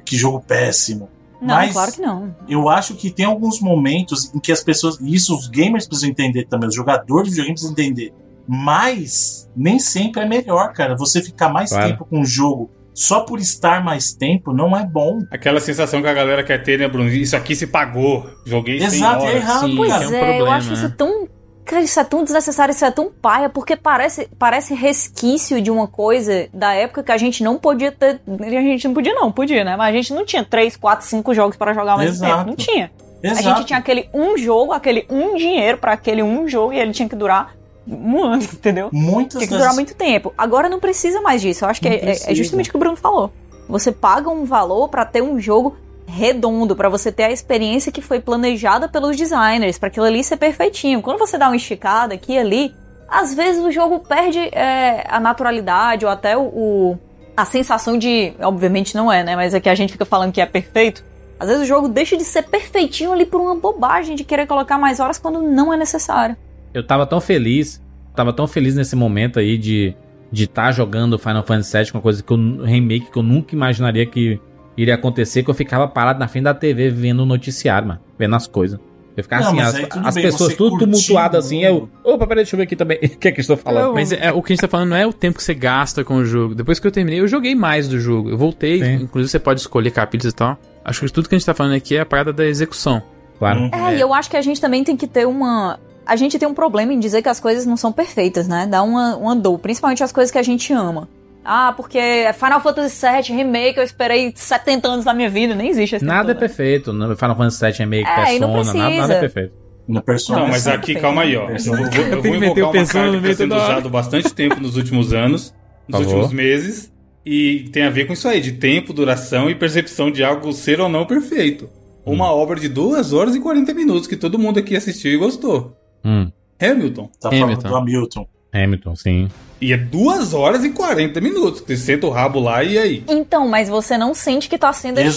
que 0.06 0.16
jogo 0.18 0.40
péssimo. 0.46 1.10
Não, 1.42 1.56
Mas- 1.56 1.74
claro 1.74 1.92
que 1.92 2.02
não. 2.02 2.36
Eu 2.50 2.68
acho 2.70 2.96
que 2.96 3.12
tem 3.12 3.26
alguns 3.26 3.60
momentos 3.62 4.34
em 4.34 4.40
que 4.40 4.52
as 4.52 4.64
pessoas. 4.64 5.00
E 5.00 5.14
isso 5.14 5.36
os 5.36 5.48
gamers 5.48 5.86
precisam 5.88 6.10
entender 6.10 6.46
também, 6.46 6.68
os 6.70 6.76
jogadores 6.76 7.26
de 7.26 7.32
videogame 7.32 7.54
precisam 7.54 7.72
entender. 7.74 8.14
Mas 8.48 9.50
nem 9.56 9.78
sempre 9.78 10.22
é 10.22 10.26
melhor, 10.26 10.74
cara. 10.74 10.96
Você 10.96 11.22
ficar 11.22 11.50
mais 11.50 11.70
Claro. 11.70 11.90
tempo 11.90 12.06
com 12.06 12.22
o 12.22 12.26
jogo 12.26 12.72
só 12.94 13.20
por 13.22 13.40
estar 13.40 13.84
mais 13.84 14.14
tempo 14.14 14.52
não 14.52 14.76
é 14.76 14.84
bom. 14.86 15.20
Aquela 15.32 15.60
sensação 15.60 16.02
que 16.02 16.08
a 16.08 16.14
galera 16.14 16.44
quer 16.44 16.64
ter, 16.64 16.80
né, 16.80 16.88
Bruno? 16.88 17.10
Isso 17.10 17.36
aqui 17.36 17.56
se 17.56 17.68
pagou. 17.68 18.26
Joguei 18.46 18.80
100 18.80 18.88
Exato, 18.88 19.24
é 19.24 19.28
horas. 19.28 19.36
errado, 19.36 19.68
Sim, 19.68 19.76
Pois 19.76 19.92
é 19.92 19.96
um 19.96 20.00
é, 20.02 20.04
eu 20.06 20.26
problema, 20.26 20.56
acho 20.56 20.74
isso 20.74 20.88
né? 20.88 20.94
tão. 20.98 21.28
Cara, 21.68 21.82
isso 21.82 22.00
é 22.00 22.04
tão 22.04 22.24
desnecessário, 22.24 22.72
isso 22.72 22.86
é 22.86 22.92
tão 22.92 23.12
paia, 23.12 23.50
porque 23.50 23.76
parece, 23.76 24.30
parece 24.40 24.74
resquício 24.74 25.62
de 25.62 25.70
uma 25.70 25.86
coisa 25.88 26.48
da 26.54 26.74
época 26.74 27.04
que 27.04 27.12
a 27.12 27.18
gente 27.18 27.44
não 27.44 27.58
podia 27.58 27.92
ter. 27.92 28.22
A 28.26 28.44
gente 28.50 28.88
não 28.88 28.94
podia, 28.94 29.14
não, 29.14 29.32
podia, 29.32 29.64
né? 29.66 29.76
Mas 29.76 29.90
a 29.90 29.92
gente 29.98 30.14
não 30.14 30.26
tinha 30.26 30.44
3, 30.46 30.78
4, 30.78 31.06
5 31.06 31.34
jogos 31.34 31.58
para 31.58 31.74
jogar 31.74 31.92
ao 31.94 31.98
mesmo 31.98 32.16
Exato. 32.26 32.34
tempo. 32.38 32.48
Não 32.50 32.56
tinha. 32.56 32.92
Exato. 33.22 33.40
A 33.40 33.42
gente 33.56 33.66
tinha 33.68 33.80
aquele 33.80 34.10
um 34.14 34.38
jogo, 34.38 34.72
aquele 34.72 35.06
um 35.10 35.36
dinheiro 35.36 35.78
pra 35.78 35.92
aquele 35.94 36.24
um 36.24 36.48
jogo 36.48 36.72
e 36.72 36.80
ele 36.80 36.94
tinha 36.94 37.10
que 37.10 37.16
durar 37.16 37.54
um 37.88 38.24
ano, 38.24 38.44
entendeu? 38.54 38.90
Muitas 38.94 39.34
Tinha 39.40 39.48
que 39.48 39.54
das- 39.54 39.60
durar 39.62 39.74
muito 39.74 39.94
tempo. 39.94 40.34
Agora 40.38 40.70
não 40.70 40.80
precisa 40.80 41.20
mais 41.22 41.42
disso. 41.42 41.66
Eu 41.66 41.70
acho 41.70 41.82
que 41.82 41.88
é, 41.90 41.96
é- 42.12 42.32
é 42.32 42.36
justamente 42.36 42.70
o 42.70 42.72
que 42.72 42.78
o 42.78 42.80
Bruno 42.80 42.96
falou. 42.96 43.32
Você 43.68 43.92
paga 43.92 44.30
um 44.30 44.46
valor 44.46 44.88
pra 44.88 45.04
ter 45.04 45.22
um 45.22 45.38
jogo 45.40 45.76
redondo, 46.08 46.76
pra 46.76 46.88
você 46.90 47.12
ter 47.12 47.24
a 47.24 47.32
experiência 47.32 47.92
que 47.92 48.02
foi 48.02 48.20
planejada 48.20 48.88
pelos 48.88 49.16
designers, 49.18 49.78
pra 49.78 49.88
aquilo 49.90 50.06
ali 50.06 50.24
ser 50.24 50.38
perfeitinho. 50.38 51.02
Quando 51.02 51.20
você 51.20 51.38
dá 51.38 51.48
uma 51.50 51.56
esticada 51.56 52.14
aqui 52.14 52.34
e 52.34 52.38
ali, 52.40 52.76
às 53.10 53.34
vezes 53.34 53.64
o 53.64 53.72
jogo 53.72 54.00
perde 54.00 54.40
é, 54.40 55.06
a 55.10 55.20
naturalidade 55.20 56.06
ou 56.06 56.12
até 56.12 56.38
o, 56.38 56.42
o- 56.44 56.98
a 57.36 57.46
sensação 57.46 57.98
de, 57.98 58.34
obviamente 58.42 58.96
não 58.96 59.12
é, 59.12 59.24
né? 59.24 59.36
Mas 59.36 59.54
é 59.54 59.60
que 59.60 59.70
a 59.70 59.76
gente 59.76 59.92
fica 59.94 60.06
falando 60.06 60.32
que 60.32 60.42
é 60.42 60.46
perfeito. 60.46 61.04
Às 61.40 61.50
vezes 61.50 61.64
o 61.64 61.68
jogo 61.68 61.88
deixa 61.88 62.18
de 62.18 62.24
ser 62.24 62.44
perfeitinho 62.44 63.12
ali 63.12 63.26
por 63.26 63.40
uma 63.40 63.54
bobagem 63.54 64.16
de 64.16 64.24
querer 64.24 64.48
colocar 64.48 64.78
mais 64.80 65.00
horas 65.00 65.20
quando 65.20 65.42
não 65.42 65.72
é 65.72 65.78
necessário. 65.78 66.36
Eu 66.74 66.86
tava 66.88 67.06
tão 67.06 67.22
feliz, 67.22 67.80
tava 68.16 68.34
tão 68.34 68.48
feliz 68.48 68.76
nesse 68.76 68.96
momento 68.96 69.40
aí 69.40 69.58
de 69.58 69.94
de 70.30 70.44
estar 70.44 70.74
jogando 70.74 71.18
Final 71.18 71.42
Fantasy 71.42 71.78
VII, 71.78 71.92
uma 71.94 72.02
coisa 72.02 72.22
que 72.22 72.34
eu 72.34 72.38
remake 72.64 73.10
que 73.12 73.18
eu 73.18 73.24
nunca 73.24 73.56
imaginaria 73.56 74.06
que 74.06 74.38
iria 74.78 74.96
acontecer, 74.96 75.44
que 75.44 75.50
eu 75.50 75.56
ficava 75.56 75.88
parado 75.88 76.20
na 76.20 76.28
frente 76.28 76.44
da 76.44 76.54
TV 76.54 76.90
vendo 76.90 77.24
o 77.24 77.26
noticiário, 77.26 77.88
mano, 77.88 78.00
vendo 78.18 78.36
as 78.36 78.48
coisas. 78.48 78.80
Eu 79.18 79.24
ficava 79.24 79.46
Não, 79.46 79.50
assim, 79.50 79.62
as, 79.62 79.76
aí 79.76 79.88
as 80.06 80.16
bem, 80.16 80.24
pessoas 80.26 80.54
tudo 80.54 80.78
tumultuadas 80.78 81.46
assim, 81.46 81.64
eu, 81.64 81.90
opa, 82.04 82.28
peraí, 82.28 82.44
deixa 82.44 82.56
eu 82.56 82.58
ver 82.58 82.66
aqui 82.66 82.76
também, 82.76 83.00
o 83.02 83.18
que 83.18 83.28
é 83.28 83.32
que 83.32 83.40
eu 83.40 83.42
estou 83.42 83.58
falando? 83.58 83.96
Mas 83.96 84.12
é, 84.12 84.32
o 84.32 84.44
que 84.44 84.54
a 84.54 84.56
gente 84.56 84.62
tá 84.62 84.68
falando 84.68 84.90
não 84.90 84.96
é 84.96 85.08
o 85.08 85.12
tempo 85.12 85.40
que 85.40 85.44
você 85.44 85.56
gasta 85.56 86.04
com 86.04 86.18
o 86.18 86.26
jogo. 86.26 86.54
Depois 86.54 86.80
que 86.80 86.86
eu 86.86 86.92
terminei, 86.92 87.20
eu 87.20 87.28
joguei 87.28 87.56
mais 87.56 87.88
do 87.88 88.00
jogo. 88.00 88.30
Eu 88.30 88.38
voltei, 88.38 88.80
Sim. 88.80 88.94
inclusive 89.04 89.32
você 89.32 89.40
pode 89.40 89.60
escolher 89.60 89.90
capítulos 89.90 90.32
e 90.32 90.36
tal. 90.36 90.56
Acho 90.86 91.02
que 91.02 91.12
tudo 91.12 91.28
que 91.28 91.34
a 91.34 91.38
gente 91.38 91.48
tá 91.48 91.56
falando 91.56 91.74
aqui 91.74 91.98
é 91.98 92.02
a 92.02 92.06
parada 92.06 92.32
da 92.32 92.46
execução. 92.46 93.02
Claro. 93.40 93.62
Uhum. 93.62 93.70
É, 93.74 93.98
e 93.98 94.00
eu 94.00 94.14
acho 94.14 94.30
que 94.30 94.38
a 94.38 94.42
gente 94.42 94.62
também 94.62 94.84
tem 94.84 94.96
que 94.96 95.08
ter 95.08 95.26
uma. 95.26 95.80
A 96.06 96.16
gente 96.16 96.38
tem 96.38 96.48
um 96.48 96.54
problema 96.54 96.94
em 96.94 97.00
dizer 97.00 97.24
que 97.24 97.30
as 97.30 97.40
coisas 97.40 97.66
não 97.66 97.76
são 97.76 97.92
perfeitas, 97.92 98.48
né? 98.48 98.68
Dá 98.68 98.84
uma, 98.84 99.16
uma 99.18 99.36
dor, 99.36 99.58
principalmente 99.58 100.04
as 100.04 100.12
coisas 100.12 100.32
que 100.32 100.38
a 100.38 100.44
gente 100.44 100.72
ama. 100.72 101.10
Ah, 101.50 101.74
porque 101.78 101.98
Final 102.38 102.60
Fantasy 102.60 103.06
VII 103.08 103.38
Remake 103.38 103.78
eu 103.78 103.84
esperei 103.84 104.34
70 104.36 104.86
anos 104.88 105.06
da 105.06 105.14
minha 105.14 105.30
vida, 105.30 105.56
nem 105.56 105.70
existe 105.70 105.96
esse 105.96 106.04
Nada 106.04 106.32
é 106.32 106.34
todo, 106.34 106.42
né? 106.42 106.48
perfeito, 106.48 106.92
no 106.92 107.16
Final 107.16 107.38
Fantasy 107.38 107.66
VII 107.66 107.74
Remake, 107.80 108.10
É, 108.10 108.40
não 108.40 108.52
Persona, 108.54 108.80
nada, 108.84 108.96
nada 108.98 109.14
é 109.14 109.20
perfeito. 109.22 109.54
Na 109.88 110.02
persona. 110.02 110.40
Não, 110.42 110.48
mas 110.50 110.66
Não, 110.66 110.74
aqui, 110.74 110.96
calma 110.96 111.22
aí, 111.22 111.38
ó. 111.38 111.50
Eu 111.50 111.58
vou, 111.60 111.76
vou- 111.78 112.04
eu 112.04 112.22
vou 112.22 112.36
invocar 112.36 112.64
o 112.66 112.72
uma 112.72 112.86
carta 112.86 113.12
que 113.22 113.28
está 113.28 113.34
sendo 113.38 113.56
usado 113.56 113.90
bastante 113.90 114.34
tempo 114.34 114.60
nos 114.60 114.76
últimos 114.76 115.14
anos, 115.14 115.54
nos 115.88 116.00
Por 116.02 116.04
favor. 116.06 116.24
últimos 116.24 116.34
meses, 116.34 116.92
e 117.26 117.70
tem 117.72 117.84
a 117.84 117.90
ver 117.90 118.06
com 118.06 118.12
isso 118.12 118.28
aí, 118.28 118.42
de 118.42 118.52
tempo, 118.52 118.92
duração 118.92 119.50
e 119.50 119.56
percepção 119.56 120.12
de 120.12 120.26
algo 120.26 120.52
ser 120.52 120.82
ou 120.82 120.90
não 120.90 121.06
perfeito. 121.06 121.70
Uma 122.06 122.30
obra 122.34 122.60
de 122.60 122.68
2 122.68 123.14
horas 123.14 123.36
e 123.36 123.40
40 123.40 123.74
minutos 123.74 124.08
que 124.08 124.18
todo 124.18 124.38
mundo 124.38 124.60
aqui 124.60 124.76
assistiu 124.76 125.12
e 125.14 125.18
gostou. 125.18 125.78
Hum, 126.04 126.30
Hamilton. 126.62 127.10
Tá 127.22 127.30
falando 127.30 127.44
Hamilton. 127.46 127.70
do 127.70 127.76
Hamilton. 127.78 128.28
Hamilton, 128.54 128.96
sim. 128.98 129.28
E 129.60 129.74
é 129.74 129.78
2 129.78 130.34
horas 130.34 130.64
e 130.64 130.70
40 130.70 131.20
minutos. 131.20 131.62
Você 131.66 131.76
senta 131.78 132.06
o 132.06 132.10
rabo 132.12 132.40
lá 132.40 132.64
e 132.64 132.78
aí. 132.78 133.04
Então, 133.08 133.48
mas 133.48 133.68
você 133.70 133.98
não 133.98 134.14
sente 134.14 134.48
que 134.48 134.58
tá 134.58 134.72
sendo 134.72 135.00
Exato, 135.00 135.12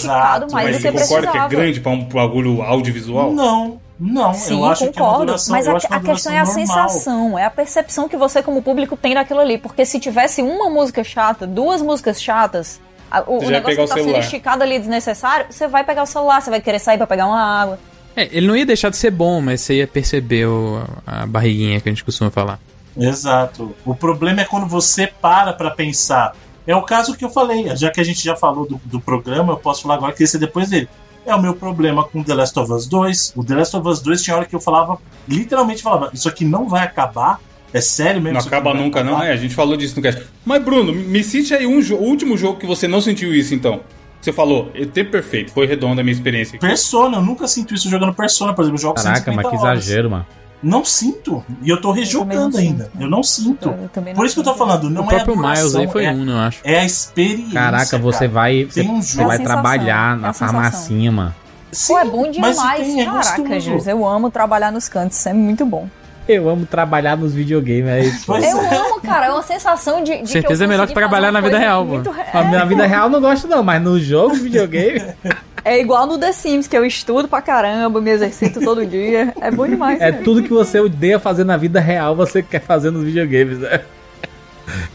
esticado 0.45 0.51
mais 0.53 0.65
Mas 0.67 0.75
do 0.77 0.81
você 0.81 0.91
que 0.91 0.97
concorda 0.97 1.15
precisava. 1.27 1.49
que 1.49 1.55
é 1.55 1.57
grande 1.59 1.79
pra 1.79 1.91
um 1.91 2.03
bagulho 2.05 2.61
audiovisual? 2.63 3.31
Não, 3.33 3.79
não. 3.99 4.33
Sim, 4.33 4.57
eu 4.59 4.65
acho 4.65 4.89
que 4.89 4.97
é 4.97 5.01
uma 5.01 5.09
concordo. 5.09 5.25
duração, 5.27 5.51
mas 5.55 5.67
a, 5.67 5.71
uma 5.71 5.77
a 5.77 5.99
questão 5.99 6.33
é 6.33 6.39
a 6.39 6.43
normal. 6.45 6.53
sensação, 6.67 7.37
é 7.39 7.45
a 7.45 7.49
percepção 7.51 8.09
que 8.09 8.17
você, 8.17 8.41
como 8.41 8.63
público, 8.63 8.97
tem 8.97 9.13
daquilo 9.13 9.39
ali. 9.41 9.59
Porque 9.59 9.85
se 9.85 9.99
tivesse 9.99 10.41
uma 10.41 10.69
música 10.71 11.03
chata, 11.03 11.45
duas 11.45 11.79
músicas 11.83 12.19
chatas, 12.19 12.81
a- 13.11 13.21
o, 13.27 13.37
o 13.37 13.39
Você 13.41 13.51
negócio 13.51 13.75
que 13.77 13.81
o 13.83 13.87
tá 13.87 13.93
sendo 13.93 14.03
celular. 14.05 14.19
esticado 14.23 14.63
ali 14.63 14.79
desnecessário, 14.79 15.45
você 15.51 15.67
vai 15.67 15.83
pegar 15.83 16.01
o 16.01 16.07
celular, 16.07 16.41
você 16.41 16.49
vai 16.49 16.61
querer 16.61 16.79
sair 16.79 16.97
pra 16.97 17.05
pegar 17.05 17.27
uma 17.27 17.39
água. 17.61 17.77
É, 18.15 18.27
ele 18.35 18.47
não 18.47 18.57
ia 18.57 18.65
deixar 18.65 18.89
de 18.89 18.97
ser 18.97 19.11
bom, 19.11 19.39
mas 19.39 19.61
você 19.61 19.75
ia 19.75 19.87
perceber 19.87 20.47
o- 20.47 20.83
a 21.05 21.27
barriguinha 21.27 21.79
que 21.79 21.87
a 21.87 21.91
gente 21.91 22.03
costuma 22.03 22.31
falar. 22.31 22.59
Exato. 22.97 23.75
O 23.85 23.95
problema 23.95 24.41
é 24.41 24.45
quando 24.45 24.65
você 24.67 25.07
para 25.07 25.53
pra 25.53 25.71
pensar. 25.71 26.33
É 26.67 26.75
o 26.75 26.81
caso 26.83 27.15
que 27.15 27.25
eu 27.25 27.29
falei, 27.29 27.75
já 27.75 27.89
que 27.89 27.99
a 27.99 28.03
gente 28.03 28.23
já 28.23 28.35
falou 28.35 28.67
do, 28.67 28.79
do 28.85 28.99
programa, 28.99 29.53
eu 29.53 29.57
posso 29.57 29.81
falar 29.83 29.95
agora 29.95 30.13
que 30.13 30.23
esse 30.23 30.37
é 30.37 30.39
depois 30.39 30.69
dele. 30.69 30.87
É 31.25 31.33
o 31.35 31.41
meu 31.41 31.53
problema 31.55 32.03
com 32.03 32.23
The 32.23 32.33
Last 32.33 32.57
of 32.59 32.71
Us 32.71 32.87
2. 32.87 33.33
O 33.35 33.43
The 33.43 33.55
Last 33.55 33.75
of 33.77 33.87
Us 33.87 34.01
2 34.01 34.21
tinha 34.23 34.35
hora 34.35 34.45
que 34.45 34.55
eu 34.55 34.59
falava, 34.59 34.97
literalmente 35.27 35.81
falava, 35.81 36.09
isso 36.13 36.27
aqui 36.27 36.45
não 36.45 36.67
vai 36.67 36.83
acabar. 36.83 37.39
É 37.73 37.79
sério 37.79 38.21
mesmo? 38.21 38.37
Não 38.39 38.45
acaba 38.45 38.73
nunca, 38.73 39.03
não, 39.03 39.13
acabar?" 39.13 39.29
é? 39.29 39.33
A 39.33 39.37
gente 39.37 39.55
falou 39.55 39.77
disso 39.77 39.95
no 39.95 40.01
cast. 40.01 40.21
Mas, 40.43 40.61
Bruno, 40.63 40.91
me 40.93 41.23
cite 41.23 41.53
aí 41.53 41.65
um 41.65 41.79
jo- 41.79 41.95
último 41.95 42.37
jogo 42.37 42.59
que 42.59 42.65
você 42.65 42.87
não 42.87 42.99
sentiu 43.01 43.33
isso, 43.33 43.53
então. 43.55 43.81
Você 44.19 44.31
falou, 44.31 44.69
é 44.75 44.85
tempo 44.85 45.09
perfeito, 45.11 45.51
foi 45.51 45.65
redonda 45.65 46.01
a 46.01 46.03
minha 46.03 46.13
experiência. 46.13 46.59
Persona, 46.59 47.17
eu 47.17 47.21
nunca 47.21 47.47
sinto 47.47 47.73
isso 47.73 47.89
jogando 47.89 48.13
Persona, 48.13 48.53
por 48.53 48.61
exemplo, 48.63 48.77
eu 48.77 48.81
jogo 48.81 48.95
Caraca, 48.95 49.31
mas 49.31 49.45
150 49.45 49.49
que 49.49 49.55
horas. 49.65 49.83
exagero, 49.83 50.11
mano. 50.11 50.25
Não 50.63 50.85
sinto. 50.85 51.43
E 51.63 51.69
eu 51.69 51.81
tô 51.81 51.91
rejogando 51.91 52.49
não 52.51 52.59
ainda. 52.59 52.83
sinto. 52.85 53.01
Eu 53.01 53.09
não 53.09 53.23
sinto. 53.23 53.69
Eu 53.69 53.89
também 53.89 54.13
não 54.13 54.17
Por 54.19 54.25
isso 54.25 54.35
que 54.35 54.39
eu 54.41 54.43
tô 54.43 54.51
sinto. 54.51 54.59
falando, 54.59 54.89
não 54.89 55.01
o 55.07 55.11
é 55.11 55.15
a 55.15 55.23
próprio 55.23 55.35
Miles 55.37 55.75
aí 55.75 55.87
foi 55.87 56.05
é, 56.05 56.11
um, 56.11 56.29
eu 56.29 56.37
acho. 56.37 56.59
é 56.63 56.79
a 56.79 56.85
experiência. 56.85 57.53
Caraca, 57.53 57.97
você 57.97 58.19
cara. 58.19 58.31
vai, 58.31 58.65
você, 58.65 58.81
um 58.81 59.01
você 59.01 59.17
vai 59.17 59.25
É 59.25 59.37
sensação, 59.37 59.45
trabalhar 59.45 60.17
é 60.17 60.21
na 60.21 60.33
farmacinha, 60.33 61.11
mano. 61.11 61.35
Sim, 61.71 61.93
Pô, 61.93 61.99
é 61.99 62.05
bom 62.05 62.31
mas 62.39 62.55
demais. 62.57 62.85
tem, 62.85 63.01
é 63.01 63.05
Caraca. 63.05 63.59
Jesus, 63.59 63.87
eu 63.87 64.05
amo 64.05 64.29
trabalhar 64.29 64.71
nos 64.71 64.87
cantos, 64.89 65.17
isso 65.17 65.29
é 65.29 65.33
muito 65.33 65.65
bom. 65.65 65.87
Eu 66.33 66.49
amo 66.49 66.65
trabalhar 66.65 67.17
nos 67.17 67.33
videogames, 67.33 67.87
é 67.87 67.99
isso. 68.01 68.31
Eu 68.31 68.37
é. 68.61 68.75
amo, 68.77 69.01
cara, 69.01 69.27
é 69.27 69.31
uma 69.31 69.43
sensação 69.43 70.03
de. 70.03 70.21
de 70.21 70.29
Certeza 70.29 70.57
que 70.57 70.63
eu 70.63 70.65
é 70.65 70.67
melhor 70.67 70.87
que 70.87 70.93
trabalhar 70.93 71.31
na 71.31 71.41
vida 71.41 71.57
real, 71.57 71.85
muito 71.85 72.09
mano. 72.11 72.23
re- 72.23 72.51
Na 72.51 72.65
vida 72.65 72.85
real 72.85 73.03
eu 73.05 73.09
não 73.09 73.21
gosto 73.21 73.47
não, 73.47 73.63
mas 73.63 73.81
no 73.81 73.99
jogo 73.99 74.35
de 74.35 74.41
videogame 74.43 75.01
É 75.63 75.79
igual 75.79 76.07
no 76.07 76.17
The 76.17 76.31
Sims, 76.31 76.67
que 76.67 76.75
eu 76.75 76.83
estudo 76.83 77.27
pra 77.27 77.39
caramba, 77.39 78.01
me 78.01 78.09
exercito 78.09 78.59
todo 78.61 78.83
dia. 78.83 79.31
É 79.39 79.51
bom 79.51 79.67
demais. 79.67 80.01
é 80.01 80.11
né? 80.11 80.21
tudo 80.23 80.41
que 80.41 80.49
você 80.49 80.79
odeia 80.79 81.19
fazer 81.19 81.43
na 81.43 81.55
vida 81.55 81.79
real, 81.79 82.15
você 82.15 82.41
quer 82.41 82.61
fazer 82.61 82.89
nos 82.89 83.03
videogames, 83.03 83.59
né? 83.59 83.81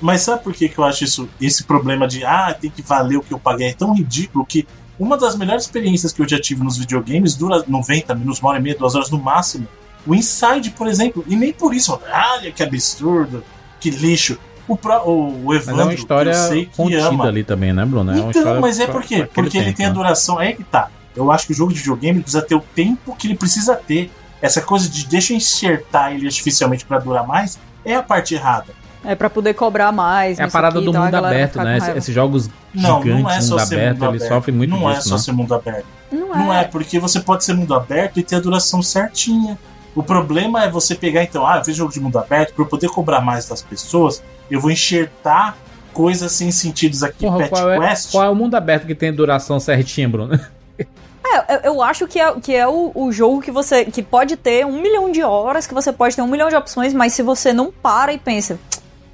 Mas 0.01 0.23
sabe 0.23 0.43
por 0.43 0.53
que, 0.55 0.69
que 0.69 0.79
eu 0.79 0.85
acho 0.85 1.05
isso, 1.05 1.29
esse 1.41 1.65
problema 1.65 2.09
de 2.09 2.25
ah, 2.25 2.57
tem 2.59 2.69
que 2.71 2.83
valer 2.83 3.17
o 3.17 3.23
que 3.23 3.33
eu 3.33 3.39
paguei? 3.39 3.69
É 3.69 3.75
tão 3.75 3.95
ridículo 3.95 4.45
que 4.45 4.67
uma 4.99 5.17
das 5.17 5.37
melhores 5.37 5.65
experiências 5.65 6.13
que 6.13 6.21
eu 6.23 6.29
já 6.29 6.41
tive 6.41 6.65
nos 6.65 6.79
videogames 6.79 7.35
dura 7.37 7.63
90 7.67 8.15
minutos, 8.15 8.41
uma 8.41 8.51
hora 8.51 8.59
e 8.59 8.63
meia, 8.63 8.77
duas 8.77 8.95
horas 8.95 9.11
no 9.11 9.19
máximo. 9.19 9.69
O 10.07 10.15
Inside, 10.15 10.71
por 10.71 10.87
exemplo, 10.87 11.25
e 11.27 11.35
nem 11.37 11.53
por 11.53 11.75
isso, 11.75 11.99
olha 12.11 12.53
que 12.53 12.63
absurdo, 12.63 13.43
que 13.81 13.91
lixo. 13.91 14.39
O, 14.69 14.77
pro, 14.77 14.95
o, 15.09 15.29
o 15.29 15.45
Mas 15.49 15.63
Evandro, 15.63 15.81
é 15.81 15.85
uma 15.85 15.95
história 15.95 16.31
eu 16.31 16.35
sei 16.49 16.67
que 16.67 16.95
ama. 16.97 17.27
ali 17.27 17.45
também, 17.45 17.73
né, 17.73 17.85
Bruno? 17.85 18.11
É 18.13 18.21
uma 18.21 18.31
Então, 18.31 18.61
mas 18.61 18.81
é 18.81 18.87
por 18.87 19.03
quê? 19.03 19.19
pra 19.19 19.29
Porque 19.43 19.59
ele 19.59 19.67
tempo, 19.67 19.77
tem 19.77 19.87
a 19.87 19.89
né? 19.91 19.95
duração. 19.95 20.39
Aí 20.39 20.55
que 20.55 20.65
tá. 20.65 20.89
Eu 21.15 21.31
acho 21.31 21.47
que 21.47 21.53
o 21.53 21.57
jogo 21.57 21.73
de 21.73 21.79
videogame 21.79 22.21
precisa 22.21 22.43
ter 22.43 22.55
o 22.57 22.61
tempo 22.75 23.15
que 23.17 23.27
ele 23.29 23.37
precisa 23.37 23.75
ter. 23.77 24.11
Essa 24.43 24.61
coisa 24.61 24.89
de 24.89 25.07
deixa 25.07 25.33
eu 25.33 25.37
enxertar 25.37 26.13
ele 26.15 26.27
artificialmente 26.27 26.85
pra 26.85 26.99
durar 26.99 27.27
mais 27.27 27.59
é 27.85 27.95
a 27.95 28.03
parte 28.03 28.35
errada. 28.35 28.67
É 29.05 29.15
pra 29.15 29.31
poder 29.31 29.55
cobrar 29.55 29.93
mais. 29.93 30.39
É 30.39 30.43
a 30.43 30.49
parada 30.49 30.77
aqui, 30.79 30.85
do 30.85 30.91
então 30.91 31.05
mundo 31.05 31.15
aberto, 31.15 31.59
né? 31.63 31.79
Esses 31.97 32.13
jogos 32.13 32.51
Não, 32.75 33.01
gigantes, 33.03 33.23
não 33.23 33.31
é 33.31 33.41
só 33.41 33.57
mundo 33.57 33.67
ser 33.67 33.75
aberto, 33.77 33.99
mundo 34.01 34.11
eles 34.11 34.23
aberto. 34.23 34.35
sofrem 34.35 34.57
muito 34.57 34.71
Não 34.71 34.91
é 34.91 34.95
disso, 34.95 35.09
só 35.09 35.15
né? 35.15 35.21
ser 35.23 35.33
mundo 35.33 35.55
aberto. 35.55 35.87
Não 36.11 36.29
Não 36.29 36.53
é. 36.53 36.63
é, 36.63 36.65
porque 36.65 36.99
você 36.99 37.21
pode 37.21 37.45
ser 37.45 37.55
mundo 37.55 37.73
aberto 37.73 38.19
e 38.19 38.23
ter 38.25 38.35
a 38.37 38.41
duração 38.41 38.83
certinha. 38.83 39.57
O 39.97 40.03
problema 40.03 40.63
é 40.65 40.71
você 40.71 40.95
pegar, 40.95 41.25
então, 41.25 41.45
ah, 41.47 41.57
eu 41.57 41.65
fiz 41.65 41.75
jogo 41.75 41.91
de 41.93 41.99
mundo 41.99 42.19
aberto, 42.19 42.53
para 42.55 42.63
eu 42.63 42.69
poder 42.69 42.89
cobrar 42.91 43.21
mais 43.23 43.49
das 43.49 43.63
pessoas, 43.63 44.23
eu 44.51 44.61
vou 44.61 44.71
enxertar 44.71 45.57
coisas 45.93 46.31
sem 46.33 46.53
sentidos 46.53 47.03
aqui. 47.03 47.25
Porra, 47.25 47.39
Pet 47.39 47.49
qual, 47.51 47.71
é, 47.71 47.89
Quest. 47.89 48.13
qual 48.13 48.25
é 48.25 48.29
o 48.29 48.35
mundo 48.35 48.55
aberto 48.55 48.87
que 48.87 48.95
tem 48.95 49.11
duração 49.13 49.59
certinha, 49.59 50.07
Bruno? 50.09 50.39
É, 50.79 51.55
eu- 51.57 51.61
eu 51.73 51.83
acho 51.83 52.07
que 52.07 52.21
é, 52.21 52.33
que 52.41 52.55
é 52.55 52.69
o, 52.69 52.93
o 52.95 53.11
jogo 53.11 53.41
que 53.41 53.51
você 53.51 53.85
que 53.87 54.01
pode 54.03 54.37
ter 54.37 54.65
um 54.65 54.81
milhão 54.81 55.11
de 55.11 55.23
horas, 55.25 55.67
que 55.67 55.75
você 55.75 55.93
pode 55.93 56.15
ter 56.15 56.23
um 56.23 56.29
milhão 56.29 56.49
de 56.49 56.55
opções, 56.55 56.95
mas 56.95 57.15
se 57.15 57.23
você 57.23 57.53
não 57.53 57.73
para 57.73 58.13
e 58.13 58.19
pensa. 58.19 58.59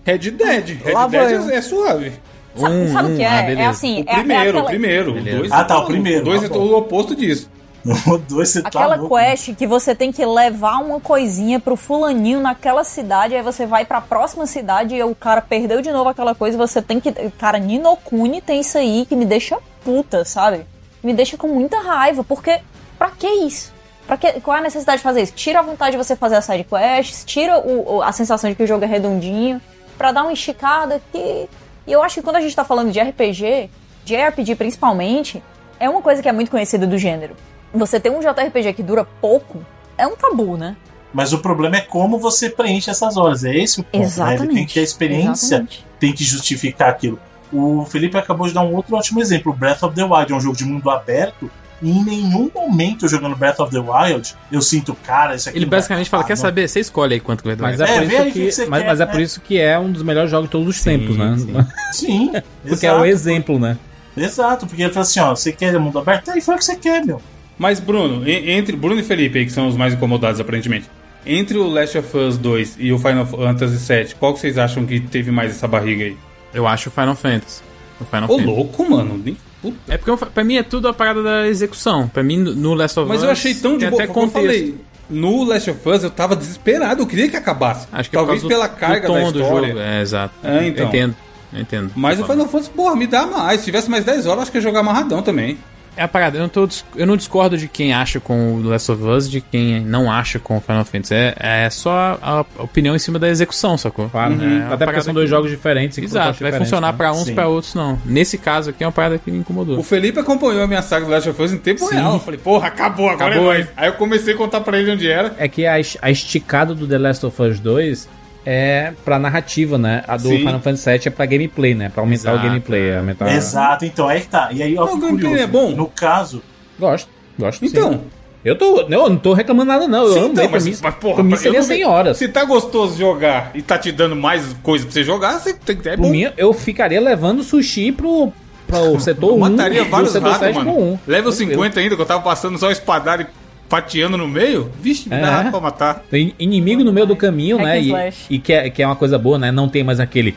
Red 0.04 0.18
Dead. 0.18 0.82
Red 0.84 0.92
Lá 0.92 1.06
Dead 1.06 1.30
eu. 1.30 1.48
é, 1.48 1.56
é 1.56 1.62
suave. 1.62 2.12
Sabe, 2.54 2.88
sabe 2.92 3.12
o 3.12 3.16
que 3.16 3.22
é? 3.22 3.52
é 3.54 3.66
assim. 3.66 4.02
O 4.02 4.10
é- 4.10 4.12
é 4.12 4.14
primeiro, 4.18 4.42
aquela- 4.50 4.62
o 4.64 4.66
primeiro. 4.66 5.12
Beleza. 5.14 5.38
Dois 5.38 5.52
Ah, 5.52 5.64
tá, 5.64 5.74
é 5.74 5.78
o 5.78 5.86
primeiro, 5.86 6.20
O 6.20 6.24
dois 6.24 6.40
tá 6.48 6.54
é 6.54 6.58
o 6.58 6.76
oposto 6.76 7.16
disso. 7.16 7.48
O 7.84 8.16
dois 8.18 8.50
você 8.50 8.62
tá 8.62 8.68
Aquela 8.68 8.94
louco. 8.96 9.16
quest 9.16 9.54
que 9.56 9.66
você 9.66 9.94
tem 9.94 10.12
que 10.12 10.24
levar 10.24 10.78
uma 10.78 11.00
coisinha 11.00 11.58
pro 11.58 11.74
fulaninho 11.76 12.40
naquela 12.40 12.84
cidade, 12.84 13.34
aí 13.34 13.42
você 13.42 13.66
vai 13.66 13.84
pra 13.84 14.00
próxima 14.00 14.46
cidade 14.46 14.94
e 14.94 15.02
o 15.02 15.14
cara 15.14 15.40
perdeu 15.40 15.82
de 15.82 15.90
novo 15.90 16.08
aquela 16.08 16.34
coisa, 16.34 16.56
você 16.56 16.80
tem 16.80 17.00
que. 17.00 17.10
Cara, 17.38 17.58
Ninokuni 17.58 18.40
tem 18.40 18.60
isso 18.60 18.78
aí 18.78 19.04
que 19.06 19.16
me 19.16 19.24
deixa 19.24 19.58
puta, 19.84 20.24
sabe? 20.24 20.64
Me 21.02 21.12
deixa 21.12 21.36
com 21.36 21.48
muita 21.48 21.80
raiva, 21.80 22.22
porque. 22.22 22.60
Pra 22.98 23.10
que 23.10 23.26
isso? 23.26 23.72
Pra 24.06 24.16
que, 24.16 24.40
qual 24.40 24.56
é 24.56 24.60
a 24.60 24.62
necessidade 24.62 24.98
de 24.98 25.02
fazer 25.02 25.22
isso? 25.22 25.32
Tira 25.32 25.58
a 25.58 25.62
vontade 25.62 25.92
de 25.92 25.96
você 25.96 26.14
fazer 26.14 26.36
as 26.36 26.44
side 26.44 26.64
quests, 26.64 27.24
tira 27.24 27.58
o- 27.58 27.96
o- 27.96 28.02
a 28.02 28.12
sensação 28.12 28.48
de 28.48 28.54
que 28.54 28.62
o 28.62 28.66
jogo 28.66 28.84
é 28.84 28.86
redondinho, 28.86 29.60
pra 29.98 30.12
dar 30.12 30.22
uma 30.22 30.32
esticada 30.32 31.00
que. 31.10 31.48
E 31.86 31.90
eu 31.92 32.00
acho 32.02 32.14
que 32.16 32.22
quando 32.22 32.36
a 32.36 32.40
gente 32.40 32.54
tá 32.54 32.64
falando 32.64 32.92
de 32.92 33.00
RPG, 33.00 33.68
de 34.04 34.14
RPG 34.16 34.54
principalmente, 34.54 35.42
é 35.80 35.88
uma 35.90 36.00
coisa 36.00 36.22
que 36.22 36.28
é 36.28 36.32
muito 36.32 36.50
conhecida 36.50 36.86
do 36.86 36.96
gênero. 36.96 37.34
Você 37.72 37.98
ter 37.98 38.10
um 38.10 38.20
JRPG 38.20 38.72
que 38.74 38.82
dura 38.82 39.04
pouco 39.20 39.64
é 39.96 40.06
um 40.06 40.16
tabu, 40.16 40.56
né? 40.56 40.76
Mas 41.12 41.32
o 41.32 41.38
problema 41.38 41.76
é 41.76 41.80
como 41.80 42.18
você 42.18 42.48
preenche 42.48 42.90
essas 42.90 43.16
horas. 43.16 43.44
É 43.44 43.54
esse 43.54 43.80
o 43.80 43.84
ponto. 43.84 43.94
Né? 43.94 43.98
Ele 43.98 44.04
Exatamente. 44.06 44.54
tem 44.54 44.66
que 44.66 44.74
ter 44.74 44.80
a 44.80 44.84
experiência, 44.84 45.46
Exatamente. 45.56 45.86
tem 46.00 46.12
que 46.12 46.24
justificar 46.24 46.88
aquilo. 46.90 47.18
O 47.52 47.84
Felipe 47.84 48.16
acabou 48.16 48.46
de 48.46 48.54
dar 48.54 48.62
um 48.62 48.74
outro 48.74 48.96
ótimo 48.96 49.20
exemplo. 49.20 49.52
Breath 49.52 49.82
of 49.82 49.94
the 49.94 50.02
Wild 50.04 50.32
é 50.32 50.36
um 50.36 50.40
jogo 50.40 50.56
de 50.56 50.64
mundo 50.64 50.88
aberto. 50.88 51.50
E 51.82 51.90
em 51.90 52.04
nenhum 52.04 52.48
momento 52.54 53.08
jogando 53.08 53.34
Breath 53.34 53.58
of 53.58 53.72
the 53.72 53.80
Wild 53.80 54.34
eu 54.52 54.62
sinto, 54.62 54.94
cara, 54.94 55.34
isso 55.34 55.48
aqui. 55.48 55.58
Ele 55.58 55.66
basicamente 55.66 56.08
fala: 56.08 56.22
quer 56.24 56.34
não." 56.34 56.36
saber? 56.36 56.68
Você 56.68 56.80
escolhe 56.80 57.14
aí 57.14 57.20
quanto 57.20 57.42
que 57.42 57.48
vai 57.48 57.56
Mas 57.56 57.76
durar. 57.76 57.90
é, 57.90 57.96
É, 57.96 57.98
por 57.98 58.12
isso 58.12 58.24
que, 58.24 58.32
que 58.32 58.52
você 58.52 58.66
mas, 58.66 58.82
quer, 58.82 58.88
mas 58.88 59.00
é 59.00 59.04
né? 59.04 59.12
por 59.12 59.20
isso 59.20 59.40
que 59.40 59.58
é 59.58 59.78
um 59.78 59.90
dos 59.90 60.02
melhores 60.02 60.30
jogos 60.30 60.46
de 60.46 60.52
todos 60.52 60.68
os 60.68 60.82
tempos, 60.82 61.16
né? 61.16 61.36
sim. 61.36 61.52
Sim. 61.92 62.32
Porque 62.66 62.86
é 62.86 62.90
exato. 62.90 63.02
o 63.02 63.04
exemplo, 63.04 63.58
né? 63.58 63.76
Exato, 64.16 64.66
porque 64.66 64.82
ele 64.82 64.92
fala 64.92 65.04
assim: 65.04 65.20
ó, 65.20 65.34
você 65.34 65.52
quer 65.52 65.78
mundo 65.78 65.98
aberto? 65.98 66.30
Aí 66.30 66.40
foi 66.40 66.54
o 66.54 66.58
que 66.58 66.64
você 66.64 66.76
quer, 66.76 67.04
meu. 67.04 67.20
Mas, 67.62 67.78
Bruno, 67.78 68.28
entre 68.28 68.74
Bruno 68.74 68.98
e 69.00 69.04
Felipe, 69.04 69.38
aí, 69.38 69.46
que 69.46 69.52
são 69.52 69.68
os 69.68 69.76
mais 69.76 69.94
incomodados, 69.94 70.40
aparentemente. 70.40 70.90
Entre 71.24 71.56
o 71.56 71.68
Last 71.68 71.96
of 71.96 72.16
Us 72.18 72.36
2 72.36 72.76
e 72.80 72.92
o 72.92 72.98
Final 72.98 73.24
Fantasy 73.24 73.76
VII, 73.94 74.14
qual 74.18 74.34
que 74.34 74.40
vocês 74.40 74.58
acham 74.58 74.84
que 74.84 74.98
teve 74.98 75.30
mais 75.30 75.52
essa 75.52 75.68
barriga 75.68 76.02
aí? 76.04 76.16
Eu 76.52 76.66
acho 76.66 76.88
o 76.88 76.92
Final 76.92 77.14
Fantasy. 77.14 77.62
O 78.00 78.04
Final 78.04 78.24
Ô, 78.24 78.28
Fantasy. 78.36 78.46
louco, 78.46 78.90
mano. 78.90 79.24
puta. 79.62 79.76
É 79.88 79.96
porque 79.96 80.26
pra 80.26 80.42
mim 80.42 80.56
é 80.56 80.64
tudo 80.64 80.88
a 80.88 80.92
parada 80.92 81.22
da 81.22 81.46
execução. 81.46 82.08
Pra 82.08 82.24
mim, 82.24 82.36
no- 82.38 82.74
Last 82.74 82.98
of 82.98 83.04
Us. 83.08 83.14
Mas 83.14 83.22
eu 83.22 83.30
achei 83.30 83.54
tão 83.54 83.78
de 83.78 83.86
boa. 83.86 84.02
até 84.02 84.12
Como 84.12 84.26
eu 84.26 84.30
falei, 84.30 84.74
no 85.08 85.44
Last 85.44 85.70
of 85.70 85.88
Us 85.88 86.02
eu 86.02 86.10
tava 86.10 86.34
desesperado, 86.34 87.02
eu 87.02 87.06
queria 87.06 87.28
que 87.28 87.36
acabasse. 87.36 87.86
Acho 87.92 88.10
que 88.10 88.16
é 88.16 88.18
Talvez 88.18 88.42
pela 88.42 88.66
do, 88.66 88.76
carga 88.76 89.06
do 89.06 89.14
da 89.14 89.30
do 89.30 89.40
história. 89.40 89.68
jogo. 89.68 89.78
É, 89.78 90.00
exato. 90.02 90.34
É, 90.42 90.66
então. 90.66 90.82
Eu 90.86 90.88
entendo. 90.88 91.16
Eu 91.52 91.60
entendo. 91.60 91.92
Mas 91.94 92.18
o 92.18 92.24
Final 92.24 92.48
Fantasy, 92.48 92.70
porra, 92.70 92.96
me 92.96 93.06
dá 93.06 93.24
mais. 93.24 93.60
Se 93.60 93.66
tivesse 93.66 93.88
mais 93.88 94.04
10 94.04 94.26
horas, 94.26 94.36
eu 94.38 94.42
acho 94.42 94.50
que 94.50 94.58
ia 94.58 94.62
jogar 94.62 94.80
amarradão 94.80 95.22
também. 95.22 95.56
É 95.94 96.02
a 96.04 96.08
parada, 96.08 96.38
eu 96.38 96.42
não, 96.42 96.48
tô, 96.48 96.66
eu 96.96 97.06
não 97.06 97.16
discordo 97.18 97.58
de 97.58 97.68
quem 97.68 97.92
acha 97.92 98.18
com 98.18 98.54
o 98.54 98.62
Last 98.62 98.90
of 98.90 99.02
Us, 99.04 99.30
de 99.30 99.42
quem 99.42 99.80
não 99.80 100.10
acha 100.10 100.38
com 100.38 100.56
o 100.56 100.60
Final 100.60 100.84
Fantasy. 100.86 101.14
É, 101.14 101.34
é 101.66 101.70
só 101.70 102.18
a, 102.22 102.44
a 102.58 102.62
opinião 102.62 102.96
em 102.96 102.98
cima 102.98 103.18
da 103.18 103.28
execução, 103.28 103.76
sacou? 103.76 104.08
Claro. 104.08 104.32
É 104.32 104.36
uma 104.36 104.74
Até 104.74 104.86
porque 104.86 105.02
são 105.02 105.12
dois 105.12 105.26
que- 105.26 105.30
jogos 105.30 105.50
diferentes. 105.50 105.98
e 105.98 106.04
Exato, 106.04 106.42
vai 106.42 106.52
funcionar 106.52 106.92
né? 106.92 106.96
pra 106.96 107.12
uns 107.12 107.30
pra 107.30 107.46
outros 107.46 107.74
não. 107.74 107.98
Nesse 108.06 108.38
caso 108.38 108.70
aqui 108.70 108.82
é 108.82 108.86
uma 108.86 108.92
parada 108.92 109.18
que 109.18 109.30
me 109.30 109.36
incomodou. 109.38 109.78
O 109.78 109.82
Felipe 109.82 110.18
acompanhou 110.18 110.62
a 110.62 110.66
minha 110.66 110.80
saga 110.80 111.04
do 111.04 111.10
Last 111.12 111.28
of 111.28 111.42
Us 111.42 111.52
em 111.52 111.58
tempo 111.58 111.86
Sim. 111.86 111.96
real. 111.96 112.14
Eu 112.14 112.20
falei, 112.20 112.40
porra, 112.40 112.68
acabou, 112.68 113.10
agora 113.10 113.32
Acabou, 113.34 113.52
é 113.52 113.58
nóis. 113.58 113.68
Aí 113.76 113.88
eu 113.88 113.92
comecei 113.94 114.32
a 114.32 114.36
contar 114.36 114.62
pra 114.62 114.78
ele 114.78 114.92
onde 114.92 115.10
era. 115.10 115.34
É 115.36 115.46
que 115.46 115.66
a, 115.66 115.74
a 116.00 116.10
esticada 116.10 116.74
do 116.74 116.86
The 116.86 116.96
Last 116.98 117.26
of 117.26 117.42
Us 117.42 117.60
2 117.60 118.08
é 118.44 118.92
pra 119.04 119.18
narrativa, 119.18 119.78
né? 119.78 120.02
A 120.08 120.16
do 120.16 120.28
Sim. 120.28 120.38
Final 120.38 120.60
Fantasy 120.60 120.90
VII 120.90 121.00
é 121.06 121.10
pra 121.10 121.26
gameplay, 121.26 121.74
né? 121.74 121.88
Pra 121.88 122.02
aumentar 122.02 122.30
o 122.30 122.34
Exato, 122.34 122.46
gameplay. 122.48 122.90
é. 122.90 122.98
Aumentar... 122.98 123.32
Exato, 123.34 123.84
então 123.84 124.08
aí 124.08 124.20
que 124.20 124.28
tá. 124.28 124.48
E 124.52 124.62
aí, 124.62 124.76
ó, 124.76 124.86
Não, 124.86 124.88
que 124.88 124.94
o 124.94 125.00
gameplay 125.00 125.30
curioso. 125.30 125.42
é 125.44 125.46
bom. 125.46 125.70
No 125.70 125.86
caso, 125.86 126.42
Gosto, 126.78 127.08
gosto 127.38 127.64
Então. 127.64 127.92
sim. 127.92 128.00
Eu 128.44 128.58
tô. 128.58 128.88
Não, 128.88 129.04
eu 129.04 129.10
não 129.10 129.16
tô 129.16 129.32
reclamando 129.34 129.68
nada, 129.70 129.86
não. 129.86 130.04
Eu 130.04 130.12
Sim, 130.14 130.18
amei, 130.18 130.30
então, 130.32 130.48
mas, 130.50 130.64
mim, 130.66 130.76
mas, 130.82 130.94
porra, 130.96 131.14
pra 131.14 131.22
mim 131.22 131.36
seria 131.36 131.60
não 131.60 131.66
100 131.66 131.76
vi- 131.78 131.84
horas. 131.84 132.16
Se 132.18 132.26
tá 132.26 132.44
gostoso 132.44 132.98
jogar 132.98 133.52
e 133.54 133.62
tá 133.62 133.78
te 133.78 133.92
dando 133.92 134.16
mais 134.16 134.42
coisa 134.64 134.84
pra 134.84 134.92
você 134.92 135.04
jogar, 135.04 135.38
você 135.38 135.54
tem 135.54 135.78
é 135.84 135.96
Por 135.96 136.02
bom. 136.02 136.10
mim, 136.10 136.26
eu 136.36 136.52
ficaria 136.52 137.00
levando 137.00 137.44
sushi 137.44 137.92
pro, 137.92 138.32
pro 138.66 138.98
setor 138.98 139.28
1 139.30 139.32
Eu 139.34 139.38
mataria 139.38 139.82
o 139.84 139.88
vários 139.88 140.12
ratos, 140.16 140.38
7 140.38 140.56
mano. 140.56 140.72
com 140.74 140.82
1. 140.94 140.98
Level 141.06 141.30
50 141.30 141.78
ainda, 141.78 141.94
que 141.94 142.02
eu 142.02 142.06
tava 142.06 142.20
passando 142.22 142.58
só 142.58 142.68
espadar 142.72 143.20
e 143.20 143.26
fatiando 143.72 144.18
no 144.18 144.28
meio. 144.28 144.70
Vixe, 144.82 145.08
me 145.08 145.16
É. 145.16 145.20
dá 145.22 145.44
pra 145.50 145.58
matar. 145.60 146.04
Tem 146.10 146.34
inimigo 146.38 146.84
no 146.84 146.92
meio 146.92 147.06
do 147.06 147.16
caminho, 147.16 147.56
Hack 147.56 147.66
né? 147.66 148.12
E, 148.28 148.34
e 148.34 148.38
que, 148.38 148.52
é, 148.52 148.68
que 148.68 148.82
é 148.82 148.86
uma 148.86 148.94
coisa 148.96 149.16
boa, 149.18 149.38
né? 149.38 149.50
Não 149.50 149.66
tem 149.66 149.82
mais 149.82 149.98
aquele. 149.98 150.36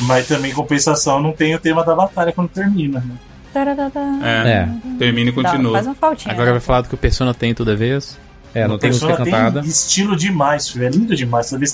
mas 0.00 0.28
também 0.28 0.50
em 0.50 0.54
compensação 0.54 1.18
não 1.20 1.32
tem 1.32 1.54
o 1.54 1.58
tema 1.58 1.82
da 1.82 1.94
batalha 1.94 2.30
quando 2.30 2.48
termina, 2.50 3.00
né? 3.00 3.14
É. 4.22 4.48
É, 4.52 4.68
Termina 4.98 5.30
e 5.30 5.32
Dá, 5.34 5.42
continua. 5.50 5.72
faz 5.72 5.86
uma 5.86 5.94
faltinha. 5.94 6.32
Agora 6.34 6.52
vai 6.52 6.60
falar 6.60 6.82
do 6.82 6.88
que 6.88 6.94
o 6.94 6.98
Persona 6.98 7.32
tem 7.34 7.54
toda 7.54 7.74
vez. 7.74 8.18
é 8.54 8.68
não 8.68 8.74
O 8.74 8.78
tem 8.78 8.90
música 8.90 9.16
cantada. 9.16 9.60
tem 9.62 9.68
estilo 9.70 10.14
demais, 10.16 10.68
filho. 10.68 10.84
É 10.84 10.90
lindo 10.90 11.16
demais. 11.16 11.50
Vê, 11.50 11.66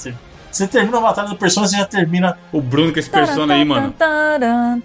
você- 0.57 0.67
termina 0.67 0.99
a 0.99 1.01
batalha 1.01 1.29
do 1.29 1.37
Persona, 1.37 1.67
você 1.67 1.77
já 1.77 1.85
termina. 1.85 2.37
O 2.53 2.61
Bruno 2.61 2.93
com 2.93 2.99
esse 2.99 3.11
persona 3.11 3.55
aí, 3.55 3.65
mano. 3.65 3.95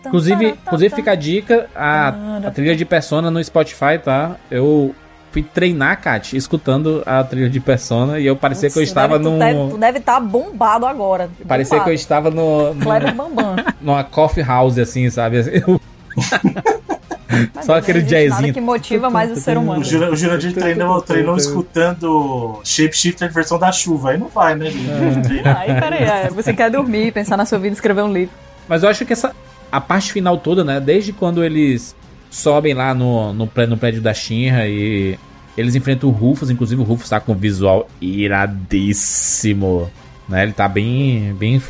Inclusive, 0.05 0.49
inclusive 0.65 0.95
fica 0.95 1.11
a 1.11 1.15
dica, 1.15 1.67
a, 1.75 2.13
a 2.47 2.51
trilha 2.51 2.75
de 2.75 2.85
Persona 2.85 3.29
no 3.31 3.43
Spotify, 3.43 3.97
tá? 4.03 4.35
Eu 4.49 4.93
fui 5.31 5.41
treinar, 5.41 6.01
Kat, 6.01 6.35
escutando 6.35 7.01
a 7.05 7.23
trilha 7.23 7.49
de 7.49 7.59
Persona 7.59 8.19
e 8.19 8.25
eu 8.25 8.35
parecia 8.35 8.69
que 8.69 8.77
eu 8.77 8.83
estava 8.83 9.17
deve, 9.17 9.53
num... 9.57 9.69
Tu 9.69 9.77
deve, 9.77 9.99
estar 9.99 10.19
bombado 10.19 10.85
agora. 10.85 11.29
Parecia 11.47 11.79
que 11.79 11.89
eu 11.89 11.93
estava 11.93 12.29
no, 12.29 12.73
no, 12.73 12.85
Bambam. 12.85 13.55
numa 13.81 14.03
coffee 14.03 14.43
house, 14.43 14.77
assim, 14.77 15.09
sabe? 15.09 15.37
Eu- 15.65 15.79
Só 17.63 17.75
aquele 17.75 18.01
jazzinho. 18.01 18.53
Que 18.53 18.61
motiva 18.61 19.09
mais 19.09 19.31
o 19.31 19.35
ser 19.35 19.57
humano. 19.57 19.81
O, 19.81 19.83
Jura, 19.83 20.11
o 20.11 20.15
Jurandir 20.15 20.53
treinou, 20.53 21.01
treinou 21.01 21.37
escutando 21.37 22.59
Shapeshifter 22.63 23.31
versão 23.31 23.57
da 23.59 23.71
chuva. 23.71 24.11
Aí 24.11 24.17
não 24.17 24.27
vai, 24.27 24.55
né? 24.55 24.69
Jurandir? 24.71 25.41
Aí, 25.45 25.73
peraí, 25.79 26.03
é, 26.03 26.29
você 26.29 26.53
quer 26.53 26.69
dormir, 26.69 27.11
pensar 27.11 27.37
na 27.37 27.45
sua 27.45 27.57
vida 27.57 27.69
e 27.69 27.73
escrever 27.73 28.01
um 28.01 28.11
livro. 28.11 28.33
Mas 28.67 28.83
eu 28.83 28.89
acho 28.89 29.05
que 29.05 29.13
essa 29.13 29.33
a 29.71 29.79
parte 29.79 30.11
final 30.11 30.37
toda, 30.37 30.63
né? 30.63 30.79
Desde 30.79 31.13
quando 31.13 31.43
eles 31.43 31.95
sobem 32.29 32.73
lá 32.73 32.93
no, 32.93 33.33
no, 33.33 33.49
no 33.67 33.77
prédio 33.77 34.01
da 34.01 34.13
Shinra 34.13 34.67
e 34.67 35.17
eles 35.57 35.75
enfrentam 35.75 36.09
o 36.09 36.11
Rufus, 36.11 36.49
inclusive 36.49 36.81
o 36.81 36.83
Rufus 36.83 37.09
tá 37.09 37.19
com 37.19 37.31
um 37.33 37.35
visual 37.35 37.87
iradíssimo, 38.01 39.89
né? 40.27 40.43
Ele 40.43 40.53
tá 40.53 40.67
bem 40.67 41.33
bem 41.37 41.61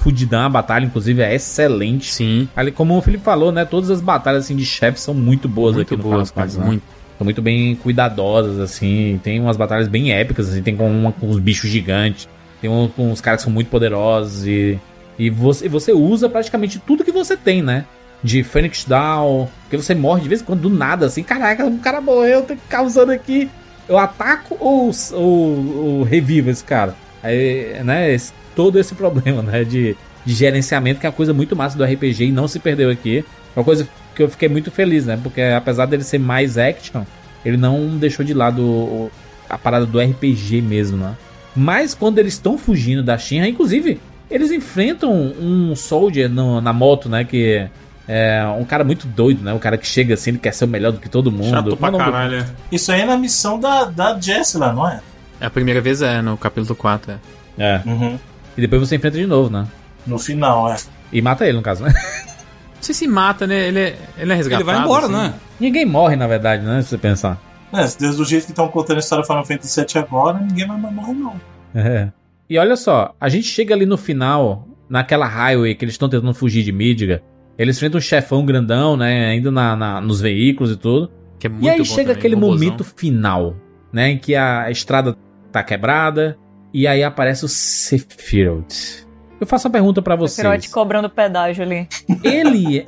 fudidão, 0.00 0.40
a 0.42 0.48
batalha 0.48 0.84
inclusive 0.84 1.22
é 1.22 1.34
excelente. 1.34 2.12
Sim. 2.12 2.48
Ali, 2.56 2.70
como 2.72 2.96
o 2.96 3.02
Felipe 3.02 3.22
falou, 3.24 3.52
né? 3.52 3.64
Todas 3.64 3.90
as 3.90 4.00
batalhas 4.00 4.44
assim 4.44 4.56
de 4.56 4.64
chefe 4.64 5.00
são 5.00 5.14
muito 5.14 5.48
boas 5.48 5.74
Muito 5.74 5.94
aqui 5.94 5.96
no 5.96 6.02
boas, 6.08 6.30
Final 6.30 6.44
Fantasy, 6.46 6.58
né? 6.58 6.64
muito. 6.66 6.82
São 7.18 7.24
muito 7.24 7.42
bem 7.42 7.74
cuidadosas, 7.76 8.58
assim. 8.58 9.20
Tem 9.22 9.38
umas 9.40 9.56
batalhas 9.56 9.88
bem 9.88 10.10
épicas, 10.12 10.48
assim. 10.48 10.62
Tem 10.62 10.74
com 10.76 10.90
uma 10.90 11.12
com 11.12 11.28
os 11.28 11.38
bichos 11.38 11.68
gigantes. 11.70 12.28
Tem 12.60 12.68
um 12.70 12.88
com 12.88 13.12
os 13.12 13.20
caras 13.20 13.40
que 13.40 13.44
são 13.44 13.52
muito 13.52 13.68
poderosos. 13.68 14.46
E, 14.46 14.78
e 15.18 15.28
você, 15.28 15.68
você 15.68 15.92
usa 15.92 16.28
praticamente 16.28 16.78
tudo 16.78 17.04
que 17.04 17.12
você 17.12 17.36
tem, 17.36 17.62
né? 17.62 17.84
De 18.24 18.42
Phoenix 18.42 18.84
Down. 18.84 19.48
Porque 19.62 19.76
você 19.76 19.94
morre 19.94 20.22
de 20.22 20.28
vez 20.28 20.40
em 20.40 20.44
quando, 20.44 20.60
do 20.62 20.70
nada, 20.70 21.06
assim. 21.06 21.22
Caraca, 21.22 21.66
o 21.66 21.78
cara 21.78 22.00
morreu, 22.00 22.38
eu 22.38 22.42
tenho 22.42 22.58
que 22.58 22.64
ficar 22.64 22.82
usando 22.82 23.10
aqui. 23.10 23.50
Eu 23.88 23.98
ataco 23.98 24.56
ou, 24.58 24.90
ou, 25.12 25.76
ou 25.98 26.02
revivo 26.04 26.48
esse 26.48 26.64
cara? 26.64 26.94
Aí, 27.22 27.82
né? 27.84 28.12
esse- 28.14 28.32
todo 28.60 28.78
esse 28.78 28.94
problema, 28.94 29.40
né? 29.42 29.64
De, 29.64 29.96
de 30.26 30.34
gerenciamento, 30.34 31.00
que 31.00 31.06
é 31.06 31.08
uma 31.08 31.14
coisa 31.16 31.32
muito 31.32 31.56
massa 31.56 31.78
do 31.78 31.84
RPG 31.84 32.24
e 32.26 32.32
não 32.32 32.46
se 32.46 32.58
perdeu 32.58 32.90
aqui. 32.90 33.24
É 33.56 33.58
uma 33.58 33.64
coisa 33.64 33.88
que 34.14 34.22
eu 34.22 34.28
fiquei 34.28 34.48
muito 34.50 34.70
feliz, 34.70 35.06
né? 35.06 35.18
Porque 35.22 35.40
apesar 35.40 35.86
dele 35.86 36.04
ser 36.04 36.18
mais 36.18 36.58
action, 36.58 37.04
ele 37.44 37.56
não 37.56 37.96
deixou 37.96 38.22
de 38.24 38.34
lado 38.34 38.60
o- 38.62 39.10
a 39.48 39.56
parada 39.56 39.86
do 39.86 39.98
RPG 39.98 40.60
mesmo, 40.60 40.98
né? 40.98 41.14
Mas 41.56 41.94
quando 41.94 42.18
eles 42.18 42.34
estão 42.34 42.58
fugindo 42.58 43.02
da 43.02 43.16
Shinra, 43.16 43.48
inclusive, 43.48 43.98
eles 44.30 44.50
enfrentam 44.52 45.10
um 45.12 45.74
soldier 45.74 46.28
no- 46.28 46.60
na 46.60 46.72
moto, 46.72 47.08
né? 47.08 47.24
Que 47.24 47.66
é 48.06 48.44
um 48.58 48.64
cara 48.64 48.84
muito 48.84 49.06
doido, 49.06 49.42
né? 49.42 49.54
Um 49.54 49.58
cara 49.58 49.78
que 49.78 49.86
chega 49.86 50.12
assim, 50.14 50.30
ele 50.32 50.38
quer 50.38 50.52
ser 50.52 50.66
o 50.66 50.68
melhor 50.68 50.92
do 50.92 50.98
que 51.00 51.08
todo 51.08 51.32
mundo. 51.32 51.48
Chato 51.50 51.76
pra 51.78 51.88
é 51.88 51.92
do- 51.92 51.96
caralho. 51.98 52.36
é. 52.40 52.46
Isso 52.70 52.92
aí 52.92 53.00
é 53.00 53.06
na 53.06 53.16
missão 53.16 53.58
da, 53.58 53.84
da 53.86 54.20
Jessie 54.20 54.58
lá, 54.58 54.70
não 54.70 54.86
é? 54.86 55.00
É 55.40 55.46
a 55.46 55.50
primeira 55.50 55.80
vez 55.80 56.02
é 56.02 56.20
no 56.20 56.36
capítulo 56.36 56.74
4, 56.76 57.12
é. 57.12 57.16
É. 57.58 57.80
Uhum. 57.86 58.18
E 58.56 58.60
depois 58.60 58.80
você 58.88 58.96
enfrenta 58.96 59.16
de 59.16 59.26
novo, 59.26 59.50
né? 59.50 59.66
No 60.06 60.18
final, 60.18 60.70
é. 60.72 60.76
E 61.12 61.20
mata 61.22 61.46
ele, 61.46 61.56
no 61.56 61.62
caso, 61.62 61.84
né? 61.84 61.92
Não 61.94 62.82
sei 62.82 62.94
se 62.94 63.06
mata, 63.06 63.46
né? 63.46 63.68
Ele 63.68 63.78
é, 63.80 63.98
ele 64.18 64.32
é 64.32 64.34
resgatado. 64.36 64.68
Ele 64.70 64.76
vai 64.76 64.84
embora, 64.84 65.04
assim. 65.06 65.14
né? 65.14 65.34
Ninguém 65.58 65.84
morre, 65.84 66.16
na 66.16 66.26
verdade, 66.26 66.64
né? 66.64 66.80
Se 66.82 66.88
você 66.88 66.98
pensar. 66.98 67.38
É, 67.72 67.86
desde 67.98 68.20
o 68.20 68.24
jeito 68.24 68.46
que 68.46 68.52
estão 68.52 68.66
contando 68.68 68.96
a 68.96 69.00
história 69.00 69.22
do 69.22 69.26
Final 69.26 69.44
Fantasy 69.44 69.80
VII 69.80 70.02
agora, 70.02 70.38
ninguém 70.38 70.66
vai 70.66 70.76
morrer, 70.78 71.12
não. 71.12 71.40
É. 71.74 72.08
E 72.48 72.58
olha 72.58 72.76
só, 72.76 73.14
a 73.20 73.28
gente 73.28 73.46
chega 73.46 73.74
ali 73.74 73.86
no 73.86 73.96
final, 73.96 74.66
naquela 74.88 75.26
highway 75.26 75.74
que 75.74 75.84
eles 75.84 75.94
estão 75.94 76.08
tentando 76.08 76.34
fugir 76.34 76.64
de 76.64 76.72
Midgar. 76.72 77.20
Eles 77.58 77.76
enfrentam 77.76 77.98
um 77.98 78.00
chefão 78.02 78.44
grandão, 78.44 78.96
né? 78.96 79.26
Ainda 79.30 79.50
na, 79.50 79.76
na- 79.76 80.00
nos 80.00 80.20
veículos 80.20 80.72
e 80.72 80.76
tudo. 80.76 81.10
Que 81.38 81.46
é 81.46 81.50
muito 81.50 81.64
e 81.64 81.68
aí 81.68 81.78
bom 81.78 81.84
chega 81.84 82.02
também, 82.14 82.16
aquele 82.16 82.36
momento 82.36 82.82
final, 82.82 83.54
né? 83.92 84.10
Em 84.10 84.18
que 84.18 84.34
a 84.34 84.70
estrada 84.70 85.14
tá 85.52 85.62
quebrada. 85.62 86.36
E 86.72 86.86
aí 86.86 87.02
aparece 87.02 87.44
o 87.44 87.48
Sephiroth. 87.48 89.06
Eu 89.40 89.46
faço 89.46 89.66
uma 89.66 89.72
pergunta 89.72 90.02
pra 90.02 90.16
vocês. 90.16 90.46
Sephiroth 90.46 90.70
cobrando 90.70 91.10
pedágio 91.10 91.64
ali. 91.64 91.88
Ele 92.22 92.84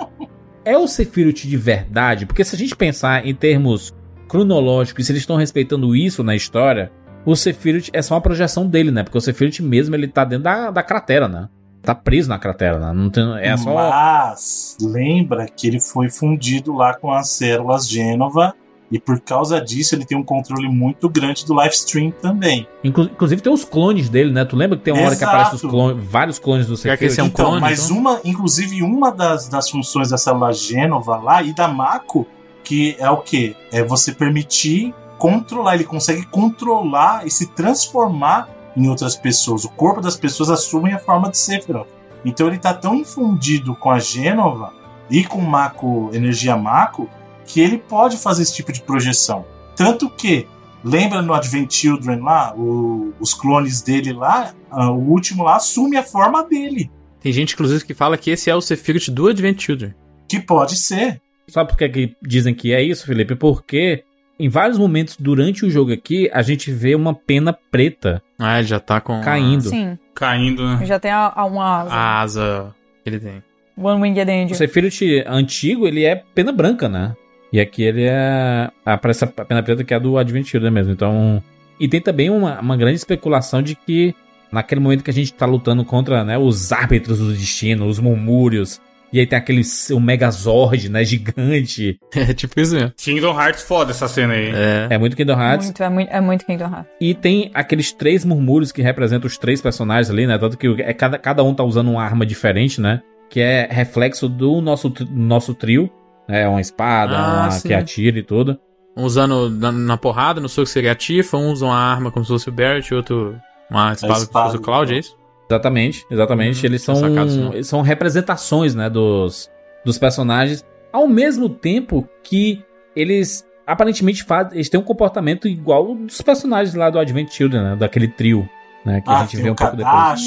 é 0.65 0.77
o 0.77 0.87
Sephiroth 0.87 1.43
de 1.43 1.57
verdade? 1.57 2.27
Porque 2.27 2.45
se 2.45 2.55
a 2.55 2.59
gente 2.59 2.77
pensar 2.77 3.27
em 3.27 3.35
termos 3.35 3.95
cronológicos, 4.29 5.07
se 5.07 5.13
eles 5.13 5.23
estão 5.23 5.37
respeitando 5.37 5.97
isso 5.97 6.23
na 6.23 6.35
história, 6.35 6.93
o 7.25 7.35
Sephiroth 7.35 7.89
é 7.93 8.03
só 8.03 8.15
uma 8.15 8.21
projeção 8.21 8.67
dele, 8.67 8.91
né? 8.91 9.03
Porque 9.03 9.19
o 9.19 9.21
Sephiroth 9.21 9.61
mesmo, 9.61 9.95
ele 9.95 10.09
tá 10.09 10.25
dentro 10.25 10.45
da, 10.45 10.71
da 10.71 10.83
cratera, 10.83 11.29
né? 11.29 11.49
Tá 11.83 11.95
preso 11.95 12.29
na 12.29 12.39
cratera, 12.39 12.79
né? 12.79 12.93
Não 12.93 13.11
tem, 13.11 13.25
é 13.41 13.57
só... 13.57 13.75
Mas 13.75 14.77
lembra 14.81 15.47
que 15.47 15.67
ele 15.67 15.81
foi 15.81 16.09
fundido 16.09 16.73
lá 16.73 16.95
com 16.95 17.11
as 17.11 17.31
células 17.31 17.89
Gênova 17.89 18.55
e 18.93 19.01
por 19.01 19.19
causa 19.21 19.59
disso 19.61 19.95
ele 19.95 20.05
tem 20.05 20.17
um 20.17 20.23
controle 20.23 20.69
muito 20.69 21.09
grande 21.09 21.45
do 21.47 21.55
live 21.55 21.75
stream 21.75 22.11
também. 22.13 22.69
Inclu- 22.85 23.05
Inclusive 23.07 23.41
tem 23.41 23.53
os 23.53 23.65
clones 23.65 24.09
dele, 24.11 24.31
né? 24.31 24.45
Tu 24.45 24.55
lembra 24.55 24.77
que 24.77 24.85
tem 24.85 24.93
uma 24.93 25.03
hora 25.07 25.17
que 25.17 25.25
Exato. 25.25 25.35
aparece 25.37 25.55
os 25.57 25.63
clones, 25.71 26.05
vários 26.05 26.39
clones 26.39 26.67
do 26.67 26.77
que 26.77 27.05
esse 27.07 27.19
é 27.19 27.23
um 27.23 27.27
então, 27.29 27.47
clone, 27.47 27.61
mas 27.63 27.87
então? 27.87 27.97
uma, 27.99 28.21
inclusive 28.25 28.83
uma 28.83 29.11
das, 29.11 29.49
das 29.49 29.71
funções 29.71 30.11
da 30.11 30.19
célula 30.19 30.53
Gênova 30.53 31.17
lá 31.17 31.43
e 31.43 31.55
da 31.55 31.67
Mako, 31.67 32.27
que 32.63 32.95
é 32.99 33.09
o 33.11 33.17
que? 33.17 33.57
É 33.73 33.83
você 33.83 34.13
permitir 34.13 34.95
controlar, 35.19 35.77
ele 35.77 35.85
consegue 35.85 36.27
controlar 36.27 37.27
e 37.27 37.31
se 37.31 37.47
transformar 37.55 38.49
em 38.77 38.89
outras 38.89 39.17
pessoas. 39.17 39.65
O 39.65 39.71
corpo 39.71 40.01
das 40.01 40.17
pessoas 40.17 40.51
assume 40.51 40.93
a 40.93 40.99
forma 40.99 41.31
de 41.31 41.39
Sephiroth. 41.39 41.87
Então 42.25 42.47
ele 42.47 42.59
tá 42.59 42.73
tão 42.75 42.95
infundido 42.95 43.75
com 43.75 43.91
a 43.91 43.99
Gênova 43.99 44.73
e 45.11 45.25
com 45.25 45.41
Mako, 45.41 46.11
energia 46.13 46.57
Mako, 46.57 47.09
que 47.47 47.61
ele 47.61 47.79
pode 47.79 48.17
fazer 48.17 48.43
esse 48.43 48.55
tipo 48.55 48.73
de 48.73 48.83
projeção. 48.83 49.45
Tanto 49.77 50.09
que, 50.11 50.47
lembra 50.85 51.23
no 51.23 51.33
Advent 51.35 51.71
Children 51.73 52.21
lá, 52.21 52.55
o- 52.57 53.13
os 53.21 53.33
clones 53.35 53.81
dele 53.83 54.13
lá, 54.13 54.53
ah, 54.71 54.91
o 54.91 54.99
último 55.11 55.43
lá 55.45 55.57
assume 55.57 55.97
a 55.97 56.03
forma 56.03 56.45
dele. 56.45 56.91
Tem 57.21 57.33
gente, 57.33 57.55
inclusive, 57.55 57.85
que 57.85 57.95
fala 57.95 58.17
que 58.19 58.31
esse 58.31 58.51
é 58.51 58.55
o 58.55 58.61
Sephiroth 58.61 59.09
do 59.11 59.29
Advent 59.29 59.61
Children. 59.61 59.95
Que 60.29 60.41
pode 60.41 60.77
ser. 60.77 61.21
Sabe 61.49 61.69
por 61.71 61.79
que, 61.79 61.89
que 61.89 62.17
dizem 62.23 62.55
que 62.55 62.73
é 62.73 62.83
isso, 62.83 63.07
Felipe? 63.07 63.35
Porque 63.37 64.03
em 64.41 64.49
vários 64.49 64.79
momentos 64.79 65.17
durante 65.19 65.65
o 65.65 65.71
jogo 65.71 65.93
aqui, 65.93 66.29
a 66.33 66.43
gente 66.43 66.71
vê 66.73 66.95
uma 66.95 67.15
pena 67.15 67.53
preta 67.71 68.23
Ah, 68.39 68.59
ele 68.59 68.67
já 68.67 68.81
tá 68.81 69.01
com 69.01 69.21
caindo. 69.21 69.69
Sim, 69.69 69.97
Caindo, 70.15 70.67
né? 70.67 70.85
já 70.87 70.99
tem 70.99 71.11
a, 71.13 71.33
a 71.35 71.45
uma 71.45 71.81
asa. 71.83 71.95
a 71.95 72.21
asa 72.21 72.75
que 73.05 73.11
ele 73.11 73.21
tem. 73.21 73.43
One 73.77 74.03
Winged 74.03 74.29
O 74.31 74.33
Angel. 74.35 74.55
Sephiroth 74.57 75.27
antigo, 75.27 75.87
ele 75.87 76.05
é 76.05 76.17
pena 76.35 76.51
branca, 76.53 76.89
né? 76.89 77.15
E 77.53 77.61
aqui 77.61 77.83
ele 77.83 78.05
é. 78.05 78.71
Aparece 78.85 79.25
a 79.25 79.27
pena 79.27 79.63
preta 79.63 79.85
que 79.85 79.93
é 79.93 79.97
a 79.97 80.01
do 80.01 80.17
Advent 80.17 80.47
Children 80.47 80.73
mesmo. 80.73 80.93
Então. 80.93 81.43
E 81.79 81.89
tem 81.89 82.01
também 82.01 82.31
uma, 82.31 82.61
uma 82.61 82.77
grande 82.77 82.97
especulação 82.97 83.61
de 83.61 83.75
que 83.75 84.15
naquele 84.53 84.81
momento 84.81 85.03
que 85.03 85.11
a 85.11 85.15
gente 85.15 85.33
tá 85.33 85.47
lutando 85.47 85.85
contra 85.85 86.23
né, 86.25 86.39
os 86.39 86.71
árbitros 86.71 87.19
do 87.19 87.33
destino, 87.33 87.87
os 87.87 87.99
murmúrios. 87.99 88.81
E 89.13 89.21
aí 89.21 89.27
tem 89.27 89.39
aquele 89.39 89.61
o 89.91 90.01
Megazord, 90.01 90.89
né? 90.89 91.05
Gigante. 91.05 91.99
É 92.15 92.33
tipo 92.33 92.59
isso 92.59 92.75
mesmo. 92.75 92.93
Kingdom 92.97 93.39
Hearts 93.39 93.63
foda 93.63 93.91
essa 93.91 94.09
cena 94.09 94.33
aí. 94.33 94.51
É. 94.55 94.89
É 94.91 94.99
muito 94.99 95.17
Kingdom 95.17 95.39
Hearts. 95.39 95.67
Muito, 95.67 95.83
é 95.83 95.89
muito, 95.89 96.11
é 96.11 96.21
muito 96.21 96.47
Kingdom 96.47 96.65
Hearts. 96.65 96.93
E 97.01 97.15
tem 97.15 97.51
aqueles 97.53 97.93
três 97.93 98.25
murmúrios 98.25 98.73
que 98.73 98.81
representam 98.81 99.27
os 99.27 99.37
três 99.37 99.61
personagens 99.61 100.11
ali, 100.11 100.27
né? 100.27 100.39
Tanto 100.39 100.57
que 100.57 100.67
é 100.81 100.95
cada, 100.95 101.19
cada 101.19 101.43
um 101.45 101.53
tá 101.53 101.63
usando 101.63 101.91
uma 101.91 102.03
arma 102.03 102.25
diferente, 102.25 102.81
né? 102.81 103.03
Que 103.29 103.41
é 103.41 103.69
reflexo 103.71 104.29
do 104.29 104.61
nosso, 104.63 104.93
nosso 105.11 105.55
trio. 105.55 105.91
Né? 106.33 106.49
uma 106.49 106.61
espada, 106.61 107.17
Ah, 107.17 107.41
uma 107.43 107.51
sim. 107.51 107.69
que 107.69 107.75
atira 107.75 108.19
e 108.19 108.23
tudo. 108.23 108.59
Um 108.97 109.05
usando 109.05 109.49
na, 109.51 109.73
na 109.73 109.97
porrada, 109.97 110.41
no 110.41 110.49
soco 110.49 110.67
seria 110.67 110.93
a 110.93 110.95
Tifa, 110.95 111.37
um 111.37 111.51
usa 111.51 111.65
uma 111.65 111.77
arma 111.77 112.11
como 112.11 112.25
se 112.25 112.31
fosse 112.33 112.49
o 112.49 112.53
Barrett, 112.53 112.93
outro 112.95 113.37
uma 113.71 113.93
espada, 113.93 114.13
como 114.13 114.17
se 114.19 114.23
espada, 114.25 114.45
fosse 114.47 114.57
o 114.59 114.61
Cloud, 114.61 114.95
é 114.95 114.99
isso? 114.99 115.17
Exatamente, 115.49 116.07
exatamente. 116.11 116.63
Hum, 116.63 116.67
eles 116.67 116.83
são, 116.83 116.95
tinha 116.95 117.09
sacado 117.09 117.55
eles 117.55 117.67
são 117.67 117.81
representações, 117.83 118.75
né, 118.75 118.89
dos, 118.91 119.51
dos 119.85 119.99
personagens, 119.99 120.65
ao 120.93 121.07
mesmo 121.09 121.49
tempo 121.49 122.07
que 122.23 122.63
eles 122.95 123.47
aparentemente 123.67 124.25
fazem, 124.25 124.55
eles 124.55 124.69
têm 124.69 124.79
um 124.79 124.83
comportamento 124.85 125.49
igual 125.49 125.95
dos 125.95 126.21
personagens 126.21 126.75
lá 126.75 126.91
do 126.91 126.99
Advent 126.99 127.31
Children, 127.31 127.63
né, 127.63 127.77
daquele 127.77 128.09
trio, 128.09 128.47
né, 128.85 129.01
que 129.01 129.09
a 129.11 129.15
Ah, 129.15 129.21
gente 129.23 129.37
tem 129.37 129.45
vê 129.45 129.51
um 129.51 129.55
pouco 129.55 129.77
depois. 129.77 130.21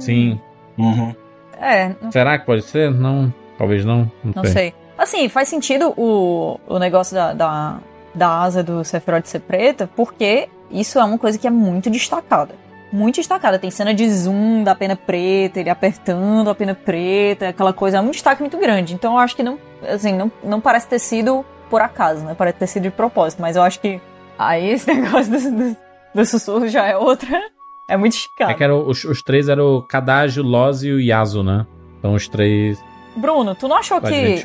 Sim. 0.00 0.40
Uhum. 0.78 1.14
É, 1.60 1.94
Será 2.10 2.36
que 2.38 2.46
pode 2.46 2.62
ser? 2.62 2.90
Não, 2.90 3.32
talvez 3.56 3.84
não. 3.84 4.10
Não, 4.24 4.32
não 4.34 4.44
sei. 4.44 4.74
Assim, 5.02 5.28
faz 5.28 5.48
sentido 5.48 5.92
o, 5.96 6.60
o 6.64 6.78
negócio 6.78 7.12
da, 7.12 7.32
da, 7.32 7.78
da 8.14 8.40
asa 8.40 8.62
do 8.62 8.84
Sephiroth 8.84 9.26
ser 9.26 9.40
preta, 9.40 9.90
porque 9.96 10.48
isso 10.70 10.96
é 10.96 11.02
uma 11.02 11.18
coisa 11.18 11.36
que 11.36 11.44
é 11.44 11.50
muito 11.50 11.90
destacada. 11.90 12.54
Muito 12.92 13.16
destacada. 13.16 13.58
Tem 13.58 13.68
cena 13.68 13.92
de 13.92 14.08
zoom 14.08 14.62
da 14.62 14.76
pena 14.76 14.94
preta, 14.94 15.58
ele 15.58 15.70
apertando 15.70 16.48
a 16.48 16.54
pena 16.54 16.72
preta, 16.72 17.48
aquela 17.48 17.72
coisa. 17.72 17.98
É 17.98 18.00
um 18.00 18.12
destaque 18.12 18.42
muito 18.42 18.56
grande. 18.58 18.94
Então 18.94 19.14
eu 19.14 19.18
acho 19.18 19.34
que 19.34 19.42
não, 19.42 19.58
assim, 19.82 20.12
não, 20.12 20.30
não 20.44 20.60
parece 20.60 20.86
ter 20.86 21.00
sido 21.00 21.44
por 21.68 21.80
acaso, 21.80 22.24
né? 22.24 22.36
Parece 22.38 22.58
ter 22.58 22.66
sido 22.68 22.84
de 22.84 22.90
propósito. 22.92 23.42
Mas 23.42 23.56
eu 23.56 23.62
acho 23.62 23.80
que 23.80 24.00
aí 24.38 24.70
esse 24.70 24.86
negócio 24.94 25.32
do, 25.32 25.50
do, 25.50 25.76
do 26.14 26.24
sussurro 26.24 26.68
já 26.68 26.86
é 26.86 26.96
outra. 26.96 27.40
É 27.88 27.96
muito 27.96 28.12
esticado. 28.12 28.52
É 28.52 28.54
que 28.54 28.62
era, 28.62 28.76
os, 28.76 29.02
os 29.02 29.20
três 29.20 29.48
eram 29.48 29.78
o 29.78 29.82
Kadagio, 29.82 30.44
Lozio 30.44 31.00
e 31.00 31.08
Yasu, 31.08 31.42
né? 31.42 31.66
São 32.00 32.14
os 32.14 32.28
três 32.28 32.78
Bruno, 33.16 33.54
tu 33.54 33.68
não 33.68 33.76
achou 33.76 34.00
que. 34.00 34.40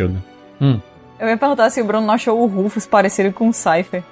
Hum. 0.62 0.80
Eu 1.20 1.28
ia 1.28 1.38
perguntar 1.38 1.70
se 1.70 1.82
o 1.82 1.86
Bruno 1.86 2.06
não 2.06 2.14
achou 2.14 2.40
o 2.40 2.46
Rufus 2.46 2.86
parecido 2.86 3.32
com 3.34 3.50
o 3.50 3.54
Cypher. 3.54 4.04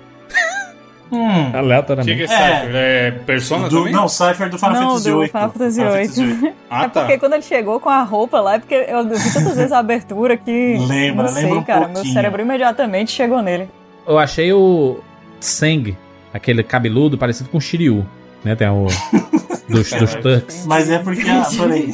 Hum. 1.12 1.48
O 1.48 1.52
que, 1.52 1.58
Aleatoriamente. 1.58 2.16
que 2.26 2.34
é 2.34 2.36
É. 2.36 2.56
Cypher? 2.60 2.72
É 2.76 3.12
Persona 3.12 3.70
Do- 3.70 3.78
também? 3.78 3.94
não, 3.94 4.08
Cypher 4.08 4.50
do 4.50 4.58
Final 4.58 4.76
Fantasy 4.76 5.12
VIII. 5.14 5.28
Final 5.28 5.50
Fantasy 5.52 5.82
VIII. 6.26 6.54
Ah, 6.70 6.84
é 6.86 6.90
tá. 6.90 7.02
porque 7.02 7.18
quando 7.20 7.34
ele 7.34 7.44
chegou 7.44 7.80
com 7.80 7.90
a 7.90 8.02
roupa 8.02 8.42
lá, 8.42 8.56
é 8.56 8.60
porque 8.60 8.74
eu 8.74 9.04
vi 9.08 9.34
tantas 9.34 9.56
vezes 9.56 9.72
a 9.72 9.78
abertura 9.80 10.36
que. 10.36 10.78
Lembra, 10.80 11.28
não 11.28 11.32
sei, 11.34 11.44
lembra 11.44 11.60
um 11.60 11.64
cara. 11.64 11.80
Meu 11.82 11.90
pouquinho. 11.94 12.14
cérebro 12.14 12.42
imediatamente 12.42 13.12
chegou 13.12 13.42
nele. 13.42 13.70
Eu 14.08 14.18
achei 14.18 14.52
o 14.52 15.00
Seng, 15.40 15.96
aquele 16.34 16.64
cabeludo, 16.64 17.18
parecido 17.20 17.50
com 17.50 17.60
o 17.60 17.62
Shiryu, 17.62 18.04
né? 18.44 18.56
Tem 18.56 18.68
o. 18.68 18.88
Dos, 19.70 19.90
dos 19.94 20.14
Turks. 20.16 20.66
Mas 20.68 20.90
é 20.92 21.00
porque. 21.00 21.28
Ah, 21.28 21.44
peraí. 21.58 21.92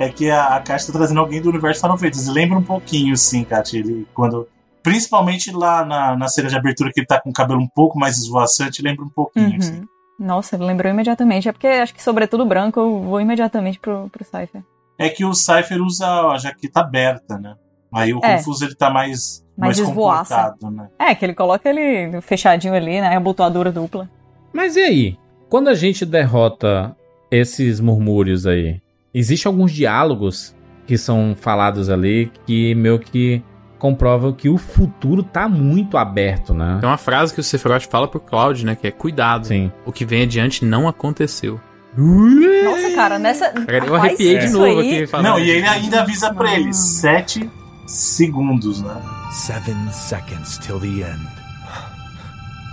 É 0.00 0.08
que 0.08 0.30
a, 0.30 0.56
a 0.56 0.60
Kat 0.60 0.86
tá 0.86 0.92
trazendo 0.94 1.20
alguém 1.20 1.42
do 1.42 1.50
universo 1.50 1.82
Final 1.82 1.98
Fantasy. 1.98 2.30
Lembra 2.30 2.56
um 2.58 2.62
pouquinho, 2.62 3.14
sim, 3.18 3.44
Kat. 3.44 3.76
Ele, 3.76 4.08
quando, 4.14 4.48
principalmente 4.82 5.52
lá 5.52 5.84
na, 5.84 6.16
na 6.16 6.26
cena 6.26 6.48
de 6.48 6.56
abertura, 6.56 6.90
que 6.90 7.00
ele 7.00 7.06
tá 7.06 7.20
com 7.20 7.28
o 7.28 7.34
cabelo 7.34 7.60
um 7.60 7.68
pouco 7.68 7.98
mais 7.98 8.16
esvoaçante, 8.16 8.80
lembra 8.80 9.04
um 9.04 9.10
pouquinho, 9.10 9.58
assim. 9.58 9.80
Uhum. 9.80 9.86
Nossa, 10.18 10.56
ele 10.56 10.64
lembrou 10.64 10.90
imediatamente. 10.90 11.50
É 11.50 11.52
porque 11.52 11.66
acho 11.66 11.92
que, 11.92 12.02
sobretudo 12.02 12.46
branco, 12.46 12.80
eu 12.80 13.02
vou 13.02 13.20
imediatamente 13.20 13.78
pro, 13.78 14.08
pro 14.08 14.24
Cypher. 14.24 14.62
É 14.98 15.10
que 15.10 15.22
o 15.22 15.34
Cypher 15.34 15.82
usa 15.82 16.06
a 16.06 16.38
jaqueta 16.38 16.80
aberta, 16.80 17.38
né? 17.38 17.54
Aí 17.92 18.14
o 18.14 18.20
É. 18.24 18.36
Rufus 18.36 18.62
ele 18.62 18.74
tá 18.74 18.88
mais, 18.88 19.44
Mais 19.54 19.78
mais 19.78 19.88
comportado, 19.88 20.70
né? 20.70 20.88
É, 20.98 21.14
que 21.14 21.26
ele 21.26 21.34
coloca 21.34 21.68
ele 21.68 22.20
fechadinho 22.22 22.72
ali, 22.72 23.02
né? 23.02 23.08
A 23.08 23.16
abotoadura 23.18 23.70
dupla. 23.70 24.08
Mas 24.50 24.76
e 24.76 24.80
aí? 24.80 25.18
Quando 25.50 25.68
a 25.68 25.74
gente 25.74 26.06
derrota 26.06 26.96
esses 27.30 27.80
murmúrios 27.80 28.46
aí, 28.46 28.80
existe 29.14 29.46
alguns 29.46 29.72
diálogos 29.72 30.54
que 30.86 30.96
são 30.98 31.36
falados 31.38 31.88
ali 31.88 32.32
que 32.46 32.74
meio 32.74 32.98
que 32.98 33.42
comprovam 33.78 34.32
que 34.32 34.48
o 34.48 34.58
futuro 34.58 35.22
tá 35.22 35.48
muito 35.48 35.96
aberto, 35.96 36.52
né? 36.52 36.78
Tem 36.80 36.88
uma 36.88 36.98
frase 36.98 37.32
que 37.32 37.40
o 37.40 37.42
Sephiroth 37.42 37.86
fala 37.88 38.06
pro 38.06 38.20
Cloud, 38.20 38.64
né? 38.66 38.74
Que 38.76 38.88
é 38.88 38.90
cuidado. 38.90 39.46
Sim. 39.46 39.72
O 39.86 39.92
que 39.92 40.04
vem 40.04 40.22
adiante 40.22 40.64
não 40.64 40.86
aconteceu. 40.86 41.58
Nossa, 41.96 42.90
cara, 42.94 43.18
nessa. 43.18 43.50
Cara, 43.50 43.84
eu 43.86 43.94
arrepiei 43.96 44.38
de 44.38 44.48
novo 44.50 44.64
aí- 44.80 44.98
aqui. 44.98 45.06
falando 45.06 45.26
Não, 45.26 45.38
e 45.40 45.50
ele 45.50 45.66
ainda 45.66 46.02
avisa 46.02 46.32
pra 46.32 46.54
ele: 46.54 46.72
sete 46.72 47.50
segundos, 47.86 48.80
né? 48.82 48.94
Seven 49.32 49.76
seconds 49.90 50.58
till 50.58 50.78
the 50.78 50.86
end. 50.86 51.26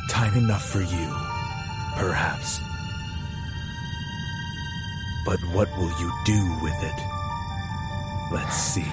Time 0.10 0.38
enough 0.44 0.60
for 0.60 0.82
you, 0.82 1.16
perhaps. 1.98 2.62
But 5.28 5.40
what 5.54 5.70
will 5.78 5.92
you 6.00 6.10
do 6.26 6.64
with 6.64 6.78
it? 6.84 6.96
Let's 8.32 8.56
see. 8.56 8.86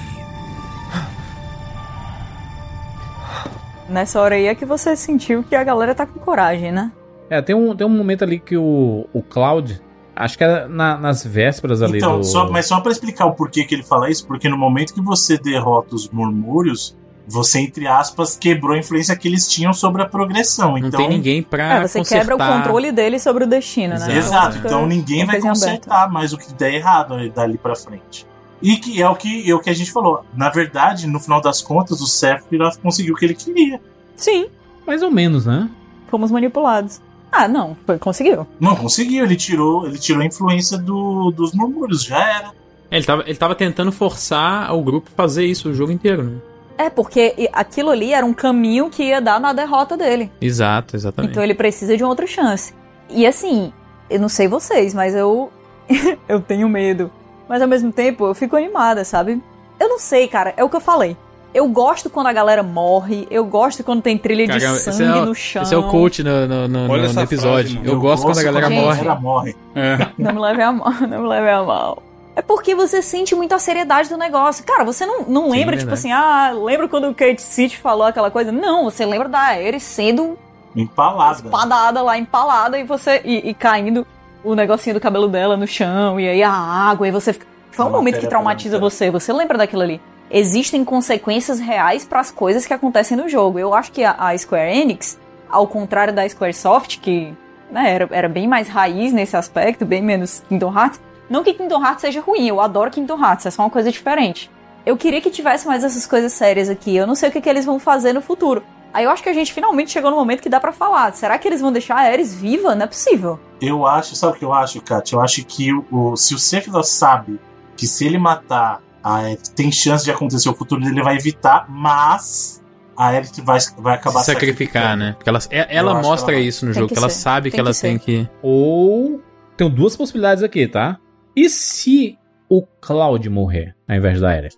Nessa 3.88 4.20
hora 4.20 4.34
aí 4.34 4.46
é 4.46 4.54
que 4.54 4.64
você 4.64 4.96
sentiu 4.96 5.42
que 5.44 5.54
a 5.54 5.62
galera 5.62 5.94
tá 5.94 6.06
com 6.06 6.18
coragem, 6.18 6.72
né? 6.72 6.90
É, 7.30 7.40
tem 7.40 7.54
um, 7.54 7.74
tem 7.76 7.86
um 7.86 7.90
momento 7.90 8.24
ali 8.24 8.38
que 8.38 8.56
o, 8.56 9.06
o 9.12 9.22
Cloud, 9.22 9.80
Acho 10.16 10.38
que 10.38 10.44
era 10.44 10.68
na- 10.68 10.96
nas 10.96 11.24
vésperas 11.26 11.82
ali 11.82 11.98
Então, 11.98 12.18
do. 12.20 12.24
só, 12.24 12.48
mas 12.48 12.66
só 12.66 12.80
pra 12.80 12.92
explicar 12.92 13.26
o 13.26 13.32
porquê 13.32 13.64
que 13.64 13.74
ele 13.74 13.82
fala 13.82 14.08
isso, 14.08 14.24
porque 14.28 14.48
no 14.48 14.56
momento 14.56 14.94
que 14.94 15.00
você 15.02 15.36
derrota 15.36 15.96
os 15.96 16.08
murmúrios, 16.08 16.96
você, 17.26 17.60
entre 17.60 17.86
aspas, 17.86 18.36
quebrou 18.36 18.72
a 18.74 18.78
influência 18.78 19.16
que 19.16 19.26
eles 19.28 19.48
tinham 19.48 19.72
sobre 19.72 20.02
a 20.02 20.06
progressão. 20.06 20.72
Não 20.72 20.78
então, 20.88 21.00
tem 21.00 21.08
ninguém 21.08 21.42
pra 21.42 21.76
É, 21.76 21.88
você 21.88 21.98
consertar. 21.98 22.20
quebra 22.28 22.36
o 22.36 22.38
controle 22.56 22.92
dele 22.92 23.18
sobre 23.18 23.44
o 23.44 23.46
destino, 23.46 23.98
né? 23.98 24.16
Exato, 24.18 24.56
fica 24.56 24.66
então 24.68 24.86
ninguém 24.86 25.24
vai 25.24 25.40
consertar 25.40 26.10
mais 26.10 26.32
o 26.32 26.38
que 26.38 26.52
der 26.54 26.74
errado 26.74 27.14
aí 27.14 27.30
dali 27.30 27.56
pra 27.58 27.74
frente. 27.74 28.26
E 28.62 28.76
que 28.76 29.00
é 29.02 29.08
o 29.08 29.14
que, 29.14 29.50
é 29.50 29.54
o 29.54 29.58
que 29.60 29.68
a 29.70 29.74
gente 29.74 29.90
falou. 29.92 30.24
Na 30.34 30.48
verdade, 30.50 31.06
no 31.06 31.18
final 31.20 31.40
das 31.40 31.60
contas, 31.60 32.00
o 32.00 32.06
Sephiroth 32.06 32.78
conseguiu 32.82 33.14
o 33.14 33.16
que 33.16 33.24
ele 33.26 33.34
queria. 33.34 33.80
Sim, 34.16 34.46
Mais 34.86 35.02
ou 35.02 35.10
menos, 35.10 35.44
né? 35.46 35.68
fomos 36.10 36.30
manipulados. 36.30 37.00
Ah, 37.32 37.48
não, 37.48 37.76
foi, 37.84 37.98
conseguiu. 37.98 38.46
Não 38.60 38.76
conseguiu, 38.76 39.24
ele 39.24 39.34
tirou, 39.34 39.84
ele 39.86 39.98
tirou 39.98 40.22
a 40.22 40.24
influência 40.26 40.78
do- 40.78 41.32
dos 41.32 41.52
murmúrios, 41.52 42.04
já 42.04 42.18
era. 42.20 42.52
É, 42.90 42.96
Ele 42.96 43.04
tava, 43.04 43.22
ele 43.26 43.36
tava 43.36 43.54
tentando 43.56 43.90
forçar 43.90 44.72
o 44.72 44.80
grupo 44.82 45.10
a 45.12 45.16
fazer 45.16 45.44
isso 45.44 45.70
o 45.70 45.74
jogo 45.74 45.90
inteiro, 45.90 46.22
né? 46.22 46.36
É, 46.76 46.90
porque 46.90 47.48
aquilo 47.52 47.90
ali 47.90 48.12
era 48.12 48.26
um 48.26 48.32
caminho 48.34 48.90
que 48.90 49.04
ia 49.04 49.20
dar 49.20 49.38
na 49.40 49.52
derrota 49.52 49.96
dele. 49.96 50.30
Exato, 50.40 50.96
exatamente. 50.96 51.30
Então 51.30 51.42
ele 51.42 51.54
precisa 51.54 51.96
de 51.96 52.02
uma 52.02 52.10
outra 52.10 52.26
chance. 52.26 52.74
E 53.08 53.26
assim, 53.26 53.72
eu 54.10 54.18
não 54.18 54.28
sei 54.28 54.48
vocês, 54.48 54.92
mas 54.94 55.14
eu. 55.14 55.50
eu 56.28 56.40
tenho 56.40 56.68
medo. 56.68 57.10
Mas 57.48 57.62
ao 57.62 57.68
mesmo 57.68 57.92
tempo, 57.92 58.26
eu 58.26 58.34
fico 58.34 58.56
animada, 58.56 59.04
sabe? 59.04 59.40
Eu 59.78 59.88
não 59.88 59.98
sei, 59.98 60.26
cara, 60.26 60.52
é 60.56 60.64
o 60.64 60.68
que 60.68 60.76
eu 60.76 60.80
falei. 60.80 61.16
Eu 61.52 61.68
gosto 61.68 62.10
quando 62.10 62.26
a 62.26 62.32
galera 62.32 62.64
morre, 62.64 63.28
eu 63.30 63.44
gosto 63.44 63.84
quando 63.84 64.02
tem 64.02 64.18
trilha 64.18 64.44
de 64.44 64.58
Cara, 64.58 64.74
sangue 64.74 64.90
esse 64.90 65.02
é 65.04 65.12
o- 65.22 65.26
no 65.26 65.34
chão. 65.36 65.62
Esse 65.62 65.74
é 65.74 65.76
o 65.76 65.84
coach 65.88 66.20
no, 66.24 66.48
no, 66.48 66.66
no- 66.66 66.88
no 66.88 67.20
episódio. 67.22 67.74
frase, 67.74 67.76
eu, 67.86 67.92
mano. 67.92 68.00
gosto 68.00 68.24
quando 68.24 68.38
a 68.38 68.42
galera 68.42 68.66
quando 68.66 68.78
a 68.78 68.82
morre. 68.82 68.96
galera 68.98 69.20
morre. 69.20 69.56
É. 69.76 70.08
Não 70.18 70.32
me 70.34 70.40
leve 70.40 70.62
a 70.62 70.72
mal, 70.72 70.90
não 71.08 71.22
me 71.22 71.28
leve 71.28 71.50
a 71.50 71.62
mal. 71.62 72.02
É 72.36 72.42
porque 72.42 72.74
você 72.74 73.00
sente 73.00 73.34
muito 73.34 73.54
a 73.54 73.58
seriedade 73.58 74.08
do 74.08 74.16
negócio. 74.16 74.64
Cara, 74.64 74.84
você 74.84 75.06
não, 75.06 75.22
não 75.22 75.44
Sim, 75.44 75.50
lembra, 75.50 75.76
tipo 75.76 75.92
assim, 75.92 76.10
ah, 76.10 76.50
lembra 76.52 76.88
quando 76.88 77.08
o 77.08 77.14
Kate 77.14 77.40
City 77.40 77.78
falou 77.78 78.06
aquela 78.06 78.30
coisa? 78.30 78.50
Não, 78.50 78.84
você 78.84 79.06
lembra 79.06 79.28
da 79.28 79.38
Ares 79.38 79.84
sendo 79.84 80.36
Empalada. 80.74 81.36
espadada 81.36 82.02
lá, 82.02 82.18
empalada, 82.18 82.78
e 82.78 82.82
você. 82.82 83.22
E, 83.24 83.50
e 83.50 83.54
caindo 83.54 84.04
o 84.42 84.54
negocinho 84.54 84.94
do 84.94 85.00
cabelo 85.00 85.28
dela 85.28 85.56
no 85.56 85.66
chão, 85.66 86.18
e 86.18 86.28
aí 86.28 86.42
a 86.42 86.50
água, 86.50 87.06
e 87.06 87.10
você 87.10 87.32
fica. 87.32 87.46
Foi 87.70 87.86
um 87.86 87.90
momento 87.90 88.20
que 88.20 88.26
traumatiza 88.26 88.78
você, 88.78 89.10
você 89.10 89.32
lembra 89.32 89.58
daquilo 89.58 89.82
ali. 89.82 90.00
Existem 90.30 90.84
consequências 90.84 91.58
reais 91.60 92.04
para 92.04 92.20
as 92.20 92.30
coisas 92.30 92.66
que 92.66 92.72
acontecem 92.72 93.16
no 93.16 93.28
jogo. 93.28 93.58
Eu 93.58 93.74
acho 93.74 93.92
que 93.92 94.04
a, 94.04 94.14
a 94.16 94.36
Square 94.36 94.76
Enix, 94.76 95.18
ao 95.48 95.66
contrário 95.66 96.12
da 96.12 96.28
Squaresoft, 96.28 96.98
que 97.00 97.34
né, 97.70 97.92
era, 97.92 98.08
era 98.10 98.28
bem 98.28 98.46
mais 98.46 98.68
raiz 98.68 99.12
nesse 99.12 99.36
aspecto, 99.36 99.84
bem 99.84 100.02
menos 100.02 100.42
Kingdom 100.48 100.76
Hearts. 100.76 101.00
Não 101.34 101.42
que 101.42 101.52
Kingdom 101.52 101.84
Hearts 101.84 102.02
seja 102.02 102.20
ruim, 102.20 102.46
eu 102.46 102.60
adoro 102.60 102.92
Kingdom 102.92 103.20
Hearts, 103.20 103.44
é 103.46 103.50
só 103.50 103.62
uma 103.64 103.70
coisa 103.70 103.90
diferente. 103.90 104.48
Eu 104.86 104.96
queria 104.96 105.20
que 105.20 105.30
tivesse 105.30 105.66
mais 105.66 105.82
essas 105.82 106.06
coisas 106.06 106.32
sérias 106.32 106.70
aqui. 106.70 106.94
Eu 106.94 107.08
não 107.08 107.16
sei 107.16 107.28
o 107.28 107.32
que, 107.32 107.40
que 107.40 107.48
eles 107.50 107.64
vão 107.64 107.80
fazer 107.80 108.12
no 108.12 108.20
futuro. 108.22 108.62
Aí 108.92 109.02
eu 109.04 109.10
acho 109.10 109.20
que 109.20 109.28
a 109.28 109.32
gente 109.32 109.52
finalmente 109.52 109.90
chegou 109.90 110.12
no 110.12 110.16
momento 110.16 110.40
que 110.40 110.48
dá 110.48 110.60
pra 110.60 110.70
falar. 110.70 111.12
Será 111.12 111.36
que 111.36 111.48
eles 111.48 111.60
vão 111.60 111.72
deixar 111.72 111.96
a 111.96 112.02
Ares 112.02 112.32
viva? 112.32 112.76
Não 112.76 112.84
é 112.84 112.86
possível. 112.86 113.40
Eu 113.60 113.84
acho, 113.84 114.14
sabe 114.14 114.36
o 114.36 114.38
que 114.38 114.44
eu 114.44 114.52
acho, 114.54 114.80
Kat? 114.80 115.12
Eu 115.12 115.20
acho 115.20 115.44
que 115.44 115.72
o, 115.72 115.84
o- 115.90 116.16
se 116.16 116.36
o 116.36 116.38
Sephiroth 116.38 116.84
sabe 116.84 117.40
que 117.76 117.88
se 117.88 118.06
ele 118.06 118.16
matar 118.16 118.80
a 119.02 119.16
Aerith, 119.16 119.50
tem 119.56 119.72
chance 119.72 120.04
de 120.04 120.12
acontecer 120.12 120.48
o 120.48 120.54
futuro 120.54 120.80
dele, 120.82 120.94
ele 120.94 121.02
vai 121.02 121.16
evitar, 121.16 121.66
mas 121.68 122.62
a 122.96 123.08
Aerith 123.08 123.40
vai, 123.42 123.58
vai 123.78 123.94
acabar 123.96 124.20
Se 124.20 124.26
sacrificar, 124.26 124.96
né? 124.96 125.14
Porque 125.16 125.28
ela, 125.28 125.40
é- 125.50 125.76
ela 125.76 126.00
mostra 126.00 126.32
que 126.32 126.38
ela- 126.38 126.48
isso 126.48 126.64
no 126.64 126.72
Tem 126.72 126.80
jogo, 126.82 126.88
que 126.90 126.94
que 126.94 127.00
ela 127.00 127.08
ser. 127.10 127.18
sabe 127.20 127.50
que 127.50 127.56
Tem 127.56 127.60
ela 127.64 127.74
que 127.74 127.80
tem 127.80 127.98
ser. 127.98 128.04
que. 128.04 128.28
Ou. 128.40 129.20
Tem 129.56 129.68
duas 129.70 129.96
possibilidades 129.96 130.42
aqui, 130.44 130.68
tá? 130.68 130.98
E 131.36 131.48
se 131.48 132.16
o 132.48 132.62
Cloud 132.80 133.28
morrer 133.28 133.74
ao 133.88 133.96
invés 133.96 134.20
da 134.20 134.30
Aerith? 134.30 134.54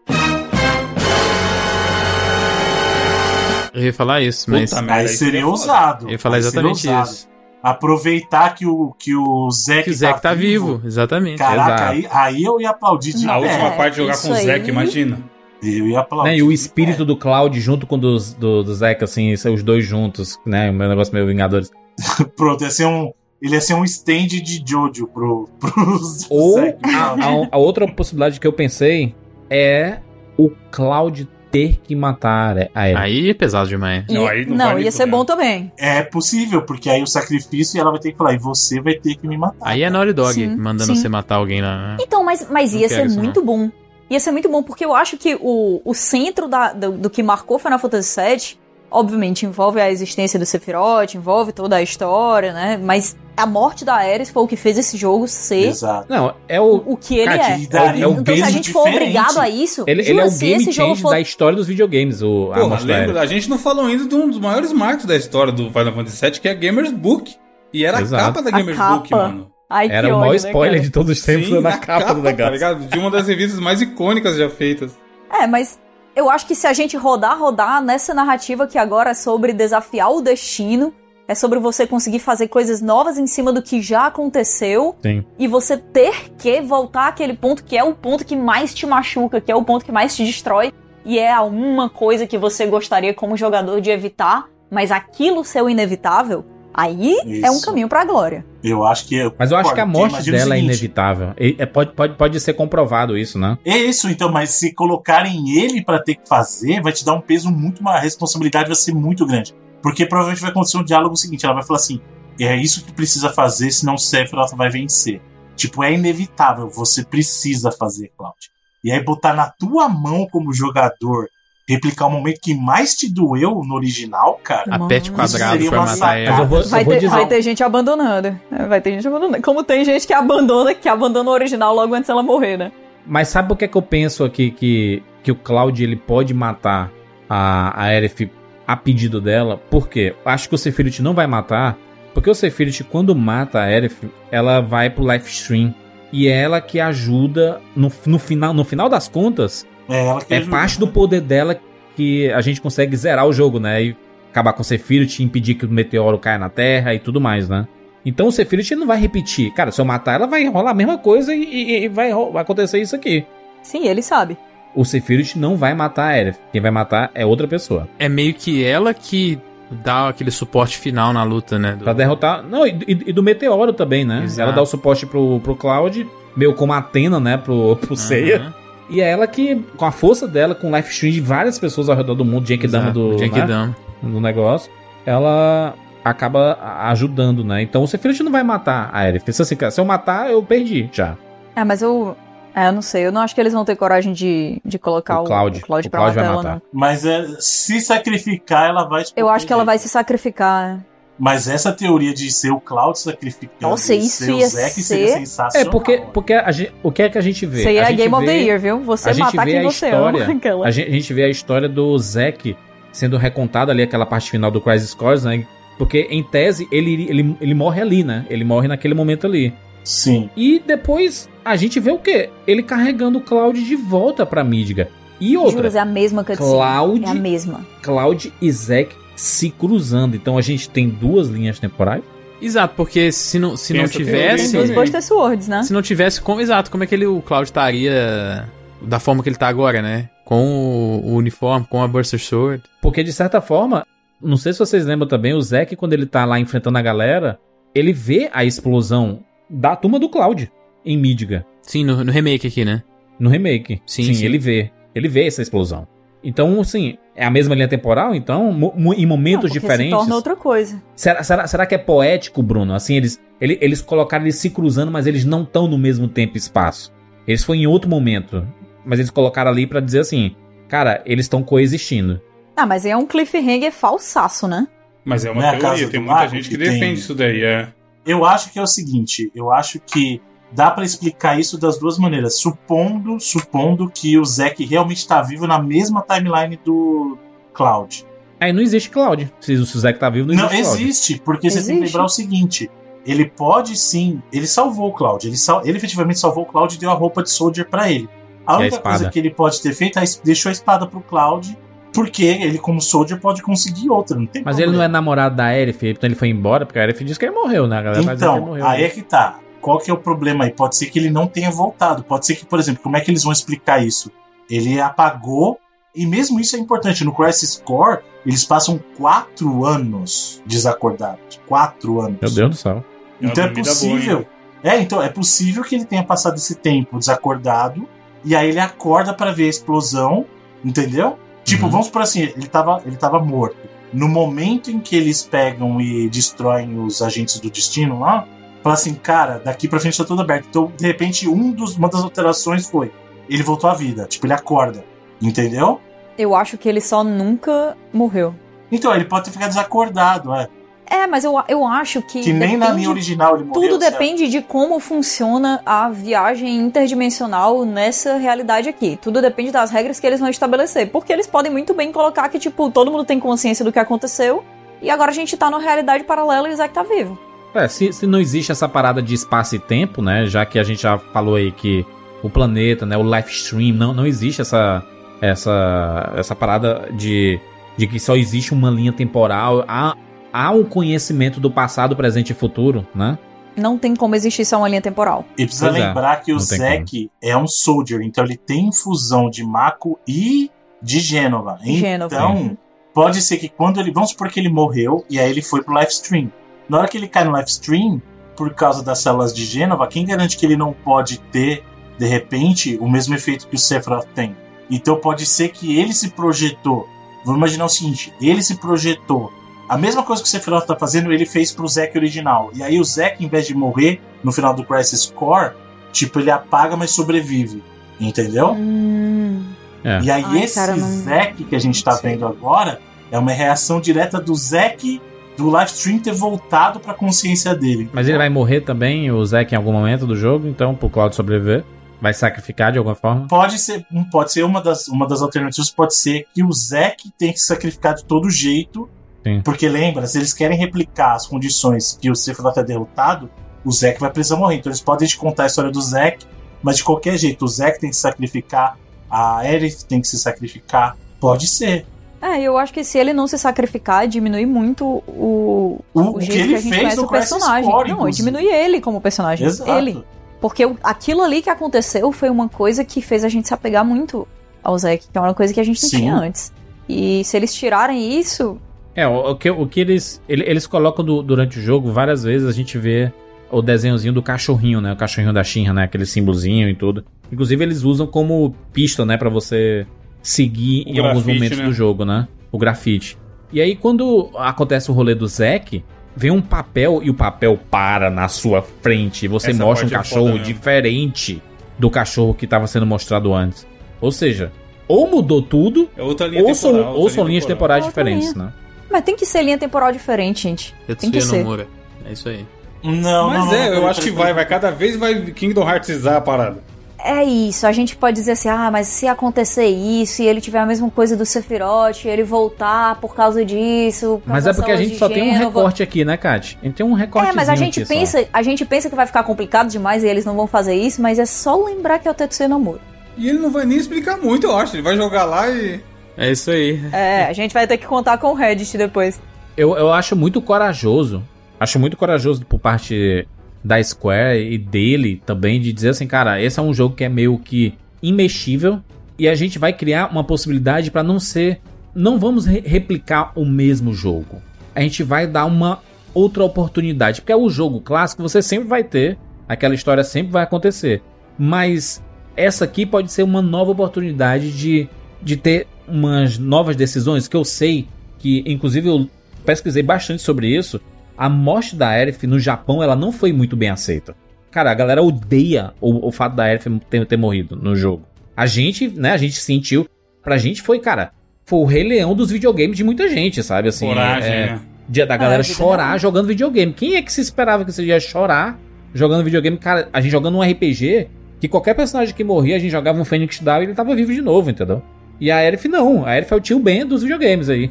Eu 3.73 3.83
ia 3.85 3.93
falar 3.93 4.23
isso, 4.23 4.51
mas. 4.51 4.71
Puta 4.73 4.93
Aí 4.93 5.09
seria 5.09 5.41
é 5.41 5.45
ousado. 5.45 6.07
Eu 6.07 6.13
ia 6.13 6.19
falar 6.19 6.37
Aí 6.37 6.41
exatamente 6.41 6.89
isso. 6.89 7.29
Aproveitar 7.63 8.55
que 8.55 8.65
o, 8.65 8.95
que 8.99 9.15
o 9.15 9.51
Zack, 9.51 9.85
Que 9.85 9.91
o 9.91 9.95
Zack 9.95 10.23
tá 10.23 10.33
vivo, 10.35 10.81
exatamente. 10.85 11.39
Caraca, 11.39 11.73
Exato. 11.73 11.93
aí, 11.93 12.35
aí 12.37 12.45
eu 12.45 12.61
ia 12.61 12.71
aplaudir 12.71 13.13
de 13.15 13.29
A 13.29 13.39
última 13.39 13.67
É, 13.69 13.77
parte 13.77 13.93
de 13.95 13.97
jogar 14.03 14.17
com 14.23 14.31
o 14.31 14.35
Zack, 14.35 14.49
aí. 14.63 14.69
imagina. 14.69 15.19
Eu 15.63 15.89
ia 15.89 16.01
aplaudir. 16.01 16.31
Né? 16.31 16.37
E 16.39 16.43
o 16.43 16.53
espírito 16.53 17.05
do 17.05 17.17
Cloud 17.17 17.59
junto 17.61 17.87
com 17.87 17.97
o 17.97 17.99
dos, 17.99 18.35
do, 18.35 18.63
do 18.63 18.75
Zack, 18.75 19.03
assim, 19.03 19.33
os 19.33 19.63
dois 19.65 19.85
juntos, 19.85 20.39
né? 20.47 20.71
Um 20.71 20.75
negócio 20.75 21.13
meio 21.13 21.27
Vingadores. 21.27 21.71
Pronto, 22.37 22.63
ia 22.63 22.71
ser 22.71 22.87
um. 22.87 23.13
Ele 23.41 23.55
ia 23.55 23.61
ser 23.61 23.75
um 23.75 23.85
stand 23.85 24.27
de 24.29 24.63
Jojo 24.67 25.07
pro, 25.09 25.49
pros 25.61 26.27
Ou 26.31 26.55
Zack. 26.55 26.79
a, 26.85 27.13
a- 27.13 27.49
a 27.53 27.59
outra 27.59 27.87
possibilidade 27.87 28.41
que 28.41 28.47
eu 28.47 28.53
pensei 28.53 29.15
é 29.51 29.99
o 30.39 30.51
Cloud 30.71 31.29
ter 31.51 31.79
que 31.83 31.95
matar 31.95 32.57
a 32.75 32.81
Aerith. 32.81 32.99
Aí 33.01 33.31
é 33.31 33.35
pesado 33.35 33.69
demais. 33.69 34.05
E- 34.09 34.13
Não, 34.15 34.27
aí 34.27 34.45
não 34.45 34.57
não, 34.57 34.67
vale 34.69 34.85
ia 34.85 34.91
ser 34.91 35.05
mesmo. 35.07 35.19
bom 35.19 35.25
também. 35.25 35.73
É 35.79 36.03
possível, 36.03 36.63
porque 36.63 36.91
aí 36.91 37.03
o 37.03 37.07
sacrifício 37.07 37.81
ela 37.81 37.91
vai 37.91 38.01
ter 38.01 38.13
que 38.13 38.19
falar, 38.19 38.35
e 38.35 38.39
você 38.39 38.81
vai 38.81 38.95
ter 38.95 39.15
que 39.17 39.27
me 39.29 39.39
matar. 39.39 39.57
Aí 39.63 39.83
é 39.83 39.89
Naughty 39.91 40.13
Dog 40.13 40.35
Sim, 40.35 40.57
mandando 40.57 40.95
sim. 40.95 41.01
você 41.01 41.09
matar 41.09 41.37
alguém 41.37 41.63
lá. 41.63 41.91
né? 41.93 41.97
Então, 42.01 42.25
mas, 42.25 42.47
mas 42.51 42.73
Não 42.73 42.81
ia 42.81 42.89
ser 42.89 43.07
isso, 43.07 43.19
muito 43.19 43.43
bom. 43.43 43.71
Ia 44.11 44.21
ser 44.21 44.31
muito 44.33 44.49
bom, 44.49 44.63
porque 44.63 44.85
eu 44.85 44.95
acho 44.95 45.17
que 45.17 45.37
o, 45.41 45.81
o 45.85 45.95
centro 45.95 46.47
da, 46.49 46.73
do, 46.73 46.93
do 46.93 47.11
que 47.11 47.23
marcou 47.23 47.59
Final 47.59 47.79
Fantasy 47.79 48.21
VII, 48.21 48.59
obviamente, 48.91 49.45
envolve 49.47 49.81
a 49.81 49.91
existência 49.91 50.39
do 50.39 50.47
Sephiroth, 50.47 51.15
envolve 51.15 51.53
toda 51.53 51.77
a 51.77 51.83
história, 51.83 52.53
né? 52.53 52.81
Mas 52.83 53.17
a 53.37 53.45
morte 53.47 53.85
da 53.85 53.95
Ares 53.95 54.31
foi 54.31 54.43
o 54.43 54.47
que 54.47 54.57
fez 54.57 54.79
esse 54.79 54.97
jogo 54.97 55.29
ser 55.29 55.69
Exato. 55.69 56.07
Não, 56.09 56.35
é 56.49 56.61
o. 56.61 56.83
o 56.87 56.97
que 56.97 57.19
ele 57.19 57.27
Cara, 57.39 57.53
é. 57.55 57.59
daria 57.67 58.05
é 58.05 58.07
o 58.07 58.13
então, 58.13 58.37
se 58.37 58.43
a 58.43 58.51
gente 58.51 58.73
for 58.73 58.85
diferente. 58.85 59.03
obrigado 59.19 59.39
a 59.39 59.49
isso, 59.49 59.85
Ele, 59.87 60.03
jura, 60.03 60.11
ele 60.13 60.21
é 60.21 60.25
o 60.25 60.39
game 60.39 60.55
esse 60.63 60.73
jogo 60.73 60.89
change 60.91 61.03
for 61.03 61.11
da 61.11 61.21
história 61.21 61.57
dos 61.57 61.67
videogames, 61.67 62.23
o, 62.23 62.51
a 62.53 62.61
Porra, 62.61 62.81
lembra? 62.83 63.21
A 63.21 63.27
gente 63.27 63.51
não 63.51 63.59
falou 63.59 63.85
ainda 63.85 64.07
de 64.07 64.15
um 64.15 64.29
dos 64.31 64.39
maiores 64.39 64.73
marcos 64.73 65.05
da 65.05 65.17
história 65.17 65.53
do 65.53 65.65
Final 65.71 65.93
Fantasy 65.93 66.21
VII, 66.31 66.41
que 66.41 66.49
é 66.49 66.53
a 66.53 66.55
Gamers 66.55 66.93
Book. 66.93 67.35
E 67.73 67.85
era 67.85 68.01
Exato. 68.01 68.23
a 68.23 68.27
capa 68.29 68.43
da 68.43 68.51
Gamers 68.57 68.77
capa. 68.79 68.95
Book, 68.97 69.11
mano. 69.13 69.51
Ai, 69.69 69.89
Era 69.91 70.07
que 70.07 70.13
o 70.15 70.19
maior 70.19 70.31
ódio, 70.31 70.43
né, 70.45 70.49
spoiler 70.49 70.75
cara? 70.77 70.83
de 70.85 70.91
todos 70.91 71.11
os 71.19 71.25
tempos 71.25 71.47
Sim, 71.49 71.55
na 71.55 71.61
na 71.61 71.79
capa, 71.79 72.15
do 72.15 72.23
Tá 72.23 72.29
negócio. 72.31 72.53
ligado? 72.53 72.85
De 72.87 72.99
uma 73.01 73.11
das 73.11 73.27
revistas 73.27 73.59
mais 73.59 73.83
icônicas 73.83 74.37
já 74.39 74.49
feitas. 74.49 74.93
É, 75.31 75.45
mas 75.49 75.79
eu 76.17 76.31
acho 76.31 76.47
que 76.47 76.55
se 76.55 76.67
a 76.67 76.73
gente 76.73 76.97
rodar, 76.97 77.39
rodar 77.39 77.83
nessa 77.83 78.15
narrativa 78.15 78.67
que 78.67 78.79
agora 78.79 79.11
é 79.11 79.15
sobre 79.15 79.53
desafiar 79.53 80.11
o 80.11 80.23
destino, 80.23 80.95
é 81.29 81.35
sobre 81.35 81.59
você 81.59 81.87
conseguir 81.87 82.21
fazer 82.21 82.49
coisas 82.49 82.81
novas 82.81 83.19
em 83.19 83.27
cima 83.27 83.53
do 83.53 83.61
que 83.61 83.83
já 83.83 84.07
aconteceu 84.07 84.97
Sim. 85.03 85.25
e 85.39 85.47
você 85.47 85.77
ter 85.77 86.31
que 86.39 86.63
voltar 86.63 87.09
àquele 87.09 87.35
ponto 87.35 87.63
que 87.63 87.77
é 87.77 87.85
o 87.85 87.95
ponto 87.95 88.25
que 88.25 88.35
mais 88.35 88.73
te 88.73 88.87
machuca, 88.87 89.43
que 89.43 89.53
é 89.53 89.55
o 89.55 89.63
ponto 89.63 89.85
que 89.85 89.93
mais 89.93 90.17
te 90.17 90.25
destrói, 90.25 90.73
e 91.05 91.19
é 91.19 91.31
a 91.31 91.43
uma 91.43 91.91
coisa 91.91 92.27
que 92.27 92.39
você 92.39 92.65
gostaria 92.67 93.13
como 93.13 93.37
jogador 93.37 93.81
de 93.83 93.91
evitar, 93.91 94.49
mas 94.71 94.91
aquilo 94.91 95.45
ser 95.45 95.63
o 95.63 95.69
inevitável, 95.69 96.45
aí 96.77 97.17
é 97.43 97.51
um 97.51 97.55
Isso. 97.55 97.65
caminho 97.65 97.89
pra 97.89 98.05
glória. 98.05 98.45
Eu 98.63 98.85
acho 98.85 99.07
que. 99.07 99.33
Mas 99.39 99.51
eu 99.51 99.57
acho 99.57 99.73
que 99.73 99.81
a 99.81 99.87
morte 99.87 100.31
dela 100.31 100.55
é 100.57 100.61
inevitável. 100.61 101.33
E- 101.39 101.57
é- 101.59 101.67
pode, 101.67 101.93
pode, 101.93 102.15
pode 102.15 102.39
ser 102.41 102.53
comprovado 102.53 103.17
isso, 103.17 103.39
né? 103.39 103.57
É 103.65 103.77
isso, 103.77 104.09
então, 104.11 104.31
mas 104.31 104.51
se 104.51 104.75
colocarem 104.75 105.59
ele 105.59 105.83
pra 105.83 106.03
ter 106.03 106.17
que 106.17 106.29
fazer, 106.29 106.83
vai 106.83 106.93
te 106.93 107.05
dar 107.05 107.15
um 107.15 107.21
peso 107.21 107.51
muito 107.51 107.83
maior, 107.83 107.97
a 107.97 108.01
responsabilidade 108.01 108.67
vai 108.67 108.77
ser 108.77 108.93
muito 108.95 109.25
grande. 109.27 109.55
Porque 109.83 110.05
provavelmente 110.05 110.43
vai 110.43 110.51
acontecer 110.51 110.79
um 110.79 110.85
diálogo 110.85 111.17
seguinte, 111.17 111.45
ela 111.45 111.55
vai 111.55 111.65
falar 111.65 111.79
assim: 111.79 112.01
é 112.39 112.55
isso 112.57 112.85
que 112.85 112.93
precisa 112.93 113.31
fazer, 113.31 113.71
senão 113.71 113.95
o 113.95 113.99
Sephiroth 113.99 114.55
vai 114.55 114.69
vencer. 114.69 115.21
Tipo, 115.55 115.83
é 115.83 115.93
inevitável, 115.93 116.69
você 116.69 117.05
precisa 117.05 117.71
fazer, 117.73 118.13
Cláudio. 118.17 118.51
E 118.85 118.93
aí 118.93 119.03
botar 119.03 119.33
na 119.33 119.49
tua 119.51 119.89
mão 119.89 120.29
como 120.31 120.53
jogador, 120.53 121.29
replicar 121.69 122.07
o 122.07 122.11
momento 122.11 122.41
que 122.41 122.55
mais 122.55 122.95
te 122.95 123.13
doeu 123.13 123.63
no 123.67 123.75
original, 123.75 124.41
cara. 124.43 124.65
A 124.75 124.87
pet 124.87 125.11
quadrado 125.11 125.65
foi 125.65 125.79
matar 125.79 126.17
ela. 126.19 126.45
vou, 126.45 126.63
Vai 126.63 126.83
eu 126.83 126.85
vou 126.85 126.95
ter, 126.95 127.01
dizer. 127.01 127.11
vai 127.15 127.27
ter 127.27 127.43
gente 127.43 127.63
abandonando. 127.63 128.39
É, 128.53 128.67
Vai 128.67 128.81
ter 128.81 128.93
gente 128.93 129.07
abandonando. 129.07 129.43
Como 129.43 129.65
tem 129.65 129.85
gente 129.85 130.07
que 130.07 130.13
abandona, 130.13 130.75
que 130.75 130.89
abandona 130.89 131.31
o 131.31 131.33
original 131.33 131.75
logo 131.75 131.95
antes 131.95 132.07
dela 132.07 132.23
morrer, 132.23 132.57
né? 132.57 132.73
Mas 133.05 133.29
sabe 133.29 133.49
por 133.49 133.57
que, 133.57 133.69
que 133.69 133.77
eu 133.77 133.83
penso 133.83 134.25
aqui 134.25 134.51
que, 134.51 135.03
que 135.23 135.33
o 135.33 135.37
Cloud 135.37 135.83
ele 135.83 135.97
pode 135.97 136.33
matar 136.33 136.91
a, 137.29 137.81
a 137.81 137.85
Aerith 137.87 138.31
a 138.67 138.77
pedido 138.77 139.21
dela? 139.21 139.57
Por 139.57 139.89
quê? 139.89 140.15
Acho 140.25 140.49
que 140.49 140.55
o 140.55 140.59
Sephiroth 140.59 141.01
não 141.01 141.15
vai 141.15 141.27
matar, 141.27 141.77
porque 142.15 142.31
o 142.31 142.35
Sephiroth, 142.35 142.83
quando 142.91 143.15
mata 143.15 143.61
a 143.61 143.65
Aerith, 143.65 144.09
ela 144.31 144.61
vai 144.61 144.91
pro 144.91 145.05
live 145.05 145.27
stream. 145.29 145.75
E 146.13 146.29
é 146.29 146.43
ela 146.43 146.61
que 146.61 146.81
ajuda, 146.81 147.61
no, 147.75 147.93
no, 148.07 148.19
final, 148.19 148.55
no 148.55 148.65
final 148.65 148.89
das 148.89 149.09
contas, 149.09 149.67
É 149.89 150.07
ela 150.07 150.21
que 150.21 150.35
é 150.35 150.39
ajuda. 150.39 150.51
parte 150.51 150.79
do 150.79 150.89
poder 150.89 151.21
dela 151.21 151.59
que 151.95 152.31
a 152.33 152.41
gente 152.41 152.61
consegue 152.61 152.97
zerar 152.97 153.27
o 153.27 153.33
jogo, 153.33 153.59
né? 153.61 153.83
E 153.83 153.97
acabar 154.31 154.53
com 154.53 154.63
o 154.63 154.65
Sephiroth, 154.65 155.21
impedir 155.21 155.55
que 155.55 155.65
o 155.65 155.69
meteoro 155.71 156.19
caia 156.19 156.39
na 156.39 156.49
Terra 156.51 156.95
e 156.95 156.99
tudo 156.99 157.21
mais, 157.21 157.49
né? 157.49 157.67
Então 158.05 158.27
o 158.29 158.33
Sephiroth 158.33 158.71
não 158.73 158.87
vai 158.87 158.99
repetir. 159.01 159.53
Cara, 159.53 159.71
se 159.73 159.81
eu 159.81 159.85
matar 159.85 160.15
ela, 160.15 160.27
vai 160.27 160.45
rolar 160.47 160.71
a 160.73 160.75
mesma 160.75 160.99
coisa 160.99 161.35
e, 161.35 161.43
e- 161.43 161.85
e 161.85 161.89
vai, 161.89 162.13
vai 162.13 162.43
acontecer 162.43 162.81
isso 162.81 162.95
aqui. 162.95 163.25
Sim, 163.63 163.87
ele 163.89 164.03
sabe. 164.03 164.37
O 164.75 164.85
Sephiroth 164.85 165.37
não 165.37 165.57
vai 165.57 165.73
matar 165.75 166.05
a 166.05 166.09
Aerith. 166.11 166.37
Quem 166.53 166.61
vai 166.61 166.71
matar 166.71 167.11
é 167.15 167.25
outra 167.25 167.49
pessoa. 167.49 167.89
É 167.99 168.09
meio 168.09 168.35
que 168.35 168.65
ela 168.65 168.93
que 168.93 169.39
Dá 169.69 170.11
aquele 170.11 170.31
suporte 170.31 170.79
final 170.79 171.13
na 171.13 171.25
luta, 171.25 171.59
né? 171.59 171.73
Do... 171.73 171.83
Pra 171.83 171.93
derrotar. 171.93 172.41
Não, 172.41 172.65
e, 172.65 172.71
e- 172.87 173.03
e 173.09 173.13
do 173.13 173.21
Meteoro 173.21 173.73
também, 173.73 174.05
né? 174.05 174.21
Exato. 174.23 174.43
Ela 174.43 174.53
dá 174.53 174.63
o 174.63 174.67
suporte 174.67 175.05
pro, 175.07 175.41
pro 175.41 175.57
Cloud, 175.57 176.07
meio 176.37 176.55
como 176.55 176.73
a 176.73 176.79
Atena, 176.79 177.19
né? 177.19 177.37
Pro, 177.37 177.75
pro 177.75 177.97
Seiya. 177.97 178.55
E 178.89 179.01
é 179.01 179.11
ela 179.11 179.27
que, 179.27 179.57
com 179.77 179.85
a 179.85 179.91
força 179.91 180.29
dela, 180.29 180.55
com 180.55 180.71
o 180.71 180.77
life 180.77 180.91
stream 180.93 181.13
de 181.13 181.21
várias 181.21 181.59
pessoas 181.59 181.89
ao 181.89 181.97
redor 181.97 182.15
do 182.15 182.25
mundo, 182.25 182.47
Genkidama 182.47 182.91
do, 182.93 183.17
né, 183.17 183.75
do 184.03 184.21
negócio, 184.21 184.71
ela 185.05 185.75
acaba 186.05 186.57
ajudando, 186.91 187.43
né? 187.43 187.63
Então 187.63 187.83
o 187.83 187.89
Sephiroth 187.89 188.21
não 188.21 188.31
vai 188.31 188.43
matar 188.45 188.91
a 188.93 189.01
Aerith. 189.01 189.25
Pensa 189.25 189.43
assim, 189.43 189.57
cara, 189.57 189.71
se 189.73 189.81
eu 189.81 189.85
matar, 189.85 190.31
eu 190.31 190.43
perdi 190.43 190.89
já. 190.93 191.17
É, 191.55 191.65
mas 191.65 191.83
eu. 191.83 192.17
É, 192.55 192.69
eu 192.69 192.73
não 192.73 192.81
sei. 192.81 193.07
Eu 193.07 193.13
não 193.13 193.21
acho 193.21 193.35
que 193.35 193.41
eles 193.41 193.53
vão 193.53 193.65
ter 193.65 193.77
coragem 193.77 194.13
de, 194.13 194.61
de 194.65 194.79
colocar 194.79 195.21
O 195.21 195.25
o, 195.25 195.27
Cloud. 195.27 195.59
o 195.59 195.63
Cloud 195.67 195.89
O 195.89 195.91
pra 195.91 196.01
Cloud 196.01 196.17
matar 196.17 196.29
vai 196.29 196.35
ela, 196.35 196.43
matar. 196.43 196.55
não. 196.55 196.63
Mas 196.73 197.05
é, 197.05 197.27
se 197.41 197.81
sacrificar, 197.81 198.69
ela 198.69 198.85
vai. 198.85 199.03
Eu 199.17 199.29
acho 199.29 199.47
que 199.47 199.53
ela 199.53 199.65
vai 199.65 199.79
se 199.79 199.89
sacrificar. 199.89 200.81
Mas 201.19 201.49
essa 201.49 201.73
teoria 201.73 202.13
de 202.13 202.31
ser 202.31 202.51
o 202.51 202.61
Cloud 202.61 202.99
sacrificando 202.99 203.71
Nossa, 203.71 203.95
e 203.95 203.99
isso 204.01 204.25
ser 204.25 204.33
o 204.33 204.39
ia 204.39 204.49
Zack 204.49 204.71
seria 204.83 205.09
ser- 205.09 205.19
sensacional. 205.21 205.69
É, 205.69 205.71
porque, 205.71 206.03
porque 206.13 206.33
a 206.35 206.53
gente- 206.53 206.73
o 206.83 206.93
que 206.93 207.03
é 207.03 207.09
que 207.09 207.17
a 207.17 207.23
gente 207.23 207.47
vê? 207.47 207.61
Isso 207.61 207.69
aí 207.69 207.79
a 207.79 207.83
é 207.83 207.87
gente 207.87 207.97
Game 207.99 208.15
of 208.15 208.27
the 208.27 208.33
vê- 208.33 208.43
Year, 208.45 208.61
viu? 208.61 208.81
Você 208.81 209.11
a 209.11 209.15
matar 209.15 209.45
vê 209.47 209.53
quem 209.53 209.61
a 209.61 209.63
você 209.63 209.87
história, 209.87 210.25
ama. 210.25 210.33
Aquela. 210.35 210.67
A 210.67 210.71
gente, 210.71 210.89
a 210.89 210.93
gente 210.93 211.15
vê 211.15 211.25
a 211.25 211.29
história 211.31 211.69
do 211.69 211.97
Zack 211.99 212.55
sendo 212.93 213.17
recontado 213.17 213.71
ali, 213.71 213.83
aquela 213.83 214.05
parte 214.05 214.31
final 214.31 214.51
do 214.51 214.61
Crisis 214.61 214.93
Core, 214.93 215.21
né? 215.23 215.47
Porque, 215.79 216.07
em 216.11 216.23
tese, 216.23 216.69
ele, 216.71 216.91
iria- 216.91 217.11
ele, 217.11 217.37
ele 217.41 217.55
morre 217.55 217.81
ali, 217.81 218.05
né? 218.05 218.27
Ele 218.29 218.45
morre 218.45 218.69
naquele 218.69 218.95
momento 218.95 219.27
ali. 219.27 219.55
Sim. 219.85 220.29
E 220.37 220.59
depois 220.67 221.29
a 221.45 221.55
gente 221.57 221.79
vê 221.81 221.93
o 221.93 221.99
quê? 221.99 222.29
Ele 222.47 222.63
carregando 222.63 223.19
o 223.19 223.21
Cloud 223.23 223.63
de 223.63 223.77
volta 223.77 224.27
pra 224.27 224.43
Midgar. 224.45 224.89
E 225.21 225.35
outra, 225.37 225.53
Juras, 225.53 225.75
é 225.77 225.79
a 225.81 225.85
mesma 225.85 226.23
cutscene. 226.25 226.49
Cloud- 226.51 227.05
É 227.05 227.09
a 227.09 227.15
mesma. 227.15 227.61
Cloud 227.83 228.33
e 228.41 228.51
Zack 228.53 228.95
se 229.17 229.51
cruzando. 229.51 230.15
Então 230.15 230.39
a 230.39 230.43
gente 230.43 230.69
tem 230.69 230.89
duas 230.89 231.29
linhas 231.29 231.59
temporais. 231.59 232.05
Exato, 232.41 232.75
porque 232.77 233.11
se 233.11 233.39
não, 233.39 233.57
se 233.57 233.73
Tem 233.73 233.83
não 233.83 233.89
Tem 233.89 233.97
tivesse. 233.99 234.75
Buster 234.75 235.03
Swords, 235.03 235.49
né? 235.49 235.63
Se 235.63 235.73
não 235.73 235.83
tivesse 235.83 236.21
como. 236.21 236.41
Exato, 236.41 236.71
como 236.71 236.85
é 236.85 236.87
que 236.87 236.95
ele, 236.95 237.07
o 237.07 237.23
Cloud 237.23 237.45
estaria 237.45 238.47
da 238.83 239.01
forma 239.01 239.23
que 239.23 239.29
ele 239.29 239.37
tá 239.37 239.49
agora, 239.49 239.81
né? 239.81 240.11
Com 240.25 240.45
o, 240.45 241.13
o 241.13 241.15
uniforme, 241.15 241.67
com 241.69 241.83
a 241.83 241.89
Buster 241.89 242.21
Sword. 242.21 242.63
Porque, 242.83 243.03
de 243.03 243.13
certa 243.13 243.41
forma, 243.41 243.87
não 244.21 244.37
sei 244.37 244.53
se 244.53 244.59
vocês 244.59 244.85
lembram 244.85 245.09
também, 245.09 245.33
o 245.33 245.41
Zack, 245.41 245.75
quando 245.77 245.93
ele 245.95 246.07
tá 246.07 246.25
lá 246.25 246.39
enfrentando 246.39 246.77
a 246.77 246.83
galera, 246.83 247.39
ele 247.75 247.93
vê 247.93 248.29
a 248.33 248.45
explosão 248.45 249.21
da 249.49 249.75
turma 249.75 249.99
do 249.99 250.09
Cloud 250.09 250.51
em 250.85 250.97
Midgar. 250.97 251.45
Sim, 251.63 251.85
no, 251.85 252.05
no 252.05 252.13
remake 252.13 252.47
aqui, 252.47 252.65
né? 252.65 252.83
No 253.19 253.31
remake. 253.31 253.81
Sim, 253.87 254.13
sim. 254.13 254.25
ele 254.25 254.39
vê. 254.39 254.71
Ele 254.95 255.09
vê 255.09 255.27
essa 255.27 255.43
explosão. 255.43 255.87
Então, 256.29 256.61
assim, 256.61 256.99
é 257.15 257.25
a 257.25 257.31
mesma 257.31 257.55
linha 257.55 257.69
temporal, 257.69 258.15
então, 258.15 258.51
em 258.97 259.07
Não, 259.07 259.09
momentos 259.09 259.51
porque 259.51 259.61
diferentes. 259.61 259.93
se 259.93 259.99
torna 259.99 260.15
outra 260.17 260.35
coisa. 260.35 260.83
Será, 260.97 261.23
será, 261.23 261.47
será 261.47 261.65
que 261.67 261.75
é 261.75 261.79
poético, 261.79 262.43
Bruno? 262.43 262.75
Assim, 262.75 262.97
eles, 262.97 263.21
ele- 263.41 263.57
eles 263.61 263.81
colocaram 263.81 264.25
eles 264.25 264.35
se 264.37 264.51
cruzando, 264.51 264.91
mas 264.91 265.07
eles 265.07 265.25
não 265.25 265.43
estão 265.45 265.69
no 265.69 265.79
mesmo 265.79 266.09
tempo 266.09 266.37
e 266.37 266.39
espaço. 266.39 266.93
Eles 267.29 267.45
foram 267.45 267.61
em 267.61 267.67
outro 267.67 267.89
momento. 267.89 268.47
Mas 268.85 268.99
eles 268.99 269.11
colocaram 269.11 269.51
ali 269.51 269.67
pra 269.67 269.79
dizer 269.81 270.01
assim: 270.01 270.35
cara, 270.69 271.01
eles 271.07 271.27
estão 271.27 271.43
coexistindo. 271.43 272.21
Ah, 272.57 272.67
mas 272.67 272.85
é 272.85 272.97
um 272.97 273.07
cliffhanger 273.07 273.71
falsaço, 273.73 274.49
né? 274.49 274.67
Mas 275.05 275.25
é 275.25 275.31
uma 275.31 275.43
Não 275.43 275.49
é 275.49 275.51
teoria, 275.53 275.69
casa 275.71 275.91
tem 275.91 276.01
muita 276.01 276.29
gente 276.29 276.49
que, 276.49 276.57
que 276.57 276.65
tem- 276.65 276.73
defende 276.73 277.01
isso 277.01 277.15
daí. 277.15 277.43
É. 277.45 277.69
Eu 278.05 278.25
acho 278.25 278.53
que 278.53 278.59
é 278.59 278.63
o 278.63 278.67
seguinte, 278.67 279.31
eu 279.35 279.53
acho 279.53 279.79
que 279.81 280.21
dá 280.53 280.71
pra 280.71 280.85
explicar 280.85 281.39
isso 281.39 281.59
das 281.59 281.79
duas 281.79 281.99
maneiras, 281.99 282.39
supondo, 282.39 283.19
supondo 283.21 283.91
que 283.91 284.19
o 284.19 284.25
Zack 284.25 284.65
realmente 284.65 285.07
tá 285.07 285.21
vivo 285.23 285.47
na 285.47 285.61
mesma 285.61 286.03
timeline 286.03 286.59
do 286.65 287.19
Cloud. 287.53 288.07
Aí 288.41 288.53
não 288.53 288.61
existe 288.63 288.91
Cloud. 288.91 289.33
Se 289.41 289.55
o 289.55 289.65
Zack 289.65 289.99
tá 289.99 290.11
vivo, 290.11 290.29
não 290.29 290.35
Não 290.35 290.45
existe 290.47 290.63
Cloud. 290.63 290.83
existe, 290.83 291.21
porque 291.25 291.51
você 291.51 291.57
tem 291.59 291.67
que 291.67 291.73
Existe. 291.73 291.87
lembrar 291.87 292.05
o 292.05 292.09
seguinte, 292.09 292.71
ele 293.07 293.25
pode 293.27 293.77
sim, 293.77 294.21
ele 294.33 294.47
salvou 294.47 294.89
o 294.91 294.93
Cloud, 294.93 295.27
ele, 295.27 295.37
sal, 295.37 295.63
ele 295.65 295.77
efetivamente 295.79 296.19
salvou 296.19 296.45
o 296.45 296.47
Cloud 296.47 296.75
e 296.75 296.79
deu 296.79 296.91
a 296.91 296.95
roupa 296.95 297.23
de 297.23 297.31
Soldier 297.31 297.67
pra 297.69 297.91
ele. 297.91 298.09
A 298.47 298.53
E 298.53 298.55
a 298.55 298.59
única 298.59 298.77
espada. 298.77 298.97
coisa 298.99 299.11
que 299.11 299.19
ele 299.19 299.31
pode 299.31 299.61
ter 299.61 299.73
feito 299.73 299.99
é 299.99 300.05
deixou 300.23 300.51
a 300.51 300.53
espada 300.53 300.87
pro 300.87 301.01
Cloud, 301.01 301.57
porque 301.93 302.25
ele 302.25 302.59
como 302.59 302.81
Soldier 302.81 303.19
pode 303.19 303.43
conseguir 303.43 303.89
outra, 303.91 304.17
não 304.19 304.27
tem 304.27 304.43
Mas 304.45 304.57
ele 304.59 304.67
problema. 304.67 304.79
não 304.83 304.85
é 304.85 304.89
namorado 304.93 305.35
da 305.35 305.45
Aerith, 305.47 305.83
então 305.83 306.07
ele 306.07 306.15
foi 306.15 306.29
embora, 306.29 306.67
porque 306.67 306.79
a 306.79 306.83
Aerith 306.83 307.03
disse 307.03 307.19
que 307.19 307.25
ele 307.25 307.35
morreu, 307.35 307.67
né? 307.67 307.79
A 307.79 307.83
galera 307.83 308.03
ele 308.03 308.13
Então, 308.13 308.41
morreu. 308.41 308.67
aí 308.67 308.85
é 308.85 308.89
que 308.91 309.03
tá. 309.03 309.39
Qual 309.67 309.79
que 309.81 309.91
é 309.91 309.95
o 309.95 309.99
problema 309.99 310.45
aí? 310.45 310.53
Pode 310.53 310.77
ser 310.77 310.87
que 310.87 310.97
ele 310.97 311.11
não 311.11 311.27
tenha 311.27 311.51
voltado. 311.51 312.05
Pode 312.05 312.25
ser 312.25 312.37
que, 312.37 312.47
por 312.47 312.61
exemplo, 312.61 312.81
como 312.85 312.97
é 312.97 313.01
que 313.01 313.11
eles 313.11 313.25
vão 313.25 313.33
explicar 313.33 313.85
isso? 313.85 314.13
Ele 314.49 314.81
apagou, 314.81 315.59
e 315.93 316.07
mesmo 316.07 316.39
isso 316.39 316.55
é 316.55 316.59
importante. 316.61 317.05
No 317.05 317.13
Crisis 317.13 317.61
Core, 317.65 317.99
eles 318.25 318.45
passam 318.45 318.79
quatro 318.97 319.65
anos 319.65 320.41
desacordados. 320.47 321.41
Quatro 321.49 322.01
anos. 322.01 322.21
Meu 322.21 322.31
Deus 322.31 322.51
do 322.51 322.57
céu. 322.57 322.85
É 323.21 323.27
Então 323.27 323.43
é 323.43 323.49
possível. 323.49 324.25
é, 324.63 324.81
então 324.81 325.03
é 325.03 325.09
possível 325.09 325.65
que 325.65 325.75
ele 325.75 325.85
tenha 325.85 326.05
passado 326.05 326.37
esse 326.37 326.55
tempo 326.55 326.97
desacordado 326.97 327.89
e 328.25 328.37
aí 328.37 328.51
ele 328.51 328.61
acorda 328.61 329.13
pra 329.13 329.33
ver 329.33 329.47
a 329.47 329.49
explosão, 329.49 330.27
entendeu? 330.65 331.19
Tipo, 331.43 331.65
Uhum. 331.65 331.71
vamos 331.73 331.89
por 331.89 332.03
assim, 332.03 332.21
ele 332.23 332.47
tava, 332.47 332.81
ele 332.87 332.95
tava 332.97 333.19
morto. 333.19 333.57
No 333.93 334.07
momento 334.09 334.71
em 334.71 334.79
que 334.79 334.95
eles 334.95 335.25
pegam 335.25 335.81
e 335.81 336.09
destroem 336.09 336.79
os 336.79 337.03
agentes 337.03 337.41
do 337.41 337.51
destino 337.51 337.99
lá, 337.99 338.29
fala 338.67 338.75
assim, 338.75 338.95
cara, 338.95 339.41
daqui 339.45 339.69
pra 339.69 339.79
frente 339.81 339.97
tá 339.97 340.05
tudo 340.05 340.23
aberto. 340.23 340.47
Então, 340.49 340.73
de 340.77 340.87
repente, 340.87 341.29
um 341.29 341.51
dos, 341.53 341.77
uma 341.77 341.89
das 341.89 342.03
alterações 342.03 342.69
foi 342.69 342.93
ele 343.29 343.43
voltou 343.43 343.71
à 343.71 343.75
vida. 343.75 344.07
Tipo, 344.07 344.27
ele 344.27 344.33
acorda. 344.35 344.85
Entendeu? 345.21 345.81
Eu 346.19 346.35
acho 346.35 346.57
que 346.59 346.69
ele 346.69 346.81
só 346.81 347.03
nunca 347.05 347.77
morreu. 347.93 348.35
Então, 348.71 348.95
ele 348.95 349.05
pode 349.05 349.25
ter 349.27 349.31
ficado 349.31 349.49
desacordado, 349.49 350.35
é. 350.35 350.49
É, 350.89 351.07
mas 351.07 351.25
eu, 351.25 351.35
eu 351.49 351.67
acho 351.67 352.01
que. 352.03 352.21
Que 352.23 352.33
nem 352.33 352.57
na 352.57 352.67
depende- 352.67 352.77
linha 352.83 352.91
original 352.91 353.35
ele 353.35 353.45
morreu. 353.45 353.63
Tudo 353.71 353.81
certo? 353.83 353.93
depende 353.93 354.29
de 354.29 354.41
como 354.41 354.79
funciona 354.79 355.61
a 355.67 355.89
viagem 355.89 356.57
interdimensional 356.61 357.65
nessa 357.65 358.17
realidade 358.17 358.69
aqui. 358.69 358.97
Tudo 359.03 359.21
depende 359.21 359.51
das 359.51 359.71
regras 359.71 359.99
que 359.99 360.07
eles 360.07 360.21
vão 360.21 360.29
estabelecer. 360.29 360.91
Porque 360.91 361.13
eles 361.13 361.27
podem 361.27 361.51
muito 361.51 361.75
bem 361.75 361.91
colocar 361.91 362.29
que, 362.29 362.39
tipo, 362.39 362.71
todo 362.71 362.91
mundo 362.91 363.05
tem 363.05 363.19
consciência 363.19 363.65
do 363.65 363.73
que 363.73 363.79
aconteceu. 363.79 364.45
E 364.81 364.89
agora 364.91 365.11
a 365.11 365.15
gente 365.15 365.37
tá 365.37 365.51
numa 365.51 365.61
realidade 365.63 366.05
paralela 366.05 366.49
e 366.49 366.53
o 366.53 366.57
Zack 366.57 366.73
tá 366.73 366.83
vivo. 366.85 367.19
É, 367.57 367.69
se, 367.69 367.93
se 367.93 368.07
não 368.07 368.21
existe 368.21 368.53
essa 368.53 368.69
parada 368.69 369.03
de 369.03 369.15
espaço 369.15 369.57
e 369.57 369.59
tempo, 369.59 370.03
né? 370.03 370.27
Já 370.27 370.45
que 370.45 370.59
a 370.59 370.63
gente 370.63 370.83
já 370.83 370.99
falou 370.99 371.37
aí 371.37 371.51
que 371.51 371.87
o 372.23 372.31
planeta, 372.31 372.85
né? 372.85 372.97
O 372.97 373.03
live 373.03 373.31
stream, 373.31 373.75
não, 373.75 373.95
não 373.95 374.07
existe 374.07 374.43
essa, 374.43 374.85
essa, 375.21 376.13
essa 376.17 376.35
parada 376.35 376.89
de, 376.93 377.41
de 377.77 377.87
que 377.87 377.99
só 377.99 378.17
existe 378.17 378.53
uma 378.53 378.71
linha 378.71 378.93
temporal. 378.93 379.65
Há, 379.67 379.97
há 380.33 380.51
um 380.51 380.65
conhecimento 380.65 381.41
do 381.41 381.51
passado, 381.51 381.97
presente 381.97 382.31
e 382.31 382.35
futuro, 382.35 382.87
né? 382.95 383.19
Não 383.57 383.79
tem 383.79 383.97
como 383.97 384.15
existir 384.15 384.45
só 384.45 384.59
uma 384.59 384.69
linha 384.69 384.83
temporal. 384.83 385.25
E 385.39 385.47
precisa 385.47 385.71
Pois 385.71 385.81
é, 385.81 385.87
lembrar 385.87 386.21
que 386.21 386.33
o 386.33 386.39
Zack 386.39 387.11
é 387.23 387.35
um 387.37 387.47
soldier, 387.47 388.03
então 388.03 388.23
ele 388.23 388.37
tem 388.37 388.67
infusão 388.67 389.31
de 389.31 389.43
Mako 389.43 389.99
e 390.07 390.51
de 390.83 391.01
Gênova. 391.01 391.59
Gênova. 391.63 392.15
Então, 392.15 392.59
pode 392.93 393.23
ser 393.23 393.39
que 393.39 393.49
quando 393.49 393.81
ele. 393.81 393.91
Vamos 393.91 394.11
supor 394.11 394.29
que 394.29 394.39
ele 394.39 394.51
morreu 394.51 395.07
e 395.09 395.19
aí 395.19 395.31
ele 395.31 395.41
foi 395.41 395.63
pro 395.63 395.73
live 395.73 395.91
stream. 395.91 396.31
Na 396.69 396.79
hora 396.79 396.89
que 396.89 396.97
ele 396.97 397.09
cai 397.09 397.25
no 397.25 397.31
live 397.33 397.49
stream, 397.49 398.01
por 398.37 398.53
causa 398.55 398.83
das 398.83 398.99
células 398.99 399.33
de 399.35 399.45
Gênova, 399.45 399.87
quem 399.87 400.05
garante 400.05 400.37
que 400.37 400.45
ele 400.45 400.57
não 400.57 400.73
pode 400.73 401.19
ter, 401.33 401.65
de 401.99 402.07
repente, 402.07 402.77
o 402.81 402.89
mesmo 402.89 403.15
efeito 403.15 403.47
que 403.49 403.55
o 403.57 403.59
Sephiroth 403.59 404.07
tem? 404.15 404.37
Então 404.71 404.97
pode 404.97 405.25
ser 405.25 405.49
que 405.51 405.79
ele 405.79 405.93
se 405.93 406.11
projetou. 406.11 406.89
Vamos 407.25 407.39
imaginar 407.39 407.65
o 407.65 407.69
seguinte: 407.69 408.13
ele 408.21 408.43
se 408.43 408.57
projetou. 408.57 409.33
A 409.69 409.77
mesma 409.77 410.03
coisa 410.03 410.23
que 410.23 410.29
o 410.29 410.31
Sephiroth 410.31 410.67
tá 410.67 410.77
fazendo, 410.77 411.13
ele 411.13 411.27
fez 411.27 411.51
pro 411.53 411.67
Zack 411.67 411.97
original. 411.97 412.51
E 412.55 412.63
aí 412.63 412.79
o 412.79 412.85
Zack, 412.85 413.25
em 413.25 413.29
vez 413.29 413.47
de 413.47 413.55
morrer 413.55 414.01
no 414.23 414.31
final 414.33 414.55
do 414.55 414.63
Crisis 414.65 415.07
Core, 415.07 415.53
tipo, 415.93 416.21
ele 416.21 416.31
apaga, 416.31 416.77
mas 416.77 416.91
sobrevive. 416.93 417.63
Entendeu? 417.99 418.53
Hum. 418.53 419.45
É. 419.83 420.01
E 420.03 420.11
aí 420.11 420.25
Ai, 420.25 420.43
esse 420.45 420.55
cara, 420.57 420.77
não- 420.77 420.87
Zack 421.05 421.45
que 421.45 421.57
a 421.57 421.59
gente 421.59 421.83
tá 421.83 421.93
sei. 421.93 422.11
vendo 422.11 422.27
agora 422.27 422.81
é 423.11 423.19
uma 423.19 423.31
reação 423.33 423.81
direta 423.81 424.21
do 424.21 424.35
Zack 424.35 425.01
do 425.37 425.49
live 425.51 425.71
stream 425.71 425.99
ter 425.99 426.13
voltado 426.13 426.81
pra 426.81 426.95
consciência 426.95 427.55
dele. 427.55 427.89
Mas 427.93 428.09
ele 428.09 428.19
vai 428.19 428.29
morrer 428.29 428.61
também, 428.63 429.11
o 429.11 429.25
Zack, 429.25 429.53
em 429.53 429.57
algum 429.57 429.73
momento 429.73 430.07
do 430.07 430.17
jogo, 430.17 430.47
então, 430.49 430.75
pro 430.75 430.89
Cloud 430.89 431.15
sobreviver. 431.15 431.65
Vai 432.01 432.13
sacrificar 432.13 432.73
de 432.73 432.79
alguma 432.79 432.95
forma. 432.95 433.27
Pode 433.27 433.59
ser, 433.59 433.85
um- 433.91 434.05
pode 434.05 434.31
ser 434.33 434.45
uma 434.45 434.61
das, 434.61 434.87
uma 434.89 435.07
das 435.07 435.23
alternativas, 435.23 435.71
pode 435.71 435.95
ser 435.97 436.27
que 436.35 436.45
o 436.45 436.53
Zack 436.53 437.11
tem 437.19 437.33
que 437.33 437.39
se 437.39 437.47
sacrificar 437.47 437.95
de 437.95 438.05
todo 438.05 438.29
jeito. 438.29 438.89
Sim. 439.27 439.41
Porque 439.43 439.67
lembra, 439.69 440.07
se 440.07 440.19
eles 440.19 440.33
querem 440.35 440.59
replicar 440.59 441.15
as 441.15 441.27
condições 441.27 441.99
que 442.01 442.11
o 442.11 442.15
Sephiroth 442.15 442.59
é 442.59 442.63
derrotado, 442.63 443.31
o 443.65 443.73
Zack 443.73 443.99
vai 443.99 444.11
precisar 444.11 444.37
morrer. 444.37 444.57
Então 444.57 444.71
eles 444.71 444.81
podem 444.83 445.09
te 445.09 445.17
contar 445.17 445.45
a 445.45 445.47
história 445.47 445.71
do 445.71 445.81
Zack, 445.81 446.25
mas 446.63 446.77
de 446.77 446.85
qualquer 446.85 447.17
jeito, 447.17 447.45
o 447.45 447.49
Zack 447.49 447.81
tem 447.81 447.89
que 447.91 447.97
se 447.97 448.03
sacrificar, 448.03 448.79
a 449.11 449.39
Aerith 449.39 449.85
tem 449.89 450.01
que 450.01 450.07
se 450.07 450.19
sacrificar. 450.19 450.97
Pode 451.19 451.47
ser. 451.49 451.87
É, 452.35 452.43
eu 452.43 452.57
acho 452.59 452.73
que 452.73 452.83
se 452.83 452.99
ele 452.99 453.13
não 453.13 453.27
se 453.27 453.39
sacrificar, 453.39 454.09
diminui 454.09 454.47
muito 454.47 454.85
o, 454.85 455.81
O- 455.95 456.01
o 456.01 456.17
o 456.17 456.21
jeito 456.21 456.33
que 456.33 456.39
que, 456.39 456.39
ele 456.43 456.55
a 456.55 456.59
gente 456.59 456.69
fez 456.71 456.83
conhece 456.83 457.01
o 457.01 457.09
personagem. 457.09 457.71
Core, 457.71 457.91
não, 457.91 458.11
diminui 458.11 458.47
ele 458.47 458.81
como 458.81 459.01
personagem. 459.01 459.47
Exato. 459.47 459.71
Ele. 459.71 460.03
Porque 460.41 460.69
aquilo 460.83 461.23
ali 461.23 461.41
que 461.43 461.51
aconteceu 461.51 462.11
foi 462.13 462.29
uma 462.29 462.49
coisa 462.49 462.85
que 462.85 463.01
fez 463.01 463.25
a 463.25 463.29
gente 463.29 463.47
se 463.49 463.55
apegar 463.55 463.85
muito 463.85 464.27
ao 464.63 464.77
Zack, 464.79 465.07
que 465.11 465.17
é 465.17 465.21
uma 465.21 465.35
coisa 465.35 465.55
que 465.55 465.61
a 465.61 465.65
gente 465.65 465.81
não 465.83 465.89
Sim. 465.89 465.97
tinha 465.99 466.15
antes. 466.15 466.53
E 466.89 467.23
se 467.25 467.37
eles 467.37 467.55
tirarem 467.55 468.19
isso, 468.19 468.59
É, 468.95 469.07
o, 469.07 469.31
o 469.33 469.37
que, 469.37 469.51
o 469.51 469.67
que 469.67 469.81
eles, 469.81 470.21
ele- 470.29 470.45
eles 470.47 470.67
colocam 470.67 471.05
du- 471.05 471.23
durante 471.23 471.59
o 471.59 471.63
jogo, 471.63 471.93
várias 471.93 472.23
vezes 472.25 472.49
a 472.49 472.53
gente 472.53 472.77
vê 472.79 473.13
o 473.51 473.63
desenhozinho 473.63 474.13
do 474.13 474.23
cachorrinho, 474.23 474.81
né? 474.81 474.93
O 474.93 474.97
cachorrinho 474.97 475.33
da 475.33 475.45
Shinra, 475.45 475.73
né? 475.73 475.85
Aquele 475.85 476.05
símbolozinho 476.07 476.69
e 476.69 476.75
tudo. 476.75 477.05
Inclusive, 477.31 477.63
eles 477.65 477.83
usam 477.83 478.07
como 478.07 478.55
pista, 478.73 479.05
né? 479.05 479.17
Pra 479.17 479.29
você 479.31 479.87
seguir 480.29 480.85
O 480.87 480.91
em 480.91 480.99
alguns 480.99 481.23
grafite, 481.25 481.35
momentos 481.35 481.59
né? 481.59 481.65
do 481.67 481.73
jogo, 481.73 482.05
né? 482.05 482.27
O 482.51 482.59
grafite. 482.59 483.17
E 483.53 483.61
aí, 483.61 483.77
quando 483.77 484.31
acontece 484.37 484.91
o 484.91 484.95
rolê 484.95 485.15
do 485.15 485.27
Zack, 485.27 485.85
vem 486.17 486.31
um 486.31 486.43
papel 486.43 487.01
e 487.03 487.11
o 487.11 487.15
papel 487.15 487.59
para 487.71 488.11
na 488.11 488.27
sua 488.29 488.63
frente. 488.83 489.25
E 489.25 489.29
você 489.29 489.51
Essa 489.51 489.65
mostra 489.65 489.87
um 489.87 489.91
é 489.91 489.93
cachorro 489.93 490.21
foda 490.23 490.33
mesmo. 490.39 490.45
diferente 490.47 491.43
do 491.79 491.89
cachorro 491.91 492.35
que 492.35 492.45
estava 492.45 492.67
sendo 492.67 492.85
mostrado 492.87 493.33
antes. 493.33 493.67
Ou 494.01 494.11
seja, 494.11 494.51
ou 494.89 495.09
mudou 495.09 495.41
tudo, 495.43 495.89
É 495.97 496.03
outra 496.03 496.27
linha 496.27 496.43
ou 496.43 496.55
são, 496.55 496.73
temporal, 496.73 496.93
ou 496.95 496.99
outra 497.01 497.15
são 497.15 497.25
linha 497.25 497.31
linhas 497.31 497.45
temporal. 497.47 497.77
temporais 497.81 497.85
Outra 497.87 498.03
diferentes, 498.05 498.33
linha. 498.35 498.47
né? 498.47 498.53
Mas 498.91 499.03
tem 499.05 499.17
que 499.17 499.27
ser 499.27 499.43
linha 499.43 499.59
temporal 499.59 499.93
diferente, 499.93 500.43
gente. 500.43 500.75
Tem 500.99 501.11
que 501.11 501.21
ser. 501.21 501.39
Nomura. 501.39 501.67
É 502.09 502.13
isso 502.13 502.29
aí. 502.29 502.45
Não, 502.83 503.29
Mas 503.31 503.45
não, 503.47 503.53
é, 503.55 503.69
não, 503.71 503.77
eu 503.79 503.87
acho 503.89 504.01
que 504.01 504.11
vai, 504.11 504.33
vai 504.33 504.47
cada 504.47 504.71
vez 504.71 504.97
vai 504.97 505.21
Kingdom 505.33 505.69
Heartsizar 505.69 506.17
a 506.17 506.21
parada. 506.21 506.63
É 506.99 507.23
isso, 507.25 507.67
a 507.67 507.73
gente 507.73 507.97
pode 507.97 508.17
dizer 508.17 508.33
assim, 508.33 508.49
ah, 508.49 508.71
mas 508.71 508.89
se 508.89 509.07
acontecer 509.07 509.67
isso 509.67 510.23
e 510.23 510.27
ele 510.27 510.41
tiver 510.41 510.59
a 510.59 510.67
mesma 510.67 510.91
coisa 510.91 511.17
do 511.17 511.27
Sephiroth, 511.27 512.05
ele 512.05 512.23
voltar 512.25 512.97
por 513.01 513.15
causa 513.15 513.45
disso... 513.45 514.21
por 514.25 514.33
Mas 514.33 514.47
é 514.47 514.53
porque 514.53 514.71
a 514.71 514.77
gente 514.77 514.97
só 514.97 515.09
tem 515.09 515.23
um 515.23 515.39
recorte 515.39 515.83
aqui, 515.83 516.05
né, 516.05 516.17
Kat? 516.17 516.59
A 516.61 516.65
gente 516.65 516.75
tem 516.75 516.87
um 516.87 516.95
recorte 516.95 517.29
É, 517.29 517.33
mas 517.33 517.49
a 517.49 517.55
gente 517.55 517.85
pensa, 517.85 518.27
a 518.33 518.43
gente 518.43 518.65
pensa 518.65 518.89
que 518.89 518.97
vai 518.97 519.07
ficar 519.07 519.23
complicado 519.23 519.69
demais 519.69 520.03
e 520.03 520.09
eles 520.09 520.25
não 520.25 520.35
vão 520.35 520.47
fazer 520.47 520.75
isso, 520.75 521.01
mas 521.03 521.19
é 521.19 521.27
só 521.27 521.63
lembrar 521.63 521.99
que 521.99 522.09
é 522.09 522.11
o 522.11 522.15
Tetsuya 522.15 522.49
Nomura. 522.49 522.81
E 523.17 523.29
ele 523.29 523.39
não 523.39 523.51
vai 523.51 523.65
nem 523.65 523.79
explicar 523.79 524.17
muito, 524.19 524.47
eu 524.47 524.57
acho. 524.57 524.77
Ele 524.77 524.83
vai 524.83 524.97
jogar 524.97 525.25
lá 525.25 525.49
e. 525.49 525.81
É 526.17 526.31
isso 526.31 526.51
aí. 526.51 526.81
É, 526.93 527.27
a 527.27 527.33
gente 527.33 527.53
vai 527.53 527.67
ter 527.67 527.77
que 527.77 527.87
contar 527.87 528.19
com 528.19 528.29
o 528.29 528.35
Reddit 528.35 528.77
depois. 528.77 529.21
Eu, 529.57 529.77
eu 529.77 529.93
acho 529.93 530.15
muito 530.15 530.41
corajoso. 530.41 531.23
Acho 531.59 531.79
muito 531.79 531.97
corajoso 531.97 532.45
por 532.45 532.59
parte 532.59 533.27
da 533.67 533.83
Square 533.83 534.39
e 534.39 534.57
dele 534.57 535.21
também 535.27 535.61
de 535.61 535.73
dizer 535.73 535.89
assim, 535.91 536.07
cara, 536.07 536.41
esse 536.41 536.59
é 536.61 536.63
um 536.63 536.73
jogo 536.73 536.95
que 536.95 537.03
é 537.05 537.09
meio 537.09 537.37
que 537.39 537.75
imexível 538.01 538.81
e 539.19 539.29
a 539.29 539.35
gente 539.35 539.59
vai 539.59 539.73
criar 539.73 540.11
uma 540.11 540.23
possibilidade 540.23 540.91
pra 540.91 541.03
não 541.03 541.19
ser, 541.19 541.61
não 541.95 542.19
vamos 542.19 542.47
re- 542.47 542.63
replicar 542.65 543.33
o 543.35 543.45
mesmo 543.45 543.93
jogo. 543.93 544.41
A 544.75 544.81
gente 544.81 545.03
vai 545.03 545.27
dar 545.27 545.47
uma 545.47 545.81
outra 546.15 546.45
oportunidade, 546.45 547.21
porque 547.21 547.33
é 547.33 547.37
o 547.37 547.51
jogo 547.51 547.81
clássico, 547.81 548.23
você 548.23 548.41
sempre 548.41 548.69
vai 548.69 548.85
ter, 548.85 549.19
aquela 549.49 549.75
história 549.75 550.05
sempre 550.05 550.33
vai 550.33 550.45
acontecer. 550.45 551.03
Mas 551.39 552.03
essa 552.37 552.65
aqui 552.65 552.87
pode 552.87 553.11
ser 553.11 553.23
uma 553.23 553.43
nova 553.43 553.73
oportunidade 553.73 554.53
de, 554.53 554.89
de 555.23 555.37
ter 555.37 555.67
umas 555.89 556.39
novas 556.39 556.77
decisões 556.77 557.27
que 557.27 557.37
eu 557.37 557.45
sei 557.45 557.89
que, 558.19 558.45
inclusive, 558.47 558.89
eu 558.89 559.09
pesquisei 559.45 559.83
bastante 559.83 560.23
sobre 560.23 560.49
isso. 560.49 560.81
A 561.17 561.29
morte 561.29 561.75
da 561.75 561.89
Aerith 561.89 562.25
no 562.25 562.39
Japão 562.39 562.83
ela 562.83 562.97
não 562.97 563.11
foi 563.11 563.33
muito 563.33 563.57
bem 563.57 563.71
aceita. 563.71 564.15
Cara, 564.51 564.71
a 564.71 564.75
galera 564.75 565.03
odeia 565.03 565.73
o, 565.81 566.09
o 566.09 566.13
fato 566.13 566.35
da 566.35 566.45
Aerith 566.45 566.67
ter, 566.89 567.07
ter 567.07 567.17
morrido 567.17 567.57
no 567.57 567.75
jogo. 567.77 568.05
A 568.37 568.47
gente, 568.47 568.89
né, 568.89 569.13
a 569.13 569.17
gente 569.17 569.37
sentiu. 569.37 569.89
Pra 570.23 570.37
gente 570.37 570.61
foi, 570.61 570.81
cara, 570.81 571.13
foi 571.45 571.61
o 571.61 571.65
Rei 571.65 571.85
Leão 571.85 572.15
dos 572.15 572.31
videogames 572.31 572.77
de 572.77 572.83
muita 572.83 573.09
gente, 573.09 573.43
sabe? 573.43 573.69
Assim, 573.69 573.87
Coragem, 573.87 574.33
é, 574.33 574.47
né? 574.47 574.61
dia 574.89 575.07
da 575.07 575.17
galera 575.17 575.41
É, 575.41 575.45
chorar 575.45 575.99
jogando 575.99 576.27
videogame. 576.27 576.73
Quem 576.73 576.97
é 576.97 577.03
que 577.03 577.13
se 577.13 577.21
esperava 577.21 577.65
que 577.65 577.73
você 577.73 577.85
ia 577.85 578.01
chorar 578.01 578.59
jogando 578.93 579.25
videogame? 579.25 579.57
Cara, 579.57 579.89
a 579.93 580.01
gente 580.01 580.11
jogando 580.11 580.37
um 580.37 580.43
RPG 580.43 581.09
que 581.41 581.49
qualquer 581.49 581.75
personagem 581.75 582.15
que 582.15 582.25
morria, 582.25 582.57
a 582.57 582.59
gente 582.59 582.71
jogava 582.71 583.01
um 583.01 583.05
Phoenix 583.05 583.41
Down 583.41 583.61
e 583.61 583.65
ele 583.65 583.75
tava 583.75 583.95
vivo 583.95 584.13
de 584.13 584.21
novo, 584.21 584.51
entendeu? 584.51 584.83
E 585.21 585.31
a 585.31 585.37
Aerith 585.37 585.67
não. 585.67 586.05
A 586.05 586.11
Aerith 586.11 586.33
é 586.33 586.37
o 586.37 586.41
tio 586.41 586.59
Ben 586.59 586.85
dos 586.85 587.03
videogames 587.03 587.49
aí. 587.49 587.71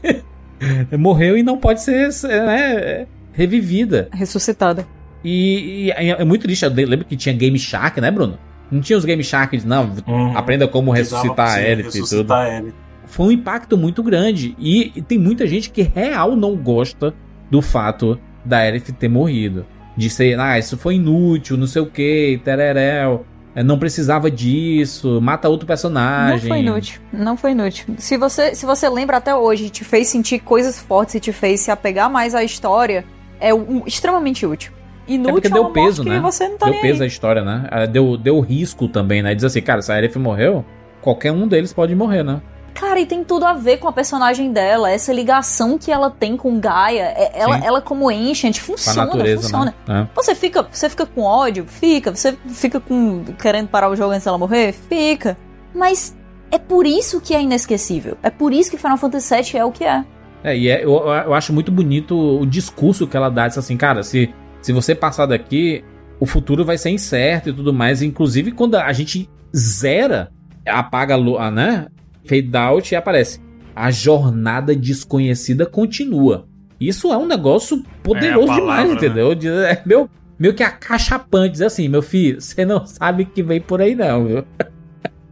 Morreu 0.98 1.38
e 1.38 1.44
não 1.44 1.58
pode 1.58 1.82
ser 1.82 2.10
né, 2.24 3.08
revivida. 3.36 4.08
Ressuscitada. 4.12 4.88
E, 5.24 5.88
e 5.88 5.92
é 5.92 6.24
muito 6.24 6.44
triste. 6.44 6.64
Eu 6.64 6.72
lembro 6.72 7.06
que 7.06 7.16
tinha 7.16 7.34
Game 7.34 7.58
Shark, 7.58 8.00
né, 8.00 8.12
Bruno? 8.12 8.38
Não 8.72 8.82
tinha 8.82 8.98
os 8.98 9.06
Game 9.06 9.24
Shark, 9.24 9.60
não. 9.66 9.92
Uhum. 10.08 10.38
Aprenda 10.38 10.68
como 10.68 10.92
ressuscitar 10.92 11.50
a 11.50 11.54
Aerith 11.56 11.80
e 11.80 11.84
tudo 11.92 11.94
ressuscitar 12.02 12.38
a 12.38 12.44
Aerith. 12.44 12.74
foi 13.06 13.28
um 13.28 13.32
impacto 13.32 13.78
muito 13.78 14.02
grande. 14.04 14.56
E, 14.60 14.92
e 14.96 15.02
tem 15.02 15.18
muita 15.18 15.46
gente 15.48 15.70
que 15.70 15.82
real 15.82 16.36
não 16.36 16.56
gosta 16.56 17.14
do 17.50 17.62
fato 17.62 18.20
da 18.44 18.58
Aerith 18.58 18.92
ter 18.94 19.08
morrido. 19.10 19.66
De 19.98 20.10
ser, 20.10 20.38
ah, 20.40 20.60
isso 20.60 20.78
foi 20.78 20.96
inútil, 20.96 21.56
não 21.58 21.68
sei 21.68 21.82
o 21.82 21.86
que, 21.86 22.40
tereréu. 22.44 23.26
é, 23.56 23.64
Não 23.64 23.80
precisava 23.80 24.30
disso, 24.30 25.22
mata 25.22 25.48
outro 25.48 25.64
Não 25.64 25.68
personagem. 25.68 26.50
foi 26.50 26.60
inútil. 26.60 27.02
Não 27.14 27.38
foi 27.38 27.52
inútil. 27.52 27.96
Se 27.98 28.18
você, 28.18 28.54
se 28.54 28.66
você 28.66 28.90
lembra 28.90 29.18
até 29.18 29.34
hoje, 29.34 29.70
te 29.70 29.84
fez 29.86 30.10
sentir 30.10 30.40
coisas 30.40 30.78
fortes 30.80 31.16
e 31.16 31.20
te 31.22 31.32
fez 31.32 31.62
se 31.62 31.72
apegar 31.72 32.10
mais 32.12 32.36
à 32.36 32.44
história, 32.44 33.06
é 33.48 33.54
um- 33.54 33.84
extremamente 33.86 34.46
útil. 34.46 34.72
Inútil 35.08 35.30
É 35.30 35.34
porque 35.34 35.48
é 35.48 35.52
deu 35.52 35.70
peso, 35.72 36.04
né? 36.04 36.20
você 36.20 36.48
não 36.48 36.58
tá 36.58 36.66
deu 36.70 36.82
peso 36.82 37.04
à 37.04 37.06
história, 37.06 37.44
né? 37.44 37.68
Ela 37.72 37.86
Deu, 37.86 38.18
deu 38.18 38.40
risco 38.40 38.88
também, 38.88 39.22
né? 39.22 39.36
Diz 39.36 39.44
assim, 39.44 39.62
cara, 39.62 39.82
se 39.82 39.92
a 39.92 39.96
Aerith 39.96 40.18
morreu, 40.18 40.66
qualquer 41.02 41.32
um 41.32 41.48
deles 41.48 41.72
pode 41.72 41.94
morrer, 41.96 42.24
né? 42.24 42.42
Cara, 42.74 43.00
e 43.00 43.06
tem 43.06 43.24
tudo 43.24 43.46
a 43.46 43.54
ver 43.54 43.78
com 43.78 43.88
a 43.88 43.94
personagem 43.94 44.52
dela, 44.52 44.92
essa 44.92 45.14
ligação 45.14 45.78
que 45.78 45.90
ela 45.92 46.10
tem 46.10 46.36
com 46.36 46.60
Gaia. 46.60 47.14
é- 47.16 47.32
Ela, 47.36 47.60
Sim. 47.60 47.66
ela 47.68 47.82
como 47.82 48.10
Ancient, 48.10 48.58
funciona, 48.60 49.06
natureza, 49.06 49.44
funciona. 49.44 49.74
né? 49.88 50.02
É. 50.02 50.16
Você 50.16 50.34
fica, 50.36 50.68
você 50.70 50.90
fica 50.90 51.06
com 51.06 51.22
ódio? 51.22 51.66
Fica. 51.68 52.14
Você 52.14 52.36
fica 52.48 52.80
com 52.82 53.24
querendo 53.40 53.68
parar 53.70 53.90
o 53.90 53.96
jogo 53.96 54.12
antes 54.12 54.26
dela 54.26 54.38
morrer? 54.38 54.74
Fica. 54.74 55.38
Mas 55.74 56.18
é 56.52 56.58
por 56.58 56.86
isso 56.86 57.22
que 57.22 57.34
é 57.36 57.42
inesquecível. 57.42 58.18
É 58.24 58.30
por 58.30 58.52
isso 58.52 58.70
que 58.72 58.78
Final 58.78 58.98
Fantasy 58.98 59.36
VII 59.36 59.58
é 59.60 59.64
o 59.66 59.72
que 59.72 59.84
é. 59.86 60.04
É, 60.46 60.56
e 60.58 60.70
é- 60.70 60.84
eu, 60.84 60.92
eu 60.92 61.34
acho 61.34 61.52
muito 61.52 61.72
bonito 61.72 62.16
o 62.16 62.46
discurso 62.46 63.08
que 63.08 63.18
ela 63.18 63.30
dá. 63.30 63.48
Diz 63.48 63.58
assim, 63.58 63.76
cara, 63.76 64.04
se, 64.04 64.30
se 64.62 64.72
você 64.72 64.94
passar 64.94 65.26
daqui, 65.26 65.84
o 66.20 66.26
futuro 66.26 66.64
vai 66.64 66.78
ser 66.78 66.92
incerto 66.92 67.50
e 67.50 67.54
tudo 67.54 67.74
mais. 67.74 68.02
Inclusive, 68.04 68.52
quando 68.52 68.76
a 68.76 68.94
gente 68.94 69.28
zera, 69.56 70.30
apaga 70.68 71.16
a 71.16 71.18
lua, 71.18 71.50
né? 71.50 71.88
Fade 72.28 72.52
out 72.56 72.94
e 72.94 72.96
aparece. 72.96 73.40
A 73.76 73.90
jornada 73.90 74.76
desconhecida 74.76 75.66
continua. 75.66 76.48
Isso 76.80 77.12
é 77.12 77.18
um 77.18 77.26
negócio 77.26 77.84
poderoso 78.04 78.52
É 78.54 78.58
palavra, 78.60 78.84
demais, 78.84 78.90
né? 78.90 78.96
entendeu? 78.96 79.34
Diz- 79.36 79.52
É 79.52 79.82
meu, 79.86 80.10
meio 80.38 80.54
que 80.54 80.62
acachapante. 80.64 81.54
Diz 81.54 81.62
assim, 81.62 81.88
meu 81.90 82.02
filho, 82.02 82.40
você 82.40 82.64
não 82.66 82.86
sabe 82.86 83.24
o 83.24 83.26
que 83.26 83.42
vem 83.42 83.60
por 83.62 83.82
aí, 83.82 83.96
não, 83.96 84.26
viu? 84.26 84.44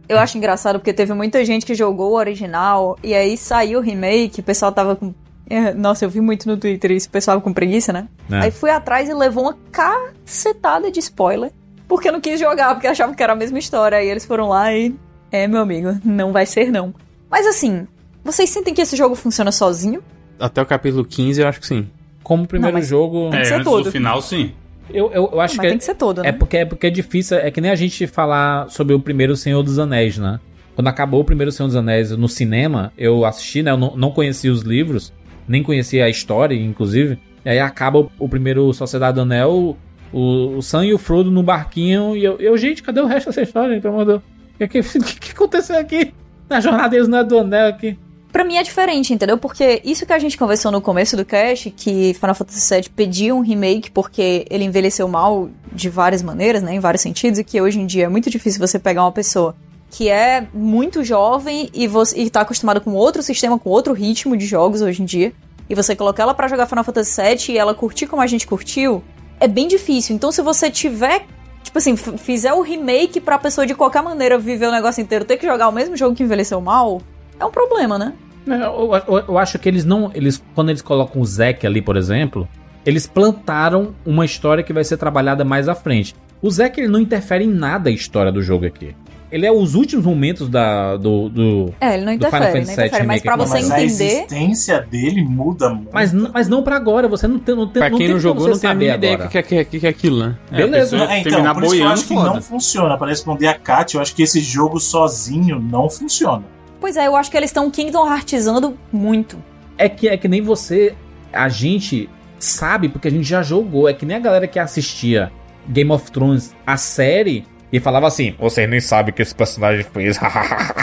Eu 0.08 0.18
acho 0.18 0.36
engraçado 0.36 0.78
porque 0.78 0.92
teve 0.92 1.14
muita 1.14 1.44
gente 1.44 1.64
que 1.64 1.74
jogou 1.74 2.12
o 2.12 2.16
original 2.16 2.98
e 3.02 3.14
aí 3.14 3.36
saiu 3.36 3.78
o 3.78 3.82
remake, 3.82 4.40
o 4.40 4.44
pessoal 4.44 4.70
tava 4.70 4.96
com. 4.96 5.14
é, 5.48 5.72
Nossa, 5.72 6.04
eu 6.04 6.10
vi 6.10 6.20
muito 6.20 6.46
no 6.48 6.56
Twitter 6.56 6.92
isso, 6.92 7.08
o 7.08 7.10
pessoal 7.10 7.40
com 7.40 7.52
preguiça, 7.52 7.92
né? 7.92 8.08
É. 8.30 8.40
Aí 8.40 8.50
fui 8.50 8.70
atrás 8.70 9.08
e 9.08 9.14
levou 9.14 9.44
uma 9.44 9.56
cacetada 9.72 10.90
de 10.90 11.00
spoiler. 11.00 11.52
Porque 11.88 12.08
eu 12.08 12.12
não 12.12 12.20
quis 12.20 12.40
jogar, 12.40 12.74
porque 12.74 12.86
achava 12.86 13.14
que 13.14 13.22
era 13.22 13.34
a 13.34 13.36
mesma 13.36 13.58
história. 13.58 13.98
Aí 13.98 14.08
eles 14.08 14.24
foram 14.24 14.48
lá 14.48 14.72
e. 14.72 14.94
É, 15.30 15.46
meu 15.46 15.60
amigo, 15.60 15.98
não 16.04 16.32
vai 16.32 16.46
ser 16.46 16.70
não. 16.70 16.94
Mas 17.30 17.46
assim, 17.46 17.86
vocês 18.22 18.48
sentem 18.50 18.72
que 18.72 18.80
esse 18.80 18.96
jogo 18.96 19.14
funciona 19.14 19.52
sozinho? 19.52 20.02
Até 20.38 20.62
o 20.62 20.66
capítulo 20.66 21.04
15 21.04 21.40
eu 21.40 21.48
acho 21.48 21.60
que 21.60 21.66
sim. 21.66 21.88
Como 22.22 22.44
o 22.44 22.46
primeiro 22.46 22.76
Não, 22.76 22.82
jogo. 22.82 23.30
É, 23.34 23.40
antes 23.54 23.64
todo. 23.64 23.84
do 23.84 23.92
final, 23.92 24.22
sim. 24.22 24.52
Eu, 24.90 25.10
eu, 25.12 25.30
eu 25.32 25.40
acho 25.40 25.56
Mas 25.56 25.64
que. 25.64 25.68
tem 25.68 25.78
que 25.78 25.84
ser 25.84 25.94
todo, 25.94 26.22
né? 26.22 26.28
É 26.28 26.32
porque, 26.32 26.58
é 26.58 26.64
porque 26.64 26.86
é 26.86 26.90
difícil, 26.90 27.38
é 27.38 27.50
que 27.50 27.60
nem 27.60 27.70
a 27.70 27.74
gente 27.74 28.06
falar 28.06 28.68
sobre 28.68 28.94
o 28.94 29.00
primeiro 29.00 29.36
Senhor 29.36 29.62
dos 29.62 29.78
Anéis, 29.78 30.18
né? 30.18 30.38
Quando 30.74 30.88
acabou 30.88 31.20
o 31.20 31.24
primeiro 31.24 31.52
Senhor 31.52 31.68
dos 31.68 31.76
Anéis 31.76 32.10
no 32.10 32.28
cinema, 32.28 32.92
eu 32.98 33.24
assisti, 33.24 33.62
né? 33.62 33.70
Eu 33.70 33.76
não, 33.76 33.96
não 33.96 34.10
conhecia 34.10 34.52
os 34.52 34.62
livros, 34.62 35.12
nem 35.48 35.62
conhecia 35.62 36.04
a 36.04 36.08
história, 36.08 36.54
inclusive. 36.54 37.18
E 37.44 37.48
aí 37.48 37.58
acaba 37.58 38.00
o, 38.00 38.10
o 38.18 38.28
primeiro 38.28 38.72
Sociedade 38.72 39.14
do 39.14 39.22
Anel, 39.22 39.76
o, 40.12 40.56
o 40.56 40.62
Sam 40.62 40.86
e 40.86 40.94
o 40.94 40.98
Frodo 40.98 41.30
no 41.30 41.42
barquinho, 41.42 42.16
e 42.16 42.24
eu, 42.24 42.36
eu, 42.38 42.56
gente, 42.56 42.82
cadê 42.82 43.00
o 43.00 43.06
resto 43.06 43.26
dessa 43.26 43.42
história? 43.42 43.80
Pelo 43.80 43.94
amor 43.94 44.04
de 44.04 44.12
Deus? 44.12 44.22
O 44.54 44.68
que, 44.68 44.98
que, 45.14 45.20
que 45.20 45.32
aconteceu 45.32 45.78
aqui? 45.78 46.12
Na 46.48 46.60
jornada 46.60 46.90
deles 46.90 47.08
não 47.08 47.18
é 47.18 47.24
do 47.24 47.38
Anel 47.38 47.68
aqui. 47.68 47.98
Pra 48.34 48.42
mim 48.42 48.56
é 48.56 48.64
diferente, 48.64 49.14
entendeu? 49.14 49.38
Porque 49.38 49.80
isso 49.84 50.04
que 50.04 50.12
a 50.12 50.18
gente 50.18 50.36
conversou 50.36 50.72
no 50.72 50.80
começo 50.80 51.16
do 51.16 51.24
cast, 51.24 51.70
que 51.70 52.14
Final 52.14 52.34
Fantasy 52.34 52.74
VII 52.74 52.88
pedia 52.88 53.32
um 53.32 53.38
remake 53.38 53.92
porque 53.92 54.44
ele 54.50 54.64
envelheceu 54.64 55.06
mal 55.06 55.48
de 55.70 55.88
várias 55.88 56.20
maneiras, 56.20 56.60
né? 56.60 56.74
Em 56.74 56.80
vários 56.80 57.00
sentidos, 57.00 57.38
e 57.38 57.44
que 57.44 57.60
hoje 57.60 57.78
em 57.78 57.86
dia 57.86 58.06
é 58.06 58.08
muito 58.08 58.28
difícil 58.28 58.58
você 58.58 58.76
pegar 58.76 59.04
uma 59.04 59.12
pessoa 59.12 59.54
que 59.88 60.08
é 60.10 60.48
muito 60.52 61.04
jovem 61.04 61.70
e, 61.72 61.86
você, 61.86 62.28
tá 62.28 62.40
acostumada 62.40 62.80
com 62.80 62.92
outro 62.94 63.22
sistema, 63.22 63.56
com 63.56 63.70
outro 63.70 63.92
ritmo 63.92 64.36
de 64.36 64.46
jogos 64.46 64.82
hoje 64.82 65.00
em 65.00 65.04
dia, 65.04 65.32
e 65.70 65.74
você 65.76 65.94
colocar 65.94 66.24
ela 66.24 66.34
pra 66.34 66.48
jogar 66.48 66.66
Final 66.66 66.82
Fantasy 66.82 67.22
VII 67.22 67.54
e 67.54 67.58
ela 67.58 67.72
curtir 67.72 68.08
como 68.08 68.20
a 68.20 68.26
gente 68.26 68.48
curtiu, 68.48 69.00
é 69.38 69.46
bem 69.46 69.68
difícil. 69.68 70.16
Então 70.16 70.32
se 70.32 70.42
você 70.42 70.68
tiver 70.72 71.24
Tipo 71.62 71.78
assim, 71.78 71.96
fizer 71.96 72.52
o 72.52 72.60
remake 72.60 73.20
pra 73.20 73.38
pessoa 73.38 73.66
de 73.66 73.74
qualquer 73.74 74.02
maneira 74.02 74.38
viver 74.38 74.66
o 74.66 74.70
negócio 74.70 75.00
inteiro, 75.00 75.24
ter 75.24 75.38
que 75.38 75.46
jogar 75.46 75.66
o 75.66 75.72
mesmo 75.72 75.96
jogo 75.96 76.14
que 76.14 76.22
envelheceu 76.22 76.60
mal, 76.60 77.00
é 77.38 77.44
um 77.44 77.50
problema, 77.50 77.98
né? 77.98 78.12
É, 78.46 78.52
Eu, 78.54 78.90
eu- 79.08 79.24
eu 79.28 79.38
acho 79.38 79.58
que 79.58 79.68
eles 79.68 79.84
não. 79.84 80.10
Eles, 80.14 80.42
quando 80.54 80.68
eles 80.70 80.82
colocam 80.82 81.20
o 81.22 81.24
Zack 81.24 81.66
ali, 81.66 81.80
por 81.80 81.96
exemplo, 81.96 82.46
eles 82.84 83.06
plantaram 83.06 83.94
uma 84.04 84.24
história 84.24 84.62
que 84.62 84.72
vai 84.72 84.84
ser 84.84 84.96
trabalhada 84.96 85.44
mais 85.44 85.68
à 85.68 85.74
frente. 85.74 86.14
O 86.42 86.50
Zack 86.50 86.78
ele 86.78 86.88
não 86.88 87.00
interfere 87.00 87.44
em 87.44 87.48
nada 87.52 87.88
a 87.88 87.92
história 87.92 88.30
do 88.30 88.42
jogo 88.42 88.66
aqui. 88.66 88.94
ele 89.32 89.46
é 89.46 89.50
os 89.50 89.74
últimos 89.74 90.04
momentos 90.04 90.48
da, 90.48 90.96
do, 90.98 91.28
do. 91.30 91.74
É, 91.80 91.94
ele 91.94 92.04
não 92.04 92.16
do 92.16 92.26
Final 92.26 92.42
interfere, 92.42 92.42
não 92.44 92.66
Fantasy 92.66 92.66
VII 92.76 92.86
interfere. 92.86 93.06
Mas 93.06 93.22
pra 93.22 93.36
você 93.36 93.54
Mas 93.54 93.70
a 93.70 93.82
entender. 93.82 94.04
existência 94.04 94.80
dele 94.82 95.24
muda 95.24 95.70
muito. 95.70 95.88
Mas, 95.92 96.12
mas 96.12 96.46
não 96.46 96.62
pra 96.62 96.76
agora, 96.76 97.08
você 97.08 97.26
não 97.26 97.38
tem. 97.38 97.56
Não 97.56 97.66
tem 97.66 97.80
Pra 97.80 97.88
não 97.90 97.96
quem 97.96 98.06
tem 98.08 98.14
não 98.14 98.20
jogou, 98.20 98.42
você 98.42 98.50
não 98.50 98.58
tem 98.60 98.70
a 98.70 98.74
mínima 98.74 98.96
ideia 98.96 99.18
que, 99.28 99.42
que, 99.42 99.64
que, 99.64 99.80
que 99.80 99.86
é 99.86 99.90
aquilo, 99.90 100.18
né? 100.20 100.36
Beleza. 100.50 100.96
a 100.96 100.98
pessoa 101.00 101.14
É, 101.14 101.18
então, 101.20 101.32
terminar 101.32 101.54
por 101.54 101.64
isso 101.64 101.72
que 101.72 101.78
eu 101.78 101.82
boiando, 101.84 101.94
acho 102.00 102.08
que 102.08 102.14
foda. 102.14 102.30
não 102.34 102.42
funciona. 102.42 102.98
Para 102.98 103.08
responder 103.08 103.46
a 103.48 103.54
Kat, 103.54 103.94
eu 103.94 104.02
acho 104.02 104.14
que 104.14 104.22
esse 104.22 104.40
jogo 104.40 104.78
sozinho 104.78 105.58
não 105.58 105.88
funciona. 105.88 106.44
Pois 106.84 106.98
é, 106.98 107.06
eu 107.06 107.16
acho 107.16 107.30
que 107.30 107.36
eles 107.38 107.48
estão 107.48 107.70
Kingdom 107.70 108.06
Heartizando 108.06 108.78
muito. 108.92 109.42
É 109.78 109.88
que, 109.88 110.06
é 110.06 110.18
que 110.18 110.28
nem 110.28 110.42
você. 110.42 110.94
A 111.32 111.48
gente 111.48 112.10
sabe 112.38 112.90
porque 112.90 113.08
a 113.08 113.10
gente 113.10 113.24
já 113.24 113.42
jogou. 113.42 113.88
É 113.88 113.94
que 113.94 114.04
nem 114.04 114.18
a 114.18 114.20
galera 114.20 114.46
que 114.46 114.58
assistia 114.58 115.32
Game 115.66 115.90
of 115.90 116.10
Thrones, 116.10 116.54
a 116.66 116.76
série, 116.76 117.46
e 117.72 117.80
falava 117.80 118.06
assim: 118.06 118.34
Você 118.38 118.66
nem 118.66 118.80
sabe 118.80 119.12
o 119.12 119.14
que 119.14 119.22
esse 119.22 119.34
personagem 119.34 119.82
fez. 119.82 120.18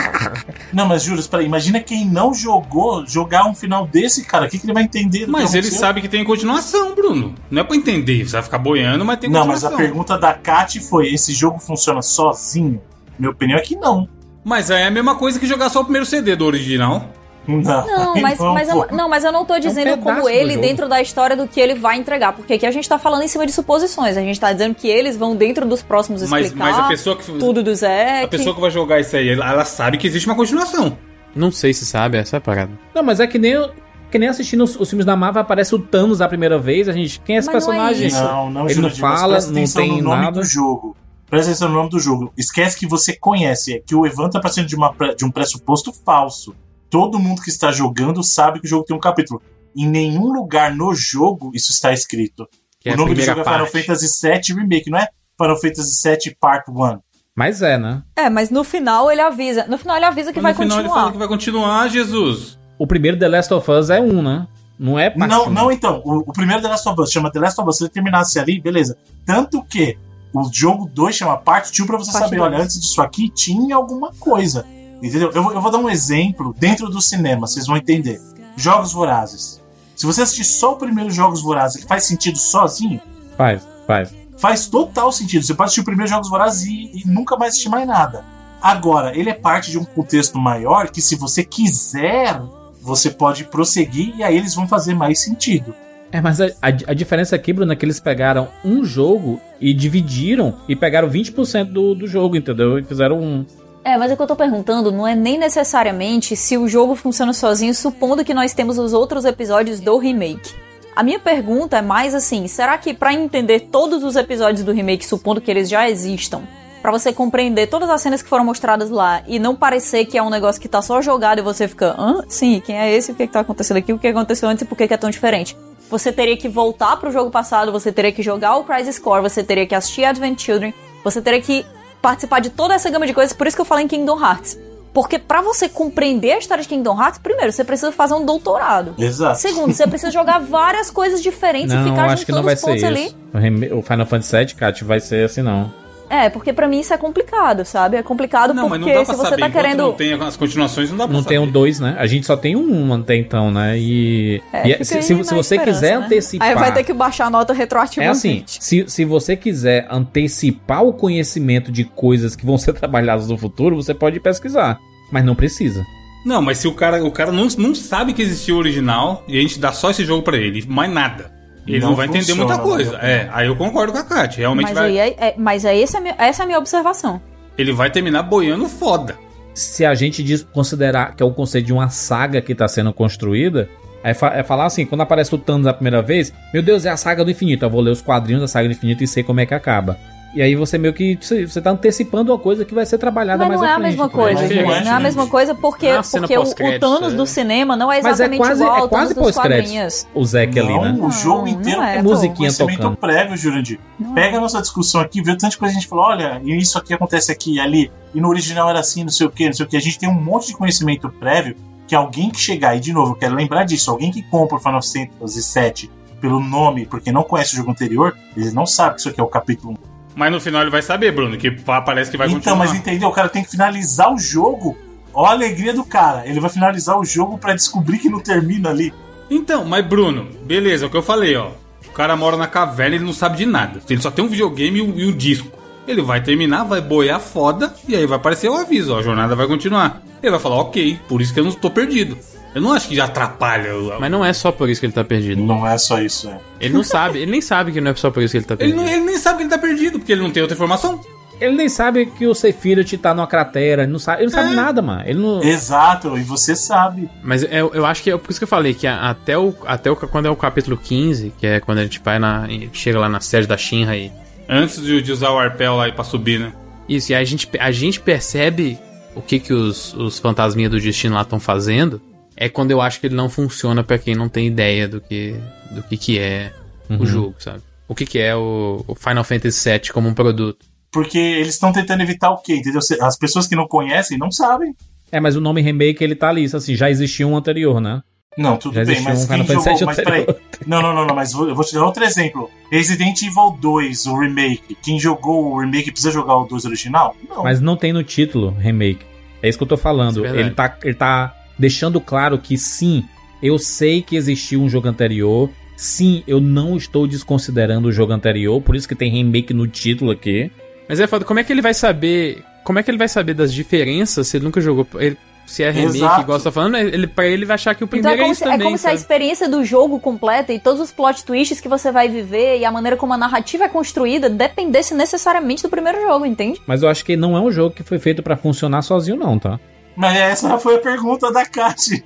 Não, 0.74 0.88
mas 0.88 1.04
juros, 1.04 1.28
peraí, 1.28 1.46
imagina 1.46 1.80
quem 1.80 2.04
não 2.04 2.34
jogou 2.34 3.06
jogar 3.06 3.46
um 3.48 3.54
final 3.54 3.86
desse, 3.86 4.26
cara. 4.26 4.48
O 4.48 4.50
que, 4.50 4.58
que 4.58 4.66
ele 4.66 4.74
vai 4.74 4.84
entender? 4.84 5.28
do 5.28 5.32
Mas 5.32 5.52
que 5.52 5.58
ele 5.58 5.70
sabe 5.70 6.02
que 6.02 6.10
tem 6.10 6.24
continuação, 6.24 6.96
Bruno. 6.96 7.36
Não 7.52 7.62
é 7.62 7.64
pra 7.64 7.76
entender. 7.76 8.26
Você 8.26 8.32
vai 8.32 8.42
ficar 8.42 8.58
boiando, 8.58 9.06
mas 9.06 9.20
tem 9.20 9.30
Não, 9.30 9.46
mas 9.46 9.62
continuação. 9.62 9.74
a 9.78 9.78
pergunta 9.78 10.18
da 10.18 10.34
Kat 10.34 10.80
foi: 10.80 11.14
esse 11.14 11.32
jogo 11.32 11.60
funciona 11.60 12.02
sozinho? 12.02 12.82
Minha 13.20 13.30
opinião 13.30 13.60
é 13.60 13.62
que 13.62 13.76
não. 13.76 14.10
Mas 14.44 14.70
é 14.70 14.86
a 14.86 14.92
mesma 14.92 15.16
coisa 15.16 15.40
que 15.40 15.46
jogar 15.46 15.70
só 15.70 15.82
o 15.82 15.84
primeiro 15.84 16.06
CD 16.06 16.36
do 16.36 16.46
original. 16.46 17.10
Não, 17.48 17.60
Não, 17.62 18.16
mas, 18.22 18.40
mas 18.40 18.70
eu, 18.70 18.88
não, 18.92 19.10
mas 19.10 19.24
eu 19.24 19.32
não 19.32 19.46
tô 19.46 19.58
dizendo 19.60 19.98
pedaço 19.98 20.02
como 20.04 20.22
do 20.22 20.30
ele 20.30 20.58
dentro 20.58 20.88
da 20.88 21.02
história 21.02 21.36
do 21.36 21.48
que 21.48 21.60
ele 21.60 21.74
vai 21.74 21.98
entregar, 21.98 22.34
porque 22.34 22.54
aqui 22.54 22.66
a 22.66 22.72
gente 22.72 22.88
tá 22.88 23.00
falando 23.00 23.24
em 23.24 23.28
cima 23.28 23.46
de 23.46 23.52
suposições. 23.52 24.16
A 24.18 24.22
gente 24.22 24.40
tá 24.40 24.54
dizendo 24.54 24.76
que 24.76 24.88
eles 24.88 25.18
vão 25.18 25.36
dentro 25.36 25.66
dos 25.66 25.82
próximos 25.82 26.22
Mas, 26.30 26.48
explicar 26.48 26.66
mas 26.66 26.80
a 26.80 26.88
pessoa 26.88 27.16
que 27.16 27.24
tudo 27.24 27.64
do 27.64 27.74
Zé. 27.76 28.24
a 28.24 28.28
pessoa 28.28 28.54
que 28.54 28.62
vai 28.62 28.72
jogar 28.72 29.00
isso 29.00 29.16
aí, 29.16 29.30
ela, 29.30 29.52
ela 29.52 29.66
sabe 29.66 29.98
que 29.98 30.06
existe 30.08 30.28
uma 30.28 30.36
continuação. 30.36 30.98
Não 31.36 31.52
sei 31.52 31.74
se 31.74 31.86
sabe, 31.86 32.18
essa 32.18 32.36
é 32.36 32.40
a 32.40 32.42
parada. 32.42 32.72
não, 32.94 33.04
mas 33.04 33.20
é 33.20 33.28
que 33.28 33.40
nem. 33.40 33.70
Que 34.12 34.20
nem 34.20 34.28
assistindo 34.28 34.66
os, 34.66 34.78
os 34.78 34.90
filmes 34.90 35.06
da 35.06 35.16
Marvel 35.16 35.42
aparece 35.42 35.74
o 35.74 35.80
Thanos 35.80 36.20
a 36.20 36.28
primeira 36.28 36.60
vez, 36.60 36.90
a 36.90 36.92
gente. 36.92 37.22
Quem 37.22 37.38
é 37.38 37.40
esse 37.40 37.50
Mas 37.50 37.66
não 37.66 37.74
é 37.74 37.78
personagem? 37.78 38.08
isso. 38.08 38.22
Não, 38.22 38.50
não, 38.50 38.70
Ele 38.70 38.82
não 38.82 38.90
mas 38.90 39.00
fala, 39.00 39.40
não 39.40 39.64
tem 39.64 39.90
no 39.90 40.02
nome 40.02 40.24
nada. 40.24 40.42
do 40.42 40.44
jogo. 40.44 40.98
Presta 41.32 41.50
atenção 41.50 41.70
no 41.70 41.76
nome 41.76 41.90
do 41.90 41.98
jogo. 41.98 42.34
Esquece 42.38 42.78
que 42.78 42.86
você 42.86 43.16
conhece, 43.16 43.76
é 43.76 43.80
que 43.80 43.96
o 43.96 44.06
Evan 44.06 44.30
tá 44.30 44.38
partindo 44.42 44.68
de, 44.68 44.76
uma, 44.76 44.94
de 45.18 45.24
um 45.24 45.32
pressuposto 45.32 45.94
falso. 45.94 46.54
Todo 46.90 47.18
mundo 47.18 47.42
que 47.42 47.50
está 47.50 47.72
jogando 47.72 48.22
sabe 48.22 48.60
que 48.60 48.66
o 48.66 48.70
jogo 48.70 48.84
tem 48.84 48.94
um 48.94 49.00
capítulo. 49.00 49.42
Em 49.74 49.88
nenhum 49.88 50.26
lugar 50.26 50.76
no 50.76 50.94
jogo 50.94 51.52
isso 51.56 51.72
está 51.72 51.94
escrito. 51.94 52.46
Que 52.82 52.90
é 52.90 52.92
o 52.92 52.96
a 52.96 52.98
nome 52.98 53.16
do 53.16 53.22
jogo 53.22 53.40
é 53.40 53.44
Final 53.46 53.60
parte. 53.60 53.82
Fantasy 53.82 54.28
VII 54.28 54.60
Remake, 54.60 54.90
não 54.90 55.00
é 55.00 55.08
Final 55.42 55.56
Fantasy 55.56 56.10
VII 56.10 56.36
Part 56.38 56.70
1. 56.70 57.00
Mas 57.34 57.62
é, 57.62 57.78
né? 57.78 58.04
É, 58.14 58.30
mas 58.30 58.50
no 58.50 58.66
final 58.66 59.10
ele 59.10 59.22
avisa. 59.22 59.66
No 59.68 59.78
final 59.78 59.96
ele 59.96 60.06
avisa 60.06 60.34
que 60.34 60.42
Mas 60.42 60.58
vai 60.58 60.66
no 60.66 60.70
final 60.70 60.80
ele 60.80 60.90
continuar. 60.90 61.02
fala 61.02 61.12
que 61.14 61.18
vai 61.18 61.28
continuar, 61.30 61.88
Jesus. 61.88 62.60
O 62.78 62.86
primeiro 62.86 63.18
The 63.18 63.30
Last 63.30 63.54
of 63.54 63.72
Us 63.72 63.90
é 63.90 64.02
um, 64.02 64.22
né? 64.22 64.46
Não 64.78 65.00
é 65.00 65.10
parte 65.10 65.30
Não, 65.30 65.50
não, 65.50 65.72
então. 65.72 66.02
O, 66.04 66.30
o 66.30 66.34
primeiro 66.34 66.62
The 66.62 66.68
Last 66.68 66.90
of 66.90 67.00
Us 67.00 67.10
chama 67.10 67.32
The 67.32 67.40
Last 67.40 67.62
of 67.62 67.70
Us. 67.70 67.78
Se 67.78 67.84
ele 67.84 67.90
terminasse 67.90 68.38
ali, 68.38 68.60
beleza. 68.60 68.98
Tanto 69.26 69.64
que 69.64 69.98
o 70.34 70.50
jogo 70.52 70.90
2 70.94 71.16
chama 71.16 71.38
Part 71.38 71.72
2 71.72 71.88
pra 71.88 71.98
você 71.98 72.12
Parte 72.12 72.24
saber, 72.26 72.38
dois. 72.38 72.54
olha, 72.54 72.64
antes 72.64 72.80
disso 72.80 73.02
aqui 73.02 73.30
tinha 73.30 73.76
alguma 73.76 74.12
coisa. 74.20 74.66
Entendeu? 75.04 75.32
Eu, 75.34 75.44
vou- 75.44 75.54
eu 75.54 75.62
vou 75.62 75.72
dar 75.72 75.78
um 75.80 75.90
exemplo 75.90 76.56
dentro 76.58 76.88
do 76.90 77.02
cinema, 77.02 77.48
vocês 77.48 77.66
vão 77.68 77.76
entender. 77.78 78.22
Jogos 78.56 78.94
Vorazes. 78.94 79.60
Se 79.96 80.06
você 80.06 80.22
assistir 80.22 80.44
só 80.44 80.74
o 80.74 80.76
primeiro 80.78 81.10
Jogos 81.12 81.42
Vorazes, 81.42 81.78
ele 81.78 81.88
faz 81.88 82.06
sentido 82.06 82.38
sozinho? 82.38 83.02
Faz, 83.38 83.62
faz. 83.88 84.10
Faz 84.38 84.68
total 84.68 85.12
sentido. 85.12 85.46
Você 85.46 85.54
pode 85.54 85.68
assistir 85.68 85.82
o 85.82 85.86
primeiro 85.86 86.10
Jogos 86.10 86.30
Vorazes 86.30 86.64
e, 86.66 86.92
e 87.04 87.08
nunca 87.08 87.36
mais 87.38 87.52
assistir 87.54 87.70
mais 87.70 87.88
nada. 87.88 88.24
Agora, 88.62 89.16
ele 89.18 89.30
é 89.30 89.34
parte 89.34 89.72
de 89.72 89.78
um 89.80 89.84
contexto 89.84 90.38
maior 90.38 90.90
que, 90.90 91.02
se 91.02 91.16
você 91.16 91.44
quiser, 91.44 92.40
você 92.82 93.10
pode 93.10 93.44
prosseguir 93.46 94.16
e 94.18 94.24
aí 94.24 94.38
eles 94.38 94.54
vão 94.56 94.68
fazer 94.68 94.94
mais 94.96 95.20
sentido. 95.20 95.74
É, 96.12 96.20
mas 96.20 96.42
a, 96.42 96.48
a, 96.62 96.68
a 96.68 96.94
diferença 96.94 97.36
aqui, 97.36 97.54
Bruno, 97.54 97.72
é 97.72 97.76
que 97.76 97.86
eles 97.86 98.00
pegaram 98.00 98.50
um 98.66 98.84
jogo 98.84 99.40
e 99.60 99.74
dividiram 99.74 100.56
e 100.68 100.76
pegaram 100.76 101.10
20% 101.10 101.66
do, 101.66 101.96
do 101.96 102.08
jogo, 102.08 102.36
entendeu? 102.36 102.78
E 102.78 102.84
fizeram 102.84 103.20
um. 103.20 103.46
É, 103.84 103.98
mas 103.98 104.12
o 104.12 104.16
que 104.16 104.22
eu 104.22 104.28
tô 104.28 104.36
perguntando 104.36 104.92
não 104.92 105.08
é 105.08 105.16
nem 105.16 105.38
necessariamente 105.38 106.36
se 106.36 106.58
o 106.58 106.68
jogo 106.68 106.96
funciona 106.96 107.34
sozinho, 107.34 107.74
supondo 107.74 108.24
que 108.24 108.34
nós 108.34 108.54
temos 108.54 108.78
os 108.78 108.94
outros 108.94 109.26
episódios 109.26 109.80
do 109.80 109.98
remake. 109.98 110.54
A 110.96 111.02
minha 111.02 111.20
pergunta 111.20 111.78
é 111.78 111.82
mais 111.82 112.14
assim: 112.14 112.48
será 112.48 112.78
que 112.78 112.94
pra 112.94 113.14
entender 113.14 113.70
todos 113.72 114.04
os 114.04 114.16
episódios 114.16 114.64
do 114.64 114.74
remake, 114.74 115.06
supondo 115.06 115.40
que 115.40 115.50
eles 115.50 115.70
já 115.70 115.90
existam, 115.90 116.42
pra 116.82 116.92
você 116.92 117.14
compreender 117.14 117.68
todas 117.68 117.90
as 117.90 118.02
cenas 118.02 118.22
que 118.22 118.30
foram 118.30 118.44
mostradas 118.44 118.90
lá 118.90 119.24
e 119.26 119.40
não 119.40 119.56
parecer 119.56 120.06
que 120.06 120.18
é 120.18 120.22
um 120.22 120.30
negócio 120.30 120.62
que 120.62 120.68
tá 120.68 120.82
só 120.82 121.02
jogado 121.02 121.40
e 121.40 121.42
você 121.42 121.68
fica, 121.68 121.96
hã? 121.98 122.24
Sim, 122.28 122.62
quem 122.64 122.78
é 122.78 122.94
esse? 122.94 123.14
O 123.14 123.16
que, 123.16 123.26
que 123.26 123.34
tá 123.34 123.40
acontecendo 123.40 123.78
aqui? 123.78 123.94
O 123.94 124.00
que 124.00 124.08
aconteceu 124.08 124.50
antes 124.50 124.64
e 124.64 124.66
por 124.66 124.78
que, 124.78 124.88
que 124.88 124.94
é 124.94 124.98
tão 124.98 125.10
diferente? 125.10 125.56
Você 125.92 126.12
teria 126.12 126.38
que 126.38 126.48
voltar 126.48 126.96
pro 126.96 127.12
jogo 127.12 127.30
passado, 127.30 127.72
você 127.72 127.92
teria 127.92 128.14
que 128.14 128.24
jogar 128.24 128.56
o 128.56 128.64
Crisis 128.64 128.98
Core, 128.98 129.22
você 129.22 129.44
teria 129.44 129.68
que 129.68 129.76
assistir 129.76 130.06
Advent 130.06 130.40
Children, 130.42 130.74
você 131.04 131.22
teria 131.22 131.42
que 131.42 131.66
participar 132.02 132.40
de 132.40 132.50
toda 132.50 132.74
essa 132.74 132.90
gama 132.90 133.06
de 133.06 133.14
coisas, 133.14 133.34
por 133.34 133.46
isso 133.46 133.58
que 133.58 133.62
eu 133.62 133.66
falei 133.66 133.84
em 133.84 133.88
Kingdom 133.90 134.18
Hearts. 134.20 134.58
Porque 134.94 135.20
pra 135.20 135.42
você 135.42 135.70
compreender 135.70 136.34
a 136.34 136.38
história 136.38 136.62
de 136.62 136.68
Kingdom 136.68 137.00
Hearts, 137.02 137.20
primeiro, 137.20 137.52
você 137.52 137.64
precisa 137.64 137.92
fazer 137.92 138.14
um 138.14 138.26
doutorado. 138.26 138.94
Exato. 138.98 139.40
Segundo, 139.40 139.74
você 139.74 139.86
precisa 139.88 140.12
jogar 140.12 140.40
várias 140.40 140.90
coisas 140.90 141.22
diferentes 141.22 141.72
e 141.74 141.76
Não, 141.76 141.90
ficar 141.90 142.10
acho 142.10 142.26
que 142.26 142.32
não 142.32 142.44
vai 142.44 142.56
os 142.56 142.60
ser 142.60 142.66
pontos 142.66 142.84
isso. 142.84 142.88
ali. 142.88 143.72
O 143.74 143.82
Final 143.82 144.06
Fantasy 144.06 144.38
VII, 144.38 144.56
Kat, 144.56 144.84
vai 144.84 145.00
ser 145.00 145.26
assim, 145.26 145.42
não. 145.42 145.72
É, 146.12 146.30
porque 146.30 146.52
pra 146.52 146.68
mim 146.68 146.82
isso 146.82 146.94
é 146.94 146.98
complicado, 146.98 147.64
sabe? 147.64 147.96
É 147.96 148.04
complicado 148.04 148.54
Não, 148.54 148.68
mas 148.68 148.80
porque 148.80 148.94
não 148.94 149.00
dá 149.00 149.06
se 149.06 149.12
pra 149.12 149.16
você 149.16 149.30
saber. 149.30 149.42
tá 149.42 149.48
Enquanto 149.48 149.64
querendo. 149.64 149.84
não 149.84 149.94
tem 149.94 150.14
as 150.14 150.36
continuações, 150.36 150.90
não 150.90 150.98
dá 150.98 151.06
pra 151.06 151.14
Não 151.14 151.24
saber. 151.24 151.36
tem 151.36 151.40
um 151.40 151.50
dois, 151.50 151.80
né? 151.80 151.96
A 151.98 152.06
gente 152.06 152.26
só 152.26 152.36
tem 152.36 152.56
um 152.56 152.94
até 152.94 153.16
então, 153.16 153.50
né? 153.50 153.78
E. 153.80 154.42
É, 154.52 154.68
e 154.68 154.72
fica 154.74 154.84
se, 154.84 155.02
se- 155.02 155.24
se 155.24 155.34
você 155.34 155.58
quiser 155.58 155.98
né? 156.00 156.06
antecipar. 156.06 156.48
Aí 156.50 156.56
vai 156.56 156.74
ter 156.74 156.84
que 156.84 156.94
baixar 156.94 157.28
a 157.28 157.30
nota 157.30 157.54
retroativamente. 157.54 158.08
É 158.08 158.12
assim, 158.12 158.44
se, 158.46 158.84
se 158.88 159.06
você 159.06 159.36
quiser 159.38 159.88
antecipar 159.90 160.84
o 160.84 160.94
conhecimento 160.94 161.72
de 161.72 161.84
coisas 161.86 162.36
que 162.36 162.46
vão 162.46 162.58
ser 162.58 162.74
trabalhadas 162.78 163.28
no 163.30 163.38
futuro, 163.38 163.76
você 163.78 163.94
pode 163.94 164.20
pesquisar. 164.20 164.80
Mas 165.12 165.24
não 165.24 165.34
precisa. 165.36 165.84
Não, 166.26 166.42
mas 166.42 166.58
se 166.60 166.68
o 166.68 166.74
cara, 166.74 167.04
o 167.04 167.12
cara 167.12 167.32
não, 167.32 167.48
não 167.58 167.74
sabe 167.74 168.14
que 168.14 168.22
existiu 168.22 168.56
o 168.56 168.60
original 168.60 169.24
e 169.28 169.40
a 169.40 169.42
gente 169.42 169.60
dá 169.60 169.72
só 169.72 169.90
esse 169.90 170.06
jogo 170.06 170.22
pra 170.24 170.38
ele, 170.38 170.64
mais 170.68 170.92
nada. 170.92 171.32
Ele 171.68 171.80
não, 171.80 171.90
Não 171.90 171.96
vai 171.96 172.08
entender 172.08 172.34
muita 172.34 172.58
coisa. 172.58 172.98
É, 172.98 173.30
aí 173.32 173.48
eu 173.48 173.56
concordo 173.56 173.92
com 173.94 174.00
a 174.00 174.04
Kat. 174.04 174.38
Realmente 174.38 174.66
Mas, 174.66 174.74
vai, 174.74 174.86
aí 174.88 174.98
é, 174.98 175.16
é- 175.28 175.36
mas 175.38 175.64
é 175.64 175.78
esse 175.78 175.96
a 175.96 176.02
minha- 176.02 176.16
essa 176.18 176.42
é 176.42 176.44
a 176.44 176.46
minha 176.48 176.58
observação. 176.60 177.22
ele 177.58 177.72
vai 177.72 177.92
terminar 177.92 178.24
boiando 178.24 178.68
foda. 178.68 179.16
Se 179.54 179.86
a 179.86 179.94
gente 179.94 180.24
diz- 180.24 180.42
considerar 180.44 181.16
que 181.16 181.22
é 181.22 181.26
o 181.26 181.32
conceito 181.32 181.66
de 181.68 181.74
uma 181.74 181.90
saga 181.90 182.42
que 182.42 182.54
está 182.54 182.68
sendo 182.68 182.92
construída, 182.94 183.70
é, 184.04 184.14
fa- 184.14 184.34
é 184.34 184.42
falar 184.42 184.66
assim, 184.66 184.86
quando 184.86 185.02
aparece 185.02 185.36
o 185.36 185.38
Thanos 185.38 185.68
a 185.68 185.74
primeira 185.74 186.02
vez, 186.02 186.34
meu 186.54 186.64
Deus, 186.64 186.86
é 186.86 186.90
a 186.90 186.98
saga 186.98 187.24
do 187.24 187.30
infinito. 187.30 187.64
Eu 187.64 187.70
vou 187.70 187.82
ler 187.82 187.92
os 187.92 188.02
quadrinhos 188.02 188.42
da 188.42 188.48
saga 188.48 188.68
do 188.68 188.72
infinito 188.72 189.04
e 189.04 189.08
sei 189.08 189.22
como 189.22 189.40
é 189.42 189.46
que 189.46 189.54
acaba. 189.54 189.98
E 190.34 190.42
aí 190.42 190.56
você 190.56 190.78
meio 190.78 190.94
que. 190.94 191.18
Você 191.22 191.62
tá 191.62 191.72
antecipando 191.72 192.32
uma 192.32 192.40
coisa 192.40 192.64
que 192.64 192.74
vai 192.74 192.86
ser 192.86 192.98
trabalhada 192.98 193.40
Mas 193.40 193.50
mais 193.50 193.60
não 193.62 193.68
é 193.68 193.72
à 193.72 193.76
a 193.76 193.80
frente. 193.80 193.90
mesma 193.90 194.06
entendeu? 194.06 194.22
coisa, 194.24 194.40
Mas 194.42 194.50
gente. 194.50 194.64
não 194.64 194.72
é, 194.76 194.84
Não 194.84 194.92
é 194.92 194.96
a 194.96 195.00
mesma 195.00 195.28
coisa 195.28 195.56
porque, 195.56 195.92
Não 195.92 196.00
é 196.00 196.02
porque 196.04 196.38
o, 196.38 196.42
o 196.44 196.80
Thanos 196.80 197.14
é. 197.14 197.16
do 197.18 197.26
cinema 197.26 197.76
não 197.76 197.92
é 197.92 197.98
Mas 197.98 198.06
é 198.06 198.10
exatamente 198.10 198.40
quase, 198.40 198.64
igual 198.64 198.86
é 198.86 198.88
quase 198.88 199.16
pós-crédito. 199.16 199.62
quadrinhos. 199.68 200.08
O 200.14 200.24
Zack 200.26 200.58
ali, 200.60 200.70
Não, 200.70 200.82
né? 200.84 200.98
o 201.02 201.12
jogo 201.12 201.40
Não, 201.42 201.48
inteiro 201.50 201.80
não 201.80 201.86
é, 201.86 201.98
pô. 201.98 202.04
Musiquinha 202.10 202.36
conhecimento 202.36 202.78
tocando. 202.78 202.98
prévio, 202.98 203.36
Jurandir. 203.36 203.80
Não 204.00 204.14
Pega 204.14 204.38
a 204.38 204.42
nossa 204.42 204.62
discussão 204.62 205.02
aqui, 205.02 205.22
vê 205.22 205.32
o 205.32 205.38
tanto 205.38 205.52
de 205.52 205.58
coisa 205.58 205.74
que 205.74 205.78
a 205.78 205.82
gente 205.82 205.90
falou, 205.90 206.06
olha, 206.06 206.42
e 206.44 206.58
isso 206.58 206.78
aqui 206.78 206.94
acontece 206.94 207.32
aqui 207.32 207.56
e 207.56 207.60
ali, 207.60 207.92
e 208.16 208.22
no 208.22 208.30
original 208.30 208.70
era 208.70 208.80
assim, 208.80 209.04
não 209.04 209.12
sei 209.12 209.28
o 209.28 209.30
que, 209.30 209.46
não 209.48 209.54
sei 209.54 209.66
o 209.66 209.70
que. 209.70 209.76
A 209.76 209.82
gente 209.82 210.00
tem 210.00 210.08
um 210.08 210.14
monte 210.14 210.48
de 210.48 210.54
conhecimento 210.56 211.10
prévio 211.10 211.56
que 211.88 211.94
alguém 211.94 212.30
que 212.30 212.40
chegar, 212.40 212.74
e 212.78 212.80
de 212.80 212.94
novo, 212.94 213.12
eu 213.12 213.16
quero 213.16 213.36
lembrar 213.36 213.66
disso, 213.66 213.92
alguém 213.92 214.12
que 214.12 214.22
compra 214.24 214.56
o 214.56 214.60
Final 214.62 214.80
Fantasy 214.82 215.60
VII 215.60 215.92
pelo 216.22 216.40
nome, 216.40 216.86
porque 216.86 217.12
não 217.12 217.24
conhece 217.24 217.54
o 217.54 217.58
jogo 217.58 217.72
anterior, 217.72 218.16
ele 218.38 218.52
não 218.52 218.66
sabe 218.66 218.94
que 218.96 219.02
isso 219.02 219.10
aqui 219.10 219.20
é 219.20 219.24
o 219.24 219.28
capítulo 219.28 219.74
1. 219.74 219.91
Mas 220.22 220.32
no 220.32 220.40
final 220.40 220.62
ele 220.62 220.70
vai 220.70 220.84
saber, 220.84 221.12
Bruno, 221.12 221.36
que 221.36 221.50
pa- 221.50 221.82
parece 221.82 222.12
que 222.12 222.16
vai 222.18 222.28
Então, 222.28 222.38
continuar. 222.38 222.58
mas 222.60 222.76
entendeu? 222.76 223.10
O 223.10 223.12
cara 223.12 223.28
tem 223.28 223.44
que 223.44 223.50
finalizar 223.50 224.14
o 224.14 224.20
jogo. 224.20 224.78
Ó 225.12 225.26
a 225.26 225.32
alegria 225.32 225.74
do 225.74 225.84
cara. 225.84 226.28
Ele 226.28 226.40
vai 226.40 226.48
finalizar 226.48 226.96
o 227.00 227.04
jogo 227.04 227.40
pra 227.40 227.56
descobrir 227.56 227.98
que 227.98 228.08
não 228.08 228.20
termina 228.20 228.70
ali. 228.70 228.94
Então, 229.32 229.66
mas 229.66 229.84
Bruno, 229.84 230.28
beleza, 230.44 230.86
é 230.86 230.88
o 230.88 230.92
que 230.92 230.96
eu 230.98 231.02
falei, 231.02 231.36
ó. 231.36 231.48
O 231.88 231.92
cara 231.92 232.16
mora 232.16 232.38
na 232.38 232.46
caverna, 232.46 232.98
ele 232.98 233.04
não 233.04 233.14
sabe 233.14 233.36
de 233.38 233.48
nada. 233.48 233.82
Ele 233.90 234.00
só 234.00 234.12
tem 234.12 234.24
um 234.24 234.28
videogame 234.28 234.78
e 234.78 234.82
o, 234.84 235.00
e 235.00 235.06
o 235.06 235.12
disco. 235.12 235.48
Ele 235.88 236.04
vai 236.04 236.22
terminar, 236.22 236.66
vai 236.66 236.82
boiar 236.82 237.20
foda, 237.20 237.74
e 237.88 237.96
aí 237.96 238.06
vai 238.06 238.18
aparecer 238.20 238.48
o 238.48 238.54
aviso, 238.56 238.94
ó, 238.94 239.00
a 239.00 239.02
jornada 239.02 239.36
vai 239.36 239.48
continuar. 239.48 240.04
Ele 240.22 240.30
vai 240.30 240.40
falar, 240.40 240.58
ok, 240.58 241.00
por 241.10 241.20
isso 241.20 241.34
que 241.34 241.40
eu 241.40 241.46
não 241.46 241.52
tô 241.52 241.72
perdido. 241.72 242.16
Eu 242.54 242.62
não 242.62 242.74
acho 242.74 242.88
que 242.90 242.96
já 242.96 243.06
atrapalha. 243.06 243.76
o- 243.78 244.00
Mas 244.00 244.12
não 244.12 244.24
é 244.26 244.34
só 244.34 244.52
por 244.52 244.70
isso 244.70 244.80
que 244.82 244.86
ele 244.86 244.94
tá 244.94 245.04
perdido. 245.04 245.42
Não 245.42 245.66
é 245.66 245.78
só 245.78 246.02
isso, 246.02 246.30
é. 246.30 246.38
Ele 246.60 246.74
não 246.74 246.84
sabe, 246.84 247.20
ele 247.20 247.32
nem 247.32 247.42
sabe 247.42 247.72
que 247.72 247.80
não 247.80 247.92
é 247.92 247.96
só 247.96 248.12
por 248.12 248.22
isso 248.22 248.32
que 248.32 248.38
ele 248.40 248.46
tá 248.46 248.56
Ele, 248.56 248.74
perdido. 248.74 248.82
não- 248.82 248.88
ele 248.90 249.06
nem 249.06 249.18
sabe 249.18 249.38
que 249.38 249.44
ele 249.44 249.50
tá 249.50 249.58
perdido, 249.58 250.00
porque 250.00 250.12
ele 250.12 250.22
não 250.22 250.32
tem 250.32 250.42
outra 250.42 250.56
informação. 250.56 251.00
Ele 251.40 251.56
nem 251.56 251.68
sabe 251.70 252.06
que 252.06 252.28
o 252.28 252.36
Sephiroth 252.36 252.92
tá 253.02 253.16
numa 253.16 253.26
cratera, 253.26 253.82
ele 253.84 253.92
não 253.92 253.98
sabe, 253.98 254.20
ele 254.22 254.26
não 254.32 254.38
sabe 254.38 254.52
É. 254.52 254.56
nada, 254.56 254.80
mano. 254.82 255.02
Ele 255.08 255.18
não. 255.20 255.42
Exato, 255.42 256.16
e 256.16 256.22
você 256.22 256.56
sabe. 256.56 257.10
Mas 257.24 257.42
eu, 257.44 257.72
eu 257.74 257.84
acho 257.86 258.04
que 258.04 258.12
é 258.12 258.18
por 258.18 258.30
isso 258.30 258.40
que 258.40 258.44
eu 258.44 258.48
falei 258.48 258.76
que 258.76 258.86
a- 258.86 259.10
até, 259.10 259.36
o, 259.38 259.52
até 259.66 259.90
o, 259.90 259.96
quando 259.96 260.28
é 260.28 260.30
o 260.30 260.36
capítulo 260.36 260.78
15, 260.78 261.34
que 261.40 261.48
é 261.48 261.60
quando 261.60 261.80
a 261.80 261.84
gente 261.84 262.00
vai 262.04 262.20
na. 262.20 262.48
chega 262.74 263.00
lá 263.00 263.10
na 263.10 263.20
sede 263.22 263.48
da 263.48 263.58
Shinra 263.58 263.98
e. 263.98 264.12
Antes 264.48 264.80
de, 264.84 265.02
de 265.02 265.12
usar 265.12 265.32
o 265.32 265.40
arpel 265.40 265.78
lá 265.78 265.92
pra 265.92 266.04
subir, 266.04 266.40
né? 266.40 266.52
Isso, 266.88 267.12
e 267.12 267.16
a 267.16 267.24
gente, 267.24 267.50
a 267.60 267.72
gente 267.72 268.00
percebe 268.02 268.78
o 269.16 269.22
que 269.22 269.40
que 269.40 269.54
os, 269.54 269.94
os 269.96 270.20
fantasminhas 270.20 270.70
do 270.72 270.80
destino 270.80 271.16
lá 271.16 271.22
estão 271.22 271.40
fazendo. 271.40 272.00
É 272.44 272.50
quando 272.50 272.72
eu 272.72 272.82
acho 272.82 273.00
que 273.00 273.06
ele 273.08 273.16
não 273.16 273.30
funciona 273.30 273.84
pra 273.84 273.98
quem 274.00 274.16
não 274.16 274.28
tem 274.28 274.48
ideia 274.48 274.88
do 274.88 275.00
que, 275.00 275.36
do 275.72 275.84
que, 275.84 275.96
que 275.98 276.18
é 276.20 276.52
Uhum. 276.90 277.00
o 277.02 277.06
jogo, 277.06 277.36
sabe? 277.40 277.62
O 277.88 277.94
que, 277.96 278.06
que 278.06 278.20
é 278.20 278.36
o, 278.36 278.84
o 278.88 278.96
Final 278.96 279.24
Fantasy 279.24 279.70
VII 279.70 279.94
como 279.94 280.10
um 280.10 280.14
produto. 280.14 280.66
Porque 280.92 281.18
eles 281.18 281.54
estão 281.54 281.72
tentando 281.72 282.02
evitar 282.02 282.32
o 282.32 282.38
quê? 282.40 282.56
Entendeu? 282.56 282.82
As 283.02 283.18
pessoas 283.18 283.48
que 283.48 283.56
não 283.56 283.68
conhecem 283.68 284.18
não 284.18 284.32
sabem. 284.32 284.76
É, 285.12 285.20
mas 285.20 285.36
o 285.36 285.42
nome 285.42 285.62
remake 285.62 286.04
ele 286.04 286.16
tá 286.16 286.30
ali, 286.30 286.44
isso 286.44 286.58
assim, 286.58 286.76
já 286.76 286.90
existia 286.90 287.26
um 287.28 287.38
anterior, 287.38 287.80
né? 287.80 288.02
Não, 288.38 288.58
tudo 288.58 288.76
Já 288.76 288.86
bem, 288.86 289.02
mas 289.02 289.24
um 289.24 289.28
quem 289.28 289.46
Final 289.46 289.62
jogou. 289.64 289.86
Mas 289.88 289.96
peraí. 289.98 290.26
Não, 290.66 290.82
não, 290.82 290.94
não, 290.94 291.06
não, 291.06 291.14
mas 291.16 291.32
vou- 291.34 291.48
eu 291.50 291.56
vou 291.56 291.64
te 291.66 291.74
dar 291.74 291.86
outro 291.86 292.04
exemplo. 292.04 292.50
Resident 292.72 293.22
Evil 293.22 293.58
2, 293.60 294.06
o 294.06 294.18
remake. 294.18 294.76
Quem 294.82 294.98
jogou 295.00 295.54
o 295.54 295.60
remake 295.60 295.92
precisa 295.92 296.12
jogar 296.12 296.36
o 296.38 296.46
2 296.46 296.66
original? 296.66 297.16
Não. 297.30 297.44
Mas 297.44 297.60
não 297.62 297.76
tem 297.78 297.92
no 297.94 298.04
título 298.04 298.52
remake. 298.58 299.06
É 299.44 299.50
isso 299.50 299.58
que 299.58 299.64
eu 299.64 299.68
tô 299.68 299.78
falando. 299.78 300.26
É 300.26 300.30
ele, 300.40 300.52
tá, 300.52 300.78
ele 300.84 300.94
tá 300.94 301.34
deixando 301.62 302.02
claro 302.02 302.38
que 302.40 302.58
sim, 302.58 303.06
eu 303.42 303.58
sei 303.60 304.02
que 304.02 304.16
existiu 304.16 304.62
um 304.62 304.68
jogo 304.68 304.88
anterior. 304.88 305.50
Sim, 305.78 306.24
eu 306.28 306.40
não 306.42 306.76
estou 306.76 307.08
desconsiderando 307.08 307.88
o 307.88 307.92
jogo 307.92 308.12
anterior, 308.14 308.62
por 308.62 308.76
isso 308.76 308.88
que 308.88 308.96
tem 308.96 309.10
remake 309.12 309.54
no 309.54 309.68
título 309.68 310.12
aqui. 310.12 310.52
Mas 310.90 311.00
é 311.00 311.08
foda, 311.08 311.24
como 311.26 311.40
é 311.40 311.44
que 311.44 311.54
ele 311.54 311.62
vai 311.62 311.74
saber. 311.74 312.44
Como 312.64 312.78
é 312.78 312.84
que 312.84 312.92
ele 312.92 312.98
vai 312.98 313.08
saber 313.08 313.34
das 313.34 313.52
diferenças 313.54 314.28
se 314.28 314.38
ele 314.38 314.44
nunca 314.46 314.60
jogou. 314.62 314.86
ele- 315.00 315.18
se 315.48 315.64
é 315.64 315.72
remake, 315.72 315.98
Exato. 315.98 316.22
igual 316.22 316.40
você 316.40 316.46
tá 316.46 316.52
falando, 316.52 316.78
ele, 316.78 317.08
pra 317.08 317.26
ele 317.28 317.46
vai 317.46 317.56
achar 317.56 317.76
que 317.76 317.84
o 317.84 317.86
Então 317.86 318.00
primeiro 318.00 318.22
é 318.22 318.24
como, 318.24 318.30
é 318.30 318.32
isso 318.32 318.40
se, 318.44 318.48
é 318.48 318.52
também. 318.52 318.66
como 318.68 318.78
se 318.78 318.86
a 318.86 318.90
sabe? 318.92 319.02
experiência 319.02 319.50
do 319.50 319.66
jogo 319.66 320.00
completa 320.00 320.54
e 320.54 320.60
todos 320.60 320.80
os 320.80 320.92
plot 320.94 321.26
twists 321.26 321.60
que 321.60 321.68
você 321.68 321.92
vai 321.92 322.08
viver 322.08 322.60
e 322.60 322.64
a 322.64 322.72
maneira 322.72 322.96
como 322.96 323.12
a 323.12 323.18
narrativa 323.18 323.66
é 323.66 323.68
construída 323.68 324.30
dependesse 324.30 324.94
necessariamente 324.94 325.64
do 325.64 325.68
primeiro 325.70 326.00
jogo, 326.02 326.26
entende? 326.26 326.62
Mas 326.66 326.84
eu 326.84 326.90
acho 326.90 327.04
que 327.04 327.18
não 327.18 327.36
é 327.36 327.42
um 327.42 327.52
jogo 327.52 327.76
que 327.76 327.84
foi 327.84 328.00
feito 328.00 328.24
pra 328.24 328.38
funcionar 328.38 328.82
sozinho, 328.84 329.18
não, 329.18 329.38
tá? 329.38 329.60
Mas 329.96 330.16
essa 330.18 330.58
foi 330.58 330.76
a 330.76 330.80
pergunta 330.80 331.32
da 331.32 331.46
Kat. 331.46 332.04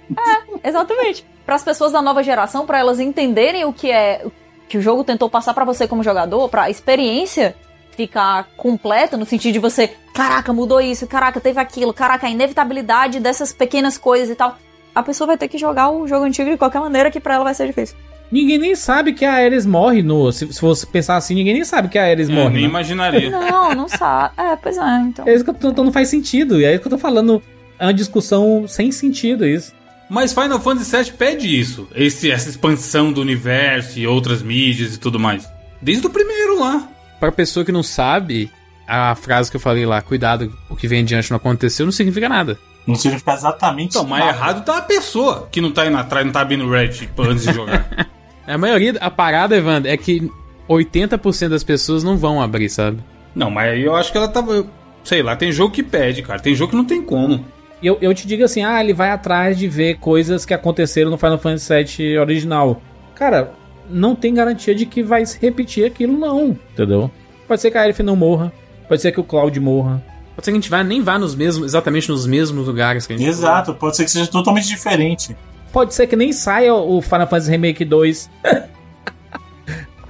Exatamente. 0.64 1.26
Para 1.46 1.56
as 1.56 1.64
pessoas 1.64 1.92
da 1.92 2.02
nova 2.02 2.24
geração, 2.24 2.66
para 2.66 2.80
elas 2.80 3.00
entenderem 3.00 3.66
o 3.66 3.72
que 3.74 3.92
é 3.92 4.26
que 4.68 4.78
o 4.78 4.82
jogo 4.82 5.04
tentou 5.04 5.30
passar 5.30 5.54
pra 5.54 5.64
você 5.64 5.88
como 5.88 6.02
jogador, 6.04 6.50
pra 6.50 6.70
experiência 6.70 7.56
ficar 7.96 8.48
completa 8.58 9.16
no 9.16 9.26
sentido 9.26 9.54
de 9.54 9.60
você, 9.60 9.90
caraca, 10.14 10.52
mudou 10.52 10.82
isso, 10.82 11.08
caraca, 11.08 11.40
teve 11.40 11.60
aquilo, 11.60 11.94
caraca, 11.94 12.28
a 12.28 12.30
inevitabilidade 12.30 13.20
dessas 13.22 13.54
pequenas 13.54 13.98
coisas 13.98 14.30
e 14.30 14.36
tal. 14.36 14.58
A 14.94 15.04
pessoa 15.04 15.28
vai 15.28 15.38
ter 15.38 15.48
que 15.48 15.58
jogar 15.58 15.90
o 15.92 16.08
jogo 16.08 16.26
antigo 16.26 16.50
de 16.50 16.58
qualquer 16.58 16.80
maneira 16.82 17.12
que 17.12 17.20
pra 17.20 17.36
ela 17.36 17.44
vai 17.44 17.54
ser 17.54 17.68
difícil. 17.68 17.96
Ninguém 18.32 18.58
nem 18.58 18.76
sabe 18.76 19.14
que 19.14 19.24
a 19.24 19.34
Ares 19.34 19.66
morre 19.68 20.02
no. 20.02 20.32
Se, 20.32 20.52
se 20.52 20.60
você 20.60 20.86
pensar 20.86 21.16
assim, 21.16 21.36
ninguém 21.36 21.54
nem 21.54 21.64
sabe 21.64 21.88
que 21.90 21.98
a 22.00 22.04
Ares 22.06 22.28
É, 22.28 22.34
morre. 22.34 22.54
nem 22.56 22.64
né? 22.64 22.70
imaginaria. 22.70 23.30
Não, 23.30 23.76
não 23.76 23.88
sabe. 23.88 24.34
É, 24.36 24.56
pois 24.56 24.78
é, 24.78 24.98
então. 25.02 25.28
É 25.28 25.34
isso 25.34 25.44
que 25.44 25.52
eu 25.52 25.54
tô, 25.54 25.70
então 25.70 25.84
não 25.86 25.92
faz 25.92 26.10
sentido. 26.10 26.60
E 26.60 26.66
é 26.66 26.72
isso 26.74 26.82
que 26.82 26.88
eu 26.88 26.92
tô 26.92 26.98
falando. 26.98 27.42
É 27.80 27.86
uma 27.86 27.94
discussão 27.94 28.66
sem 28.68 28.92
sentido 28.92 29.46
isso. 29.46 29.74
Mas 30.10 30.34
Final 30.34 30.60
Fantasy 30.60 30.96
VII 30.96 31.12
pede 31.14 31.60
isso. 31.60 31.88
Esse, 31.96 32.30
essa 32.32 32.50
expansão 32.50 33.12
do 33.12 33.22
universo 33.22 33.98
e 34.00 34.06
outras 34.06 34.42
mídias 34.44 34.96
e 34.96 35.00
tudo 35.00 35.20
mais. 35.20 35.50
Desde 35.82 36.06
o 36.06 36.10
primeiro 36.10 36.60
lá. 36.60 36.88
Pra 37.20 37.32
pessoa 37.32 37.66
que 37.66 37.72
não 37.72 37.82
sabe, 37.82 38.52
a 38.88 39.16
frase 39.16 39.50
que 39.50 39.58
eu 39.58 39.62
falei 39.62 39.86
lá, 39.86 40.02
cuidado, 40.02 40.54
o 40.70 40.76
que 40.76 40.88
vem 40.88 41.02
adiante 41.02 41.32
não 41.32 41.38
aconteceu, 41.38 41.86
não 41.86 41.92
significa 41.92 42.30
nada. 42.30 42.58
Não 42.86 42.94
significa 42.94 43.34
exatamente 43.34 43.90
Então, 43.98 44.06
mas 44.06 44.20
nada. 44.24 44.38
errado 44.38 44.64
tá 44.66 44.78
a 44.78 44.82
pessoa 44.82 45.48
que 45.52 45.60
não 45.60 45.72
tá 45.72 45.88
indo 45.88 45.98
atrás, 45.98 46.24
não 46.24 46.32
tá 46.32 46.42
abrindo 46.42 46.70
Reddit 46.70 47.10
antes 47.18 47.44
de 47.46 47.54
jogar. 47.54 48.08
A 48.46 48.60
maioria, 48.60 48.94
a 49.02 49.10
parada, 49.10 49.58
Evandro, 49.58 49.90
é 49.90 49.98
que 49.98 50.30
80% 50.70 51.50
das 51.50 51.64
pessoas 51.64 52.04
não 52.04 52.16
vão 52.16 52.40
abrir, 52.40 52.70
sabe? 52.70 53.00
não, 53.34 53.50
mas 53.50 53.72
aí 53.72 53.84
eu 53.84 53.96
acho 53.96 54.12
que 54.12 54.18
ela 54.20 54.28
tava. 54.28 54.52
eu- 54.54 54.70
Sei 55.04 55.22
lá, 55.24 55.36
tem 55.36 55.52
jogo 55.52 55.74
que 55.74 55.82
pede, 55.84 56.22
cara. 56.22 56.40
Tem 56.40 56.54
jogo 56.56 56.70
que 56.72 56.78
não 56.78 56.86
tem 56.86 57.02
como. 57.02 57.44
E 57.82 57.88
eu, 57.88 57.98
eu 58.02 58.14
te 58.14 58.26
digo 58.28 58.44
assim, 58.44 58.64
ah, 58.64 58.82
ele 58.82 58.94
vai 58.94 59.12
atrás 59.12 59.58
de 59.58 59.68
ver 59.68 59.98
coisas 60.00 60.46
que 60.46 60.54
aconteceram 60.54 61.12
no 61.12 61.18
Final 61.18 61.38
Fantasy 61.38 62.04
VII 62.04 62.18
original. 62.18 62.82
Cara, 63.14 63.54
não 63.90 64.16
tem 64.16 64.34
garantia 64.34 64.74
de 64.74 64.86
que 64.86 65.04
vai 65.04 65.26
se 65.26 65.40
repetir 65.40 65.86
aquilo, 65.86 66.18
não. 66.18 66.58
Entendeu? 66.74 67.12
Pode 67.48 67.62
ser 67.62 67.72
que 67.72 67.78
a 67.78 67.82
Aerith 67.82 68.00
não 68.00 68.16
morra. 68.16 68.52
Pode 68.88 69.02
ser 69.02 69.12
que 69.12 69.20
o 69.20 69.24
Cloud 69.24 69.60
morra. 69.60 70.04
Pode 70.36 70.46
ser 70.46 70.52
que 70.52 70.58
a 70.58 70.62
gente 70.62 70.70
vá, 70.70 70.84
nem 70.84 71.02
vá 71.02 71.18
nos 71.18 71.34
mesmos, 71.34 71.68
exatamente 71.68 72.10
nos 72.10 72.26
mesmos 72.26 72.68
lugares 72.68 73.08
que 73.08 73.14
a 73.14 73.18
gente 73.18 73.28
Exato, 73.28 73.74
pode 73.74 73.96
ser 73.96 74.04
que 74.04 74.12
seja 74.12 74.28
totalmente 74.28 74.68
diferente. 74.68 75.36
Pode 75.72 75.94
ser 75.94 76.08
que 76.08 76.16
nem 76.16 76.34
saia 76.34 76.74
o 76.74 77.02
Final 77.02 77.28
Fantasy 77.28 77.52
Remake 77.52 77.86
2. 77.86 78.30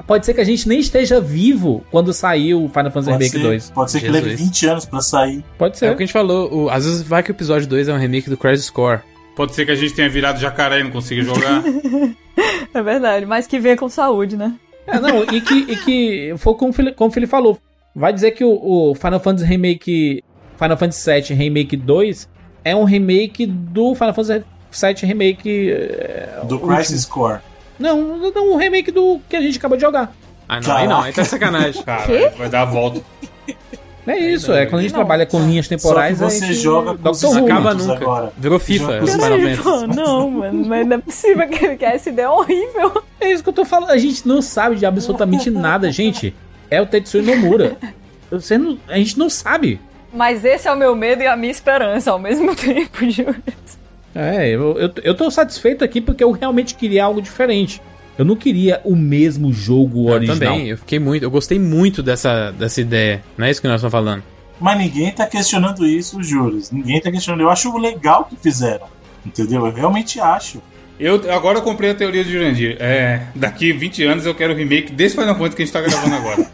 Pode 0.08 0.26
ser 0.26 0.34
que 0.36 0.42
a 0.42 0.44
gente 0.44 0.68
nem 0.70 0.80
esteja 0.80 1.20
vivo 1.20 1.84
quando 1.90 2.14
sair 2.14 2.54
o 2.54 2.68
Final 2.70 2.92
Fantasy 2.92 3.10
Pode 3.12 3.24
Remake 3.24 3.30
ser, 3.38 3.40
2. 3.44 3.70
pode 3.72 3.92
ser 3.92 4.00
que 4.02 4.06
Jesus. 4.06 4.24
leve 4.24 4.36
20 4.36 4.66
anos 4.68 4.86
pra 4.86 5.02
sair. 5.02 5.44
Pode 5.58 5.76
É 5.76 5.78
ser. 5.80 5.92
o 5.92 5.98
que 5.98 6.04
a 6.04 6.06
gente 6.06 6.14
falou, 6.14 6.54
o- 6.66 6.70
às 6.70 6.86
vezes 6.86 7.02
vai 7.02 7.24
que 7.24 7.32
o 7.32 7.34
episódio 7.34 7.68
2 7.68 7.88
é 7.88 7.94
um 7.94 7.98
remake 7.98 8.30
do 8.30 8.38
Crash 8.38 8.62
Score. 8.66 9.00
Pode 9.36 9.56
ser 9.56 9.66
que 9.66 9.72
a 9.72 9.76
gente 9.76 9.94
tenha 9.94 10.08
virado 10.10 10.40
jacaré 10.40 10.80
e 10.80 10.84
não 10.84 10.92
consiga 10.92 11.22
jogar. 11.24 11.64
É 12.74 12.82
verdade, 12.84 13.26
mas 13.26 13.48
que 13.48 13.58
venha 13.60 13.78
com 13.78 13.88
saúde, 13.88 14.36
né? 14.36 14.54
É, 14.86 15.00
não, 15.00 15.24
e 15.24 15.40
que, 15.40 15.54
e 15.72 15.76
que 15.78 16.34
foi 16.38 16.54
como 16.56 16.72
o 16.72 16.74
Felipe, 16.74 16.96
como 16.98 17.10
o 17.10 17.14
Felipe 17.14 17.30
falou. 17.32 17.58
Vai 17.96 18.12
dizer 18.12 18.32
que 18.32 18.44
o, 18.44 18.52
o 18.92 18.94
Final 18.96 19.20
Fantasy 19.22 19.46
Remake. 19.48 20.24
Final 20.60 20.78
Fantasy 20.78 21.12
VII 21.12 21.34
Remake 21.38 21.78
2 21.78 22.30
é 22.66 22.76
um 22.76 22.84
remake 22.84 23.46
do 23.46 23.96
Final 23.96 24.14
Fantasy 24.14 24.44
VII 24.74 25.08
Remake. 25.08 25.72
é, 25.72 26.40
Do 26.44 26.56
último. 26.56 26.76
Crisis 26.76 27.06
Core. 27.06 27.40
Não, 27.80 28.32
não, 28.32 28.54
um 28.54 28.56
remake 28.56 28.92
do 28.92 29.20
que 29.30 29.36
a 29.36 29.42
gente 29.42 29.58
acabou 29.58 29.78
de 29.78 29.82
jogar. 29.82 30.14
Ah, 30.48 30.60
não, 30.62 30.76
aí 30.76 30.88
não, 30.88 31.02
aí 31.02 31.14
tá 31.14 31.24
sacanagem. 31.24 31.82
Cara, 31.84 32.06
vai 32.38 32.50
dar 32.50 32.62
a 32.62 32.66
volta. 32.66 33.02
É 34.08 34.18
isso, 34.18 34.54
é 34.54 34.68
quando 34.68 34.80
a 34.80 34.82
gente 34.84 34.94
trabalha 34.94 35.26
com 35.26 35.40
linhas 35.40 35.68
temporais. 35.68 36.20
Só 36.20 36.28
que 36.28 36.34
você 36.34 36.54
joga 36.54 36.92
com 36.92 37.02
Doctor 37.02 37.32
os 37.32 37.36
Who. 37.38 37.46
Acaba 37.46 37.74
nunca. 37.74 37.94
agora. 37.94 38.34
Virou 38.38 38.60
FIFA, 38.60 39.00
pô, 39.64 39.88
não, 39.88 40.30
mano, 40.30 40.66
mas 40.68 40.88
não 40.88 40.98
é 40.98 41.00
possível 41.00 41.50
que, 41.50 41.76
que 41.76 41.86
essa 41.86 42.10
ideia 42.10 42.28
é 42.28 42.30
horrível. 42.30 43.04
É 43.20 43.32
isso 43.32 43.42
que 43.42 43.50
eu 43.50 43.54
tô 43.54 43.66
falando. 43.66 43.90
A 43.90 43.98
gente 43.98 44.28
não 44.28 44.42
sabe 44.44 44.76
de 44.76 44.86
absolutamente 44.86 45.50
nada, 45.50 45.92
gente. 45.92 46.36
É 46.70 46.80
o 46.80 46.86
Tetsuya 46.86 47.24
Nomura. 47.24 47.78
Você 48.30 48.58
não, 48.58 48.78
a 48.88 48.98
gente 48.98 49.18
não 49.18 49.30
sabe. 49.30 49.80
Mas 50.14 50.46
esse 50.46 50.68
é 50.68 50.72
o 50.72 50.78
meu 50.78 50.96
medo 50.96 51.24
e 51.24 51.28
a 51.28 51.36
minha 51.36 51.52
esperança 51.52 52.12
ao 52.12 52.20
mesmo 52.20 52.54
tempo, 52.56 53.10
Júlio. 53.10 53.36
É, 54.16 54.48
eu, 54.48 54.78
eu, 54.78 54.90
eu 55.04 55.14
tô 55.14 55.30
satisfeito 55.30 55.84
aqui 55.84 56.00
porque 56.00 56.24
eu 56.24 56.32
realmente 56.32 56.76
queria 56.76 57.04
algo 57.04 57.22
diferente. 57.22 57.82
Eu 58.18 58.24
não 58.24 58.38
queria 58.38 58.80
o 58.86 58.96
mesmo 58.96 59.52
jogo 59.52 60.10
Eu 60.10 60.14
original. 60.14 60.38
também, 60.38 60.70
eu 60.70 60.78
fiquei 60.78 61.00
muito, 61.00 61.24
eu 61.24 61.30
gostei 61.30 61.60
muito 61.60 62.02
dessa, 62.02 62.52
dessa 62.52 62.80
ideia. 62.80 63.22
Não 63.38 63.46
é 63.46 63.52
isso 63.52 63.62
que 63.62 63.68
nós 63.68 63.76
estamos 63.76 63.92
falando. 63.92 64.24
Mas 64.58 64.78
ninguém 64.78 65.12
tá 65.12 65.26
questionando 65.26 65.86
isso, 65.86 66.24
Juros. 66.24 66.72
Ninguém 66.72 67.02
tá 67.02 67.12
questionando. 67.12 67.42
Eu 67.42 67.50
acho 67.50 67.78
legal 67.78 68.24
que 68.24 68.38
fizeram. 68.38 68.88
Entendeu? 69.26 69.66
Eu 69.66 69.74
realmente 69.74 70.18
acho. 70.18 70.62
Eu 70.98 71.16
agora 71.30 71.58
eu 71.58 71.62
comprei 71.62 71.90
a 71.90 71.96
teoria 71.96 72.24
de 72.24 72.32
Jurandir. 72.32 72.78
É, 72.80 73.24
daqui 73.36 73.74
20 73.74 74.04
anos 74.04 74.26
eu 74.26 74.34
quero 74.34 74.54
o 74.54 74.56
remake 74.56 74.94
desse 74.94 75.16
Final 75.16 75.36
Fantasy 75.36 75.56
que 75.58 75.62
a 75.64 75.66
gente 75.66 75.74
tá 75.74 75.82
gravando 75.82 76.16
agora. 76.16 76.50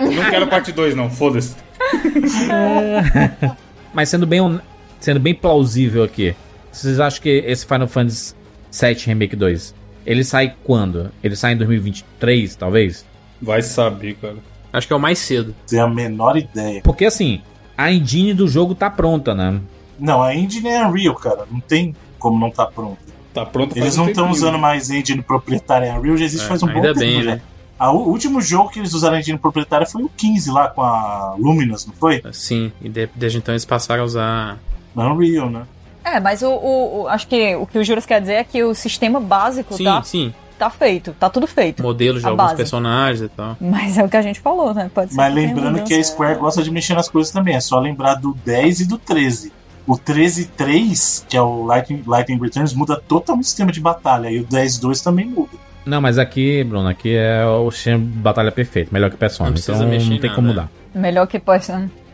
Eu 0.00 0.10
não 0.22 0.28
quero 0.28 0.48
parte 0.48 0.72
2, 0.72 0.96
não, 0.96 1.08
foda-se. 1.08 1.54
Mas 3.94 4.08
sendo 4.08 4.26
bem, 4.26 4.60
sendo 4.98 5.20
bem 5.20 5.34
plausível 5.34 6.02
aqui, 6.02 6.34
vocês 6.80 7.00
acham 7.00 7.22
que 7.22 7.28
esse 7.28 7.64
Final 7.66 7.88
Fantasy 7.88 8.34
VII 8.72 8.94
Remake 9.06 9.36
2, 9.36 9.74
ele 10.04 10.22
sai 10.24 10.54
quando? 10.64 11.10
Ele 11.22 11.34
sai 11.36 11.52
em 11.52 11.56
2023, 11.56 12.56
talvez? 12.56 13.04
Vai 13.40 13.62
saber, 13.62 14.14
cara. 14.16 14.36
Acho 14.72 14.86
que 14.86 14.92
é 14.92 14.96
o 14.96 15.00
mais 15.00 15.18
cedo. 15.18 15.54
Tem 15.66 15.80
a 15.80 15.86
menor 15.88 16.36
ideia. 16.36 16.80
Porque 16.82 17.04
assim, 17.04 17.40
a 17.76 17.90
engine 17.92 18.34
do 18.34 18.46
jogo 18.48 18.74
tá 18.74 18.90
pronta, 18.90 19.34
né? 19.34 19.60
Não, 19.98 20.22
a 20.22 20.34
engine 20.34 20.68
é 20.68 20.86
Unreal, 20.86 21.14
cara. 21.14 21.46
Não 21.50 21.60
tem 21.60 21.94
como 22.18 22.38
não 22.38 22.50
tá 22.50 22.66
pronta. 22.66 22.98
Tá 23.32 23.44
pronto 23.44 23.70
faz 23.74 23.82
Eles 23.82 23.96
não 23.96 24.08
estão 24.08 24.30
usando 24.30 24.58
mais 24.58 24.90
engine 24.90 25.22
proprietária. 25.22 25.94
Unreal 25.94 26.16
já 26.16 26.24
existe 26.24 26.44
É, 26.44 26.48
faz 26.48 26.62
um 26.62 26.66
bom 26.66 26.72
ainda 26.74 26.88
tempo 26.94 27.00
bem, 27.00 27.24
né? 27.24 27.40
A- 27.78 27.90
o 27.92 28.08
último 28.08 28.40
jogo 28.40 28.70
que 28.70 28.78
eles 28.78 28.94
usaram 28.94 29.16
a 29.16 29.20
engine 29.20 29.38
proprietária 29.38 29.86
foi 29.86 30.02
o 30.02 30.08
15 30.08 30.50
lá 30.50 30.68
com 30.68 30.82
a 30.82 31.34
Luminous, 31.38 31.86
não 31.86 31.92
foi? 31.94 32.22
Sim, 32.32 32.72
e 32.80 32.88
de- 32.88 33.08
desde 33.14 33.38
então 33.38 33.52
eles 33.54 33.64
passaram 33.66 34.02
a 34.02 34.06
usar. 34.06 34.58
Na 34.94 35.12
Unreal, 35.12 35.50
né? 35.50 35.62
É, 36.06 36.20
mas 36.20 36.40
o, 36.40 36.50
o- 36.50 37.02
o- 37.02 37.08
acho 37.08 37.26
que 37.26 37.56
o 37.56 37.66
que 37.66 37.78
o 37.78 37.84
Juras 37.84 38.06
quer 38.06 38.20
dizer 38.20 38.34
é 38.34 38.44
que 38.44 38.62
o 38.62 38.74
sistema 38.74 39.18
básico 39.18 39.74
Sim, 39.76 39.82
tá, 39.84 40.02
sim. 40.04 40.32
tá 40.56 40.70
feito, 40.70 41.12
tá 41.18 41.28
tudo 41.28 41.48
feito. 41.48 41.82
Modelos 41.82 42.20
de 42.22 42.28
alguns 42.28 42.44
base. 42.44 42.56
personagens 42.56 43.22
e 43.22 43.28
tal. 43.28 43.56
Mas 43.60 43.98
é 43.98 44.04
o 44.04 44.08
que 44.08 44.16
a 44.16 44.22
gente 44.22 44.38
falou, 44.38 44.72
né? 44.72 44.88
Pode 44.94 45.10
ser 45.10 45.16
Mas 45.16 45.34
tenha 45.34 45.46
lembrando 45.48 45.82
que 45.82 45.92
a. 45.94 46.04
Square 46.04 46.38
gosta 46.38 46.62
de 46.62 46.70
mexer 46.70 46.94
nas 46.94 47.08
coisas 47.08 47.32
também. 47.32 47.56
É 47.56 47.60
só 47.60 47.80
lembrar 47.80 48.14
do 48.14 48.34
10 48.44 48.80
e 48.82 48.86
do 48.86 48.96
13. 48.98 49.52
O 49.84 49.94
13.3, 49.96 51.24
que 51.28 51.36
é 51.36 51.42
o 51.42 51.64
Lightning, 51.64 52.02
Lightning 52.06 52.40
Returns, 52.40 52.72
muda 52.72 53.00
totalmente 53.08 53.44
o 53.44 53.46
sistema 53.48 53.72
de 53.72 53.80
batalha. 53.80 54.30
E 54.30 54.40
o 54.40 54.44
10.2 54.46 55.02
também 55.02 55.26
muda. 55.26 55.50
Não, 55.84 56.00
mas 56.00 56.18
aqui, 56.18 56.64
Bruno, 56.64 56.88
aqui 56.88 57.14
é 57.16 57.44
o 57.46 57.70
sistema 57.70 57.98
de 57.98 58.04
batalha 58.06 58.50
perfeito, 58.50 58.92
melhor 58.92 59.10
que 59.10 59.16
Persona. 59.16 59.50
Não 59.50 59.54
precisa 59.54 59.78
então 59.78 59.88
mexer 59.88 60.08
não 60.08 60.16
em 60.16 60.20
tem 60.20 60.30
nada, 60.30 60.34
como 60.34 60.48
é. 60.48 60.50
mudar. 60.50 60.68
Melhor 60.94 61.26
que 61.26 61.38
pode. 61.38 61.64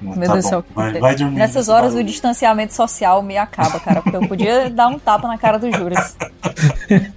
Meu 0.03 0.15
Tá 0.27 0.33
Deus 0.33 0.45
do 0.45 0.49
céu. 0.49 0.65
Vai- 0.75 0.93
vai 0.99 1.15
dormir 1.17 1.37
Nessas 1.39 1.69
horas 1.69 1.93
o 1.93 1.97
barulho. 1.97 2.07
distanciamento 2.07 2.75
social 2.75 3.23
me 3.23 3.37
acaba, 3.39 3.79
cara. 3.81 4.03
Porque 4.03 4.17
eu 4.17 4.27
podia 4.29 4.69
dar 4.71 4.89
um 4.89 4.99
tapa 4.99 5.27
na 5.29 5.39
cara 5.39 5.59
do 5.59 5.71
Juras. 5.73 6.17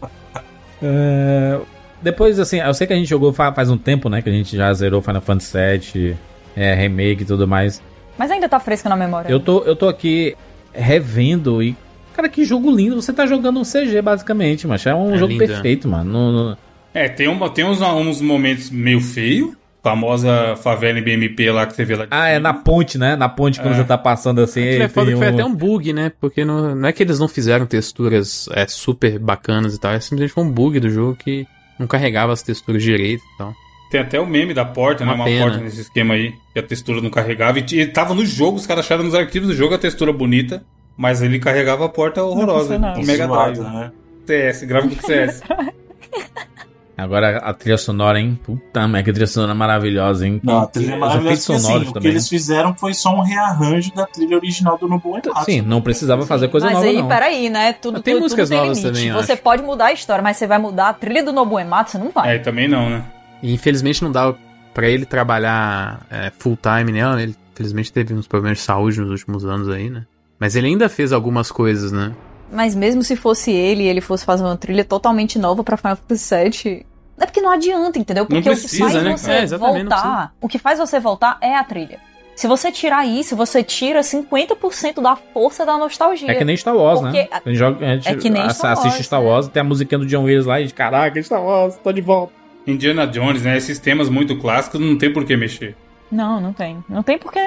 É, 0.81 1.59
Depois, 2.01 2.39
assim, 2.39 2.59
eu 2.59 2.73
sei 2.73 2.85
que 2.85 2.93
a 2.93 2.95
gente 2.95 3.07
jogou 3.09 3.33
fa- 3.33 3.51
faz 3.53 3.69
um 3.69 3.77
tempo, 3.77 4.09
né? 4.09 4.21
Que 4.21 4.29
a 4.29 4.31
gente 4.31 4.55
já 4.55 4.71
zerou 4.73 5.01
Final 5.01 5.21
Fantasy 5.21 5.57
VII, 5.57 6.15
é, 6.55 6.73
remake 6.75 7.23
e 7.23 7.25
tudo 7.25 7.47
mais. 7.47 7.81
Mas 8.17 8.29
ainda 8.31 8.47
tá 8.47 8.59
fresco 8.59 8.87
na 8.89 8.95
memória. 8.95 9.29
Eu 9.31 9.39
tô, 9.39 9.63
eu 9.63 9.75
tô 9.75 9.87
aqui 9.87 10.35
revendo 10.73 11.63
e. 11.63 11.75
Cara, 12.13 12.29
que 12.29 12.45
jogo 12.45 12.69
lindo. 12.71 13.01
Você 13.01 13.11
tá 13.11 13.25
jogando 13.25 13.59
um 13.59 13.63
CG, 13.63 14.01
basicamente, 14.01 14.67
mas 14.67 14.85
é 14.85 14.93
um 14.93 15.15
É 15.15 15.17
jogo 15.17 15.33
lindo, 15.33 15.45
perfeito, 15.47 15.87
mano. 15.87 16.11
No- 16.11 16.31
no- 16.51 16.57
É, 16.93 17.09
tem, 17.09 17.27
uma, 17.27 17.49
tem 17.49 17.65
uns, 17.65 17.81
uns 17.81 18.21
momentos 18.21 18.69
meio 18.69 19.01
feio. 19.01 19.55
Famosa 19.89 20.55
favela 20.55 20.97
em 20.97 21.03
BMP 21.03 21.51
lá 21.51 21.67
que 21.67 21.75
você 21.75 21.85
vê 21.85 21.95
lá. 21.95 22.07
Ah, 22.09 22.27
é 22.27 22.39
na 22.39 22.55
ponte, 22.55 22.97
né? 22.97 23.15
Na 23.15 23.29
ponte 23.29 23.61
quando 23.61 23.75
É. 23.75 23.77
você 23.77 23.83
tá 23.83 23.95
passando 23.95 24.41
assim. 24.41 24.63
É 24.63 24.87
foda 24.87 25.05
tem 25.11 25.13
que 25.15 25.23
foi 25.23 25.31
um- 25.31 25.33
até 25.35 25.45
um 25.45 25.53
bug, 25.53 25.93
né? 25.93 26.11
Porque 26.19 26.43
não, 26.43 26.73
não 26.75 26.89
é 26.89 26.91
que 26.91 27.03
eles 27.03 27.19
não 27.19 27.27
fizeram 27.27 27.67
texturas 27.67 28.49
é, 28.53 28.65
super 28.67 29.19
bacanas 29.19 29.75
e 29.75 29.79
tal, 29.79 29.93
é 29.93 29.99
simplesmente 29.99 30.33
foi 30.33 30.43
um 30.43 30.49
bug 30.51 30.79
do 30.79 30.89
jogo 30.89 31.15
que 31.15 31.45
não 31.79 31.85
carregava 31.85 32.33
as 32.33 32.41
texturas 32.41 32.81
direito 32.81 33.21
e 33.21 33.37
tal. 33.37 33.53
Tem 33.91 34.01
até 34.01 34.19
o 34.19 34.25
meme 34.25 34.55
da 34.55 34.65
porta, 34.65 35.05
né? 35.05 35.11
Uma 35.11 35.17
Uma 35.17 35.25
pena. 35.25 35.45
porta 35.45 35.57
nesse 35.63 35.81
esquema 35.81 36.15
aí, 36.15 36.33
que 36.51 36.57
a 36.59 36.63
textura 36.63 36.99
não 36.99 37.11
carregava. 37.11 37.59
E, 37.59 37.63
e 37.79 37.85
tava 37.85 38.15
no 38.15 38.25
jogo, 38.25 38.57
os 38.57 38.65
caras 38.65 38.83
acharam 38.85 39.03
nos 39.03 39.13
arquivos 39.13 39.49
do 39.49 39.55
jogo 39.55 39.75
a 39.75 39.77
textura 39.77 40.11
bonita, 40.11 40.63
mas 40.97 41.21
ele 41.21 41.37
carregava 41.37 41.85
a 41.85 41.89
porta 41.89 42.23
horrorosa. 42.23 42.61
funcionava. 42.73 42.99
O 42.99 43.05
Mega 43.05 43.27
Drive. 43.27 43.59
Né? 43.59 43.91
CS, 44.25 44.63
gráfico 44.63 45.05
CS. 45.05 45.41
Agora 46.97 47.39
a 47.39 47.53
trilha 47.53 47.77
sonora, 47.77 48.19
hein? 48.19 48.39
Puta 48.43 48.87
merda, 48.87 49.03
que 49.05 49.11
trilha 49.11 49.27
sonora 49.27 49.53
maravilhosa, 49.53 50.25
hein? 50.25 50.39
Não, 50.43 50.59
a 50.61 50.65
trilha 50.67 50.91
é 50.91 50.93
Os 50.95 50.99
maravilhosa. 51.01 51.35
porque, 51.41 51.53
assim, 51.53 51.59
sonoros 51.63 51.83
o 51.83 51.87
que 51.87 51.93
também. 51.95 52.11
eles 52.11 52.29
fizeram 52.29 52.73
foi 52.75 52.93
só 52.93 53.13
um 53.13 53.21
rearranjo 53.21 53.93
da 53.93 54.05
trilha 54.05 54.37
original 54.37 54.77
do 54.77 54.87
Nobuo 54.87 55.17
Ematsu. 55.17 55.43
Sim, 55.43 55.61
não 55.61 55.81
precisava 55.81 56.25
fazer 56.25 56.47
coisa 56.47 56.67
mas 56.67 56.75
nova, 56.75 56.87
aí, 56.87 56.95
não. 56.97 57.07
peraí, 57.07 57.49
né? 57.49 57.73
Tudo, 57.73 58.01
Tem 58.01 58.13
tudo, 58.13 58.23
músicas 58.23 58.47
tudo 58.49 58.57
tem 58.57 58.65
novas 58.67 58.77
limite. 58.83 58.97
também, 58.99 59.11
Você 59.13 59.33
acho. 59.33 59.41
pode 59.41 59.61
mudar 59.63 59.85
a 59.87 59.93
história, 59.93 60.23
mas 60.23 60.37
você 60.37 60.47
vai 60.47 60.57
mudar 60.57 60.89
a 60.89 60.93
trilha 60.93 61.23
do 61.23 61.33
Nobuo 61.33 61.59
Ematsu? 61.59 61.99
Não 61.99 62.11
vai. 62.11 62.35
É, 62.35 62.39
também 62.39 62.67
não, 62.67 62.89
né? 62.89 63.03
E 63.43 63.53
infelizmente 63.53 64.01
não 64.01 64.11
dava 64.11 64.37
pra 64.73 64.87
ele 64.87 65.05
trabalhar 65.05 66.05
é, 66.09 66.31
full 66.37 66.57
time 66.61 66.91
nela, 66.91 67.21
ele 67.21 67.35
infelizmente 67.53 67.91
teve 67.91 68.13
uns 68.13 68.27
problemas 68.27 68.57
de 68.59 68.63
saúde 68.63 68.99
nos 69.01 69.09
últimos 69.09 69.45
anos 69.45 69.69
aí, 69.69 69.89
né? 69.89 70.03
Mas 70.39 70.55
ele 70.55 70.67
ainda 70.67 70.89
fez 70.89 71.11
algumas 71.13 71.51
coisas, 71.51 71.91
né? 71.91 72.13
Mas 72.51 72.75
mesmo 72.75 73.03
se 73.03 73.15
fosse 73.15 73.51
ele 73.51 73.83
e 73.83 73.87
ele 73.87 74.01
fosse 74.01 74.23
fazer 74.25 74.43
uma 74.43 74.57
trilha 74.57 74.85
totalmente 74.85 75.37
nova 75.39 75.63
pra 75.63 75.77
Final 75.77 75.95
Fantasy 75.97 76.35
VII, 76.35 76.85
é 77.19 77.25
porque 77.25 77.41
não 77.41 77.51
adianta, 77.51 77.97
entendeu? 77.97 78.23
Não 78.23 78.41
Porque 78.41 78.49
precisa, 78.49 78.83
o 78.83 78.87
que 78.87 78.93
faz 78.93 79.03
né? 79.03 79.17
você 79.17 79.31
É, 79.31 79.57
voltar, 79.57 80.33
o 80.41 80.47
que 80.47 80.59
faz 80.59 80.79
você 80.79 80.99
voltar 80.99 81.37
é 81.41 81.55
a 81.55 81.63
trilha. 81.63 81.99
Se 82.35 82.47
você 82.47 82.69
tirar 82.69 83.05
isso, 83.07 83.33
você 83.35 83.63
tira 83.63 84.01
50% 84.01 85.01
da 85.01 85.15
força 85.15 85.65
da 85.65 85.77
nostalgia. 85.77 86.29
É 86.29 86.35
que 86.35 86.43
nem 86.43 86.57
Star 86.57 86.75
Wars, 86.75 86.99
Porque 86.99 87.19
né? 87.19 87.27
A 87.31 87.49
gente, 87.49 87.55
joga, 87.57 87.85
a 87.85 87.95
gente 87.95 88.09
é 88.09 88.15
que 88.15 88.29
nem 88.29 88.49
Star 88.49 88.73
assiste 88.73 88.93
Wars, 88.95 89.05
Star 89.05 89.23
Wars, 89.23 89.47
tem 89.47 89.61
a 89.61 89.63
musiquinha 89.63 89.99
do 89.99 90.05
John 90.05 90.23
Williams 90.23 90.45
lá 90.45 90.59
e 90.59 90.69
caraca, 90.69 91.21
Star 91.23 91.41
Wars, 91.41 91.77
tô 91.81 91.93
de 91.93 92.01
volta. 92.01 92.33
Indiana 92.67 93.07
Jones, 93.07 93.43
né? 93.43 93.55
Esses 93.55 93.79
temas 93.79 94.09
muito 94.09 94.37
clássicos 94.37 94.81
não 94.81 94.97
tem 94.97 95.13
por 95.13 95.23
que 95.23 95.37
mexer. 95.37 95.77
Não, 96.11 96.41
não 96.41 96.51
tem. 96.51 96.83
Não 96.89 97.03
tem 97.03 97.17
porque 97.17 97.39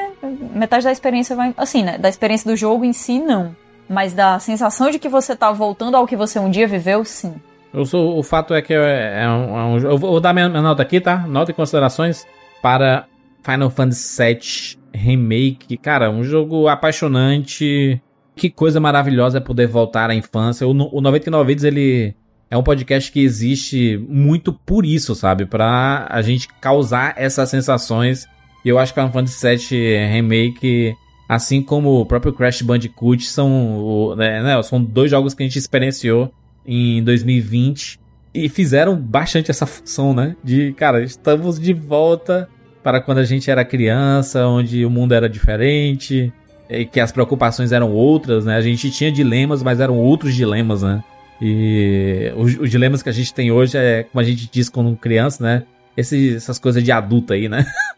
metade 0.54 0.84
da 0.84 0.92
experiência 0.92 1.36
vai. 1.36 1.52
Assim, 1.56 1.82
né? 1.82 1.98
Da 1.98 2.08
experiência 2.08 2.50
do 2.50 2.56
jogo 2.56 2.84
em 2.84 2.92
si, 2.92 3.18
não. 3.18 3.54
Mas 3.88 4.12
da 4.12 4.38
sensação 4.38 4.90
de 4.90 4.98
que 4.98 5.08
você 5.08 5.34
tá 5.34 5.50
voltando 5.50 5.96
ao 5.96 6.06
que 6.06 6.16
você 6.16 6.38
um 6.38 6.50
dia 6.50 6.66
viveu, 6.68 7.04
sim. 7.04 7.34
Eu 7.72 7.84
sou, 7.84 8.18
o 8.18 8.22
fato 8.22 8.54
é 8.54 8.62
que 8.62 8.72
é, 8.74 9.22
é 9.24 9.28
um, 9.28 9.58
é 9.58 9.64
um- 9.64 9.78
Eu 9.78 9.98
vou 9.98 10.20
dar 10.20 10.32
minha, 10.32 10.48
minha 10.48 10.62
nota 10.62 10.82
aqui, 10.82 11.00
tá? 11.00 11.18
Nota 11.26 11.50
e 11.50 11.54
considerações 11.54 12.26
para 12.62 13.06
Final 13.42 13.70
Fantasy 13.70 14.22
VII 14.22 14.78
Remake. 14.94 15.76
Cara, 15.76 16.10
um 16.10 16.22
jogo 16.24 16.68
apaixonante. 16.68 18.00
Que 18.36 18.48
coisa 18.48 18.78
maravilhosa 18.78 19.38
é 19.38 19.40
poder 19.40 19.66
voltar 19.66 20.10
à 20.10 20.14
infância. 20.14 20.66
O, 20.66 20.70
o 20.70 21.00
99 21.00 21.46
Vidas, 21.48 21.64
ele 21.64 22.14
é 22.50 22.56
um 22.56 22.62
podcast 22.62 23.10
que 23.10 23.20
existe 23.20 23.98
muito 24.08 24.52
por 24.52 24.86
isso, 24.86 25.14
sabe? 25.14 25.44
Pra 25.44 26.06
a 26.08 26.22
gente 26.22 26.46
causar 26.60 27.14
essas 27.16 27.48
sensações. 27.50 28.26
E 28.64 28.68
eu 28.68 28.78
acho 28.78 28.94
que 28.94 29.00
Final 29.00 29.12
Fantasy 29.12 29.74
VII 29.74 30.06
Remake, 30.12 30.94
assim 31.28 31.60
como 31.62 32.00
o 32.00 32.06
próprio 32.06 32.32
Crash 32.32 32.62
Bandicoot, 32.62 33.24
são, 33.26 34.14
né, 34.16 34.42
né, 34.42 34.62
são 34.62 34.82
dois 34.82 35.10
jogos 35.10 35.34
que 35.34 35.42
a 35.42 35.46
gente 35.46 35.58
experienciou 35.58 36.32
em 36.66 37.02
2020 37.02 38.00
e 38.34 38.48
fizeram 38.48 38.96
bastante 38.96 39.50
essa 39.50 39.66
função, 39.66 40.14
né? 40.14 40.36
De, 40.44 40.72
cara, 40.74 41.02
estamos 41.02 41.58
de 41.58 41.72
volta 41.72 42.48
para 42.82 43.00
quando 43.00 43.18
a 43.18 43.24
gente 43.24 43.50
era 43.50 43.64
criança, 43.64 44.46
onde 44.46 44.84
o 44.84 44.90
mundo 44.90 45.12
era 45.12 45.28
diferente 45.28 46.32
e 46.70 46.84
que 46.84 47.00
as 47.00 47.10
preocupações 47.10 47.72
eram 47.72 47.90
outras, 47.92 48.44
né? 48.44 48.56
A 48.56 48.60
gente 48.60 48.90
tinha 48.90 49.10
dilemas, 49.10 49.62
mas 49.62 49.80
eram 49.80 49.96
outros 49.98 50.34
dilemas, 50.34 50.82
né? 50.82 51.02
E 51.40 52.32
os, 52.36 52.58
os 52.58 52.70
dilemas 52.70 53.02
que 53.02 53.08
a 53.08 53.12
gente 53.12 53.32
tem 53.32 53.50
hoje 53.50 53.76
é, 53.76 54.02
como 54.04 54.20
a 54.20 54.24
gente 54.24 54.48
diz 54.50 54.68
quando 54.68 54.94
criança, 54.96 55.42
né? 55.42 55.62
Esse- 55.96 56.36
essas 56.36 56.58
coisas 56.58 56.82
de 56.84 56.92
adulto 56.92 57.32
aí, 57.32 57.48
né? 57.48 57.66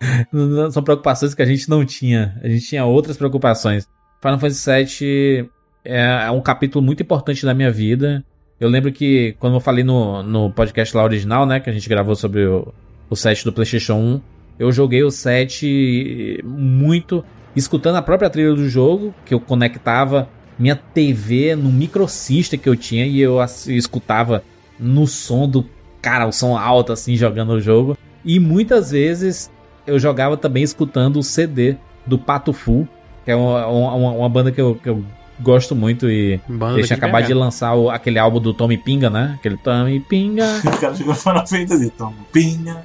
São 0.72 0.82
preocupações 0.82 1.34
que 1.34 1.42
a 1.42 1.46
gente 1.46 1.68
não 1.68 1.84
tinha. 1.84 2.38
A 2.42 2.48
gente 2.48 2.66
tinha 2.66 2.84
outras 2.84 3.16
preocupações. 3.16 3.86
Final 4.20 4.38
Fantasy 4.38 4.70
VII 4.70 5.50
é, 5.84 6.26
é 6.26 6.30
um 6.30 6.40
capítulo 6.40 6.84
muito 6.84 7.02
importante 7.02 7.44
da 7.44 7.54
minha 7.54 7.70
vida. 7.70 8.24
Eu 8.58 8.68
lembro 8.68 8.92
que 8.92 9.34
quando 9.38 9.54
eu 9.54 9.60
falei 9.60 9.82
no, 9.82 10.22
no 10.22 10.50
podcast 10.50 10.94
lá 10.96 11.02
original, 11.02 11.46
né, 11.46 11.60
que 11.60 11.70
a 11.70 11.72
gente 11.72 11.88
gravou 11.88 12.14
sobre 12.14 12.46
o, 12.46 12.72
o 13.08 13.16
set 13.16 13.44
do 13.44 13.52
PlayStation 13.52 13.94
1, 13.94 14.20
eu 14.58 14.70
joguei 14.70 15.02
o 15.02 15.10
set 15.10 16.38
muito 16.44 17.24
escutando 17.56 17.96
a 17.96 18.02
própria 18.02 18.28
trilha 18.28 18.54
do 18.54 18.68
jogo, 18.68 19.14
que 19.24 19.32
eu 19.32 19.40
conectava 19.40 20.28
minha 20.58 20.76
TV 20.76 21.56
no 21.56 21.70
microsystem 21.72 22.58
que 22.58 22.68
eu 22.68 22.76
tinha 22.76 23.06
e 23.06 23.18
eu 23.18 23.38
escutava 23.68 24.44
no 24.78 25.06
som 25.06 25.48
do 25.48 25.66
cara, 26.02 26.26
o 26.26 26.32
som 26.32 26.56
alto 26.56 26.92
assim 26.92 27.16
jogando 27.16 27.54
o 27.54 27.60
jogo. 27.60 27.96
E 28.22 28.38
muitas 28.38 28.90
vezes 28.90 29.50
eu 29.86 29.98
jogava 29.98 30.36
também 30.36 30.62
escutando 30.62 31.18
o 31.18 31.22
CD 31.22 31.76
do 32.06 32.18
Pato 32.18 32.52
Fu, 32.52 32.86
que 33.24 33.30
é 33.30 33.36
uma, 33.36 33.66
uma, 33.66 34.10
uma 34.12 34.28
banda 34.28 34.50
que 34.52 34.60
eu, 34.60 34.74
que 34.82 34.88
eu 34.88 35.04
gosto 35.40 35.74
muito 35.74 36.10
e 36.10 36.40
Banda 36.48 36.82
tinham 36.82 36.98
daqui 37.00 37.26
de 37.28 37.34
lançar 37.34 37.74
o- 37.74 37.88
aquele 37.90 38.18
álbum 38.18 38.40
do 38.40 38.52
Tommy 38.52 38.76
Pinga, 38.76 39.08
né? 39.10 39.34
Aquele 39.38 39.56
Tommy 39.56 40.00
Pinga. 40.00 40.44
O 40.66 40.78
cara 40.80 40.94
jogou 40.94 41.14
Final 41.14 41.46
Fantasy, 41.46 41.90
toma 41.90 42.12
pinha. 42.32 42.82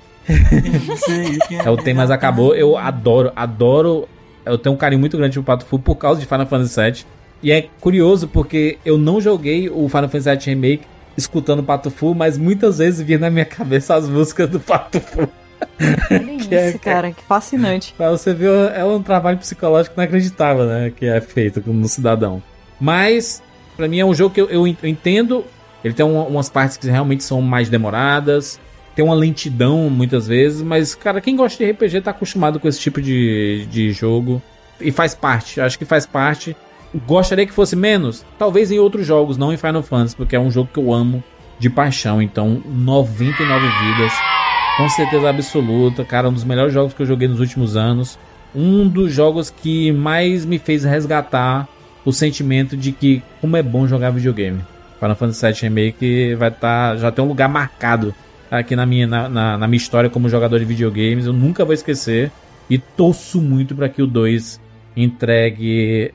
É 1.63 1.69
o 1.69 1.77
tema, 1.77 2.01
mas 2.01 2.11
acabou. 2.11 2.55
Eu 2.55 2.77
adoro, 2.77 3.31
adoro. 3.35 4.07
Eu 4.45 4.57
tenho 4.57 4.73
um 4.75 4.77
carinho 4.77 4.99
muito 4.99 5.17
grande 5.17 5.33
pro 5.33 5.43
Pato 5.43 5.65
Fu 5.65 5.79
por 5.79 5.95
causa 5.95 6.19
de 6.19 6.25
Final 6.25 6.45
Fantasy 6.45 6.81
VII. 6.81 7.05
E 7.43 7.51
é 7.51 7.67
curioso 7.79 8.27
porque 8.27 8.77
eu 8.85 8.97
não 8.97 9.19
joguei 9.21 9.69
o 9.69 9.87
Final 9.89 10.09
Fantasy 10.09 10.29
VII 10.49 10.55
Remake 10.55 10.83
escutando 11.17 11.59
o 11.59 11.63
Pato 11.63 11.89
Fu, 11.89 12.13
mas 12.13 12.37
muitas 12.37 12.77
vezes 12.79 13.01
vinha 13.05 13.19
na 13.19 13.29
minha 13.29 13.45
cabeça 13.45 13.95
as 13.95 14.07
músicas 14.09 14.49
do 14.49 14.59
Pato 14.59 14.99
Fu. 14.99 15.27
Olha 16.11 16.37
Que 16.37 16.55
é- 16.55 16.69
isso, 16.69 16.79
cara, 16.79 17.11
que 17.11 17.23
fascinante. 17.23 17.93
Pra 17.97 18.11
você 18.11 18.33
ver, 18.33 18.49
é 18.75 18.83
um 18.83 19.01
trabalho 19.01 19.37
psicológico 19.37 19.95
inacreditável, 19.99 20.65
né? 20.65 20.91
Que 20.95 21.05
é 21.05 21.19
feito 21.21 21.61
no 21.65 21.87
cidadão. 21.87 22.41
Mas, 22.79 23.41
pra 23.75 23.87
mim, 23.87 23.99
é 23.99 24.05
um 24.05 24.13
jogo 24.13 24.33
que 24.33 24.41
eu, 24.41 24.49
eu 24.49 24.67
entendo. 24.67 25.43
Ele 25.83 25.93
tem 25.93 26.05
um- 26.05 26.25
umas 26.27 26.49
partes 26.49 26.77
que 26.77 26.87
realmente 26.89 27.23
são 27.23 27.41
mais 27.41 27.69
demoradas. 27.69 28.59
Tem 28.95 29.03
uma 29.03 29.15
lentidão 29.15 29.89
muitas 29.89 30.27
vezes. 30.27 30.61
Mas, 30.61 30.95
cara, 30.95 31.19
quem 31.21 31.35
gosta 31.35 31.63
de 31.63 31.69
RPG 31.71 32.01
tá 32.01 32.11
acostumado 32.11 32.59
com 32.59 32.67
esse 32.67 32.79
tipo 32.79 33.01
de, 33.01 33.65
de 33.69 33.91
jogo. 33.91 34.41
E 34.79 34.91
faz 34.91 35.13
parte. 35.15 35.61
Acho 35.61 35.77
que 35.77 35.85
faz 35.85 36.05
parte. 36.05 36.55
Gostaria 37.05 37.45
que 37.45 37.51
fosse 37.53 37.75
menos? 37.75 38.25
Talvez 38.39 38.71
em 38.71 38.79
outros 38.79 39.05
jogos, 39.05 39.37
não 39.37 39.51
em 39.53 39.57
Final 39.57 39.83
Fantasy, 39.83 40.15
porque 40.15 40.35
é 40.35 40.39
um 40.39 40.49
jogo 40.49 40.69
que 40.73 40.79
eu 40.79 40.93
amo 40.93 41.23
de 41.59 41.69
paixão. 41.69 42.21
Então, 42.21 42.61
99 42.65 43.67
vidas. 43.67 44.13
Com 44.77 44.89
certeza 44.89 45.29
absoluta, 45.29 46.03
cara, 46.03 46.27
um 46.29 46.33
dos 46.33 46.43
melhores 46.43 46.73
jogos 46.73 46.93
que 46.93 47.01
eu 47.01 47.05
joguei 47.05 47.27
nos 47.27 47.39
últimos 47.39 47.77
anos. 47.77 48.19
Um 48.53 48.87
dos 48.87 49.13
jogos 49.13 49.49
que 49.49 49.91
mais 49.91 50.45
me 50.45 50.59
fez 50.59 50.83
resgatar 50.83 51.67
o 52.03 52.11
sentimento 52.11 52.75
de 52.75 52.91
que 52.91 53.23
como 53.41 53.55
é 53.57 53.63
bom 53.63 53.87
jogar 53.87 54.11
videogame. 54.11 54.61
Final 54.99 55.15
Fantasy 55.15 55.45
VII 55.45 55.61
Remake 55.69 56.35
vai 56.35 56.49
estar 56.49 56.97
já 56.97 57.11
tem 57.11 57.23
um 57.23 57.27
lugar 57.27 57.49
marcado 57.49 58.13
aqui 58.51 58.75
na 58.75 58.85
minha, 58.85 59.07
na, 59.07 59.27
na- 59.29 59.57
na 59.57 59.67
minha 59.67 59.77
história 59.77 60.09
como 60.09 60.29
jogador 60.29 60.59
de 60.59 60.65
videogames. 60.65 61.25
Eu 61.25 61.33
nunca 61.33 61.63
vou 61.65 61.73
esquecer 61.73 62.31
e 62.69 62.77
torço 62.77 63.41
muito 63.41 63.75
para 63.75 63.89
que 63.89 64.01
o 64.01 64.07
2 64.07 64.59
entregue 64.95 66.13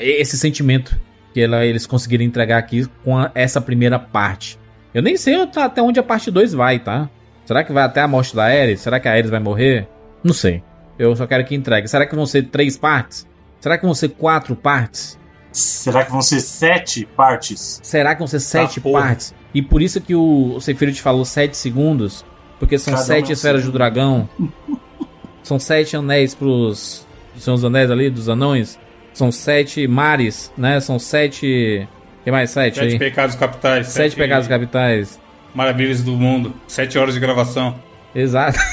esse 0.00 0.36
sentimento 0.36 0.98
que 1.32 1.40
ela- 1.40 1.64
eles 1.64 1.86
conseguiram 1.86 2.24
entregar 2.24 2.58
aqui 2.58 2.86
com 3.04 3.16
a- 3.18 3.30
essa 3.34 3.60
primeira 3.60 3.98
parte. 3.98 4.58
Eu 4.92 5.02
nem 5.02 5.16
sei 5.16 5.36
até 5.56 5.80
onde 5.82 5.98
a 5.98 6.02
parte 6.02 6.30
2 6.30 6.52
vai, 6.52 6.78
tá? 6.80 7.08
Será 7.50 7.64
que 7.64 7.72
vai 7.72 7.82
até 7.82 8.00
a 8.00 8.06
morte 8.06 8.36
da 8.36 8.44
Ares? 8.44 8.80
Será 8.80 9.00
que 9.00 9.08
a 9.08 9.12
Ares 9.12 9.28
vai 9.28 9.40
morrer? 9.40 9.88
Não 10.22 10.32
sei. 10.32 10.62
Eu 10.96 11.16
só 11.16 11.26
quero 11.26 11.44
que 11.44 11.52
entregue. 11.52 11.88
Será 11.88 12.06
que 12.06 12.14
vão 12.14 12.24
ser 12.24 12.44
três 12.44 12.78
partes? 12.78 13.26
Será 13.58 13.76
que 13.76 13.84
vão 13.84 13.92
ser 13.92 14.10
quatro 14.10 14.54
partes? 14.54 15.18
Será 15.50 16.04
que 16.04 16.12
vão 16.12 16.22
ser 16.22 16.38
sete 16.42 17.04
partes? 17.04 17.80
Será 17.82 18.14
que 18.14 18.20
vão 18.20 18.28
ser 18.28 18.38
sete 18.38 18.78
Ah, 18.78 18.92
partes? 18.92 19.34
E 19.52 19.60
por 19.60 19.82
isso 19.82 20.00
que 20.00 20.14
o, 20.14 20.54
o 20.54 20.60
Sephiroth 20.60 20.98
falou 20.98 21.24
sete 21.24 21.56
segundos, 21.56 22.24
porque 22.60 22.78
são 22.78 22.94
Cada 22.94 23.04
sete 23.04 23.26
é 23.26 23.30
um 23.30 23.32
esferas 23.32 23.64
do 23.64 23.72
dragão. 23.72 24.28
são 25.42 25.58
sete 25.58 25.96
anéis 25.96 26.36
pros. 26.36 27.04
São 27.36 27.54
os 27.54 27.64
anéis 27.64 27.90
ali, 27.90 28.10
dos 28.10 28.28
anões. 28.28 28.78
São 29.12 29.32
sete 29.32 29.88
mares, 29.88 30.52
né? 30.56 30.78
São 30.78 31.00
sete. 31.00 31.88
que 32.22 32.30
mais? 32.30 32.50
Sete, 32.50 32.76
Sete 32.78 32.92
aí? 32.92 32.98
pecados 33.00 33.34
capitais. 33.34 33.88
Sete 33.88 34.14
pecados 34.14 34.46
capitais. 34.46 35.18
Maravilhas 35.54 36.02
do 36.02 36.12
mundo. 36.12 36.54
Sete 36.66 36.98
horas 36.98 37.14
de 37.14 37.20
gravação. 37.20 37.76
Exato. 38.14 38.58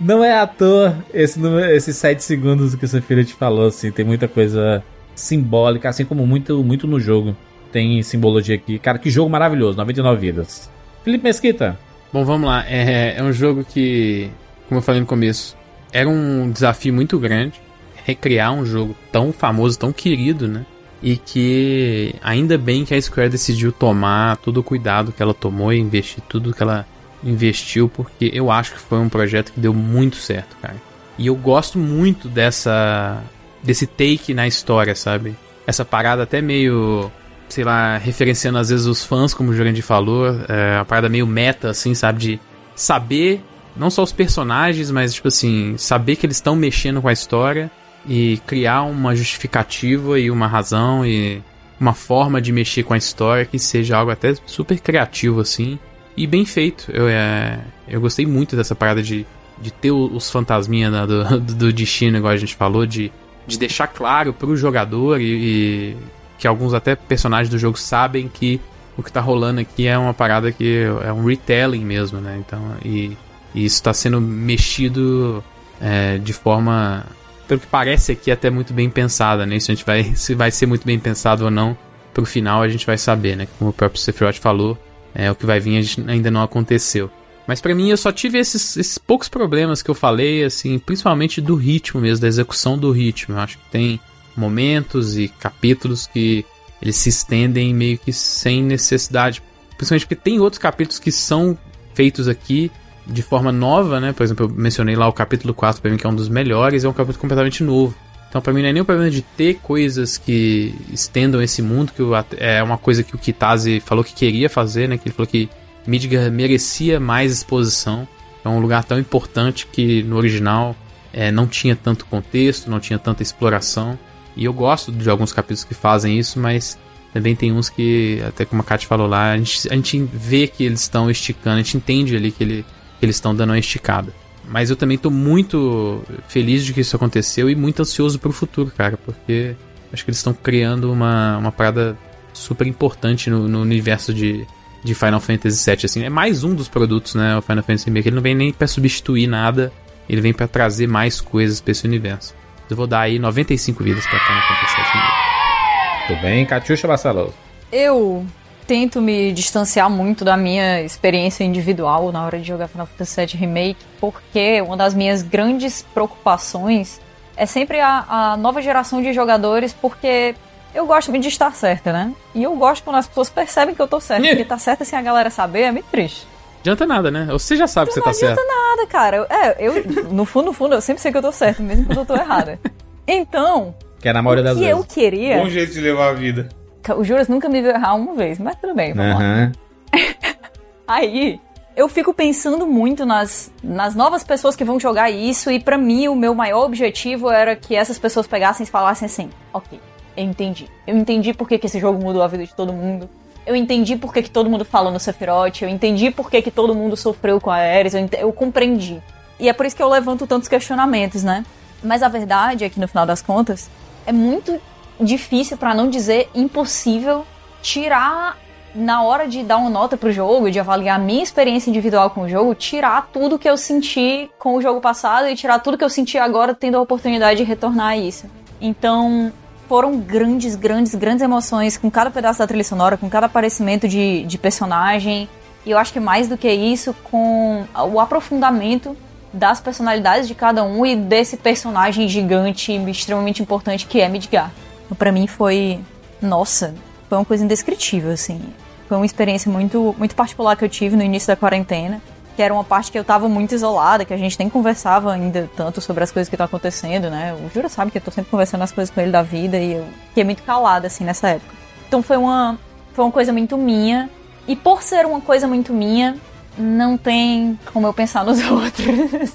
Não 0.00 0.24
é 0.24 0.38
à 0.38 0.46
toa 0.46 1.04
esse, 1.12 1.38
número- 1.38 1.70
esses 1.70 1.94
7 1.96 2.22
segundos 2.24 2.74
que 2.74 2.84
o 2.84 2.88
seu 2.88 3.02
filho 3.02 3.24
te 3.24 3.34
falou, 3.34 3.66
assim, 3.66 3.90
tem 3.90 4.04
muita 4.04 4.26
coisa 4.26 4.82
simbólica, 5.14 5.88
assim 5.88 6.04
como 6.04 6.26
muito, 6.26 6.62
muito 6.64 6.86
no 6.86 6.98
jogo. 6.98 7.36
Tem 7.70 8.02
simbologia 8.02 8.54
aqui. 8.56 8.78
Cara, 8.78 8.98
que 8.98 9.10
jogo 9.10 9.28
maravilhoso, 9.30 9.76
99 9.76 10.20
vidas. 10.20 10.70
Felipe 11.04 11.24
Mesquita. 11.24 11.78
Bom, 12.12 12.24
vamos 12.24 12.48
lá. 12.48 12.64
É, 12.66 13.16
é 13.18 13.22
um 13.22 13.32
jogo 13.32 13.62
que, 13.62 14.30
como 14.68 14.78
eu 14.78 14.82
falei 14.82 15.00
no 15.00 15.06
começo, 15.06 15.56
era 15.92 16.08
um 16.08 16.50
desafio 16.50 16.92
muito 16.94 17.18
grande 17.18 17.60
recriar 18.04 18.52
um 18.54 18.64
jogo 18.64 18.96
tão 19.12 19.30
famoso, 19.32 19.78
tão 19.78 19.92
querido, 19.92 20.48
né? 20.48 20.64
E 21.02 21.16
que 21.16 22.14
ainda 22.22 22.58
bem 22.58 22.84
que 22.84 22.94
a 22.94 23.00
Square 23.00 23.30
decidiu 23.30 23.72
tomar 23.72 24.36
todo 24.36 24.58
o 24.58 24.62
cuidado 24.62 25.12
que 25.12 25.22
ela 25.22 25.32
tomou 25.32 25.72
e 25.72 25.78
investir 25.78 26.22
tudo 26.28 26.52
que 26.52 26.62
ela 26.62 26.86
investiu, 27.24 27.88
porque 27.88 28.30
eu 28.32 28.50
acho 28.50 28.72
que 28.72 28.80
foi 28.80 28.98
um 28.98 29.08
projeto 29.08 29.52
que 29.52 29.60
deu 29.60 29.72
muito 29.72 30.16
certo, 30.16 30.56
cara. 30.60 30.76
E 31.18 31.26
eu 31.26 31.34
gosto 31.34 31.78
muito 31.78 32.28
dessa 32.28 33.22
desse 33.62 33.86
take 33.86 34.32
na 34.32 34.46
história, 34.46 34.94
sabe? 34.94 35.36
Essa 35.66 35.84
parada 35.84 36.22
até 36.22 36.40
meio, 36.40 37.10
sei 37.48 37.62
lá, 37.64 37.98
referenciando 37.98 38.58
às 38.58 38.70
vezes 38.70 38.86
os 38.86 39.04
fãs, 39.04 39.34
como 39.34 39.50
o 39.50 39.54
Jurandir 39.54 39.84
falou, 39.84 40.28
é 40.48 40.76
uma 40.78 40.84
parada 40.84 41.08
meio 41.08 41.26
meta, 41.26 41.70
assim, 41.70 41.94
sabe? 41.94 42.18
De 42.18 42.40
saber, 42.74 43.42
não 43.76 43.90
só 43.90 44.02
os 44.02 44.12
personagens, 44.12 44.90
mas, 44.90 45.12
tipo 45.12 45.28
assim, 45.28 45.76
saber 45.76 46.16
que 46.16 46.24
eles 46.24 46.38
estão 46.38 46.56
mexendo 46.56 47.02
com 47.02 47.08
a 47.08 47.12
história 47.12 47.70
e 48.06 48.40
criar 48.46 48.82
uma 48.82 49.14
justificativa 49.14 50.18
e 50.18 50.30
uma 50.30 50.46
razão 50.46 51.04
e 51.04 51.42
uma 51.78 51.94
forma 51.94 52.40
de 52.40 52.52
mexer 52.52 52.82
com 52.82 52.92
a 52.94 52.98
história 52.98 53.44
que 53.44 53.58
seja 53.58 53.96
algo 53.96 54.10
até 54.10 54.34
super 54.46 54.78
criativo, 54.78 55.40
assim, 55.40 55.78
e 56.16 56.26
bem 56.26 56.44
feito. 56.44 56.90
Eu, 56.92 57.08
é, 57.08 57.60
eu 57.88 58.00
gostei 58.00 58.26
muito 58.26 58.54
dessa 58.54 58.74
parada 58.74 59.02
de, 59.02 59.26
de 59.60 59.70
ter 59.70 59.90
os 59.90 60.30
fantasminha 60.30 60.90
né, 60.90 61.06
do, 61.06 61.24
do, 61.40 61.54
do 61.54 61.72
destino, 61.72 62.18
igual 62.18 62.32
a 62.32 62.36
gente 62.36 62.54
falou, 62.54 62.84
de, 62.84 63.10
de 63.46 63.58
deixar 63.58 63.86
claro 63.86 64.32
pro 64.32 64.56
jogador 64.56 65.20
e, 65.20 65.24
e 65.24 65.96
que 66.38 66.46
alguns 66.46 66.74
até 66.74 66.94
personagens 66.94 67.48
do 67.48 67.58
jogo 67.58 67.78
sabem 67.78 68.28
que 68.28 68.60
o 68.96 69.02
que 69.02 69.12
tá 69.12 69.20
rolando 69.20 69.60
aqui 69.60 69.86
é 69.86 69.96
uma 69.96 70.12
parada 70.12 70.52
que 70.52 70.84
é 71.02 71.12
um 71.12 71.24
retelling 71.24 71.84
mesmo, 71.84 72.20
né? 72.20 72.38
Então, 72.38 72.60
e, 72.84 73.16
e 73.54 73.64
isso 73.64 73.82
tá 73.82 73.94
sendo 73.94 74.20
mexido 74.20 75.42
é, 75.80 76.18
de 76.18 76.32
forma, 76.32 77.06
pelo 77.50 77.60
que 77.60 77.66
parece 77.66 78.12
aqui, 78.12 78.30
até 78.30 78.48
muito 78.48 78.72
bem 78.72 78.88
pensada, 78.88 79.44
né? 79.44 79.56
Isso 79.56 79.72
a 79.72 79.74
gente 79.74 79.84
vai, 79.84 80.04
se 80.14 80.36
vai 80.36 80.52
ser 80.52 80.66
muito 80.66 80.86
bem 80.86 81.00
pensado 81.00 81.46
ou 81.46 81.50
não, 81.50 81.76
pro 82.14 82.24
final 82.24 82.62
a 82.62 82.68
gente 82.68 82.86
vai 82.86 82.96
saber, 82.96 83.36
né? 83.36 83.48
Como 83.58 83.70
o 83.70 83.72
próprio 83.72 84.00
Sephiroth 84.00 84.36
falou, 84.36 84.78
é, 85.12 85.28
o 85.28 85.34
que 85.34 85.44
vai 85.44 85.58
vir 85.58 85.76
a 85.76 85.82
gente 85.82 86.08
ainda 86.08 86.30
não 86.30 86.42
aconteceu. 86.42 87.10
Mas 87.48 87.60
pra 87.60 87.74
mim 87.74 87.90
eu 87.90 87.96
só 87.96 88.12
tive 88.12 88.38
esses, 88.38 88.76
esses 88.76 88.98
poucos 88.98 89.28
problemas 89.28 89.82
que 89.82 89.90
eu 89.90 89.96
falei, 89.96 90.44
assim, 90.44 90.78
principalmente 90.78 91.40
do 91.40 91.56
ritmo 91.56 92.00
mesmo, 92.00 92.22
da 92.22 92.28
execução 92.28 92.78
do 92.78 92.92
ritmo. 92.92 93.34
Eu 93.34 93.40
acho 93.40 93.58
que 93.58 93.68
tem 93.68 93.98
momentos 94.36 95.18
e 95.18 95.26
capítulos 95.26 96.06
que 96.06 96.46
eles 96.80 96.94
se 96.94 97.08
estendem 97.08 97.74
meio 97.74 97.98
que 97.98 98.12
sem 98.12 98.62
necessidade. 98.62 99.42
Principalmente 99.76 100.06
porque 100.06 100.22
tem 100.22 100.38
outros 100.38 100.62
capítulos 100.62 101.00
que 101.00 101.10
são 101.10 101.58
feitos 101.94 102.28
aqui 102.28 102.70
de 103.10 103.22
forma 103.22 103.50
nova, 103.50 104.00
né? 104.00 104.12
Por 104.12 104.22
exemplo, 104.22 104.46
eu 104.46 104.50
mencionei 104.50 104.94
lá 104.94 105.08
o 105.08 105.12
capítulo 105.12 105.52
4 105.52 105.82
pra 105.82 105.90
mim 105.90 105.96
que 105.96 106.06
é 106.06 106.08
um 106.08 106.14
dos 106.14 106.28
melhores, 106.28 106.84
é 106.84 106.88
um 106.88 106.92
capítulo 106.92 107.20
completamente 107.20 107.62
novo. 107.62 107.94
Então, 108.28 108.40
pra 108.40 108.52
mim, 108.52 108.62
não 108.62 108.68
é 108.68 108.72
nem 108.72 108.82
o 108.82 108.84
problema 108.84 109.10
de 109.10 109.22
ter 109.22 109.54
coisas 109.54 110.16
que 110.16 110.72
estendam 110.92 111.42
esse 111.42 111.60
mundo, 111.60 111.92
que 111.92 112.02
é 112.38 112.62
uma 112.62 112.78
coisa 112.78 113.02
que 113.02 113.14
o 113.14 113.18
Kitase 113.18 113.80
falou 113.80 114.04
que 114.04 114.14
queria 114.14 114.48
fazer, 114.48 114.88
né? 114.88 114.96
Que 114.96 115.08
ele 115.08 115.14
falou 115.14 115.26
que 115.26 115.48
Midgar 115.84 116.30
merecia 116.30 117.00
mais 117.00 117.32
exposição. 117.32 118.06
É 118.44 118.48
um 118.48 118.60
lugar 118.60 118.84
tão 118.84 118.98
importante 119.00 119.66
que 119.66 120.04
no 120.04 120.16
original 120.16 120.76
é, 121.12 121.32
não 121.32 121.46
tinha 121.48 121.74
tanto 121.74 122.06
contexto, 122.06 122.70
não 122.70 122.78
tinha 122.78 123.00
tanta 123.00 123.22
exploração. 123.22 123.98
E 124.36 124.44
eu 124.44 124.52
gosto 124.52 124.92
de 124.92 125.10
alguns 125.10 125.32
capítulos 125.32 125.64
que 125.64 125.74
fazem 125.74 126.16
isso, 126.16 126.38
mas 126.38 126.78
também 127.12 127.34
tem 127.34 127.52
uns 127.52 127.68
que, 127.68 128.22
até 128.26 128.44
como 128.44 128.62
a 128.62 128.64
Kat 128.64 128.86
falou 128.86 129.08
lá, 129.08 129.32
a 129.32 129.36
gente, 129.36 129.68
a 129.68 129.74
gente 129.74 130.08
vê 130.12 130.46
que 130.46 130.62
eles 130.62 130.82
estão 130.82 131.10
esticando, 131.10 131.56
a 131.56 131.62
gente 131.62 131.76
entende 131.76 132.16
ali 132.16 132.30
que, 132.30 132.44
ele, 132.44 132.64
eles 133.04 133.16
estão 133.16 133.34
dando 133.34 133.50
uma 133.50 133.58
esticada. 133.58 134.12
Mas 134.48 134.70
eu 134.70 134.76
também 134.76 134.98
tô 134.98 135.10
muito 135.10 136.02
feliz 136.28 136.64
de 136.64 136.72
que 136.72 136.80
isso 136.80 136.96
aconteceu 136.96 137.48
e 137.48 137.54
muito 137.54 137.82
ansioso 137.82 138.18
pro 138.18 138.32
futuro, 138.32 138.72
cara, 138.76 138.96
porque 138.96 139.54
acho 139.92 140.04
que 140.04 140.10
eles 140.10 140.18
estão 140.18 140.34
criando 140.34 140.92
uma, 140.92 141.38
uma 141.38 141.52
parada 141.52 141.96
super 142.32 142.66
importante 142.66 143.30
no, 143.30 143.46
no 143.46 143.60
universo 143.60 144.12
de, 144.12 144.46
de 144.82 144.94
Final 144.94 145.20
Fantasy 145.20 145.70
VII, 145.70 145.84
assim. 145.84 146.02
É 146.02 146.10
mais 146.10 146.42
um 146.42 146.54
dos 146.54 146.68
produtos, 146.68 147.14
né, 147.14 147.36
o 147.36 147.42
Final 147.42 147.62
Fantasy 147.62 147.86
Remake. 147.86 148.08
Ele 148.08 148.16
não 148.16 148.22
vem 148.22 148.34
nem 148.34 148.52
pra 148.52 148.66
substituir 148.66 149.26
nada, 149.26 149.72
ele 150.08 150.20
vem 150.20 150.32
pra 150.32 150.48
trazer 150.48 150.86
mais 150.86 151.20
coisas 151.20 151.60
pra 151.60 151.72
esse 151.72 151.86
universo. 151.86 152.34
Eu 152.68 152.76
vou 152.76 152.86
dar 152.86 153.00
aí 153.00 153.18
95 153.18 153.82
vidas 153.82 154.06
pra 154.06 154.18
Final 154.18 154.42
Fantasy 154.42 154.76
VII. 154.76 156.06
Tudo 156.08 156.22
bem, 156.22 156.46
Catiuxa 156.46 156.88
Barcelos. 156.88 157.32
Eu 157.70 158.26
tento 158.70 159.02
me 159.02 159.32
distanciar 159.32 159.90
muito 159.90 160.24
da 160.24 160.36
minha 160.36 160.80
experiência 160.80 161.42
individual 161.42 162.12
na 162.12 162.24
hora 162.24 162.38
de 162.38 162.46
jogar 162.46 162.68
Final 162.68 162.86
Fantasy 162.86 163.16
VII 163.26 163.36
Remake, 163.36 163.76
porque 164.00 164.60
uma 164.62 164.76
das 164.76 164.94
minhas 164.94 165.22
grandes 165.22 165.82
preocupações 165.92 167.00
é 167.36 167.46
sempre 167.46 167.80
a, 167.80 168.04
a 168.08 168.36
nova 168.36 168.62
geração 168.62 169.02
de 169.02 169.12
jogadores, 169.12 169.72
porque 169.72 170.36
eu 170.72 170.86
gosto 170.86 171.10
muito 171.10 171.24
de 171.24 171.30
estar 171.30 171.52
certa, 171.52 171.92
né? 171.92 172.12
E 172.32 172.44
eu 172.44 172.54
gosto 172.54 172.84
quando 172.84 172.94
as 172.94 173.08
pessoas 173.08 173.28
percebem 173.28 173.74
que 173.74 173.82
eu 173.82 173.88
tô 173.88 173.98
certa, 173.98 174.24
porque 174.28 174.44
tá 174.44 174.56
certa 174.56 174.84
sem 174.84 174.96
a 174.96 175.02
galera 175.02 175.30
saber 175.30 175.62
é 175.62 175.72
meio 175.72 175.84
triste. 175.90 176.24
Adianta 176.60 176.86
nada, 176.86 177.10
né? 177.10 177.26
Você 177.32 177.56
já 177.56 177.66
sabe 177.66 177.88
que 177.88 177.94
você 177.94 178.00
tá 178.00 178.06
Não 178.10 178.14
certo. 178.14 178.38
adianta 178.38 178.54
nada, 178.54 178.86
cara. 178.86 179.16
Eu- 179.16 179.26
É, 179.28 179.56
eu, 179.58 180.12
no 180.12 180.24
fundo, 180.24 180.44
no 180.46 180.52
fundo, 180.52 180.76
eu 180.76 180.80
sempre 180.80 181.02
sei 181.02 181.10
que 181.10 181.18
eu 181.18 181.22
tô 181.22 181.32
certa, 181.32 181.60
mesmo 181.60 181.86
quando 181.86 181.98
eu 181.98 182.06
tô 182.06 182.14
errada. 182.14 182.60
Então, 183.04 183.74
Que 184.00 184.08
é 184.10 184.12
na 184.12 184.22
maioria 184.22 184.42
o 184.42 184.44
das 184.44 184.58
que 184.58 184.64
eu 184.64 184.84
queria. 184.84 185.38
Bom 185.38 185.48
jeito 185.48 185.72
de 185.72 185.80
levar 185.80 186.10
a 186.10 186.12
vida. 186.12 186.48
O 186.96 187.04
Juras 187.04 187.28
nunca 187.28 187.48
me 187.48 187.60
viu 187.60 187.70
errar 187.70 187.94
uma 187.94 188.14
vez, 188.14 188.38
mas 188.38 188.56
tudo 188.56 188.74
bem, 188.74 188.92
vamos 188.94 189.14
lá. 189.14 189.20
Aham. 189.20 189.52
Aí, 190.86 191.40
eu 191.76 191.88
fico 191.88 192.12
pensando 192.12 192.66
muito 192.66 193.06
nas, 193.06 193.50
nas 193.62 193.94
novas 193.94 194.24
pessoas 194.24 194.56
que 194.56 194.64
vão 194.64 194.80
jogar 194.80 195.10
isso, 195.10 195.50
e 195.50 195.60
pra 195.60 195.78
mim 195.78 196.08
o 196.08 196.16
meu 196.16 196.34
maior 196.34 196.64
objetivo 196.64 197.30
era 197.30 197.54
que 197.54 197.76
essas 197.76 197.98
pessoas 197.98 198.26
pegassem 198.26 198.64
e 198.64 198.68
falassem 198.68 199.06
assim: 199.06 199.30
ok, 199.52 199.80
eu 200.16 200.24
entendi. 200.24 200.68
Eu 200.86 200.96
entendi 200.96 201.32
por 201.32 201.48
que, 201.48 201.58
que 201.58 201.66
esse 201.66 201.78
jogo 201.78 202.02
mudou 202.02 202.22
a 202.22 202.26
vida 202.26 202.44
de 202.44 202.54
todo 202.54 202.72
mundo. 202.72 203.08
Eu 203.46 203.56
entendi 203.56 203.96
por 203.96 204.12
que, 204.12 204.22
que 204.22 204.30
todo 204.30 204.50
mundo 204.50 204.64
falou 204.64 204.92
no 204.92 205.00
Sephiroth. 205.00 205.62
Eu 205.62 205.68
entendi 205.68 206.10
por 206.10 206.30
que, 206.30 206.42
que 206.42 206.50
todo 206.50 206.74
mundo 206.74 206.96
sofreu 206.96 207.40
com 207.40 207.50
a 207.50 207.56
Ares. 207.56 207.94
Eu, 207.94 208.08
eu 208.18 208.32
compreendi. 208.32 209.02
E 209.38 209.48
é 209.48 209.52
por 209.52 209.64
isso 209.64 209.74
que 209.74 209.82
eu 209.82 209.88
levanto 209.88 210.26
tantos 210.26 210.48
questionamentos, 210.48 211.22
né? 211.24 211.44
Mas 211.82 212.02
a 212.02 212.08
verdade 212.08 212.64
é 212.64 212.68
que 212.68 212.78
no 212.78 212.86
final 212.86 213.06
das 213.06 213.22
contas 213.22 213.70
é 214.06 214.12
muito 214.12 214.60
difícil, 215.00 215.56
pra 215.56 215.74
não 215.74 215.88
dizer 215.88 216.28
impossível, 216.34 217.26
tirar 217.62 218.36
na 218.74 219.02
hora 219.02 219.26
de 219.26 219.42
dar 219.42 219.56
uma 219.56 219.70
nota 219.70 219.96
pro 219.96 220.12
jogo 220.12 220.50
de 220.50 220.60
avaliar 220.60 220.96
a 220.96 221.02
minha 221.02 221.22
experiência 221.22 221.70
individual 221.70 222.10
com 222.10 222.22
o 222.22 222.28
jogo, 222.28 222.54
tirar 222.54 223.08
tudo 223.12 223.38
que 223.38 223.48
eu 223.48 223.56
senti 223.56 224.30
com 224.38 224.54
o 224.54 224.62
jogo 224.62 224.80
passado 224.80 225.28
e 225.28 225.34
tirar 225.34 225.58
tudo 225.58 225.76
que 225.76 225.84
eu 225.84 225.90
senti 225.90 226.18
agora 226.18 226.54
tendo 226.54 226.76
a 226.76 226.80
oportunidade 226.80 227.38
de 227.38 227.44
retornar 227.44 227.88
a 227.88 227.96
isso. 227.96 228.26
Então, 228.60 229.32
foram 229.68 229.98
grandes, 229.98 230.54
grandes, 230.54 230.94
grandes 230.94 231.22
emoções 231.22 231.76
com 231.76 231.90
cada 231.90 232.10
pedaço 232.10 232.38
da 232.38 232.46
trilha 232.46 232.64
sonora, 232.64 232.96
com 232.96 233.08
cada 233.08 233.26
aparecimento 233.26 233.88
de, 233.88 234.24
de 234.24 234.38
personagem. 234.38 235.28
E 235.64 235.70
eu 235.70 235.78
acho 235.78 235.92
que 235.92 236.00
mais 236.00 236.28
do 236.28 236.36
que 236.36 236.50
isso, 236.50 236.94
com 237.04 237.64
o 237.92 238.00
aprofundamento 238.00 238.96
das 239.32 239.60
personalidades 239.60 240.26
de 240.26 240.34
cada 240.34 240.64
um 240.64 240.84
e 240.84 240.96
desse 240.96 241.36
personagem 241.36 242.08
gigante 242.08 242.72
extremamente 242.72 243.42
importante 243.42 243.86
que 243.86 244.00
é 244.00 244.08
Midgar. 244.08 244.50
Pra 244.96 245.12
mim 245.12 245.26
foi, 245.26 245.80
nossa, 246.20 246.74
foi 247.08 247.18
uma 247.18 247.24
coisa 247.24 247.44
indescritível, 247.44 248.12
assim. 248.12 248.40
Foi 248.88 248.96
uma 248.96 249.06
experiência 249.06 249.50
muito, 249.50 249.94
muito 249.98 250.14
particular 250.14 250.56
que 250.56 250.64
eu 250.64 250.68
tive 250.68 250.96
no 250.96 251.02
início 251.02 251.28
da 251.28 251.36
quarentena, 251.36 252.00
que 252.36 252.42
era 252.42 252.52
uma 252.52 252.64
parte 252.64 252.90
que 252.90 252.98
eu 252.98 253.04
tava 253.04 253.28
muito 253.28 253.54
isolada, 253.54 254.04
que 254.04 254.14
a 254.14 254.16
gente 254.16 254.38
nem 254.38 254.48
conversava 254.48 255.12
ainda 255.12 255.48
tanto 255.56 255.80
sobre 255.80 256.02
as 256.02 256.10
coisas 256.10 256.28
que 256.28 256.34
estão 256.34 256.46
acontecendo, 256.46 257.10
né? 257.10 257.34
O 257.34 257.52
Jura 257.52 257.68
sabe 257.68 257.90
que 257.90 257.98
eu 257.98 258.02
tô 258.02 258.10
sempre 258.10 258.30
conversando 258.30 258.62
as 258.62 258.72
coisas 258.72 258.92
com 258.92 259.00
ele 259.00 259.10
da 259.10 259.22
vida 259.22 259.58
e 259.58 259.74
eu 259.74 259.86
fiquei 260.08 260.24
muito 260.24 260.42
calada, 260.42 260.86
assim, 260.86 261.04
nessa 261.04 261.28
época. 261.28 261.54
Então 261.86 262.02
foi 262.02 262.16
uma, 262.16 262.58
foi 262.92 263.04
uma 263.04 263.12
coisa 263.12 263.32
muito 263.32 263.58
minha. 263.58 264.08
E 264.48 264.56
por 264.56 264.82
ser 264.82 265.06
uma 265.06 265.20
coisa 265.20 265.46
muito 265.46 265.72
minha, 265.72 266.16
não 266.56 266.96
tem 266.96 267.58
como 267.72 267.86
eu 267.86 267.92
pensar 267.92 268.24
nos 268.24 268.40
outros. 268.50 269.34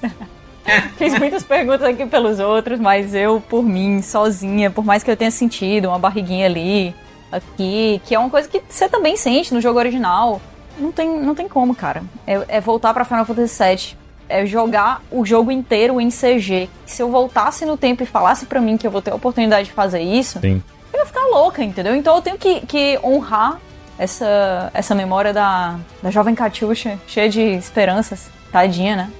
Fiz 0.97 1.17
muitas 1.19 1.43
perguntas 1.43 1.83
aqui 1.83 2.05
pelos 2.05 2.39
outros, 2.39 2.79
mas 2.79 3.13
eu, 3.13 3.41
por 3.41 3.63
mim, 3.63 4.01
sozinha, 4.01 4.71
por 4.71 4.83
mais 4.83 5.03
que 5.03 5.11
eu 5.11 5.17
tenha 5.17 5.31
sentido 5.31 5.89
uma 5.89 5.99
barriguinha 5.99 6.45
ali, 6.45 6.95
aqui, 7.31 8.01
que 8.05 8.15
é 8.15 8.19
uma 8.19 8.29
coisa 8.29 8.47
que 8.47 8.61
você 8.67 8.89
também 8.89 9.15
sente 9.15 9.53
no 9.53 9.61
jogo 9.61 9.79
original, 9.79 10.41
não 10.77 10.91
tem, 10.91 11.19
não 11.19 11.35
tem 11.35 11.47
como, 11.47 11.75
cara. 11.75 12.03
É, 12.25 12.57
é 12.57 12.61
voltar 12.61 12.93
pra 12.93 13.05
Final 13.05 13.25
Fantasy 13.25 13.63
VII. 13.63 13.97
É 14.27 14.45
jogar 14.45 15.03
o 15.11 15.23
jogo 15.23 15.51
inteiro 15.51 16.01
em 16.01 16.09
CG. 16.09 16.67
Se 16.85 17.01
eu 17.01 17.11
voltasse 17.11 17.63
no 17.63 17.77
tempo 17.77 18.01
e 18.01 18.05
falasse 18.07 18.47
pra 18.47 18.59
mim 18.59 18.75
que 18.75 18.87
eu 18.87 18.91
vou 18.91 19.01
ter 19.01 19.11
a 19.11 19.15
oportunidade 19.15 19.67
de 19.67 19.73
fazer 19.73 20.01
isso, 20.01 20.39
Sim. 20.39 20.63
eu 20.91 20.99
ia 20.99 21.05
ficar 21.05 21.25
louca, 21.27 21.63
entendeu? 21.63 21.95
Então 21.95 22.15
eu 22.15 22.21
tenho 22.23 22.37
que, 22.37 22.61
que 22.61 22.99
honrar 23.03 23.59
essa, 23.99 24.71
essa 24.73 24.95
memória 24.95 25.31
da, 25.31 25.77
da 26.01 26.09
jovem 26.09 26.33
Katyusha, 26.33 26.99
cheia 27.07 27.29
de 27.29 27.41
esperanças. 27.41 28.29
Tadinha, 28.51 28.95
né? 28.95 29.11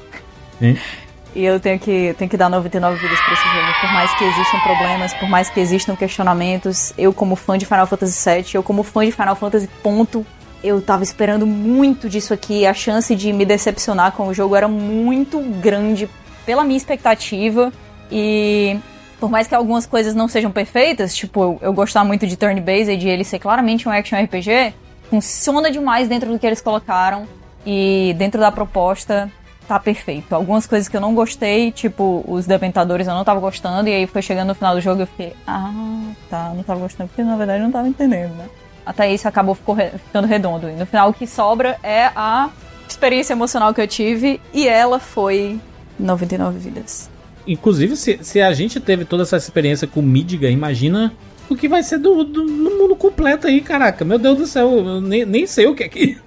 Sim. 0.60 0.78
E 1.36 1.44
eu 1.44 1.60
tenho 1.60 1.78
que, 1.78 2.16
tenho 2.18 2.32
que 2.32 2.38
dar 2.38 2.50
99 2.50 2.98
vidas 2.98 3.20
pra 3.20 3.34
esse 3.34 3.44
jogo. 3.44 3.80
Por 3.82 3.92
mais 3.92 4.18
que 4.18 4.24
existam 4.24 4.60
problemas, 4.62 5.14
por 5.16 5.28
mais 5.28 5.50
que 5.50 5.60
existam 5.60 5.96
questionamentos, 5.96 6.94
eu 6.98 7.14
como 7.14 7.36
fã 7.36 7.58
de 7.58 7.66
Final 7.66 7.86
Fantasy 7.86 8.30
VII, 8.30 8.56
eu 8.56 8.64
como 8.64 8.84
fã 8.84 9.06
de 9.06 9.12
Final 9.12 9.36
Fantasy 9.36 9.68
ponto, 9.84 10.26
eu 10.64 10.82
tava 10.82 11.04
esperando 11.04 11.46
muito 11.46 12.08
disso 12.08 12.34
aqui. 12.34 12.66
A 12.66 12.74
chance 12.74 13.14
de 13.14 13.34
me 13.34 13.44
decepcionar 13.44 14.14
com 14.14 14.28
o 14.28 14.34
jogo 14.34 14.56
era 14.56 14.70
muito 14.70 15.42
grande 15.42 16.10
pela 16.46 16.64
minha 16.64 16.78
expectativa. 16.78 17.72
E 18.10 18.80
por 19.20 19.30
mais 19.30 19.46
que 19.46 19.54
algumas 19.54 19.86
coisas 19.86 20.16
não 20.16 20.30
sejam 20.30 20.52
perfeitas, 20.52 21.14
tipo, 21.14 21.44
eu, 21.44 21.60
eu 21.62 21.74
gostar 21.74 22.06
muito 22.06 22.26
de 22.26 22.38
turn-based 22.38 23.06
e 23.06 23.10
ele 23.10 23.26
ser 23.26 23.40
claramente 23.40 23.90
um 23.90 23.92
action 23.92 24.18
RPG, 24.18 24.74
funciona 25.10 25.70
demais 25.70 26.08
dentro 26.08 26.32
do 26.32 26.40
que 26.40 26.48
eles 26.48 26.62
colocaram. 26.62 27.28
E 27.66 28.16
dentro 28.18 28.40
da 28.40 28.52
proposta, 28.52 29.30
tá 29.68 29.80
perfeito. 29.80 30.34
Algumas 30.34 30.66
coisas 30.66 30.88
que 30.88 30.96
eu 30.96 31.02
não 31.02 31.14
gostei, 31.14 31.72
tipo, 31.72 32.24
os 32.28 32.46
Deventadores 32.46 33.08
eu 33.08 33.14
não 33.14 33.24
tava 33.24 33.40
gostando, 33.40 33.90
e 33.90 33.94
aí 33.94 34.08
foi 34.08 34.22
chegando 34.22 34.50
no 34.50 34.56
final 34.56 34.76
do 34.76 34.82
jogo 34.82 35.02
eu 35.02 35.08
fiquei, 35.08 35.34
ah, 35.46 35.72
tá, 36.30 36.54
não 36.56 36.64
tava 36.64 36.80
gostando, 36.80 37.10
porque 37.10 37.24
na 37.24 37.36
verdade 37.36 37.60
eu 37.60 37.66
não 37.66 37.72
tava 37.72 37.88
entendendo, 37.88 38.34
né? 38.36 38.48
Até 38.86 39.12
isso 39.12 39.28
acabou 39.28 39.56
ficando 39.56 40.28
redondo. 40.28 40.70
E 40.70 40.74
no 40.74 40.86
final 40.86 41.10
o 41.10 41.14
que 41.14 41.26
sobra 41.26 41.78
é 41.82 42.12
a 42.16 42.50
experiência 42.88 43.34
emocional 43.34 43.74
que 43.74 43.82
eu 43.82 43.88
tive, 43.88 44.40
e 44.54 44.68
ela 44.68 45.00
foi 45.00 45.60
99 46.00 46.60
vidas. 46.60 47.10
Inclusive, 47.48 47.96
se, 47.96 48.20
se 48.22 48.42
a 48.42 48.54
gente 48.54 48.80
teve 48.80 49.06
toda 49.06 49.24
essa 49.24 49.38
experiência 49.38 49.88
com 49.88 50.02
Midgar, 50.02 50.52
imagina 50.52 51.14
o 51.50 51.56
que 51.56 51.68
vai 51.68 51.84
ser 51.84 52.00
do, 52.00 52.24
do, 52.24 52.44
no 52.44 52.78
mundo 52.78 52.96
completo 52.96 53.48
aí, 53.48 53.62
caraca. 53.62 54.04
Meu 54.04 54.18
Deus 54.18 54.38
do 54.38 54.48
céu, 54.48 54.72
eu 54.78 55.02
nem, 55.02 55.26
nem 55.26 55.46
sei 55.46 55.68
o 55.68 55.76
que 55.76 55.84
é 55.84 55.90
que, 55.90 56.18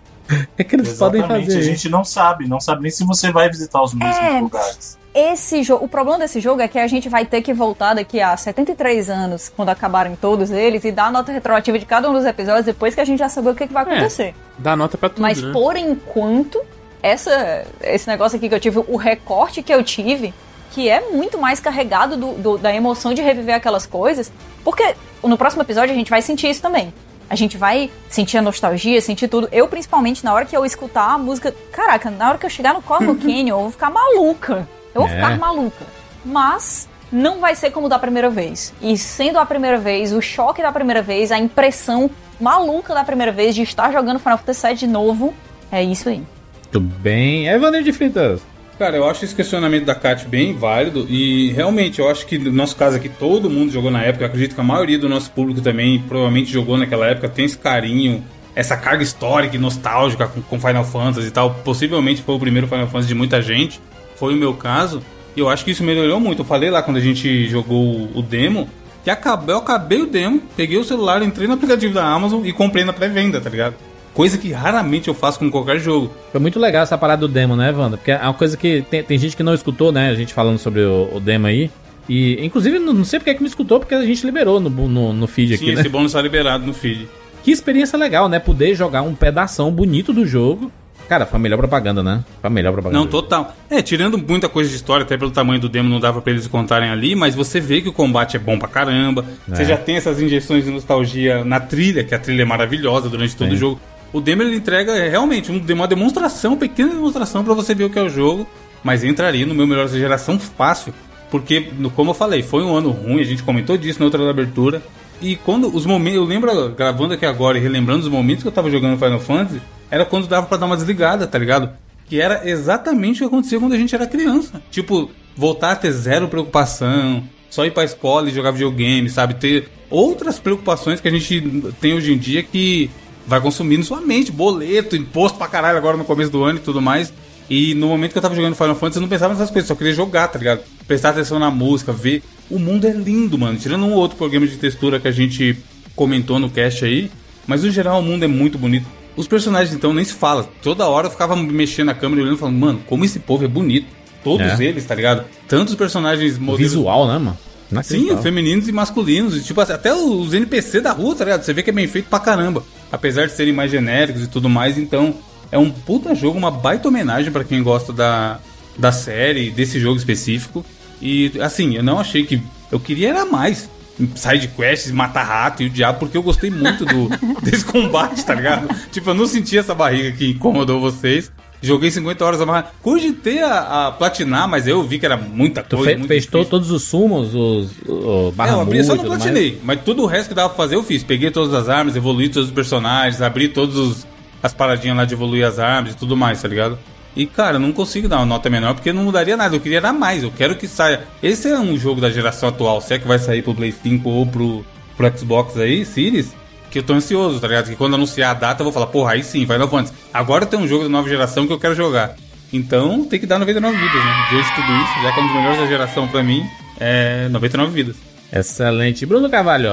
é 0.57 0.65
que 0.65 0.77
eles 0.77 0.93
podem 0.99 1.21
Exatamente, 1.21 1.47
fazer. 1.47 1.59
a 1.59 1.63
gente 1.63 1.89
não 1.89 2.05
sabe, 2.05 2.47
não 2.49 2.61
sabe 2.61 2.83
nem 2.83 2.91
se 2.91 3.05
você 3.05 3.31
vai 3.33 3.49
visitar 3.49 3.83
os 3.83 3.95
mesmos 3.95 4.17
É. 4.17 4.41
lugares. 4.41 4.99
Esse 5.15 5.63
jogo, 5.63 5.85
o 5.85 5.89
problema 5.89 6.19
desse 6.19 6.39
jogo 6.41 6.61
é 6.61 6.69
que 6.69 6.79
a 6.79 6.87
gente 6.87 7.09
vai 7.09 7.25
ter 7.25 7.43
que 7.43 7.53
voltar 7.53 7.95
daqui 7.95 8.21
a 8.21 8.37
73 8.37 9.11
anos, 9.11 9.49
quando 9.49 9.71
acabarem 9.71 10.15
todos 10.15 10.51
eles, 10.51 10.85
e 10.85 10.93
dar 10.93 11.07
a 11.07 11.11
nota 11.11 11.33
retroativa 11.33 11.79
de 11.79 11.87
cada 11.87 12.09
um 12.09 12.13
dos 12.13 12.25
episódios 12.25 12.67
depois 12.67 12.95
que 12.95 13.01
a 13.01 13.05
gente 13.05 13.19
já 13.19 13.29
saber 13.29 13.51
o 13.51 13.55
que, 13.55 13.67
que 13.67 13.73
vai 13.73 13.83
acontecer. 13.83 14.35
Dá 14.59 14.77
nota 14.77 14.97
pra 14.99 15.09
tudo, 15.09 15.23
Mas 15.23 15.43
né? 15.43 15.51
por 15.53 15.77
enquanto, 15.77 16.61
essa, 17.03 17.65
esse 17.83 18.07
negócio 18.07 18.37
aqui 18.37 18.49
que 18.49 18.55
eu 18.55 18.61
tive, 18.61 18.79
o 18.87 18.97
recorte 18.97 19.63
que 19.63 19.73
eu 19.73 19.83
tive, 19.83 20.33
que 20.71 20.89
é 20.89 21.11
muito 21.11 21.39
mais 21.39 21.59
carregado 21.59 22.17
do, 22.17 22.33
do- 22.35 22.59
da 22.59 22.73
emoção 22.73 23.13
de 23.15 23.23
reviver 23.23 23.55
aquelas 23.57 23.87
coisas, 23.87 24.31
porque 24.63 24.95
no 25.23 25.37
próximo 25.39 25.63
episódio 25.63 25.93
a 25.93 25.97
gente 25.97 26.11
vai 26.11 26.23
sentir 26.23 26.49
isso 26.51 26.61
também. 26.63 26.93
A 27.31 27.35
gente 27.35 27.57
vai 27.57 27.91
sentir 28.09 28.39
a 28.39 28.43
nostalgia, 28.43 29.01
sentir 29.01 29.29
tudo. 29.29 29.49
Eu, 29.53 29.69
principalmente, 29.69 30.25
na 30.25 30.33
hora 30.33 30.45
que 30.47 30.57
eu 30.57 30.65
escutar 30.65 31.11
a 31.13 31.19
música. 31.19 31.55
Caraca, 31.73 32.11
na 32.11 32.29
hora 32.29 32.39
que 32.39 32.47
eu 32.47 32.51
chegar 32.51 32.73
no 32.75 32.81
Cosmo 32.83 33.15
Canyon, 33.21 33.57
eu 33.57 33.61
vou 33.63 33.71
ficar 33.71 33.91
maluca. 33.91 34.67
Eu 34.95 35.03
vou 35.03 35.11
É. 35.11 35.15
ficar 35.15 35.39
maluca. 35.39 35.85
Mas 36.25 36.89
não 37.13 37.39
vai 37.41 37.55
ser 37.55 37.71
como 37.71 37.89
da 37.89 37.99
primeira 37.99 38.31
vez. 38.31 38.73
E 38.81 38.97
sendo 38.97 39.39
a 39.39 39.47
primeira 39.47 39.79
vez, 39.79 40.13
o 40.13 40.21
choque 40.21 40.63
da 40.63 40.73
primeira 40.73 41.03
vez, 41.03 41.31
a 41.31 41.39
impressão 41.39 42.11
maluca 42.41 42.95
da 42.95 43.05
primeira 43.05 43.33
vez 43.33 43.55
de 43.55 43.63
estar 43.63 43.93
jogando 43.93 44.19
Final 44.19 44.39
Fantasy 44.39 44.67
VII 44.67 44.75
de 44.77 44.87
novo, 44.87 45.35
é 45.71 45.83
isso 45.83 46.09
aí. 46.09 46.23
Muito 46.65 46.81
bem. 46.81 47.47
Evander 47.49 47.83
de 47.83 47.93
Fritas. 47.93 48.41
Cara, 48.79 48.97
eu 48.97 49.09
acho 49.09 49.25
esse 49.25 49.35
questionamento 49.35 49.85
da 49.85 49.95
Kat 49.95 50.25
bem 50.29 50.55
válido 50.55 51.05
e 51.11 51.51
realmente 51.51 51.99
eu 51.99 52.09
acho 52.09 52.25
que 52.27 52.39
no 52.39 52.53
nosso 52.53 52.77
caso 52.77 52.97
aqui 52.97 53.09
todo 53.09 53.51
mundo 53.51 53.73
jogou 53.73 53.91
na 53.91 54.03
época. 54.05 54.23
Eu 54.25 54.29
acredito 54.29 54.55
que 54.55 54.61
a 54.61 54.65
maioria 54.65 54.99
do 54.99 55.09
nosso 55.09 55.31
público 55.33 55.61
também 55.61 55.99
provavelmente 56.07 56.51
jogou 56.53 56.77
naquela 56.77 57.07
época, 57.09 57.29
tem 57.29 57.45
esse 57.45 57.59
carinho, 57.59 58.23
essa 58.55 58.77
carga 58.77 59.03
histórica 59.03 59.57
e 59.57 59.59
nostálgica 59.59 60.29
com, 60.29 60.41
com 60.43 60.61
Final 60.61 60.85
Fantasy 60.85 61.27
e 61.27 61.31
tal. 61.33 61.55
Possivelmente 61.65 62.23
foi 62.23 62.37
o 62.37 62.39
primeiro 62.39 62.69
Final 62.69 62.87
Fantasy 62.87 63.09
de 63.09 63.15
muita 63.17 63.43
gente, 63.43 63.81
foi 64.15 64.35
o 64.35 64.37
meu 64.37 64.55
caso. 64.55 65.03
E 65.35 65.41
eu 65.41 65.49
acho 65.49 65.65
que 65.65 65.73
isso 65.73 65.83
melhorou 65.83 66.21
muito. 66.21 66.43
Eu 66.43 66.47
falei 66.47 66.71
lá 66.71 66.81
quando 66.81 66.99
a 66.99 67.01
gente 67.01 67.49
jogou 67.49 68.09
o- 68.15 68.23
demo 68.23 68.69
que 69.03 69.11
acabei, 69.11 69.55
eu 69.55 69.59
acabei 69.59 70.03
o 70.03 70.07
demo, 70.07 70.41
peguei 70.57 70.79
o 70.79 70.85
celular, 70.85 71.21
entrei 71.23 71.49
no 71.49 71.55
aplicativo 71.55 71.95
da 71.95 72.05
Amazon 72.05 72.45
e 72.47 72.53
comprei 72.53 72.85
na 72.85 72.93
pré-venda, 72.93 73.41
tá 73.41 73.51
ligado? 73.51 73.75
Coisa 74.19 74.37
que 74.37 74.51
raramente 74.51 75.07
eu 75.07 75.15
faço 75.15 75.39
com 75.39 75.49
qualquer 75.49 75.79
jogo. 75.79 76.13
Foi 76.33 76.41
muito 76.41 76.59
legal 76.59 76.83
essa 76.83 76.99
parada 76.99 77.21
do 77.21 77.33
demo, 77.33 77.55
né, 77.55 77.71
Wanda? 77.71 77.97
Porque 77.97 78.11
é 78.11 78.21
uma 78.21 78.35
coisa 78.35 78.57
que 78.57 78.85
tem, 78.91 79.01
tem 79.01 79.17
gente 79.17 79.37
que 79.37 79.45
não 79.45 79.55
escutou, 79.55 79.93
né? 79.93 80.11
A 80.11 80.15
gente 80.17 80.35
falando 80.35 80.59
sobre 80.59 80.81
o, 80.81 81.09
o 81.15 81.21
demo 81.21 81.47
aí. 81.47 81.71
E, 82.09 82.45
inclusive, 82.45 82.81
não 82.81 83.05
sei 83.05 83.21
porque 83.21 83.31
é 83.31 83.35
que 83.35 83.41
não 83.41 83.47
escutou, 83.47 83.79
porque 83.79 83.95
a 83.95 84.05
gente 84.05 84.27
liberou 84.27 84.59
no, 84.59 84.69
no, 84.71 85.13
no 85.13 85.27
feed 85.29 85.55
aqui, 85.55 85.67
Sim, 85.67 85.75
né? 85.77 85.81
esse 85.83 85.89
bônus 85.89 86.15
tá 86.15 86.21
liberado 86.21 86.67
no 86.67 86.75
feed. 86.75 87.07
Que 87.45 87.53
experiência 87.53 87.97
legal, 87.97 88.29
né? 88.29 88.41
Poder 88.41 88.75
jogar 88.75 89.03
um 89.03 89.15
pedação 89.15 89.71
bonito 89.71 90.13
do 90.13 90.27
jogo. 90.27 90.73
Cara, 91.09 91.25
foi 91.25 91.39
a 91.39 91.41
melhor 91.41 91.59
propaganda, 91.59 92.03
né? 92.03 92.25
Foi 92.41 92.49
a 92.49 92.51
melhor 92.51 92.73
propaganda. 92.73 92.99
Não, 92.99 93.07
total. 93.07 93.55
É, 93.71 93.81
tirando 93.81 94.19
muita 94.19 94.49
coisa 94.49 94.69
de 94.69 94.75
história, 94.75 95.05
até 95.05 95.17
pelo 95.17 95.31
tamanho 95.31 95.61
do 95.61 95.69
demo 95.69 95.89
não 95.89 96.01
dava 96.01 96.21
pra 96.21 96.33
eles 96.33 96.49
contarem 96.49 96.91
ali, 96.91 97.15
mas 97.15 97.37
você 97.37 97.61
vê 97.61 97.81
que 97.81 97.89
o 97.89 97.93
combate 97.93 98.37
é 98.37 98.41
bom 98.41 98.59
pra 98.59 98.67
caramba. 98.67 99.25
É. 99.49 99.55
Você 99.55 99.65
já 99.65 99.77
tem 99.77 99.95
essas 99.95 100.21
injeções 100.21 100.65
de 100.65 100.73
nostalgia 100.73 101.45
na 101.45 101.61
trilha, 101.61 102.03
que 102.03 102.17
a 102.17 102.19
trilha 102.19 102.43
é 102.43 102.45
maravilhosa 102.45 103.09
durante 103.09 103.37
todo 103.37 103.53
o 103.53 103.57
jogo. 103.57 103.81
O 104.13 104.21
demo 104.21 104.43
ele 104.43 104.57
entrega 104.57 104.93
é, 104.97 105.09
realmente 105.09 105.53
um- 105.53 105.63
uma 105.75 105.87
demonstração, 105.87 106.53
uma 106.53 106.57
pequena 106.57 106.93
demonstração 106.95 107.45
pra 107.45 107.55
você 107.55 107.75
ver 107.75 107.85
o 107.85 107.91
que 107.91 107.99
é 107.99 108.03
o 108.03 108.09
jogo, 108.09 108.47
mas 108.83 109.05
entraria 109.05 109.45
no 109.45 109.55
meu 109.55 109.67
melhor 109.67 109.85
dessa 109.87 109.99
geração 109.99 110.39
fácil, 110.39 110.95
porque, 111.31 111.69
como 111.95 112.11
eu 112.11 112.15
falei, 112.15 112.43
foi 112.43 112.63
um 112.63 112.75
ano 112.75 112.91
ruim, 112.91 113.21
a 113.21 113.25
gente 113.25 113.43
comentou 113.43 113.77
disso 113.77 113.99
na 113.99 114.07
outra 114.07 114.29
abertura. 114.31 114.83
E 115.21 115.37
quando 115.37 115.75
os 115.75 115.85
momentos, 115.85 116.17
eu 116.17 116.25
lembro 116.25 116.71
gravando 116.71 117.15
aqui 117.15 117.27
agora 117.27 117.59
e 117.59 117.61
relembrando 117.61 118.05
os 118.05 118.09
momentos 118.09 118.43
que 118.43 118.49
eu 118.49 118.53
tava 118.53 118.71
jogando 118.71 118.97
Final 118.99 119.21
Fantasy, 119.21 119.61
era 119.91 120.05
quando 120.05 120.27
dava 120.29 120.47
pra 120.47 120.57
dar 120.57 120.67
uma 120.67 120.77
desligada, 120.77 121.27
tá 121.27 121.39
ligado? 121.39 121.71
Que 122.09 122.21
era 122.21 122.49
exatamente 122.49 123.17
o 123.17 123.29
que 123.29 123.35
acontecia 123.35 123.59
quando 123.59 123.73
a 123.75 123.77
gente 123.77 123.95
era 123.95 124.07
criança. 124.07 124.63
Tipo, 124.71 125.11
voltar 125.37 125.73
a 125.73 125.77
ter 125.77 125.91
zero 125.93 126.29
preocupação, 126.29 127.25
só 127.51 127.67
ir 127.67 127.73
pra 127.73 127.85
escola 127.85 128.29
e 128.29 128.33
jogar 128.33 128.53
videogame, 128.53 129.11
sabe? 129.11 129.35
Ter 129.35 129.69
outras 129.91 130.39
preocupações 130.39 131.01
que 131.01 131.09
a 131.09 131.11
gente 131.11 131.41
tem 131.81 131.95
hoje 131.95 132.13
em 132.13 132.19
dia 132.19 132.43
que 132.43 132.89
vai 133.29 133.41
consumindo 133.41 133.85
sua 133.85 134.01
mente, 134.01 134.33
boleto, 134.33 134.97
imposto 134.97 135.37
pra 135.39 135.47
caralho 135.47 135.77
agora 135.79 135.97
no 135.97 136.05
começo 136.05 136.31
do 136.33 136.43
ano 136.43 136.59
e 136.59 136.63
tudo 136.63 136.81
mais. 136.81 137.13
E 137.51 137.75
no 137.75 137.89
momento 137.89 138.13
que 138.13 138.19
eu 138.19 138.23
tava 138.23 138.35
jogando 138.35 138.55
Final 138.55 138.75
Fantasy, 138.75 138.99
eu 138.99 139.03
não 139.03 139.09
pensava 139.09 139.33
nessas 139.35 139.51
coisas, 139.51 139.69
só 139.69 139.75
queria 139.75 139.95
jogar, 139.95 140.29
tá 140.29 140.39
ligado? 140.39 140.61
Prestar 140.87 141.11
atenção 141.11 141.39
na 141.39 141.51
música, 141.51 141.93
ver. 141.93 142.23
O 142.51 142.59
mundo 142.59 142.87
é 142.87 142.91
lindo, 142.93 143.39
mano. 143.39 143.59
Tirando 143.59 143.85
um 143.85 143.93
outro 143.93 144.17
programa 144.19 144.47
de 144.47 144.57
textura 144.57 144.99
que 144.99 145.09
a 145.09 145.13
gente 145.13 145.57
comentou 145.97 146.39
no 146.39 146.51
cast 146.51 146.85
aí. 146.85 147.11
Mas 147.47 147.63
no 147.63 147.71
geral 147.71 148.01
o 148.01 148.03
mundo 148.03 148.23
é 148.25 148.29
muito 148.29 148.59
bonito. 148.59 148.87
Os 149.17 149.27
personagens, 149.27 149.75
então, 149.75 149.93
nem 149.95 150.05
se 150.05 150.13
fala. 150.13 150.49
Toda 150.63 150.87
hora 150.87 151.07
eu 151.07 151.11
ficava 151.11 151.35
mexendo 151.35 151.87
na 151.87 151.95
câmera 151.95 152.21
e 152.21 152.25
olhando 152.25 152.37
e 152.37 152.41
falando, 152.41 152.59
mano, 152.59 152.81
como 152.87 153.05
esse 153.05 153.19
povo 153.19 153.45
é 153.45 153.49
bonito. 153.49 153.87
Todos 154.23 154.47
É. 154.61 154.65
eles, 154.65 154.85
tá 154.85 154.95
ligado? 154.95 155.25
Tantos 155.49 155.75
personagens 155.75 156.39
modelos. 156.39 156.61
visual, 156.73 157.07
né, 157.09 157.19
mano? 157.19 157.39
Sim, 157.83 158.17
femininos 158.23 158.69
e 158.69 158.73
masculinos. 158.73 159.37
E, 159.37 159.43
tipo, 159.43 159.61
até 159.61 159.95
os 159.95 160.33
NPC 160.35 160.81
da 160.81 160.93
rua, 160.93 161.15
tá 161.15 161.25
ligado? 161.25 161.43
Você 161.43 161.53
vê 161.53 161.63
que 161.63 161.71
é 161.71 161.73
bem 161.73 161.87
feito 161.87 162.09
pra 162.09 162.19
caramba. 162.19 162.63
Apesar 162.91 163.27
de 163.27 163.33
serem 163.33 163.53
mais 163.53 163.71
genéricos 163.71 164.23
e 164.23 164.27
tudo 164.27 164.49
mais, 164.49 164.79
então 164.79 165.15
é 165.51 165.59
um 165.59 165.71
puta 165.71 166.15
jogo, 166.15 166.39
uma 166.39 166.51
baita 166.51 166.89
homenagem 166.89 167.31
pra 167.33 167.45
quem 167.45 167.63
gosta 167.63 167.93
da, 167.93 168.39
da 168.77 168.93
série, 168.93 169.51
desse 169.51 169.79
jogo 169.81 169.99
específico. 169.99 170.65
E 171.01 171.33
assim, 171.41 171.77
eu 171.77 171.83
não 171.83 171.99
achei 171.99 172.25
que. 172.25 172.43
Eu 172.71 172.81
queria 172.81 173.11
era 173.11 173.25
mais. 173.25 173.69
Side 174.15 174.49
quests, 174.49 174.93
matar 174.93 175.25
rato 175.25 175.63
e 175.63 175.67
o 175.67 175.71
diabo, 175.71 175.99
porque 175.99 176.17
eu 176.17 176.23
gostei 176.23 176.51
muito 176.51 176.85
do, 176.85 177.09
desse 177.43 177.65
combate, 177.65 178.25
tá 178.25 178.33
ligado? 178.33 178.69
Tipo, 178.93 179.11
eu 179.11 179.15
não 179.15 179.27
senti 179.27 179.59
essa 179.59 179.75
barriga 179.75 180.13
que 180.13 180.31
incomodou 180.31 180.81
vocês. 180.81 181.33
Joguei 181.61 181.91
50 181.91 182.25
horas 182.25 182.41
amarrado. 182.41 182.69
Cogitei 182.83 183.43
a, 183.43 183.89
a 183.89 183.93
platinar, 183.93 184.47
mas 184.49 184.67
eu 184.69 184.83
vi 184.85 184.99
que 184.99 185.07
era 185.07 185.17
muita 185.17 185.63
Tu 185.63 185.77
coisa. 185.77 185.93
muito 185.97 186.07
fez 186.09 186.25
to- 186.25 186.31
difícil. 186.39 186.51
todos 186.51 186.71
os 186.71 186.83
sumos, 186.85 187.35
os 187.35 187.71
o, 187.87 188.29
É, 188.29 188.33
barra 188.37 188.53
eu 188.53 188.61
abri, 188.61 188.85
só 188.85 188.91
não 188.95 188.99
tudo 188.99 189.09
mais. 189.11 189.23
platinei, 189.23 189.61
mas 189.65 189.81
tudo 189.85 190.03
o 190.03 190.07
resto 190.07 190.29
que 190.29 190.35
dava 190.35 190.49
pra 190.51 190.57
fazer 190.57 190.77
eu 190.77 190.83
fiz. 190.85 191.03
Peguei 191.03 191.31
todas 191.33 191.53
as 191.55 191.69
armas, 191.69 191.97
evoluí 191.97 192.29
todos 192.29 192.49
os 192.49 192.55
personagens, 192.55 193.21
abri 193.21 193.49
todos 193.49 193.77
os- 193.77 194.07
as 194.41 194.55
paradinhas 194.55 194.97
lá 194.97 195.05
de 195.05 195.15
evoluir 195.15 195.45
as 195.45 195.59
armas 195.59 195.95
e 195.95 195.97
tudo 195.97 196.17
mais, 196.17 196.41
tá 196.41 196.47
ligado? 196.47 196.79
E 197.17 197.27
cara, 197.27 197.57
eu 197.57 197.61
não 197.61 197.73
consigo 197.73 198.07
dar 198.09 198.19
uma 198.19 198.27
nota 198.27 198.49
menor 198.49 198.75
porque 198.75 198.93
não 198.93 199.03
mudaria 199.03 199.37
nada. 199.37 199.57
Eu 199.57 199.61
queria 199.61 199.81
dar 199.81 199.93
mais, 199.93 200.23
eu 200.23 200.31
quero 200.31 200.55
que 200.55 200.69
saia. 200.69 201.01
Esse 201.21 201.49
é 201.49 201.59
um 201.59 201.77
jogo 201.77 202.01
da 202.01 202.09
geração 202.09 202.49
atual, 202.51 202.81
se 202.81 202.95
é 202.95 202.99
que 203.01 203.09
vai 203.09 203.19
sair 203.19 203.43
pro 203.43 203.53
Play 203.55 203.73
5 203.73 204.09
ou 204.09 204.25
pro, 204.25 204.65
pro 204.97 205.19
Xbox 205.19 205.57
aí, 205.57 205.85
Series, 205.85 206.33
que 206.71 206.79
eu 206.79 206.83
tô 206.83 206.93
ansioso, 206.93 207.41
tá 207.41 207.49
ligado? 207.49 207.67
Que 207.67 207.77
quando 207.77 207.95
anunciar 207.95 208.31
a 208.31 208.35
data 208.35 208.63
eu 208.63 208.65
vou 208.65 208.73
falar, 208.73 208.87
porra, 208.87 209.13
aí 209.13 209.25
sim, 209.25 209.47
Final 209.47 209.69
Fantasy. 209.69 209.95
Agora 210.13 210.47
tem 210.47 210.59
um 210.59 210.67
jogo 210.67 210.85
da 210.85 210.91
nova 210.91 211.09
geração 211.09 211.47
que 211.47 211.53
eu 211.53 211.59
quero 211.59 211.75
jogar. 211.75 212.17
Então 212.53 213.05
tem 213.05 213.21
que 213.21 213.27
dar 213.27 213.39
99 213.39 213.77
vidas, 213.77 214.05
né? 214.05 214.27
Diante 214.31 214.49
de 214.49 214.55
tudo 214.55 214.73
isso, 214.73 215.03
já 215.03 215.13
que 215.13 215.21
é 215.21 215.23
um 215.23 215.27
dos 215.27 215.37
melhores 215.37 215.59
da 215.59 215.67
geração 215.67 216.09
pra 216.09 216.23
mim, 216.23 216.43
é 216.79 217.29
99 217.29 217.73
vidas. 217.73 217.97
Excelente. 218.33 219.05
Bruno 219.07 219.29
Carvalho. 219.29 219.71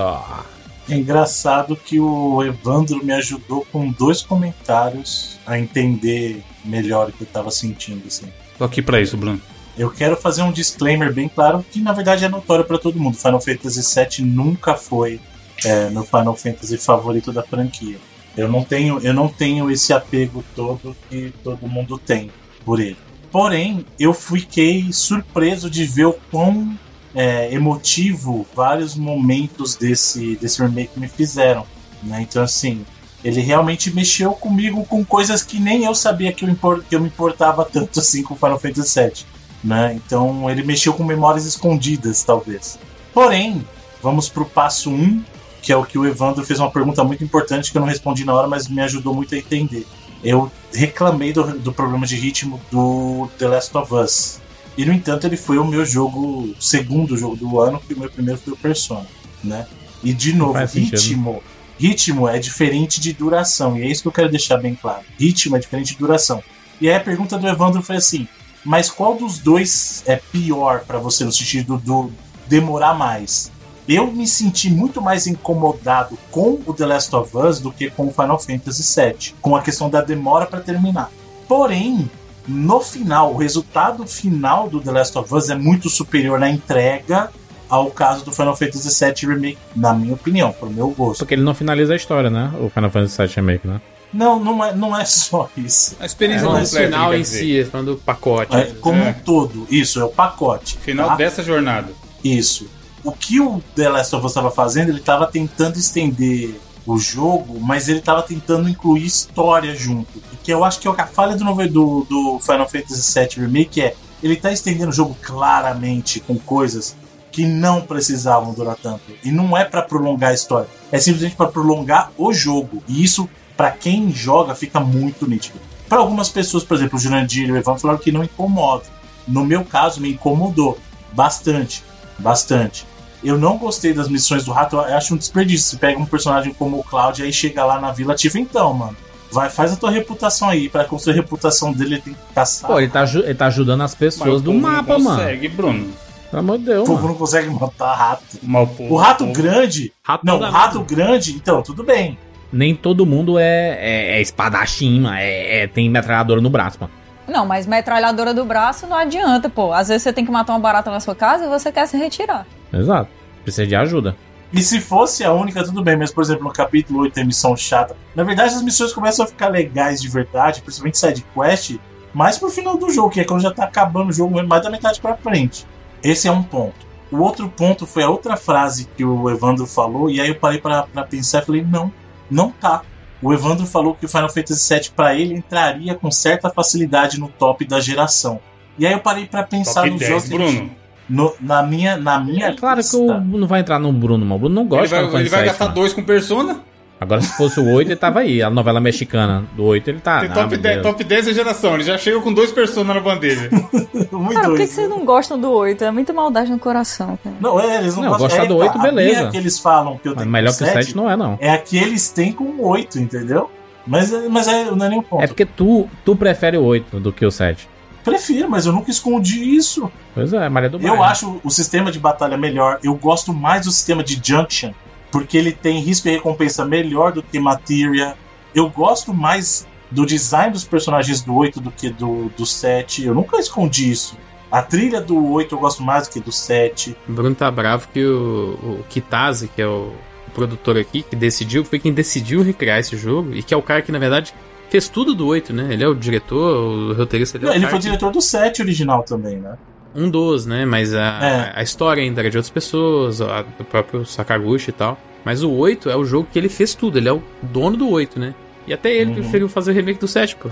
É 0.89 0.95
engraçado 0.95 1.75
que 1.75 1.99
o 1.99 2.43
Evandro 2.43 3.03
me 3.03 3.13
ajudou 3.13 3.65
com 3.71 3.89
dois 3.91 4.21
comentários 4.21 5.37
a 5.45 5.57
entender 5.57 6.43
melhor 6.63 7.09
o 7.09 7.11
que 7.11 7.21
eu 7.21 7.27
tava 7.27 7.49
sentindo, 7.49 8.03
assim. 8.07 8.27
Tô 8.57 8.63
aqui 8.63 8.81
pra 8.81 9.01
isso, 9.01 9.17
Bruno. 9.17 9.41
Eu 9.77 9.89
quero 9.89 10.15
fazer 10.15 10.41
um 10.41 10.51
disclaimer 10.51 11.13
bem 11.13 11.27
claro, 11.27 11.65
que 11.69 11.81
na 11.81 11.91
verdade 11.91 12.23
é 12.23 12.29
notório 12.29 12.63
pra 12.63 12.77
todo 12.77 12.99
mundo. 12.99 13.17
Final 13.17 13.41
Fantasy 13.41 13.81
VII 13.81 14.25
nunca 14.25 14.75
foi 14.75 15.19
é, 15.63 15.89
meu 15.89 16.03
Final 16.03 16.35
Fantasy 16.35 16.77
favorito 16.77 17.31
da 17.31 17.43
franquia. 17.43 17.97
Eu 18.35 18.49
não 18.49 18.63
tenho, 18.63 18.99
eu 18.99 19.13
não 19.13 19.29
tenho 19.29 19.71
esse 19.71 19.93
apego 19.93 20.43
todo 20.55 20.95
que 21.09 21.33
todo 21.43 21.67
mundo 21.67 21.97
tem 21.97 22.29
por 22.65 22.79
ele. 22.79 22.97
Porém, 23.31 23.85
eu 23.99 24.13
fiquei 24.13 24.91
surpreso 24.91 25.69
de 25.69 25.85
ver 25.85 26.05
o 26.05 26.13
quão 26.31 26.77
é, 27.13 27.53
emotivo 27.53 28.45
vários 28.53 28.95
momentos 28.95 29.75
desse, 29.75 30.35
desse 30.35 30.61
remake 30.61 30.99
me 30.99 31.07
fizeram. 31.07 31.65
Né? 32.03 32.21
Então, 32.21 32.43
assim, 32.43 32.85
ele 33.23 33.41
realmente 33.41 33.93
mexeu 33.93 34.31
comigo 34.33 34.85
com 34.85 35.03
coisas 35.03 35.41
que 35.41 35.59
nem 35.59 35.85
eu 35.85 35.95
sabia 35.95 36.31
que 36.31 36.43
eu, 36.45 36.49
impor, 36.49 36.83
que 36.83 36.95
eu 36.95 36.99
me 36.99 37.07
importava 37.07 37.63
tanto 37.65 37.99
assim 37.99 38.21
com 38.21 38.35
Final 38.35 38.59
Fantasy 38.59 38.99
VII. 38.99 39.25
Né? 39.63 39.93
Então, 39.95 40.49
ele 40.49 40.63
mexeu 40.63 40.93
com 40.93 41.03
memórias 41.03 41.45
escondidas, 41.45 42.23
talvez. 42.23 42.77
Porém, 43.13 43.65
vamos 44.01 44.29
pro 44.29 44.45
passo 44.45 44.91
1, 44.91 44.93
um, 44.93 45.23
que 45.65 45.73
é 45.73 45.75
o 45.75 45.83
que 45.83 45.97
o 45.97 46.05
Evandro 46.05 46.45
fez 46.45 46.59
uma 46.59 46.71
pergunta 46.71 47.03
muito 47.03 47.23
importante 47.23 47.71
que 47.71 47.77
eu 47.77 47.81
não 47.81 47.87
respondi 47.87 48.23
na 48.23 48.33
hora, 48.33 48.47
mas 48.47 48.67
me 48.69 48.81
ajudou 48.81 49.13
muito 49.13 49.35
a 49.35 49.37
entender 49.37 49.85
eu 50.25 50.51
reclamei 50.73 51.31
do, 51.31 51.59
do 51.59 51.71
problema 51.71 52.05
de 52.07 52.15
ritmo 52.15 52.59
do 52.71 53.29
The 53.37 53.47
Last 53.47 53.77
of 53.77 53.93
Us. 53.93 54.39
E 54.75 54.83
no 54.83 54.91
entanto, 54.91 55.27
ele 55.27 55.37
foi 55.37 55.59
o 55.59 55.63
meu 55.63 55.85
jogo, 55.85 56.53
segundo 56.59 57.15
jogo 57.15 57.35
do 57.35 57.59
ano, 57.59 57.79
que 57.79 57.93
o 57.93 57.99
meu 57.99 58.09
primeiro 58.09 58.41
foi 58.41 58.53
o 58.53 58.57
Persona, 58.57 59.05
né? 59.43 59.67
E 60.03 60.13
de 60.13 60.33
novo, 60.33 60.57
ritmo, 60.65 61.41
ritmo 61.79 62.27
é 62.27 62.39
diferente 62.39 62.99
de 62.99 63.13
duração, 63.13 63.77
e 63.77 63.83
é 63.83 63.87
isso 63.87 64.01
que 64.01 64.07
eu 64.07 64.11
quero 64.11 64.29
deixar 64.29 64.57
bem 64.57 64.75
claro. 64.75 65.03
Ritmo 65.17 65.55
é 65.55 65.59
diferente 65.59 65.93
de 65.93 65.99
duração. 65.99 66.43
E 66.81 66.89
aí 66.89 66.95
a 66.95 66.99
pergunta 66.99 67.37
do 67.37 67.47
Evandro 67.47 67.81
foi 67.81 67.95
assim: 67.95 68.27
mas 68.65 68.89
qual 68.89 69.15
dos 69.15 69.37
dois 69.37 70.03
é 70.05 70.17
pior 70.17 70.81
para 70.81 70.97
você 70.97 71.23
no 71.23 71.31
sentido 71.31 71.77
do 71.77 72.11
demorar 72.47 72.95
mais? 72.95 73.51
Eu 73.87 74.11
me 74.11 74.27
senti 74.27 74.69
muito 74.69 75.01
mais 75.01 75.27
incomodado 75.27 76.17
com 76.31 76.59
o 76.65 76.73
The 76.73 76.85
Last 76.85 77.15
of 77.15 77.37
Us 77.37 77.59
do 77.59 77.71
que 77.71 77.89
com 77.89 78.07
o 78.07 78.11
Final 78.11 78.39
Fantasy 78.39 78.83
VII, 79.01 79.35
com 79.41 79.55
a 79.55 79.61
questão 79.61 79.89
da 79.89 80.01
demora 80.01 80.45
para 80.45 80.59
terminar. 80.59 81.11
Porém, 81.47 82.09
no 82.47 82.79
final, 82.79 83.33
o 83.33 83.37
resultado 83.37 84.05
final 84.07 84.67
do 84.67 84.79
The 84.79 84.91
Last 84.91 85.17
of 85.17 85.33
Us 85.33 85.49
é 85.49 85.55
muito 85.55 85.89
superior 85.89 86.39
na 86.39 86.49
entrega 86.49 87.29
ao 87.69 87.89
caso 87.91 88.23
do 88.23 88.31
Final 88.31 88.55
Fantasy 88.55 89.03
VII 89.03 89.33
Remake, 89.33 89.57
na 89.75 89.93
minha 89.93 90.13
opinião, 90.13 90.51
pro 90.51 90.69
meu 90.69 90.89
gosto. 90.89 91.19
Porque 91.19 91.33
ele 91.33 91.43
não 91.43 91.53
finaliza 91.53 91.93
a 91.93 91.95
história, 91.95 92.29
né? 92.29 92.51
O 92.59 92.69
Final 92.69 92.89
Fantasy 92.89 93.17
VII 93.17 93.35
Remake, 93.35 93.67
né? 93.67 93.81
Não, 94.13 94.39
não 94.39 94.63
é, 94.63 94.73
não 94.73 94.97
é 94.97 95.03
só 95.03 95.49
isso. 95.57 95.97
A 95.99 96.05
experiência 96.05 96.45
é, 96.45 96.49
é 96.49 96.61
do 96.61 96.67
final 96.67 97.13
em 97.13 97.23
si, 97.23 97.65
falando 97.65 97.95
do 97.95 97.97
pacote. 97.97 98.55
É, 98.55 98.65
como 98.79 99.01
é. 99.01 99.09
um 99.09 99.13
todo, 99.13 99.67
isso, 99.69 99.99
é 99.99 100.03
o 100.03 100.09
pacote. 100.09 100.77
Final 100.77 101.09
tá? 101.09 101.15
dessa 101.15 101.43
jornada. 101.43 101.91
Isso 102.23 102.67
o 103.05 103.11
que 103.11 103.39
o 103.39 103.61
The 103.75 103.87
Last 103.87 104.15
of 104.15 104.25
Us 104.25 104.31
estava 104.31 104.49
fazendo, 104.49 104.89
ele 104.89 104.99
estava 104.99 105.27
tentando 105.27 105.77
estender 105.77 106.59
o 106.85 106.97
jogo, 106.97 107.59
mas 107.59 107.87
ele 107.87 107.99
estava 107.99 108.21
tentando 108.23 108.67
incluir 108.67 109.05
história 109.05 109.75
junto. 109.75 110.21
Que 110.43 110.51
eu 110.51 110.63
acho 110.63 110.79
que 110.79 110.87
é 110.87 110.91
a 110.91 111.07
falha 111.07 111.35
do, 111.35 111.45
do, 111.67 112.07
do 112.09 112.39
Final 112.39 112.67
Fantasy 112.67 113.19
VII 113.19 113.45
Remake 113.45 113.81
é 113.81 113.95
ele 114.23 114.33
está 114.33 114.51
estendendo 114.51 114.89
o 114.89 114.93
jogo 114.93 115.15
claramente 115.21 116.19
com 116.19 116.37
coisas 116.37 116.95
que 117.31 117.45
não 117.45 117.81
precisavam 117.81 118.53
durar 118.53 118.75
tanto. 118.75 119.03
E 119.23 119.31
não 119.31 119.55
é 119.55 119.63
para 119.63 119.83
prolongar 119.83 120.31
a 120.31 120.33
história, 120.33 120.67
é 120.91 120.97
simplesmente 120.99 121.35
para 121.35 121.51
prolongar 121.51 122.11
o 122.17 122.33
jogo. 122.33 122.81
E 122.87 123.03
isso, 123.03 123.29
para 123.55 123.69
quem 123.69 124.11
joga, 124.11 124.55
fica 124.55 124.79
muito 124.79 125.29
nítido. 125.29 125.59
Para 125.87 125.99
algumas 125.99 126.29
pessoas, 126.29 126.63
por 126.63 126.75
exemplo, 126.75 126.97
o 126.97 126.99
Jurandir 126.99 127.47
e 127.47 127.51
o 127.51 127.57
Evan 127.57 127.77
falaram 127.77 127.99
que 127.99 128.11
não 128.11 128.23
incomoda. 128.23 128.85
No 129.27 129.45
meu 129.45 129.63
caso, 129.63 130.01
me 130.01 130.13
incomodou 130.13 130.79
bastante. 131.13 131.83
Bastante. 132.17 132.85
Eu 133.25 133.37
não 133.37 133.57
gostei 133.57 133.93
das 133.93 134.07
missões 134.07 134.45
do 134.45 134.51
rato, 134.51 134.75
eu 134.75 134.81
acho 134.81 135.15
um 135.15 135.17
desperdício. 135.17 135.71
Você 135.71 135.77
pega 135.77 135.99
um 135.99 136.05
personagem 136.05 136.53
como 136.53 136.79
o 136.79 136.83
Cloud 136.83 137.21
e 137.21 137.25
aí 137.25 137.33
chega 137.33 137.65
lá 137.65 137.79
na 137.79 137.91
Vila 137.91 138.13
Tifa, 138.13 138.37
então, 138.39 138.73
mano. 138.73 138.95
Vai, 139.31 139.49
faz 139.49 139.73
a 139.73 139.75
tua 139.75 139.91
reputação 139.91 140.47
aí. 140.47 140.69
Para 140.69 140.85
construir 140.85 141.13
a 141.13 141.15
reputação 141.17 141.73
dele, 141.73 141.95
ele 141.95 142.01
tem 142.01 142.13
que 142.13 142.33
caçar. 142.33 142.69
Pô, 142.69 142.79
ele 142.79 142.89
tá, 142.89 143.03
ele 143.03 143.33
tá 143.33 143.47
ajudando 143.47 143.81
as 143.81 143.95
pessoas 143.95 144.41
do 144.41 144.53
mapa, 144.53 144.97
não 144.97 145.03
consegue, 145.03 145.49
mano. 145.49 145.57
Bruno. 145.57 145.93
Pelo 146.29 146.39
amor 146.39 146.57
de 146.59 146.65
Deus. 146.65 146.83
O 146.83 146.85
povo 146.85 147.01
mano. 147.01 147.07
não 147.09 147.15
consegue 147.15 147.49
matar 147.49 147.93
rato. 147.95 148.23
Mal, 148.43 148.69
o 148.79 148.95
rato 148.95 149.25
grande. 149.27 149.91
Rato 150.03 150.25
não, 150.25 150.39
danado. 150.39 150.55
rato 150.55 150.83
grande, 150.83 151.33
então, 151.33 151.61
tudo 151.61 151.83
bem. 151.83 152.17
Nem 152.51 152.75
todo 152.75 153.05
mundo 153.05 153.39
é, 153.39 153.77
é, 153.79 154.17
é 154.17 154.21
espadachim, 154.21 155.01
mano. 155.01 155.15
É, 155.17 155.63
é- 155.63 155.67
tem 155.67 155.89
metralhadora 155.89 156.39
no 156.39 156.49
braço, 156.49 156.77
mano. 156.79 156.93
Não, 157.27 157.45
mas 157.45 157.65
metralhadora 157.65 158.33
do 158.33 158.45
braço 158.45 158.85
não 158.85 158.95
adianta, 158.95 159.49
pô. 159.49 159.73
Às 159.73 159.87
vezes 159.87 160.03
você 160.03 160.13
tem 160.13 160.23
que 160.23 160.31
matar 160.31 160.53
uma 160.53 160.59
barata 160.59 160.91
na 160.91 160.99
sua 160.99 161.15
casa 161.15 161.45
e 161.45 161.47
você 161.49 161.71
quer 161.71 161.87
se 161.87 161.97
retirar. 161.97 162.45
Exato. 162.71 163.09
Precisa 163.45 163.65
de 163.65 163.75
ajuda. 163.75 164.17
E 164.51 164.61
se 164.61 164.79
fosse 164.81 165.23
a 165.23 165.31
única, 165.33 165.63
tudo 165.63 165.81
bem, 165.83 165.95
mas 165.97 166.11
por 166.11 166.21
exemplo, 166.23 166.43
no 166.43 166.51
capítulo 166.51 166.99
8 167.01 167.13
tem 167.13 167.25
missão 167.25 167.55
chata. 167.55 167.95
Na 168.13 168.23
verdade, 168.23 168.53
as 168.55 168.61
missões 168.61 168.91
começam 168.93 169.23
a 169.25 169.27
ficar 169.27 169.47
legais 169.47 170.01
de 170.01 170.09
verdade, 170.09 170.61
principalmente 170.61 170.97
side 170.97 171.25
quest, 171.33 171.77
mais 172.13 172.37
pro 172.37 172.49
final 172.49 172.77
do 172.77 172.89
jogo, 172.91 173.09
que 173.11 173.19
é 173.21 173.23
quando 173.25 173.41
já 173.41 173.51
tá 173.51 173.63
acabando 173.63 174.09
o 174.09 174.13
jogo, 174.13 174.41
mais 174.45 174.63
da 174.63 174.69
metade 174.69 174.99
pra 174.99 175.15
frente. 175.15 175.65
Esse 176.03 176.27
é 176.27 176.31
um 176.31 176.43
ponto. 176.43 176.85
O 177.11 177.17
outro 177.17 177.47
ponto 177.49 177.85
foi 177.85 178.03
a 178.03 178.09
outra 178.09 178.35
frase 178.37 178.87
que 178.97 179.03
o 179.05 179.29
Evandro 179.29 179.65
falou, 179.65 180.09
e 180.09 180.19
aí 180.19 180.27
eu 180.29 180.35
parei 180.35 180.59
pra, 180.59 180.83
pra 180.83 181.03
pensar 181.03 181.41
e 181.41 181.45
falei: 181.45 181.63
não, 181.63 181.91
não 182.29 182.49
tá. 182.51 182.81
O 183.21 183.33
Evandro 183.33 183.65
falou 183.65 183.95
que 183.95 184.05
o 184.05 184.09
Final 184.09 184.29
Fantasy 184.29 184.73
VII 184.73 184.89
para 184.95 185.15
ele 185.15 185.33
entraria 185.33 185.95
com 185.95 186.11
certa 186.11 186.49
facilidade 186.49 187.19
no 187.19 187.27
top 187.29 187.65
da 187.65 187.79
geração. 187.79 188.39
E 188.77 188.85
aí 188.85 188.93
eu 188.93 188.99
parei 188.99 189.25
pra 189.25 189.41
pensar 189.43 189.81
Top 189.81 189.89
no 189.89 189.97
10, 189.97 190.11
jogo. 190.11 190.27
que 190.27 190.33
ele- 190.35 190.43
Bruno. 190.53 190.71
No- 191.09 191.33
na 191.39 191.61
minha, 191.63 191.97
na 191.97 192.19
minha 192.19 192.47
É 192.47 192.53
claro 192.53 192.75
que 192.77 192.81
lista. 192.83 192.97
o 192.97 193.37
não 193.37 193.47
vai 193.47 193.59
entrar 193.61 193.79
no 193.79 193.91
Bruno, 193.91 194.25
mano. 194.25 194.35
O 194.35 194.39
Bruno 194.39 194.55
não 194.55 194.65
gosta 194.65 194.95
Ele 194.97 195.07
vai, 195.07 195.21
ele 195.21 195.29
vai 195.29 195.39
Fantasy 195.39 195.45
gastar 195.45 195.65
VII, 195.65 195.73
dois 195.75 195.93
com 195.93 196.03
Persona. 196.03 196.59
Agora, 196.97 197.19
se 197.19 197.35
fosse 197.35 197.59
o 197.59 197.69
8, 197.69 197.89
ele 197.89 197.95
tava 197.97 198.21
aí. 198.21 198.41
A 198.41 198.49
novela 198.49 198.79
mexicana 198.79 199.43
do 199.53 199.65
8, 199.65 199.89
ele 199.89 199.99
tá. 199.99 200.21
Tem 200.21 200.29
top, 200.29 200.47
meu 200.51 200.57
10, 200.57 200.75
Deus. 200.75 200.87
top 200.87 201.03
10 201.03 201.25
da 201.25 201.33
geração. 201.33 201.73
Ele 201.75 201.83
já 201.83 201.97
chega 201.97 202.19
com 202.21 202.33
dois 202.33 202.53
Persona 202.53 202.93
na 202.93 203.01
bandeja. 203.01 203.49
Muito 204.13 204.33
Cara, 204.33 204.47
por 204.47 204.57
que, 204.57 204.65
que 204.65 204.73
vocês 204.73 204.89
não 204.89 205.03
gostam 205.03 205.37
do 205.37 205.51
8? 205.51 205.83
É 205.83 205.91
muita 205.91 206.13
maldade 206.13 206.49
no 206.49 206.57
coração, 206.57 207.19
cara. 207.21 207.35
Não, 207.41 207.59
é, 207.59 207.79
eles 207.79 207.95
não, 207.97 208.03
Não, 208.03 208.09
gostam. 208.11 208.27
gostar 208.29 208.43
é, 208.45 208.47
do 208.47 208.55
tá, 208.57 208.63
oito, 208.63 208.77
a 208.77 208.81
beleza. 208.81 209.19
minha 209.19 209.31
que 209.31 209.37
eles 209.37 209.59
falam 209.59 209.97
que 209.97 210.07
eu 210.07 210.13
Mas 210.13 210.19
tenho 210.21 210.31
melhor 210.31 210.51
com 210.51 210.57
que 210.57 210.63
o 210.63 210.67
7 210.67 210.95
não 210.95 211.09
é, 211.11 211.17
não. 211.17 211.37
É 211.41 211.49
a 211.51 211.57
que 211.57 211.77
eles 211.77 212.09
têm 212.09 212.31
com 212.31 212.61
8, 212.61 212.97
entendeu? 212.97 213.51
Mas, 213.85 214.11
mas 214.29 214.47
é, 214.47 214.71
não 214.71 214.85
é 214.85 214.89
nem 214.89 214.99
um 214.99 215.03
ponto. 215.03 215.21
É 215.21 215.27
porque 215.27 215.45
tu, 215.45 215.87
tu 216.05 216.15
prefere 216.15 216.55
o 216.57 216.63
8 216.63 216.97
do 217.01 217.11
que 217.11 217.25
o 217.25 217.29
7. 217.29 217.67
Prefiro, 218.05 218.47
mas 218.47 218.67
eu 218.67 218.71
nunca 218.71 218.91
escondi 218.91 219.55
isso. 219.55 219.91
Pois 220.13 220.31
é, 220.31 220.47
Maria 220.47 220.69
do 220.69 220.77
Eu 220.77 220.89
Bairro. 220.89 221.03
acho 221.03 221.41
o 221.43 221.49
sistema 221.49 221.91
de 221.91 221.99
batalha 221.99 222.37
melhor. 222.37 222.79
Eu 222.83 222.93
gosto 222.93 223.33
mais 223.33 223.65
do 223.65 223.71
sistema 223.71 224.03
de 224.03 224.21
Junction, 224.23 224.71
porque 225.11 225.35
ele 225.35 225.51
tem 225.51 225.79
risco 225.79 226.07
e 226.07 226.11
recompensa 226.11 226.63
melhor 226.63 227.11
do 227.11 227.23
que 227.23 227.39
Materia. 227.39 228.15
Eu 228.53 228.69
gosto 228.69 229.11
mais 229.11 229.67
do 229.89 230.05
design 230.05 230.53
dos 230.53 230.63
personagens 230.63 231.21
do 231.21 231.33
8 231.33 231.59
do 231.59 231.71
que 231.71 231.89
do, 231.89 232.29
do 232.37 232.45
7. 232.45 233.05
Eu 233.05 233.15
nunca 233.15 233.37
escondi 233.37 233.89
isso. 233.89 234.15
A 234.51 234.61
trilha 234.61 235.01
do 235.01 235.31
8 235.31 235.55
eu 235.55 235.59
gosto 235.59 235.81
mais 235.81 236.07
do 236.07 236.13
que 236.13 236.19
do 236.19 236.31
7. 236.31 236.95
O 237.09 237.11
Bruno 237.11 237.33
tá 237.33 237.49
bravo 237.49 237.87
que 237.91 238.05
o, 238.05 238.53
o 238.61 238.85
Kitase, 238.87 239.47
que 239.47 239.61
é 239.61 239.67
o, 239.67 239.91
o 240.27 240.31
produtor 240.33 240.77
aqui, 240.77 241.01
que 241.01 241.15
decidiu, 241.15 241.65
foi 241.65 241.79
quem 241.79 241.91
decidiu 241.91 242.43
recriar 242.43 242.79
esse 242.79 242.95
jogo, 242.95 243.33
e 243.33 243.41
que 243.41 243.53
é 243.53 243.57
o 243.57 243.61
cara 243.63 243.81
que, 243.81 243.91
na 243.91 243.99
verdade, 243.99 244.33
fez 244.75 244.89
tudo 244.89 245.13
do 245.15 245.25
8, 245.27 245.53
né? 245.53 245.67
Ele 245.71 245.83
é 245.83 245.87
o 245.87 245.95
diretor, 245.95 246.57
o 246.57 246.93
roteirista 246.93 247.37
ele 247.37 247.45
é 247.47 247.49
o 247.49 247.53
ele 247.53 247.67
foi 247.67 247.79
diretor 247.79 248.11
do 248.11 248.21
7 248.21 248.61
original 248.61 249.03
também, 249.03 249.37
né? 249.37 249.55
um 249.97 250.09
dos, 250.09 250.45
né? 250.45 250.65
Mas 250.65 250.93
a, 250.93 250.99
É. 251.23 251.53
a 251.55 251.63
história 251.63 252.03
ainda 252.03 252.19
era 252.19 252.29
de 252.29 252.35
outras 252.37 252.49
pessoas, 252.51 253.21
a, 253.21 253.43
do 253.43 253.63
próprio 253.63 254.05
Sakaguchi 254.05 254.69
e 254.69 254.73
tal. 254.73 254.97
Mas 255.23 255.41
o 255.41 255.49
8 255.51 255.89
é 255.89 255.95
o 255.95 256.03
jogo 256.03 256.27
que 256.31 256.37
ele 256.37 256.49
fez 256.49 256.75
tudo, 256.75 256.97
ele 256.97 257.07
é 257.07 257.13
o 257.13 257.23
dono 257.41 257.77
do 257.77 257.89
8, 257.89 258.19
né? 258.19 258.35
E 258.67 258.73
até 258.73 258.93
ele 258.93 259.11
Uhum. 259.11 259.15
preferiu 259.15 259.47
fazer 259.47 259.71
o 259.71 259.73
remake 259.73 259.97
do 259.99 260.07
7, 260.07 260.35
pô. 260.35 260.49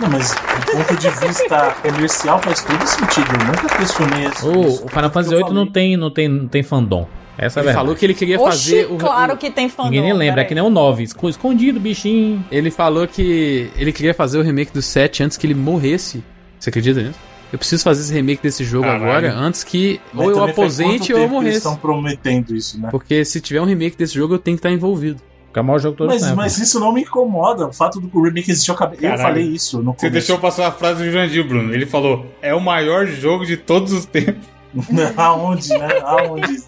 Não, 0.00 0.10
mas 0.10 0.32
do 0.34 0.72
ponto 0.72 0.96
de 0.96 1.08
vista 1.26 1.74
comercial 1.82 2.38
faz 2.42 2.62
todo 2.62 2.86
sentido. 2.86 3.26
Eu 3.40 3.46
nunca 3.46 3.76
questionei 3.78 4.26
isso. 4.26 4.46
O, 4.48 4.66
isso. 4.68 4.84
o 4.84 4.88
Final 4.88 5.10
Fantasy 5.10 5.34
8 5.34 5.52
não 5.54 5.66
tem, 5.66 5.96
não, 5.96 6.10
tem, 6.10 6.28
não 6.28 6.46
tem 6.48 6.62
fandom. 6.62 7.08
Essa 7.42 7.58
é 7.58 7.60
a 7.60 7.62
Ele 7.62 7.66
verdade. 7.68 7.74
falou 7.74 7.96
que 7.96 8.04
ele 8.04 8.14
queria 8.14 8.38
Oxi, 8.40 8.50
fazer 8.70 8.92
o, 8.92 8.96
claro 8.98 9.36
que 9.36 9.50
tem 9.50 9.68
fandom. 9.68 9.88
Ninguém 9.90 10.02
nem 10.02 10.12
lembra, 10.12 10.42
é 10.42 10.44
que 10.44 10.54
nem 10.54 10.62
o 10.62 10.68
9. 10.68 11.02
esco- 11.04 11.28
Escondido, 11.28 11.80
bichinho. 11.80 12.44
Ele 12.52 12.70
falou 12.70 13.06
que 13.08 13.70
ele 13.76 13.92
queria 13.92 14.12
fazer 14.12 14.38
o 14.38 14.42
remake 14.42 14.72
do 14.72 14.82
7 14.82 15.22
antes 15.22 15.36
que 15.38 15.46
ele 15.46 15.54
morresse. 15.54 16.22
Você 16.58 16.68
acredita 16.68 17.00
nisso? 17.02 17.18
Eu 17.52 17.58
preciso 17.58 17.82
fazer 17.82 18.02
esse 18.02 18.12
remake 18.12 18.42
desse 18.42 18.62
jogo 18.62 18.84
Caralho. 18.84 19.04
agora 19.06 19.34
antes 19.34 19.64
que 19.64 20.00
Mas 20.12 20.26
ou 20.26 20.32
eu 20.32 20.44
aposente 20.44 21.12
ou 21.12 21.18
eu 21.18 21.24
que 21.24 21.24
Eles 21.24 21.30
morresse. 21.32 21.56
estão 21.56 21.76
prometendo 21.76 22.54
isso, 22.54 22.78
né? 22.80 22.88
Porque 22.90 23.24
se 23.24 23.40
tiver 23.40 23.60
um 23.60 23.64
remake 23.64 23.96
desse 23.96 24.14
jogo, 24.14 24.34
eu 24.34 24.38
tenho 24.38 24.56
que 24.56 24.60
estar 24.60 24.70
envolvido. 24.70 25.20
Que 25.52 25.58
é 25.58 25.62
o 25.62 25.64
maior 25.64 25.80
jogo 25.80 25.96
todo 25.96 26.08
Mas, 26.10 26.22
tempo. 26.22 26.36
mas 26.36 26.58
isso 26.58 26.78
não 26.78 26.92
me 26.92 27.00
incomoda. 27.00 27.66
O 27.66 27.72
fato 27.72 27.98
do 28.00 28.06
que 28.06 28.16
o 28.16 28.22
remake 28.22 28.52
existir, 28.52 28.70
eu, 28.70 28.74
acabei- 28.76 28.98
eu 29.02 29.18
falei 29.18 29.42
isso 29.46 29.78
no 29.78 29.92
Você 29.94 29.96
começo. 29.96 30.12
deixou 30.12 30.38
passar 30.38 30.68
a 30.68 30.70
frase 30.70 31.02
do 31.02 31.10
Jandir, 31.10 31.42
Bruno. 31.44 31.74
Ele 31.74 31.86
falou: 31.86 32.24
é 32.40 32.54
o 32.54 32.60
maior 32.60 33.04
jogo 33.06 33.44
de 33.44 33.56
todos 33.56 33.92
os 33.92 34.04
tempos. 34.06 34.46
Aonde, 35.16 35.70
né? 35.70 35.88
Aonde? 36.04 36.62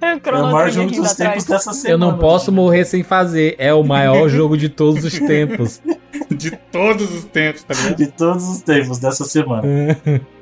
É 0.30 0.32
o 0.34 0.42
maior 0.42 0.70
jogo 0.70 0.90
dos 0.90 1.14
tempos 1.14 1.44
dessa 1.44 1.72
semana. 1.72 1.94
Eu 1.94 1.98
não 1.98 2.18
posso 2.18 2.50
morrer 2.50 2.84
sem 2.84 3.02
fazer. 3.02 3.54
É 3.58 3.72
o 3.72 3.82
maior 3.82 4.28
jogo 4.30 4.56
de 4.56 4.68
todos 4.68 5.04
os 5.04 5.18
tempos. 5.18 5.80
De 6.30 6.52
todos 6.52 7.12
os 7.12 7.24
tempos, 7.24 7.64
tá 7.64 7.74
ligado? 7.74 7.96
De 7.96 8.06
todos 8.06 8.48
os 8.48 8.60
tempos 8.60 8.98
dessa 8.98 9.24
semana. 9.24 9.62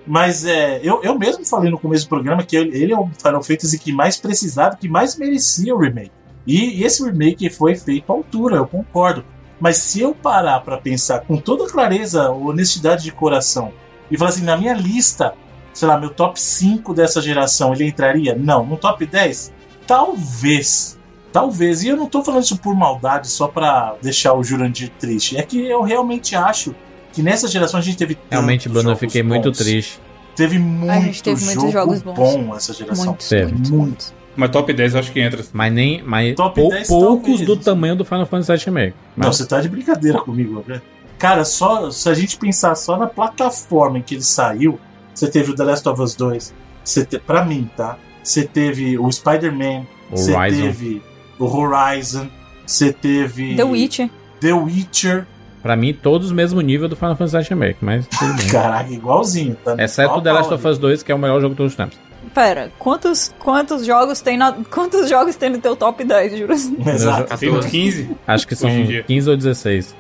Mas 0.06 0.44
é, 0.44 0.80
eu, 0.82 1.02
eu 1.02 1.18
mesmo 1.18 1.44
falei 1.46 1.70
no 1.70 1.78
começo 1.78 2.04
do 2.04 2.08
programa 2.10 2.42
que 2.42 2.56
ele 2.56 2.76
ele 2.76 2.92
é 2.92 2.98
o 2.98 3.08
Final 3.22 3.42
Fantasy 3.42 3.78
que 3.78 3.90
mais 3.90 4.18
precisava, 4.18 4.76
que 4.76 4.86
mais 4.86 5.16
merecia 5.16 5.74
o 5.74 5.78
remake. 5.78 6.12
E, 6.46 6.80
e 6.80 6.84
esse 6.84 7.02
remake 7.02 7.48
foi 7.48 7.74
feito 7.74 8.10
à 8.12 8.14
altura, 8.14 8.56
eu 8.56 8.66
concordo. 8.66 9.24
Mas 9.58 9.78
se 9.78 10.00
eu 10.00 10.14
parar 10.14 10.60
pra 10.60 10.78
pensar 10.78 11.20
com 11.20 11.36
toda 11.36 11.70
clareza, 11.70 12.30
honestidade 12.30 13.04
de 13.04 13.12
coração, 13.12 13.72
e 14.10 14.16
falar 14.16 14.30
assim, 14.30 14.44
na 14.44 14.56
minha 14.56 14.74
lista, 14.74 15.34
sei 15.78 15.86
lá, 15.86 15.96
meu 15.96 16.10
top 16.10 16.40
5 16.40 16.92
dessa 16.92 17.22
geração, 17.22 17.72
ele 17.72 17.84
entraria? 17.86 18.34
Não. 18.34 18.66
No 18.66 18.76
top 18.76 19.06
10? 19.06 19.52
Talvez. 19.86 20.98
Talvez. 21.32 21.82
E 21.84 21.88
eu 21.88 21.96
não 21.96 22.06
tô 22.06 22.24
falando 22.24 22.42
isso 22.42 22.56
por 22.58 22.74
maldade, 22.74 23.28
só 23.28 23.46
pra 23.46 23.94
deixar 24.02 24.34
o 24.34 24.42
Jurandir 24.42 24.90
triste. 24.98 25.36
É 25.36 25.42
que 25.42 25.64
eu 25.66 25.82
realmente 25.82 26.34
acho 26.34 26.74
que 27.12 27.22
nessa 27.22 27.46
geração 27.46 27.78
a 27.78 27.82
gente 27.82 27.96
teve 27.96 28.18
Realmente, 28.30 28.68
Bruno, 28.68 28.90
eu 28.90 28.96
fiquei 28.96 29.22
muito 29.22 29.50
bons. 29.50 29.58
triste. 29.58 30.00
Teve 30.34 30.58
muito 30.58 30.90
A 30.90 31.00
gente 31.00 31.22
teve 31.22 31.40
jogo 31.40 31.54
muitos 31.56 31.72
jogos 31.72 32.02
bons. 32.02 32.14
bom 32.14 32.56
essa 32.56 32.72
geração. 32.72 33.04
Muitos, 33.06 33.28
Teve. 33.28 33.52
Muito. 33.52 33.74
muitos. 33.74 34.14
Mas 34.36 34.50
top 34.50 34.72
10 34.72 34.94
eu 34.94 35.00
acho 35.00 35.12
que 35.12 35.20
entra. 35.20 35.44
Mas 35.52 35.72
nem. 35.72 36.02
Mas 36.02 36.34
Top 36.36 36.60
pou- 36.60 36.70
10 36.70 36.88
poucos 36.88 37.26
talvez. 37.40 37.46
do 37.46 37.56
tamanho 37.56 37.96
do 37.96 38.04
Final 38.04 38.26
Fantasy 38.26 38.52
VII 38.52 38.64
Remake. 38.66 38.96
Não, 39.16 39.26
Mas- 39.28 39.36
você 39.36 39.46
tá 39.46 39.60
de 39.60 39.68
brincadeira 39.68 40.18
comigo, 40.20 40.64
né? 40.66 40.80
Cara, 41.18 41.44
só 41.44 41.90
se 41.90 42.08
a 42.08 42.14
gente 42.14 42.36
pensar 42.36 42.74
só 42.76 42.96
na 42.96 43.06
plataforma 43.08 43.98
em 43.98 44.02
que 44.02 44.14
ele 44.14 44.22
saiu, 44.22 44.78
você 45.18 45.28
teve 45.28 45.50
o 45.50 45.54
The 45.54 45.64
Last 45.64 45.88
of 45.88 46.00
Us 46.00 46.14
2, 46.14 46.54
você 46.84 47.04
te, 47.04 47.18
pra 47.18 47.44
mim, 47.44 47.68
tá? 47.76 47.98
Você 48.22 48.44
teve 48.44 48.96
o 48.96 49.10
Spider-Man, 49.10 49.84
você 50.10 50.32
teve 50.32 51.02
o 51.38 51.44
Horizon, 51.44 52.28
você 52.64 52.92
teve 52.92 53.56
The 53.56 53.64
Witcher. 53.64 54.10
The 54.40 54.52
Witcher. 54.52 55.26
Pra 55.60 55.74
mim, 55.74 55.92
todos 55.92 56.30
o 56.30 56.34
mesmo 56.34 56.60
nível 56.60 56.88
do 56.88 56.94
Final 56.94 57.16
Fantasy 57.16 57.48
Remake, 57.50 57.78
mas 57.80 58.06
tudo 58.06 58.32
bem. 58.34 58.46
Caraca, 58.48 58.92
igualzinho, 58.92 59.56
tá? 59.64 59.74
Exceto 59.76 60.14
o 60.14 60.22
The 60.22 60.32
Last 60.32 60.54
of 60.54 60.68
Us 60.68 60.78
2, 60.78 61.02
que 61.02 61.10
é 61.10 61.14
o 61.14 61.18
melhor 61.18 61.40
jogo 61.40 61.54
de 61.54 61.56
todos 61.56 61.72
os 61.72 61.76
tempos. 61.76 61.98
Pera, 62.32 62.70
quantos, 62.78 63.34
quantos 63.40 63.84
jogos 63.84 64.20
tem 64.20 64.36
na, 64.36 64.52
quantos 64.70 65.08
jogos 65.08 65.34
tem 65.34 65.50
no 65.50 65.58
teu 65.58 65.74
top 65.74 66.04
10, 66.04 66.38
juro? 66.38 66.52
ali. 66.52 66.90
Exato. 66.90 67.38
Tem 67.38 67.50
uns 67.50 67.66
15. 67.66 68.10
Acho 68.24 68.46
que 68.46 68.54
são 68.54 68.70
Hoje 68.70 68.80
em 68.80 68.86
dia. 68.86 69.02
15 69.02 69.30
ou 69.30 69.36
16. 69.36 69.96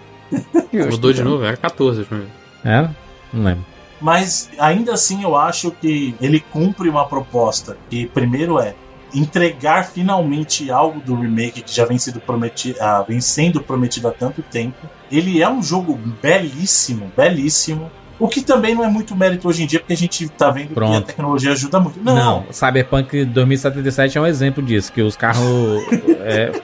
Mudou 0.90 1.12
de 1.12 1.24
novo? 1.24 1.42
Era 1.44 1.56
14, 1.56 1.98
deixa 2.00 2.14
eu 2.14 2.20
ver. 2.20 2.28
É? 2.64 2.88
Não 3.32 3.44
lembro. 3.44 3.77
Mas 4.00 4.48
ainda 4.58 4.94
assim 4.94 5.22
eu 5.22 5.36
acho 5.36 5.70
que 5.70 6.14
ele 6.20 6.40
cumpre 6.40 6.88
uma 6.88 7.06
proposta. 7.06 7.76
Que 7.90 8.06
primeiro 8.06 8.58
é 8.58 8.74
entregar 9.14 9.86
finalmente 9.86 10.70
algo 10.70 11.00
do 11.00 11.14
remake 11.14 11.62
que 11.62 11.74
já 11.74 11.84
vem, 11.84 11.98
sido 11.98 12.20
prometi 12.20 12.74
ah, 12.80 13.04
vem 13.06 13.20
sendo 13.20 13.60
prometido 13.60 14.08
há 14.08 14.12
tanto 14.12 14.42
tempo. 14.42 14.86
Ele 15.10 15.42
é 15.42 15.48
um 15.48 15.62
jogo 15.62 15.98
belíssimo, 16.22 17.10
belíssimo. 17.16 17.90
O 18.18 18.26
que 18.26 18.42
também 18.42 18.74
não 18.74 18.84
é 18.84 18.88
muito 18.88 19.14
mérito 19.14 19.48
hoje 19.48 19.62
em 19.62 19.66
dia, 19.66 19.78
porque 19.78 19.92
a 19.92 19.96
gente 19.96 20.28
tá 20.28 20.50
vendo 20.50 20.68
que 20.68 20.72
a 20.72 20.74
Pronto. 20.74 21.06
tecnologia 21.06 21.52
ajuda 21.52 21.78
muito. 21.78 22.00
Não, 22.02 22.16
Não, 22.16 22.46
Cyberpunk 22.50 23.24
2077 23.24 24.18
é 24.18 24.20
um 24.20 24.26
exemplo 24.26 24.62
disso, 24.62 24.92
que 24.92 25.00
os 25.00 25.16
carros 25.16 25.84
é, 26.20 26.60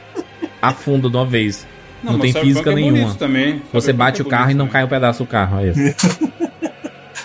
afundam 0.61 1.09
de 1.09 1.17
uma 1.17 1.25
vez. 1.25 1.65
Não, 2.03 2.19
tem 2.19 2.33
mas 2.33 2.43
física 2.43 2.73
é 2.73 2.75
nenhuma. 2.75 3.15
também. 3.15 3.63
Você 3.73 3.93
bate 3.93 4.21
é 4.21 4.25
o 4.25 4.29
carro 4.29 4.51
e 4.51 4.55
não 4.55 4.67
cai 4.67 4.85
um 4.85 4.89
pedaço 4.89 5.23
do 5.23 5.29
carro. 5.29 5.59
Aí. 5.59 5.73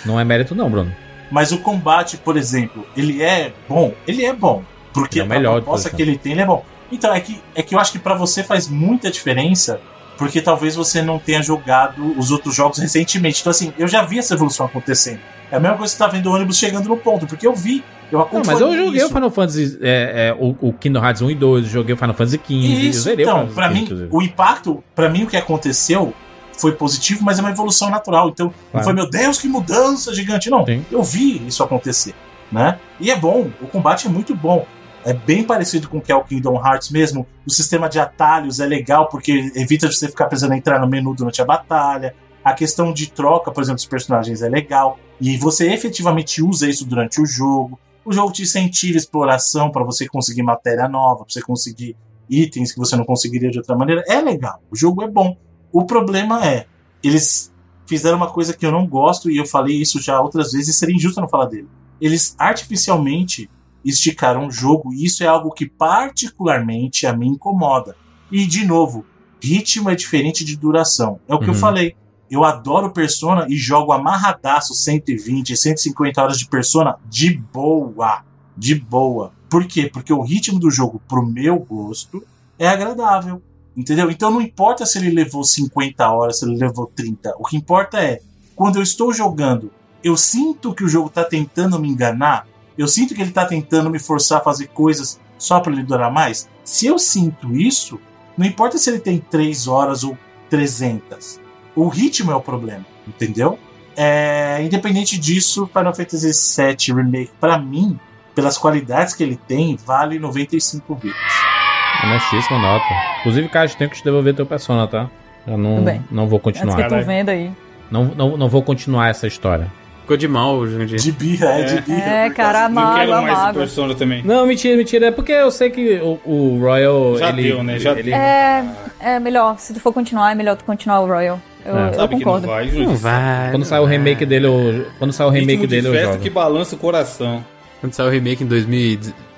não 0.10 0.20
é 0.20 0.24
mérito 0.24 0.54
não, 0.56 0.70
Bruno. 0.70 0.92
Mas 1.32 1.52
o 1.52 1.60
combate, 1.60 2.18
por 2.18 2.36
exemplo, 2.36 2.86
ele 2.98 3.22
é 3.22 3.54
bom. 3.68 3.94
Ele 4.08 4.26
é 4.26 4.34
bom. 4.34 4.64
Porque 4.94 5.20
Ele 5.20 5.24
é 5.24 5.26
o 5.26 5.30
melhor 5.30 5.52
a 5.58 5.60
de 5.60 5.62
proposta 5.66 5.90
todos, 5.90 5.96
que 5.96 6.02
ele 6.10 6.18
tem, 6.18 6.32
ele 6.32 6.42
é 6.42 6.46
bom. 6.46 6.66
Então, 6.92 7.14
é 7.14 7.20
que, 7.20 7.40
é 7.54 7.62
que 7.62 7.76
eu 7.76 7.80
acho 7.80 7.92
que 7.92 8.00
pra 8.00 8.16
você 8.16 8.44
faz 8.44 8.68
muita 8.68 9.12
diferença, 9.12 9.80
porque 10.18 10.42
talvez 10.42 10.76
você 10.76 11.04
não 11.04 11.20
tenha 11.20 11.42
jogado 11.44 12.18
os 12.18 12.32
outros 12.32 12.56
jogos 12.56 12.80
recentemente. 12.80 13.42
Então, 13.42 13.52
assim, 13.52 13.72
eu 13.78 13.88
já 13.88 14.02
vi 14.02 14.18
essa 14.18 14.34
evolução 14.34 14.66
acontecendo. 14.66 15.20
É 15.52 15.58
a 15.58 15.60
mesma 15.60 15.78
coisa 15.78 15.94
que 15.94 15.98
você 15.98 16.04
tá 16.04 16.10
vendo 16.10 16.28
o 16.28 16.34
ônibus 16.34 16.58
chegando 16.58 16.90
no 16.90 16.98
ponto, 16.98 17.28
porque 17.28 17.46
eu 17.46 17.54
vi, 17.56 17.84
eu 18.12 18.18
Não, 18.18 18.26
acompanhei 18.26 18.48
mas 18.48 18.62
eu 18.62 18.76
joguei 18.86 18.98
isso. 18.98 19.06
o 19.06 19.10
Final 19.10 19.32
Fantasy, 19.32 19.78
é, 19.82 20.30
é, 20.30 20.36
o, 20.40 20.56
o 20.62 20.74
Kingdom 20.74 21.04
Hearts 21.06 21.22
1 21.22 21.30
e 21.32 21.36
2, 21.36 21.66
eu 21.66 21.72
joguei 21.72 21.94
o 21.94 21.98
Final 21.98 22.16
Fantasy 22.16 22.38
XV, 22.38 22.54
eu 22.56 22.60
Isso, 22.90 23.02
zerei 23.02 23.26
o 23.26 23.28
então, 23.30 23.40
Final 23.42 23.54
pra 23.56 23.70
mim, 23.70 23.84
inclusive. 23.84 24.10
o 24.12 24.22
impacto, 24.24 24.84
pra 24.96 25.10
mim 25.10 25.24
o 25.24 25.28
que 25.28 25.38
aconteceu 25.38 26.14
foi 26.60 26.74
positivo, 26.74 27.24
mas 27.24 27.40
é 27.40 27.42
uma 27.42 27.52
evolução 27.52 27.90
natural. 27.90 28.30
Então, 28.30 28.48
não 28.48 28.54
Claro. 28.72 28.84
foi, 28.86 28.94
meu 28.94 29.10
Deus, 29.10 29.40
que 29.40 29.48
mudança 29.48 30.14
gigante. 30.14 30.50
Não, 30.50 30.66
Sim. 30.66 30.86
eu 30.92 31.02
vi 31.02 31.46
isso 31.48 31.64
acontecer, 31.64 32.14
né? 32.52 32.80
E 33.00 33.10
é 33.10 33.16
bom, 33.16 33.50
o 33.62 33.68
combate 33.68 34.08
é 34.08 34.10
muito 34.10 34.36
bom. 34.36 34.66
É 35.06 35.14
bem 35.14 35.44
parecido 35.44 35.88
com 35.88 35.98
o 36.00 36.02
que 36.02 36.12
é 36.12 36.16
o 36.16 36.24
Kingdom 36.24 36.56
Hearts 36.56 36.90
mesmo. 36.90 37.26
O 37.48 37.50
sistema 37.50 37.88
de 37.88 38.00
atalhos 38.00 38.60
é 38.60 38.66
legal, 38.66 39.08
porque 39.08 39.52
evita 39.56 39.90
você 39.90 40.10
ficar 40.10 40.26
precisando 40.26 40.54
entrar 40.54 40.80
no 40.80 40.88
menu 40.88 41.16
durante 41.16 41.42
a 41.42 41.46
batalha. 41.46 42.14
A 42.44 42.54
questão 42.54 42.92
de 42.92 43.10
troca, 43.10 43.50
por 43.52 43.62
exemplo, 43.64 43.78
dos 43.78 43.86
personagens 43.86 44.42
é 44.42 44.50
legal. 44.50 45.00
E 45.22 45.38
você 45.38 45.72
efetivamente 45.72 46.44
usa 46.44 46.70
isso 46.70 46.86
durante 46.86 47.22
o 47.22 47.26
jogo. 47.26 47.80
O 48.04 48.12
jogo 48.12 48.32
te 48.34 48.44
incentiva 48.44 48.98
exploração 48.98 49.72
para 49.72 49.84
você 49.84 50.08
conseguir 50.08 50.44
matéria 50.44 50.88
nova, 50.90 51.24
para 51.24 51.34
você 51.34 51.42
conseguir 51.42 51.96
itens 52.30 52.72
que 52.72 52.78
você 52.80 52.96
não 52.96 53.06
conseguiria 53.06 53.50
de 53.50 53.58
outra 53.58 53.76
maneira. 53.76 54.04
É 54.08 54.20
legal, 54.22 54.62
o 54.70 54.76
jogo 54.76 55.02
é 55.04 55.08
bom. 55.08 55.38
O 55.72 55.86
problema 55.86 56.46
é, 56.46 56.66
eles 57.04 57.52
fizeram 57.86 58.18
uma 58.18 58.30
coisa 58.30 58.54
que 58.56 58.66
eu 58.66 58.72
não 58.72 58.86
gosto, 58.88 59.30
e 59.32 59.38
eu 59.38 59.46
falei 59.46 59.82
isso 59.82 60.00
já 60.02 60.20
outras 60.22 60.52
vezes, 60.52 60.70
e 60.76 60.78
seria 60.78 60.96
injusto 60.96 61.20
não 61.22 61.28
falar 61.28 61.46
dele. 61.46 61.68
Eles 62.00 62.36
artificialmente 62.38 63.50
esticaram 63.84 64.48
o 64.48 64.52
jogo, 64.52 64.94
e 64.94 65.06
isso 65.06 65.24
é 65.24 65.28
algo 65.28 65.52
que 65.52 65.66
particularmente 65.68 67.06
a 67.08 67.14
mim 67.16 67.30
incomoda. 67.30 67.96
E, 68.32 68.46
de 68.46 68.66
novo, 68.66 69.06
ritmo 69.42 69.90
é 69.90 69.96
diferente 69.96 70.44
de 70.46 70.56
duração. 70.56 71.20
É 71.28 71.34
o 71.34 71.40
que 71.40 71.46
eu 71.50 71.54
Uhum. 71.54 71.60
falei. 71.60 71.96
Eu 72.30 72.44
adoro 72.44 72.92
Persona 72.92 73.48
e 73.50 73.56
jogo 73.56 73.92
amarradaço 73.92 74.76
120, 74.76 75.58
150 75.58 76.22
horas 76.22 76.38
de 76.38 76.48
Persona 76.48 76.96
de 77.10 77.34
boa. 77.52 78.24
De 78.56 78.76
boa. 78.76 79.32
Por 79.50 79.66
quê? 79.66 79.90
Porque 79.92 80.14
o 80.14 80.22
ritmo 80.22 80.60
do 80.60 80.70
jogo, 80.70 81.02
pro 81.08 81.26
meu 81.26 81.58
gosto, 81.58 82.24
é 82.60 82.68
agradável. 82.68 83.42
Entendeu? 83.80 84.12
Então 84.12 84.30
não 84.30 84.42
importa 84.42 84.86
se 84.86 84.98
ele 84.98 85.10
levou 85.10 85.42
50 85.42 86.12
horas, 86.12 86.40
se 86.40 86.46
ele 86.46 86.58
levou 86.58 86.92
30. 86.94 87.34
O 87.40 87.46
que 87.46 87.56
importa 87.56 87.98
é, 87.98 88.20
quando 88.54 88.76
eu 88.76 88.84
estou 88.84 89.14
jogando, 89.14 89.72
eu 90.04 90.18
sinto 90.18 90.74
que 90.74 90.84
o 90.84 90.90
jogo 90.90 91.10
tá 91.10 91.24
tentando 91.24 91.80
me 91.80 91.88
enganar, 91.88 92.46
eu 92.78 92.90
sinto 92.90 93.16
que 93.16 93.22
ele 93.22 93.32
tá 93.32 93.46
tentando 93.46 93.90
me 93.90 93.98
forçar 93.98 94.40
a 94.40 94.44
fazer 94.44 94.68
coisas 94.68 95.18
só 95.38 95.62
para 95.62 95.72
ele 95.72 95.84
durar 95.84 96.12
mais. 96.12 96.50
Se 96.62 96.88
eu 96.88 97.00
sinto 97.00 97.56
isso, 97.56 97.98
não 98.38 98.46
importa 98.46 98.78
se 98.78 98.90
ele 98.90 99.00
tem 99.00 99.18
3 99.18 99.70
horas 99.70 100.04
ou 100.04 100.18
300. 100.50 101.40
O 101.74 101.88
ritmo 101.88 102.34
é 102.34 102.36
o 102.36 102.42
problema, 102.42 102.86
entendeu? 103.08 103.58
É, 103.96 104.62
independente 104.62 105.18
disso, 105.18 105.68
Final 105.68 105.96
Fantasy 105.96 106.32
VII 106.62 106.98
Remake, 106.98 107.32
pra 107.40 107.58
mim, 107.58 107.98
pelas 108.36 108.58
qualidades 108.58 109.14
que 109.14 109.24
ele 109.24 109.38
tem, 109.38 109.78
vale 109.78 110.20
95 110.20 110.96
bits. 110.96 111.59
Honestíssima 112.04 112.60
nota. 112.60 112.86
Inclusive, 113.20 113.50
cara, 113.50 113.68
tem 113.70 113.90
que 113.90 113.96
te 113.98 114.04
devolver 114.04 114.34
teu 114.34 114.46
persona, 114.46 114.88
tá? 114.88 115.10
Eu 115.48 115.58
não, 115.58 115.80
não 116.12 116.28
vou 116.28 116.38
Antes 116.46 116.62
continuar. 116.62 116.76
que 116.76 116.82
eu 116.94 117.00
tô 117.00 117.06
vendo 117.06 117.30
aí. 117.30 117.52
Não, 117.92 118.06
não, 118.06 118.38
não 118.38 118.48
vou 118.50 118.62
continuar 118.62 119.10
essa 119.10 119.26
história. 119.28 119.68
Ficou 120.02 120.18
de 120.18 120.28
mal, 120.28 120.66
Jandir. 120.68 121.00
De 121.00 121.12
birra, 121.12 121.46
é, 121.48 121.64
de 121.64 121.82
birra. 121.82 122.02
É, 122.10 122.30
cara, 122.32 122.68
Não 122.70 122.82
amargo, 122.82 123.00
quero 123.00 123.12
mais 123.12 123.30
amargo. 123.40 123.60
Persona 123.60 123.96
também. 123.96 124.24
Não, 124.24 124.46
mentira, 124.46 124.76
mentira. 124.78 125.08
É 125.08 125.12
porque 125.12 125.32
eu 125.32 125.52
sei 125.52 125.70
que 125.70 125.96
o, 126.02 126.20
o 126.26 126.60
Royal. 126.60 127.18
Já 127.18 127.30
ele, 127.30 127.44
deu, 127.44 127.64
né? 127.64 127.78
Já 127.80 127.92
ele, 127.92 128.12
É, 128.12 128.64
é 129.00 129.20
melhor, 129.20 129.58
se 129.60 129.72
tu 129.74 129.80
for 129.80 129.94
continuar, 129.94 130.32
é 130.32 130.36
melhor 130.36 130.56
tu 130.56 130.64
continuar 130.64 131.02
o 131.02 131.08
Royal. 131.08 131.40
Eu, 131.66 131.78
É. 131.78 131.90
eu 131.90 131.94
Sabe 131.94 132.16
que 132.16 132.24
concordo. 132.24 132.48
não 132.48 132.54
vai, 132.54 132.68
Júlio. 132.68 132.88
Não 132.88 132.96
vai. 132.96 133.50
Quando 133.52 133.58
não 133.60 133.66
sair 133.66 133.80
o 133.80 133.84
vai. 133.84 133.92
remake 133.92 134.26
dele, 134.26 134.48
eu, 134.48 134.88
quando 134.98 135.12
sair 135.14 135.28
o 135.28 135.30
remake 135.30 135.52
Ritmo 135.62 135.68
de 135.68 135.76
dele, 135.76 135.88
eu 135.88 135.92
festa 135.94 136.12
jogo. 136.14 136.24
que 136.24 136.30
balança 136.30 136.76
o 136.76 136.80
coração. 136.80 137.46
Quando 137.80 137.94
saiu 137.94 138.10
o 138.10 138.12
remake 138.12 138.44
em 138.44 138.48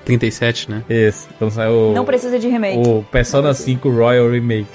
2037, 0.04 0.70
né? 0.70 0.82
Esse. 0.88 1.28
Quando 1.38 1.50
sair 1.52 1.70
o. 1.70 1.92
Não 1.92 2.04
precisa 2.04 2.38
de 2.38 2.48
remake. 2.48 2.78
O 2.88 3.02
Persona 3.10 3.54
5 3.54 3.88
Royal 3.90 4.28
Remake. 4.30 4.66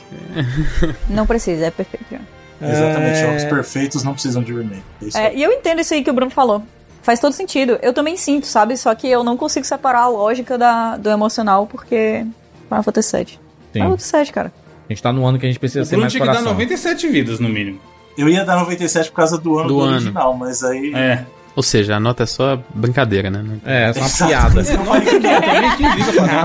Não 1.10 1.26
precisa, 1.26 1.66
é 1.68 1.72
perfeito. 1.72 2.06
já. 2.12 2.20
Exatamente, 2.60 3.18
É. 3.20 3.26
jogos 3.28 3.44
perfeitos 3.44 4.04
não 4.04 4.14
precisam 4.14 4.42
de 4.42 4.52
remake. 4.52 4.82
É 5.02 5.06
isso 5.06 5.18
É, 5.18 5.36
e 5.36 5.44
eu 5.44 5.52
entendo 5.52 5.80
isso 5.80 5.94
aí 5.94 6.04
que 6.04 6.10
o 6.10 6.14
Bruno 6.14 6.32
falou. 6.32 6.64
Faz 7.04 7.20
todo 7.20 7.32
sentido. 7.34 7.78
Eu 7.84 7.94
também 7.94 8.18
sinto, 8.18 8.48
sabe? 8.48 8.76
Só 8.76 8.94
que 8.96 9.08
eu 9.08 9.24
não 9.24 9.38
consigo 9.38 9.64
separar 9.66 10.00
a 10.02 10.08
lógica 10.08 10.58
da, 10.58 10.98
do 10.98 11.10
emocional, 11.10 11.68
porque. 11.68 12.26
Final 12.68 12.84
Fantasy 12.84 13.16
VII. 13.18 13.26
Sim. 13.28 13.40
Final 13.74 13.90
Fantasy 13.92 14.18
VII, 14.18 14.32
cara. 14.34 14.54
A 14.90 14.94
gente 14.94 15.04
tá 15.04 15.14
no 15.14 15.26
ano 15.26 15.38
que 15.38 15.46
a 15.46 15.50
gente 15.50 15.60
precisa 15.60 15.82
O 15.84 15.86
ser 15.86 15.92
Bruno 15.92 16.02
mais 16.04 16.14
tinha 16.14 16.22
que 16.22 16.28
dar 16.28 16.34
coração. 16.34 16.54
97 16.54 17.08
vidas, 17.10 17.40
no 17.40 17.48
mínimo. 17.50 17.80
Eu 18.18 18.28
ia 18.28 18.44
dar 18.44 18.56
97 18.56 19.10
por 19.12 19.18
causa 19.18 19.38
do 19.38 19.60
ano 19.60 19.68
Do 19.68 19.74
do, 19.76 19.82
ano. 19.82 19.94
original, 19.98 20.34
mas 20.34 20.64
aí. 20.64 20.92
É. 20.96 21.24
Ou 21.58 21.64
seja, 21.64 21.96
a 21.96 22.00
nota 22.00 22.22
é 22.22 22.26
só 22.28 22.60
brincadeira, 22.72 23.32
né? 23.32 23.44
É, 23.66 23.86
é 23.90 23.94
só 23.94 24.00
uma 24.02 24.06
Exato, 24.08 24.28
piada. 24.28 24.62
É 24.72 24.78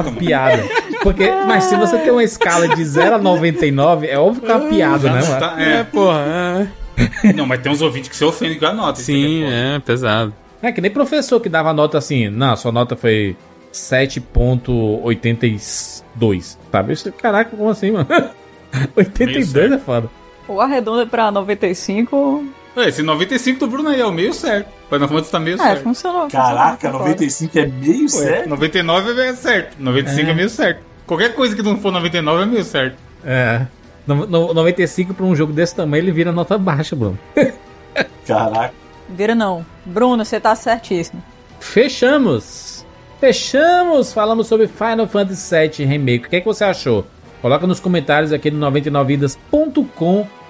uma 0.01 0.13
piada. 0.13 0.65
Porque, 1.03 1.31
mas 1.47 1.65
se 1.65 1.77
você 1.77 1.99
tem 1.99 2.11
uma 2.11 2.25
escala 2.25 2.67
de 2.67 2.83
0 2.83 3.17
a 3.17 3.19
99, 3.19 4.07
é 4.07 4.19
óbvio 4.19 4.41
que 4.43 4.51
é 4.51 4.55
uma 4.55 4.69
piada, 4.71 5.09
Já 5.09 5.13
né, 5.13 5.21
mano? 5.21 5.39
tá- 5.39 5.55
É, 5.63 5.81
é. 5.81 5.85
porra. 5.85 6.73
Não, 7.37 7.45
mas 7.45 7.61
tem 7.61 7.71
uns 7.71 7.83
ouvintes 7.83 8.09
que 8.09 8.17
se 8.17 8.25
ofendem 8.25 8.59
com 8.59 8.65
a 8.65 8.73
nota. 8.73 9.03
Sim, 9.03 9.45
é 9.45 9.75
é, 9.77 9.81
pesado. 9.81 10.33
É 10.63 10.73
que 10.73 10.81
nem 10.81 10.91
professor 10.91 11.39
que 11.41 11.51
dava 11.51 11.75
nota 11.75 11.99
assim, 11.99 12.31
não, 12.31 12.57
sua 12.57 12.73
nota 12.73 12.97
foi 12.97 13.37
7.82, 13.71 16.57
sabe? 16.71 16.93
Isso, 16.93 17.11
caraca, 17.13 17.55
como 17.57 17.69
assim, 17.69 17.91
mano? 17.91 18.07
82 18.97 19.73
é 19.73 19.79
foda. 19.79 20.09
O 20.49 20.59
arredonda 20.61 21.07
pra 21.07 21.31
95. 21.31 22.45
Ué, 22.77 22.89
Esse 22.89 23.03
95 23.03 23.61
do 23.61 23.67
Bruno 23.67 23.91
aí 23.91 24.01
é 24.01 24.07
o 24.07 24.13
meio 24.13 24.33
certo. 24.33 24.69
Final 24.89 25.09
Fantasy 25.09 25.31
tá 25.31 25.41
meio 25.41 25.55
É, 25.57 25.59
certo. 25.59 25.83
funcionou. 25.83 26.29
Caraca, 26.29 26.77
funcionou, 26.77 26.99
tá 27.01 27.05
95 27.05 27.59
é 27.59 27.67
meio 27.67 28.03
Ué, 28.03 28.09
certo? 28.09 28.49
99 28.49 29.21
é 29.21 29.35
certo. 29.35 29.77
95 29.79 30.31
é. 30.31 30.35
meio 30.35 30.49
certo. 30.49 30.81
Qualquer 31.07 31.35
coisa 31.35 31.55
que 31.55 31.63
não 31.63 31.77
for 31.79 31.93
99 31.93 32.43
é 32.43 32.47
meio 32.47 32.65
certo. 32.65 32.97
É. 33.25 33.67
No, 34.07 34.27
no, 34.27 34.55
95 34.55 35.15
pra 35.15 35.25
um 35.27 35.37
jogo 35.37 35.53
desse 35.53 35.75
tamanho, 35.75 36.03
ele 36.03 36.13
vira 36.13 36.33
nota 36.33 36.57
baixa, 36.59 36.97
Bruno. 36.97 37.19
Caraca. 38.27 38.75
Vira 39.09 39.35
não. 39.35 39.65
Bruno, 39.85 40.25
você 40.25 40.41
tá 40.41 40.55
certíssimo. 40.55 41.23
Fechamos. 41.61 42.87
Fechamos. 43.21 44.13
Falamos 44.13 44.47
sobre 44.47 44.67
Final 44.67 45.07
Fantasy 45.07 45.55
VII 45.55 45.87
Remake. 45.87 46.27
O 46.27 46.31
que, 46.31 46.37
é 46.37 46.41
que 46.41 46.47
você 46.47 46.65
achou? 46.65 47.07
Coloca 47.41 47.67
nos 47.67 47.81
comentários 47.81 48.33
aqui 48.33 48.51
no 48.51 48.65
99vidas.com.br. 48.71 50.42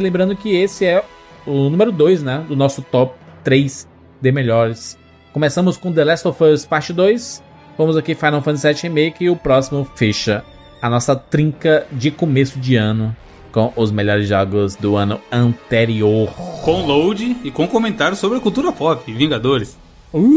Lembrando 0.00 0.36
que 0.36 0.54
esse 0.54 0.84
é 0.84 1.04
o 1.46 1.68
número 1.68 1.92
2, 1.92 2.22
né? 2.22 2.44
Do 2.48 2.56
nosso 2.56 2.82
top 2.82 3.14
3 3.42 3.88
de 4.20 4.32
melhores. 4.32 4.98
Começamos 5.32 5.76
com 5.76 5.92
The 5.92 6.04
Last 6.04 6.28
of 6.28 6.44
Us 6.44 6.64
Parte 6.64 6.92
2. 6.92 7.42
Vamos 7.76 7.96
aqui 7.96 8.14
Final 8.14 8.40
Fantasy 8.40 8.68
VII 8.68 8.82
Remake 8.82 9.24
e 9.24 9.30
o 9.30 9.36
próximo 9.36 9.84
fecha 9.96 10.44
a 10.80 10.88
nossa 10.88 11.16
trinca 11.16 11.86
de 11.90 12.10
começo 12.10 12.58
de 12.58 12.76
ano 12.76 13.16
com 13.50 13.72
os 13.76 13.90
melhores 13.90 14.28
jogos 14.28 14.76
do 14.76 14.96
ano 14.96 15.20
anterior. 15.30 16.28
Com 16.62 16.84
load 16.86 17.38
e 17.42 17.50
com 17.50 17.66
comentários 17.66 18.18
sobre 18.18 18.38
a 18.38 18.40
cultura 18.40 18.70
pop, 18.72 19.12
Vingadores. 19.12 19.78
Uh! 20.12 20.28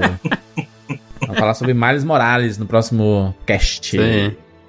Vamos 1.20 1.38
falar 1.38 1.54
sobre 1.54 1.74
Miles 1.74 2.04
Morales 2.04 2.58
no 2.58 2.66
próximo 2.66 3.34
cast. 3.46 3.96
Sim. 3.96 4.36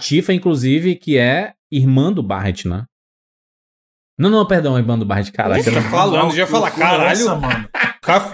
A 0.00 0.02
Tifa, 0.02 0.32
inclusive, 0.32 0.96
que 0.96 1.18
é 1.18 1.52
irmã 1.70 2.10
do 2.10 2.22
Barret, 2.22 2.66
né? 2.66 2.86
Não, 4.18 4.30
não, 4.30 4.46
perdão, 4.46 4.78
irmã 4.78 4.98
do 4.98 5.04
Barret, 5.04 5.30
caraca. 5.30 5.62
Você 5.62 5.70
tá 5.70 5.82
falando, 5.82 6.30
já 6.30 6.38
ia 6.38 6.46
falar, 6.46 6.70
caralho. 6.70 7.10
Essa, 7.10 7.34
mano. 7.36 7.68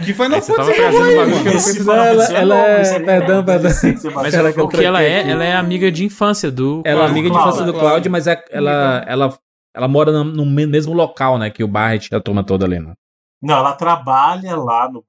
Que 0.04 0.14
foi 0.14 0.26
ela, 0.26 0.40
você 0.40 0.52
é 0.52 2.40
ela 2.40 2.54
louco, 2.54 2.68
é. 2.68 2.94
é 2.94 3.00
Perdão, 3.00 3.44
perdão. 3.44 3.70
você 3.70 4.10
Mas 4.14 4.34
Caraca, 4.34 4.60
eu 4.60 4.64
o 4.64 4.68
que 4.68 4.84
ela 4.84 5.02
é, 5.02 5.20
aqui. 5.20 5.30
ela 5.30 5.44
é 5.44 5.56
amiga 5.56 5.90
de 5.90 6.04
infância 6.04 6.52
do. 6.52 6.82
Ela 6.84 7.02
é 7.04 7.08
amiga 7.08 7.28
de 7.28 7.36
infância 7.36 7.64
do 7.64 7.74
Cláudio. 7.74 8.10
Mas 8.10 8.28
é- 8.28 8.44
ela, 8.50 9.04
ela, 9.08 9.38
ela 9.74 9.88
mora 9.88 10.12
no, 10.12 10.46
mesmo 10.46 10.94
local, 10.94 11.36
né? 11.36 11.50
Que 11.50 11.64
o 11.64 11.68
Barret 11.68 12.08
e 12.12 12.14
a 12.14 12.20
turma 12.20 12.44
toda 12.44 12.64
ali, 12.64 12.78
né? 12.78 12.94
Não, 13.42 13.56
ela 13.56 13.72
trabalha 13.72 14.56
lá 14.56 14.88
no. 14.88 15.04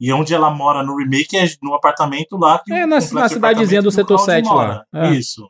E 0.00 0.12
onde 0.12 0.32
ela 0.34 0.50
mora 0.50 0.82
no 0.82 0.96
remake 0.96 1.36
é 1.36 1.44
no 1.62 1.74
apartamento 1.74 2.36
lá. 2.38 2.58
Que 2.64 2.72
É, 2.72 2.86
na- 2.86 2.96
na 3.12 3.26
de 3.26 3.32
cidadezinha 3.34 3.82
do 3.82 3.90
setor 3.90 4.16
Cláudio 4.16 4.24
7 4.34 4.46
lá. 4.46 4.52
mora. 4.54 4.84
É. 4.94 5.10
Isso. 5.10 5.46